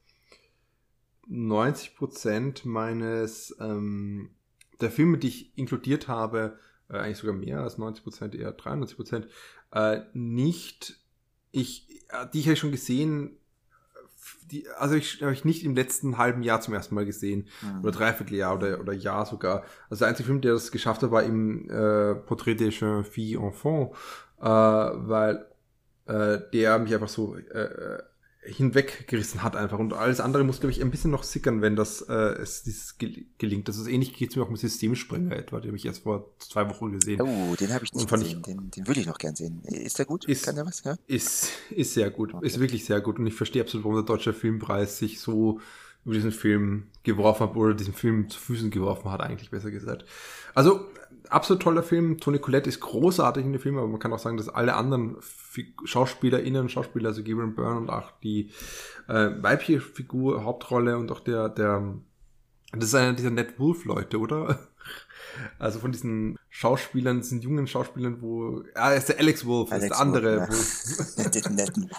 90 1.28 1.96
Prozent 1.96 2.64
meines, 2.64 3.56
ähm, 3.60 4.30
der 4.80 4.90
Filme, 4.90 5.18
die 5.18 5.28
ich 5.28 5.58
inkludiert 5.58 6.08
habe, 6.08 6.58
äh, 6.88 6.98
eigentlich 6.98 7.18
sogar 7.18 7.36
mehr 7.36 7.60
als 7.60 7.78
90 7.78 8.02
Prozent, 8.02 8.34
eher 8.34 8.52
93 8.52 8.96
Prozent, 8.96 9.28
äh, 9.72 10.00
nicht 10.14 10.98
ich, 11.52 11.88
äh, 12.08 12.26
die 12.32 12.50
ich 12.50 12.58
schon 12.58 12.72
gesehen, 12.72 13.36
die, 14.50 14.66
also 14.78 14.94
ich 14.94 15.20
habe 15.22 15.32
ich 15.32 15.44
nicht 15.44 15.64
im 15.64 15.74
letzten 15.74 16.18
halben 16.18 16.42
Jahr 16.42 16.60
zum 16.60 16.74
ersten 16.74 16.94
Mal 16.94 17.04
gesehen 17.04 17.46
mhm. 17.60 17.82
oder 17.82 17.92
Dreivierteljahr 17.92 18.54
oder 18.56 18.80
oder 18.80 18.92
Jahr 18.92 19.26
sogar. 19.26 19.64
Also 19.90 20.00
der 20.00 20.08
einzige 20.08 20.26
Film, 20.26 20.40
der 20.40 20.52
das 20.52 20.72
geschafft 20.72 21.02
hat, 21.02 21.10
war 21.10 21.22
im 21.22 21.68
äh, 21.70 22.14
Portrait 22.14 22.58
des 22.58 22.80
jeunes 22.80 23.08
filles 23.08 23.40
enfants, 23.40 23.96
äh, 24.40 24.44
weil 24.44 25.46
äh, 26.06 26.38
der 26.52 26.78
mich 26.78 26.94
einfach 26.94 27.08
so 27.08 27.36
äh, 27.36 27.60
äh 27.60 28.02
hinweggerissen 28.48 29.42
hat 29.42 29.56
einfach. 29.56 29.78
Und 29.78 29.92
alles 29.92 30.20
andere 30.20 30.44
muss, 30.44 30.60
glaube 30.60 30.72
ich, 30.72 30.80
ein 30.80 30.90
bisschen 30.90 31.10
noch 31.10 31.22
sickern, 31.22 31.60
wenn 31.60 31.76
das 31.76 32.00
äh, 32.02 32.12
es 32.12 32.62
dieses 32.62 32.96
gelingt. 32.98 33.68
Das 33.68 33.76
ist 33.76 33.86
ähnlich 33.86 34.14
geht 34.14 34.30
es 34.30 34.36
mir 34.36 34.42
auch 34.42 34.50
mit 34.50 34.60
Systemsprenger 34.60 35.36
etwa, 35.36 35.60
den 35.60 35.68
habe 35.68 35.76
ich 35.76 35.86
erst 35.86 36.02
vor 36.02 36.30
zwei 36.38 36.68
Wochen 36.68 36.92
gesehen. 36.92 37.20
Oh, 37.20 37.54
den 37.54 37.72
habe 37.72 37.84
ich 37.84 37.92
nicht 37.92 38.08
gesehen. 38.08 38.38
Ich, 38.38 38.42
den, 38.42 38.70
den 38.70 38.86
würde 38.86 39.00
ich 39.00 39.06
noch 39.06 39.18
gern 39.18 39.34
sehen. 39.34 39.62
Ist 39.64 39.98
der 39.98 40.06
gut? 40.06 40.24
Ist, 40.24 40.44
Kann 40.44 40.56
der 40.56 40.66
was? 40.66 40.82
Ja? 40.84 40.96
Ist, 41.06 41.50
ist 41.70 41.94
sehr 41.94 42.10
gut. 42.10 42.34
Okay. 42.34 42.46
Ist 42.46 42.58
wirklich 42.58 42.84
sehr 42.84 43.00
gut. 43.00 43.18
Und 43.18 43.26
ich 43.26 43.34
verstehe 43.34 43.62
absolut, 43.62 43.84
warum 43.84 43.96
der 43.96 44.04
Deutsche 44.04 44.32
Filmpreis 44.32 44.98
sich 44.98 45.20
so 45.20 45.60
über 46.04 46.14
diesen 46.14 46.32
Film 46.32 46.86
geworfen 47.02 47.48
hat 47.48 47.56
oder 47.56 47.74
diesen 47.74 47.92
Film 47.92 48.28
zu 48.30 48.38
Füßen 48.38 48.70
geworfen 48.70 49.10
hat, 49.10 49.20
eigentlich 49.20 49.50
besser 49.50 49.70
gesagt. 49.70 50.04
Also 50.54 50.86
absolut 51.28 51.62
toller 51.62 51.82
Film. 51.82 52.18
Toni 52.18 52.38
Collette 52.38 52.68
ist 52.68 52.80
großartig 52.80 53.44
in 53.44 53.52
dem 53.52 53.60
Film, 53.60 53.78
aber 53.78 53.88
man 53.88 54.00
kann 54.00 54.12
auch 54.12 54.18
sagen, 54.18 54.36
dass 54.36 54.48
alle 54.48 54.74
anderen 54.74 55.16
SchauspielerInnen, 55.84 56.68
Schauspieler, 56.68 57.08
also 57.08 57.22
Gabriel 57.22 57.48
Byrne 57.48 57.78
und 57.78 57.90
auch 57.90 58.12
die 58.22 58.50
äh, 59.08 59.30
weibliche 59.40 59.80
Figur, 59.80 60.44
Hauptrolle 60.44 60.96
und 60.96 61.10
auch 61.10 61.20
der, 61.20 61.48
der, 61.48 61.94
das 62.72 62.84
ist 62.84 62.94
einer 62.94 63.14
dieser 63.14 63.30
Ned 63.30 63.58
Wolf-Leute, 63.58 64.18
oder? 64.18 64.58
Also 65.58 65.78
von 65.78 65.92
diesen 65.92 66.36
Schauspielern, 66.58 67.20
diesen 67.20 67.40
jungen 67.40 67.68
Schauspielern, 67.68 68.20
wo, 68.20 68.64
ah, 68.74 68.90
ist 68.90 69.08
der 69.08 69.20
Alex 69.20 69.46
Wolf, 69.46 69.70
Alex 69.70 69.84
ist 69.84 69.90
der 69.90 70.00
andere 70.00 70.40
Wolf. 70.48 71.16
Ja. 71.16 71.28
Den 71.28 71.54
netten. 71.54 71.90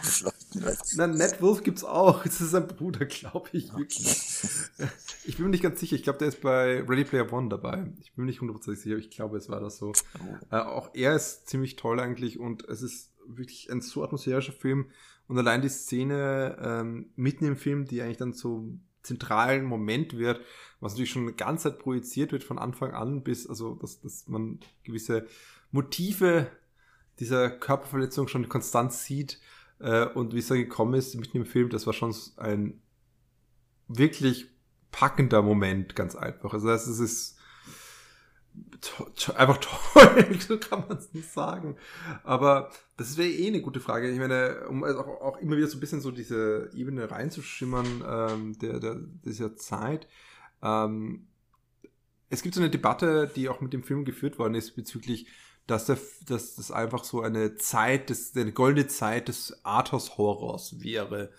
Na, 0.98 1.08
Ned 1.08 1.42
Wolf 1.42 1.64
gibt's 1.64 1.86
auch. 1.86 2.26
Das 2.26 2.42
ist 2.42 2.52
sein 2.52 2.68
Bruder, 2.68 3.06
glaube 3.06 3.48
ich, 3.54 3.74
wirklich. 3.74 4.18
Ich 5.24 5.38
bin 5.38 5.46
mir 5.46 5.52
nicht 5.52 5.64
ganz 5.64 5.80
sicher. 5.80 5.96
Ich 5.96 6.04
glaube, 6.04 6.20
der 6.20 6.28
ist 6.28 6.42
bei 6.42 6.82
Ready 6.82 7.06
Player 7.06 7.32
One 7.32 7.48
dabei. 7.48 7.90
Ich 8.02 8.14
bin 8.14 8.26
mir 8.26 8.32
nicht 8.32 8.42
hundertprozentig 8.42 8.84
sicher. 8.84 8.98
Ich 8.98 9.10
glaube, 9.12 9.38
es 9.38 9.48
war 9.48 9.62
das 9.62 9.78
so. 9.78 9.94
Oh. 9.94 10.54
Äh, 10.54 10.60
auch 10.60 10.90
er 10.94 11.16
ist 11.16 11.48
ziemlich 11.48 11.78
toll 11.78 12.02
eigentlich 12.02 12.38
und 12.38 12.68
es 12.68 12.82
ist 12.82 13.14
wirklich 13.28 13.72
ein 13.72 13.80
so 13.80 14.04
atmosphärischer 14.04 14.52
Film. 14.52 14.90
Und 15.30 15.38
allein 15.38 15.62
die 15.62 15.70
Szene 15.70 16.58
ähm, 16.62 17.14
mitten 17.16 17.46
im 17.46 17.56
Film, 17.56 17.86
die 17.86 18.02
eigentlich 18.02 18.18
dann 18.18 18.34
so 18.34 18.78
zentralen 19.02 19.66
Moment 19.66 20.18
wird, 20.18 20.42
was 20.80 20.94
natürlich 20.94 21.12
schon 21.12 21.24
eine 21.24 21.34
ganze 21.34 21.70
Zeit 21.70 21.80
projiziert 21.80 22.32
wird 22.32 22.44
von 22.44 22.60
Anfang 22.60 22.92
an 22.92 23.24
bis, 23.24 23.48
also 23.48 23.76
dass, 23.76 24.02
dass 24.02 24.28
man 24.28 24.60
gewisse 24.84 25.28
Motive 25.72 26.48
dieser 27.20 27.50
Körperverletzung 27.50 28.28
schon 28.28 28.50
konstant 28.50 28.94
sieht 28.94 29.40
äh, 29.80 30.06
und 30.06 30.34
wie 30.34 30.40
es 30.40 30.48
da 30.48 30.56
gekommen 30.56 30.94
ist 30.94 31.16
mitten 31.16 31.38
im 31.38 31.46
Film, 31.46 31.70
das 31.70 31.86
war 31.86 31.94
schon 31.94 32.16
ein 32.38 32.82
wirklich 33.88 34.48
packender 34.92 35.42
Moment, 35.42 35.96
ganz 35.96 36.16
einfach. 36.16 36.54
Also 36.54 36.68
das 36.68 36.88
ist 36.88 37.39
einfach 39.36 39.58
toll, 39.94 40.40
so 40.40 40.58
kann 40.58 40.86
man 40.88 40.98
es 40.98 41.14
nicht 41.14 41.32
sagen. 41.32 41.78
Aber 42.24 42.72
das 42.98 43.18
wäre 43.18 43.30
eh 43.30 43.48
eine 43.48 43.62
gute 43.62 43.80
Frage. 43.80 44.10
Ich 44.10 44.20
meine, 44.20 44.68
um 44.68 44.84
also 44.84 45.02
auch, 45.02 45.22
auch, 45.22 45.38
immer 45.38 45.58
wieder 45.58 45.68
so 45.68 45.78
ein 45.78 45.80
bisschen 45.80 46.02
so 46.02 46.12
diese 46.12 46.70
Ebene 46.74 47.10
reinzuschimmern 47.10 48.04
ähm, 48.08 48.60
der, 48.60 48.80
der, 48.80 48.96
dieser 49.26 49.56
Zeit. 49.56 50.08
Ähm, 50.62 51.28
es 52.30 52.44
gibt 52.44 52.56
so 52.56 52.62
eine 52.62 52.70
Debatte, 52.70 53.32
die 53.36 53.50
auch 53.50 53.62
mit 53.62 53.74
dem 53.74 53.84
Film 53.84 54.06
geführt 54.06 54.38
worden 54.38 54.56
ist, 54.56 54.76
bezüglich, 54.76 55.28
dass, 55.68 55.86
der, 55.86 55.98
dass 56.26 56.56
das 56.56 56.72
einfach 56.72 57.04
so 57.04 57.22
eine 57.22 57.56
Zeit, 57.56 58.10
des, 58.10 58.36
eine 58.36 58.52
goldene 58.52 58.88
Zeit 58.88 59.28
des 59.28 59.64
Arthouse-Horrors 59.66 60.82
wäre. 60.82 61.32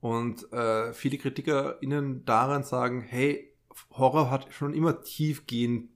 Und 0.00 0.52
äh, 0.52 0.92
viele 0.92 1.18
KritikerInnen 1.18 2.24
daran 2.24 2.62
sagen, 2.62 3.00
hey, 3.00 3.54
Horror 3.90 4.30
hat 4.30 4.52
schon 4.52 4.74
immer 4.74 5.02
tiefgehend 5.02 5.90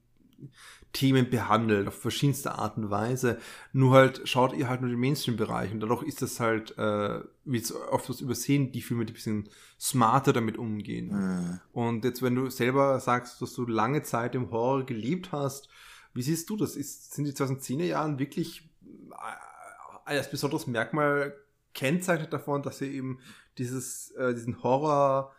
Themen 0.92 1.28
behandelt, 1.28 1.86
auf 1.86 2.00
verschiedenste 2.00 2.52
Art 2.52 2.76
und 2.76 2.90
Weise. 2.90 3.38
Nur 3.72 3.92
halt 3.92 4.22
schaut 4.24 4.54
ihr 4.54 4.68
halt 4.68 4.80
nur 4.80 4.90
den 4.90 4.98
Mainstream-Bereich 4.98 5.72
und 5.72 5.80
dadurch 5.80 6.02
ist 6.02 6.22
das 6.22 6.40
halt, 6.40 6.76
äh, 6.78 7.20
wie 7.44 7.58
es 7.58 7.74
oft 7.74 8.08
was 8.08 8.20
übersehen, 8.20 8.72
die 8.72 8.80
Filme, 8.80 9.04
die 9.04 9.12
ein 9.12 9.14
bisschen 9.14 9.48
smarter 9.78 10.32
damit 10.32 10.56
umgehen. 10.56 11.08
Mhm. 11.10 11.60
Und 11.72 12.04
jetzt, 12.04 12.22
wenn 12.22 12.34
du 12.34 12.50
selber 12.50 12.98
sagst, 13.00 13.40
dass 13.42 13.52
du 13.52 13.66
lange 13.66 14.02
Zeit 14.02 14.34
im 14.34 14.50
Horror 14.50 14.86
gelebt 14.86 15.32
hast, 15.32 15.68
wie 16.14 16.22
siehst 16.22 16.48
du 16.50 16.56
das? 16.56 16.74
Ist, 16.74 17.14
sind 17.14 17.26
die 17.26 17.32
2010er 17.32 17.84
Jahren 17.84 18.18
wirklich 18.18 18.68
äh, 19.10 20.16
als 20.16 20.30
besonderes 20.30 20.66
Merkmal 20.66 21.36
kennzeichnet 21.74 22.32
davon, 22.32 22.62
dass 22.62 22.78
sie 22.78 22.90
eben 22.90 23.18
dieses, 23.58 24.10
äh, 24.12 24.34
diesen 24.34 24.62
Horror 24.62 25.32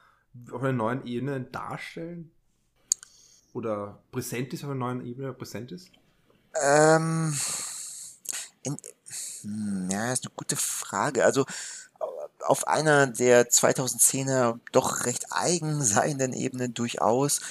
auf 0.51 0.61
einer 0.61 0.73
neuen 0.73 1.06
Ebene 1.06 1.41
darstellen? 1.41 2.32
Oder 3.53 3.99
präsent 4.11 4.53
ist 4.53 4.63
auf 4.63 4.69
einer 4.69 4.79
neuen 4.79 5.05
Ebene 5.05 5.33
präsent 5.33 5.71
ist? 5.71 5.91
Ähm, 6.61 7.37
in, 8.63 8.77
hm, 9.41 9.89
ja, 9.91 10.11
ist 10.11 10.25
eine 10.25 10.33
gute 10.35 10.55
Frage. 10.55 11.25
Also 11.25 11.45
auf 12.45 12.67
einer 12.67 13.07
der 13.07 13.49
2010er 13.49 14.59
doch 14.71 15.05
recht 15.05 15.25
eigen 15.31 15.83
seienden 15.83 16.33
Ebene 16.33 16.69
durchaus, 16.69 17.41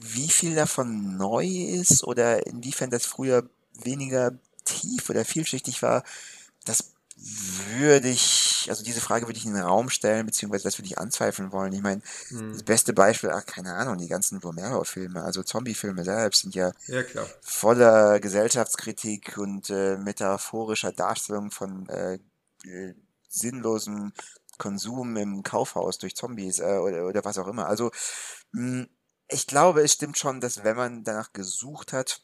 wie 0.00 0.28
viel 0.28 0.54
davon 0.54 1.16
neu 1.16 1.46
ist 1.46 2.04
oder 2.04 2.46
inwiefern 2.46 2.90
das 2.90 3.06
früher 3.06 3.48
weniger 3.74 4.32
tief 4.64 5.10
oder 5.10 5.24
vielschichtig 5.24 5.82
war, 5.82 6.02
das 6.64 6.92
würde 7.20 8.08
ich, 8.08 8.66
also 8.68 8.84
diese 8.84 9.00
Frage 9.00 9.26
würde 9.26 9.38
ich 9.38 9.44
in 9.44 9.54
den 9.54 9.62
Raum 9.62 9.90
stellen, 9.90 10.26
beziehungsweise 10.26 10.64
das 10.64 10.78
würde 10.78 10.86
ich 10.86 10.98
anzweifeln 10.98 11.52
wollen. 11.52 11.72
Ich 11.72 11.82
meine, 11.82 12.00
mhm. 12.30 12.52
das 12.52 12.62
beste 12.62 12.92
Beispiel, 12.92 13.30
ach, 13.30 13.44
keine 13.44 13.74
Ahnung, 13.74 13.98
die 13.98 14.08
ganzen 14.08 14.38
Romero-Filme, 14.38 15.22
also 15.22 15.42
Zombie-Filme 15.42 16.04
selbst 16.04 16.42
sind 16.42 16.54
ja, 16.54 16.72
ja 16.86 17.02
voller 17.40 18.20
Gesellschaftskritik 18.20 19.36
und 19.38 19.70
äh, 19.70 19.96
metaphorischer 19.96 20.92
Darstellung 20.92 21.50
von 21.50 21.88
äh, 21.88 22.18
äh, 22.64 22.94
sinnlosem 23.28 24.12
Konsum 24.58 25.16
im 25.16 25.42
Kaufhaus 25.42 25.98
durch 25.98 26.16
Zombies 26.16 26.60
äh, 26.60 26.78
oder, 26.78 27.06
oder 27.06 27.24
was 27.24 27.38
auch 27.38 27.48
immer. 27.48 27.66
Also, 27.66 27.90
mh, 28.52 28.82
hm, 28.82 28.88
ich 29.30 29.46
glaube, 29.46 29.82
es 29.82 29.92
stimmt 29.92 30.16
schon, 30.16 30.40
dass 30.40 30.64
wenn 30.64 30.76
man 30.76 31.04
danach 31.04 31.32
gesucht 31.34 31.92
hat, 31.92 32.22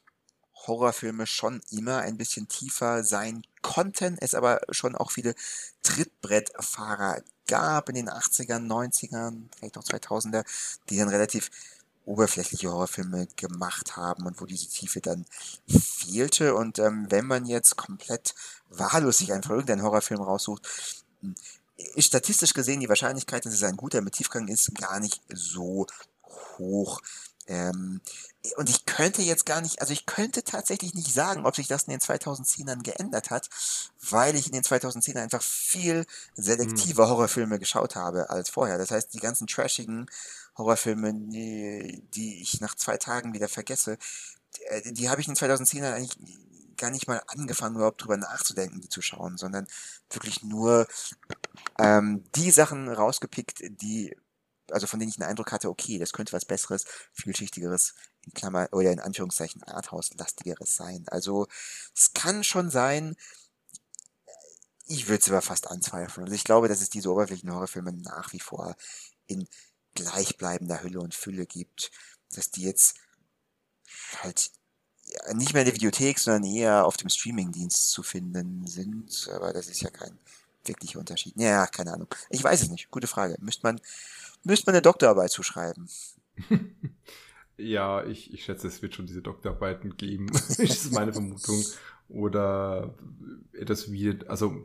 Horrorfilme 0.67 1.27
schon 1.27 1.61
immer 1.71 1.99
ein 1.99 2.17
bisschen 2.17 2.49
tiefer 2.49 3.05
sein 3.05 3.43
konnten, 3.63 4.17
es 4.21 4.35
aber 4.35 4.61
schon 4.71 4.95
auch 4.95 5.11
viele 5.11 5.35
Trittbrettfahrer 5.83 7.23
gab 7.47 7.89
in 7.89 7.95
den 7.97 8.11
80ern, 8.11 8.67
90ern, 8.67 9.49
vielleicht 9.57 9.79
auch 9.79 9.85
2000er, 9.85 10.45
die 10.89 10.97
dann 10.97 11.09
relativ 11.09 11.51
oberflächliche 12.07 12.71
Horrorfilme 12.71 13.29
gemacht 13.37 13.97
haben 13.97 14.27
und 14.27 14.41
wo 14.41 14.47
diese 14.47 14.69
Tiefe 14.69 15.01
dann 15.01 15.25
fehlte. 15.67 16.55
Und 16.55 16.79
ähm, 16.79 17.07
wenn 17.11 17.27
man 17.27 17.47
jetzt 17.47 17.77
komplett 17.77 18.35
wahllos 18.69 19.19
sich 19.19 19.33
einfach 19.33 19.51
irgendeinen 19.51 19.83
Horrorfilm 19.83 20.21
raussucht, 20.21 20.67
ist 21.95 22.09
statistisch 22.09 22.55
gesehen 22.55 22.81
die 22.81 22.89
Wahrscheinlichkeit, 22.89 23.47
dass 23.47 23.55
es 23.55 23.63
ein 23.63 23.77
guter 23.77 24.01
mit 24.01 24.15
Tiefgang 24.15 24.49
ist, 24.49 24.75
gar 24.75 25.01
nicht 25.01 25.21
so 25.33 25.87
hoch. 26.59 27.01
Ähm, 27.47 28.01
und 28.57 28.69
ich 28.69 28.85
könnte 28.85 29.23
jetzt 29.23 29.47
gar 29.47 29.61
nicht, 29.61 29.81
also 29.81 29.93
ich 29.93 30.07
könnte 30.07 30.45
tatsächlich 30.45 30.95
nicht 30.95 31.13
sagen, 31.13 31.47
ob 31.47 31.57
sich 31.57 31.67
das 31.67 31.85
in 31.85 31.93
den 31.93 32.01
2010ern 32.01 32.83
geändert 32.83 33.31
hat, 33.31 33.49
weil 34.11 34.37
ich 34.37 34.47
in 34.47 34.53
den 34.53 34.63
2010ern 34.63 35.23
einfach 35.23 35.43
viel 35.43 36.07
selektiver 36.35 37.05
hm. 37.05 37.11
Horrorfilme 37.11 37.59
geschaut 37.59 37.97
habe 37.97 38.31
als 38.31 38.51
vorher. 38.51 38.79
Das 38.79 38.91
heißt, 38.91 39.15
die 39.15 39.21
ganzen 39.21 39.47
trashigen 39.47 40.11
Horrorfilme, 40.59 41.13
die, 41.15 42.03
die 42.15 42.43
ich 42.43 42.61
nach 42.61 42.75
zwei 42.75 42.99
Tagen 42.99 43.33
wieder 43.33 43.49
vergesse, 43.49 43.99
die, 44.57 44.65
äh, 44.65 44.93
die 44.93 45.09
habe 45.09 45.21
ich 45.21 45.29
in 45.29 45.35
den 45.35 45.51
2010ern 45.51 45.95
eigentlich 45.95 46.19
gar 46.77 46.91
nicht 46.91 47.09
mal 47.09 47.23
angefangen, 47.29 47.77
überhaupt 47.77 48.03
drüber 48.03 48.17
nachzudenken, 48.17 48.81
die 48.81 48.89
zu 48.89 49.01
schauen, 49.01 49.37
sondern 49.37 49.67
wirklich 50.11 50.43
nur 50.43 50.87
ähm, 51.79 52.25
die 52.35 52.51
Sachen 52.51 52.89
rausgepickt, 52.89 53.61
die, 53.81 54.17
also 54.71 54.87
von 54.87 54.99
denen 54.99 55.11
ich 55.11 55.17
den 55.17 55.25
Eindruck 55.25 55.53
hatte, 55.53 55.71
okay, 55.71 55.99
das 55.99 56.13
könnte 56.13 56.33
was 56.33 56.45
Besseres, 56.45 56.85
vielschichtigeres, 57.13 57.95
in 58.27 58.35
Klammer, 58.35 58.69
oder 58.73 58.93
in 58.93 59.01
Anführungszeichen 59.01 59.63
Arthouse-lastigeres 59.63 60.77
sein. 60.77 61.05
Also 61.09 61.47
es 61.95 62.13
kann 62.13 62.45
schon 62.45 62.71
sein, 62.71 63.17
ich 64.87 65.09
würde 65.09 65.21
es 65.21 65.29
aber 65.29 65.43
fast 65.43 65.69
anzweifeln. 65.71 66.25
Also 66.25 66.35
ich 66.35 66.45
glaube, 66.45 66.69
dass 66.69 66.81
es 66.81 66.91
diese 66.91 67.11
oberflächlichen 67.11 67.55
Horrorfilme 67.55 67.93
nach 67.93 68.33
wie 68.33 68.41
vor 68.41 68.77
in 69.27 69.49
gleichbleibender 69.95 70.83
Hülle 70.83 71.01
und 71.01 71.15
Fülle 71.15 71.47
gibt, 71.47 71.91
dass 72.35 72.51
die 72.51 72.63
jetzt 72.63 72.97
halt 74.23 74.51
nicht 75.35 75.53
mehr 75.53 75.63
in 75.63 75.67
der 75.67 75.75
Videothek, 75.75 76.19
sondern 76.19 76.45
eher 76.45 76.87
auf 76.87 76.97
dem 76.97 77.09
Streamingdienst 77.09 77.91
zu 77.91 78.03
finden 78.03 78.67
sind. 78.67 79.29
Aber 79.33 79.53
das 79.53 79.69
ist 79.69 79.83
ja 79.83 79.91
kein 79.91 80.19
wirklicher 80.65 80.99
Unterschied. 80.99 81.35
Ja, 81.37 81.67
keine 81.67 81.93
Ahnung. 81.93 82.09
Ich 82.31 82.43
weiß 82.43 82.63
es 82.63 82.71
nicht. 82.71 82.91
Gute 82.91 83.07
Frage. 83.07 83.37
Müsste 83.41 83.63
man, 83.63 83.81
müsste 84.43 84.67
man 84.67 84.75
eine 84.75 84.83
Doktorarbeit 84.83 85.31
zuschreiben. 85.31 85.89
ja, 87.57 88.05
ich, 88.05 88.33
ich 88.33 88.45
schätze, 88.45 88.67
es 88.67 88.83
wird 88.83 88.95
schon 88.95 89.07
diese 89.07 89.23
Doktorarbeiten 89.23 89.97
geben. 89.97 90.27
das 90.33 90.59
ist 90.59 90.93
meine 90.93 91.13
Vermutung. 91.13 91.63
Oder 92.09 92.95
etwas 93.53 93.91
wie, 93.91 94.19
also 94.29 94.65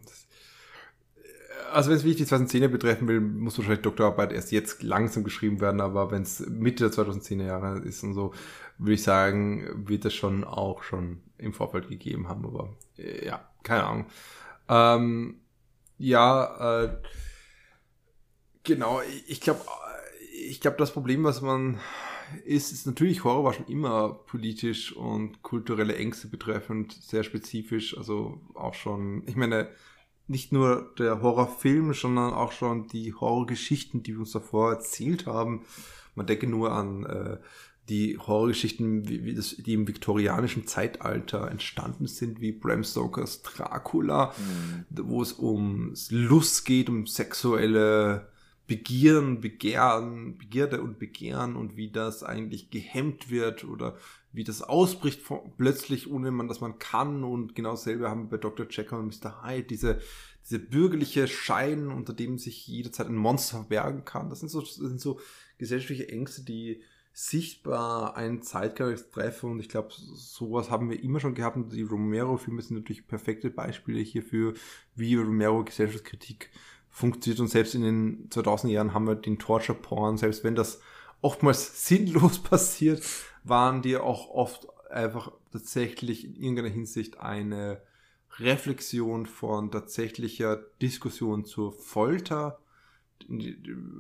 also 1.71 1.89
wenn 1.89 1.97
es 1.97 2.03
wirklich 2.03 2.27
die 2.27 2.35
2010er 2.35 2.67
betreffen 2.67 3.07
will, 3.07 3.19
muss 3.21 3.57
wahrscheinlich 3.57 3.83
Doktorarbeit 3.83 4.31
erst 4.31 4.51
jetzt 4.51 4.83
langsam 4.83 5.23
geschrieben 5.23 5.61
werden, 5.61 5.81
aber 5.81 6.11
wenn 6.11 6.23
es 6.23 6.39
Mitte 6.39 6.89
der 6.89 7.05
2010er 7.05 7.45
Jahre 7.45 7.79
ist 7.79 8.03
und 8.03 8.13
so, 8.13 8.33
würde 8.77 8.93
ich 8.93 9.03
sagen, 9.03 9.87
wird 9.87 10.05
es 10.05 10.13
schon 10.13 10.43
auch 10.43 10.83
schon 10.83 11.21
im 11.37 11.53
Vorfeld 11.53 11.89
gegeben 11.89 12.27
haben, 12.27 12.45
aber 12.45 12.75
äh, 12.97 13.25
ja, 13.25 13.47
keine 13.63 13.83
Ahnung. 13.83 14.05
Ähm, 14.67 15.41
ja, 15.97 16.83
äh, 16.83 16.97
genau, 18.63 19.01
ich 19.27 19.41
glaube, 19.41 19.61
ich 20.47 20.61
glaube, 20.61 20.77
das 20.77 20.91
Problem, 20.91 21.23
was 21.23 21.41
man 21.41 21.79
ist, 22.45 22.71
ist 22.71 22.85
natürlich 22.85 23.23
Horror 23.23 23.43
war 23.43 23.53
schon 23.53 23.67
immer 23.67 24.13
politisch 24.13 24.95
und 24.95 25.41
kulturelle 25.41 25.95
Ängste 25.95 26.27
betreffend 26.27 26.93
sehr 26.93 27.23
spezifisch, 27.23 27.97
also 27.97 28.41
auch 28.53 28.73
schon, 28.73 29.23
ich 29.27 29.35
meine, 29.35 29.69
nicht 30.27 30.51
nur 30.51 30.93
der 30.97 31.21
Horrorfilm, 31.21 31.93
sondern 31.93 32.33
auch 32.33 32.51
schon 32.51 32.87
die 32.87 33.13
Horrorgeschichten, 33.13 34.03
die 34.03 34.13
wir 34.13 34.19
uns 34.19 34.31
davor 34.31 34.71
erzählt 34.71 35.25
haben. 35.25 35.65
Man 36.13 36.27
denke 36.27 36.45
nur 36.45 36.71
an 36.71 37.05
äh, 37.05 37.37
die 37.89 38.17
Horrorgeschichten, 38.17 39.09
wie, 39.09 39.25
wie 39.25 39.33
das, 39.33 39.55
die 39.57 39.73
im 39.73 39.87
viktorianischen 39.87 40.67
Zeitalter 40.67 41.49
entstanden 41.49 42.05
sind, 42.05 42.39
wie 42.39 42.51
Bram 42.51 42.83
Stokers 42.83 43.41
Dracula, 43.41 44.33
mhm. 44.37 44.85
wo 45.09 45.21
es 45.21 45.33
um 45.33 45.93
Lust 46.09 46.65
geht, 46.65 46.89
um 46.89 47.07
sexuelle 47.07 48.29
Begieren, 48.69 49.41
Begehren, 49.41 50.37
Begierde 50.37 50.83
und 50.83 50.99
Begehren 50.99 51.55
und 51.55 51.75
wie 51.75 51.89
das 51.89 52.21
eigentlich 52.21 52.69
gehemmt 52.69 53.31
wird 53.31 53.63
oder 53.63 53.97
wie 54.31 54.43
das 54.43 54.61
ausbricht 54.61 55.23
plötzlich, 55.57 56.11
ohne 56.11 56.29
man, 56.29 56.47
dass 56.47 56.61
man 56.61 56.77
kann. 56.77 57.23
Und 57.23 57.55
genau 57.55 57.71
dasselbe 57.71 58.11
haben 58.11 58.25
wir 58.25 58.29
bei 58.29 58.37
Dr. 58.37 58.67
Jekyll 58.69 58.99
und 58.99 59.07
Mr. 59.07 59.43
Hyde, 59.43 59.63
diese, 59.63 59.99
diese 60.45 60.59
bürgerliche 60.59 61.27
Schein, 61.27 61.87
unter 61.87 62.13
dem 62.13 62.37
sich 62.37 62.67
jederzeit 62.67 63.07
ein 63.07 63.15
Monster 63.15 63.57
verbergen 63.57 64.05
kann. 64.05 64.29
Das 64.29 64.39
sind 64.39 64.49
so, 64.49 64.61
das 64.61 64.75
sind 64.75 65.01
so 65.01 65.19
gesellschaftliche 65.57 66.09
Ängste, 66.09 66.43
die 66.43 66.83
sichtbar 67.11 68.15
einen 68.17 68.43
Zeitgeist 68.43 69.11
treffen. 69.11 69.49
Und 69.49 69.59
ich 69.61 69.69
glaube, 69.69 69.89
sowas 69.95 70.69
haben 70.69 70.91
wir 70.91 71.01
immer 71.01 71.19
schon 71.19 71.33
gehabt. 71.33 71.57
Und 71.57 71.73
die 71.73 71.81
Romero-Filme 71.81 72.61
sind 72.61 72.77
natürlich 72.77 73.07
perfekte 73.07 73.49
Beispiele 73.49 73.99
hierfür, 73.99 74.53
wie 74.95 75.15
Romero 75.15 75.63
Gesellschaftskritik 75.63 76.51
funktioniert. 76.89 77.39
Und 77.39 77.47
selbst 77.47 77.75
in 77.75 77.81
den 77.81 78.29
2000er 78.29 78.69
Jahren 78.69 78.93
haben 78.93 79.07
wir 79.07 79.15
den 79.15 79.39
Torture-Porn, 79.39 80.17
selbst 80.17 80.43
wenn 80.43 80.55
das 80.55 80.81
oftmals 81.21 81.85
sinnlos 81.87 82.39
passiert, 82.39 83.03
waren 83.43 83.81
die 83.81 83.97
auch 83.97 84.29
oft 84.29 84.67
einfach 84.89 85.31
tatsächlich 85.51 86.25
in 86.25 86.35
irgendeiner 86.35 86.69
Hinsicht 86.69 87.19
eine 87.19 87.81
Reflexion 88.37 89.25
von 89.25 89.71
tatsächlicher 89.71 90.57
Diskussion 90.81 91.45
zur 91.45 91.71
Folter. 91.71 92.59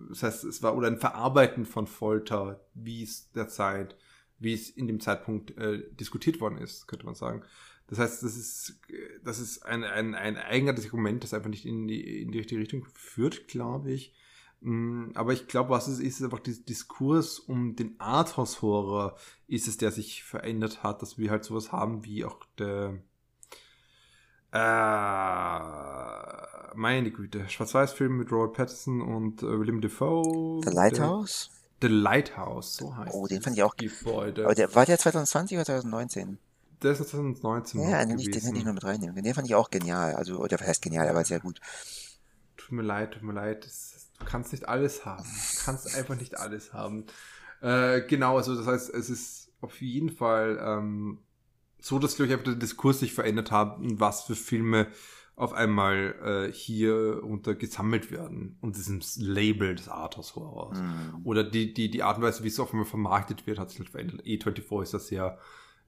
Das 0.09 0.23
heißt, 0.23 0.43
es 0.45 0.63
war 0.63 0.75
oder 0.75 0.87
ein 0.87 0.97
Verarbeiten 0.97 1.65
von 1.65 1.87
Folter, 1.87 2.61
wie 2.73 3.03
es 3.03 3.31
derzeit, 3.31 3.95
wie 4.39 4.53
es 4.53 4.69
in 4.69 4.87
dem 4.87 4.99
Zeitpunkt 4.99 5.57
äh, 5.57 5.83
diskutiert 5.91 6.39
worden 6.39 6.57
ist, 6.57 6.87
könnte 6.87 7.05
man 7.05 7.15
sagen. 7.15 7.43
Das 7.89 7.97
heißt, 7.97 8.23
das 8.23 8.37
ist, 8.37 8.79
das 9.23 9.39
ist 9.39 9.65
ein, 9.65 9.83
ein, 9.83 10.13
ein 10.13 10.37
eigenartiges 10.37 10.91
Argument, 10.91 11.23
das 11.23 11.33
einfach 11.33 11.49
nicht 11.49 11.65
in 11.65 11.87
die, 11.87 12.21
in 12.21 12.31
die 12.31 12.37
richtige 12.37 12.61
Richtung 12.61 12.85
führt, 12.93 13.47
glaube 13.47 13.91
ich. 13.91 14.13
Mm, 14.61 15.09
aber 15.15 15.33
ich 15.33 15.47
glaube, 15.47 15.71
was 15.71 15.87
es 15.87 15.99
ist, 15.99 16.19
ist 16.19 16.23
einfach 16.23 16.39
dieser 16.39 16.61
Diskurs 16.63 17.39
um 17.39 17.75
den 17.75 17.99
Arthouse-Horror 17.99 19.17
ist 19.47 19.67
es, 19.67 19.77
der 19.77 19.91
sich 19.91 20.23
verändert 20.23 20.83
hat, 20.83 21.01
dass 21.01 21.17
wir 21.17 21.31
halt 21.31 21.43
sowas 21.43 21.71
haben 21.71 22.05
wie 22.05 22.25
auch 22.25 22.45
der 22.59 23.01
äh, 24.51 24.57
meine 26.75 27.11
Güte, 27.11 27.49
Schwarz-Weiß-Film 27.49 28.17
mit 28.17 28.31
Robert 28.31 28.53
Pattinson 28.53 29.01
und 29.01 29.41
äh, 29.41 29.59
William 29.59 29.81
Defoe. 29.81 30.61
The 30.63 30.71
Lighthouse? 30.71 31.49
Der, 31.81 31.89
The 31.89 31.95
Lighthouse, 31.95 32.75
so 32.75 32.95
heißt 32.95 33.13
Oh, 33.13 33.25
den 33.25 33.41
fand 33.41 33.57
ich 33.57 33.63
auch. 33.63 33.73
Aber 34.05 34.53
der, 34.53 34.75
war 34.75 34.85
der 34.85 34.99
2020 34.99 35.57
oder 35.57 35.65
2019? 35.65 36.37
Der 36.81 36.91
ist 36.91 37.09
2019. 37.09 37.81
Ja, 37.81 38.05
den, 38.05 38.19
ich, 38.19 38.31
den 38.31 38.41
hätte 38.41 38.57
ich 38.57 38.63
nur 38.63 38.73
mit 38.73 38.83
reinnehmen. 38.83 39.21
Den 39.23 39.33
fand 39.33 39.47
ich 39.47 39.55
auch 39.55 39.69
genial. 39.69 40.15
Also, 40.15 40.37
oder 40.37 40.59
was 40.59 40.67
heißt 40.67 40.81
genial, 40.81 41.07
aber 41.07 41.25
sehr 41.25 41.39
gut. 41.39 41.59
Tut 42.57 42.71
mir 42.71 42.83
leid, 42.83 43.13
tut 43.13 43.23
mir 43.23 43.33
leid. 43.33 43.67
Du 44.19 44.25
kannst 44.25 44.51
nicht 44.51 44.67
alles 44.67 45.05
haben. 45.05 45.23
Du 45.23 45.65
kannst 45.65 45.95
einfach 45.95 46.15
nicht 46.15 46.37
alles 46.37 46.73
haben. 46.73 47.05
Äh, 47.61 48.01
genau, 48.01 48.37
also 48.37 48.55
das 48.55 48.67
heißt, 48.67 48.93
es 48.93 49.09
ist 49.09 49.51
auf 49.61 49.81
jeden 49.81 50.09
Fall 50.09 50.59
ähm, 50.61 51.19
so, 51.79 51.99
dass, 51.99 52.15
glaube 52.15 52.27
ich, 52.27 52.33
einfach 52.33 52.45
der 52.45 52.55
Diskurs 52.55 52.99
sich 52.99 53.13
verändert 53.13 53.51
hat 53.51 53.77
und 53.79 53.99
was 53.99 54.23
für 54.23 54.35
Filme 54.35 54.87
auf 55.35 55.53
einmal 55.53 56.49
äh, 56.49 56.51
hier 56.51 57.23
unter 57.23 57.55
gesammelt 57.55 58.11
werden 58.11 58.57
und 58.59 58.75
diesem 58.75 58.99
Label 59.15 59.73
des 59.73 59.87
Arthouse 59.87 60.35
Horrors. 60.35 60.81
Mhm. 60.81 61.21
Oder 61.23 61.45
die, 61.45 61.73
die, 61.73 61.89
die 61.89 62.03
Art 62.03 62.17
und 62.17 62.23
Weise, 62.23 62.43
wie 62.43 62.49
es 62.49 62.59
auf 62.59 62.73
einmal 62.73 62.85
vermarktet 62.85 63.47
wird, 63.47 63.57
hat 63.57 63.69
sich 63.69 63.79
halt 63.79 63.89
verändert. 63.89 64.21
E24 64.25 64.83
ist 64.83 64.93
da 64.93 64.99
sehr 64.99 65.39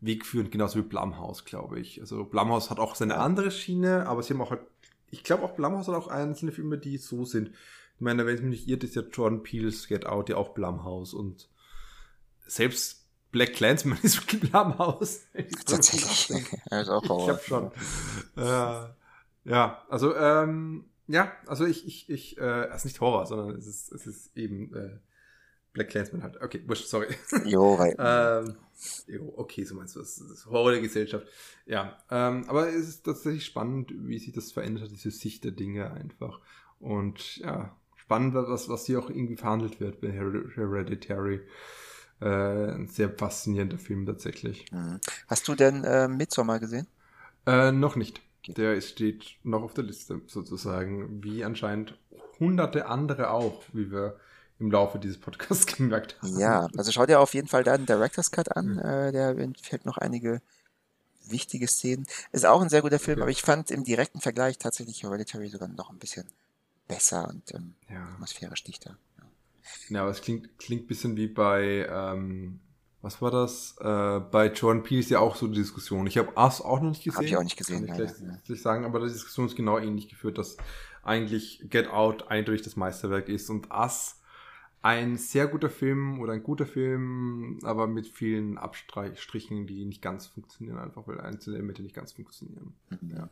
wegführend, 0.01 0.51
genauso 0.51 0.79
wie 0.79 0.83
Blumhouse, 0.83 1.45
glaube 1.45 1.79
ich. 1.79 2.01
Also 2.01 2.25
Blumhouse 2.25 2.69
hat 2.69 2.79
auch 2.79 2.95
seine 2.95 3.17
andere 3.17 3.51
Schiene, 3.51 4.07
aber 4.07 4.23
sie 4.23 4.33
haben 4.33 4.41
auch 4.41 4.51
halt, 4.51 4.61
ich 5.09 5.23
glaube 5.23 5.43
auch 5.43 5.51
Blumhouse 5.53 5.87
hat 5.87 5.95
auch 5.95 6.07
einzelne 6.07 6.51
Filme, 6.51 6.77
die 6.77 6.97
so 6.97 7.23
sind. 7.23 7.49
Ich 7.49 8.01
meine, 8.01 8.25
wenn 8.25 8.35
es 8.35 8.41
mich 8.41 8.49
nicht 8.49 8.67
irrt, 8.67 8.83
ist 8.83 8.95
ja 8.95 9.03
Jordan 9.03 9.43
Peele's 9.43 9.87
Get 9.87 10.05
Out 10.07 10.29
ja 10.29 10.37
auch 10.37 10.49
Blumhouse 10.49 11.13
und 11.13 11.49
selbst 12.47 13.05
Black 13.31 13.53
Clansman 13.53 13.99
ist 14.03 14.19
wirklich 14.21 14.51
Blumhouse. 14.51 15.21
Tatsächlich. 15.65 16.45
ja, 16.69 16.81
ist 16.81 16.89
auch 16.89 17.03
Ich 17.03 17.29
hab 17.29 17.43
schon. 17.43 17.71
äh, 18.37 18.89
ja, 19.43 19.83
also, 19.89 20.15
ähm, 20.15 20.85
ja, 21.07 21.31
also 21.45 21.65
ich, 21.65 21.85
ich, 21.85 22.09
ich, 22.09 22.37
äh, 22.37 22.65
es 22.69 22.77
ist 22.77 22.85
nicht 22.85 23.01
Horror, 23.01 23.25
sondern 23.25 23.55
es 23.55 23.67
ist, 23.67 23.91
es 23.91 24.07
ist 24.07 24.37
eben 24.37 24.73
äh, 24.73 24.99
Black 25.73 25.89
Clansman 25.89 26.23
halt. 26.23 26.41
Okay, 26.41 26.63
wurscht, 26.67 26.87
sorry. 26.87 27.07
Jo, 27.45 27.77
weil. 27.77 27.95
ähm, 27.99 28.55
okay, 29.35 29.63
so 29.63 29.75
meinst 29.75 29.95
du 29.95 29.99
das. 29.99 30.15
das 30.15 30.29
ist 30.29 30.45
Horror 30.45 30.71
der 30.71 30.81
Gesellschaft. 30.81 31.27
Ja, 31.65 31.97
ähm, 32.09 32.45
aber 32.47 32.69
es 32.69 32.87
ist 32.87 33.03
tatsächlich 33.03 33.45
spannend, 33.45 33.93
wie 33.95 34.19
sich 34.19 34.33
das 34.33 34.51
verändert 34.51 34.85
hat, 34.85 34.91
diese 34.91 35.11
Sicht 35.11 35.43
der 35.43 35.51
Dinge 35.51 35.91
einfach. 35.91 36.39
Und 36.79 37.37
ja, 37.37 37.75
spannend, 37.95 38.33
was, 38.33 38.69
was 38.69 38.85
hier 38.85 38.99
auch 38.99 39.09
irgendwie 39.09 39.37
verhandelt 39.37 39.79
wird 39.79 40.01
bei 40.01 40.11
Hereditary. 40.11 41.41
Äh, 42.19 42.73
ein 42.73 42.87
sehr 42.87 43.09
faszinierender 43.09 43.79
Film 43.79 44.05
tatsächlich. 44.05 44.71
Mhm. 44.71 44.99
Hast 45.27 45.47
du 45.47 45.55
denn 45.55 45.83
äh, 45.83 46.07
Midsommar 46.07 46.59
gesehen? 46.59 46.87
Äh, 47.47 47.71
noch 47.71 47.95
nicht. 47.95 48.21
Der 48.47 48.79
steht 48.81 49.37
noch 49.43 49.63
auf 49.63 49.73
der 49.73 49.83
Liste 49.83 50.21
sozusagen, 50.27 51.23
wie 51.23 51.43
anscheinend 51.43 51.97
hunderte 52.39 52.87
andere 52.87 53.31
auch, 53.31 53.63
wie 53.73 53.91
wir 53.91 54.19
im 54.61 54.71
Laufe 54.71 54.99
dieses 54.99 55.19
Podcasts 55.19 55.65
gemerkt 55.77 56.15
haben. 56.21 56.39
Ja, 56.39 56.67
also 56.77 56.91
schau 56.91 57.05
dir 57.05 57.19
auf 57.19 57.33
jeden 57.33 57.47
Fall 57.47 57.63
da 57.63 57.75
den 57.75 57.85
Director's 57.85 58.31
Cut 58.31 58.55
an. 58.55 58.73
Mhm. 58.73 58.79
Äh, 58.79 59.11
der 59.11 59.37
enthält 59.37 59.85
noch 59.85 59.97
einige 59.97 60.41
wichtige 61.27 61.67
Szenen. 61.67 62.05
Ist 62.31 62.45
auch 62.45 62.61
ein 62.61 62.69
sehr 62.69 62.81
guter 62.81 62.99
Film, 62.99 63.17
okay. 63.17 63.23
aber 63.23 63.31
ich 63.31 63.41
fand 63.41 63.71
im 63.71 63.83
direkten 63.83 64.21
Vergleich 64.21 64.57
tatsächlich 64.57 65.03
Hereditary 65.03 65.49
sogar 65.49 65.67
noch 65.67 65.89
ein 65.89 65.99
bisschen 65.99 66.25
besser 66.87 67.27
und 67.29 67.53
ähm, 67.53 67.75
ja. 67.89 68.03
atmosphärisch 68.13 68.63
dichter. 68.63 68.97
Ja. 69.17 69.25
ja, 69.89 70.01
aber 70.01 70.11
es 70.11 70.21
klingt, 70.21 70.57
klingt 70.57 70.87
bisschen 70.87 71.15
wie 71.15 71.27
bei, 71.27 71.87
ähm, 71.89 72.59
was 73.01 73.21
war 73.21 73.31
das? 73.31 73.75
Äh, 73.79 74.19
bei 74.31 74.51
Jordan 74.53 74.83
Peele 74.83 74.99
ist 74.99 75.09
ja 75.09 75.19
auch 75.19 75.35
so 75.35 75.45
eine 75.45 75.55
Diskussion. 75.55 76.05
Ich 76.07 76.17
habe 76.17 76.33
Us 76.35 76.61
auch 76.61 76.81
noch 76.81 76.89
nicht 76.89 77.03
gesehen. 77.03 77.15
Habe 77.15 77.25
ich 77.25 77.37
auch 77.37 77.43
nicht 77.43 77.57
gesehen. 77.57 77.87
Kann 77.87 78.01
ich 78.01 78.13
gleich 78.13 78.47
ja. 78.47 78.55
sagen, 78.55 78.85
aber 78.85 78.99
die 78.99 79.11
Diskussion 79.11 79.47
ist 79.47 79.55
genau 79.55 79.79
ähnlich 79.79 80.09
geführt, 80.09 80.37
dass 80.37 80.57
eigentlich 81.03 81.63
Get 81.69 81.87
Out 81.87 82.27
eindeutig 82.27 82.61
das 82.61 82.75
Meisterwerk 82.75 83.29
ist 83.29 83.49
und 83.49 83.71
Us 83.71 84.20
ein 84.81 85.17
sehr 85.17 85.47
guter 85.47 85.69
Film 85.69 86.19
oder 86.19 86.33
ein 86.33 86.43
guter 86.43 86.65
Film, 86.65 87.59
aber 87.63 87.87
mit 87.87 88.07
vielen 88.07 88.57
Abstrichen, 88.57 89.67
die 89.67 89.85
nicht 89.85 90.01
ganz 90.01 90.27
funktionieren, 90.27 90.79
einfach 90.79 91.07
weil 91.07 91.21
einzelne 91.21 91.57
Elemente 91.57 91.83
nicht 91.83 91.95
ganz 91.95 92.13
funktionieren. 92.13 92.73
Mhm. 92.89 93.11
Ja. 93.15 93.29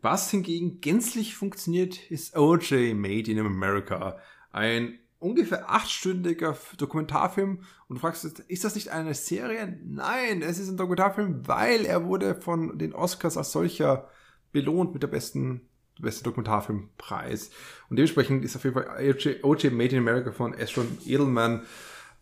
Was 0.00 0.30
hingegen 0.30 0.80
gänzlich 0.80 1.36
funktioniert, 1.36 2.10
ist 2.10 2.36
OJ 2.36 2.94
Made 2.94 3.30
in 3.30 3.38
America. 3.38 4.18
Ein 4.50 4.98
ungefähr 5.20 5.70
achtstündiger 5.70 6.58
Dokumentarfilm 6.76 7.60
und 7.86 7.96
du 7.96 8.00
fragst, 8.00 8.24
ist 8.24 8.64
das 8.64 8.74
nicht 8.74 8.88
eine 8.88 9.14
Serie? 9.14 9.78
Nein, 9.84 10.42
es 10.42 10.58
ist 10.58 10.68
ein 10.68 10.76
Dokumentarfilm, 10.76 11.46
weil 11.46 11.84
er 11.84 12.04
wurde 12.04 12.34
von 12.34 12.76
den 12.76 12.92
Oscars 12.92 13.36
als 13.36 13.52
solcher 13.52 14.08
belohnt 14.50 14.92
mit 14.92 15.04
der 15.04 15.08
besten 15.08 15.68
beste 16.02 16.24
Dokumentarfilmpreis. 16.24 17.50
Und 17.88 17.96
dementsprechend 17.96 18.44
ist 18.44 18.56
auf 18.56 18.64
jeden 18.64 18.74
Fall 18.74 19.14
OJ 19.42 19.70
Made 19.70 19.96
in 19.96 19.98
America 19.98 20.32
von 20.32 20.54
Ashton 20.54 20.98
Edelman 21.06 21.62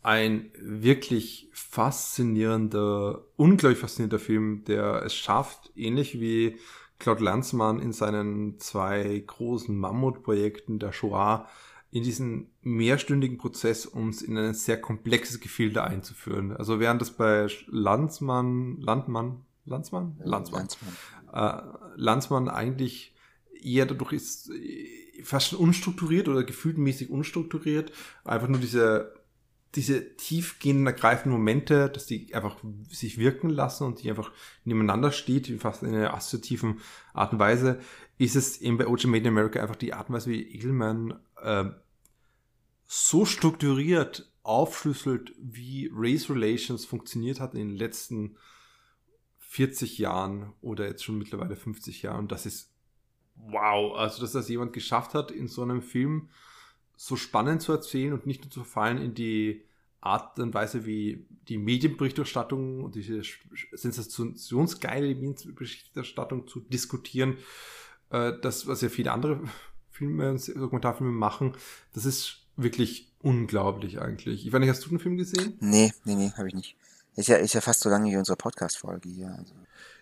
ein 0.02 0.50
wirklich 0.59 1.50
faszinierender, 1.52 3.23
unglaublich 3.36 3.78
faszinierender 3.78 4.18
Film, 4.18 4.65
der 4.65 5.02
es 5.05 5.15
schafft, 5.15 5.73
ähnlich 5.76 6.20
wie 6.20 6.59
Claude 6.99 7.25
Lanzmann 7.25 7.81
in 7.81 7.92
seinen 7.92 8.59
zwei 8.60 9.23
großen 9.26 9.76
Mammutprojekten 9.76 10.78
der 10.78 10.92
Shoah, 10.92 11.47
in 11.91 12.05
diesen 12.05 12.50
mehrstündigen 12.62 13.36
Prozess 13.36 13.84
uns 13.84 14.23
in 14.23 14.39
ein 14.39 14.55
sehr 14.55 14.81
komplexes 14.81 15.41
Gefilde 15.41 15.83
einzuführen. 15.83 16.57
Also 16.57 16.78
während 16.78 17.00
das 17.00 17.10
bei 17.10 17.49
Landsmann, 17.67 18.76
Landmann, 18.81 19.44
Landsmann? 19.65 20.17
Landsmann. 20.23 20.60
Landsmann. 20.60 20.97
Äh, 21.33 21.62
Landsmann 21.97 22.49
eigentlich 22.49 23.15
eher 23.64 23.86
dadurch 23.86 24.12
ist 24.12 24.50
äh, 24.50 25.22
fast 25.22 25.48
schon 25.48 25.58
unstrukturiert 25.58 26.28
oder 26.28 26.44
gefühltmäßig 26.44 27.10
unstrukturiert. 27.10 27.92
Einfach 28.24 28.48
nur 28.48 28.60
diese, 28.60 29.14
diese 29.74 30.16
tiefgehenden, 30.16 30.86
ergreifenden 30.86 31.32
Momente, 31.32 31.89
dass 31.90 32.06
die 32.06 32.34
einfach 32.34 32.56
sich 32.89 33.18
wirken 33.18 33.50
lassen 33.50 33.84
und 33.84 34.02
die 34.02 34.10
einfach 34.10 34.32
nebeneinander 34.64 35.12
steht, 35.12 35.48
fast 35.60 35.82
in 35.82 35.94
einer 35.94 36.14
assoziativen 36.14 36.80
Art 37.12 37.32
und 37.32 37.39
Weise, 37.39 37.80
ist 38.18 38.36
es 38.36 38.60
eben 38.60 38.78
bei 38.78 38.86
OJ 38.86 39.06
Made 39.06 39.22
in 39.22 39.28
America 39.28 39.60
einfach 39.60 39.76
die 39.76 39.94
Art 39.94 40.08
und 40.08 40.14
Weise, 40.16 40.30
wie 40.30 40.42
Edelman 40.42 41.18
äh, 41.42 41.66
so 42.86 43.24
strukturiert 43.24 44.32
aufschlüsselt, 44.42 45.32
wie 45.39 45.90
Race 45.92 46.28
Relations 46.28 46.84
funktioniert 46.84 47.40
hat 47.40 47.55
in 47.55 47.68
den 47.68 47.76
letzten 47.76 48.36
40 49.50 49.98
Jahren 49.98 50.52
oder 50.60 50.86
jetzt 50.86 51.05
schon 51.05 51.18
mittlerweile 51.18 51.56
50 51.56 52.02
Jahren. 52.02 52.20
Und 52.20 52.32
das 52.32 52.47
ist 52.47 52.69
wow, 53.49 53.97
also 53.97 54.23
dass 54.23 54.33
das 54.33 54.49
jemand 54.49 54.73
geschafft 54.73 55.15
hat, 55.15 55.31
in 55.31 55.49
so 55.49 55.62
einem 55.62 55.83
Film 55.83 56.28
so 56.97 57.17
spannend 57.17 57.62
zu 57.62 57.73
erzählen 57.73 58.12
und 58.12 58.27
nicht 58.27 58.43
nur 58.43 58.51
zu 58.51 58.60
verfallen 58.60 58.99
in 58.99 59.15
die 59.15 59.65
Art 60.01 60.39
und 60.39 60.55
Weise, 60.55 60.86
wie 60.86 61.27
die 61.49 61.59
Medienberichterstattung 61.59 62.85
und 62.85 62.94
diese 62.94 63.23
sensationsgeile 63.73 65.15
Medienberichterstattung 65.15 66.47
zu 66.47 66.60
diskutieren, 66.60 67.36
äh, 68.10 68.33
das, 68.41 68.67
was 68.67 68.81
ja 68.81 68.89
viele 68.89 69.12
andere 69.12 69.41
Filme, 69.91 70.36
Dokumentarfilme 70.36 71.12
machen, 71.12 71.55
das 71.93 72.05
ist 72.05 72.47
wirklich 72.57 73.12
unglaublich 73.23 74.01
eigentlich. 74.01 74.47
Ich 74.47 74.52
weiß 74.52 74.60
nicht, 74.60 74.70
hast 74.70 74.85
du 74.85 74.91
den 74.91 74.99
Film 74.99 75.17
gesehen? 75.17 75.57
Nee, 75.60 75.93
nee, 76.05 76.15
nee, 76.15 76.33
habe 76.36 76.49
ich 76.49 76.55
nicht. 76.55 76.77
Ist 77.17 77.28
ja, 77.28 77.36
ist 77.36 77.55
ja 77.55 77.60
fast 77.60 77.81
so 77.81 77.91
lange 77.91 78.10
wie 78.10 78.17
unsere 78.17 78.36
Podcast-Folge 78.36 79.09
hier. 79.09 79.35
Also. 79.36 79.55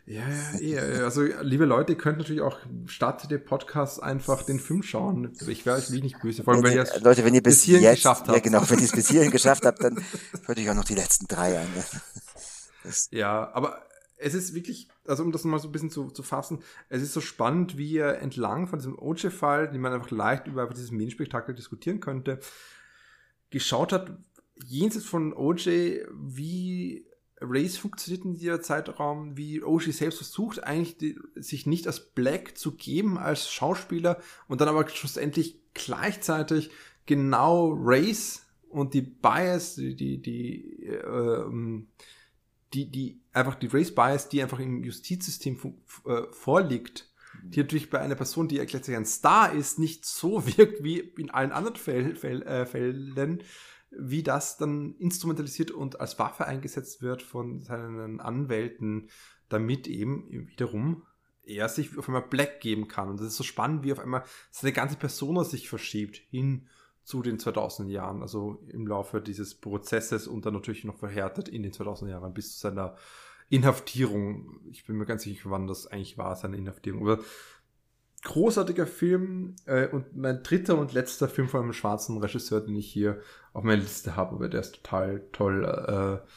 Ja, 0.09 0.23
ja, 0.59 0.81
also 1.05 1.23
liebe 1.43 1.67
Leute, 1.67 1.93
ihr 1.93 1.99
könnt 1.99 2.17
natürlich 2.17 2.41
auch 2.41 2.59
statt 2.87 3.31
der 3.31 3.37
Podcast 3.37 4.03
einfach 4.03 4.43
den 4.43 4.59
Film 4.59 4.83
schauen. 4.83 5.37
Ich 5.47 5.67
wäre 5.67 5.77
euch 5.77 5.91
nicht 5.91 6.19
böse, 6.23 6.43
vor 6.43 6.55
allem 6.55 6.63
wenn, 6.63 6.71
wenn 6.71 6.79
ihr 6.79 6.83
es 6.85 7.01
Leute, 7.03 7.27
wenn 7.27 7.35
ihr 7.35 7.43
bis, 7.43 7.57
bis 7.57 7.65
hierhin 7.65 7.85
jetzt, 7.85 7.97
geschafft 7.97 8.27
habt. 8.27 8.35
Ja, 8.35 8.43
genau, 8.43 8.63
wenn 8.71 8.79
ihr 8.79 8.87
es 8.87 8.93
bis 8.93 9.11
hierhin 9.11 9.31
geschafft 9.39 9.67
habt, 9.67 9.85
dann 9.85 10.03
würde 10.47 10.63
ich 10.63 10.71
auch 10.71 10.75
noch 10.75 10.87
die 10.87 10.95
letzten 10.95 11.27
drei 11.27 11.59
ein. 11.59 11.69
ja, 13.11 13.53
aber 13.53 13.83
es 14.17 14.33
ist 14.33 14.55
wirklich, 14.55 14.89
also 15.07 15.23
um 15.25 15.31
das 15.31 15.45
mal 15.45 15.59
so 15.59 15.69
ein 15.69 15.73
bisschen 15.73 15.91
zu, 15.91 16.09
zu 16.09 16.23
fassen, 16.23 16.63
es 16.89 17.03
ist 17.03 17.13
so 17.13 17.21
spannend, 17.21 17.77
wie 17.77 17.91
ihr 17.93 18.15
entlang 18.15 18.67
von 18.67 18.79
diesem 18.79 18.99
OJ-Fall, 18.99 19.71
den 19.71 19.83
man 19.83 19.93
einfach 19.93 20.11
leicht 20.11 20.47
über 20.47 20.67
dieses 20.69 20.91
Medienspektakel 20.91 21.55
diskutieren 21.55 22.01
könnte, 22.01 22.41
geschaut 23.51 23.93
hat, 23.93 24.17
jenseits 24.65 25.05
von 25.05 25.35
OJ, 25.35 26.01
wie 26.15 27.08
Race 27.41 27.77
funktioniert 27.77 28.25
in 28.25 28.35
dieser 28.35 28.61
Zeitraum, 28.63 29.37
wie 29.37 29.63
Oshi 29.63 29.93
selbst 29.93 30.19
versucht, 30.19 30.63
eigentlich 30.63 30.99
die, 30.99 31.19
sich 31.35 31.67
nicht 31.67 31.87
als 31.87 32.13
Black 32.13 32.59
zu 32.59 32.73
geben 32.73 33.19
als 33.19 33.51
Schauspieler 33.51 34.21
und 34.49 34.61
dann 34.61 34.69
aber 34.69 34.89
schlussendlich 34.89 35.61
gleichzeitig 35.75 36.71
genau 37.07 37.73
Race 37.77 38.47
und 38.69 38.95
die 38.95 39.03
Bias, 39.03 39.77
die, 39.77 39.95
die, 39.97 40.21
die, 40.21 40.85
äh, 40.85 41.83
die, 42.75 42.91
die 42.91 43.21
einfach 43.33 43.55
die 43.55 43.69
Race 43.69 43.95
Bias, 43.95 44.29
die 44.29 44.43
einfach 44.43 44.59
im 44.59 44.85
Justizsystem 44.85 45.59
äh, 46.05 46.23
vorliegt, 46.33 47.09
die 47.43 47.61
natürlich 47.61 47.89
bei 47.89 48.01
einer 48.01 48.15
Person, 48.15 48.49
die 48.49 48.57
ja 48.57 48.65
gleichzeitig 48.65 48.97
ein 48.97 49.07
Star 49.07 49.53
ist, 49.53 49.79
nicht 49.79 50.05
so 50.05 50.47
wirkt 50.57 50.83
wie 50.83 50.99
in 50.99 51.31
allen 51.31 51.53
anderen 51.53 51.77
Fäll, 51.77 52.15
Fäll, 52.17 52.43
äh, 52.43 52.67
Fällen, 52.67 53.43
wie 53.91 54.23
das 54.23 54.57
dann 54.57 54.95
instrumentalisiert 54.99 55.71
und 55.71 56.01
als 56.01 56.19
Waffe 56.19 56.47
eingesetzt 56.47 57.03
wird 57.03 57.23
von 57.23 57.61
seinen 57.61 58.21
Anwälten, 58.21 59.09
damit 59.49 59.87
eben 59.87 60.49
wiederum 60.49 61.03
er 61.43 61.69
sich 61.69 61.97
auf 61.97 62.09
einmal 62.09 62.29
Black 62.29 62.61
geben 62.61 62.89
kann. 62.89 63.09
Und 63.09 63.21
das 63.21 63.29
ist 63.29 63.37
so 63.37 63.45
spannend, 63.45 63.83
wie 63.83 63.93
auf 63.93 63.99
einmal 63.99 64.25
seine 64.51 64.73
ganze 64.73 64.97
Persona 64.97 65.45
sich 65.45 65.69
verschiebt 65.69 66.17
hin 66.31 66.69
zu 67.03 67.23
den 67.23 67.39
2000 67.39 67.91
Jahren, 67.91 68.21
also 68.21 68.63
im 68.69 68.87
Laufe 68.87 69.23
dieses 69.23 69.55
Prozesses 69.55 70.27
und 70.29 70.45
dann 70.45 70.53
natürlich 70.53 70.85
noch 70.85 70.99
verhärtet 70.99 71.49
in 71.49 71.63
den 71.63 71.73
2000 71.73 72.11
Jahren 72.11 72.35
bis 72.35 72.53
zu 72.53 72.61
seiner 72.61 72.97
Inhaftierung. 73.49 74.61
Ich 74.71 74.85
bin 74.85 74.97
mir 74.97 75.07
ganz 75.07 75.23
sicher, 75.23 75.51
wann 75.51 75.67
das 75.67 75.87
eigentlich 75.87 76.19
war, 76.19 76.37
seine 76.37 76.59
Inhaftierung. 76.59 77.01
Aber 77.01 77.25
großartiger 78.23 78.87
Film 78.87 79.57
äh, 79.67 79.87
und 79.89 80.17
mein 80.17 80.43
dritter 80.43 80.79
und 80.79 80.93
letzter 80.93 81.29
Film 81.29 81.49
von 81.49 81.63
einem 81.63 81.73
schwarzen 81.73 82.19
Regisseur, 82.19 82.61
den 82.61 82.77
ich 82.77 82.91
hier 82.91 83.21
auf 83.53 83.63
meiner 83.65 83.83
Liste 83.83 84.17
habe, 84.17 84.35
aber 84.35 84.49
der 84.49 84.61
ist 84.61 84.83
total 84.83 85.23
toll. 85.33 85.65
Äh, 85.65 86.29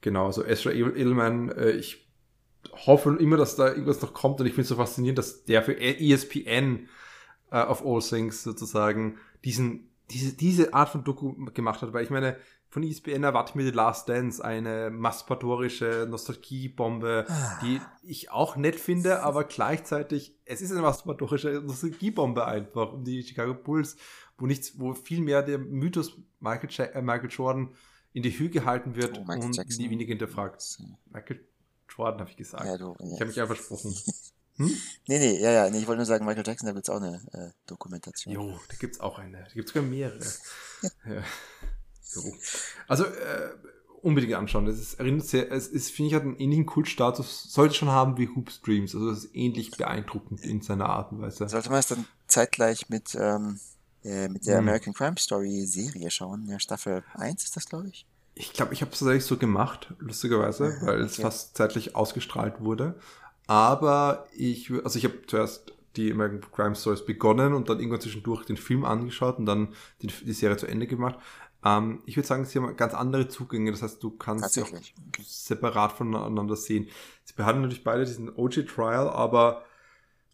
genau, 0.00 0.30
so 0.32 0.44
Ezra 0.44 0.72
Edelman, 0.72 1.50
äh, 1.50 1.70
ich 1.70 2.08
hoffe 2.86 3.16
immer, 3.18 3.36
dass 3.36 3.56
da 3.56 3.68
irgendwas 3.68 4.02
noch 4.02 4.14
kommt 4.14 4.40
und 4.40 4.46
ich 4.46 4.54
finde 4.54 4.68
so 4.68 4.76
faszinierend, 4.76 5.18
dass 5.18 5.44
der 5.44 5.62
für 5.62 5.78
ESPN 5.78 6.88
äh, 7.50 7.62
of 7.62 7.84
All 7.84 8.00
Things 8.00 8.42
sozusagen 8.42 9.18
diesen, 9.44 9.90
diese, 10.10 10.36
diese 10.36 10.74
Art 10.74 10.88
von 10.90 11.04
Doku 11.04 11.34
gemacht 11.52 11.82
hat, 11.82 11.92
weil 11.92 12.04
ich 12.04 12.10
meine, 12.10 12.36
von 12.70 12.82
ESPN 12.82 13.24
erwarte 13.24 13.50
ich 13.50 13.54
mir 13.54 13.64
The 13.64 13.70
Last 13.70 14.08
Dance, 14.08 14.44
eine 14.44 14.90
masturbatorische 14.90 16.06
Nostalgiebombe, 16.08 17.24
ah. 17.28 17.58
die 17.62 17.80
ich 18.02 18.30
auch 18.30 18.56
nett 18.56 18.76
finde, 18.76 19.22
aber 19.22 19.44
gleichzeitig, 19.44 20.36
es 20.44 20.60
ist 20.60 20.72
eine 20.72 20.82
masturbatorische 20.82 21.62
Nostalgiebombe 21.64 22.46
einfach 22.46 22.92
um 22.92 23.04
die 23.04 23.22
Chicago 23.22 23.54
Bulls, 23.54 23.96
wo 24.36 24.46
nichts, 24.46 24.78
wo 24.78 24.92
viel 24.92 25.22
mehr 25.22 25.42
der 25.42 25.58
Mythos 25.58 26.18
Michael, 26.40 26.70
ja 26.70 26.84
äh, 26.84 27.02
Michael 27.02 27.30
Jordan 27.30 27.74
in 28.12 28.22
die 28.22 28.38
Höhe 28.38 28.50
gehalten 28.50 28.96
wird 28.96 29.18
oh, 29.18 29.32
und 29.32 29.56
Jackson. 29.56 29.84
nie 29.84 29.90
weniger 29.90 30.10
hinterfragt. 30.10 30.62
Michael 31.06 31.40
Jordan 31.88 32.20
habe 32.20 32.30
ich 32.30 32.36
gesagt. 32.36 32.64
Ja, 32.64 32.76
du, 32.76 32.96
ja. 32.98 33.06
Ich 33.06 33.20
habe 33.20 33.26
mich 33.26 33.40
einfach 33.40 33.56
versprochen. 33.56 33.94
Hm? 34.58 34.76
Nee, 35.06 35.18
nee, 35.20 35.40
ja, 35.40 35.52
ja, 35.52 35.70
nee, 35.70 35.78
ich 35.78 35.86
wollte 35.86 35.98
nur 35.98 36.06
sagen, 36.06 36.26
Michael 36.26 36.44
Jackson, 36.44 36.66
da 36.66 36.72
gibt 36.72 36.88
es 36.88 36.90
auch 36.90 37.00
eine 37.00 37.22
äh, 37.32 37.50
Dokumentation. 37.68 38.34
Jo, 38.34 38.58
da 38.68 38.74
gibt 38.74 38.96
es 38.96 39.00
auch 39.00 39.16
eine. 39.20 39.44
Da 39.44 39.54
gibt 39.54 39.68
es 39.68 39.72
sogar 39.72 39.88
mehrere. 39.88 40.18
ja. 41.06 41.22
So. 42.08 42.22
Also 42.86 43.04
äh, 43.04 43.50
unbedingt 44.02 44.34
anschauen. 44.34 44.66
Es 44.66 44.78
ist, 44.78 44.94
erinnert 44.94 45.26
sehr, 45.26 45.52
es 45.52 45.68
ist, 45.68 45.90
finde 45.90 46.08
ich, 46.08 46.14
hat 46.14 46.22
einen 46.22 46.36
ähnlichen 46.36 46.66
Kultstatus, 46.66 47.52
sollte 47.52 47.74
schon 47.74 47.90
haben 47.90 48.16
wie 48.16 48.28
Hoop 48.28 48.50
Streams. 48.50 48.94
Also 48.94 49.10
es 49.10 49.24
ist 49.24 49.34
ähnlich 49.34 49.72
beeindruckend 49.72 50.44
in 50.44 50.62
seiner 50.62 50.88
Art 50.88 51.12
und 51.12 51.20
Weise. 51.20 51.48
Sollte 51.48 51.70
man 51.70 51.80
es 51.80 51.88
dann 51.88 52.06
zeitgleich 52.26 52.88
mit, 52.88 53.16
ähm, 53.20 53.60
äh, 54.04 54.28
mit 54.28 54.46
der 54.46 54.58
hm. 54.58 54.64
American 54.64 54.94
Crime 54.94 55.16
Story 55.18 55.66
Serie 55.66 56.10
schauen? 56.10 56.46
Ja, 56.48 56.58
Staffel 56.58 57.04
1 57.14 57.44
ist 57.44 57.56
das, 57.56 57.68
glaube 57.68 57.88
ich. 57.88 58.06
Ich 58.34 58.52
glaube, 58.52 58.72
ich 58.72 58.82
habe 58.82 58.92
es 58.92 59.00
tatsächlich 59.00 59.24
so 59.24 59.36
gemacht, 59.36 59.92
lustigerweise, 59.98 60.76
ja, 60.80 60.86
weil 60.86 60.96
okay. 60.96 61.06
es 61.06 61.16
fast 61.16 61.56
zeitlich 61.56 61.96
ausgestrahlt 61.96 62.60
wurde. 62.60 62.94
Aber 63.48 64.26
ich, 64.34 64.70
also 64.84 64.98
ich 64.98 65.04
habe 65.04 65.26
zuerst 65.26 65.72
die 65.96 66.12
American 66.12 66.40
Crime 66.52 66.76
Stories 66.76 67.04
begonnen 67.04 67.52
und 67.52 67.68
dann 67.68 67.80
irgendwann 67.80 68.00
zwischendurch 68.00 68.44
den 68.44 68.56
Film 68.56 68.84
angeschaut 68.84 69.38
und 69.38 69.46
dann 69.46 69.74
die, 70.02 70.06
die 70.06 70.32
Serie 70.32 70.56
zu 70.56 70.66
Ende 70.66 70.86
gemacht. 70.86 71.18
Ähm, 71.64 72.02
ich 72.06 72.16
würde 72.16 72.26
sagen, 72.26 72.44
sie 72.44 72.58
haben 72.58 72.76
ganz 72.76 72.94
andere 72.94 73.28
Zugänge. 73.28 73.70
Das 73.70 73.82
heißt, 73.82 74.02
du 74.02 74.10
kannst 74.10 74.54
sie 74.54 74.62
auch 74.62 74.70
separat 75.20 75.92
voneinander 75.92 76.56
sehen. 76.56 76.88
Sie 77.24 77.34
behandeln 77.34 77.62
natürlich 77.62 77.84
beide 77.84 78.04
diesen 78.04 78.34
OG-Trial, 78.34 79.08
aber 79.08 79.64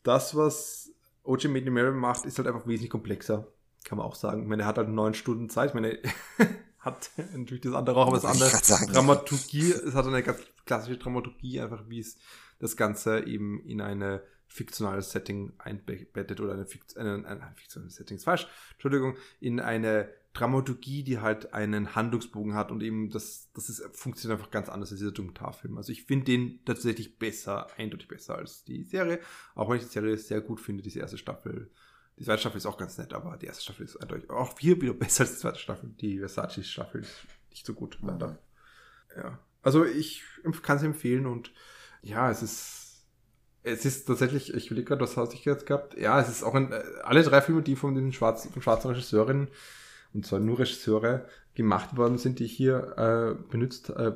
das, 0.02 0.36
was 0.36 0.90
OG 1.24 1.44
Made 1.44 1.60
in 1.60 1.68
America 1.68 1.96
macht, 1.96 2.26
ist 2.26 2.38
halt 2.38 2.48
einfach 2.48 2.66
wesentlich 2.66 2.90
komplexer. 2.90 3.48
Kann 3.84 3.98
man 3.98 4.06
auch 4.06 4.14
sagen. 4.14 4.42
Ich 4.42 4.48
meine, 4.48 4.62
er 4.62 4.68
hat 4.68 4.78
halt 4.78 4.88
neun 4.88 5.14
Stunden 5.14 5.48
Zeit. 5.48 5.70
Ich 5.70 5.74
meine, 5.74 5.98
hat 6.78 7.10
natürlich 7.32 7.62
das 7.62 7.74
andere 7.74 7.96
auch, 7.96 8.08
aber 8.08 8.16
das 8.16 8.24
andere 8.26 8.50
sagen, 8.50 8.92
Dramaturgie, 8.92 9.72
es 9.72 9.94
hat 9.94 10.06
eine 10.06 10.22
ganz 10.22 10.40
klassische 10.66 10.98
Dramaturgie, 10.98 11.60
einfach 11.60 11.84
wie 11.88 12.00
es 12.00 12.18
das 12.58 12.76
Ganze 12.76 13.24
eben 13.26 13.60
in 13.60 13.80
eine 13.80 14.22
fiktionales 14.46 15.10
Setting 15.10 15.52
einbettet 15.58 16.40
oder 16.40 16.52
eine, 16.52 16.66
Fikt 16.66 16.96
eine, 16.96 17.26
eine 17.26 17.52
fiktionales 17.56 17.96
Setting 17.96 18.18
ist 18.18 18.24
falsch, 18.24 18.46
Entschuldigung, 18.72 19.16
in 19.40 19.60
eine 19.60 20.08
Dramaturgie, 20.34 21.04
die 21.04 21.20
halt 21.20 21.54
einen 21.54 21.94
Handlungsbogen 21.94 22.54
hat 22.54 22.70
und 22.70 22.82
eben 22.82 23.08
das, 23.08 23.50
das 23.54 23.68
ist, 23.68 23.82
funktioniert 23.96 24.38
einfach 24.38 24.50
ganz 24.50 24.68
anders 24.68 24.90
als 24.90 24.98
dieser 24.98 25.12
Dokumentarfilm. 25.12 25.78
Also 25.78 25.92
ich 25.92 26.04
finde 26.04 26.26
den 26.26 26.64
tatsächlich 26.64 27.18
besser, 27.18 27.68
eindeutig 27.78 28.08
besser 28.08 28.36
als 28.36 28.64
die 28.64 28.82
Serie, 28.82 29.20
auch 29.54 29.70
wenn 29.70 29.76
ich 29.76 29.84
die 29.84 29.88
Serie 29.90 30.16
sehr 30.18 30.40
gut 30.40 30.60
finde, 30.60 30.82
diese 30.82 30.98
erste 30.98 31.18
Staffel. 31.18 31.70
Die 32.18 32.24
zweite 32.24 32.40
Staffel 32.40 32.58
ist 32.58 32.66
auch 32.66 32.76
ganz 32.76 32.98
nett, 32.98 33.14
aber 33.14 33.36
die 33.36 33.46
erste 33.46 33.62
Staffel 33.62 33.84
ist 33.84 33.96
eindeutig 33.96 34.28
auch 34.28 34.56
viel 34.56 34.80
wieder 34.80 34.92
besser 34.94 35.22
als 35.22 35.34
die 35.34 35.38
zweite 35.38 35.58
Staffel. 35.58 35.90
Die 36.00 36.18
Versace-Staffel 36.18 37.02
ist 37.02 37.26
nicht 37.50 37.64
so 37.64 37.72
gut, 37.72 37.98
leider. 38.02 38.38
Ja. 39.16 39.38
Also 39.62 39.84
ich 39.84 40.24
kann 40.62 40.76
es 40.76 40.82
empfehlen 40.82 41.26
und 41.26 41.52
ja, 42.02 42.30
es 42.30 42.42
ist 42.42 42.84
es 43.64 43.86
ist 43.86 44.04
tatsächlich, 44.04 44.52
ich 44.52 44.70
will 44.70 44.84
gerade, 44.84 45.00
was 45.00 45.16
hast 45.16 45.32
du 45.32 45.38
jetzt 45.38 45.64
gehabt? 45.64 45.96
Ja, 45.96 46.20
es 46.20 46.28
ist 46.28 46.42
auch 46.42 46.54
ein, 46.54 46.70
alle 47.02 47.22
drei 47.22 47.40
Filme, 47.40 47.62
die 47.62 47.76
von 47.76 47.94
den 47.94 48.12
schwarzen, 48.12 48.52
von 48.52 48.60
schwarzen 48.60 48.90
Regisseurinnen, 48.90 49.48
und 50.14 50.24
zwar 50.24 50.40
nur 50.40 50.58
Regisseure, 50.58 51.26
gemacht 51.54 51.96
worden 51.96 52.18
sind, 52.18 52.38
die 52.38 52.44
ich 52.44 52.52
hier 52.52 52.94
äh, 52.96 53.50
benutzt, 53.50 53.90
äh, 53.90 54.12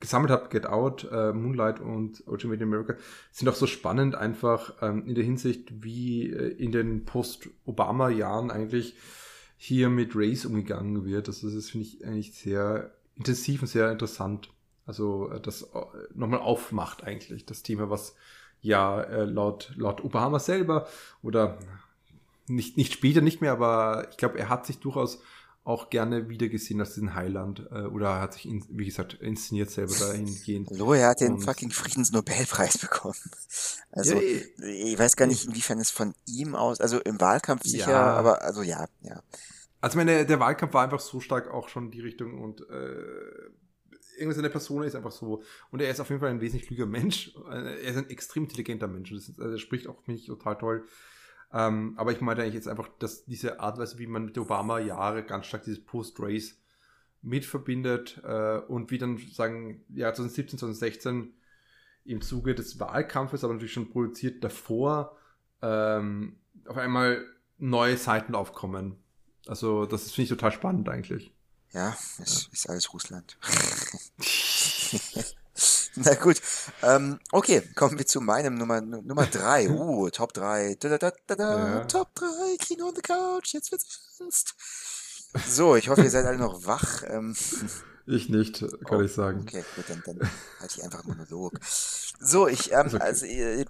gesammelt 0.00 0.32
habe, 0.32 0.48
Get 0.48 0.66
Out, 0.66 1.08
äh, 1.12 1.32
Moonlight 1.32 1.80
und 1.80 2.24
Ultimate 2.26 2.62
America, 2.62 2.94
sind 3.30 3.48
auch 3.48 3.54
so 3.54 3.66
spannend 3.66 4.16
einfach 4.16 4.74
ähm, 4.82 5.06
in 5.06 5.14
der 5.14 5.24
Hinsicht, 5.24 5.84
wie 5.84 6.30
äh, 6.30 6.48
in 6.56 6.72
den 6.72 7.04
Post-Obama-Jahren 7.04 8.50
eigentlich 8.50 8.96
hier 9.56 9.88
mit 9.88 10.16
Race 10.16 10.44
umgegangen 10.44 11.04
wird. 11.04 11.28
Das 11.28 11.44
ist, 11.44 11.70
finde 11.70 11.86
ich, 11.86 12.04
eigentlich 12.04 12.34
sehr 12.34 12.92
intensiv 13.14 13.62
und 13.62 13.68
sehr 13.68 13.92
interessant. 13.92 14.50
Also 14.86 15.30
äh, 15.30 15.40
das 15.40 15.62
äh, 15.62 15.66
nochmal 16.14 16.40
aufmacht 16.40 17.04
eigentlich, 17.04 17.46
das 17.46 17.62
Thema, 17.62 17.88
was 17.88 18.16
ja 18.60 19.00
äh, 19.02 19.24
laut, 19.24 19.72
laut 19.76 20.02
Obama 20.02 20.40
selber 20.40 20.88
oder 21.22 21.58
nicht, 22.54 22.76
nicht 22.76 22.92
später 22.92 23.20
nicht 23.20 23.40
mehr, 23.40 23.52
aber 23.52 24.08
ich 24.10 24.16
glaube, 24.16 24.38
er 24.38 24.48
hat 24.48 24.66
sich 24.66 24.78
durchaus 24.78 25.20
auch 25.64 25.90
gerne 25.90 26.28
wiedergesehen 26.28 26.80
als 26.80 26.94
diesen 26.94 27.14
Heiland 27.14 27.68
äh, 27.70 27.82
oder 27.82 28.20
hat 28.20 28.34
sich, 28.34 28.46
in, 28.46 28.64
wie 28.70 28.84
gesagt, 28.84 29.14
inszeniert 29.14 29.70
selber 29.70 29.94
dahingehend. 29.94 30.68
Hallo, 30.72 30.92
er 30.92 31.08
hat 31.08 31.20
den 31.20 31.38
fucking 31.38 31.70
Friedensnobelpreis 31.70 32.78
bekommen. 32.80 33.14
Also, 33.92 34.16
ja, 34.16 34.40
ich 34.58 34.98
weiß 34.98 35.14
gar 35.14 35.26
nicht, 35.26 35.44
inwiefern 35.44 35.78
es 35.78 35.90
von 35.90 36.14
ihm 36.26 36.56
aus, 36.56 36.80
also 36.80 37.00
im 37.00 37.20
Wahlkampf 37.20 37.62
sicher, 37.62 37.92
ja. 37.92 38.14
aber 38.14 38.42
also 38.42 38.62
ja, 38.62 38.86
ja. 39.02 39.22
Also 39.80 39.98
meine, 39.98 40.26
der 40.26 40.40
Wahlkampf 40.40 40.74
war 40.74 40.82
einfach 40.82 41.00
so 41.00 41.20
stark 41.20 41.50
auch 41.50 41.68
schon 41.68 41.90
die 41.90 42.00
Richtung 42.00 42.40
und 42.40 42.62
äh, 42.68 42.94
irgendwie 44.18 44.36
seine 44.36 44.50
Person 44.50 44.82
ist 44.82 44.96
einfach 44.96 45.12
so. 45.12 45.42
Und 45.70 45.80
er 45.80 45.90
ist 45.90 46.00
auf 46.00 46.08
jeden 46.08 46.20
Fall 46.20 46.30
ein 46.30 46.40
wesentlich 46.40 46.66
klüger 46.66 46.86
Mensch. 46.86 47.34
Er 47.48 47.78
ist 47.78 47.96
ein 47.96 48.10
extrem 48.10 48.44
intelligenter 48.44 48.86
Mensch. 48.86 49.10
Das, 49.10 49.28
ist, 49.28 49.40
also, 49.40 49.52
das 49.52 49.60
spricht 49.60 49.86
auch 49.88 50.06
mich 50.06 50.26
total 50.26 50.58
toll. 50.58 50.84
Ähm, 51.52 51.94
aber 51.96 52.12
ich 52.12 52.20
meine 52.20 52.42
eigentlich 52.42 52.54
jetzt 52.54 52.68
einfach, 52.68 52.88
dass 52.98 53.24
diese 53.24 53.60
Art, 53.60 53.78
Weise, 53.78 53.98
wie 53.98 54.06
man 54.06 54.24
mit 54.24 54.38
Obama-Jahre 54.38 55.22
ganz 55.22 55.46
stark 55.46 55.64
dieses 55.64 55.84
Post-Race 55.84 56.58
mitverbindet 57.20 58.20
äh, 58.24 58.58
und 58.58 58.90
wie 58.90 58.98
dann 58.98 59.18
sagen, 59.18 59.84
ja, 59.90 60.12
2017, 60.12 60.58
2016 60.58 61.34
im 62.04 62.20
Zuge 62.20 62.54
des 62.54 62.80
Wahlkampfes, 62.80 63.44
aber 63.44 63.52
natürlich 63.52 63.72
schon 63.72 63.90
produziert 63.90 64.42
davor, 64.42 65.16
ähm, 65.60 66.36
auf 66.66 66.76
einmal 66.76 67.24
neue 67.58 67.96
Seiten 67.96 68.34
aufkommen. 68.34 68.96
Also 69.46 69.86
das 69.86 70.10
finde 70.10 70.22
ich 70.22 70.28
total 70.30 70.52
spannend 70.52 70.88
eigentlich. 70.88 71.32
Ja, 71.72 71.96
es 72.18 72.46
ja. 72.46 72.52
ist 72.52 72.68
alles 72.68 72.92
Russland. 72.92 73.38
Na 75.96 76.14
gut. 76.14 76.40
Ähm, 76.82 77.18
okay, 77.32 77.62
kommen 77.74 77.98
wir 77.98 78.06
zu 78.06 78.20
meinem 78.20 78.54
Nummer 78.54 78.80
Nummer 78.80 79.26
drei. 79.26 79.68
Uh, 79.72 80.10
Top 80.10 80.32
3. 80.32 80.76
Da, 80.80 80.96
da, 80.96 81.10
da, 81.26 81.34
da, 81.34 81.58
ja. 81.58 81.84
Top 81.84 82.14
3, 82.14 82.56
Kino 82.58 82.88
on 82.88 82.94
the 82.94 83.02
Couch, 83.02 83.52
jetzt 83.52 83.72
wird's 83.72 84.16
ernst. 84.18 84.54
So, 85.48 85.76
ich 85.76 85.88
hoffe, 85.88 86.02
ihr 86.02 86.10
seid 86.10 86.26
alle 86.26 86.38
noch 86.38 86.66
wach. 86.66 87.02
Ähm, 87.06 87.34
ich 88.06 88.28
nicht, 88.28 88.60
kann 88.60 88.98
oh, 88.98 89.02
ich 89.02 89.12
sagen. 89.12 89.42
Okay, 89.42 89.64
gut, 89.76 89.84
dann, 89.88 90.02
dann 90.04 90.30
halte 90.60 90.78
ich 90.78 90.84
einfach 90.84 91.04
einen 91.04 91.16
Monolog. 91.16 91.58
So, 92.20 92.48
ich, 92.48 92.72
ähm, 92.72 92.86
okay. 92.86 92.98
also, 92.98 93.26
äh, 93.26 93.64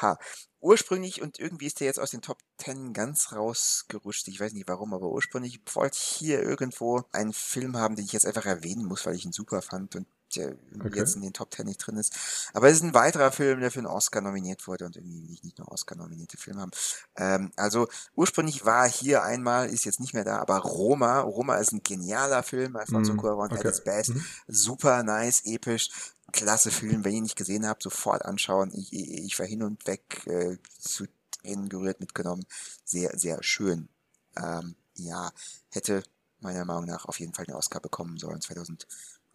ha. 0.00 0.18
ursprünglich, 0.60 1.22
und 1.22 1.38
irgendwie 1.38 1.66
ist 1.66 1.80
der 1.80 1.86
jetzt 1.86 2.00
aus 2.00 2.10
den 2.10 2.22
Top 2.22 2.38
10 2.58 2.92
ganz 2.92 3.32
rausgerutscht, 3.32 4.28
ich 4.28 4.40
weiß 4.40 4.52
nicht 4.52 4.68
warum, 4.68 4.94
aber 4.94 5.08
ursprünglich 5.08 5.60
wollte 5.74 5.98
ich 6.00 6.02
hier 6.02 6.42
irgendwo 6.42 7.02
einen 7.12 7.32
Film 7.32 7.76
haben, 7.76 7.96
den 7.96 8.04
ich 8.04 8.12
jetzt 8.12 8.26
einfach 8.26 8.46
erwähnen 8.46 8.84
muss, 8.84 9.06
weil 9.06 9.14
ich 9.14 9.24
ihn 9.24 9.32
super 9.32 9.62
fand 9.62 9.96
und 9.96 10.06
der 10.36 10.56
okay. 10.78 10.98
jetzt 10.98 11.16
in 11.16 11.22
den 11.22 11.32
Top 11.32 11.50
Ten 11.50 11.66
nicht 11.66 11.78
drin 11.78 11.96
ist. 11.96 12.50
Aber 12.52 12.68
es 12.68 12.76
ist 12.76 12.82
ein 12.82 12.94
weiterer 12.94 13.32
Film, 13.32 13.60
der 13.60 13.70
für 13.70 13.78
einen 13.78 13.86
Oscar 13.86 14.20
nominiert 14.20 14.66
wurde 14.66 14.86
und 14.86 14.96
irgendwie 14.96 15.38
nicht 15.42 15.58
nur 15.58 15.70
Oscar-nominierte 15.70 16.36
Filme 16.36 16.60
haben. 16.60 16.70
Ähm, 17.16 17.52
also 17.56 17.88
ursprünglich 18.14 18.64
war 18.64 18.88
hier 18.88 19.22
einmal, 19.22 19.68
ist 19.68 19.84
jetzt 19.84 20.00
nicht 20.00 20.14
mehr 20.14 20.24
da, 20.24 20.38
aber 20.38 20.58
Roma. 20.58 21.20
Roma 21.20 21.56
ist 21.56 21.72
ein 21.72 21.82
genialer 21.82 22.42
Film, 22.42 22.76
Alfonso 22.76 23.14
mm, 23.14 23.20
Cuarón 23.20 23.52
okay. 23.52 23.60
at 23.60 23.64
its 23.64 23.84
best. 23.84 24.14
Mm. 24.14 24.20
Super 24.48 25.02
nice, 25.02 25.42
episch. 25.44 25.90
Klasse 26.32 26.70
Film, 26.70 27.04
wenn 27.04 27.12
ihr 27.12 27.18
ihn 27.18 27.22
nicht 27.22 27.36
gesehen 27.36 27.66
habt, 27.66 27.82
sofort 27.82 28.24
anschauen. 28.24 28.70
Ich, 28.74 28.92
ich, 28.92 29.24
ich 29.24 29.38
war 29.38 29.46
hin 29.46 29.62
und 29.62 29.86
weg 29.86 30.26
äh, 30.26 30.58
zu 30.78 31.06
Tränen 31.30 31.68
gerührt 31.68 32.00
mitgenommen. 32.00 32.44
Sehr, 32.84 33.18
sehr 33.18 33.42
schön. 33.42 33.88
Ähm, 34.36 34.76
ja, 34.94 35.32
hätte 35.70 36.02
meiner 36.40 36.64
Meinung 36.64 36.84
nach 36.86 37.06
auf 37.06 37.18
jeden 37.20 37.34
Fall 37.34 37.46
den 37.46 37.54
Oscar 37.54 37.80
bekommen 37.80 38.18
sollen 38.18 38.40
2000 38.40 38.86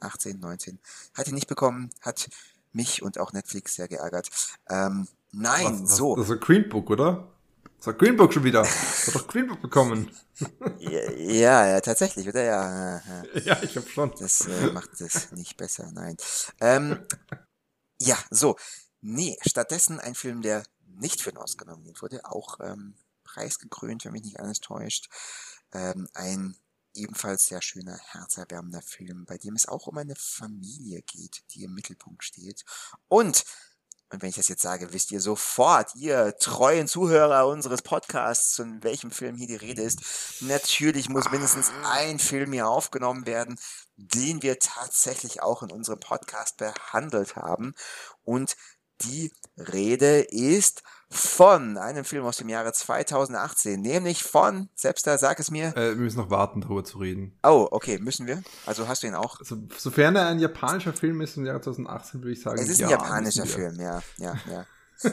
18, 0.03 0.39
19. 0.39 0.79
Hat 1.13 1.27
ihn 1.27 1.35
nicht 1.35 1.47
bekommen, 1.47 1.89
hat 2.01 2.29
mich 2.71 3.01
und 3.01 3.19
auch 3.19 3.33
Netflix 3.33 3.75
sehr 3.75 3.87
geärgert. 3.87 4.29
Ähm, 4.69 5.07
nein, 5.31 5.83
was, 5.83 5.97
so. 5.97 6.15
Das 6.15 6.25
ist 6.25 6.31
ein 6.31 6.39
Green 6.39 6.69
Book, 6.69 6.89
oder? 6.89 7.27
Das 7.77 7.87
hat 7.87 7.99
Green 7.99 8.15
Book 8.15 8.33
schon 8.33 8.43
wieder. 8.43 8.63
Hat 8.63 9.15
doch 9.15 9.27
Green 9.27 9.47
Book 9.47 9.61
bekommen. 9.61 10.09
ja, 10.79 11.67
ja, 11.67 11.81
tatsächlich, 11.81 12.27
oder? 12.27 12.43
Ja, 12.43 13.01
ja, 13.05 13.39
ja 13.43 13.59
ich 13.63 13.75
hab 13.75 13.87
schon. 13.87 14.13
Das 14.19 14.47
äh, 14.47 14.71
macht 14.71 14.99
es 15.01 15.31
nicht 15.33 15.57
besser, 15.57 15.91
nein. 15.91 16.17
Ähm, 16.61 17.05
ja, 17.99 18.17
so. 18.29 18.55
Nee, 19.01 19.37
stattdessen 19.45 19.99
ein 19.99 20.15
Film, 20.15 20.41
der 20.41 20.63
nicht 20.87 21.21
für 21.21 21.31
den 21.31 21.39
Oscar 21.39 21.65
nominiert 21.65 22.01
wurde, 22.01 22.23
auch 22.23 22.59
ähm, 22.61 22.95
preisgekrönt, 23.25 24.05
wenn 24.05 24.13
mich 24.13 24.23
nicht 24.23 24.39
alles 24.39 24.59
täuscht. 24.61 25.09
Ähm, 25.73 26.07
ein 26.13 26.55
ebenfalls 26.95 27.47
sehr 27.47 27.61
schöner, 27.61 27.97
herzerwärmender 28.11 28.81
Film, 28.81 29.25
bei 29.25 29.37
dem 29.37 29.55
es 29.55 29.67
auch 29.67 29.87
um 29.87 29.97
eine 29.97 30.15
Familie 30.15 31.01
geht, 31.01 31.43
die 31.51 31.63
im 31.63 31.73
Mittelpunkt 31.73 32.23
steht. 32.23 32.63
Und, 33.07 33.43
und 34.09 34.21
wenn 34.21 34.29
ich 34.29 34.35
das 34.35 34.47
jetzt 34.47 34.61
sage, 34.61 34.93
wisst 34.93 35.11
ihr 35.11 35.21
sofort, 35.21 35.95
ihr 35.95 36.35
treuen 36.37 36.87
Zuhörer 36.87 37.47
unseres 37.47 37.81
Podcasts, 37.81 38.55
von 38.55 38.83
welchem 38.83 39.11
Film 39.11 39.35
hier 39.35 39.47
die 39.47 39.55
Rede 39.55 39.81
ist. 39.81 40.41
Natürlich 40.41 41.09
muss 41.09 41.31
mindestens 41.31 41.71
ein 41.83 42.19
Film 42.19 42.53
hier 42.53 42.67
aufgenommen 42.67 43.25
werden, 43.25 43.59
den 43.95 44.41
wir 44.43 44.59
tatsächlich 44.59 45.41
auch 45.41 45.63
in 45.63 45.71
unserem 45.71 45.99
Podcast 45.99 46.57
behandelt 46.57 47.35
haben. 47.35 47.73
Und 48.23 48.55
die 49.03 49.31
Rede 49.57 50.21
ist 50.21 50.83
von 51.09 51.77
einem 51.77 52.05
Film 52.05 52.25
aus 52.25 52.37
dem 52.37 52.49
Jahre 52.49 52.73
2018, 52.73 53.79
nämlich 53.79 54.23
von, 54.23 54.69
selbst 54.73 55.05
da, 55.05 55.17
sag 55.17 55.39
es 55.39 55.51
mir. 55.51 55.75
Äh, 55.77 55.89
wir 55.89 55.95
müssen 55.97 56.17
noch 56.17 56.31
warten, 56.31 56.61
darüber 56.61 56.83
zu 56.83 56.97
reden. 56.97 57.37
Oh, 57.43 57.67
okay, 57.69 57.99
müssen 57.99 58.25
wir? 58.25 58.41
Also 58.65 58.87
hast 58.87 59.03
du 59.03 59.07
ihn 59.07 59.15
auch? 59.15 59.39
Also, 59.39 59.57
sofern 59.77 60.15
er 60.15 60.27
ein 60.27 60.39
japanischer 60.39 60.93
Film 60.93 61.21
ist 61.21 61.37
im 61.37 61.45
Jahre 61.45 61.61
2018, 61.61 62.21
würde 62.21 62.31
ich 62.31 62.41
sagen. 62.41 62.59
Es 62.59 62.69
ist 62.69 62.79
ja, 62.79 62.87
ein 62.87 62.91
japanischer 62.91 63.45
Film, 63.45 63.79
ja, 63.79 64.01
ja, 64.17 64.35
ja. 64.49 64.65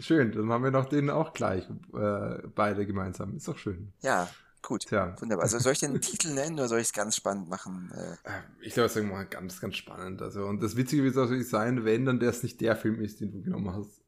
schön, 0.00 0.32
dann 0.32 0.50
haben 0.50 0.64
wir 0.64 0.70
noch 0.70 0.88
den 0.88 1.10
auch 1.10 1.34
gleich, 1.34 1.68
äh, 1.94 2.38
beide 2.54 2.86
gemeinsam. 2.86 3.36
Ist 3.36 3.48
doch 3.48 3.58
schön. 3.58 3.92
Ja, 4.00 4.28
Gut, 4.66 4.86
Tja. 4.86 5.14
wunderbar. 5.20 5.42
Also 5.42 5.58
soll 5.58 5.72
ich 5.72 5.80
den 5.80 6.00
Titel 6.00 6.32
nennen 6.32 6.54
oder 6.54 6.68
soll 6.68 6.78
ich 6.78 6.86
es 6.86 6.92
ganz 6.94 7.16
spannend 7.16 7.50
machen? 7.50 7.92
Äh, 7.94 8.12
äh 8.12 8.40
ich 8.62 8.72
glaube, 8.72 8.86
es 8.86 8.92
ist 8.92 8.96
irgendwann 8.96 9.28
ganz, 9.28 9.60
ganz 9.60 9.76
spannend. 9.76 10.22
Also, 10.22 10.46
und 10.46 10.62
das 10.62 10.74
Witzige 10.74 11.04
wird 11.04 11.16
natürlich 11.16 11.50
sein, 11.50 11.84
wenn 11.84 12.06
dann 12.06 12.18
das 12.18 12.42
nicht 12.42 12.62
der 12.62 12.74
Film 12.74 13.02
ist, 13.02 13.20
den 13.20 13.30
du 13.30 13.42
genommen 13.42 13.74
hast. 13.74 14.00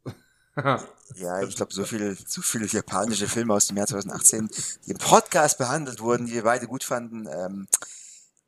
ja, 1.16 1.42
ich 1.42 1.56
glaube, 1.56 1.74
so 1.74 1.84
viele, 1.84 2.14
so 2.14 2.40
viele 2.40 2.66
japanische 2.66 3.28
Filme 3.28 3.52
aus 3.52 3.66
dem 3.66 3.76
Jahr 3.76 3.86
2018, 3.86 4.48
die 4.86 4.92
im 4.92 4.96
Podcast 4.96 5.58
behandelt 5.58 6.00
wurden, 6.00 6.26
die 6.26 6.32
wir 6.32 6.44
beide 6.44 6.66
gut 6.66 6.84
fanden. 6.84 7.28
Ähm, 7.30 7.68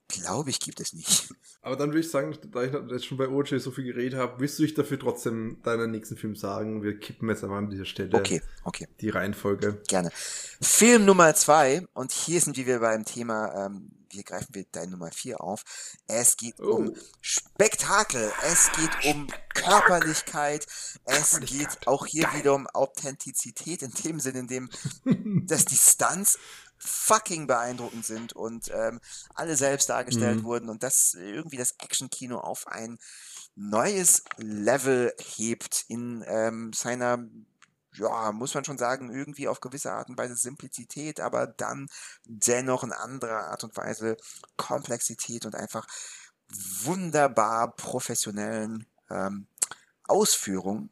glaube 0.09 0.51
ich, 0.51 0.61
gibt 0.61 0.81
es 0.81 0.93
nicht. 0.93 1.29
Aber 1.63 1.77
dann 1.77 1.91
würde 1.91 2.01
ich 2.01 2.11
sagen, 2.11 2.37
da 2.51 2.63
ich 2.63 2.73
jetzt 2.91 3.05
schon 3.07 3.19
bei 3.19 3.29
OJ 3.29 3.59
so 3.59 3.71
viel 3.71 3.85
geredet 3.85 4.19
habe, 4.19 4.41
willst 4.41 4.59
du 4.59 4.63
dich 4.63 4.75
dafür 4.75 4.99
trotzdem 4.99 5.59
deinen 5.63 5.91
nächsten 5.91 6.17
Film 6.17 6.35
sagen? 6.35 6.83
Wir 6.83 6.99
kippen 6.99 7.29
jetzt 7.29 7.43
einmal 7.45 7.59
an 7.59 7.69
dieser 7.71 7.85
Stelle 7.85 8.17
Okay, 8.17 8.41
okay, 8.65 8.87
die 9.01 9.11
Reihenfolge. 9.11 9.83
gerne. 9.89 10.11
Film 10.15 11.05
Nummer 11.05 11.35
zwei, 11.35 11.87
und 11.95 12.13
hier 12.13 12.41
sind 12.41 12.57
wir 12.57 12.79
beim 12.81 13.05
Thema, 13.05 13.67
ähm, 13.67 13.91
hier 14.11 14.23
greifen 14.23 14.55
wir 14.55 14.65
dein 14.73 14.89
Nummer 14.89 15.11
vier 15.11 15.43
auf. 15.43 15.65
Es 16.07 16.37
geht 16.39 16.59
Oh. 16.61 16.77
um 16.77 16.95
Spektakel, 17.21 18.33
es 18.51 18.71
geht 18.73 19.15
um 19.15 19.27
Körperlichkeit, 19.53 20.67
es 21.05 21.41
geht 21.41 21.87
auch 21.87 22.07
hier 22.07 22.27
wieder 22.35 22.55
um 22.55 22.67
Authentizität 22.69 23.83
in 23.83 23.91
dem 23.91 24.21
Sinne, 24.21 24.39
in 24.41 24.47
dem 24.47 24.71
dass 25.47 25.67
die 25.67 25.77
Stunts 25.77 26.39
fucking 26.79 27.47
beeindruckend 27.47 28.05
sind 28.05 28.33
und 28.33 28.71
ähm, 28.73 29.01
alle 29.35 29.57
selbst 29.57 29.89
dargestellt 29.89 30.41
Mhm. 30.41 30.45
wurden 30.45 30.69
und 30.69 30.83
das 30.83 31.15
irgendwie 31.15 31.57
das 31.57 31.75
Actionkino 31.79 32.39
auf 32.39 32.67
ein 32.67 32.99
neues 33.55 34.23
Level 34.37 35.13
hebt 35.19 35.85
in 35.89 36.25
ähm, 36.27 36.73
seiner, 36.73 37.19
ja, 37.95 38.33
muss 38.33 38.55
man 38.55 38.65
schon 38.65 38.79
sagen, 38.79 39.11
irgendwie 39.13 39.49
auf 39.49 39.61
gewisse 39.61 39.93
Art 39.93 40.09
und 40.09 40.19
Weise 40.19 40.37
Simplizität, 40.37 41.21
aber 41.21 41.47
dann 41.47 41.89
dennoch 42.25 42.85
in 42.85 42.93
anderer 42.93 43.49
Art 43.49 43.65
und 43.65 43.77
Weise 43.77 44.17
Komplexität 44.57 45.45
und 45.45 45.57
einfach 45.57 45.87
wunderbar 46.83 47.75
professionellen 47.75 48.87
ähm, 49.11 49.49
Ausführung. 50.07 50.91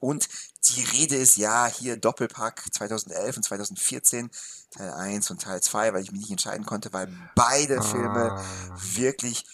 Und 0.00 0.28
die 0.64 0.82
Rede 0.82 1.16
ist 1.16 1.36
ja 1.36 1.66
hier 1.66 1.96
Doppelpack 1.96 2.64
2011 2.72 3.36
und 3.36 3.42
2014, 3.44 4.30
Teil 4.70 4.90
1 4.92 5.30
und 5.30 5.42
Teil 5.42 5.60
2, 5.62 5.92
weil 5.92 6.02
ich 6.02 6.10
mich 6.12 6.22
nicht 6.22 6.30
entscheiden 6.30 6.66
konnte, 6.66 6.92
weil 6.92 7.08
beide 7.34 7.80
Filme 7.82 8.32
Ah. 8.34 8.76
wirklich 8.94 9.44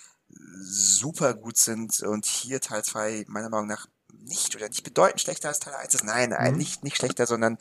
super 0.58 1.34
gut 1.34 1.57
sind 1.57 2.00
und 2.02 2.26
hier 2.26 2.60
Teil 2.60 2.84
2 2.84 3.25
meiner 3.28 3.49
Meinung 3.49 3.66
nach 3.68 3.86
nicht 4.18 4.57
oder 4.57 4.68
nicht 4.68 4.83
bedeutend 4.83 5.20
schlechter 5.20 5.49
als 5.49 5.60
Teil 5.60 5.75
1 5.75 5.94
ist. 5.94 6.05
Nein, 6.05 6.31
Mhm. 6.31 6.57
nicht, 6.57 6.83
nicht 6.84 6.97
schlechter, 6.97 7.26
sondern 7.26 7.58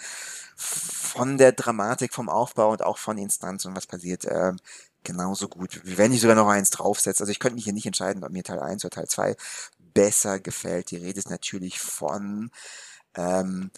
von 0.56 1.38
der 1.38 1.52
Dramatik, 1.52 2.14
vom 2.14 2.30
Aufbau 2.30 2.72
und 2.72 2.82
auch 2.82 2.98
von 2.98 3.18
Instanz 3.18 3.66
und 3.66 3.76
was 3.76 3.86
passiert, 3.88 4.26
ähm, 4.26 4.58
genauso 5.04 5.48
gut. 5.48 5.82
Wenn 5.84 6.12
ich 6.14 6.22
sogar 6.22 6.36
noch 6.36 6.48
eins 6.48 6.72
draufsetze. 6.72 7.22
Also 7.22 7.32
ich 7.32 7.40
könnte 7.40 7.56
mich 7.56 7.66
hier 7.66 7.74
nicht 7.74 7.86
entscheiden, 7.86 8.24
ob 8.24 8.32
mir 8.32 8.44
Teil 8.44 8.60
1 8.60 8.84
oder 8.84 8.90
Teil 8.96 9.08
2 9.08 9.36
besser 9.96 10.40
gefällt. 10.40 10.92
Die 10.92 10.98
Rede 10.98 11.20
ist 11.20 11.32
natürlich 11.32 11.80
von 11.80 12.52
ähm, 13.16 13.72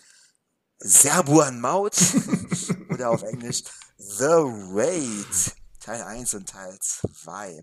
Serbuan 0.80 1.62
Maut 1.62 1.98
oder 2.90 3.12
auf 3.12 3.24
Englisch 3.24 3.64
The 3.98 4.26
Raid. 4.28 5.56
Teil 5.80 6.02
1 6.04 6.34
und 6.36 6.50
Teil 6.50 6.78
2. 6.82 7.62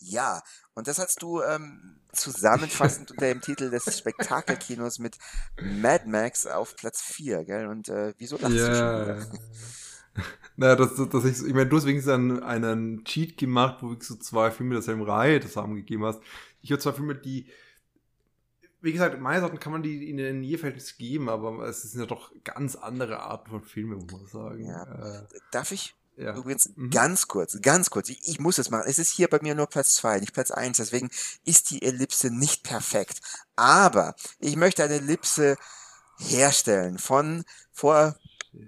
Ja, 0.00 0.42
und 0.74 0.88
das 0.88 0.98
hast 0.98 1.22
du 1.22 1.42
ähm, 1.42 2.00
zusammenfassend 2.12 3.12
unter 3.12 3.26
dem 3.26 3.40
Titel 3.40 3.70
des 3.70 3.96
Spektakelkinos 3.96 4.98
mit 4.98 5.16
Mad 5.60 6.06
Max 6.08 6.46
auf 6.46 6.76
Platz 6.76 7.00
4, 7.02 7.44
gell? 7.44 7.66
Und 7.68 7.88
äh, 7.88 8.12
wieso 8.18 8.36
lachst 8.38 8.68
du 8.68 8.74
schon? 8.74 8.96
Naja, 10.56 10.76
dass, 10.76 10.94
dass 10.96 11.24
ich, 11.24 11.38
so- 11.38 11.46
ich 11.46 11.54
meine, 11.54 11.68
du 11.68 11.76
hast 11.76 11.86
wenigstens 11.86 12.12
einen, 12.12 12.42
einen 12.42 13.04
Cheat 13.04 13.38
gemacht, 13.38 13.78
wo 13.82 13.94
du 13.94 14.04
so 14.04 14.16
zwei 14.16 14.50
Filme 14.50 14.74
derselben 14.74 15.02
Reihe 15.02 15.40
zusammengegeben 15.40 16.04
hast. 16.04 16.20
Ich 16.62 16.70
habe 16.72 16.80
zwei 16.80 16.92
Filme, 16.92 17.14
die, 17.16 17.48
wie 18.80 18.92
gesagt, 18.92 19.20
meines 19.20 19.40
Erachtens 19.42 19.60
kann 19.60 19.72
man 19.72 19.82
die 19.82 20.08
in 20.10 20.16
den 20.16 20.40
Nierverhältnis 20.40 20.96
geben, 20.96 21.28
aber 21.28 21.66
es 21.68 21.82
sind 21.82 22.00
ja 22.00 22.06
doch 22.06 22.32
ganz 22.44 22.74
andere 22.76 23.20
Arten 23.20 23.50
von 23.50 23.62
Filmen, 23.62 23.98
muss 23.98 24.12
man 24.12 24.26
sagen. 24.26 24.64
Ja. 24.66 25.26
Darf 25.50 25.72
ich 25.72 25.94
Äh, 26.16 26.24
ja. 26.24 26.34
übrigens 26.36 26.70
Mhm. 26.76 26.90
ganz 26.90 27.26
kurz, 27.28 27.58
ganz 27.62 27.90
kurz, 27.90 28.08
ich, 28.10 28.28
ich 28.28 28.38
muss 28.40 28.58
es 28.58 28.70
machen. 28.70 28.84
Es 28.86 28.98
ist 28.98 29.10
hier 29.10 29.28
bei 29.28 29.38
mir 29.42 29.54
nur 29.54 29.66
Platz 29.66 29.94
2, 29.94 30.20
nicht 30.20 30.34
Platz 30.34 30.50
1, 30.50 30.76
deswegen 30.76 31.10
ist 31.44 31.70
die 31.70 31.82
Ellipse 31.82 32.30
nicht 32.30 32.64
perfekt. 32.64 33.20
Aber 33.56 34.14
ich 34.38 34.56
möchte 34.56 34.84
eine 34.84 34.94
Ellipse 34.96 35.56
herstellen 36.18 36.98
von 36.98 37.44
vor, 37.72 38.16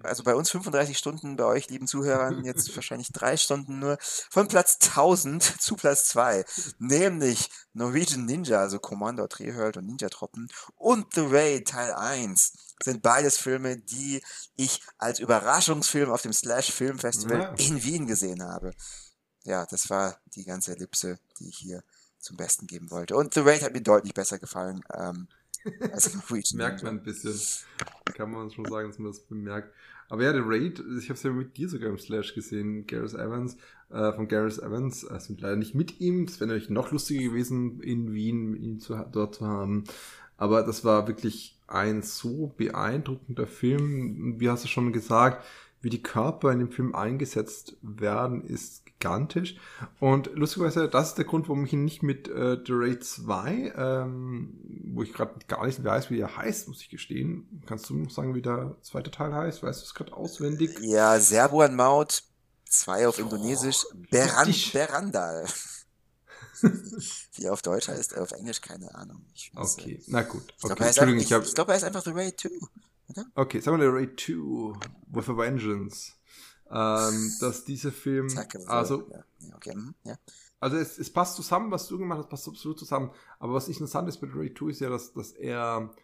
also 0.02 0.22
bei 0.22 0.34
uns 0.34 0.50
35 0.50 0.96
Stunden, 0.96 1.36
bei 1.36 1.44
euch 1.44 1.68
lieben 1.68 1.86
Zuhörern 1.86 2.44
jetzt 2.44 2.74
wahrscheinlich 2.76 3.12
drei 3.12 3.36
Stunden 3.36 3.78
nur, 3.78 3.98
von 4.00 4.48
Platz 4.48 4.78
1000 4.80 5.42
zu 5.60 5.76
Platz 5.76 6.06
2, 6.08 6.44
nämlich 6.78 7.50
Norwegian 7.72 8.24
Ninja, 8.24 8.60
also 8.60 8.78
Commander 8.78 9.28
Trehört 9.28 9.76
und 9.76 9.86
Ninja 9.86 10.08
Troppen 10.08 10.48
und 10.76 11.14
The 11.14 11.26
Raid 11.26 11.68
Teil 11.68 11.92
1 11.92 12.52
sind 12.82 13.02
beides 13.02 13.36
Filme, 13.38 13.78
die 13.78 14.22
ich 14.56 14.82
als 14.98 15.20
Überraschungsfilm 15.20 16.10
auf 16.10 16.22
dem 16.22 16.32
Slash 16.32 16.72
Film 16.72 16.98
Festival 16.98 17.40
Ja. 17.40 17.54
in 17.58 17.82
Wien 17.82 18.06
gesehen 18.06 18.42
habe. 18.42 18.72
Ja, 19.44 19.66
das 19.66 19.90
war 19.90 20.18
die 20.34 20.44
ganze 20.44 20.72
Ellipse, 20.72 21.18
die 21.38 21.48
ich 21.48 21.56
hier 21.58 21.82
zum 22.18 22.36
Besten 22.36 22.66
geben 22.66 22.90
wollte. 22.90 23.16
Und 23.16 23.34
The 23.34 23.40
Raid 23.40 23.62
hat 23.62 23.72
mir 23.74 23.82
deutlich 23.82 24.14
besser 24.14 24.38
gefallen 24.38 24.82
ähm, 24.92 25.28
als 25.92 26.14
Norwegian 26.14 26.56
Merkt 26.58 26.82
man 26.82 26.98
ein 26.98 27.02
bisschen. 27.02 27.34
Kann 28.14 28.30
man 28.30 28.50
schon 28.50 28.64
sagen, 28.66 28.88
dass 28.88 28.98
man 28.98 29.10
das 29.10 29.20
bemerkt. 29.20 29.72
Aber 30.08 30.22
ja, 30.22 30.32
der 30.32 30.46
Raid, 30.46 30.82
ich 30.98 31.08
habe 31.08 31.14
es 31.14 31.22
ja 31.22 31.30
mit 31.30 31.56
dir 31.56 31.68
sogar 31.68 31.88
im 31.88 31.98
Slash 31.98 32.34
gesehen, 32.34 32.86
Gareth 32.86 33.14
Evans, 33.14 33.56
äh, 33.90 34.12
von 34.12 34.28
Gareth 34.28 34.58
Evans, 34.58 35.00
sind 35.00 35.40
leider 35.40 35.56
nicht 35.56 35.74
mit 35.74 36.00
ihm. 36.00 36.24
Es 36.24 36.40
wäre 36.40 36.48
natürlich 36.48 36.70
noch 36.70 36.92
lustiger 36.92 37.22
gewesen, 37.22 37.80
in 37.80 38.12
Wien 38.12 38.54
ihn 38.54 38.80
zu, 38.80 38.94
dort 39.10 39.36
zu 39.36 39.46
haben. 39.46 39.84
Aber 40.36 40.62
das 40.62 40.84
war 40.84 41.08
wirklich 41.08 41.58
ein 41.66 42.02
so 42.02 42.52
beeindruckender 42.56 43.46
Film. 43.46 44.38
Wie 44.38 44.50
hast 44.50 44.64
du 44.64 44.68
schon 44.68 44.92
gesagt, 44.92 45.44
wie 45.84 45.90
die 45.90 46.02
Körper 46.02 46.50
in 46.50 46.58
dem 46.58 46.70
Film 46.70 46.94
eingesetzt 46.94 47.76
werden, 47.82 48.42
ist 48.42 48.86
gigantisch. 48.86 49.56
Und 50.00 50.30
lustigerweise, 50.34 50.88
das 50.88 51.08
ist 51.08 51.18
der 51.18 51.26
Grund, 51.26 51.48
warum 51.48 51.66
ich 51.66 51.74
ihn 51.74 51.84
nicht 51.84 52.02
mit 52.02 52.26
äh, 52.28 52.56
The 52.64 52.72
Raid 52.72 53.04
2, 53.04 53.74
ähm, 53.76 54.58
wo 54.94 55.02
ich 55.02 55.12
gerade 55.12 55.34
gar 55.46 55.66
nicht 55.66 55.84
weiß, 55.84 56.10
wie 56.10 56.18
er 56.18 56.36
heißt, 56.36 56.68
muss 56.68 56.80
ich 56.80 56.88
gestehen. 56.88 57.62
Kannst 57.66 57.90
du 57.90 57.94
noch 57.94 58.10
sagen, 58.10 58.34
wie 58.34 58.42
der 58.42 58.76
zweite 58.80 59.10
Teil 59.10 59.34
heißt? 59.34 59.62
Weißt 59.62 59.82
du 59.82 59.84
es 59.84 59.94
gerade 59.94 60.14
auswendig? 60.14 60.78
Ja, 60.80 61.20
Serbuan 61.20 61.76
Maut, 61.76 62.24
zwei 62.66 63.06
auf 63.06 63.18
Indonesisch, 63.18 63.84
Beran 64.10 64.46
richtig. 64.46 64.72
Berandal. 64.72 65.46
Wie 67.34 67.44
er 67.44 67.52
auf 67.52 67.60
Deutsch 67.60 67.88
heißt, 67.88 68.16
auf 68.16 68.32
Englisch 68.32 68.60
keine 68.62 68.94
Ahnung. 68.94 69.26
Okay, 69.54 70.02
na 70.06 70.22
gut. 70.22 70.54
Ich 70.56 70.62
glaube, 70.62 70.82
er, 70.82 71.40
glaub, 71.40 71.68
er 71.68 71.76
ist 71.76 71.84
einfach 71.84 72.02
The 72.02 72.12
Raid 72.12 72.40
2. 72.40 72.48
Okay, 73.34 73.60
sagen 73.60 73.78
wir 73.78 73.84
der 73.84 73.94
Raid 73.94 74.18
2 74.18 74.32
with 75.10 75.28
a 75.28 75.36
Vengeance. 75.36 76.12
Ähm, 76.70 77.32
dass 77.40 77.64
dieser 77.64 77.92
Film, 77.92 78.26
also 78.66 79.08
ja, 79.10 79.54
okay, 79.54 79.76
mhm, 79.76 79.94
ja. 80.04 80.16
Also 80.58 80.78
es, 80.78 80.98
es 80.98 81.12
passt 81.12 81.36
zusammen, 81.36 81.70
was 81.70 81.86
du 81.88 81.98
gemacht 81.98 82.20
hast, 82.20 82.30
passt 82.30 82.48
absolut 82.48 82.78
zusammen. 82.78 83.10
Aber 83.38 83.52
was 83.52 83.68
interessant 83.68 84.08
ist 84.08 84.20
The 84.20 84.26
Raid 84.32 84.58
2 84.58 84.70
ist 84.70 84.80
ja, 84.80 84.88
dass, 84.88 85.12
dass 85.12 85.32
er 85.32 85.94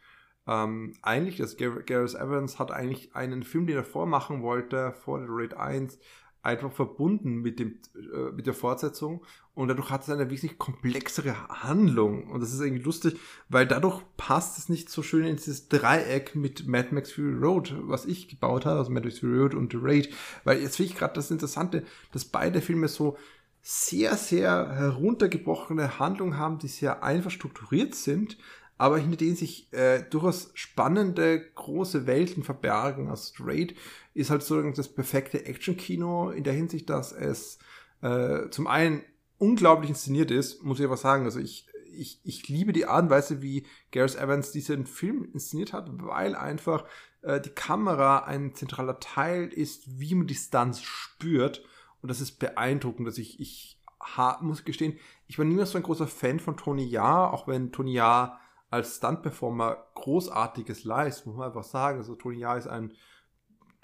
ähm, 0.47 0.95
eigentlich, 1.03 1.37
dass 1.37 1.57
Gar 1.57 1.83
Gareth 1.83 2.15
Evans 2.15 2.59
hat 2.59 2.71
eigentlich 2.71 3.15
einen 3.15 3.43
Film, 3.43 3.67
den 3.67 3.77
er 3.77 3.85
vormachen 3.85 4.43
wollte, 4.43 4.93
vor 4.93 5.21
The 5.21 5.27
Raid 5.29 5.55
1, 5.55 5.99
einfach 6.43 6.73
verbunden 6.73 7.37
mit, 7.37 7.59
dem, 7.59 7.79
äh, 7.95 8.33
mit 8.33 8.47
der 8.47 8.55
Fortsetzung 8.55 9.23
und 9.55 9.69
dadurch 9.69 9.91
hat 9.91 10.03
es 10.03 10.11
eine 10.11 10.31
wesentlich 10.31 10.59
komplexere 10.59 11.49
Handlung 11.49 12.31
und 12.31 12.41
das 12.41 12.53
ist 12.53 12.61
irgendwie 12.61 12.83
lustig, 12.83 13.19
weil 13.49 13.67
dadurch 13.67 14.03
passt 14.17 14.59
es 14.59 14.69
nicht 14.69 14.89
so 14.89 15.03
schön 15.03 15.25
in 15.25 15.37
dieses 15.37 15.69
Dreieck 15.69 16.35
mit 16.35 16.67
Mad 16.67 16.89
Max 16.93 17.13
Fury 17.13 17.35
Road, 17.35 17.75
was 17.83 18.07
ich 18.07 18.29
gebaut 18.29 18.65
habe, 18.65 18.79
also 18.79 18.91
Mad 18.91 19.07
Max 19.07 19.19
Fury 19.19 19.39
Road 19.39 19.55
und 19.55 19.73
The 19.73 19.79
Raid, 19.81 20.11
weil 20.45 20.61
jetzt 20.61 20.77
finde 20.77 20.93
ich 20.93 20.99
gerade 20.99 21.15
das 21.15 21.31
Interessante, 21.31 21.85
dass 22.13 22.25
beide 22.25 22.61
Filme 22.61 22.89
so 22.89 23.19
sehr, 23.63 24.17
sehr 24.17 24.73
heruntergebrochene 24.73 25.99
Handlungen 25.99 26.39
haben, 26.39 26.59
die 26.59 26.69
sehr 26.69 27.03
einfach 27.03 27.31
strukturiert 27.31 27.95
sind, 27.95 28.39
aber 28.81 28.97
hinter 28.97 29.19
denen 29.19 29.37
sich 29.37 29.71
äh, 29.75 30.05
durchaus 30.09 30.53
spannende, 30.55 31.39
große 31.55 32.07
Welten 32.07 32.43
verbergen. 32.43 33.11
Also 33.11 33.35
Straight 33.35 33.75
ist 34.15 34.31
halt 34.31 34.41
sozusagen 34.41 34.73
das 34.73 34.89
perfekte 34.89 35.45
Action-Kino 35.45 36.31
in 36.31 36.45
der 36.45 36.55
Hinsicht, 36.55 36.89
dass 36.89 37.13
es 37.13 37.59
äh, 38.01 38.49
zum 38.49 38.67
einen 38.67 39.03
unglaublich 39.37 39.91
inszeniert 39.91 40.31
ist, 40.31 40.63
muss 40.63 40.79
ich 40.79 40.87
aber 40.87 40.97
sagen. 40.97 41.27
Also 41.27 41.41
ich, 41.41 41.67
ich, 41.95 42.21
ich 42.25 42.49
liebe 42.49 42.73
die 42.73 42.87
Art 42.87 43.03
und 43.03 43.11
Weise, 43.11 43.43
wie 43.43 43.67
Gareth 43.93 44.17
Evans 44.17 44.51
diesen 44.51 44.87
Film 44.87 45.29
inszeniert 45.35 45.75
hat, 45.75 45.91
weil 46.03 46.35
einfach 46.35 46.87
äh, 47.21 47.39
die 47.39 47.51
Kamera 47.51 48.21
ein 48.21 48.55
zentraler 48.55 48.99
Teil 48.99 49.49
ist, 49.49 50.01
wie 50.01 50.15
man 50.15 50.27
die 50.27 50.35
Stunts 50.35 50.81
spürt. 50.81 51.63
Und 52.01 52.09
das 52.09 52.23
ist 52.23 52.39
beeindruckend, 52.39 53.07
dass 53.07 53.19
ich, 53.19 53.41
ich 53.41 53.79
ha, 54.17 54.39
muss 54.41 54.65
gestehen, 54.65 54.99
ich 55.27 55.39
war 55.39 55.45
niemals 55.45 55.73
so 55.73 55.77
ein 55.77 55.85
großer 55.85 56.07
Fan 56.07 56.41
von 56.41 56.57
Tony 56.57 56.87
Jaa, 56.87 57.29
auch 57.29 57.47
wenn 57.47 57.73
Tony 57.73 57.93
Jaa 57.93 58.41
als 58.71 58.97
Stunt-Performer 58.97 59.85
großartiges 59.95 60.85
leistet, 60.85 61.27
muss 61.27 61.37
man 61.37 61.49
einfach 61.49 61.65
sagen. 61.65 61.99
Also 61.99 62.15
Tony 62.15 62.39
Jaa 62.39 62.57
ist 62.57 62.69
ein 62.69 62.93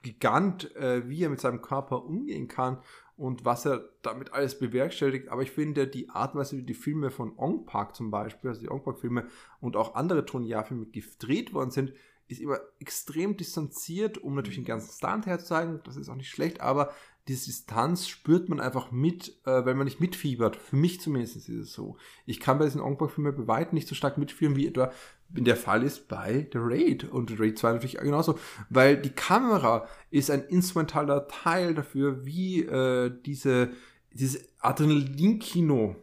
Gigant, 0.03 0.75
äh, 0.77 1.09
wie 1.09 1.25
er 1.25 1.31
mit 1.31 1.41
seinem 1.41 1.61
Körper 1.61 2.05
umgehen 2.05 2.47
kann 2.47 2.79
und 3.17 3.45
was 3.45 3.67
er 3.67 3.89
damit 4.03 4.33
alles 4.33 4.59
bewerkstelligt. 4.59 5.29
Aber 5.29 5.43
ich 5.43 5.51
finde, 5.51 5.89
die 5.89 6.09
Art 6.11 6.35
und 6.35 6.41
Weise, 6.41 6.57
wie 6.57 6.63
die 6.63 6.75
Filme 6.75 7.11
von 7.11 7.37
Ong 7.37 7.67
Park 7.67 7.97
zum 7.97 8.11
Beispiel, 8.11 8.51
also 8.51 8.61
die 8.61 8.71
Ong 8.71 8.83
Park-Filme 8.83 9.27
und 9.61 9.77
auch 9.77 9.95
andere 9.97 10.25
Tony 10.25 10.47
Jaa-Filme 10.49 10.87
gedreht 10.87 11.53
worden 11.53 11.71
sind, 11.71 11.93
ist 12.29 12.41
immer 12.41 12.59
extrem 12.79 13.37
distanziert, 13.37 14.19
um 14.19 14.35
natürlich 14.35 14.59
den 14.59 14.65
ganzen 14.65 14.93
Stand 14.93 15.27
herzuzeigen. 15.27 15.81
Das 15.85 15.97
ist 15.97 16.09
auch 16.09 16.17
nicht 16.17 16.31
schlecht, 16.31 16.61
aber 16.61 16.93
diese 17.29 17.47
Distanz 17.47 18.07
spürt 18.09 18.49
man 18.49 18.61
einfach 18.61 18.93
mit, 18.93 19.41
äh, 19.47 19.65
wenn 19.65 19.77
man 19.77 19.87
nicht 19.87 20.01
mitfiebert. 20.01 20.57
Für 20.57 20.77
mich 20.77 21.01
zumindest 21.01 21.37
ist 21.37 21.49
es 21.49 21.73
so. 21.73 21.97
Ich 22.25 22.39
kann 22.39 22.59
bei 22.59 22.65
diesen 22.65 22.81
Ongba-Filmen 22.81 23.35
bei 23.35 23.47
weitem 23.49 23.75
nicht 23.75 23.89
so 23.89 23.95
stark 23.95 24.17
mitführen, 24.17 24.55
wie 24.55 24.69
etwa 24.69 24.93
in 25.35 25.45
der 25.45 25.57
Fall 25.57 25.83
ist 25.83 26.07
bei 26.07 26.49
The 26.53 26.59
Raid 26.61 27.05
und 27.05 27.31
The 27.31 27.37
Raid 27.37 27.59
2 27.59 27.73
natürlich 27.73 27.99
genauso, 27.99 28.39
weil 28.71 28.97
die 28.97 29.11
Kamera 29.11 29.89
ist 30.11 30.31
ein 30.31 30.45
instrumentaler 30.45 31.27
Teil 31.27 31.75
dafür, 31.75 32.25
wie 32.25 32.63
äh, 32.63 33.13
diese, 33.25 33.71
dieses 34.13 34.49
Adrenalinkino 34.61 35.97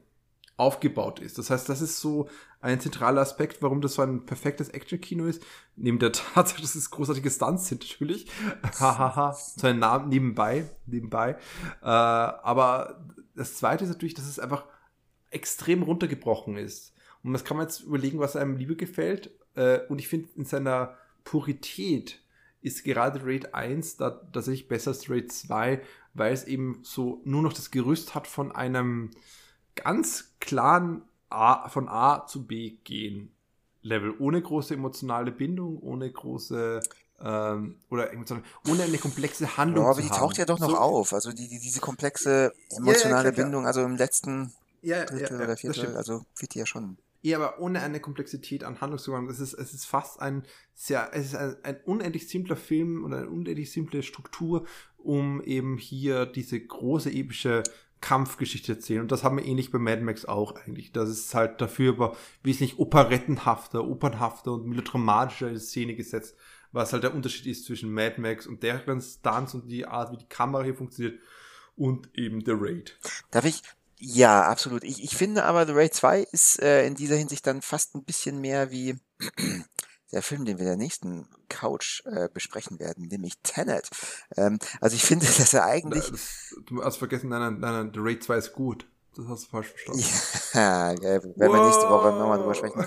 aufgebaut 0.58 1.20
ist. 1.20 1.38
Das 1.38 1.50
heißt, 1.50 1.70
das 1.70 1.82
ist 1.82 2.02
so 2.02 2.28
ein 2.64 2.80
zentraler 2.80 3.22
Aspekt, 3.22 3.62
warum 3.62 3.82
das 3.82 3.96
so 3.96 4.02
ein 4.02 4.26
perfektes 4.26 4.70
Action-Kino 4.70 5.26
ist. 5.26 5.44
Neben 5.76 6.00
der 6.00 6.12
Tatsache, 6.14 6.62
dass 6.62 6.76
es 6.76 6.90
großartige 6.90 7.30
Stunts 7.30 7.68
sind, 7.68 7.88
natürlich. 7.88 8.32
Hahaha, 8.80 9.34
so 9.34 9.68
ein 9.68 9.80
Namen 9.80 10.08
nebenbei, 10.08 10.70
nebenbei. 10.86 11.32
Äh, 11.82 11.86
aber 11.86 13.06
das 13.36 13.56
zweite 13.56 13.84
ist 13.84 13.90
natürlich, 13.90 14.14
dass 14.14 14.28
es 14.28 14.40
einfach 14.40 14.66
extrem 15.30 15.84
runtergebrochen 15.84 16.56
ist. 16.56 16.94
Und 17.22 17.34
das 17.34 17.44
kann 17.44 17.58
man 17.58 17.66
jetzt 17.66 17.82
überlegen, 17.82 18.20
was 18.20 18.38
einem 18.38 18.56
lieber 18.56 18.76
gefällt. 18.76 19.32
Äh, 19.56 19.80
und 19.90 20.00
ich 20.00 20.08
finde, 20.08 20.30
in 20.36 20.46
seiner 20.46 20.96
Purität 21.26 22.22
ist 22.62 22.86
gerade 22.86 23.26
Raid 23.26 23.54
1 23.54 23.98
da 23.98 24.10
tatsächlich 24.10 24.70
besser 24.70 24.92
als 24.92 25.10
Raid 25.10 25.34
2, 25.34 25.82
weil 26.14 26.32
es 26.32 26.46
eben 26.46 26.80
so 26.84 27.22
nur 27.26 27.42
noch 27.42 27.52
das 27.52 27.72
Gerüst 27.72 28.16
hat 28.16 28.26
von 28.26 28.54
einem 28.54 29.12
ganz 29.76 30.36
klaren 30.40 31.02
A, 31.34 31.70
von 31.70 31.90
A 31.90 32.26
zu 32.28 32.46
B 32.46 32.78
gehen 32.84 33.32
Level, 33.82 34.14
ohne 34.20 34.42
große 34.42 34.74
emotionale 34.74 35.32
Bindung, 35.32 35.80
ohne 35.80 36.10
große 36.10 36.80
ähm, 37.22 37.76
oder 37.90 38.10
ohne 38.68 38.84
eine 38.84 38.98
komplexe 38.98 39.58
Handlung. 39.58 39.86
Ja, 39.86 39.92
aber 39.92 40.02
die 40.02 40.10
haben. 40.10 40.18
taucht 40.18 40.38
ja 40.38 40.46
doch 40.46 40.60
noch 40.60 40.70
so, 40.70 40.78
auf. 40.78 41.14
Also 41.14 41.32
die, 41.32 41.48
die, 41.48 41.60
diese 41.60 41.80
komplexe 41.80 42.54
emotionale 42.70 43.30
ja, 43.30 43.36
ja, 43.36 43.44
Bindung, 43.44 43.66
also 43.66 43.82
im 43.84 43.98
letzten 43.98 44.54
ja, 44.82 45.06
Drittel 45.06 45.42
oder 45.42 45.58
Viertel, 45.58 45.96
also 45.96 46.26
wird 46.38 46.54
die 46.54 46.60
ja 46.60 46.66
schon. 46.66 46.98
Ja, 47.22 47.38
aber 47.38 47.60
ohne 47.60 47.82
eine 47.82 48.02
Komplexität 48.02 48.66
an 48.66 48.82
Handlungszugang. 48.82 49.30
Es 49.30 49.40
ist, 49.40 49.54
es 49.54 49.74
ist 49.74 49.86
fast 49.86 50.20
ein 50.20 50.44
sehr, 50.74 51.10
es 51.14 51.28
ist 51.28 51.36
ein, 51.36 51.56
ein 51.64 51.78
unendlich 51.86 52.28
simpler 52.28 52.58
Film 52.58 53.06
oder 53.06 53.20
eine 53.20 53.30
unendlich 53.30 53.72
simple 53.72 54.04
Struktur, 54.04 54.66
um 54.98 55.42
eben 55.42 55.78
hier 55.78 56.26
diese 56.26 56.60
große 56.60 57.10
epische 57.12 57.64
Kampfgeschichte 58.04 58.74
erzählen. 58.74 59.02
Und 59.02 59.12
das 59.14 59.24
haben 59.24 59.38
wir 59.38 59.46
ähnlich 59.46 59.72
bei 59.72 59.80
Mad 59.80 60.02
Max 60.02 60.26
auch 60.26 60.56
eigentlich. 60.56 60.92
Das 60.92 61.10
ist 61.10 61.34
halt 61.34 61.62
dafür 61.62 61.94
aber 61.94 62.18
wesentlich 62.44 62.78
operettenhafter, 62.78 63.86
opernhafter 63.86 64.52
und 64.52 64.68
melodramatischer 64.68 65.48
in 65.48 65.60
Szene 65.60 65.96
gesetzt, 65.96 66.36
was 66.74 66.92
halt 66.92 67.04
der 67.04 67.16
Unterschied 67.16 67.46
ist 67.46 67.66
zwischen 67.66 67.94
Mad 67.94 68.20
Max 68.20 68.46
und 68.46 68.62
deren 68.62 69.02
Stunts 69.02 69.54
und 69.54 69.70
die 69.70 69.86
Art, 69.86 70.12
wie 70.12 70.18
die 70.18 70.28
Kamera 70.28 70.64
hier 70.64 70.76
funktioniert 70.76 71.18
und 71.78 72.10
eben 72.14 72.44
The 72.46 72.52
Raid. 72.54 73.00
Darf 73.32 73.46
ich? 73.46 73.64
Ja, 73.98 74.44
absolut. 74.44 74.84
Ich, 74.84 75.02
ich 75.02 75.16
finde 75.16 75.46
aber 75.46 75.66
The 75.66 75.72
Raid 75.72 75.94
2 75.94 76.28
ist 76.34 76.62
äh, 76.62 76.86
in 76.86 76.96
dieser 76.96 77.16
Hinsicht 77.16 77.48
dann 77.48 77.62
fast 77.62 77.96
ein 77.96 78.04
bisschen 78.04 78.42
mehr 78.42 78.70
wie 78.70 78.98
der 80.14 80.22
Film, 80.22 80.46
den 80.46 80.58
wir 80.58 80.64
in 80.64 80.70
der 80.70 80.78
nächsten 80.78 81.28
Couch 81.50 82.04
äh, 82.06 82.30
besprechen 82.34 82.80
werden, 82.80 83.08
nämlich 83.08 83.40
Tenet. 83.44 83.90
Ähm, 84.38 84.60
also 84.80 84.96
ich 84.96 85.04
finde, 85.04 85.26
dass 85.38 85.54
er 85.54 85.66
eigentlich. 85.66 86.10
Das, 86.10 86.56
du 86.66 86.84
hast 86.84 86.98
vergessen, 86.98 87.30
nein, 87.30 87.60
nein, 87.60 87.60
nein, 87.60 87.92
The 87.94 88.00
Raid 88.00 88.24
2 88.24 88.38
ist 88.38 88.54
gut. 88.54 88.88
Das 89.16 89.28
hast 89.28 89.46
du 89.46 89.50
falsch 89.50 89.68
verstanden. 89.68 90.04
Ja, 90.54 90.92
äh, 90.94 91.24
werden 91.24 91.36
wir 91.38 91.66
nächste 91.66 91.90
Woche 91.90 92.10
nochmal 92.10 92.40
drüber 92.40 92.56
sprechen. 92.56 92.84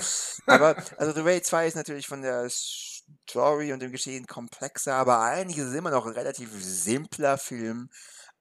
Aber, 0.47 0.77
also 0.99 1.13
The 1.13 1.21
Raid 1.21 1.45
2 1.45 1.67
ist 1.69 1.77
natürlich 1.77 2.07
von 2.09 2.23
der 2.23 2.49
Story 2.51 3.73
und 3.73 3.81
dem 3.81 3.93
Geschehen 3.93 4.27
komplexer, 4.27 4.95
aber 4.95 5.21
eigentlich 5.21 5.59
ist 5.59 5.67
es 5.67 5.75
immer 5.75 5.91
noch 5.91 6.07
ein 6.07 6.13
relativ 6.13 6.51
simpler 6.53 7.39
Film 7.39 7.91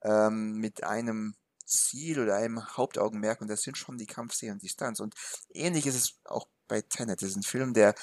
ähm, 0.02 0.54
mit 0.54 0.82
einem 0.82 1.34
Ziel 1.64 2.20
oder 2.20 2.36
einem 2.36 2.64
Hauptaugenmerk 2.76 3.40
und 3.40 3.48
das 3.48 3.62
sind 3.62 3.76
schon 3.76 3.98
die 3.98 4.06
Kampfszenen 4.06 4.54
und 4.54 4.62
die 4.62 4.68
Stunts. 4.68 5.00
Und 5.00 5.14
ähnlich 5.50 5.86
ist 5.86 5.96
es 5.96 6.20
auch 6.24 6.46
bei 6.68 6.80
Tenet. 6.80 7.22
Das 7.22 7.30
ist 7.30 7.36
ein 7.36 7.42
Film, 7.42 7.74
der 7.74 7.94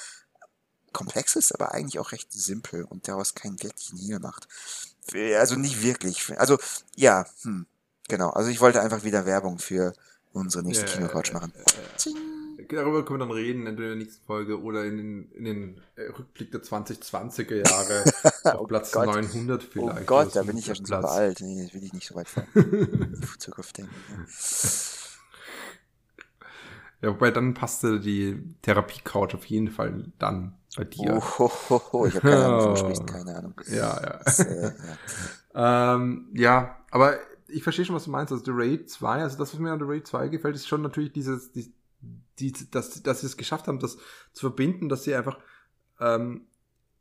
komplex 0.94 1.36
ist, 1.36 1.52
aber 1.52 1.72
eigentlich 1.72 1.98
auch 1.98 2.12
recht 2.12 2.32
simpel 2.32 2.84
und 2.84 3.06
daraus 3.06 3.34
keinen 3.34 3.62
wirklichen 3.62 3.98
Heal 3.98 4.20
macht. 4.20 4.48
Also 5.36 5.56
nicht 5.56 5.82
wirklich. 5.82 6.38
Also, 6.38 6.58
ja, 6.96 7.26
hm, 7.42 7.66
genau. 8.08 8.30
Also 8.30 8.48
ich 8.48 8.60
wollte 8.60 8.80
einfach 8.80 9.04
wieder 9.04 9.26
Werbung 9.26 9.58
für 9.58 9.92
unsere 10.32 10.64
nächste 10.64 10.86
ja, 10.86 10.92
Kinocouch 10.92 11.32
machen. 11.32 11.52
Ja, 11.56 12.12
ja, 12.12 12.20
Darüber 12.68 13.04
können 13.04 13.20
wir 13.20 13.26
dann 13.26 13.34
reden, 13.34 13.66
entweder 13.66 13.92
in 13.92 13.98
der 13.98 14.06
nächsten 14.06 14.24
Folge 14.24 14.60
oder 14.60 14.84
in 14.84 14.96
den, 14.96 15.32
in 15.32 15.44
den 15.44 15.80
äh, 15.96 16.04
Rückblick 16.04 16.50
der 16.50 16.62
2020er 16.62 17.68
Jahre 17.68 18.04
auf 18.44 18.60
oh 18.62 18.66
Platz 18.66 18.92
Gott. 18.92 19.06
900 19.06 19.62
vielleicht. 19.62 20.00
Oh 20.00 20.04
Gott, 20.06 20.34
da 20.34 20.42
bin 20.42 20.56
ich 20.56 20.66
ja 20.66 20.74
schon 20.74 20.86
Platz. 20.86 21.02
super 21.02 21.12
alt. 21.12 21.40
Nee, 21.40 21.68
will 21.72 21.84
ich 21.84 21.92
nicht 21.92 22.08
so 22.08 22.14
weit 22.14 22.28
fahren. 22.28 22.48
Zukunft 23.38 23.76
denken. 23.78 23.94
Ja, 27.04 27.10
wobei 27.10 27.30
dann 27.30 27.52
passte 27.52 28.00
die 28.00 28.42
Therapie-Couch 28.62 29.34
auf 29.34 29.44
jeden 29.44 29.68
Fall 29.68 30.10
dann 30.18 30.54
bei 30.74 30.84
dir. 30.84 31.18
Oh, 31.18 31.38
ho, 31.38 31.52
ho, 31.68 31.82
ho. 31.92 32.06
ich 32.06 32.14
habe 32.14 32.30
keine 32.30 32.46
Ahnung, 32.46 32.60
wovon 32.60 32.76
sprichst, 32.78 33.06
keine 33.06 33.36
Ahnung. 33.36 33.60
Ja, 33.68 34.00
ja. 34.02 34.20
Das, 34.24 34.38
äh, 34.38 34.72
ja. 35.54 35.94
ähm, 35.94 36.30
ja, 36.32 36.78
aber 36.90 37.18
ich 37.46 37.62
verstehe 37.62 37.84
schon, 37.84 37.94
was 37.94 38.04
du 38.04 38.10
meinst. 38.10 38.32
Also 38.32 38.42
The 38.42 38.52
Raid 38.54 38.88
2, 38.88 39.22
also 39.22 39.36
das, 39.36 39.52
was 39.52 39.60
mir 39.60 39.70
an 39.70 39.80
The 39.80 39.84
Raid 39.86 40.06
2 40.06 40.28
gefällt, 40.28 40.56
ist 40.56 40.66
schon 40.66 40.80
natürlich 40.80 41.12
dieses, 41.12 41.52
die, 41.52 41.74
die, 42.38 42.70
dass, 42.70 43.02
dass 43.02 43.20
sie 43.20 43.26
es 43.26 43.36
geschafft 43.36 43.68
haben, 43.68 43.80
das 43.80 43.98
zu 44.32 44.40
verbinden, 44.40 44.88
dass 44.88 45.04
sie 45.04 45.14
einfach 45.14 45.38
ähm, 46.00 46.46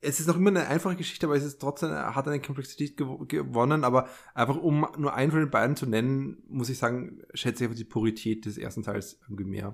es 0.03 0.19
ist 0.19 0.27
noch 0.27 0.35
immer 0.35 0.49
eine 0.49 0.67
einfache 0.67 0.95
Geschichte, 0.95 1.25
aber 1.25 1.35
es 1.35 1.43
ist 1.43 1.59
trotzdem, 1.59 1.91
hat 1.91 2.27
eine 2.27 2.41
Komplexität 2.41 2.97
gew 2.97 3.25
gewonnen, 3.25 3.83
aber 3.83 4.09
einfach 4.33 4.57
um 4.57 4.87
nur 4.97 5.13
einen 5.13 5.31
von 5.31 5.39
den 5.39 5.49
beiden 5.49 5.75
zu 5.75 5.85
nennen, 5.85 6.43
muss 6.47 6.69
ich 6.69 6.77
sagen, 6.77 7.21
schätze 7.33 7.63
ich 7.63 7.69
einfach 7.69 7.77
die 7.77 7.85
Purität 7.85 8.45
des 8.45 8.57
ersten 8.57 8.83
Teils 8.83 9.17
irgendwie 9.23 9.45
mehr. 9.45 9.73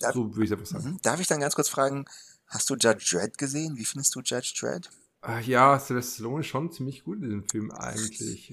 Darf, 0.00 0.14
so 0.14 0.34
würde 0.34 0.44
ich 0.44 0.52
einfach 0.52 0.66
sagen. 0.66 0.90
Mhm. 0.90 0.98
Darf 1.02 1.20
ich 1.20 1.26
dann 1.26 1.40
ganz 1.40 1.54
kurz 1.54 1.68
fragen, 1.68 2.04
Hast 2.50 2.68
du 2.68 2.74
Judge 2.74 3.16
Dredd 3.16 3.38
gesehen? 3.38 3.76
Wie 3.76 3.84
findest 3.84 4.14
du 4.14 4.20
Judge 4.20 4.54
Dredd? 4.58 4.90
Ach 5.22 5.40
ja, 5.42 5.78
Sylvester 5.78 6.14
Stallone 6.14 6.40
ist 6.40 6.48
schon 6.48 6.72
ziemlich 6.72 7.04
gut 7.04 7.18
in 7.18 7.22
diesem 7.22 7.48
Film 7.48 7.70
eigentlich. 7.70 8.52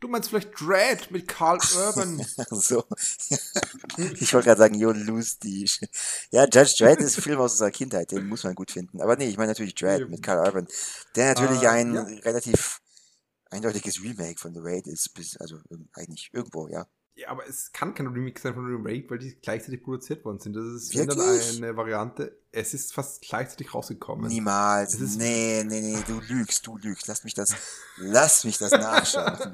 Du 0.00 0.06
meinst 0.06 0.28
vielleicht 0.28 0.60
Dread 0.60 1.10
mit 1.10 1.26
Carl 1.26 1.58
Urban. 1.76 2.24
so. 2.50 2.84
ich 3.96 4.32
wollte 4.32 4.46
gerade 4.46 4.58
sagen, 4.58 4.74
you 4.74 4.92
lose 4.92 5.36
die. 5.42 5.68
Ja, 6.30 6.44
Judge 6.44 6.74
Dredd 6.78 7.00
ist 7.00 7.18
ein 7.18 7.22
Film 7.22 7.40
aus 7.40 7.52
unserer 7.52 7.72
Kindheit, 7.72 8.12
den 8.12 8.28
muss 8.28 8.44
man 8.44 8.54
gut 8.54 8.70
finden. 8.70 9.00
Aber 9.00 9.16
nee, 9.16 9.28
ich 9.28 9.36
meine 9.36 9.50
natürlich 9.50 9.74
Dread 9.74 10.08
mit 10.08 10.22
Carl 10.22 10.46
Urban, 10.46 10.68
der 11.16 11.34
natürlich 11.34 11.62
uh, 11.62 11.68
ein 11.68 11.94
ja. 11.94 12.02
relativ 12.02 12.80
eindeutiges 13.50 14.00
Remake 14.02 14.38
von 14.38 14.54
The 14.54 14.60
Raid 14.62 14.86
ist, 14.86 15.14
bis, 15.14 15.36
also 15.36 15.58
eigentlich 15.94 16.30
irgendwo, 16.32 16.68
ja. 16.68 16.86
Ja, 17.18 17.30
aber 17.30 17.48
es 17.48 17.72
kann 17.72 17.94
kein 17.94 18.06
Remix 18.06 18.42
sein 18.42 18.54
von 18.54 18.86
Raid, 18.86 19.10
weil 19.10 19.18
die 19.18 19.34
gleichzeitig 19.34 19.82
produziert 19.82 20.24
worden 20.24 20.38
sind. 20.38 20.54
Das 20.54 20.64
ist 20.64 20.96
dann 20.96 21.20
eine 21.20 21.76
Variante. 21.76 22.38
Es 22.52 22.74
ist 22.74 22.94
fast 22.94 23.22
gleichzeitig 23.22 23.74
rausgekommen. 23.74 24.28
Niemals. 24.28 24.96
Nee, 25.16 25.64
nee, 25.66 25.80
nee, 25.80 25.98
du 26.06 26.20
lügst, 26.20 26.64
du 26.64 26.78
lügst. 26.78 27.08
Lass 27.08 27.24
mich 27.24 27.34
das, 27.34 27.56
lass 27.96 28.44
mich 28.44 28.58
das 28.58 28.70
nachschauen. 28.70 29.36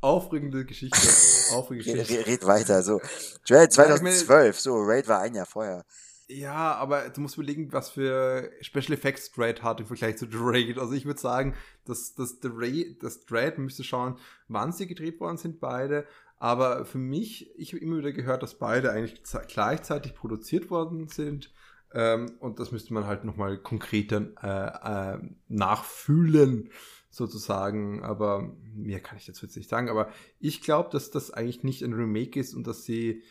Aufregende 0.00 0.64
Geschichte. 0.64 0.98
Aufregende 1.54 2.00
Geschichte. 2.00 2.18
Red, 2.18 2.26
red 2.26 2.46
weiter, 2.46 2.82
so. 2.82 3.00
Dread 3.46 3.72
2012, 3.72 4.58
so, 4.58 4.74
Raid 4.74 5.06
war 5.06 5.20
ein 5.20 5.36
Jahr 5.36 5.46
vorher. 5.46 5.84
Ja, 6.28 6.74
aber 6.76 7.10
du 7.10 7.20
musst 7.20 7.36
überlegen, 7.36 7.72
was 7.72 7.90
für 7.90 8.50
Special 8.62 8.92
Effects 8.92 9.30
Dread 9.32 9.62
hat 9.62 9.80
im 9.80 9.86
Vergleich 9.86 10.16
zu 10.16 10.26
The 10.26 10.38
Raid. 10.38 10.78
Also 10.78 10.94
ich 10.94 11.04
würde 11.04 11.20
sagen, 11.20 11.54
dass, 11.84 12.14
dass 12.14 12.38
The 12.40 12.48
Raid, 12.50 13.02
das 13.02 13.26
Dread, 13.26 13.58
müsste 13.58 13.84
schauen, 13.84 14.16
wann 14.48 14.72
sie 14.72 14.86
gedreht 14.86 15.20
worden 15.20 15.36
sind, 15.36 15.60
beide. 15.60 16.06
Aber 16.38 16.86
für 16.86 16.98
mich, 16.98 17.50
ich 17.58 17.72
habe 17.72 17.82
immer 17.82 17.98
wieder 17.98 18.12
gehört, 18.12 18.42
dass 18.42 18.58
beide 18.58 18.90
eigentlich 18.90 19.22
gleichzeitig 19.48 20.14
produziert 20.14 20.70
worden 20.70 21.08
sind. 21.08 21.52
Ähm, 21.92 22.32
und 22.40 22.58
das 22.58 22.72
müsste 22.72 22.94
man 22.94 23.06
halt 23.06 23.24
nochmal 23.24 23.58
konkreter 23.58 24.28
äh, 24.42 25.14
äh, 25.14 25.18
nachfühlen, 25.48 26.70
sozusagen. 27.10 28.02
Aber 28.02 28.56
mehr 28.74 29.00
kann 29.00 29.18
ich 29.18 29.26
dazu 29.26 29.44
jetzt 29.44 29.56
nicht 29.56 29.68
sagen. 29.68 29.90
Aber 29.90 30.10
ich 30.40 30.62
glaube, 30.62 30.88
dass 30.90 31.10
das 31.10 31.30
eigentlich 31.30 31.64
nicht 31.64 31.82
ein 31.82 31.92
Remake 31.92 32.40
ist 32.40 32.54
und 32.54 32.66
dass 32.66 32.84
sie, 32.84 33.22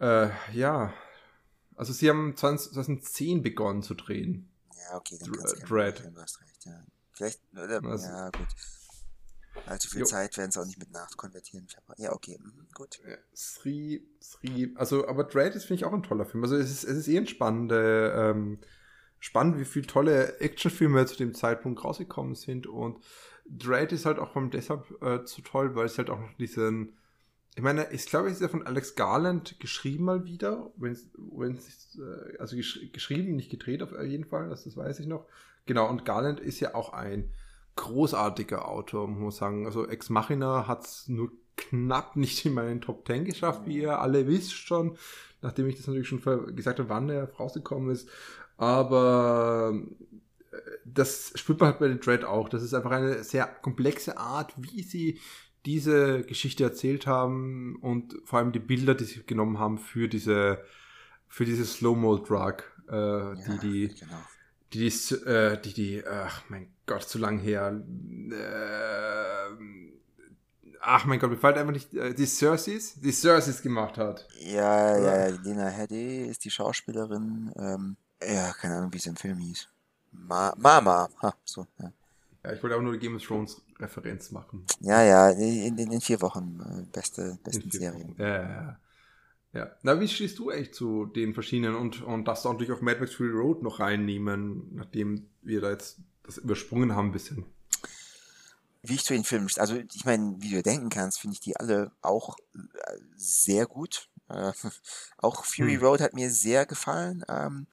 äh, 0.00 0.28
ja, 0.52 0.92
also 1.78 1.92
sie 1.92 2.10
haben 2.10 2.36
2010 2.36 3.42
begonnen 3.42 3.82
zu 3.82 3.94
drehen. 3.94 4.50
Ja, 4.90 4.96
okay, 4.96 5.16
dann 5.18 5.32
Dr 5.32 5.66
Dread. 5.66 6.10
Du 6.12 6.20
hast 6.20 6.40
recht, 6.40 6.64
ja. 6.66 6.84
Vielleicht, 7.12 7.40
oder, 7.52 7.82
also, 7.84 8.06
ja, 8.06 8.30
gut. 8.30 8.48
Allzu 9.66 9.88
viel 9.88 10.00
jo. 10.00 10.06
Zeit 10.06 10.36
werden 10.36 10.50
sie 10.50 10.60
auch 10.60 10.66
nicht 10.66 10.78
mit 10.78 10.90
Nacht 10.92 11.16
konvertieren. 11.16 11.66
Ja, 11.96 12.12
okay, 12.12 12.38
mhm, 12.40 12.68
gut. 12.74 13.00
Ja, 13.06 13.16
Sri, 13.34 14.06
Sri, 14.20 14.72
also, 14.76 15.06
aber 15.08 15.24
Dread 15.24 15.54
ist, 15.54 15.64
finde 15.64 15.80
ich, 15.80 15.84
auch 15.84 15.92
ein 15.92 16.02
toller 16.02 16.26
Film. 16.26 16.42
Also, 16.44 16.56
es 16.56 16.70
ist, 16.70 16.84
es 16.84 16.98
ist 16.98 17.08
eh 17.08 17.18
ein 17.18 17.26
spannender, 17.26 18.30
ähm, 18.30 18.58
spannend, 19.20 19.58
wie 19.58 19.64
viele 19.64 19.86
tolle 19.86 20.38
Actionfilme 20.40 21.06
zu 21.06 21.16
dem 21.16 21.34
Zeitpunkt 21.34 21.84
rausgekommen 21.84 22.34
sind. 22.34 22.66
Und 22.66 23.04
Dread 23.46 23.92
ist 23.92 24.04
halt 24.04 24.18
auch 24.18 24.36
allem 24.36 24.50
deshalb 24.50 24.90
äh, 25.02 25.24
zu 25.24 25.42
toll, 25.42 25.74
weil 25.74 25.86
es 25.86 25.98
halt 25.98 26.10
auch 26.10 26.20
noch 26.20 26.34
diesen 26.34 26.96
ich 27.58 27.64
meine, 27.64 27.90
ich 27.90 28.06
glaube, 28.06 28.28
es 28.28 28.34
ist 28.34 28.40
ja 28.40 28.46
von 28.46 28.64
Alex 28.64 28.94
Garland 28.94 29.58
geschrieben 29.58 30.04
mal 30.04 30.24
wieder, 30.24 30.70
wenn 30.76 30.92
es, 30.92 31.98
äh, 31.98 32.38
also 32.38 32.54
gesch 32.54 32.92
geschrieben, 32.92 33.34
nicht 33.34 33.50
gedreht 33.50 33.82
auf 33.82 33.90
jeden 34.00 34.26
Fall, 34.26 34.48
das, 34.48 34.62
das 34.62 34.76
weiß 34.76 35.00
ich 35.00 35.08
noch. 35.08 35.26
Genau, 35.66 35.90
und 35.90 36.04
Garland 36.04 36.38
ist 36.38 36.60
ja 36.60 36.76
auch 36.76 36.92
ein 36.92 37.32
großartiger 37.74 38.68
Autor, 38.68 39.08
muss 39.08 39.18
man 39.18 39.30
sagen. 39.32 39.66
Also 39.66 39.88
Ex 39.88 40.08
Machina 40.08 40.68
hat 40.68 40.84
es 40.84 41.08
nur 41.08 41.32
knapp 41.56 42.14
nicht 42.14 42.46
in 42.46 42.54
meinen 42.54 42.80
Top 42.80 43.04
Ten 43.04 43.24
geschafft, 43.24 43.62
wie 43.66 43.78
ihr 43.78 44.00
alle 44.00 44.28
wisst 44.28 44.52
schon, 44.52 44.96
nachdem 45.42 45.66
ich 45.66 45.74
das 45.74 45.88
natürlich 45.88 46.06
schon 46.06 46.54
gesagt 46.54 46.78
habe, 46.78 46.88
wann 46.88 47.08
er 47.08 47.28
rausgekommen 47.28 47.90
ist. 47.90 48.08
Aber 48.56 49.76
äh, 50.52 50.56
das 50.84 51.32
spürt 51.34 51.58
man 51.58 51.70
halt 51.70 51.80
bei 51.80 51.88
den 51.88 51.98
Dread 51.98 52.24
auch. 52.24 52.48
Das 52.48 52.62
ist 52.62 52.72
einfach 52.72 52.92
eine 52.92 53.24
sehr 53.24 53.46
komplexe 53.46 54.16
Art, 54.16 54.54
wie 54.58 54.84
sie 54.84 55.18
diese 55.68 56.22
Geschichte 56.22 56.64
erzählt 56.64 57.06
haben 57.06 57.76
und 57.82 58.16
vor 58.24 58.38
allem 58.38 58.52
die 58.52 58.58
Bilder, 58.58 58.94
die 58.94 59.04
sie 59.04 59.22
genommen 59.22 59.58
haben 59.58 59.76
für 59.76 60.08
diese, 60.08 60.64
für 61.28 61.44
diese 61.44 61.66
Slow-Mo-Drug, 61.66 62.62
äh, 62.88 62.94
ja, 62.94 63.34
die, 63.34 63.58
die, 63.88 63.94
genau. 63.94 64.16
die, 64.72 64.88
die, 64.88 65.14
äh, 65.26 65.60
die, 65.60 65.74
die, 65.74 66.06
ach 66.06 66.42
mein 66.48 66.72
Gott, 66.86 67.02
zu 67.02 67.18
lang 67.18 67.38
her, 67.38 67.84
äh, 68.30 69.56
ach 70.80 71.04
mein 71.04 71.18
Gott, 71.18 71.28
mir 71.28 71.36
fällt 71.36 71.58
einfach 71.58 71.74
nicht, 71.74 71.92
äh, 71.92 72.14
die 72.14 72.24
Cerseis, 72.24 72.94
die 72.98 73.12
Cerseis 73.12 73.60
gemacht 73.60 73.98
hat. 73.98 74.26
Ja, 74.40 74.96
ja, 74.96 75.28
ja, 75.28 75.36
Lena 75.42 75.68
Headey 75.68 76.28
ist 76.28 76.46
die 76.46 76.50
Schauspielerin, 76.50 77.52
ähm, 77.56 77.96
ja, 78.22 78.54
keine 78.54 78.76
Ahnung, 78.78 78.94
wie 78.94 78.98
sie 78.98 79.10
im 79.10 79.16
Film 79.16 79.36
hieß. 79.36 79.68
Ma 80.12 80.54
Mama, 80.56 81.10
ha, 81.20 81.34
so, 81.44 81.66
ja. 81.78 81.92
Ja, 82.44 82.52
ich 82.52 82.62
wollte 82.62 82.76
auch 82.76 82.82
nur 82.82 82.92
die 82.92 82.98
Game 82.98 83.16
of 83.16 83.22
Thrones 83.22 83.62
Referenz 83.78 84.30
machen. 84.30 84.64
Ja, 84.80 85.02
ja, 85.02 85.30
in, 85.30 85.78
in, 85.78 85.92
in 85.92 86.00
vier 86.00 86.20
Wochen 86.22 86.60
äh, 86.60 86.86
beste, 86.92 87.38
besten 87.42 87.70
Serien. 87.70 88.14
Ja, 88.18 88.26
ja, 88.26 88.42
ja. 88.42 88.80
Ja. 89.54 89.70
Na, 89.82 89.98
wie 89.98 90.08
stehst 90.08 90.38
du 90.38 90.50
echt 90.50 90.74
zu 90.74 91.06
den 91.06 91.32
verschiedenen 91.34 91.74
und, 91.74 92.02
und 92.02 92.26
das 92.26 92.44
natürlich 92.44 92.72
auch 92.72 92.82
Mad 92.82 93.00
Max 93.00 93.14
Fury 93.14 93.30
Road 93.30 93.62
noch 93.62 93.80
reinnehmen, 93.80 94.74
nachdem 94.74 95.26
wir 95.42 95.60
da 95.60 95.70
jetzt 95.70 95.98
das 96.22 96.38
übersprungen 96.38 96.94
haben 96.94 97.08
ein 97.08 97.12
bisschen? 97.12 97.46
Wie 98.82 98.94
ich 98.94 99.04
zu 99.04 99.14
den 99.14 99.24
Filmen, 99.24 99.48
also 99.56 99.76
ich 99.76 100.04
meine, 100.04 100.36
wie 100.38 100.50
du 100.50 100.62
denken 100.62 100.90
kannst, 100.90 101.18
finde 101.18 101.34
ich 101.34 101.40
die 101.40 101.56
alle 101.56 101.90
auch 102.02 102.36
äh, 102.54 102.60
sehr 103.16 103.66
gut. 103.66 104.08
Äh, 104.28 104.52
auch 105.18 105.44
Fury 105.44 105.74
hm. 105.74 105.82
Road 105.82 106.00
hat 106.00 106.14
mir 106.14 106.30
sehr 106.30 106.66
gefallen. 106.66 107.24
Ähm, 107.28 107.66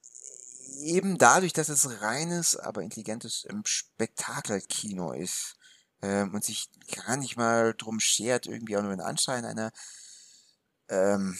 eben 0.82 1.18
dadurch, 1.18 1.52
dass 1.52 1.68
es 1.68 2.00
reines, 2.00 2.56
aber 2.56 2.82
intelligentes 2.82 3.46
ähm, 3.48 3.62
Spektakelkino 3.64 5.12
ist 5.12 5.56
ähm, 6.02 6.34
und 6.34 6.44
sich 6.44 6.68
gar 6.94 7.16
nicht 7.16 7.36
mal 7.36 7.74
drum 7.74 8.00
schert, 8.00 8.46
irgendwie 8.46 8.76
auch 8.76 8.82
nur 8.82 8.90
den 8.90 9.00
Anschein 9.00 9.44
einer 9.44 9.72
ähm, 10.88 11.36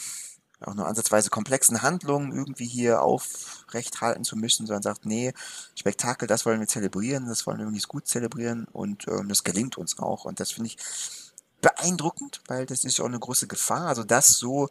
auch 0.59 0.73
nur 0.73 0.87
ansatzweise 0.87 1.29
komplexen 1.29 1.83
Handlungen 1.83 2.31
irgendwie 2.31 2.65
hier 2.65 3.01
aufrecht 3.01 4.01
halten 4.01 4.23
zu 4.23 4.35
müssen, 4.35 4.65
sondern 4.65 4.81
sagt, 4.81 5.05
nee, 5.05 5.33
Spektakel, 5.75 6.27
das 6.27 6.45
wollen 6.45 6.59
wir 6.59 6.67
zelebrieren, 6.67 7.27
das 7.27 7.45
wollen 7.45 7.59
wir 7.59 7.65
irgendwie 7.65 7.83
gut 7.87 8.07
zelebrieren 8.07 8.65
und 8.65 9.07
ähm, 9.07 9.29
das 9.29 9.43
gelingt 9.43 9.77
uns 9.77 9.99
auch. 9.99 10.25
Und 10.25 10.39
das 10.39 10.51
finde 10.51 10.69
ich 10.69 10.77
beeindruckend, 11.61 12.41
weil 12.47 12.65
das 12.65 12.83
ist 12.83 12.99
auch 12.99 13.05
eine 13.05 13.19
große 13.19 13.47
Gefahr. 13.47 13.87
Also 13.87 14.03
das 14.03 14.29
so 14.29 14.69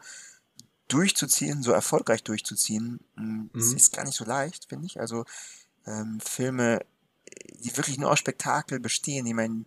durchzuziehen, 0.88 1.62
so 1.62 1.72
erfolgreich 1.72 2.22
durchzuziehen, 2.22 3.00
hm, 3.16 3.50
mhm. 3.52 3.76
ist 3.76 3.92
gar 3.92 4.04
nicht 4.04 4.16
so 4.16 4.24
leicht, 4.24 4.66
finde 4.68 4.86
ich. 4.86 5.00
Also 5.00 5.24
ähm, 5.86 6.20
Filme, 6.20 6.84
die 7.58 7.76
wirklich 7.76 7.98
nur 7.98 8.10
aus 8.10 8.18
Spektakel 8.18 8.80
bestehen, 8.80 9.26
ich 9.26 9.34
meine, 9.34 9.64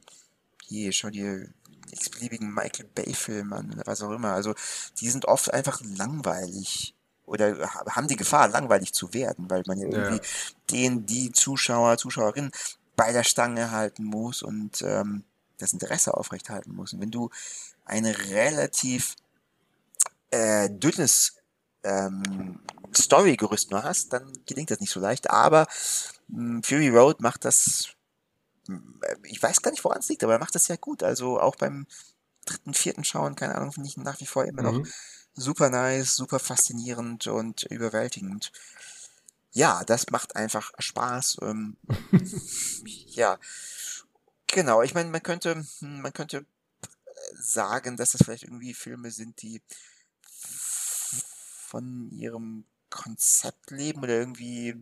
je, 0.68 0.92
schau 0.92 1.10
dir 1.10 1.50
x-beliebigen 1.92 2.54
Michael 2.54 2.88
Bay-Film 2.94 3.54
an 3.54 3.74
oder 3.74 3.84
was 3.86 4.02
auch 4.02 4.12
immer. 4.12 4.34
Also 4.34 4.54
die 5.00 5.10
sind 5.10 5.26
oft 5.26 5.54
einfach 5.54 5.82
langweilig 5.84 6.96
oder 7.26 7.70
haben 7.70 8.08
die 8.08 8.16
Gefahr, 8.16 8.48
langweilig 8.48 8.94
zu 8.94 9.14
werden, 9.14 9.50
weil 9.50 9.64
man 9.68 9.80
ja 9.80 9.88
irgendwie 9.88 10.18
ja. 10.18 10.24
den, 10.72 11.06
die 11.06 11.32
Zuschauer, 11.32 11.98
Zuschauerinnen 11.98 12.52
bei 12.96 13.12
der 13.12 13.24
Stange 13.24 13.72
halten 13.72 14.04
muss 14.04 14.42
und 14.42 14.82
ähm, 14.82 15.24
das 15.58 15.74
Interesse 15.74 16.16
aufrechthalten 16.16 16.74
muss. 16.74 16.94
Und 16.94 17.02
wenn 17.02 17.12
du 17.12 17.30
eine 17.86 18.18
relativ 18.30 19.16
äh, 20.32 20.70
dünnes 20.70 21.36
ähm, 21.84 22.60
Story-Gerüst 22.96 23.72
nur 23.72 23.84
hast, 23.84 24.14
dann 24.14 24.32
gelingt 24.46 24.72
das 24.72 24.80
nicht 24.80 24.92
so 24.92 25.00
leicht. 25.00 25.30
Aber 25.30 25.68
mh, 26.28 26.56
hm, 26.56 26.64
Fury 26.64 26.90
Road 26.90 27.22
macht 27.22 27.46
das, 27.46 27.90
hm, 28.68 29.00
ich 29.24 29.42
weiß 29.42 29.62
gar 29.62 29.72
nicht, 29.72 29.84
woran 29.84 30.00
es 30.00 30.10
liegt, 30.10 30.24
aber 30.24 30.34
er 30.34 30.40
macht 30.40 30.56
das 30.56 30.66
sehr 30.66 30.78
gut. 30.78 31.04
Also 31.04 31.40
auch 31.40 31.56
beim 31.56 31.88
dritten, 32.46 32.74
vierten 32.74 33.04
Schauen, 33.04 33.36
keine 33.36 33.56
Ahnung, 33.56 33.72
finde 33.72 33.90
ich 33.90 33.98
nach 33.98 34.20
wie 34.20 34.26
vor 34.26 34.46
immer 34.46 34.72
mhm. 34.72 34.82
noch 34.82 34.88
super 35.34 35.70
nice, 35.70 36.16
super 36.16 36.40
faszinierend 36.40 37.28
und 37.28 37.64
überwältigend. 37.64 38.52
Ja, 39.52 39.84
das 39.84 40.10
macht 40.12 40.36
einfach 40.36 40.72
Spaß. 40.78 41.38
Ähm, 41.42 41.78
ja, 43.08 43.40
genau. 44.48 44.82
Ich 44.84 44.94
meine, 44.94 45.10
man 45.10 45.24
könnte, 45.24 45.66
hm, 45.80 46.02
man 46.02 46.14
könnte 46.14 46.46
sagen, 47.40 47.98
dass 47.98 48.12
das 48.12 48.22
vielleicht 48.24 48.44
irgendwie 48.44 48.74
Filme 48.74 49.12
sind, 49.12 49.42
die 49.42 49.62
von 51.70 52.10
ihrem 52.12 52.66
Konzept 52.90 53.72
leben 53.72 54.02
oder 54.02 54.18
irgendwie. 54.18 54.76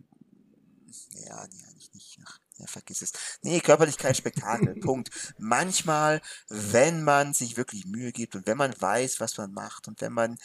Ja, 1.26 1.46
nee, 1.46 1.64
eigentlich 1.66 1.92
nicht. 1.92 2.18
Ach, 2.24 2.38
ja, 2.56 2.66
vergiss 2.66 3.02
es. 3.02 3.12
Nee, 3.42 3.60
Körperlichkeit, 3.60 4.16
Spektakel. 4.16 4.74
Punkt. 4.80 5.10
Manchmal, 5.38 6.22
wenn 6.48 7.04
man 7.04 7.34
sich 7.34 7.56
wirklich 7.56 7.84
Mühe 7.84 8.12
gibt 8.12 8.34
und 8.36 8.46
wenn 8.46 8.56
man 8.56 8.74
weiß, 8.80 9.20
was 9.20 9.36
man 9.36 9.52
macht 9.52 9.86
und 9.86 10.00
wenn 10.00 10.12
man 10.12 10.38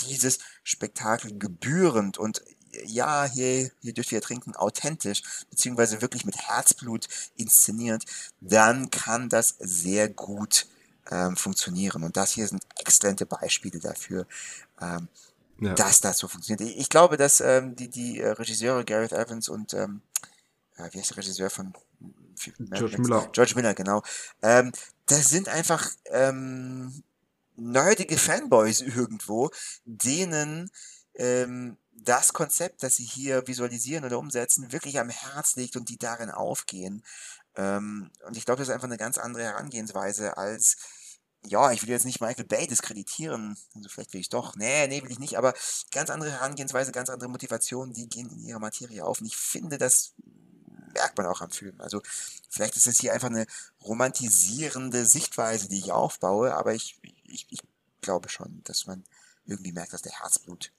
dieses 0.00 0.38
Spektakel 0.64 1.38
gebührend 1.38 2.18
und 2.18 2.42
ja, 2.84 3.24
hier, 3.24 3.70
hier 3.80 3.92
dürft 3.92 4.12
ihr 4.12 4.20
trinken, 4.20 4.54
authentisch, 4.54 5.22
beziehungsweise 5.50 6.02
wirklich 6.02 6.24
mit 6.24 6.36
Herzblut 6.36 7.08
inszeniert, 7.36 8.04
dann 8.40 8.90
kann 8.90 9.28
das 9.28 9.56
sehr 9.58 10.08
gut 10.08 10.66
ähm, 11.10 11.36
funktionieren. 11.36 12.02
Und 12.04 12.16
das 12.16 12.32
hier 12.32 12.46
sind 12.46 12.64
exzellente 12.78 13.26
Beispiele 13.26 13.80
dafür. 13.80 14.26
Ähm, 14.80 15.08
ja. 15.60 15.74
dass 15.74 16.00
das 16.00 16.18
so 16.18 16.28
funktioniert. 16.28 16.76
Ich 16.76 16.88
glaube, 16.88 17.16
dass 17.16 17.40
ähm, 17.40 17.76
die, 17.76 17.88
die 17.88 18.20
äh, 18.20 18.30
Regisseure 18.30 18.84
Gareth 18.84 19.12
Evans 19.12 19.48
und 19.48 19.74
ähm, 19.74 20.02
äh, 20.76 20.88
wie 20.92 20.98
heißt 20.98 21.10
der 21.10 21.18
Regisseur 21.18 21.50
von 21.50 21.74
George 22.58 22.98
Miller. 22.98 23.28
George 23.32 23.52
Miller, 23.54 23.74
genau. 23.74 24.02
Ähm, 24.42 24.72
das 25.06 25.28
sind 25.28 25.48
einfach 25.48 25.90
ähm, 26.06 27.02
nerdige 27.56 28.16
Fanboys 28.16 28.80
irgendwo, 28.80 29.50
denen 29.84 30.70
ähm, 31.14 31.76
das 31.92 32.32
Konzept, 32.32 32.82
das 32.82 32.96
sie 32.96 33.04
hier 33.04 33.46
visualisieren 33.46 34.04
oder 34.04 34.18
umsetzen, 34.18 34.72
wirklich 34.72 34.98
am 34.98 35.10
Herz 35.10 35.56
liegt 35.56 35.76
und 35.76 35.90
die 35.90 35.98
darin 35.98 36.30
aufgehen. 36.30 37.04
Ähm, 37.56 38.10
und 38.26 38.36
ich 38.36 38.46
glaube, 38.46 38.60
das 38.60 38.68
ist 38.68 38.74
einfach 38.74 38.88
eine 38.88 38.96
ganz 38.96 39.18
andere 39.18 39.42
Herangehensweise 39.42 40.38
als 40.38 40.78
ja, 41.46 41.72
ich 41.72 41.82
will 41.82 41.90
jetzt 41.90 42.04
nicht 42.04 42.20
Michael 42.20 42.44
Bay 42.44 42.66
diskreditieren, 42.66 43.56
also 43.74 43.88
vielleicht 43.88 44.12
will 44.12 44.20
ich 44.20 44.28
doch, 44.28 44.56
nee, 44.56 44.86
nee, 44.88 45.02
will 45.02 45.10
ich 45.10 45.18
nicht, 45.18 45.38
aber 45.38 45.54
ganz 45.90 46.10
andere 46.10 46.30
Herangehensweise, 46.30 46.92
ganz 46.92 47.08
andere 47.08 47.30
Motivationen, 47.30 47.94
die 47.94 48.08
gehen 48.08 48.30
in 48.30 48.40
ihrer 48.40 48.58
Materie 48.58 49.04
auf. 49.04 49.20
Und 49.20 49.26
ich 49.26 49.36
finde, 49.36 49.78
das 49.78 50.12
merkt 50.94 51.16
man 51.16 51.26
auch 51.26 51.40
am 51.40 51.50
Film. 51.50 51.80
Also 51.80 52.02
vielleicht 52.48 52.76
ist 52.76 52.86
das 52.86 52.98
hier 52.98 53.12
einfach 53.14 53.30
eine 53.30 53.46
romantisierende 53.82 55.06
Sichtweise, 55.06 55.68
die 55.68 55.78
ich 55.78 55.92
aufbaue, 55.92 56.54
aber 56.54 56.74
ich, 56.74 56.98
ich, 57.24 57.46
ich 57.50 57.60
glaube 58.00 58.28
schon, 58.28 58.62
dass 58.64 58.86
man 58.86 59.04
irgendwie 59.46 59.72
merkt, 59.72 59.92
dass 59.92 60.02
der 60.02 60.20
Herzblut 60.20 60.72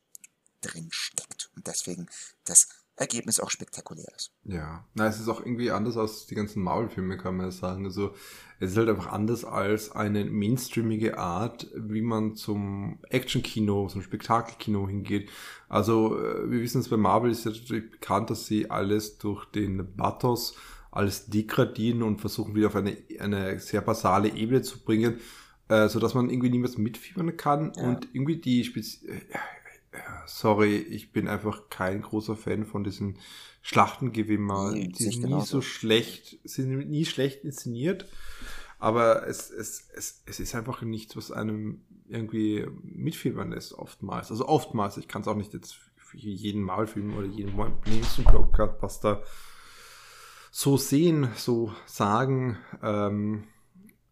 drin 0.61 0.89
steckt. 0.91 1.49
Und 1.55 1.67
deswegen 1.67 2.07
das 2.45 2.67
Ergebnis 3.01 3.39
auch 3.39 3.49
spektakulär 3.49 4.07
ist. 4.15 4.31
Ja, 4.43 4.85
na, 4.93 5.07
es 5.07 5.19
ist 5.19 5.27
auch 5.27 5.41
irgendwie 5.41 5.71
anders 5.71 5.97
als 5.97 6.27
die 6.27 6.35
ganzen 6.35 6.63
Marvel-Filme, 6.63 7.17
kann 7.17 7.35
man 7.35 7.47
ja 7.47 7.51
sagen. 7.51 7.85
Also, 7.85 8.13
es 8.59 8.71
ist 8.71 8.77
halt 8.77 8.89
einfach 8.89 9.11
anders 9.11 9.43
als 9.43 9.91
eine 9.91 10.23
mainstreamige 10.23 11.17
Art, 11.17 11.67
wie 11.75 12.01
man 12.01 12.35
zum 12.35 12.99
Action-Kino, 13.09 13.87
zum 13.87 14.01
Spektakelkino 14.01 14.87
hingeht. 14.87 15.29
Also, 15.67 16.17
äh, 16.17 16.49
wir 16.49 16.61
wissen 16.61 16.79
es 16.79 16.89
bei 16.89 16.97
Marvel 16.97 17.31
ist 17.31 17.45
ja 17.45 17.51
natürlich 17.51 17.91
bekannt, 17.91 18.29
dass 18.29 18.45
sie 18.45 18.69
alles 18.69 19.17
durch 19.17 19.45
den 19.45 19.95
Bathos 19.95 20.55
alles 20.91 21.27
degradieren 21.27 22.03
und 22.03 22.19
versuchen 22.19 22.53
wieder 22.53 22.67
auf 22.67 22.75
eine, 22.75 22.97
eine 23.19 23.59
sehr 23.59 23.81
basale 23.81 24.35
Ebene 24.35 24.61
zu 24.61 24.83
bringen, 24.83 25.19
äh, 25.69 25.87
so 25.87 25.99
dass 25.99 26.13
man 26.13 26.29
irgendwie 26.29 26.49
niemals 26.49 26.77
mitfiebern 26.77 27.37
kann 27.37 27.71
ja. 27.75 27.83
und 27.83 28.09
irgendwie 28.13 28.35
die 28.35 28.63
Spezi 28.63 29.07
äh, 29.07 29.21
sorry, 30.25 30.77
ich 30.77 31.11
bin 31.11 31.27
einfach 31.27 31.69
kein 31.69 32.01
großer 32.01 32.35
Fan 32.35 32.65
von 32.65 32.83
diesen 32.83 33.17
Schlachtengewimmer. 33.61 34.71
Nee, 34.71 34.87
die 34.87 35.03
sind 35.03 35.23
nie 35.23 35.41
so 35.41 35.61
schlecht, 35.61 36.39
sind 36.43 36.89
nie 36.89 37.05
schlecht 37.05 37.43
inszeniert. 37.43 38.07
Aber 38.79 39.27
es, 39.27 39.51
es, 39.51 39.89
es, 39.93 40.23
es 40.25 40.39
ist 40.39 40.55
einfach 40.55 40.81
nichts, 40.81 41.15
was 41.15 41.31
einem 41.31 41.81
irgendwie 42.07 42.65
mitfiebern 42.81 43.51
lässt, 43.51 43.73
oftmals. 43.73 44.31
Also 44.31 44.47
oftmals, 44.47 44.97
ich 44.97 45.07
kann 45.07 45.21
es 45.21 45.27
auch 45.27 45.35
nicht 45.35 45.53
jetzt 45.53 45.75
für 45.97 46.17
jeden 46.17 46.63
Malfilm 46.63 47.15
oder 47.15 47.27
jeden 47.27 47.55
nächsten 47.85 48.23
Blockbuster 48.23 49.23
so 50.51 50.77
sehen, 50.77 51.29
so 51.35 51.73
sagen. 51.85 52.57
Ähm, 52.81 53.45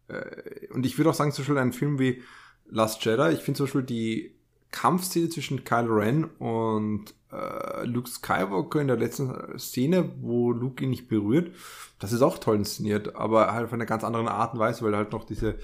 äh, 0.08 0.68
und 0.68 0.86
ich 0.86 0.96
würde 0.98 1.10
auch 1.10 1.14
sagen, 1.14 1.32
zum 1.32 1.42
Beispiel 1.42 1.58
ein 1.58 1.72
Film 1.72 1.98
wie 1.98 2.22
Last 2.66 3.04
Jedi. 3.04 3.32
Ich 3.32 3.40
finde 3.40 3.58
zum 3.58 3.66
Beispiel 3.66 3.82
die 3.82 4.39
Kampfszene 4.70 5.28
zwischen 5.28 5.64
Kylo 5.64 5.94
Ren 5.94 6.24
und 6.24 7.14
äh, 7.32 7.84
Luke 7.84 8.08
Skywalker 8.08 8.80
in 8.80 8.88
der 8.88 8.96
letzten 8.96 9.58
Szene, 9.58 10.12
wo 10.20 10.52
Luke 10.52 10.84
ihn 10.84 10.90
nicht 10.90 11.08
berührt, 11.08 11.54
das 11.98 12.12
ist 12.12 12.22
auch 12.22 12.38
toll 12.38 12.56
inszeniert, 12.56 13.16
aber 13.16 13.52
halt 13.52 13.66
auf 13.66 13.72
einer 13.72 13.86
ganz 13.86 14.04
anderen 14.04 14.28
Art 14.28 14.54
und 14.54 14.60
Weise, 14.60 14.84
weil 14.84 14.96
halt 14.96 15.12
noch 15.12 15.24
diese 15.24 15.58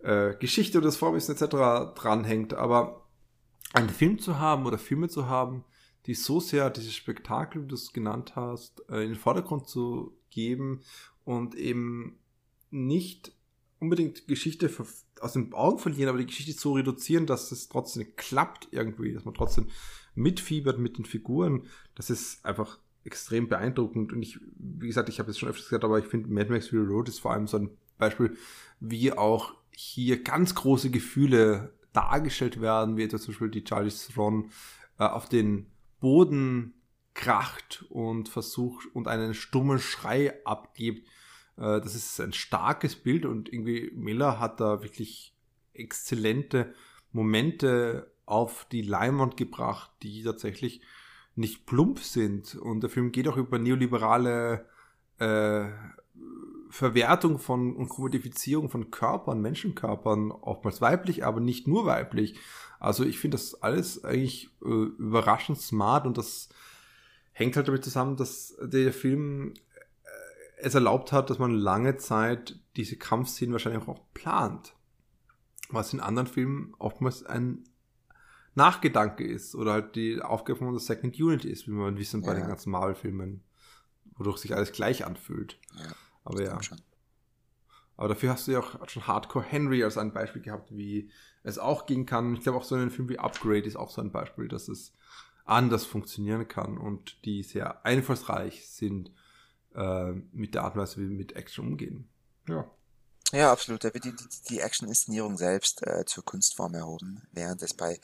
äh, 0.00 0.34
Geschichte 0.34 0.78
oder 0.78 0.86
das 0.86 0.96
Vorwissen 0.96 1.34
etc. 1.34 1.94
dranhängt. 1.94 2.54
Aber 2.54 3.06
einen 3.72 3.90
Film 3.90 4.18
zu 4.18 4.38
haben 4.38 4.66
oder 4.66 4.78
Filme 4.78 5.08
zu 5.08 5.28
haben, 5.28 5.64
die 6.06 6.14
so 6.14 6.40
sehr 6.40 6.70
dieses 6.70 6.94
Spektakel, 6.94 7.62
wie 7.62 7.68
du 7.68 7.74
es 7.74 7.92
genannt 7.92 8.36
hast, 8.36 8.82
äh, 8.88 9.02
in 9.02 9.10
den 9.10 9.18
Vordergrund 9.18 9.68
zu 9.68 10.16
geben 10.30 10.82
und 11.24 11.54
eben 11.54 12.18
nicht 12.70 13.32
unbedingt 13.78 14.26
Geschichte 14.26 14.68
aus 15.20 15.32
den 15.34 15.52
Augen 15.52 15.78
verlieren, 15.78 16.08
aber 16.08 16.18
die 16.18 16.26
Geschichte 16.26 16.52
so 16.52 16.72
reduzieren, 16.72 17.26
dass 17.26 17.52
es 17.52 17.68
trotzdem 17.68 18.14
klappt 18.16 18.68
irgendwie, 18.70 19.12
dass 19.12 19.24
man 19.24 19.34
trotzdem 19.34 19.68
mitfiebert 20.14 20.78
mit 20.78 20.98
den 20.98 21.04
Figuren. 21.04 21.64
Das 21.94 22.10
ist 22.10 22.44
einfach 22.44 22.78
extrem 23.04 23.48
beeindruckend. 23.48 24.12
Und 24.12 24.22
ich, 24.22 24.38
wie 24.58 24.86
gesagt, 24.86 25.08
ich 25.08 25.18
habe 25.18 25.30
es 25.30 25.38
schon 25.38 25.48
öfters 25.48 25.68
gesagt, 25.68 25.84
aber 25.84 25.98
ich 25.98 26.06
finde 26.06 26.28
Mad 26.28 26.50
Max 26.50 26.68
Fury 26.68 26.86
Road 26.86 27.08
ist 27.08 27.20
vor 27.20 27.32
allem 27.32 27.46
so 27.46 27.58
ein 27.58 27.70
Beispiel, 27.98 28.36
wie 28.80 29.12
auch 29.12 29.54
hier 29.70 30.22
ganz 30.22 30.54
große 30.54 30.90
Gefühle 30.90 31.72
dargestellt 31.92 32.60
werden, 32.60 32.96
wie 32.96 33.04
etwa 33.04 33.18
zum 33.18 33.32
Beispiel 33.32 33.50
die 33.50 33.64
Charlie 33.64 33.90
Theron 33.90 34.50
äh, 34.98 35.04
auf 35.04 35.28
den 35.28 35.66
Boden 36.00 36.74
kracht 37.14 37.84
und 37.88 38.28
versucht 38.28 38.86
und 38.94 39.08
einen 39.08 39.34
stummen 39.34 39.78
Schrei 39.78 40.34
abgibt 40.44 41.08
das 41.58 41.94
ist 41.94 42.20
ein 42.20 42.32
starkes 42.32 42.96
Bild 42.96 43.26
und 43.26 43.52
irgendwie 43.52 43.90
Miller 43.94 44.38
hat 44.38 44.60
da 44.60 44.82
wirklich 44.82 45.34
exzellente 45.72 46.74
Momente 47.12 48.12
auf 48.26 48.66
die 48.70 48.82
Leinwand 48.82 49.36
gebracht, 49.36 49.90
die 50.02 50.22
tatsächlich 50.22 50.82
nicht 51.34 51.66
plump 51.66 52.00
sind. 52.00 52.54
Und 52.54 52.82
der 52.82 52.90
Film 52.90 53.12
geht 53.12 53.28
auch 53.28 53.36
über 53.36 53.58
neoliberale 53.58 54.66
äh, 55.18 55.66
Verwertung 56.70 57.38
von 57.38 57.74
und 57.74 57.88
Kommodifizierung 57.88 58.68
von 58.68 58.90
Körpern, 58.90 59.40
Menschenkörpern, 59.40 60.30
oftmals 60.30 60.80
weiblich, 60.80 61.24
aber 61.24 61.40
nicht 61.40 61.66
nur 61.66 61.86
weiblich. 61.86 62.38
Also 62.78 63.04
ich 63.04 63.18
finde 63.18 63.36
das 63.36 63.62
alles 63.62 64.04
eigentlich 64.04 64.50
äh, 64.62 64.68
überraschend 64.68 65.60
smart 65.60 66.06
und 66.06 66.18
das 66.18 66.50
hängt 67.32 67.56
halt 67.56 67.68
damit 67.68 67.84
zusammen, 67.84 68.16
dass 68.16 68.56
der 68.60 68.92
Film 68.92 69.54
es 70.60 70.74
erlaubt 70.74 71.12
hat, 71.12 71.30
dass 71.30 71.38
man 71.38 71.52
lange 71.52 71.96
Zeit 71.96 72.58
diese 72.76 72.96
Kampfszenen 72.96 73.52
wahrscheinlich 73.52 73.86
auch 73.86 74.00
plant. 74.14 74.74
Was 75.70 75.92
in 75.92 76.00
anderen 76.00 76.26
Filmen 76.26 76.74
oftmals 76.78 77.24
ein 77.24 77.64
Nachgedanke 78.54 79.24
ist 79.24 79.54
oder 79.54 79.72
halt 79.72 79.96
die 79.96 80.20
Aufgabe 80.20 80.58
von 80.58 80.72
der 80.72 80.80
Second 80.80 81.18
Unit 81.20 81.44
ist, 81.44 81.68
wie 81.68 81.72
man 81.72 81.98
wissen 81.98 82.22
bei 82.22 82.32
ja. 82.32 82.40
den 82.40 82.48
ganzen 82.48 82.70
Marvel-Filmen, 82.70 83.42
wodurch 84.16 84.38
sich 84.38 84.54
alles 84.54 84.72
gleich 84.72 85.04
anfühlt. 85.04 85.58
Ja, 85.76 85.92
Aber 86.24 86.42
ja. 86.42 86.58
Aber 87.96 88.08
dafür 88.08 88.30
hast 88.30 88.46
du 88.46 88.52
ja 88.52 88.60
auch 88.60 88.88
schon 88.88 89.06
Hardcore 89.06 89.44
Henry 89.44 89.82
als 89.82 89.98
ein 89.98 90.12
Beispiel 90.12 90.40
gehabt, 90.40 90.76
wie 90.76 91.10
es 91.42 91.58
auch 91.58 91.84
gehen 91.84 92.06
kann. 92.06 92.34
Ich 92.34 92.42
glaube 92.42 92.58
auch 92.58 92.64
so 92.64 92.76
ein 92.76 92.90
Film 92.90 93.08
wie 93.08 93.18
Upgrade 93.18 93.64
ist 93.64 93.76
auch 93.76 93.90
so 93.90 94.00
ein 94.00 94.12
Beispiel, 94.12 94.46
dass 94.46 94.68
es 94.68 94.92
anders 95.44 95.84
funktionieren 95.84 96.46
kann 96.46 96.78
und 96.78 97.24
die 97.24 97.42
sehr 97.42 97.84
einfallsreich 97.84 98.68
sind 98.68 99.10
äh, 99.78 100.12
mit 100.32 100.54
der 100.54 100.64
Art 100.64 100.74
und 100.74 100.82
Weise, 100.82 100.96
wie 100.96 101.08
wir 101.08 101.16
mit 101.16 101.36
Action 101.36 101.68
umgehen. 101.68 102.08
Ja. 102.48 102.68
Ja, 103.32 103.52
absolut. 103.52 103.84
Da 103.84 103.92
wird 103.92 104.04
die, 104.04 104.16
die, 104.16 104.24
die 104.48 104.60
Action-Inszenierung 104.60 105.36
selbst 105.36 105.86
äh, 105.86 106.06
zur 106.06 106.24
Kunstform 106.24 106.74
erhoben, 106.74 107.22
während 107.32 107.62
es 107.62 107.74
bei 107.74 108.00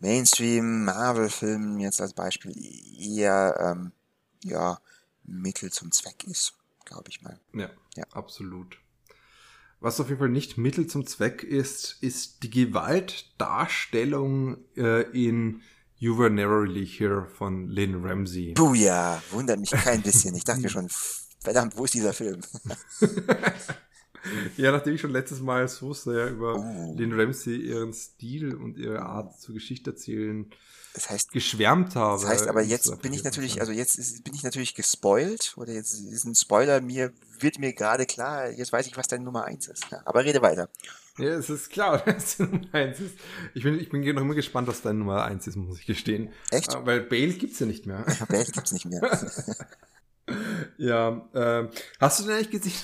Mainstream-Marvel-Filmen 0.00 1.78
jetzt 1.80 2.00
als 2.00 2.12
Beispiel 2.12 2.52
eher 3.00 3.56
ähm, 3.60 3.92
ja, 4.42 4.80
Mittel 5.24 5.72
zum 5.72 5.92
Zweck 5.92 6.24
ist, 6.24 6.54
glaube 6.84 7.08
ich 7.08 7.22
mal. 7.22 7.38
Ja, 7.54 7.70
ja, 7.96 8.04
absolut. 8.10 8.78
Was 9.80 10.00
auf 10.00 10.08
jeden 10.08 10.18
Fall 10.18 10.28
nicht 10.28 10.58
Mittel 10.58 10.88
zum 10.88 11.06
Zweck 11.06 11.44
ist, 11.44 12.02
ist 12.02 12.42
die 12.42 12.50
Gewaltdarstellung 12.50 14.58
äh, 14.76 15.02
in 15.12 15.62
You 15.98 16.16
Were 16.16 16.30
Never 16.30 16.62
Really 16.62 16.86
Here 16.86 17.26
von 17.26 17.68
Lynn 17.68 18.04
Ramsey. 18.04 18.52
Buja, 18.54 19.20
wundert 19.30 19.58
mich 19.58 19.70
kein 19.70 20.00
bisschen. 20.02 20.34
Ich 20.34 20.44
dachte 20.44 20.60
mir 20.60 20.68
schon, 20.68 20.88
verdammt, 21.40 21.76
wo 21.76 21.84
ist 21.84 21.94
dieser 21.94 22.12
Film? 22.12 22.40
ja, 24.56 24.70
nachdem 24.70 24.94
ich 24.94 25.00
schon 25.00 25.10
letztes 25.10 25.40
Mal 25.40 25.66
so 25.66 25.92
sehr 25.92 26.30
über 26.30 26.54
oh. 26.54 26.94
Lynn 26.96 27.18
Ramsey, 27.18 27.56
ihren 27.56 27.92
Stil 27.92 28.54
und 28.54 28.78
ihre 28.78 29.02
Art 29.02 29.40
zu 29.40 29.52
Geschichte 29.52 29.90
erzählen 29.90 30.48
das 30.94 31.10
heißt, 31.10 31.32
geschwärmt 31.32 31.94
habe. 31.94 32.20
Das 32.20 32.28
heißt 32.28 32.48
aber 32.48 32.62
jetzt 32.62 33.02
bin 33.02 33.12
ich 33.12 33.22
natürlich, 33.22 33.60
also 33.60 33.72
jetzt 33.72 33.96
ist, 33.96 34.24
bin 34.24 34.34
ich 34.34 34.42
natürlich 34.42 34.74
gespoilt 34.74 35.54
oder 35.56 35.72
jetzt 35.72 35.94
ist 35.94 36.24
ein 36.24 36.34
Spoiler 36.34 36.80
mir, 36.80 37.12
wird 37.38 37.58
mir 37.58 37.72
gerade 37.72 38.04
klar, 38.06 38.50
jetzt 38.50 38.72
weiß 38.72 38.86
ich, 38.86 38.96
was 38.96 39.06
deine 39.06 39.22
Nummer 39.22 39.44
eins 39.44 39.68
ist. 39.68 39.84
Ja, 39.90 40.02
aber 40.04 40.24
rede 40.24 40.42
weiter. 40.42 40.68
Ja, 41.18 41.30
es 41.30 41.50
ist 41.50 41.70
klar, 41.70 41.98
dass 42.06 42.36
die 42.36 42.44
Nummer 42.44 42.72
1 42.72 43.00
ist. 43.00 43.18
Ich 43.54 43.62
bin, 43.64 43.78
ich 43.78 43.90
bin 43.90 44.00
noch 44.14 44.22
immer 44.22 44.34
gespannt, 44.34 44.68
was 44.68 44.82
deine 44.82 45.00
Nummer 45.00 45.24
1 45.24 45.46
ist, 45.46 45.56
muss 45.56 45.78
ich 45.80 45.86
gestehen. 45.86 46.30
Echt? 46.50 46.74
Ah, 46.74 46.86
weil 46.86 47.00
Bale 47.00 47.32
gibt's 47.32 47.58
ja 47.58 47.66
nicht 47.66 47.86
mehr. 47.86 48.04
Bale 48.28 48.44
gibt's 48.44 48.72
nicht 48.72 48.86
mehr. 48.86 49.00
ja, 50.78 51.28
äh, 51.32 51.68
hast 52.00 52.20
du 52.20 52.24
denn 52.24 52.34
eigentlich 52.34 52.50
gesehen? 52.50 52.80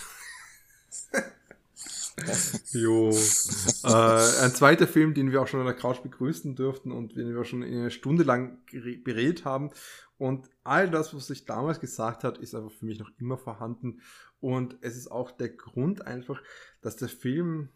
jo. 2.73 3.11
äh, 3.11 4.45
ein 4.45 4.55
zweiter 4.55 4.89
Film, 4.89 5.15
den 5.15 5.31
wir 5.31 5.41
auch 5.41 5.47
schon 5.47 5.61
an 5.61 5.67
der 5.67 5.77
Couch 5.77 6.03
begrüßen 6.03 6.57
dürften 6.57 6.91
und 6.91 7.17
den 7.17 7.35
wir 7.35 7.45
schon 7.45 7.63
eine 7.63 7.91
Stunde 7.91 8.25
lang 8.25 8.59
berät 9.05 9.45
haben. 9.45 9.71
Und 10.17 10.49
all 10.63 10.91
das, 10.91 11.15
was 11.15 11.27
sich 11.27 11.45
damals 11.45 11.81
gesagt 11.81 12.25
hat, 12.25 12.39
ist 12.39 12.55
einfach 12.55 12.71
für 12.73 12.87
mich 12.87 12.99
noch 12.99 13.11
immer 13.19 13.37
vorhanden. 13.37 14.01
Und 14.41 14.77
es 14.81 14.97
ist 14.97 15.11
auch 15.11 15.31
der 15.31 15.49
Grund 15.49 16.07
einfach, 16.07 16.41
dass 16.83 16.97
der 16.97 17.09
Film 17.09 17.71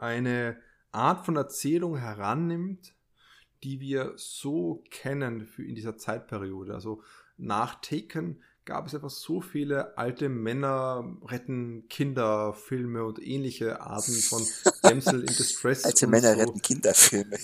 eine 0.00 0.56
Art 0.92 1.24
von 1.24 1.36
Erzählung 1.36 1.96
herannimmt, 1.96 2.94
die 3.62 3.80
wir 3.80 4.12
so 4.16 4.82
kennen 4.90 5.46
für 5.46 5.64
in 5.64 5.74
dieser 5.74 5.96
Zeitperiode. 5.96 6.74
Also 6.74 7.02
nach 7.36 7.80
Taken 7.80 8.42
gab 8.64 8.86
es 8.86 8.94
einfach 8.94 9.10
so 9.10 9.40
viele 9.40 9.96
alte 9.98 10.28
Männer 10.28 11.16
retten 11.24 11.88
Kinder 11.88 12.52
Filme 12.54 13.04
und 13.04 13.20
ähnliche 13.20 13.80
Arten 13.80 14.12
von 14.12 14.46
Damsel 14.82 15.20
in 15.20 15.26
Distress. 15.26 15.84
alte 15.84 16.06
Männer 16.06 16.34
so. 16.34 16.40
retten 16.40 16.62
Kinderfilme. 16.62 17.36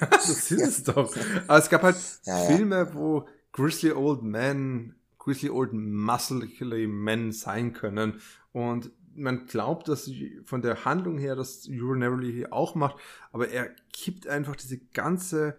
ja, 0.00 0.06
das 0.06 0.50
ist 0.50 0.50
es 0.52 0.82
doch. 0.84 1.14
Aber 1.46 1.58
es 1.58 1.68
gab 1.68 1.82
halt 1.82 1.96
ja, 2.24 2.38
ja. 2.38 2.56
Filme, 2.56 2.94
wo 2.94 3.28
Grizzly 3.52 3.92
Old 3.92 4.22
Men, 4.22 4.94
Grizzly 5.18 5.50
Old 5.50 5.72
Muscly 5.72 6.86
Men 6.86 7.32
sein 7.32 7.72
können 7.72 8.20
und 8.52 8.90
man 9.14 9.46
glaubt, 9.46 9.88
dass 9.88 10.10
von 10.44 10.62
der 10.62 10.84
Handlung 10.84 11.18
her 11.18 11.36
das 11.36 11.68
Neuronarily 11.68 12.32
hier 12.32 12.52
auch 12.52 12.74
macht, 12.74 12.96
aber 13.32 13.48
er 13.48 13.70
kippt 13.92 14.26
einfach 14.26 14.56
diese 14.56 14.78
ganze 14.78 15.56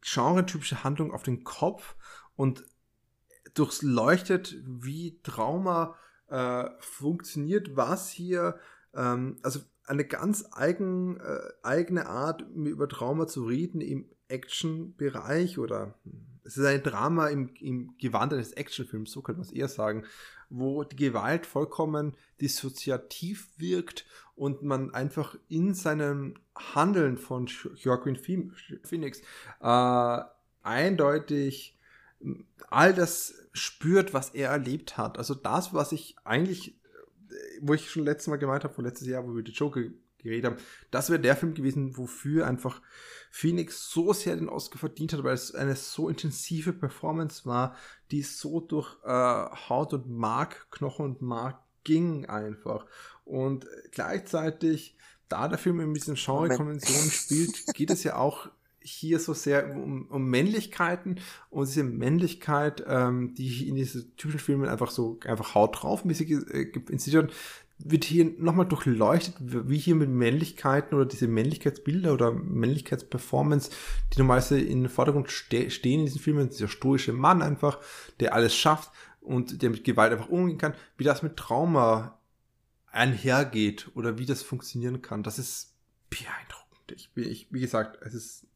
genre-typische 0.00 0.84
Handlung 0.84 1.12
auf 1.12 1.22
den 1.22 1.44
Kopf 1.44 1.96
und 2.36 2.64
durchleuchtet, 3.54 4.56
wie 4.64 5.20
Trauma 5.22 5.96
äh, 6.28 6.68
funktioniert, 6.80 7.76
was 7.76 8.10
hier, 8.10 8.58
ähm, 8.94 9.38
also 9.42 9.60
eine 9.86 10.04
ganz 10.04 10.46
eigen, 10.52 11.18
äh, 11.20 11.40
eigene 11.62 12.06
Art, 12.06 12.42
über 12.54 12.88
Trauma 12.88 13.26
zu 13.26 13.44
reden 13.44 13.80
im 13.80 14.08
Action-Bereich 14.28 15.58
oder 15.58 15.94
es 16.52 16.58
ist 16.58 16.66
ein 16.66 16.82
Drama 16.82 17.28
im, 17.28 17.50
im 17.60 17.94
Gewand 17.98 18.32
eines 18.32 18.52
Actionfilms, 18.52 19.10
so 19.10 19.22
könnte 19.22 19.40
man 19.40 19.48
es 19.48 19.54
eher 19.54 19.68
sagen, 19.68 20.04
wo 20.50 20.84
die 20.84 20.96
Gewalt 20.96 21.46
vollkommen 21.46 22.14
dissoziativ 22.40 23.48
wirkt 23.56 24.04
und 24.34 24.62
man 24.62 24.92
einfach 24.92 25.36
in 25.48 25.74
seinem 25.74 26.34
Handeln 26.54 27.16
von 27.16 27.48
Joaquin 27.76 28.16
Phoenix 28.16 29.22
äh, 29.60 30.18
eindeutig 30.62 31.78
all 32.68 32.94
das 32.94 33.34
spürt, 33.52 34.14
was 34.14 34.30
er 34.30 34.50
erlebt 34.50 34.96
hat. 34.96 35.18
Also 35.18 35.34
das, 35.34 35.74
was 35.74 35.92
ich 35.92 36.16
eigentlich, 36.24 36.78
wo 37.60 37.74
ich 37.74 37.90
schon 37.90 38.04
letztes 38.04 38.28
Mal 38.28 38.36
gemeint 38.36 38.64
habe, 38.64 38.74
vor 38.74 38.84
letztes 38.84 39.08
Jahr, 39.08 39.26
wo 39.26 39.34
wir 39.34 39.42
die 39.42 39.52
Joker 39.52 39.82
geredet 40.18 40.50
haben, 40.50 40.62
das 40.90 41.10
wäre 41.10 41.20
der 41.20 41.36
Film 41.36 41.54
gewesen, 41.54 41.96
wofür 41.96 42.46
einfach 42.46 42.80
Phoenix 43.34 43.90
so 43.90 44.12
sehr 44.12 44.36
den 44.36 44.50
Oscar 44.50 44.78
verdient 44.78 45.14
hat, 45.14 45.24
weil 45.24 45.32
es 45.32 45.54
eine 45.54 45.74
so 45.74 46.10
intensive 46.10 46.74
Performance 46.74 47.46
war, 47.46 47.74
die 48.10 48.20
so 48.20 48.60
durch 48.60 48.94
äh, 49.04 49.08
Haut 49.08 49.94
und 49.94 50.10
Mark, 50.10 50.66
Knochen 50.70 51.06
und 51.06 51.22
Mark 51.22 51.58
ging 51.82 52.26
einfach. 52.26 52.84
Und 53.24 53.66
gleichzeitig, 53.90 54.96
da 55.30 55.48
der 55.48 55.56
Film 55.56 55.80
in 55.80 55.94
diesen 55.94 56.14
Genre-Konventionen 56.16 57.10
spielt, 57.10 57.74
geht 57.74 57.90
es 57.90 58.04
ja 58.04 58.16
auch 58.16 58.50
hier 58.80 59.18
so 59.18 59.32
sehr 59.32 59.74
um, 59.74 60.08
um 60.08 60.28
Männlichkeiten 60.28 61.18
und 61.48 61.68
diese 61.68 61.84
Männlichkeit, 61.84 62.84
ähm, 62.86 63.32
die 63.32 63.66
in 63.66 63.76
diesen 63.76 64.14
typischen 64.16 64.40
Filmen 64.40 64.68
einfach 64.68 64.90
so 64.90 65.18
einfach 65.24 65.54
haut 65.54 65.82
drauf 65.82 66.04
mäßig 66.04 66.32
äh, 66.32 66.70
inszeniert 66.90 67.32
wird 67.84 68.04
hier 68.04 68.32
nochmal 68.38 68.66
durchleuchtet, 68.66 69.34
wie 69.40 69.78
hier 69.78 69.94
mit 69.94 70.08
Männlichkeiten 70.08 70.94
oder 70.94 71.06
diese 71.06 71.28
Männlichkeitsbilder 71.28 72.12
oder 72.12 72.32
Männlichkeitsperformance, 72.32 73.70
die 74.12 74.18
normalerweise 74.18 74.60
in 74.60 74.82
den 74.82 74.88
Vordergrund 74.88 75.30
ste 75.30 75.70
stehen 75.70 76.00
in 76.00 76.06
diesen 76.06 76.20
Filmen, 76.20 76.48
dieser 76.48 76.68
stoische 76.68 77.12
Mann 77.12 77.42
einfach, 77.42 77.78
der 78.20 78.34
alles 78.34 78.54
schafft 78.54 78.90
und 79.20 79.62
der 79.62 79.70
mit 79.70 79.84
Gewalt 79.84 80.12
einfach 80.12 80.28
umgehen 80.28 80.58
kann, 80.58 80.74
wie 80.96 81.04
das 81.04 81.22
mit 81.22 81.36
Trauma 81.36 82.18
einhergeht 82.90 83.90
oder 83.94 84.18
wie 84.18 84.26
das 84.26 84.42
funktionieren 84.42 85.02
kann. 85.02 85.22
Das 85.22 85.38
ist 85.38 85.74
beeindruckend. 86.10 86.92
Ich, 86.94 87.10
ich, 87.14 87.48
wie 87.50 87.60
gesagt, 87.60 87.98
es 88.02 88.14
ist 88.14 88.46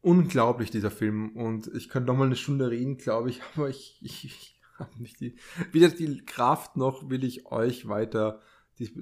unglaublich, 0.00 0.70
dieser 0.70 0.90
Film. 0.90 1.36
Und 1.36 1.68
ich 1.74 1.88
kann 1.88 2.04
noch 2.04 2.16
mal 2.16 2.26
eine 2.26 2.36
Stunde 2.36 2.70
reden, 2.70 2.96
glaube 2.96 3.30
ich, 3.30 3.42
aber 3.54 3.68
ich, 3.68 3.98
ich, 4.00 4.24
ich 4.24 4.57
habe 4.78 4.90
nicht 4.98 5.20
die, 5.20 5.36
weder 5.72 5.88
die 5.88 6.24
Kraft 6.24 6.76
noch 6.76 7.08
will 7.10 7.24
ich 7.24 7.46
euch 7.46 7.88
weiter 7.88 8.40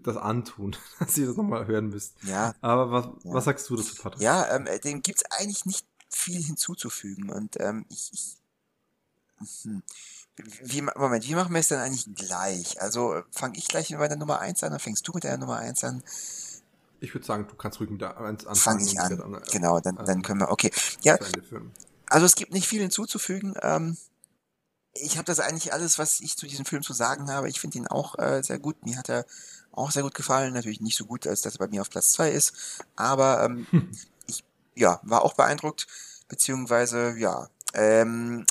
das 0.02 0.16
antun, 0.16 0.74
dass 0.98 1.18
ihr 1.18 1.26
das 1.26 1.36
nochmal 1.36 1.66
hören 1.66 1.90
müsst. 1.90 2.16
Ja. 2.22 2.54
Aber 2.60 2.90
was, 2.90 3.04
ja. 3.24 3.34
was 3.34 3.44
sagst 3.44 3.68
du 3.68 3.76
dazu, 3.76 3.94
Patrick? 3.96 4.22
Ja, 4.22 4.54
ähm, 4.54 4.66
dem 4.84 5.02
gibt's 5.02 5.24
eigentlich 5.30 5.66
nicht 5.66 5.86
viel 6.08 6.42
hinzuzufügen. 6.42 7.28
Und 7.28 7.60
ähm, 7.60 7.84
ich, 7.90 8.10
ich 8.12 8.36
hm. 9.62 9.82
Wie, 10.62 10.82
Moment, 10.82 11.26
wie 11.26 11.34
machen 11.34 11.52
wir 11.54 11.60
es 11.60 11.68
denn 11.68 11.78
eigentlich 11.78 12.14
gleich? 12.14 12.80
Also 12.82 13.22
fange 13.30 13.56
ich 13.56 13.68
gleich 13.68 13.88
mit 13.88 14.00
der 14.00 14.18
Nummer 14.18 14.38
1 14.38 14.62
an, 14.64 14.70
dann 14.70 14.80
fängst 14.80 15.08
du 15.08 15.12
mit 15.14 15.24
der 15.24 15.38
Nummer 15.38 15.56
1 15.56 15.82
an. 15.84 16.02
Ich 17.00 17.14
würde 17.14 17.26
sagen, 17.26 17.46
du 17.48 17.54
kannst 17.54 17.80
ruhig 17.80 17.88
mit 17.88 18.02
der 18.02 18.18
1 18.18 18.46
anfangen. 18.46 18.80
Fange 18.80 18.90
ich 18.90 19.00
an. 19.00 19.34
an. 19.34 19.42
Genau, 19.50 19.80
dann, 19.80 19.96
dann 19.96 20.20
können 20.20 20.40
wir, 20.40 20.50
okay. 20.50 20.70
Ja, 21.00 21.16
also 22.08 22.26
es 22.26 22.34
gibt 22.34 22.52
nicht 22.52 22.66
viel 22.66 22.82
hinzuzufügen. 22.82 23.54
Ähm, 23.62 23.96
ich 25.02 25.16
habe 25.16 25.24
das 25.24 25.40
eigentlich 25.40 25.72
alles, 25.72 25.98
was 25.98 26.20
ich 26.20 26.36
zu 26.36 26.46
diesem 26.46 26.64
Film 26.64 26.82
zu 26.82 26.92
sagen 26.92 27.30
habe. 27.30 27.48
Ich 27.48 27.60
finde 27.60 27.78
ihn 27.78 27.86
auch 27.86 28.18
äh, 28.18 28.42
sehr 28.42 28.58
gut. 28.58 28.84
Mir 28.84 28.98
hat 28.98 29.08
er 29.08 29.26
auch 29.72 29.90
sehr 29.90 30.02
gut 30.02 30.14
gefallen. 30.14 30.54
Natürlich 30.54 30.80
nicht 30.80 30.96
so 30.96 31.06
gut, 31.06 31.26
als 31.26 31.42
dass 31.42 31.56
er 31.56 31.58
bei 31.58 31.68
mir 31.68 31.82
auf 31.82 31.90
Platz 31.90 32.12
2 32.12 32.30
ist. 32.30 32.52
Aber 32.96 33.44
ähm, 33.44 33.66
hm. 33.70 33.90
ich 34.26 34.44
ja, 34.74 35.00
war 35.02 35.22
auch 35.22 35.34
beeindruckt. 35.34 35.86
Beziehungsweise, 36.28 37.16
ja. 37.18 37.48
Ähm, 37.74 38.46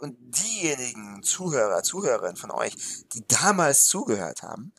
und 0.00 0.16
diejenigen 0.18 1.22
Zuhörer, 1.22 1.82
Zuhörerinnen 1.82 2.36
von 2.36 2.50
euch, 2.50 2.74
die 3.12 3.26
damals 3.26 3.84
zugehört 3.84 4.42
haben, 4.42 4.72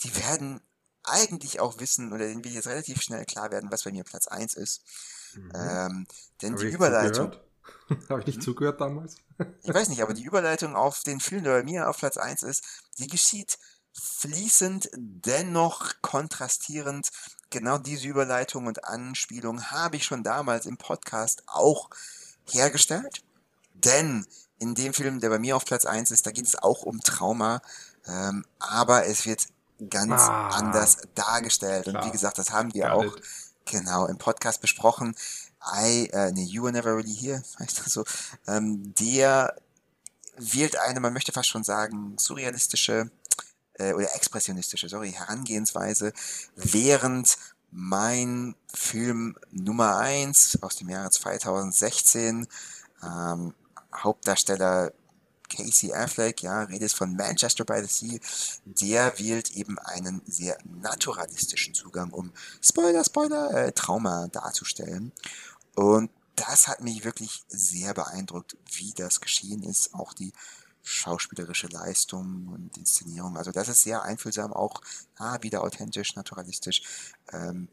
die 0.00 0.14
werden 0.16 0.60
eigentlich 1.02 1.60
auch 1.60 1.78
wissen, 1.80 2.12
oder 2.12 2.26
denen 2.26 2.44
wird 2.44 2.54
jetzt 2.54 2.66
relativ 2.66 3.02
schnell 3.02 3.26
klar 3.26 3.50
werden, 3.50 3.70
was 3.70 3.82
bei 3.82 3.92
mir 3.92 4.04
Platz 4.04 4.26
1 4.26 4.54
ist. 4.54 4.82
Mhm. 5.34 5.52
Ähm, 5.54 6.06
denn 6.40 6.52
Hab 6.54 6.60
die 6.60 6.66
Überleitung. 6.68 7.36
Habe 8.08 8.20
ich 8.20 8.26
nicht 8.26 8.36
hm? 8.36 8.42
zugehört 8.42 8.80
damals? 8.80 9.16
ich 9.62 9.74
weiß 9.74 9.88
nicht, 9.88 10.02
aber 10.02 10.14
die 10.14 10.24
Überleitung 10.24 10.76
auf 10.76 11.02
den 11.02 11.20
Film, 11.20 11.44
der 11.44 11.52
bei 11.52 11.62
mir 11.62 11.88
auf 11.88 11.98
Platz 11.98 12.16
1 12.16 12.42
ist, 12.42 12.64
die 12.98 13.08
geschieht 13.08 13.58
fließend, 13.92 14.90
dennoch 14.94 15.94
kontrastierend. 16.02 17.10
Genau 17.50 17.78
diese 17.78 18.08
Überleitung 18.08 18.66
und 18.66 18.84
Anspielung 18.84 19.70
habe 19.70 19.96
ich 19.96 20.04
schon 20.04 20.24
damals 20.24 20.66
im 20.66 20.76
Podcast 20.76 21.44
auch 21.46 21.90
hergestellt. 22.50 23.22
Denn 23.74 24.26
in 24.58 24.74
dem 24.74 24.94
Film, 24.94 25.20
der 25.20 25.30
bei 25.30 25.38
mir 25.38 25.56
auf 25.56 25.64
Platz 25.64 25.84
1 25.84 26.10
ist, 26.10 26.26
da 26.26 26.30
geht 26.30 26.46
es 26.46 26.56
auch 26.56 26.82
um 26.82 27.00
Trauma, 27.00 27.60
ähm, 28.06 28.44
aber 28.58 29.06
es 29.06 29.26
wird 29.26 29.46
ganz 29.90 30.22
ah, 30.22 30.48
anders 30.48 30.98
dargestellt. 31.14 31.84
Klar. 31.84 32.02
Und 32.02 32.08
wie 32.08 32.12
gesagt, 32.12 32.38
das 32.38 32.50
haben 32.50 32.72
wir 32.74 32.84
Got 32.84 32.92
auch 32.92 33.16
it. 33.16 33.22
genau 33.66 34.06
im 34.06 34.18
Podcast 34.18 34.60
besprochen. 34.60 35.14
I, 35.72 36.08
äh, 36.12 36.32
nee, 36.32 36.44
You 36.44 36.64
Were 36.64 36.72
Never 36.72 36.96
Really 36.96 37.14
Here, 37.14 37.42
heißt 37.58 37.78
das 37.80 37.92
so. 37.92 38.04
Ähm, 38.46 38.94
der 38.94 39.56
wählt 40.36 40.76
eine, 40.76 41.00
man 41.00 41.12
möchte 41.12 41.32
fast 41.32 41.48
schon 41.48 41.64
sagen, 41.64 42.16
surrealistische 42.18 43.10
äh, 43.74 43.92
oder 43.92 44.14
expressionistische, 44.14 44.88
sorry, 44.88 45.12
Herangehensweise, 45.12 46.12
während 46.56 47.36
mein 47.70 48.54
Film 48.72 49.36
Nummer 49.50 49.96
1 49.96 50.62
aus 50.62 50.76
dem 50.76 50.88
Jahre 50.90 51.10
2016 51.10 52.46
ähm, 53.02 53.54
Hauptdarsteller 53.92 54.92
Casey 55.48 55.92
Affleck, 55.92 56.42
ja, 56.42 56.62
redet 56.62 56.92
von 56.92 57.14
Manchester 57.14 57.64
by 57.64 57.80
the 57.84 57.86
Sea, 57.86 58.18
der 58.64 59.18
wählt 59.18 59.50
eben 59.52 59.78
einen 59.78 60.22
sehr 60.26 60.56
naturalistischen 60.64 61.74
Zugang, 61.74 62.10
um 62.10 62.32
Spoiler, 62.62 63.04
Spoiler, 63.04 63.52
äh, 63.52 63.72
Trauma 63.72 64.28
darzustellen. 64.28 65.12
Und 65.74 66.10
das 66.36 66.68
hat 66.68 66.80
mich 66.80 67.04
wirklich 67.04 67.44
sehr 67.48 67.94
beeindruckt, 67.94 68.56
wie 68.72 68.92
das 68.92 69.20
geschehen 69.20 69.62
ist. 69.62 69.94
Auch 69.94 70.12
die 70.12 70.32
schauspielerische 70.82 71.68
Leistung 71.68 72.48
und 72.48 72.76
Inszenierung. 72.76 73.36
Also 73.36 73.52
das 73.52 73.68
ist 73.68 73.82
sehr 73.82 74.02
einfühlsam, 74.02 74.52
auch 74.52 74.80
ah, 75.16 75.38
wieder 75.40 75.62
authentisch, 75.62 76.14
naturalistisch. 76.14 76.82
Ähm, 77.32 77.68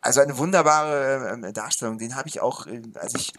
also 0.00 0.20
eine 0.20 0.36
wunderbare 0.38 1.40
äh, 1.42 1.52
Darstellung. 1.52 1.98
Den 1.98 2.14
habe 2.14 2.28
ich 2.28 2.40
auch, 2.40 2.66
äh, 2.66 2.82
als 2.94 3.14
ich 3.14 3.32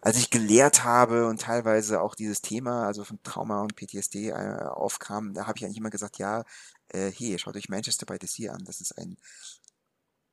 als 0.00 0.18
ich 0.18 0.28
gelehrt 0.28 0.84
habe 0.84 1.26
und 1.26 1.40
teilweise 1.40 2.02
auch 2.02 2.14
dieses 2.14 2.42
Thema, 2.42 2.86
also 2.86 3.04
von 3.04 3.22
Trauma 3.22 3.62
und 3.62 3.74
PTSD 3.74 4.28
äh, 4.28 4.34
aufkam, 4.34 5.32
da 5.32 5.46
habe 5.46 5.56
ich 5.56 5.64
eigentlich 5.64 5.78
immer 5.78 5.88
gesagt, 5.88 6.18
ja, 6.18 6.44
äh, 6.88 7.10
hey, 7.10 7.38
schaut 7.38 7.56
euch 7.56 7.70
Manchester 7.70 8.04
by 8.04 8.18
the 8.20 8.26
Sea 8.26 8.52
an. 8.52 8.64
Das 8.66 8.82
ist 8.82 8.98
ein 8.98 9.16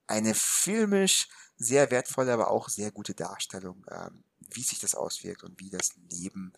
eine 0.08 0.34
filmisch 0.36 1.30
sehr 1.64 1.92
wertvolle, 1.92 2.34
aber 2.34 2.50
auch 2.50 2.70
sehr 2.70 2.92
gute 2.92 3.14
Darstellung, 3.14 3.86
ähm, 3.90 4.24
wie 4.50 4.64
sich 4.64 4.80
das 4.80 4.96
auswirkt 4.96 5.44
und 5.44 5.60
wie 5.60 5.70
das 5.70 5.94
Leben 6.10 6.54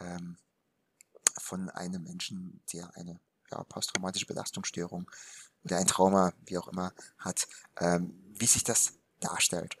ähm, 0.00 0.36
von 1.38 1.70
einem 1.70 2.02
Menschen, 2.02 2.62
der 2.72 2.94
eine 2.96 3.18
ja, 3.50 3.62
posttraumatische 3.64 4.26
Belastungsstörung 4.26 5.10
oder 5.64 5.78
ein 5.78 5.86
Trauma, 5.86 6.32
wie 6.46 6.58
auch 6.58 6.68
immer, 6.68 6.92
hat, 7.18 7.48
ähm, 7.80 8.14
wie 8.34 8.46
sich 8.46 8.64
das 8.64 8.94
darstellt. 9.20 9.76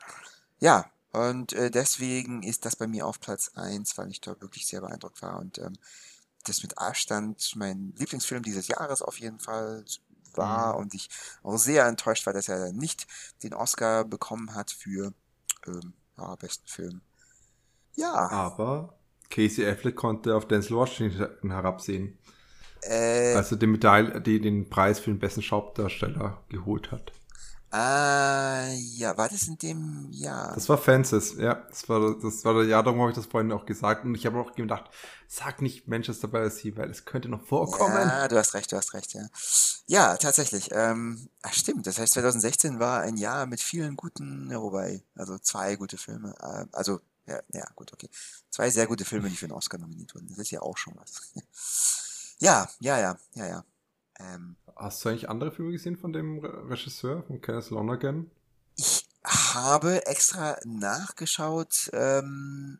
Ja, 0.60 0.90
und 1.10 1.52
äh, 1.52 1.70
deswegen 1.70 2.42
ist 2.42 2.64
das 2.64 2.76
bei 2.76 2.86
mir 2.86 3.06
auf 3.06 3.20
Platz 3.20 3.50
1, 3.54 3.98
weil 3.98 4.10
ich 4.10 4.20
da 4.20 4.40
wirklich 4.40 4.66
sehr 4.66 4.80
beeindruckt 4.80 5.20
war. 5.22 5.38
Und 5.38 5.58
ähm, 5.58 5.74
das 6.44 6.62
mit 6.62 6.78
Abstand 6.78 7.54
mein 7.56 7.92
Lieblingsfilm 7.96 8.42
dieses 8.42 8.68
Jahres 8.68 9.02
auf 9.02 9.20
jeden 9.20 9.38
Fall 9.38 9.84
war. 10.36 10.74
Mhm. 10.74 10.80
Und 10.80 10.94
ich 10.94 11.08
auch 11.42 11.56
sehr 11.56 11.86
enttäuscht 11.86 12.26
war, 12.26 12.32
dass 12.32 12.48
er 12.48 12.72
nicht 12.72 13.06
den 13.42 13.54
Oscar 13.54 14.04
bekommen 14.04 14.54
hat 14.54 14.70
für 14.70 15.12
ähm, 15.66 15.94
ja, 16.16 16.34
besten 16.36 16.66
Film. 16.66 17.00
Ja. 17.94 18.12
Aber 18.12 18.94
Casey 19.30 19.66
Affleck 19.66 19.96
konnte 19.96 20.34
auf 20.34 20.46
Denzel 20.46 20.76
Washington 20.76 21.50
herabsehen. 21.50 22.18
Äh, 22.82 23.34
also 23.34 23.56
den 23.56 23.70
Medaille, 23.72 24.20
die 24.20 24.40
den 24.40 24.68
Preis 24.68 24.98
für 24.98 25.10
den 25.10 25.18
besten 25.18 25.42
Hauptdarsteller 25.42 26.42
geholt 26.48 26.90
hat. 26.90 27.12
Ah, 27.74 28.66
ja, 28.74 29.16
war 29.16 29.30
das 29.30 29.48
in 29.48 29.56
dem 29.56 30.08
Jahr? 30.10 30.52
Das 30.54 30.68
war 30.68 30.76
Fences, 30.76 31.36
ja. 31.38 31.54
Das 31.54 31.88
war 31.88 32.18
das 32.20 32.44
war 32.44 32.52
der 32.52 32.64
Jahr, 32.64 32.82
darum 32.82 33.00
habe 33.00 33.12
ich 33.12 33.16
das 33.16 33.24
vorhin 33.24 33.50
auch 33.50 33.64
gesagt. 33.64 34.04
Und 34.04 34.14
ich 34.14 34.26
habe 34.26 34.38
auch 34.38 34.52
gedacht, 34.54 34.90
sag 35.26 35.62
nicht 35.62 35.88
Manchester 35.88 36.28
by 36.28 36.50
the 36.50 36.54
Sea, 36.54 36.76
weil 36.76 36.90
es 36.90 37.06
könnte 37.06 37.30
noch 37.30 37.40
vorkommen. 37.40 37.94
Ja, 37.96 38.28
du 38.28 38.36
hast 38.36 38.52
recht, 38.52 38.70
du 38.72 38.76
hast 38.76 38.92
recht, 38.92 39.14
ja. 39.14 39.26
Ja, 39.86 40.18
tatsächlich. 40.18 40.68
Ähm, 40.72 41.30
ach, 41.40 41.54
stimmt. 41.54 41.86
Das 41.86 41.98
heißt, 41.98 42.12
2016 42.12 42.78
war 42.78 43.00
ein 43.00 43.16
Jahr 43.16 43.46
mit 43.46 43.62
vielen 43.62 43.96
guten, 43.96 44.50
ja, 44.50 44.60
wobei, 44.60 45.02
also 45.14 45.38
zwei 45.38 45.76
gute 45.76 45.96
Filme. 45.96 46.34
Äh, 46.42 46.66
also, 46.72 47.00
ja, 47.26 47.40
ja, 47.54 47.64
gut, 47.74 47.90
okay. 47.94 48.10
Zwei 48.50 48.68
sehr 48.68 48.86
gute 48.86 49.06
Filme, 49.06 49.30
die 49.30 49.36
für 49.36 49.48
den 49.48 49.56
Oscar 49.56 49.78
nominiert 49.78 50.14
wurden. 50.14 50.28
Das 50.28 50.36
ist 50.36 50.50
ja 50.50 50.60
auch 50.60 50.76
schon 50.76 50.94
was. 50.96 51.32
ja, 52.38 52.68
ja, 52.80 52.98
ja, 52.98 53.16
ja, 53.34 53.46
ja. 53.46 53.64
Ähm, 54.22 54.56
Hast 54.76 55.04
du 55.04 55.08
eigentlich 55.08 55.28
andere 55.28 55.52
Filme 55.52 55.72
gesehen 55.72 55.96
von 55.96 56.12
dem 56.12 56.38
Regisseur, 56.38 57.22
von 57.24 57.40
Kenneth 57.40 57.70
Lonergan? 57.70 58.30
Ich 58.76 59.06
habe 59.24 60.06
extra 60.06 60.56
nachgeschaut. 60.64 61.90
Ähm, 61.92 62.78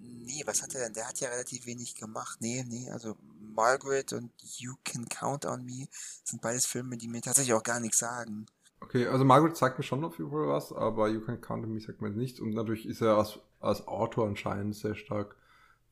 nee, 0.00 0.42
was 0.46 0.62
hat 0.62 0.74
er 0.74 0.84
denn? 0.84 0.94
Der 0.94 1.08
hat 1.08 1.20
ja 1.20 1.28
relativ 1.28 1.66
wenig 1.66 1.94
gemacht. 1.94 2.38
Nee, 2.40 2.64
nee, 2.66 2.90
also 2.90 3.16
Margaret 3.40 4.12
und 4.12 4.32
You 4.58 4.74
Can 4.84 5.08
Count 5.08 5.44
on 5.44 5.64
Me 5.64 5.88
sind 6.24 6.40
beides 6.40 6.66
Filme, 6.66 6.96
die 6.96 7.08
mir 7.08 7.20
tatsächlich 7.20 7.54
auch 7.54 7.62
gar 7.62 7.80
nichts 7.80 7.98
sagen. 7.98 8.46
Okay, 8.80 9.06
also 9.06 9.24
Margaret 9.24 9.56
sagt 9.56 9.78
mir 9.78 9.84
schon 9.84 10.04
auf 10.04 10.18
jeden 10.18 10.30
Fall 10.30 10.48
was, 10.48 10.72
aber 10.72 11.08
You 11.08 11.20
Can 11.20 11.40
Count 11.40 11.64
on 11.64 11.72
Me 11.72 11.80
sagt 11.80 12.00
mir 12.00 12.10
nichts. 12.10 12.40
Und 12.40 12.54
natürlich 12.54 12.86
ist 12.86 13.00
er 13.00 13.16
als, 13.16 13.38
als 13.60 13.86
Autor 13.86 14.26
anscheinend 14.26 14.74
sehr 14.74 14.94
stark 14.94 15.36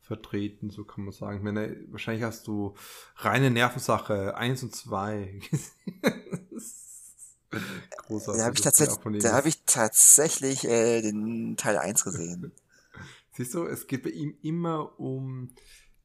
vertreten, 0.01 0.69
so 0.69 0.83
kann 0.83 1.05
man 1.05 1.13
sagen. 1.13 1.43
Meine, 1.43 1.77
wahrscheinlich 1.89 2.23
hast 2.23 2.47
du 2.47 2.75
reine 3.15 3.51
Nervensache 3.51 4.35
1 4.35 4.63
und 4.63 4.75
2 4.75 5.39
Großartig. 7.97 8.41
Da 8.41 8.45
habe 8.45 9.17
ich, 9.17 9.21
da 9.21 9.33
hab 9.33 9.45
ich 9.45 9.63
tatsächlich 9.65 10.65
äh, 10.65 11.01
den 11.01 11.57
Teil 11.57 11.77
1 11.77 12.03
gesehen. 12.03 12.51
Siehst 13.33 13.53
du, 13.53 13.65
es 13.65 13.87
geht 13.87 14.03
bei 14.03 14.09
ihm 14.09 14.37
immer 14.41 14.99
um 14.99 15.49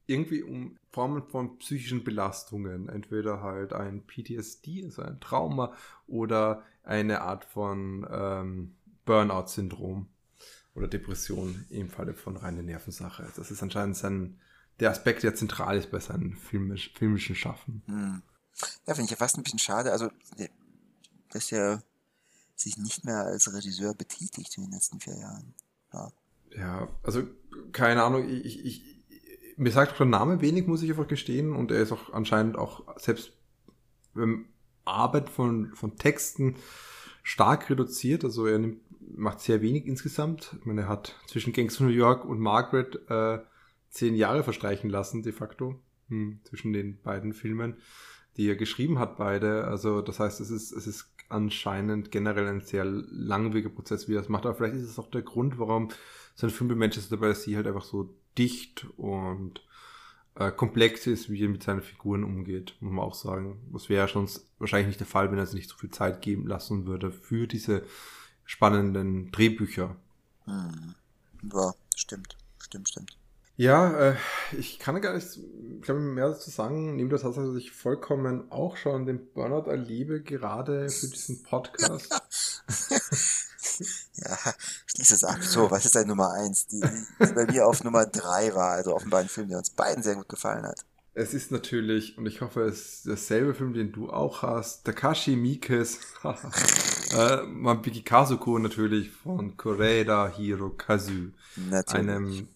irgendwie 0.06 0.42
um 0.42 0.76
Formen 0.90 1.24
von 1.28 1.58
psychischen 1.58 2.04
Belastungen. 2.04 2.88
Entweder 2.88 3.42
halt 3.42 3.72
ein 3.72 4.06
PTSD, 4.06 4.84
also 4.84 5.02
ein 5.02 5.20
Trauma, 5.20 5.72
oder 6.06 6.64
eine 6.84 7.22
Art 7.22 7.44
von 7.44 8.06
ähm, 8.10 8.76
Burnout-Syndrom 9.04 10.08
oder 10.76 10.88
Depression 10.88 11.64
im 11.70 11.88
Falle 11.88 12.14
von 12.14 12.36
reiner 12.36 12.62
Nervensache. 12.62 13.26
Das 13.36 13.50
ist 13.50 13.62
anscheinend 13.62 13.96
sein 13.96 14.38
der 14.78 14.90
Aspekt, 14.90 15.22
der 15.22 15.34
zentral 15.34 15.78
ist 15.78 15.90
bei 15.90 16.00
seinem 16.00 16.36
filmisch, 16.36 16.92
filmischen 16.94 17.34
Schaffen. 17.34 17.82
Hm. 17.86 18.22
Ja, 18.86 18.94
finde 18.94 19.06
ich 19.06 19.10
ja 19.10 19.16
fast 19.16 19.36
ein 19.36 19.42
bisschen 19.42 19.58
schade. 19.58 19.90
Also, 19.90 20.10
dass 21.30 21.50
er 21.50 21.82
sich 22.54 22.76
nicht 22.76 23.04
mehr 23.04 23.24
als 23.24 23.52
Regisseur 23.52 23.94
betätigt 23.94 24.56
in 24.56 24.64
den 24.64 24.72
letzten 24.72 25.00
vier 25.00 25.16
Jahren. 25.18 25.54
Ja, 25.92 26.12
ja 26.56 26.88
also 27.02 27.26
keine 27.72 28.02
Ahnung, 28.02 28.28
ich, 28.28 28.64
ich, 28.64 29.04
mir 29.56 29.72
sagt 29.72 29.92
auch 29.92 29.98
der 29.98 30.06
Name 30.06 30.40
wenig, 30.40 30.66
muss 30.66 30.82
ich 30.82 30.90
einfach 30.90 31.08
gestehen. 31.08 31.54
Und 31.54 31.70
er 31.70 31.80
ist 31.80 31.92
auch 31.92 32.12
anscheinend 32.12 32.56
auch 32.56 32.98
selbst 32.98 33.32
beim 34.14 34.46
Arbeit 34.84 35.28
von, 35.28 35.74
von 35.74 35.96
Texten 35.96 36.56
stark 37.22 37.68
reduziert. 37.70 38.24
Also 38.24 38.46
er 38.46 38.58
nimmt, 38.58 38.80
macht 39.14 39.40
sehr 39.40 39.62
wenig 39.62 39.86
insgesamt. 39.86 40.56
Ich 40.58 40.66
meine, 40.66 40.82
er 40.82 40.88
hat 40.88 41.16
zwischen 41.26 41.52
Gangs 41.52 41.76
of 41.76 41.86
New 41.86 41.92
York 41.92 42.24
und 42.24 42.40
Margaret 42.40 43.00
äh, 43.08 43.38
zehn 43.90 44.14
Jahre 44.14 44.42
verstreichen 44.42 44.90
lassen, 44.90 45.22
de 45.22 45.32
facto, 45.32 45.80
hm, 46.08 46.40
zwischen 46.44 46.72
den 46.72 47.00
beiden 47.00 47.32
Filmen, 47.32 47.76
die 48.36 48.48
er 48.48 48.56
geschrieben 48.56 48.98
hat, 48.98 49.16
beide. 49.16 49.64
Also 49.64 50.02
das 50.02 50.20
heißt, 50.20 50.40
es 50.40 50.50
ist, 50.50 50.72
es 50.72 50.86
ist 50.86 51.12
anscheinend 51.28 52.10
generell 52.10 52.46
ein 52.46 52.60
sehr 52.60 52.84
langwieriger 52.84 53.70
Prozess, 53.70 54.08
wie 54.08 54.14
er 54.14 54.20
das 54.20 54.28
macht. 54.28 54.46
Aber 54.46 54.54
vielleicht 54.54 54.76
ist 54.76 54.90
es 54.90 54.98
auch 54.98 55.10
der 55.10 55.22
Grund, 55.22 55.58
warum 55.58 55.88
sein 56.34 56.50
Film 56.50 56.68
bei 56.68 56.74
Manchester 56.74 57.16
by 57.16 57.34
the 57.34 57.40
Sea 57.40 57.56
halt 57.56 57.66
einfach 57.66 57.84
so 57.84 58.14
dicht 58.36 58.86
und 58.96 59.62
äh, 60.34 60.52
komplex 60.52 61.06
ist, 61.06 61.30
wie 61.30 61.42
er 61.42 61.48
mit 61.48 61.62
seinen 61.62 61.82
Figuren 61.82 62.22
umgeht, 62.22 62.76
muss 62.80 62.92
man 62.92 63.04
auch 63.04 63.14
sagen. 63.14 63.58
Das 63.72 63.88
wäre 63.88 64.06
schon 64.08 64.28
wahrscheinlich 64.58 64.88
nicht 64.88 65.00
der 65.00 65.06
Fall, 65.06 65.30
wenn 65.30 65.38
er 65.38 65.46
sich 65.46 65.56
nicht 65.56 65.70
so 65.70 65.76
viel 65.76 65.90
Zeit 65.90 66.20
geben 66.20 66.46
lassen 66.46 66.86
würde 66.86 67.10
für 67.10 67.46
diese 67.46 67.84
spannenden 68.46 69.30
Drehbücher. 69.32 69.96
Hm. 70.44 70.94
Ja, 71.52 71.74
stimmt, 71.94 72.36
stimmt, 72.58 72.88
stimmt. 72.88 73.18
Ja, 73.58 74.10
äh, 74.10 74.16
ich 74.52 74.78
kann 74.78 75.00
gar 75.00 75.14
nicht, 75.14 75.38
glaube 75.80 76.00
mehr 76.00 76.28
dazu 76.28 76.50
sagen, 76.50 76.96
neben 76.96 77.08
der 77.08 77.18
Tatsache, 77.18 77.46
dass 77.46 77.56
ich 77.56 77.72
vollkommen 77.72 78.52
auch 78.52 78.76
schon 78.76 79.06
den 79.06 79.32
Burnout 79.32 79.70
erlebe, 79.70 80.20
gerade 80.20 80.90
für 80.90 81.06
diesen 81.06 81.42
Podcast. 81.42 82.10
ja, 84.14 84.38
schließe 84.86 85.14
es 85.14 85.24
ab. 85.24 85.42
So, 85.42 85.70
was 85.70 85.86
ist 85.86 85.96
deine 85.96 86.08
Nummer 86.08 86.32
eins, 86.32 86.66
die, 86.66 86.80
die 86.80 87.32
bei 87.32 87.46
mir 87.46 87.66
auf 87.66 87.82
Nummer 87.82 88.04
drei 88.04 88.54
war, 88.54 88.72
also 88.72 88.94
offenbar 88.94 89.20
ein 89.20 89.28
Film, 89.28 89.48
der 89.48 89.58
uns 89.58 89.70
beiden 89.70 90.02
sehr 90.02 90.16
gut 90.16 90.28
gefallen 90.28 90.66
hat. 90.66 90.84
Es 91.18 91.32
ist 91.32 91.50
natürlich, 91.50 92.18
und 92.18 92.26
ich 92.26 92.42
hoffe, 92.42 92.60
es 92.64 92.96
ist 92.96 93.06
derselbe 93.06 93.54
Film, 93.54 93.72
den 93.72 93.90
du 93.90 94.10
auch 94.10 94.42
hast, 94.42 94.84
Takashi 94.84 95.34
Miikes 95.34 95.98
äh, 97.16 97.42
Mabiki 97.46 98.02
Kazuko 98.02 98.58
natürlich 98.58 99.10
von 99.10 99.56
Koreeda 99.56 100.28
Hirokazu. 100.28 101.32
Natürlich. 101.70 101.94
Einem 101.94 102.48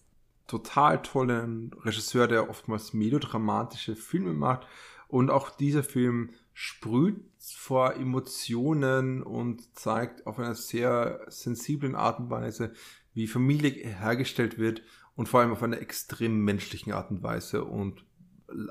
total 0.45 1.01
tollen 1.01 1.71
Regisseur, 1.83 2.27
der 2.27 2.51
oftmals 2.51 2.93
melodramatische 2.93 3.95
Filme 3.95 4.33
macht. 4.33 4.67
Und 5.07 5.31
auch 5.31 5.49
dieser 5.49 5.83
Film 5.83 6.29
sprüht 6.53 7.19
vor 7.39 7.95
Emotionen 7.95 9.23
und 9.23 9.75
zeigt 9.75 10.27
auf 10.27 10.37
einer 10.37 10.53
sehr 10.53 11.25
sensiblen 11.29 11.95
Art 11.95 12.19
und 12.19 12.29
Weise, 12.29 12.73
wie 13.15 13.25
Familie 13.25 13.71
hergestellt 13.71 14.59
wird 14.59 14.83
und 15.15 15.27
vor 15.27 15.39
allem 15.39 15.51
auf 15.51 15.63
einer 15.63 15.81
extrem 15.81 16.45
menschlichen 16.45 16.93
Art 16.93 17.09
und 17.09 17.23
Weise 17.23 17.65
und 17.65 18.05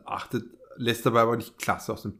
achtet, 0.05 0.45
lässt 0.77 1.07
dabei 1.07 1.21
aber 1.21 1.37
nicht 1.37 1.59
klasse 1.59 1.93
aus 1.93 2.03
dem 2.03 2.19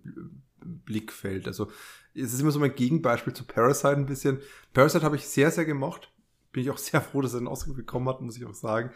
Blickfeld. 0.61 1.47
Also 1.47 1.71
es 2.15 2.33
ist 2.33 2.41
immer 2.41 2.51
so 2.51 2.61
mein 2.61 2.75
Gegenbeispiel 2.75 3.33
zu 3.33 3.45
Parasite 3.45 3.97
ein 3.97 4.07
bisschen. 4.07 4.41
Parasite 4.73 5.05
habe 5.05 5.17
ich 5.17 5.27
sehr, 5.27 5.51
sehr 5.51 5.65
gemocht 5.65 6.11
bin 6.53 6.63
ich 6.63 6.71
auch 6.71 6.79
sehr 6.79 7.01
froh, 7.01 7.21
dass 7.21 7.35
er 7.35 7.41
den 7.41 7.47
Oscar 7.47 7.75
bekommen 7.75 8.09
hat, 8.09 8.21
muss 8.21 8.37
ich 8.37 8.47
auch 8.47 8.55
sagen. 8.55 8.91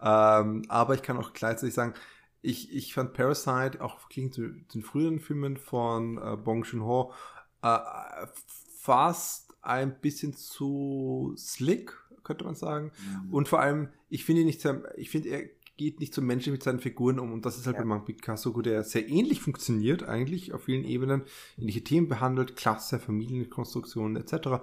Ähm, 0.00 0.62
aber 0.68 0.94
ich 0.94 1.02
kann 1.02 1.16
auch 1.16 1.32
gleichzeitig 1.32 1.74
sagen, 1.74 1.94
ich, 2.42 2.74
ich 2.74 2.94
fand 2.94 3.12
Parasite 3.12 3.82
auch 3.82 4.08
gegen 4.08 4.32
zu 4.32 4.48
den 4.48 4.82
früheren 4.82 5.20
Filmen 5.20 5.56
von 5.56 6.18
äh, 6.18 6.36
Bong 6.36 6.64
Joon-ho 6.64 7.12
äh, 7.62 7.78
fast 8.78 9.52
ein 9.60 10.00
bisschen 10.00 10.32
zu 10.34 11.34
slick, 11.36 11.92
könnte 12.24 12.44
man 12.44 12.54
sagen. 12.54 12.92
Mhm. 13.24 13.34
Und 13.34 13.48
vor 13.48 13.60
allem, 13.60 13.88
ich 14.08 14.24
finde 14.24 14.44
nicht 14.44 14.62
sehr, 14.62 14.82
ich 14.96 15.10
finde, 15.10 15.28
er 15.28 15.42
geht 15.80 15.98
nicht 15.98 16.12
so 16.12 16.20
menschlich 16.20 16.52
mit 16.52 16.62
seinen 16.62 16.78
Figuren 16.78 17.18
um. 17.18 17.32
Und 17.32 17.46
das 17.46 17.56
ist 17.56 17.66
halt 17.66 17.78
ja. 17.78 17.82
bei 17.82 17.98
Picasso, 18.00 18.50
der 18.60 18.84
sehr 18.84 19.08
ähnlich 19.08 19.40
funktioniert, 19.40 20.02
eigentlich 20.02 20.52
auf 20.52 20.64
vielen 20.64 20.84
Ebenen, 20.84 21.22
ähnliche 21.56 21.82
Themen 21.82 22.06
behandelt, 22.06 22.54
Klasse, 22.54 22.98
Familienkonstruktionen 22.98 24.22
etc. 24.22 24.62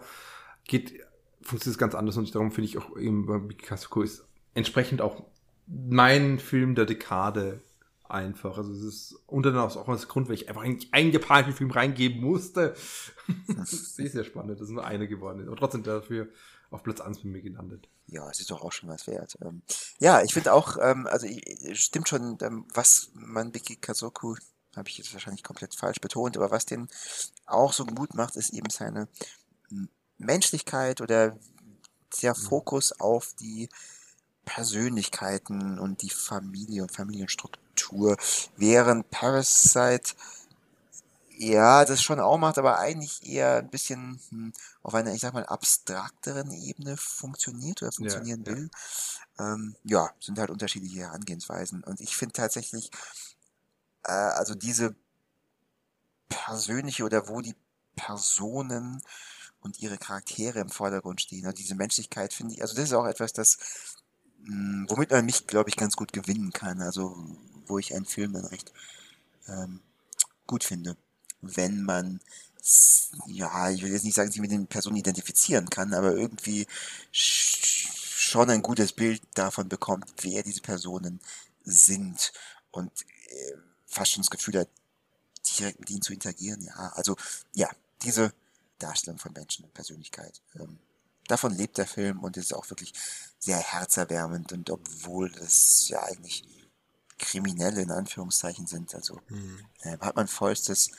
Geht 0.66 0.94
funktioniert 1.42 1.76
es 1.76 1.80
ganz 1.80 1.96
anders 1.96 2.18
und 2.18 2.36
darum 2.36 2.52
finde 2.52 2.70
ich 2.70 2.78
auch 2.78 2.98
eben 2.98 3.26
bei 3.26 3.40
Picasso 3.40 4.02
ist 4.04 4.28
entsprechend 4.54 5.02
auch 5.02 5.24
mein 5.66 6.38
Film 6.38 6.76
der 6.76 6.86
Dekade 6.86 7.62
einfach. 8.08 8.60
Also 8.60 8.72
es 8.72 8.84
ist 8.84 9.24
unter 9.26 9.50
anderem 9.50 9.70
auch 9.70 9.90
als 9.90 10.08
Grund, 10.08 10.28
weil 10.28 10.36
ich 10.36 10.50
einfach 10.50 10.64
eigentlich 10.64 10.94
einen 10.94 11.12
japanischen 11.12 11.54
Film 11.54 11.72
reingeben 11.72 12.22
musste. 12.22 12.76
das 13.48 13.74
ist 13.74 13.96
sehr, 13.96 14.10
sehr 14.10 14.24
spannend, 14.24 14.52
dass 14.52 14.62
es 14.62 14.70
nur 14.70 14.86
eine 14.86 15.08
geworden 15.08 15.40
ist. 15.40 15.48
Aber 15.48 15.58
trotzdem 15.58 15.82
dafür 15.82 16.28
auf 16.72 16.84
Platz 16.84 17.02
1 17.02 17.20
bei 17.20 17.30
mir 17.30 17.42
gelandet. 17.42 17.88
Ja, 18.08 18.30
es 18.30 18.40
ist 18.40 18.52
doch 18.52 18.62
auch 18.62 18.72
schon 18.72 18.90
was 18.90 19.08
wert. 19.08 19.38
Ähm, 19.42 19.62
ja, 20.00 20.22
ich 20.22 20.34
finde 20.34 20.54
auch, 20.54 20.78
ähm, 20.82 21.08
also 21.08 21.28
stimmt 21.74 22.08
schon, 22.08 22.38
ähm, 22.42 22.66
was 22.74 23.10
man 23.14 23.52
Biki 23.52 23.76
Kazoku, 23.76 24.36
habe 24.76 24.90
ich 24.90 24.98
jetzt 24.98 25.14
wahrscheinlich 25.14 25.44
komplett 25.44 25.76
falsch 25.76 26.00
betont, 26.00 26.38
aber 26.38 26.52
was 26.52 26.66
den 26.66 26.88
auch 27.46 27.74
so 27.74 27.86
gut 27.86 28.14
macht, 28.14 28.36
ist 28.36 28.54
eben 28.54 28.70
seine 28.70 29.08
Menschlichkeit 30.18 31.02
oder 31.02 31.38
der 32.22 32.36
mhm. 32.36 32.42
Fokus 32.42 32.92
auf 33.00 33.34
die 33.40 33.70
Persönlichkeiten 34.46 35.78
und 35.78 36.02
die 36.02 36.10
Familie 36.10 36.84
und 36.84 36.92
Familienstruktur, 36.92 38.18
während 38.56 39.10
Parasite 39.10 40.14
ja, 41.40 41.85
das 41.85 42.01
schon 42.01 42.19
auch 42.19 42.38
macht, 42.38 42.57
aber 42.57 42.80
eigentlich 42.80 43.27
eher 43.27 43.57
ein 43.57 43.69
bisschen 43.69 44.19
hm, 44.30 44.53
auf 44.82 44.93
einer, 44.95 45.14
ich 45.14 45.22
sag 45.22 45.33
mal, 45.33 45.45
abstrakteren 45.45 46.51
Ebene 46.51 46.98
funktioniert 46.98 47.82
oder 47.82 47.91
funktionieren 47.91 48.43
ja, 48.45 48.51
will. 48.51 48.69
Ja. 49.38 49.53
Ähm, 49.53 49.75
ja, 49.83 50.09
sind 50.19 50.40
halt 50.40 50.49
unterschiedliche 50.49 51.01
Herangehensweisen. 51.01 51.83
Und 51.83 52.01
ich 52.01 52.17
finde 52.17 52.33
tatsächlich, 52.33 52.90
äh, 54.03 54.11
also 54.11 54.56
diese 54.56 54.95
persönliche 56.27 57.03
oder 57.03 57.27
wo 57.27 57.41
die 57.41 57.56
Personen 57.95 59.01
und 59.61 59.80
ihre 59.80 59.98
Charaktere 59.98 60.59
im 60.59 60.69
Vordergrund 60.69 61.22
stehen. 61.22 61.45
Also 61.45 61.57
diese 61.57 61.75
Menschlichkeit 61.75 62.33
finde 62.33 62.56
ich, 62.56 62.61
also 62.61 62.75
das 62.75 62.85
ist 62.85 62.93
auch 62.93 63.06
etwas, 63.06 63.33
das, 63.33 63.57
mh, 64.40 64.48
hm, 64.48 64.85
womit 64.90 65.11
man 65.11 65.25
mich, 65.25 65.45
glaube 65.45 65.69
ich, 65.69 65.75
ganz 65.75 65.95
gut 65.95 66.14
gewinnen 66.14 66.51
kann. 66.51 66.82
Also 66.82 67.16
wo 67.67 67.77
ich 67.77 67.93
einen 67.93 68.06
Film 68.06 68.33
dann 68.33 68.45
recht 68.45 68.72
ähm, 69.48 69.82
gut 70.48 70.64
finde. 70.64 70.98
Wenn 71.41 71.83
man, 71.83 72.19
ja, 73.27 73.69
ich 73.69 73.82
will 73.82 73.91
jetzt 73.91 74.03
nicht 74.03 74.16
sagen, 74.16 74.32
sich 74.32 74.41
mit 74.41 74.51
den 74.51 74.67
Personen 74.67 74.98
identifizieren 74.98 75.69
kann, 75.69 75.93
aber 75.93 76.14
irgendwie 76.14 76.67
schon 77.11 78.49
ein 78.49 78.61
gutes 78.61 78.91
Bild 78.91 79.22
davon 79.33 79.69
bekommt, 79.69 80.11
wer 80.22 80.43
diese 80.43 80.61
Personen 80.61 81.19
sind 81.64 82.33
und 82.72 82.91
äh, 83.30 83.53
fast 83.85 84.11
schon 84.11 84.24
das 84.24 84.30
Gefühl 84.30 84.59
hat, 84.59 84.69
direkt 85.57 85.80
mit 85.80 85.90
ihnen 85.90 86.01
zu 86.01 86.14
interagieren. 86.14 86.61
Ja, 86.61 86.91
also 86.95 87.16
ja, 87.53 87.69
diese 88.03 88.33
Darstellung 88.80 89.19
von 89.19 89.33
Menschen 89.33 89.66
und 89.66 89.74
Persönlichkeit. 89.74 90.41
Ähm, 90.56 90.80
davon 91.27 91.56
lebt 91.56 91.77
der 91.77 91.88
Film 91.88 92.19
und 92.19 92.38
ist 92.38 92.53
auch 92.53 92.69
wirklich 92.69 92.93
sehr 93.40 93.57
herzerwärmend 93.57 94.51
und 94.51 94.69
obwohl 94.69 95.32
das 95.32 95.88
ja 95.90 96.03
eigentlich 96.03 96.45
Kriminelle 97.17 97.82
in 97.82 97.91
Anführungszeichen 97.91 98.67
sind, 98.67 98.93
also 98.93 99.19
mhm. 99.30 99.66
äh, 99.82 99.98
hat 99.98 100.16
man 100.16 100.27
vollstes 100.27 100.91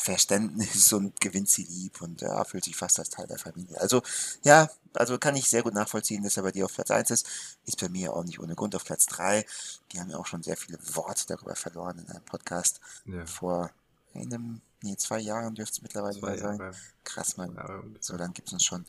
Verständnis 0.00 0.92
und 0.92 1.20
gewinnt 1.20 1.48
sie 1.48 1.64
lieb 1.64 2.00
und 2.00 2.22
ja, 2.22 2.42
fühlt 2.44 2.64
sich 2.64 2.76
fast 2.76 2.98
als 2.98 3.10
Teil 3.10 3.26
der 3.26 3.38
Familie. 3.38 3.80
Also 3.80 4.02
ja, 4.42 4.68
also 4.94 5.18
kann 5.18 5.36
ich 5.36 5.48
sehr 5.48 5.62
gut 5.62 5.74
nachvollziehen, 5.74 6.22
dass 6.22 6.36
er 6.36 6.42
bei 6.42 6.52
dir 6.52 6.64
auf 6.64 6.74
Platz 6.74 6.90
1 6.90 7.10
ist. 7.10 7.58
Ist 7.66 7.80
bei 7.80 7.88
mir 7.88 8.14
auch 8.14 8.24
nicht 8.24 8.40
ohne 8.40 8.54
Grund 8.54 8.74
auf 8.74 8.84
Platz 8.84 9.06
3. 9.06 9.44
Die 9.92 10.00
haben 10.00 10.10
ja 10.10 10.16
auch 10.16 10.26
schon 10.26 10.42
sehr 10.42 10.56
viele 10.56 10.78
Worte 10.94 11.26
darüber 11.26 11.54
verloren 11.54 11.98
in 11.98 12.08
einem 12.08 12.24
Podcast 12.24 12.80
ja. 13.04 13.26
vor 13.26 13.70
einem 14.14 14.62
Nee, 14.82 14.96
zwei 14.96 15.20
Jahren 15.20 15.54
dürfte 15.54 15.74
es 15.74 15.82
mittlerweile 15.82 16.18
zwei 16.18 16.38
sein. 16.38 16.58
Jahre. 16.58 16.74
Krass, 17.04 17.36
man. 17.36 17.54
Ja, 17.54 17.84
so 18.00 18.16
lange 18.16 18.32
gibt 18.32 18.48
es 18.48 18.54
uns 18.54 18.64
schon. 18.64 18.86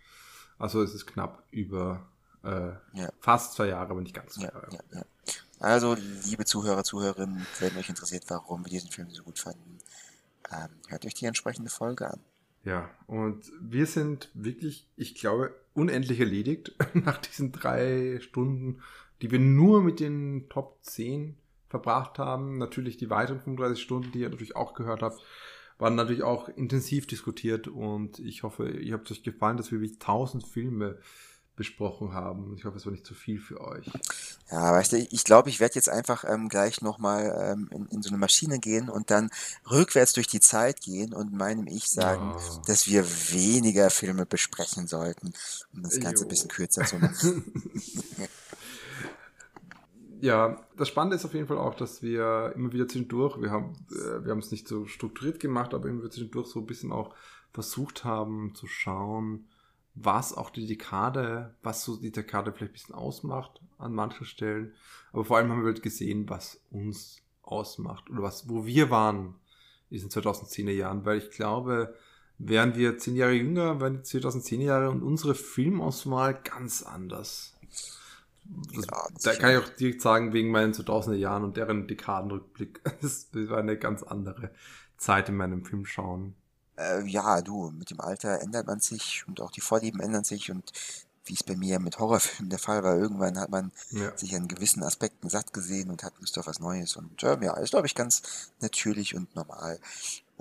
Also 0.62 0.80
es 0.80 0.94
ist 0.94 1.06
knapp 1.06 1.42
über 1.50 2.06
äh, 2.44 2.70
ja. 2.92 3.10
fast 3.18 3.54
zwei 3.54 3.66
Jahre, 3.66 3.90
aber 3.90 4.00
nicht 4.00 4.14
ganz 4.14 4.34
zwei 4.34 4.44
ja, 4.44 4.52
Jahre. 4.52 4.68
Ja, 4.92 5.04
also, 5.58 5.96
liebe 6.24 6.44
Zuhörer, 6.44 6.84
Zuhörerinnen, 6.84 7.44
wenn 7.58 7.76
euch 7.76 7.88
interessiert, 7.88 8.24
warum 8.28 8.64
wir 8.64 8.70
diesen 8.70 8.90
Film 8.90 9.10
so 9.10 9.24
gut 9.24 9.40
fanden, 9.40 9.78
ähm, 10.52 10.68
hört 10.86 11.04
euch 11.04 11.14
die 11.14 11.26
entsprechende 11.26 11.68
Folge 11.68 12.08
an. 12.08 12.20
Ja, 12.64 12.88
und 13.08 13.44
wir 13.60 13.86
sind 13.86 14.30
wirklich, 14.34 14.86
ich 14.94 15.16
glaube, 15.16 15.52
unendlich 15.74 16.20
erledigt 16.20 16.72
nach 16.94 17.18
diesen 17.18 17.50
drei 17.50 18.20
Stunden, 18.20 18.82
die 19.20 19.32
wir 19.32 19.40
nur 19.40 19.82
mit 19.82 19.98
den 19.98 20.48
Top 20.48 20.78
10 20.82 21.36
verbracht 21.70 22.20
haben. 22.20 22.58
Natürlich 22.58 22.98
die 22.98 23.10
weiteren 23.10 23.40
35 23.40 23.82
Stunden, 23.82 24.12
die 24.12 24.20
ihr 24.20 24.30
natürlich 24.30 24.54
auch 24.54 24.74
gehört 24.74 25.02
habt, 25.02 25.20
waren 25.82 25.96
natürlich 25.96 26.22
auch 26.22 26.48
intensiv 26.48 27.06
diskutiert 27.06 27.66
und 27.68 28.18
ich 28.20 28.42
hoffe, 28.44 28.70
ihr 28.70 28.94
habt 28.94 29.10
euch 29.10 29.22
gefallen, 29.22 29.56
dass 29.56 29.72
wir 29.72 29.80
wie 29.80 29.98
tausend 29.98 30.46
Filme 30.46 30.98
besprochen 31.54 32.14
haben. 32.14 32.54
Ich 32.56 32.64
hoffe, 32.64 32.78
es 32.78 32.86
war 32.86 32.92
nicht 32.92 33.04
zu 33.04 33.14
viel 33.14 33.38
für 33.38 33.60
euch. 33.60 33.84
Ja, 34.50 34.72
weißt 34.72 34.92
du, 34.92 34.96
ich 34.98 35.24
glaube, 35.24 35.50
ich 35.50 35.60
werde 35.60 35.74
jetzt 35.74 35.90
einfach 35.90 36.24
ähm, 36.26 36.48
gleich 36.48 36.80
nochmal 36.80 37.52
ähm, 37.52 37.68
in, 37.70 37.86
in 37.88 38.02
so 38.02 38.08
eine 38.08 38.16
Maschine 38.16 38.58
gehen 38.58 38.88
und 38.88 39.10
dann 39.10 39.28
rückwärts 39.70 40.14
durch 40.14 40.28
die 40.28 40.40
Zeit 40.40 40.80
gehen 40.80 41.12
und 41.12 41.32
meinem 41.34 41.66
Ich 41.66 41.90
sagen, 41.90 42.30
Ja. 42.38 42.62
dass 42.66 42.86
wir 42.86 43.04
weniger 43.32 43.90
Filme 43.90 44.24
besprechen 44.24 44.86
sollten, 44.86 45.34
um 45.74 45.82
das 45.82 46.00
Ganze 46.00 46.22
Jo. 46.22 46.26
ein 46.26 46.28
bisschen 46.28 46.48
kürzer 46.48 46.84
zu 46.86 46.96
machen. 47.00 47.44
Ja, 50.22 50.64
das 50.76 50.86
Spannende 50.86 51.16
ist 51.16 51.24
auf 51.24 51.34
jeden 51.34 51.48
Fall 51.48 51.58
auch, 51.58 51.74
dass 51.74 52.00
wir 52.00 52.52
immer 52.54 52.72
wieder 52.72 52.86
zwischendurch, 52.86 53.40
wir 53.40 53.50
haben 53.50 53.74
äh, 53.90 54.24
wir 54.24 54.30
haben 54.30 54.38
es 54.38 54.52
nicht 54.52 54.68
so 54.68 54.86
strukturiert 54.86 55.40
gemacht, 55.40 55.74
aber 55.74 55.88
immer 55.88 55.98
wieder 55.98 56.12
zwischendurch 56.12 56.46
so 56.46 56.60
ein 56.60 56.66
bisschen 56.66 56.92
auch 56.92 57.12
versucht 57.52 58.04
haben 58.04 58.54
zu 58.54 58.68
schauen, 58.68 59.48
was 59.96 60.32
auch 60.32 60.50
die 60.50 60.68
Dekade, 60.68 61.56
was 61.64 61.82
so 61.82 61.96
die 61.96 62.12
Dekade 62.12 62.52
vielleicht 62.52 62.70
ein 62.70 62.72
bisschen 62.72 62.94
ausmacht 62.94 63.60
an 63.78 63.94
manchen 63.94 64.24
Stellen. 64.24 64.74
Aber 65.12 65.24
vor 65.24 65.38
allem 65.38 65.50
haben 65.50 65.62
wir 65.62 65.72
halt 65.72 65.82
gesehen, 65.82 66.28
was 66.28 66.62
uns 66.70 67.20
ausmacht 67.42 68.08
oder 68.08 68.22
was, 68.22 68.48
wo 68.48 68.64
wir 68.64 68.90
waren 68.90 69.34
in 69.90 69.96
diesen 69.96 70.10
2010er 70.10 70.70
Jahren, 70.70 71.04
weil 71.04 71.18
ich 71.18 71.32
glaube, 71.32 71.96
wären 72.38 72.76
wir 72.76 72.96
zehn 72.96 73.16
Jahre 73.16 73.32
jünger, 73.32 73.80
wären 73.80 73.94
die 73.94 74.08
2010er 74.08 74.62
Jahre 74.62 74.90
und 74.90 75.02
unsere 75.02 75.34
Filmauswahl 75.34 76.40
ganz 76.44 76.84
anders. 76.84 77.51
Das, 78.44 78.86
Ja, 78.86 79.08
da 79.22 79.34
kann 79.34 79.50
ich 79.52 79.58
auch 79.58 79.68
direkt 79.68 80.02
sagen, 80.02 80.32
wegen 80.32 80.50
meinen 80.50 80.72
2000er 80.72 81.14
Jahren 81.14 81.44
und 81.44 81.56
deren 81.56 81.86
Dekadenrückblick. 81.86 82.80
Das 83.02 83.28
war 83.32 83.58
eine 83.58 83.76
ganz 83.76 84.02
andere 84.02 84.50
Zeit 84.96 85.28
in 85.28 85.36
meinem 85.36 85.64
Filmschauen. 85.64 86.34
Äh, 86.76 87.06
ja, 87.06 87.40
du, 87.42 87.70
mit 87.70 87.90
dem 87.90 88.00
Alter 88.00 88.40
ändert 88.40 88.66
man 88.66 88.80
sich 88.80 89.24
und 89.26 89.40
auch 89.40 89.50
die 89.50 89.60
Vorlieben 89.60 90.00
ändern 90.00 90.24
sich 90.24 90.50
und 90.50 90.72
wie 91.24 91.34
es 91.34 91.44
bei 91.44 91.54
mir 91.54 91.78
mit 91.78 91.98
Horrorfilmen 92.00 92.50
der 92.50 92.58
Fall 92.58 92.82
war, 92.82 92.96
irgendwann 92.96 93.38
hat 93.38 93.50
man 93.50 93.70
Ja. 93.90 94.16
sich 94.16 94.34
an 94.34 94.48
gewissen 94.48 94.82
Aspekten 94.82 95.28
satt 95.28 95.52
gesehen 95.52 95.88
und 95.90 96.02
hat 96.02 96.14
Lust 96.18 96.36
auf 96.38 96.48
was 96.48 96.58
Neues. 96.58 96.96
Und 96.96 97.22
ähm, 97.22 97.42
ja, 97.42 97.54
ist, 97.58 97.70
glaube 97.70 97.86
ich, 97.86 97.94
ganz 97.94 98.50
natürlich 98.60 99.14
und 99.14 99.34
normal. 99.36 99.78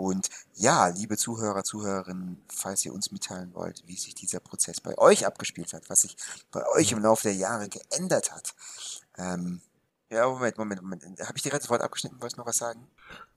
Und 0.01 0.30
ja, 0.55 0.88
liebe 0.88 1.15
Zuhörer, 1.15 1.63
Zuhörerinnen, 1.63 2.41
falls 2.51 2.83
ihr 2.85 2.93
uns 2.93 3.11
mitteilen 3.11 3.53
wollt, 3.53 3.83
wie 3.85 3.95
sich 3.95 4.15
dieser 4.15 4.39
Prozess 4.39 4.81
bei 4.81 4.97
euch 4.97 5.27
abgespielt 5.27 5.73
hat, 5.73 5.91
was 5.91 6.01
sich 6.01 6.17
bei 6.51 6.63
euch 6.75 6.91
im 6.91 7.03
Laufe 7.03 7.23
der 7.27 7.35
Jahre 7.35 7.69
geändert 7.69 8.31
hat. 8.31 8.55
Ähm, 9.19 9.61
ja, 10.09 10.27
Moment, 10.27 10.57
Moment, 10.57 10.81
Moment. 10.81 11.03
Habe 11.19 11.33
ich 11.35 11.43
dir 11.43 11.49
gerade 11.49 11.61
das 11.61 11.69
Wort 11.69 11.83
abgeschnitten? 11.83 12.19
Wolltest 12.19 12.38
du 12.38 12.41
noch 12.41 12.47
was 12.47 12.57
sagen? 12.57 12.88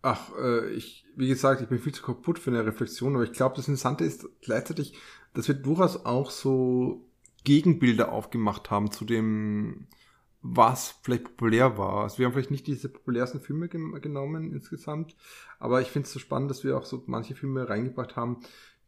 Ach, 0.00 0.32
äh, 0.38 0.70
ich, 0.70 1.04
wie 1.14 1.28
gesagt, 1.28 1.60
ich 1.60 1.68
bin 1.68 1.78
viel 1.78 1.92
zu 1.92 2.02
kaputt 2.02 2.38
für 2.38 2.50
eine 2.50 2.64
Reflexion, 2.64 3.14
aber 3.14 3.24
ich 3.24 3.32
glaube, 3.32 3.56
das 3.56 3.68
Interessante 3.68 4.04
ist 4.04 4.26
gleichzeitig, 4.40 4.98
dass 5.34 5.46
wir 5.46 5.54
durchaus 5.54 6.06
auch 6.06 6.30
so 6.30 7.04
Gegenbilder 7.44 8.10
aufgemacht 8.10 8.70
haben 8.70 8.90
zu 8.90 9.04
dem, 9.04 9.86
was 10.46 11.00
vielleicht 11.02 11.24
populär 11.24 11.78
war. 11.78 12.02
Also 12.02 12.18
wir 12.18 12.26
haben 12.26 12.34
vielleicht 12.34 12.50
nicht 12.50 12.66
diese 12.66 12.90
populärsten 12.90 13.40
Filme 13.40 13.68
gem- 13.68 13.98
genommen 14.02 14.52
insgesamt, 14.52 15.16
aber 15.58 15.80
ich 15.80 15.88
finde 15.88 16.06
es 16.06 16.12
so 16.12 16.18
spannend, 16.18 16.50
dass 16.50 16.64
wir 16.64 16.76
auch 16.76 16.84
so 16.84 17.02
manche 17.06 17.34
Filme 17.34 17.66
reingebracht 17.66 18.14
haben, 18.14 18.40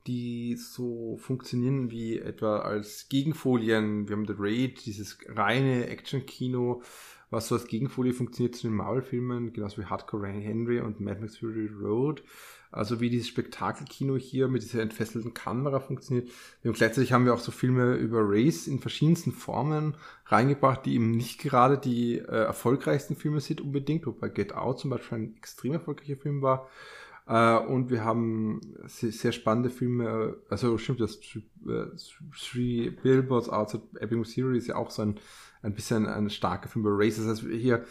die 0.06 0.54
so 0.56 1.16
funktionieren 1.16 1.90
wie 1.90 2.18
etwa 2.18 2.58
als 2.58 3.08
Gegenfolien. 3.08 4.06
Wir 4.06 4.16
haben 4.16 4.26
The 4.26 4.34
Raid, 4.36 4.84
dieses 4.84 5.18
reine 5.28 5.86
Action-Kino, 5.88 6.82
was 7.30 7.48
so 7.48 7.54
als 7.54 7.66
Gegenfolie 7.66 8.12
funktioniert 8.12 8.54
zu 8.54 8.68
den 8.68 8.76
Marvel-Filmen, 8.76 9.54
genauso 9.54 9.78
wie 9.78 9.86
Hardcore 9.86 10.28
Henry 10.28 10.80
und 10.80 11.00
Mad 11.00 11.20
Max 11.20 11.38
Fury 11.38 11.68
Road. 11.68 12.22
Also 12.76 13.00
wie 13.00 13.10
dieses 13.10 13.28
Spektakelkino 13.28 14.16
hier 14.16 14.48
mit 14.48 14.62
dieser 14.62 14.82
entfesselten 14.82 15.34
Kamera 15.34 15.80
funktioniert. 15.80 16.30
Und 16.62 16.76
gleichzeitig 16.76 17.12
haben 17.12 17.24
wir 17.24 17.34
auch 17.34 17.40
so 17.40 17.50
Filme 17.50 17.94
über 17.94 18.20
Race 18.22 18.66
in 18.66 18.80
verschiedensten 18.80 19.32
Formen 19.32 19.96
reingebracht, 20.26 20.84
die 20.84 20.94
eben 20.94 21.10
nicht 21.10 21.40
gerade 21.40 21.78
die 21.78 22.18
äh, 22.18 22.22
erfolgreichsten 22.24 23.16
Filme 23.16 23.40
sind 23.40 23.60
unbedingt, 23.60 24.06
wobei 24.06 24.28
Get 24.28 24.54
Out 24.54 24.80
zum 24.80 24.90
Beispiel 24.90 25.18
ein 25.18 25.36
extrem 25.36 25.72
erfolgreicher 25.72 26.16
Film 26.16 26.42
war. 26.42 26.68
Äh, 27.26 27.56
und 27.58 27.90
wir 27.90 28.04
haben 28.04 28.60
sehr, 28.86 29.12
sehr 29.12 29.32
spannende 29.32 29.70
Filme, 29.70 30.36
also 30.48 30.78
stimmt, 30.78 31.00
das 31.00 31.16
äh, 31.16 31.86
Three 32.38 32.90
Billboards 32.90 33.48
Outside 33.48 33.82
Ebbing, 34.00 34.20
Missouri 34.20 34.58
ist 34.58 34.68
ja 34.68 34.76
auch 34.76 34.90
so 34.90 35.02
ein, 35.02 35.16
ein 35.62 35.74
bisschen 35.74 36.06
ein 36.06 36.30
starker 36.30 36.68
Film 36.68 36.86
über 36.86 36.96
Race. 36.96 37.16
Das 37.16 37.26
heißt, 37.26 37.40
hier, 37.50 37.84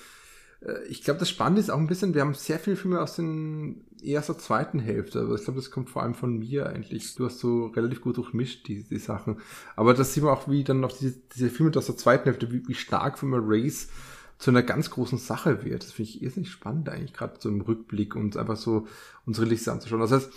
ich 0.87 1.03
glaube, 1.03 1.19
das 1.19 1.29
Spannende 1.29 1.61
ist 1.61 1.69
auch 1.69 1.77
ein 1.77 1.87
bisschen, 1.87 2.13
wir 2.13 2.21
haben 2.21 2.33
sehr 2.33 2.59
viele 2.59 2.75
Filme 2.75 3.01
aus 3.01 3.15
den 3.15 3.85
eher 4.01 4.21
so 4.21 4.33
zweiten 4.33 4.79
Hälfte, 4.79 5.21
aber 5.21 5.35
ich 5.35 5.43
glaube, 5.43 5.59
das 5.59 5.71
kommt 5.71 5.89
vor 5.89 6.03
allem 6.03 6.15
von 6.15 6.37
mir 6.37 6.67
eigentlich. 6.67 7.15
Du 7.15 7.25
hast 7.25 7.39
so 7.39 7.67
relativ 7.67 8.01
gut 8.01 8.17
durchmischt, 8.17 8.67
die, 8.67 8.83
die 8.83 8.97
Sachen. 8.99 9.39
Aber 9.75 9.93
das 9.93 10.13
sieht 10.13 10.23
man 10.23 10.33
auch, 10.33 10.49
wie 10.49 10.63
dann 10.63 10.83
auf 10.83 10.97
diese, 10.97 11.17
diese 11.35 11.49
Filme 11.49 11.71
aus 11.75 11.87
der 11.87 11.97
zweiten 11.97 12.25
Hälfte, 12.25 12.51
wie, 12.51 12.67
wie 12.67 12.73
stark 12.75 13.19
Filme 13.19 13.39
Race 13.41 13.89
zu 14.37 14.51
einer 14.51 14.63
ganz 14.63 14.89
großen 14.89 15.17
Sache 15.17 15.63
wird. 15.63 15.83
Das 15.83 15.91
finde 15.93 16.09
ich 16.09 16.21
irrsinnig 16.21 16.51
spannend 16.51 16.89
eigentlich, 16.89 17.13
gerade 17.13 17.35
so 17.39 17.49
im 17.49 17.61
Rückblick 17.61 18.15
und 18.15 18.37
einfach 18.37 18.57
so 18.57 18.87
unsere 19.25 19.47
Liste 19.47 19.71
anzuschauen. 19.71 20.01
Das 20.01 20.11
heißt, 20.11 20.29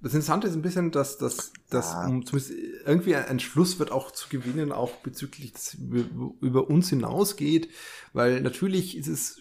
das 0.00 0.14
Interessante 0.14 0.48
ist 0.48 0.54
ein 0.56 0.62
bisschen, 0.62 0.90
dass, 0.90 1.18
dass, 1.18 1.52
dass 1.70 1.92
Ja. 1.92 2.06
um 2.06 2.26
zumindest 2.26 2.54
irgendwie 2.86 3.14
ein 3.14 3.38
Schluss 3.38 3.78
wird 3.78 3.92
auch 3.92 4.10
zu 4.10 4.28
gewinnen, 4.28 4.72
auch 4.72 4.96
bezüglich 4.96 5.52
des 5.52 5.76
über 6.40 6.68
uns 6.68 6.88
hinausgeht, 6.88 7.68
weil 8.12 8.40
natürlich 8.40 8.96
ist 8.96 9.06
es 9.06 9.40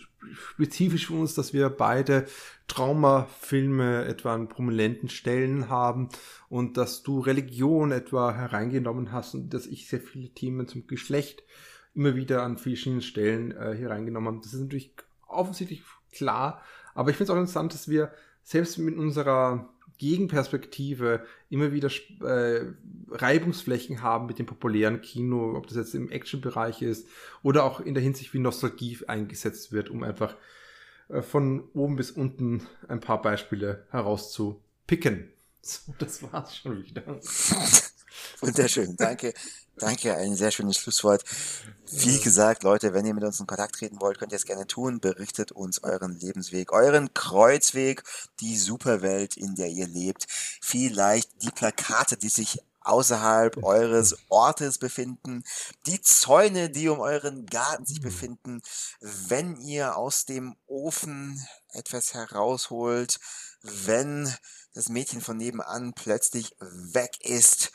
spezifisch 0.55 1.07
für 1.07 1.13
uns, 1.13 1.33
dass 1.33 1.53
wir 1.53 1.69
beide 1.69 2.27
Traumafilme 2.67 4.05
etwa 4.05 4.33
an 4.33 4.47
prominenten 4.47 5.09
Stellen 5.09 5.69
haben 5.69 6.09
und 6.49 6.77
dass 6.77 7.03
du 7.03 7.19
Religion 7.19 7.91
etwa 7.91 8.33
hereingenommen 8.33 9.11
hast 9.11 9.33
und 9.35 9.53
dass 9.53 9.65
ich 9.65 9.87
sehr 9.87 10.01
viele 10.01 10.29
Themen 10.29 10.67
zum 10.67 10.87
Geschlecht 10.87 11.43
immer 11.93 12.15
wieder 12.15 12.43
an 12.43 12.57
verschiedenen 12.57 13.01
Stellen 13.01 13.51
äh, 13.51 13.75
hier 13.77 13.89
reingenommen 13.89 14.27
haben. 14.27 14.41
Das 14.41 14.53
ist 14.53 14.61
natürlich 14.61 14.93
offensichtlich 15.27 15.83
klar, 16.13 16.61
aber 16.93 17.09
ich 17.09 17.17
finde 17.17 17.31
es 17.31 17.35
auch 17.35 17.39
interessant, 17.39 17.73
dass 17.73 17.89
wir 17.89 18.11
selbst 18.43 18.77
mit 18.77 18.97
unserer 18.97 19.69
Gegenperspektive 20.01 21.27
immer 21.51 21.71
wieder 21.71 21.91
äh, 22.21 22.71
Reibungsflächen 23.11 24.01
haben 24.01 24.25
mit 24.25 24.39
dem 24.39 24.47
populären 24.47 25.01
Kino, 25.01 25.55
ob 25.55 25.67
das 25.67 25.77
jetzt 25.77 25.93
im 25.93 26.09
Action-Bereich 26.09 26.81
ist 26.81 27.07
oder 27.43 27.65
auch 27.65 27.79
in 27.79 27.93
der 27.93 28.01
Hinsicht, 28.01 28.33
wie 28.33 28.39
Nostalgie 28.39 28.97
eingesetzt 29.05 29.71
wird, 29.71 29.91
um 29.91 30.01
einfach 30.01 30.35
äh, 31.09 31.21
von 31.21 31.69
oben 31.75 31.97
bis 31.97 32.09
unten 32.09 32.65
ein 32.87 32.99
paar 32.99 33.21
Beispiele 33.21 33.85
herauszupicken. 33.91 35.29
So, 35.63 35.93
das 35.99 36.23
war's 36.23 36.57
schon 36.57 36.83
wieder. 36.83 37.03
Wunderschön, 38.41 38.95
danke. 38.95 39.33
Danke, 39.77 40.15
ein 40.15 40.35
sehr 40.35 40.51
schönes 40.51 40.77
Schlusswort. 40.77 41.23
Wie 41.89 42.19
gesagt, 42.19 42.61
Leute, 42.63 42.93
wenn 42.93 43.05
ihr 43.05 43.15
mit 43.15 43.23
uns 43.23 43.39
in 43.39 43.47
Kontakt 43.47 43.75
treten 43.75 43.99
wollt, 43.99 44.19
könnt 44.19 44.31
ihr 44.31 44.35
es 44.35 44.45
gerne 44.45 44.67
tun. 44.67 44.99
Berichtet 44.99 45.51
uns 45.51 45.81
euren 45.81 46.19
Lebensweg, 46.19 46.71
euren 46.71 47.13
Kreuzweg, 47.15 48.03
die 48.41 48.57
Superwelt, 48.57 49.37
in 49.37 49.55
der 49.55 49.69
ihr 49.69 49.87
lebt. 49.87 50.27
Vielleicht 50.61 51.41
die 51.41 51.49
Plakate, 51.49 52.15
die 52.15 52.29
sich 52.29 52.59
außerhalb 52.81 53.63
eures 53.63 54.17
Ortes 54.29 54.77
befinden, 54.77 55.43
die 55.85 56.01
Zäune, 56.01 56.69
die 56.69 56.89
um 56.89 56.99
euren 56.99 57.45
Garten 57.45 57.85
sich 57.85 58.01
befinden, 58.01 58.61
wenn 58.99 59.59
ihr 59.61 59.97
aus 59.97 60.25
dem 60.25 60.55
Ofen 60.67 61.43
etwas 61.69 62.13
herausholt, 62.13 63.19
wenn 63.61 64.31
das 64.73 64.89
Mädchen 64.89 65.21
von 65.21 65.37
nebenan 65.37 65.93
plötzlich 65.93 66.55
weg 66.59 67.11
ist, 67.21 67.71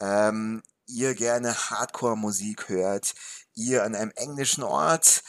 ähm, 0.00 0.62
ihr 0.86 1.14
gerne 1.14 1.54
Hardcore-Musik 1.54 2.68
hört, 2.68 3.14
ihr 3.54 3.84
an 3.84 3.94
einem 3.94 4.12
englischen 4.16 4.62
Ort 4.62 5.22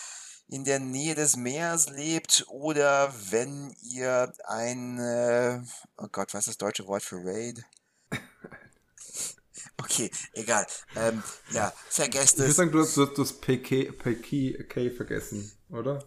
in 0.48 0.66
der 0.66 0.80
Nähe 0.80 1.16
des 1.16 1.38
Meeres 1.38 1.90
lebt 1.90 2.46
oder 2.50 3.14
wenn 3.30 3.74
ihr 3.82 4.34
ein, 4.46 5.00
äh, 5.00 5.62
oh 5.98 6.08
Gott, 6.12 6.34
was 6.34 6.42
ist 6.42 6.48
das 6.50 6.58
deutsche 6.58 6.88
Wort 6.88 7.04
für 7.04 7.24
Raid? 7.24 7.64
Okay, 9.78 10.12
egal. 10.34 10.66
Ähm, 10.96 11.24
ja, 11.52 11.74
vergesst 11.90 12.34
Ich 12.34 12.40
würde 12.40 12.52
es. 12.52 12.56
sagen, 12.56 12.72
du 12.72 12.80
hast 12.80 12.96
du 12.96 13.08
hast 13.08 13.18
das 13.18 13.34
PK, 13.34 13.92
PK, 13.92 14.64
PK 14.64 14.92
vergessen, 14.92 15.52
oder? 15.70 16.04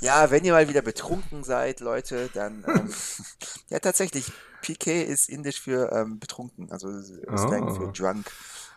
Ja, 0.00 0.30
wenn 0.30 0.44
ihr 0.44 0.52
mal 0.52 0.68
wieder 0.68 0.82
betrunken 0.82 1.44
seid, 1.44 1.80
Leute, 1.80 2.30
dann 2.34 2.64
ähm, 2.68 2.92
ja 3.68 3.78
tatsächlich, 3.80 4.30
PK 4.62 5.02
ist 5.04 5.28
indisch 5.28 5.60
für 5.60 5.92
ähm, 5.92 6.18
betrunken, 6.18 6.70
also 6.70 6.88
Slang 7.00 7.68
Ah. 7.68 7.74
für 7.74 7.92
drunk. 7.92 8.26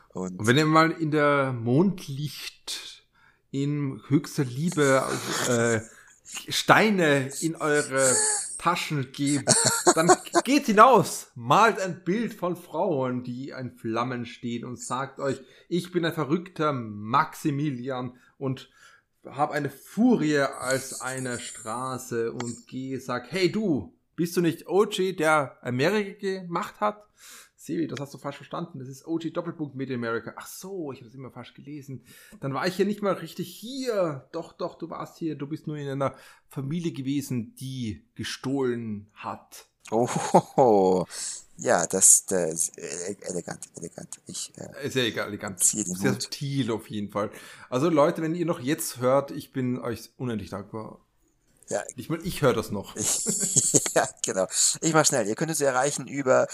Und 0.09 0.39
Und 0.39 0.47
wenn 0.47 0.57
ihr 0.57 0.65
mal 0.65 0.91
in 0.91 1.11
der 1.11 1.53
Mondlicht 1.53 3.05
in 3.51 4.01
höchster 4.07 4.43
Liebe 4.43 5.03
äh, 5.47 5.79
Steine 6.51 7.29
in 7.41 7.55
eure 7.55 8.15
Taschen 8.57 9.11
gebt, 9.11 9.53
dann 9.95 10.11
geht 10.43 10.67
hinaus, 10.67 11.31
malt 11.35 11.79
ein 11.79 12.03
Bild 12.03 12.33
von 12.33 12.55
Frauen, 12.55 13.23
die 13.23 13.49
in 13.49 13.71
Flammen 13.71 14.25
stehen 14.25 14.63
und 14.65 14.79
sagt 14.79 15.19
euch, 15.19 15.41
ich 15.67 15.91
bin 15.91 16.05
ein 16.05 16.13
verrückter 16.13 16.71
Maximilian 16.71 18.17
und 18.37 18.69
habe 19.25 19.53
eine 19.53 19.69
Furie 19.69 20.37
als 20.37 21.01
eine 21.01 21.39
Straße 21.39 22.31
und 22.33 22.67
gehe, 22.67 22.99
sag, 22.99 23.31
hey 23.31 23.51
du, 23.51 23.93
Bist 24.21 24.37
du 24.37 24.41
nicht 24.41 24.67
OG, 24.67 25.17
der 25.17 25.57
Amerika 25.61 26.41
gemacht 26.43 26.79
hat? 26.79 27.07
Sevi, 27.55 27.87
das 27.87 27.99
hast 27.99 28.13
du 28.13 28.17
falsch 28.17 28.35
verstanden. 28.35 28.79
Das 28.79 28.87
ist 28.87 29.07
OG 29.07 29.33
Doppelpunkt 29.33 29.75
Made 29.75 29.93
in 29.93 29.99
America. 29.99 30.33
Ach 30.35 30.45
so, 30.47 30.91
ich 30.91 30.99
habe 30.99 31.07
das 31.07 31.15
immer 31.15 31.31
falsch 31.31 31.53
gelesen. 31.53 32.03
Dann 32.39 32.53
war 32.53 32.67
ich 32.67 32.77
ja 32.77 32.85
nicht 32.85 33.01
mal 33.01 33.13
richtig 33.13 33.47
hier. 33.47 34.27
Doch, 34.31 34.53
doch, 34.53 34.77
du 34.77 34.89
warst 34.89 35.17
hier. 35.17 35.35
Du 35.35 35.47
bist 35.47 35.65
nur 35.65 35.77
in 35.77 35.87
einer 35.87 36.15
Familie 36.49 36.91
gewesen, 36.91 37.55
die 37.55 38.05
gestohlen 38.13 39.09
hat. 39.13 39.70
Oh, 39.89 41.05
ja, 41.57 41.85
das, 41.87 42.25
das 42.25 42.69
ist 42.69 42.77
elegant, 42.77 43.67
elegant. 43.77 44.09
Ich, 44.27 44.53
äh, 44.57 44.89
Sehr 44.89 45.05
egal, 45.05 45.27
elegant. 45.27 45.63
Sehr 45.63 45.85
subtil 45.85 46.71
auf 46.71 46.89
jeden 46.89 47.11
Fall. 47.11 47.31
Also 47.69 47.89
Leute, 47.89 48.21
wenn 48.21 48.35
ihr 48.35 48.45
noch 48.45 48.59
jetzt 48.59 48.97
hört, 48.97 49.31
ich 49.31 49.51
bin 49.51 49.79
euch 49.79 50.11
unendlich 50.17 50.49
dankbar. 50.49 50.99
Ja. 51.67 51.83
Ich, 51.95 52.09
ich 52.09 52.41
höre 52.41 52.53
das 52.53 52.71
noch. 52.71 52.95
ja, 53.95 54.07
genau. 54.25 54.47
Ich 54.81 54.93
mach 54.93 55.05
schnell. 55.05 55.27
Ihr 55.27 55.35
könnt 55.35 55.51
uns 55.51 55.61
erreichen 55.61 56.07
über 56.07 56.47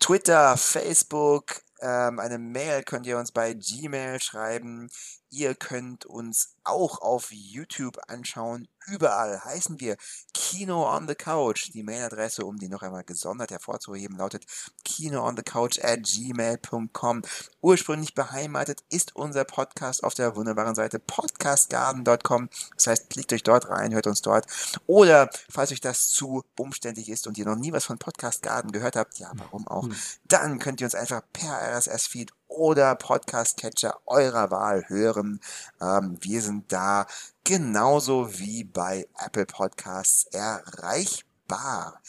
Twitter, 0.00 0.56
Facebook, 0.56 1.62
ähm, 1.84 2.18
eine 2.18 2.38
Mail 2.38 2.82
könnt 2.82 3.06
ihr 3.06 3.18
uns 3.18 3.30
bei 3.30 3.52
Gmail 3.52 4.18
schreiben. 4.20 4.88
Ihr 5.28 5.54
könnt 5.54 6.06
uns 6.06 6.56
auch 6.64 7.02
auf 7.02 7.30
YouTube 7.30 7.98
anschauen. 8.08 8.68
Überall 8.86 9.42
heißen 9.44 9.80
wir 9.80 9.96
Kino 10.34 10.86
on 10.88 11.08
the 11.08 11.14
Couch. 11.14 11.70
Die 11.72 11.82
Mailadresse, 11.82 12.44
um 12.44 12.58
die 12.58 12.68
noch 12.68 12.82
einmal 12.82 13.04
gesondert 13.04 13.50
hervorzuheben, 13.50 14.18
lautet 14.18 14.44
kinoonthecouch 14.84 15.82
at 15.82 16.02
gmail.com. 16.02 17.22
Ursprünglich 17.62 18.14
beheimatet 18.14 18.84
ist 18.90 19.16
unser 19.16 19.44
Podcast 19.44 20.04
auf 20.04 20.14
der 20.14 20.36
wunderbaren 20.36 20.74
Seite 20.74 20.98
podcastgarden.com. 20.98 22.50
Das 22.76 22.86
heißt, 22.86 23.10
klickt 23.10 23.32
euch 23.32 23.42
dort 23.42 23.68
rein, 23.70 23.94
hört 23.94 24.06
uns 24.06 24.20
dort. 24.20 24.46
Oder, 24.86 25.30
falls 25.48 25.72
euch 25.72 25.80
das 25.80 26.08
zu 26.08 26.44
umständlich 26.58 27.08
ist 27.08 27.26
und 27.26 27.38
ihr 27.38 27.46
noch 27.46 27.56
nie 27.56 27.72
was 27.72 27.84
von 27.84 27.98
Podcast 27.98 28.42
Garden 28.42 28.72
gehört 28.72 28.96
habt, 28.96 29.18
ja, 29.18 29.32
warum 29.34 29.66
auch, 29.66 29.84
hm. 29.84 29.96
dann 30.24 30.58
könnt 30.58 30.80
ihr 30.80 30.86
uns 30.86 30.94
einfach 30.94 31.22
per 31.32 31.58
RSS-Feed 31.76 32.32
oder 32.54 32.94
Podcast-Catcher 32.94 34.00
eurer 34.06 34.50
Wahl 34.50 34.88
hören. 34.88 35.40
Ähm, 35.80 36.16
wir 36.20 36.40
sind 36.40 36.72
da 36.72 37.06
genauso 37.44 38.38
wie 38.38 38.64
bei 38.64 39.08
Apple 39.18 39.46
Podcasts 39.46 40.24
erreichbar. 40.32 42.02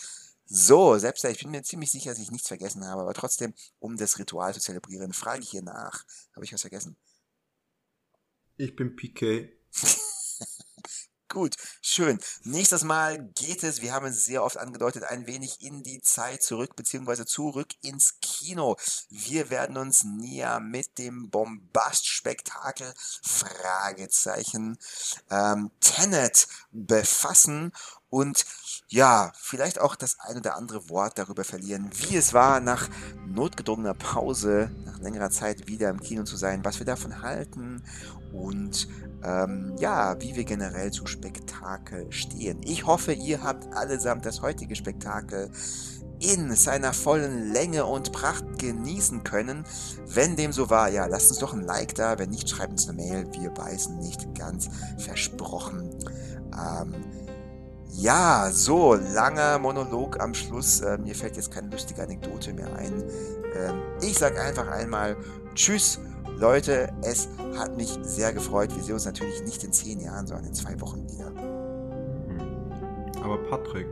So, 0.46 0.98
selbst 0.98 1.26
ich 1.26 1.40
bin 1.40 1.52
mir 1.52 1.64
ziemlich 1.64 1.92
sicher, 1.92 2.12
dass 2.12 2.20
ich 2.20 2.32
nichts 2.32 2.48
vergessen 2.48 2.86
habe, 2.86 3.02
aber 3.02 3.14
trotzdem, 3.14 3.54
um 3.80 3.98
das 3.98 4.20
Ritual 4.20 4.54
zu 4.54 4.60
zelebrieren, 4.60 5.12
frage 5.12 5.42
ich 5.42 5.50
hier 5.50 5.64
nach. 5.64 6.06
Habe 6.36 6.46
ich 6.46 6.54
was 6.54 6.62
vergessen? 6.62 6.96
Ich 8.58 8.76
bin 8.76 8.96
PK. 8.96 9.50
Gut, 11.36 11.58
schön. 11.82 12.18
Nächstes 12.46 12.86
Mal 12.86 13.22
geht 13.36 13.64
es, 13.64 13.82
wir 13.82 13.92
haben 13.92 14.06
es 14.06 14.24
sehr 14.24 14.42
oft 14.42 14.56
angedeutet, 14.56 15.04
ein 15.04 15.28
wenig 15.28 15.62
in 15.62 15.84
die 15.84 16.02
Zeit 16.02 16.42
zurück, 16.42 16.78
beziehungsweise 16.78 17.26
zurück 17.26 17.74
ins 17.82 18.22
Kino. 18.22 18.78
Wir 19.10 19.50
werden 19.50 19.76
uns 19.76 20.06
näher 20.06 20.62
mit 20.62 20.98
dem 20.98 21.30
Bombastspektakel 21.30 22.94
Fragezeichen 23.22 24.78
ähm, 25.30 25.72
Tenet 25.82 26.48
befassen 26.72 27.74
und 28.16 28.46
ja, 28.88 29.34
vielleicht 29.36 29.82
auch 29.82 29.94
das 29.98 30.22
ein 30.22 30.38
oder 30.38 30.56
andere 30.56 30.90
Wort 30.90 31.20
darüber 31.20 31.44
verlieren, 31.44 31.90
wie 31.92 32.16
es 32.16 32.34
war, 32.34 32.62
nach 32.62 32.88
notgedrungener 33.28 33.94
Pause, 33.94 34.72
nach 34.86 35.00
längerer 35.00 35.32
Zeit 35.32 35.68
wieder 35.68 35.90
im 35.90 36.00
Kino 36.00 36.24
zu 36.24 36.38
sein, 36.38 36.64
was 36.64 36.80
wir 36.80 36.86
davon 36.86 37.22
halten 37.22 37.84
und 38.32 38.88
ähm, 39.22 39.76
ja, 39.80 40.16
wie 40.22 40.34
wir 40.38 40.46
generell 40.46 40.92
zu 40.92 41.06
Spektakel 41.08 42.10
stehen. 42.10 42.62
Ich 42.64 42.86
hoffe, 42.86 43.12
ihr 43.12 43.44
habt 43.44 43.74
allesamt 43.74 44.26
das 44.26 44.42
heutige 44.42 44.78
Spektakel 44.78 45.52
in 46.20 46.56
seiner 46.56 46.94
vollen 46.94 47.52
Länge 47.52 47.86
und 47.86 48.14
Pracht 48.14 48.60
genießen 48.60 49.26
können. 49.26 49.66
Wenn 50.08 50.38
dem 50.38 50.54
so 50.54 50.70
war, 50.70 50.88
ja, 50.88 51.06
lasst 51.08 51.32
uns 51.32 51.40
doch 51.40 51.52
ein 51.52 51.66
Like 51.66 51.96
da. 51.96 52.18
Wenn 52.18 52.30
nicht, 52.30 52.50
schreibt 52.50 52.72
uns 52.72 52.88
eine 52.88 52.96
Mail. 52.96 53.28
Wir 53.34 53.50
beißen 53.50 54.00
nicht 54.00 54.34
ganz 54.36 54.70
versprochen. 54.98 55.90
Ähm, 56.54 57.25
ja, 57.98 58.50
so, 58.52 58.94
langer 58.94 59.60
Monolog 59.60 60.20
am 60.22 60.34
Schluss. 60.34 60.82
Äh, 60.82 60.98
mir 60.98 61.16
fällt 61.16 61.36
jetzt 61.36 61.52
keine 61.52 61.70
lustige 61.70 62.04
Anekdote 62.04 62.54
mehr 62.54 62.74
ein. 62.76 63.04
Ähm, 63.56 63.82
ich 64.02 64.18
sag 64.18 64.38
einfach 64.40 64.68
einmal 64.68 65.16
Tschüss 65.54 66.00
Leute, 66.38 66.90
es 67.02 67.30
hat 67.58 67.78
mich 67.78 67.98
sehr 68.02 68.34
gefreut. 68.34 68.76
Wir 68.76 68.84
sehen 68.84 68.96
uns 68.96 69.06
natürlich 69.06 69.42
nicht 69.44 69.64
in 69.64 69.72
zehn 69.72 70.02
Jahren, 70.02 70.28
sondern 70.28 70.48
in 70.48 70.54
zwei 70.54 70.80
Wochen 70.82 71.08
wieder. 71.10 71.30
Mhm. 71.30 73.24
Aber 73.24 73.38
Patrick, 73.50 73.88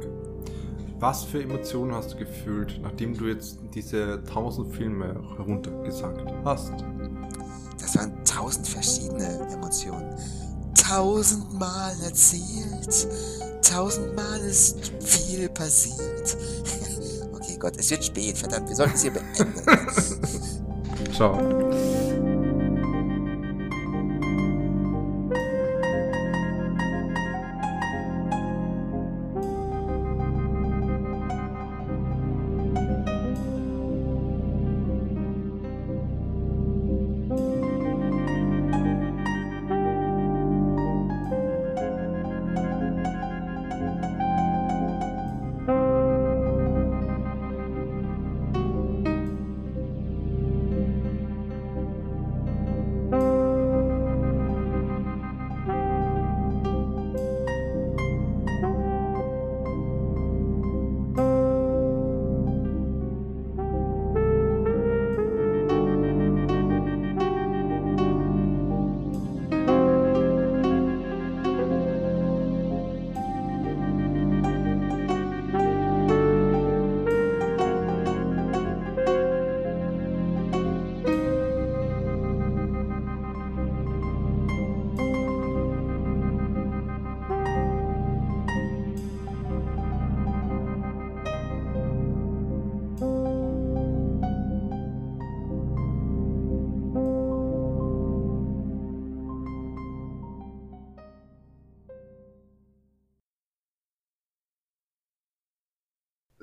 was 1.00 1.24
für 1.24 1.42
Emotionen 1.42 1.94
hast 1.94 2.14
du 2.14 2.18
gefühlt, 2.18 2.82
nachdem 2.82 3.18
du 3.18 3.28
jetzt 3.28 3.60
diese 3.74 4.22
tausend 4.26 4.76
Filme 4.76 5.16
heruntergesagt 5.38 6.22
hast? 6.44 6.74
Das 7.80 7.96
waren 7.96 8.12
tausend 8.26 8.68
verschiedene 8.68 9.48
Emotionen. 9.50 10.18
Tausendmal 10.76 11.96
erzählt, 12.04 13.08
tausendmal 13.62 14.40
ist 14.42 14.92
viel 15.02 15.50
passiert. 15.50 16.38
okay, 17.34 17.58
Gott, 17.58 17.74
es 17.78 17.90
wird 17.90 18.04
spät, 18.04 18.38
verdammt, 18.38 18.70
wir 18.70 18.76
sollten 18.76 18.96
es 18.96 19.02
hier 19.02 19.12
beenden. 19.12 19.54
Ciao. 21.14 22.33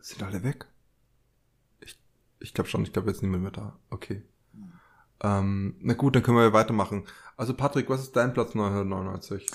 Sind 0.00 0.22
alle 0.22 0.42
weg? 0.42 0.66
Ich, 1.80 1.98
ich 2.40 2.54
glaube 2.54 2.68
schon, 2.68 2.82
ich 2.82 2.92
glaube 2.92 3.10
jetzt 3.10 3.22
niemand 3.22 3.42
mehr 3.42 3.52
da. 3.52 3.78
Okay. 3.90 4.22
Hm. 4.52 4.72
Ähm, 5.22 5.76
na 5.80 5.94
gut, 5.94 6.16
dann 6.16 6.22
können 6.22 6.38
wir 6.38 6.52
weitermachen. 6.52 7.06
Also 7.36 7.54
Patrick, 7.54 7.88
was 7.88 8.02
ist 8.02 8.16
dein 8.16 8.32
Platz 8.32 8.54
999? 8.54 9.46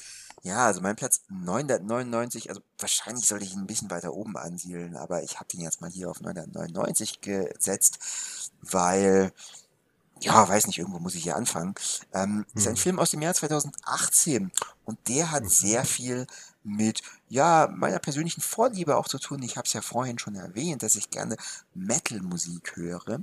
Ja, 0.46 0.68
also 0.68 0.80
mein 0.82 0.96
Platz 0.96 1.24
999, 1.30 2.50
also 2.50 2.62
wahrscheinlich 2.78 3.26
sollte 3.26 3.46
ich 3.46 3.54
ihn 3.54 3.62
ein 3.62 3.68
bisschen 3.68 3.90
weiter 3.90 4.14
oben 4.14 4.38
ansiedeln, 4.38 4.96
aber 4.96 5.24
ich 5.24 5.40
habe 5.40 5.48
den 5.48 5.62
jetzt 5.62 5.82
mal 5.82 5.90
hier 5.90 6.08
auf 6.08 6.22
999 6.22 7.20
gesetzt, 7.22 7.98
weil, 8.62 9.34
ja, 10.20 10.48
weiß 10.48 10.68
nicht, 10.68 10.78
irgendwo 10.78 11.00
muss 11.00 11.16
ich 11.16 11.24
hier 11.24 11.36
anfangen. 11.36 11.74
Ähm, 12.14 12.30
hm. 12.30 12.46
Ist 12.54 12.68
ein 12.68 12.76
hm. 12.76 12.82
Film 12.82 13.00
aus 13.00 13.10
dem 13.10 13.24
Jahr 13.24 13.34
2018 13.34 14.52
und 14.84 15.00
der 15.08 15.32
hat 15.32 15.44
hm. 15.44 15.50
sehr 15.50 15.84
viel 15.84 16.28
mit 16.66 17.02
ja 17.30 17.69
meiner 17.74 18.00
persönlichen 18.00 18.42
Vorliebe 18.42 18.98
auch 18.98 19.08
zu 19.08 19.19
tun. 19.19 19.42
Ich 19.44 19.56
habe 19.56 19.66
es 19.66 19.74
ja 19.74 19.82
vorhin 19.82 20.19
schon 20.19 20.35
erwähnt, 20.35 20.84
dass 20.84 20.95
ich 20.95 21.10
gerne 21.10 21.38
Metal-Musik 21.74 22.76
höre. 22.76 23.22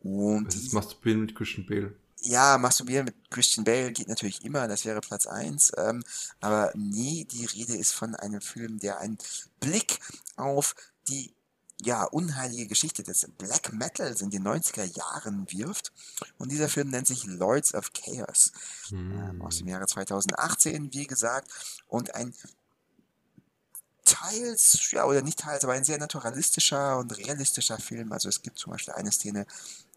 Und 0.00 0.46
Was 0.46 0.54
ist 0.56 0.72
Masturbieren 0.72 1.20
mit 1.20 1.34
Christian 1.34 1.66
Bale? 1.66 1.94
Ja, 2.22 2.58
Masturbieren 2.58 3.06
mit 3.06 3.14
Christian 3.30 3.64
Bale 3.64 3.92
geht 3.92 4.08
natürlich 4.08 4.44
immer, 4.44 4.68
das 4.68 4.84
wäre 4.84 5.00
Platz 5.00 5.26
eins. 5.26 5.72
Ähm, 5.76 6.02
aber 6.40 6.72
nee, 6.74 7.26
die 7.30 7.46
Rede 7.46 7.76
ist 7.76 7.92
von 7.92 8.14
einem 8.14 8.40
Film, 8.40 8.78
der 8.78 8.98
einen 8.98 9.18
Blick 9.60 10.00
auf 10.36 10.74
die 11.08 11.32
ja, 11.82 12.04
unheilige 12.04 12.66
Geschichte 12.66 13.02
des 13.02 13.26
Black 13.38 13.72
Metals 13.72 14.20
in 14.20 14.30
den 14.30 14.46
90er 14.46 14.84
Jahren 14.84 15.46
wirft. 15.50 15.92
Und 16.38 16.52
dieser 16.52 16.68
Film 16.68 16.90
nennt 16.90 17.06
sich 17.06 17.24
Lords 17.24 17.74
of 17.74 17.92
Chaos 17.92 18.52
ähm, 18.92 19.40
aus 19.40 19.58
dem 19.58 19.68
Jahre 19.68 19.86
2018, 19.86 20.92
wie 20.92 21.06
gesagt. 21.06 21.50
Und 21.88 22.14
ein 22.14 22.34
teils, 24.10 24.90
ja, 24.90 25.04
oder 25.04 25.22
nicht 25.22 25.38
teils, 25.38 25.64
aber 25.64 25.74
ein 25.74 25.84
sehr 25.84 25.98
naturalistischer 25.98 26.98
und 26.98 27.16
realistischer 27.16 27.78
Film. 27.78 28.12
Also 28.12 28.28
es 28.28 28.42
gibt 28.42 28.58
zum 28.58 28.72
Beispiel 28.72 28.94
eine 28.94 29.12
Szene, 29.12 29.46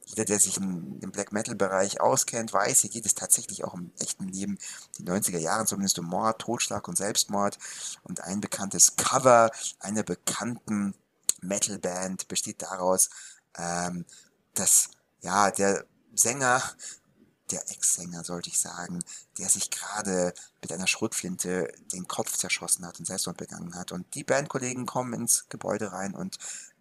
jeder, 0.05 0.25
der 0.25 0.39
sich 0.39 0.57
im 0.57 0.99
Black 0.99 1.31
Metal-Bereich 1.31 2.01
auskennt, 2.01 2.51
weiß, 2.51 2.81
hier 2.81 2.89
geht 2.89 3.05
es 3.05 3.15
tatsächlich 3.15 3.63
auch 3.63 3.73
im 3.73 3.91
echten 3.99 4.27
Leben, 4.27 4.57
die 4.97 5.03
90er 5.03 5.37
Jahre 5.37 5.65
zumindest 5.65 5.97
um 5.99 6.05
Mord, 6.05 6.41
Totschlag 6.41 6.87
und 6.87 6.97
Selbstmord. 6.97 7.57
Und 8.03 8.21
ein 8.21 8.41
bekanntes 8.41 8.95
Cover 8.97 9.49
einer 9.79 10.03
bekannten 10.03 10.93
Metal-Band 11.41 12.27
besteht 12.27 12.61
daraus, 12.61 13.09
ähm, 13.57 14.05
dass 14.53 14.89
ja 15.21 15.51
der 15.51 15.85
Sänger, 16.15 16.61
der 17.51 17.69
Ex-Sänger 17.71 18.23
sollte 18.23 18.49
ich 18.49 18.59
sagen, 18.59 19.03
der 19.37 19.49
sich 19.49 19.69
gerade 19.69 20.33
mit 20.61 20.71
einer 20.71 20.87
Schrotflinte 20.87 21.73
den 21.91 22.07
Kopf 22.07 22.35
zerschossen 22.37 22.85
hat 22.85 22.99
und 22.99 23.05
Selbstmord 23.05 23.37
begangen 23.37 23.75
hat. 23.75 23.91
Und 23.91 24.13
die 24.15 24.23
Bandkollegen 24.23 24.85
kommen 24.85 25.13
ins 25.13 25.47
Gebäude 25.49 25.91
rein 25.91 26.15
und 26.15 26.37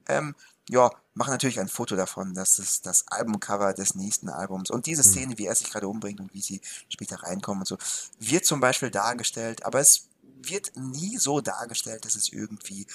ähm, 0.08 0.34
ja, 0.68 0.90
machen 1.14 1.32
natürlich 1.32 1.60
ein 1.60 1.68
Foto 1.68 1.96
davon. 1.96 2.34
Das 2.34 2.58
ist 2.58 2.86
das 2.86 3.06
Albumcover 3.08 3.74
des 3.74 3.94
nächsten 3.94 4.28
Albums. 4.28 4.70
Und 4.70 4.86
diese 4.86 5.02
Szene, 5.02 5.36
wie 5.38 5.46
er 5.46 5.54
sich 5.54 5.70
gerade 5.70 5.88
umbringt 5.88 6.20
und 6.20 6.32
wie 6.32 6.40
sie 6.40 6.60
später 6.88 7.22
reinkommen 7.22 7.62
und 7.62 7.66
so, 7.66 7.78
wird 8.18 8.44
zum 8.44 8.60
Beispiel 8.60 8.90
dargestellt, 8.90 9.66
aber 9.66 9.80
es 9.80 10.08
wird 10.22 10.72
nie 10.76 11.18
so 11.18 11.40
dargestellt, 11.40 12.04
dass 12.04 12.14
es 12.14 12.32
irgendwie 12.32 12.86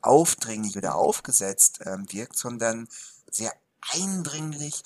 aufdringlich 0.00 0.76
oder 0.76 0.94
aufgesetzt 0.94 1.80
ähm, 1.84 2.06
wirkt, 2.10 2.36
sondern 2.36 2.88
sehr 3.30 3.52
eindringlich 3.92 4.82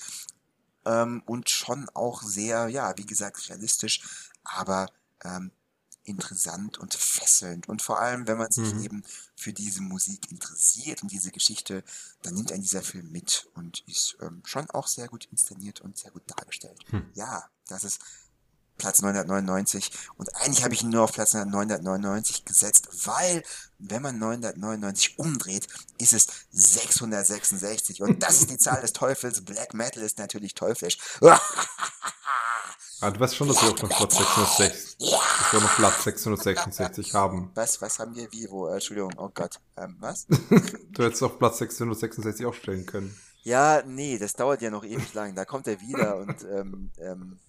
ähm, 0.85 1.23
und 1.25 1.49
schon 1.49 1.89
auch 1.93 2.21
sehr, 2.23 2.67
ja, 2.67 2.97
wie 2.97 3.05
gesagt, 3.05 3.49
realistisch, 3.49 4.01
aber 4.43 4.87
ähm, 5.23 5.51
interessant 6.03 6.77
und 6.79 6.93
fesselnd. 6.93 7.69
Und 7.69 7.81
vor 7.81 7.99
allem, 7.99 8.27
wenn 8.27 8.37
man 8.37 8.51
sich 8.51 8.73
mhm. 8.73 8.83
eben 8.83 9.03
für 9.35 9.53
diese 9.53 9.81
Musik 9.81 10.31
interessiert 10.31 11.03
und 11.03 11.11
diese 11.11 11.31
Geschichte, 11.31 11.83
dann 12.23 12.33
nimmt 12.33 12.51
ein 12.51 12.61
dieser 12.61 12.81
Film 12.81 13.11
mit 13.11 13.47
und 13.53 13.83
ist 13.87 14.17
ähm, 14.21 14.41
schon 14.45 14.69
auch 14.71 14.87
sehr 14.87 15.07
gut 15.07 15.25
inszeniert 15.31 15.81
und 15.81 15.97
sehr 15.97 16.11
gut 16.11 16.23
dargestellt. 16.25 16.83
Hm. 16.89 17.09
Ja, 17.13 17.49
das 17.67 17.83
ist 17.83 17.99
Platz 18.81 19.01
999 19.03 19.91
und 20.17 20.35
eigentlich 20.37 20.63
habe 20.63 20.73
ich 20.73 20.81
ihn 20.81 20.89
nur 20.89 21.03
auf 21.03 21.11
Platz 21.11 21.35
999 21.35 22.45
gesetzt, 22.45 22.89
weil 23.05 23.43
wenn 23.77 24.01
man 24.01 24.17
999 24.17 25.19
umdreht, 25.19 25.67
ist 25.99 26.13
es 26.13 26.27
666 26.51 28.01
und 28.01 28.23
das 28.23 28.39
ist 28.39 28.49
die 28.49 28.57
Zahl 28.57 28.81
des 28.81 28.93
Teufels. 28.93 29.45
Black 29.45 29.75
Metal 29.75 30.01
ist 30.01 30.17
natürlich 30.17 30.55
teuflisch. 30.55 30.97
Ah, 33.03 33.09
du 33.09 33.19
weißt 33.19 33.35
schon, 33.35 33.47
dass 33.47 33.61
wir 33.63 33.69
auch 33.69 33.81
noch 33.81 33.89
Platz 33.89 34.15
606, 34.15 34.95
ja. 34.99 35.17
dass 35.17 35.53
wir 35.53 35.59
noch 35.59 35.75
Platz 35.75 36.03
666 36.03 37.15
haben. 37.15 37.51
Was, 37.55 37.81
was 37.81 37.97
haben 37.97 38.15
wir 38.15 38.31
wie, 38.31 38.47
wo, 38.47 38.67
äh, 38.67 38.73
Entschuldigung, 38.73 39.13
oh 39.17 39.29
Gott, 39.33 39.59
ähm, 39.75 39.97
was? 39.99 40.27
du 40.91 41.03
hättest 41.03 41.23
auf 41.23 41.39
Platz 41.39 41.57
666 41.57 42.45
auch 42.45 42.53
stellen 42.53 42.85
können. 42.85 43.15
Ja, 43.41 43.81
nee, 43.87 44.19
das 44.19 44.33
dauert 44.33 44.61
ja 44.61 44.69
noch 44.69 44.83
ewig 44.83 45.13
lang, 45.15 45.33
da 45.33 45.45
kommt 45.45 45.67
er 45.67 45.81
wieder 45.81 46.17
und, 46.17 46.43
ähm, 46.43 46.91
ähm, 46.99 47.39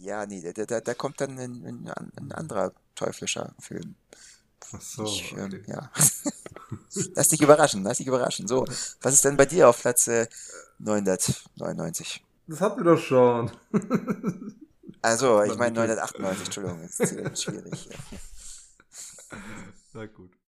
ja, 0.00 0.26
nee, 0.26 0.40
da, 0.52 0.64
da, 0.64 0.80
da 0.80 0.94
kommt 0.94 1.20
dann 1.20 1.38
ein, 1.38 1.64
ein, 1.64 1.92
ein 2.16 2.32
anderer 2.32 2.72
teuflischer 2.94 3.54
Film. 3.58 3.94
Ach 4.72 4.80
so, 4.80 5.04
ich, 5.04 5.32
ähm, 5.32 5.46
okay. 5.46 5.62
ja. 5.66 5.90
lass 7.14 7.28
dich 7.28 7.40
überraschen, 7.40 7.82
lass 7.82 7.98
dich 7.98 8.06
überraschen. 8.06 8.46
So, 8.46 8.64
was 9.00 9.14
ist 9.14 9.24
denn 9.24 9.36
bei 9.36 9.46
dir 9.46 9.68
auf 9.68 9.80
Platz 9.80 10.06
äh, 10.08 10.26
999? 10.78 12.24
Das 12.46 12.60
hatten 12.60 12.84
wir 12.84 12.94
doch 12.94 13.00
schon. 13.00 13.50
Also, 15.02 15.42
ich 15.44 15.56
meine 15.56 15.74
998, 15.76 16.44
Entschuldigung, 16.44 16.82
ist 16.82 17.42
schwierig. 17.42 17.88
Ja. 17.90 18.18
Na 19.94 20.06
gut. 20.06 20.30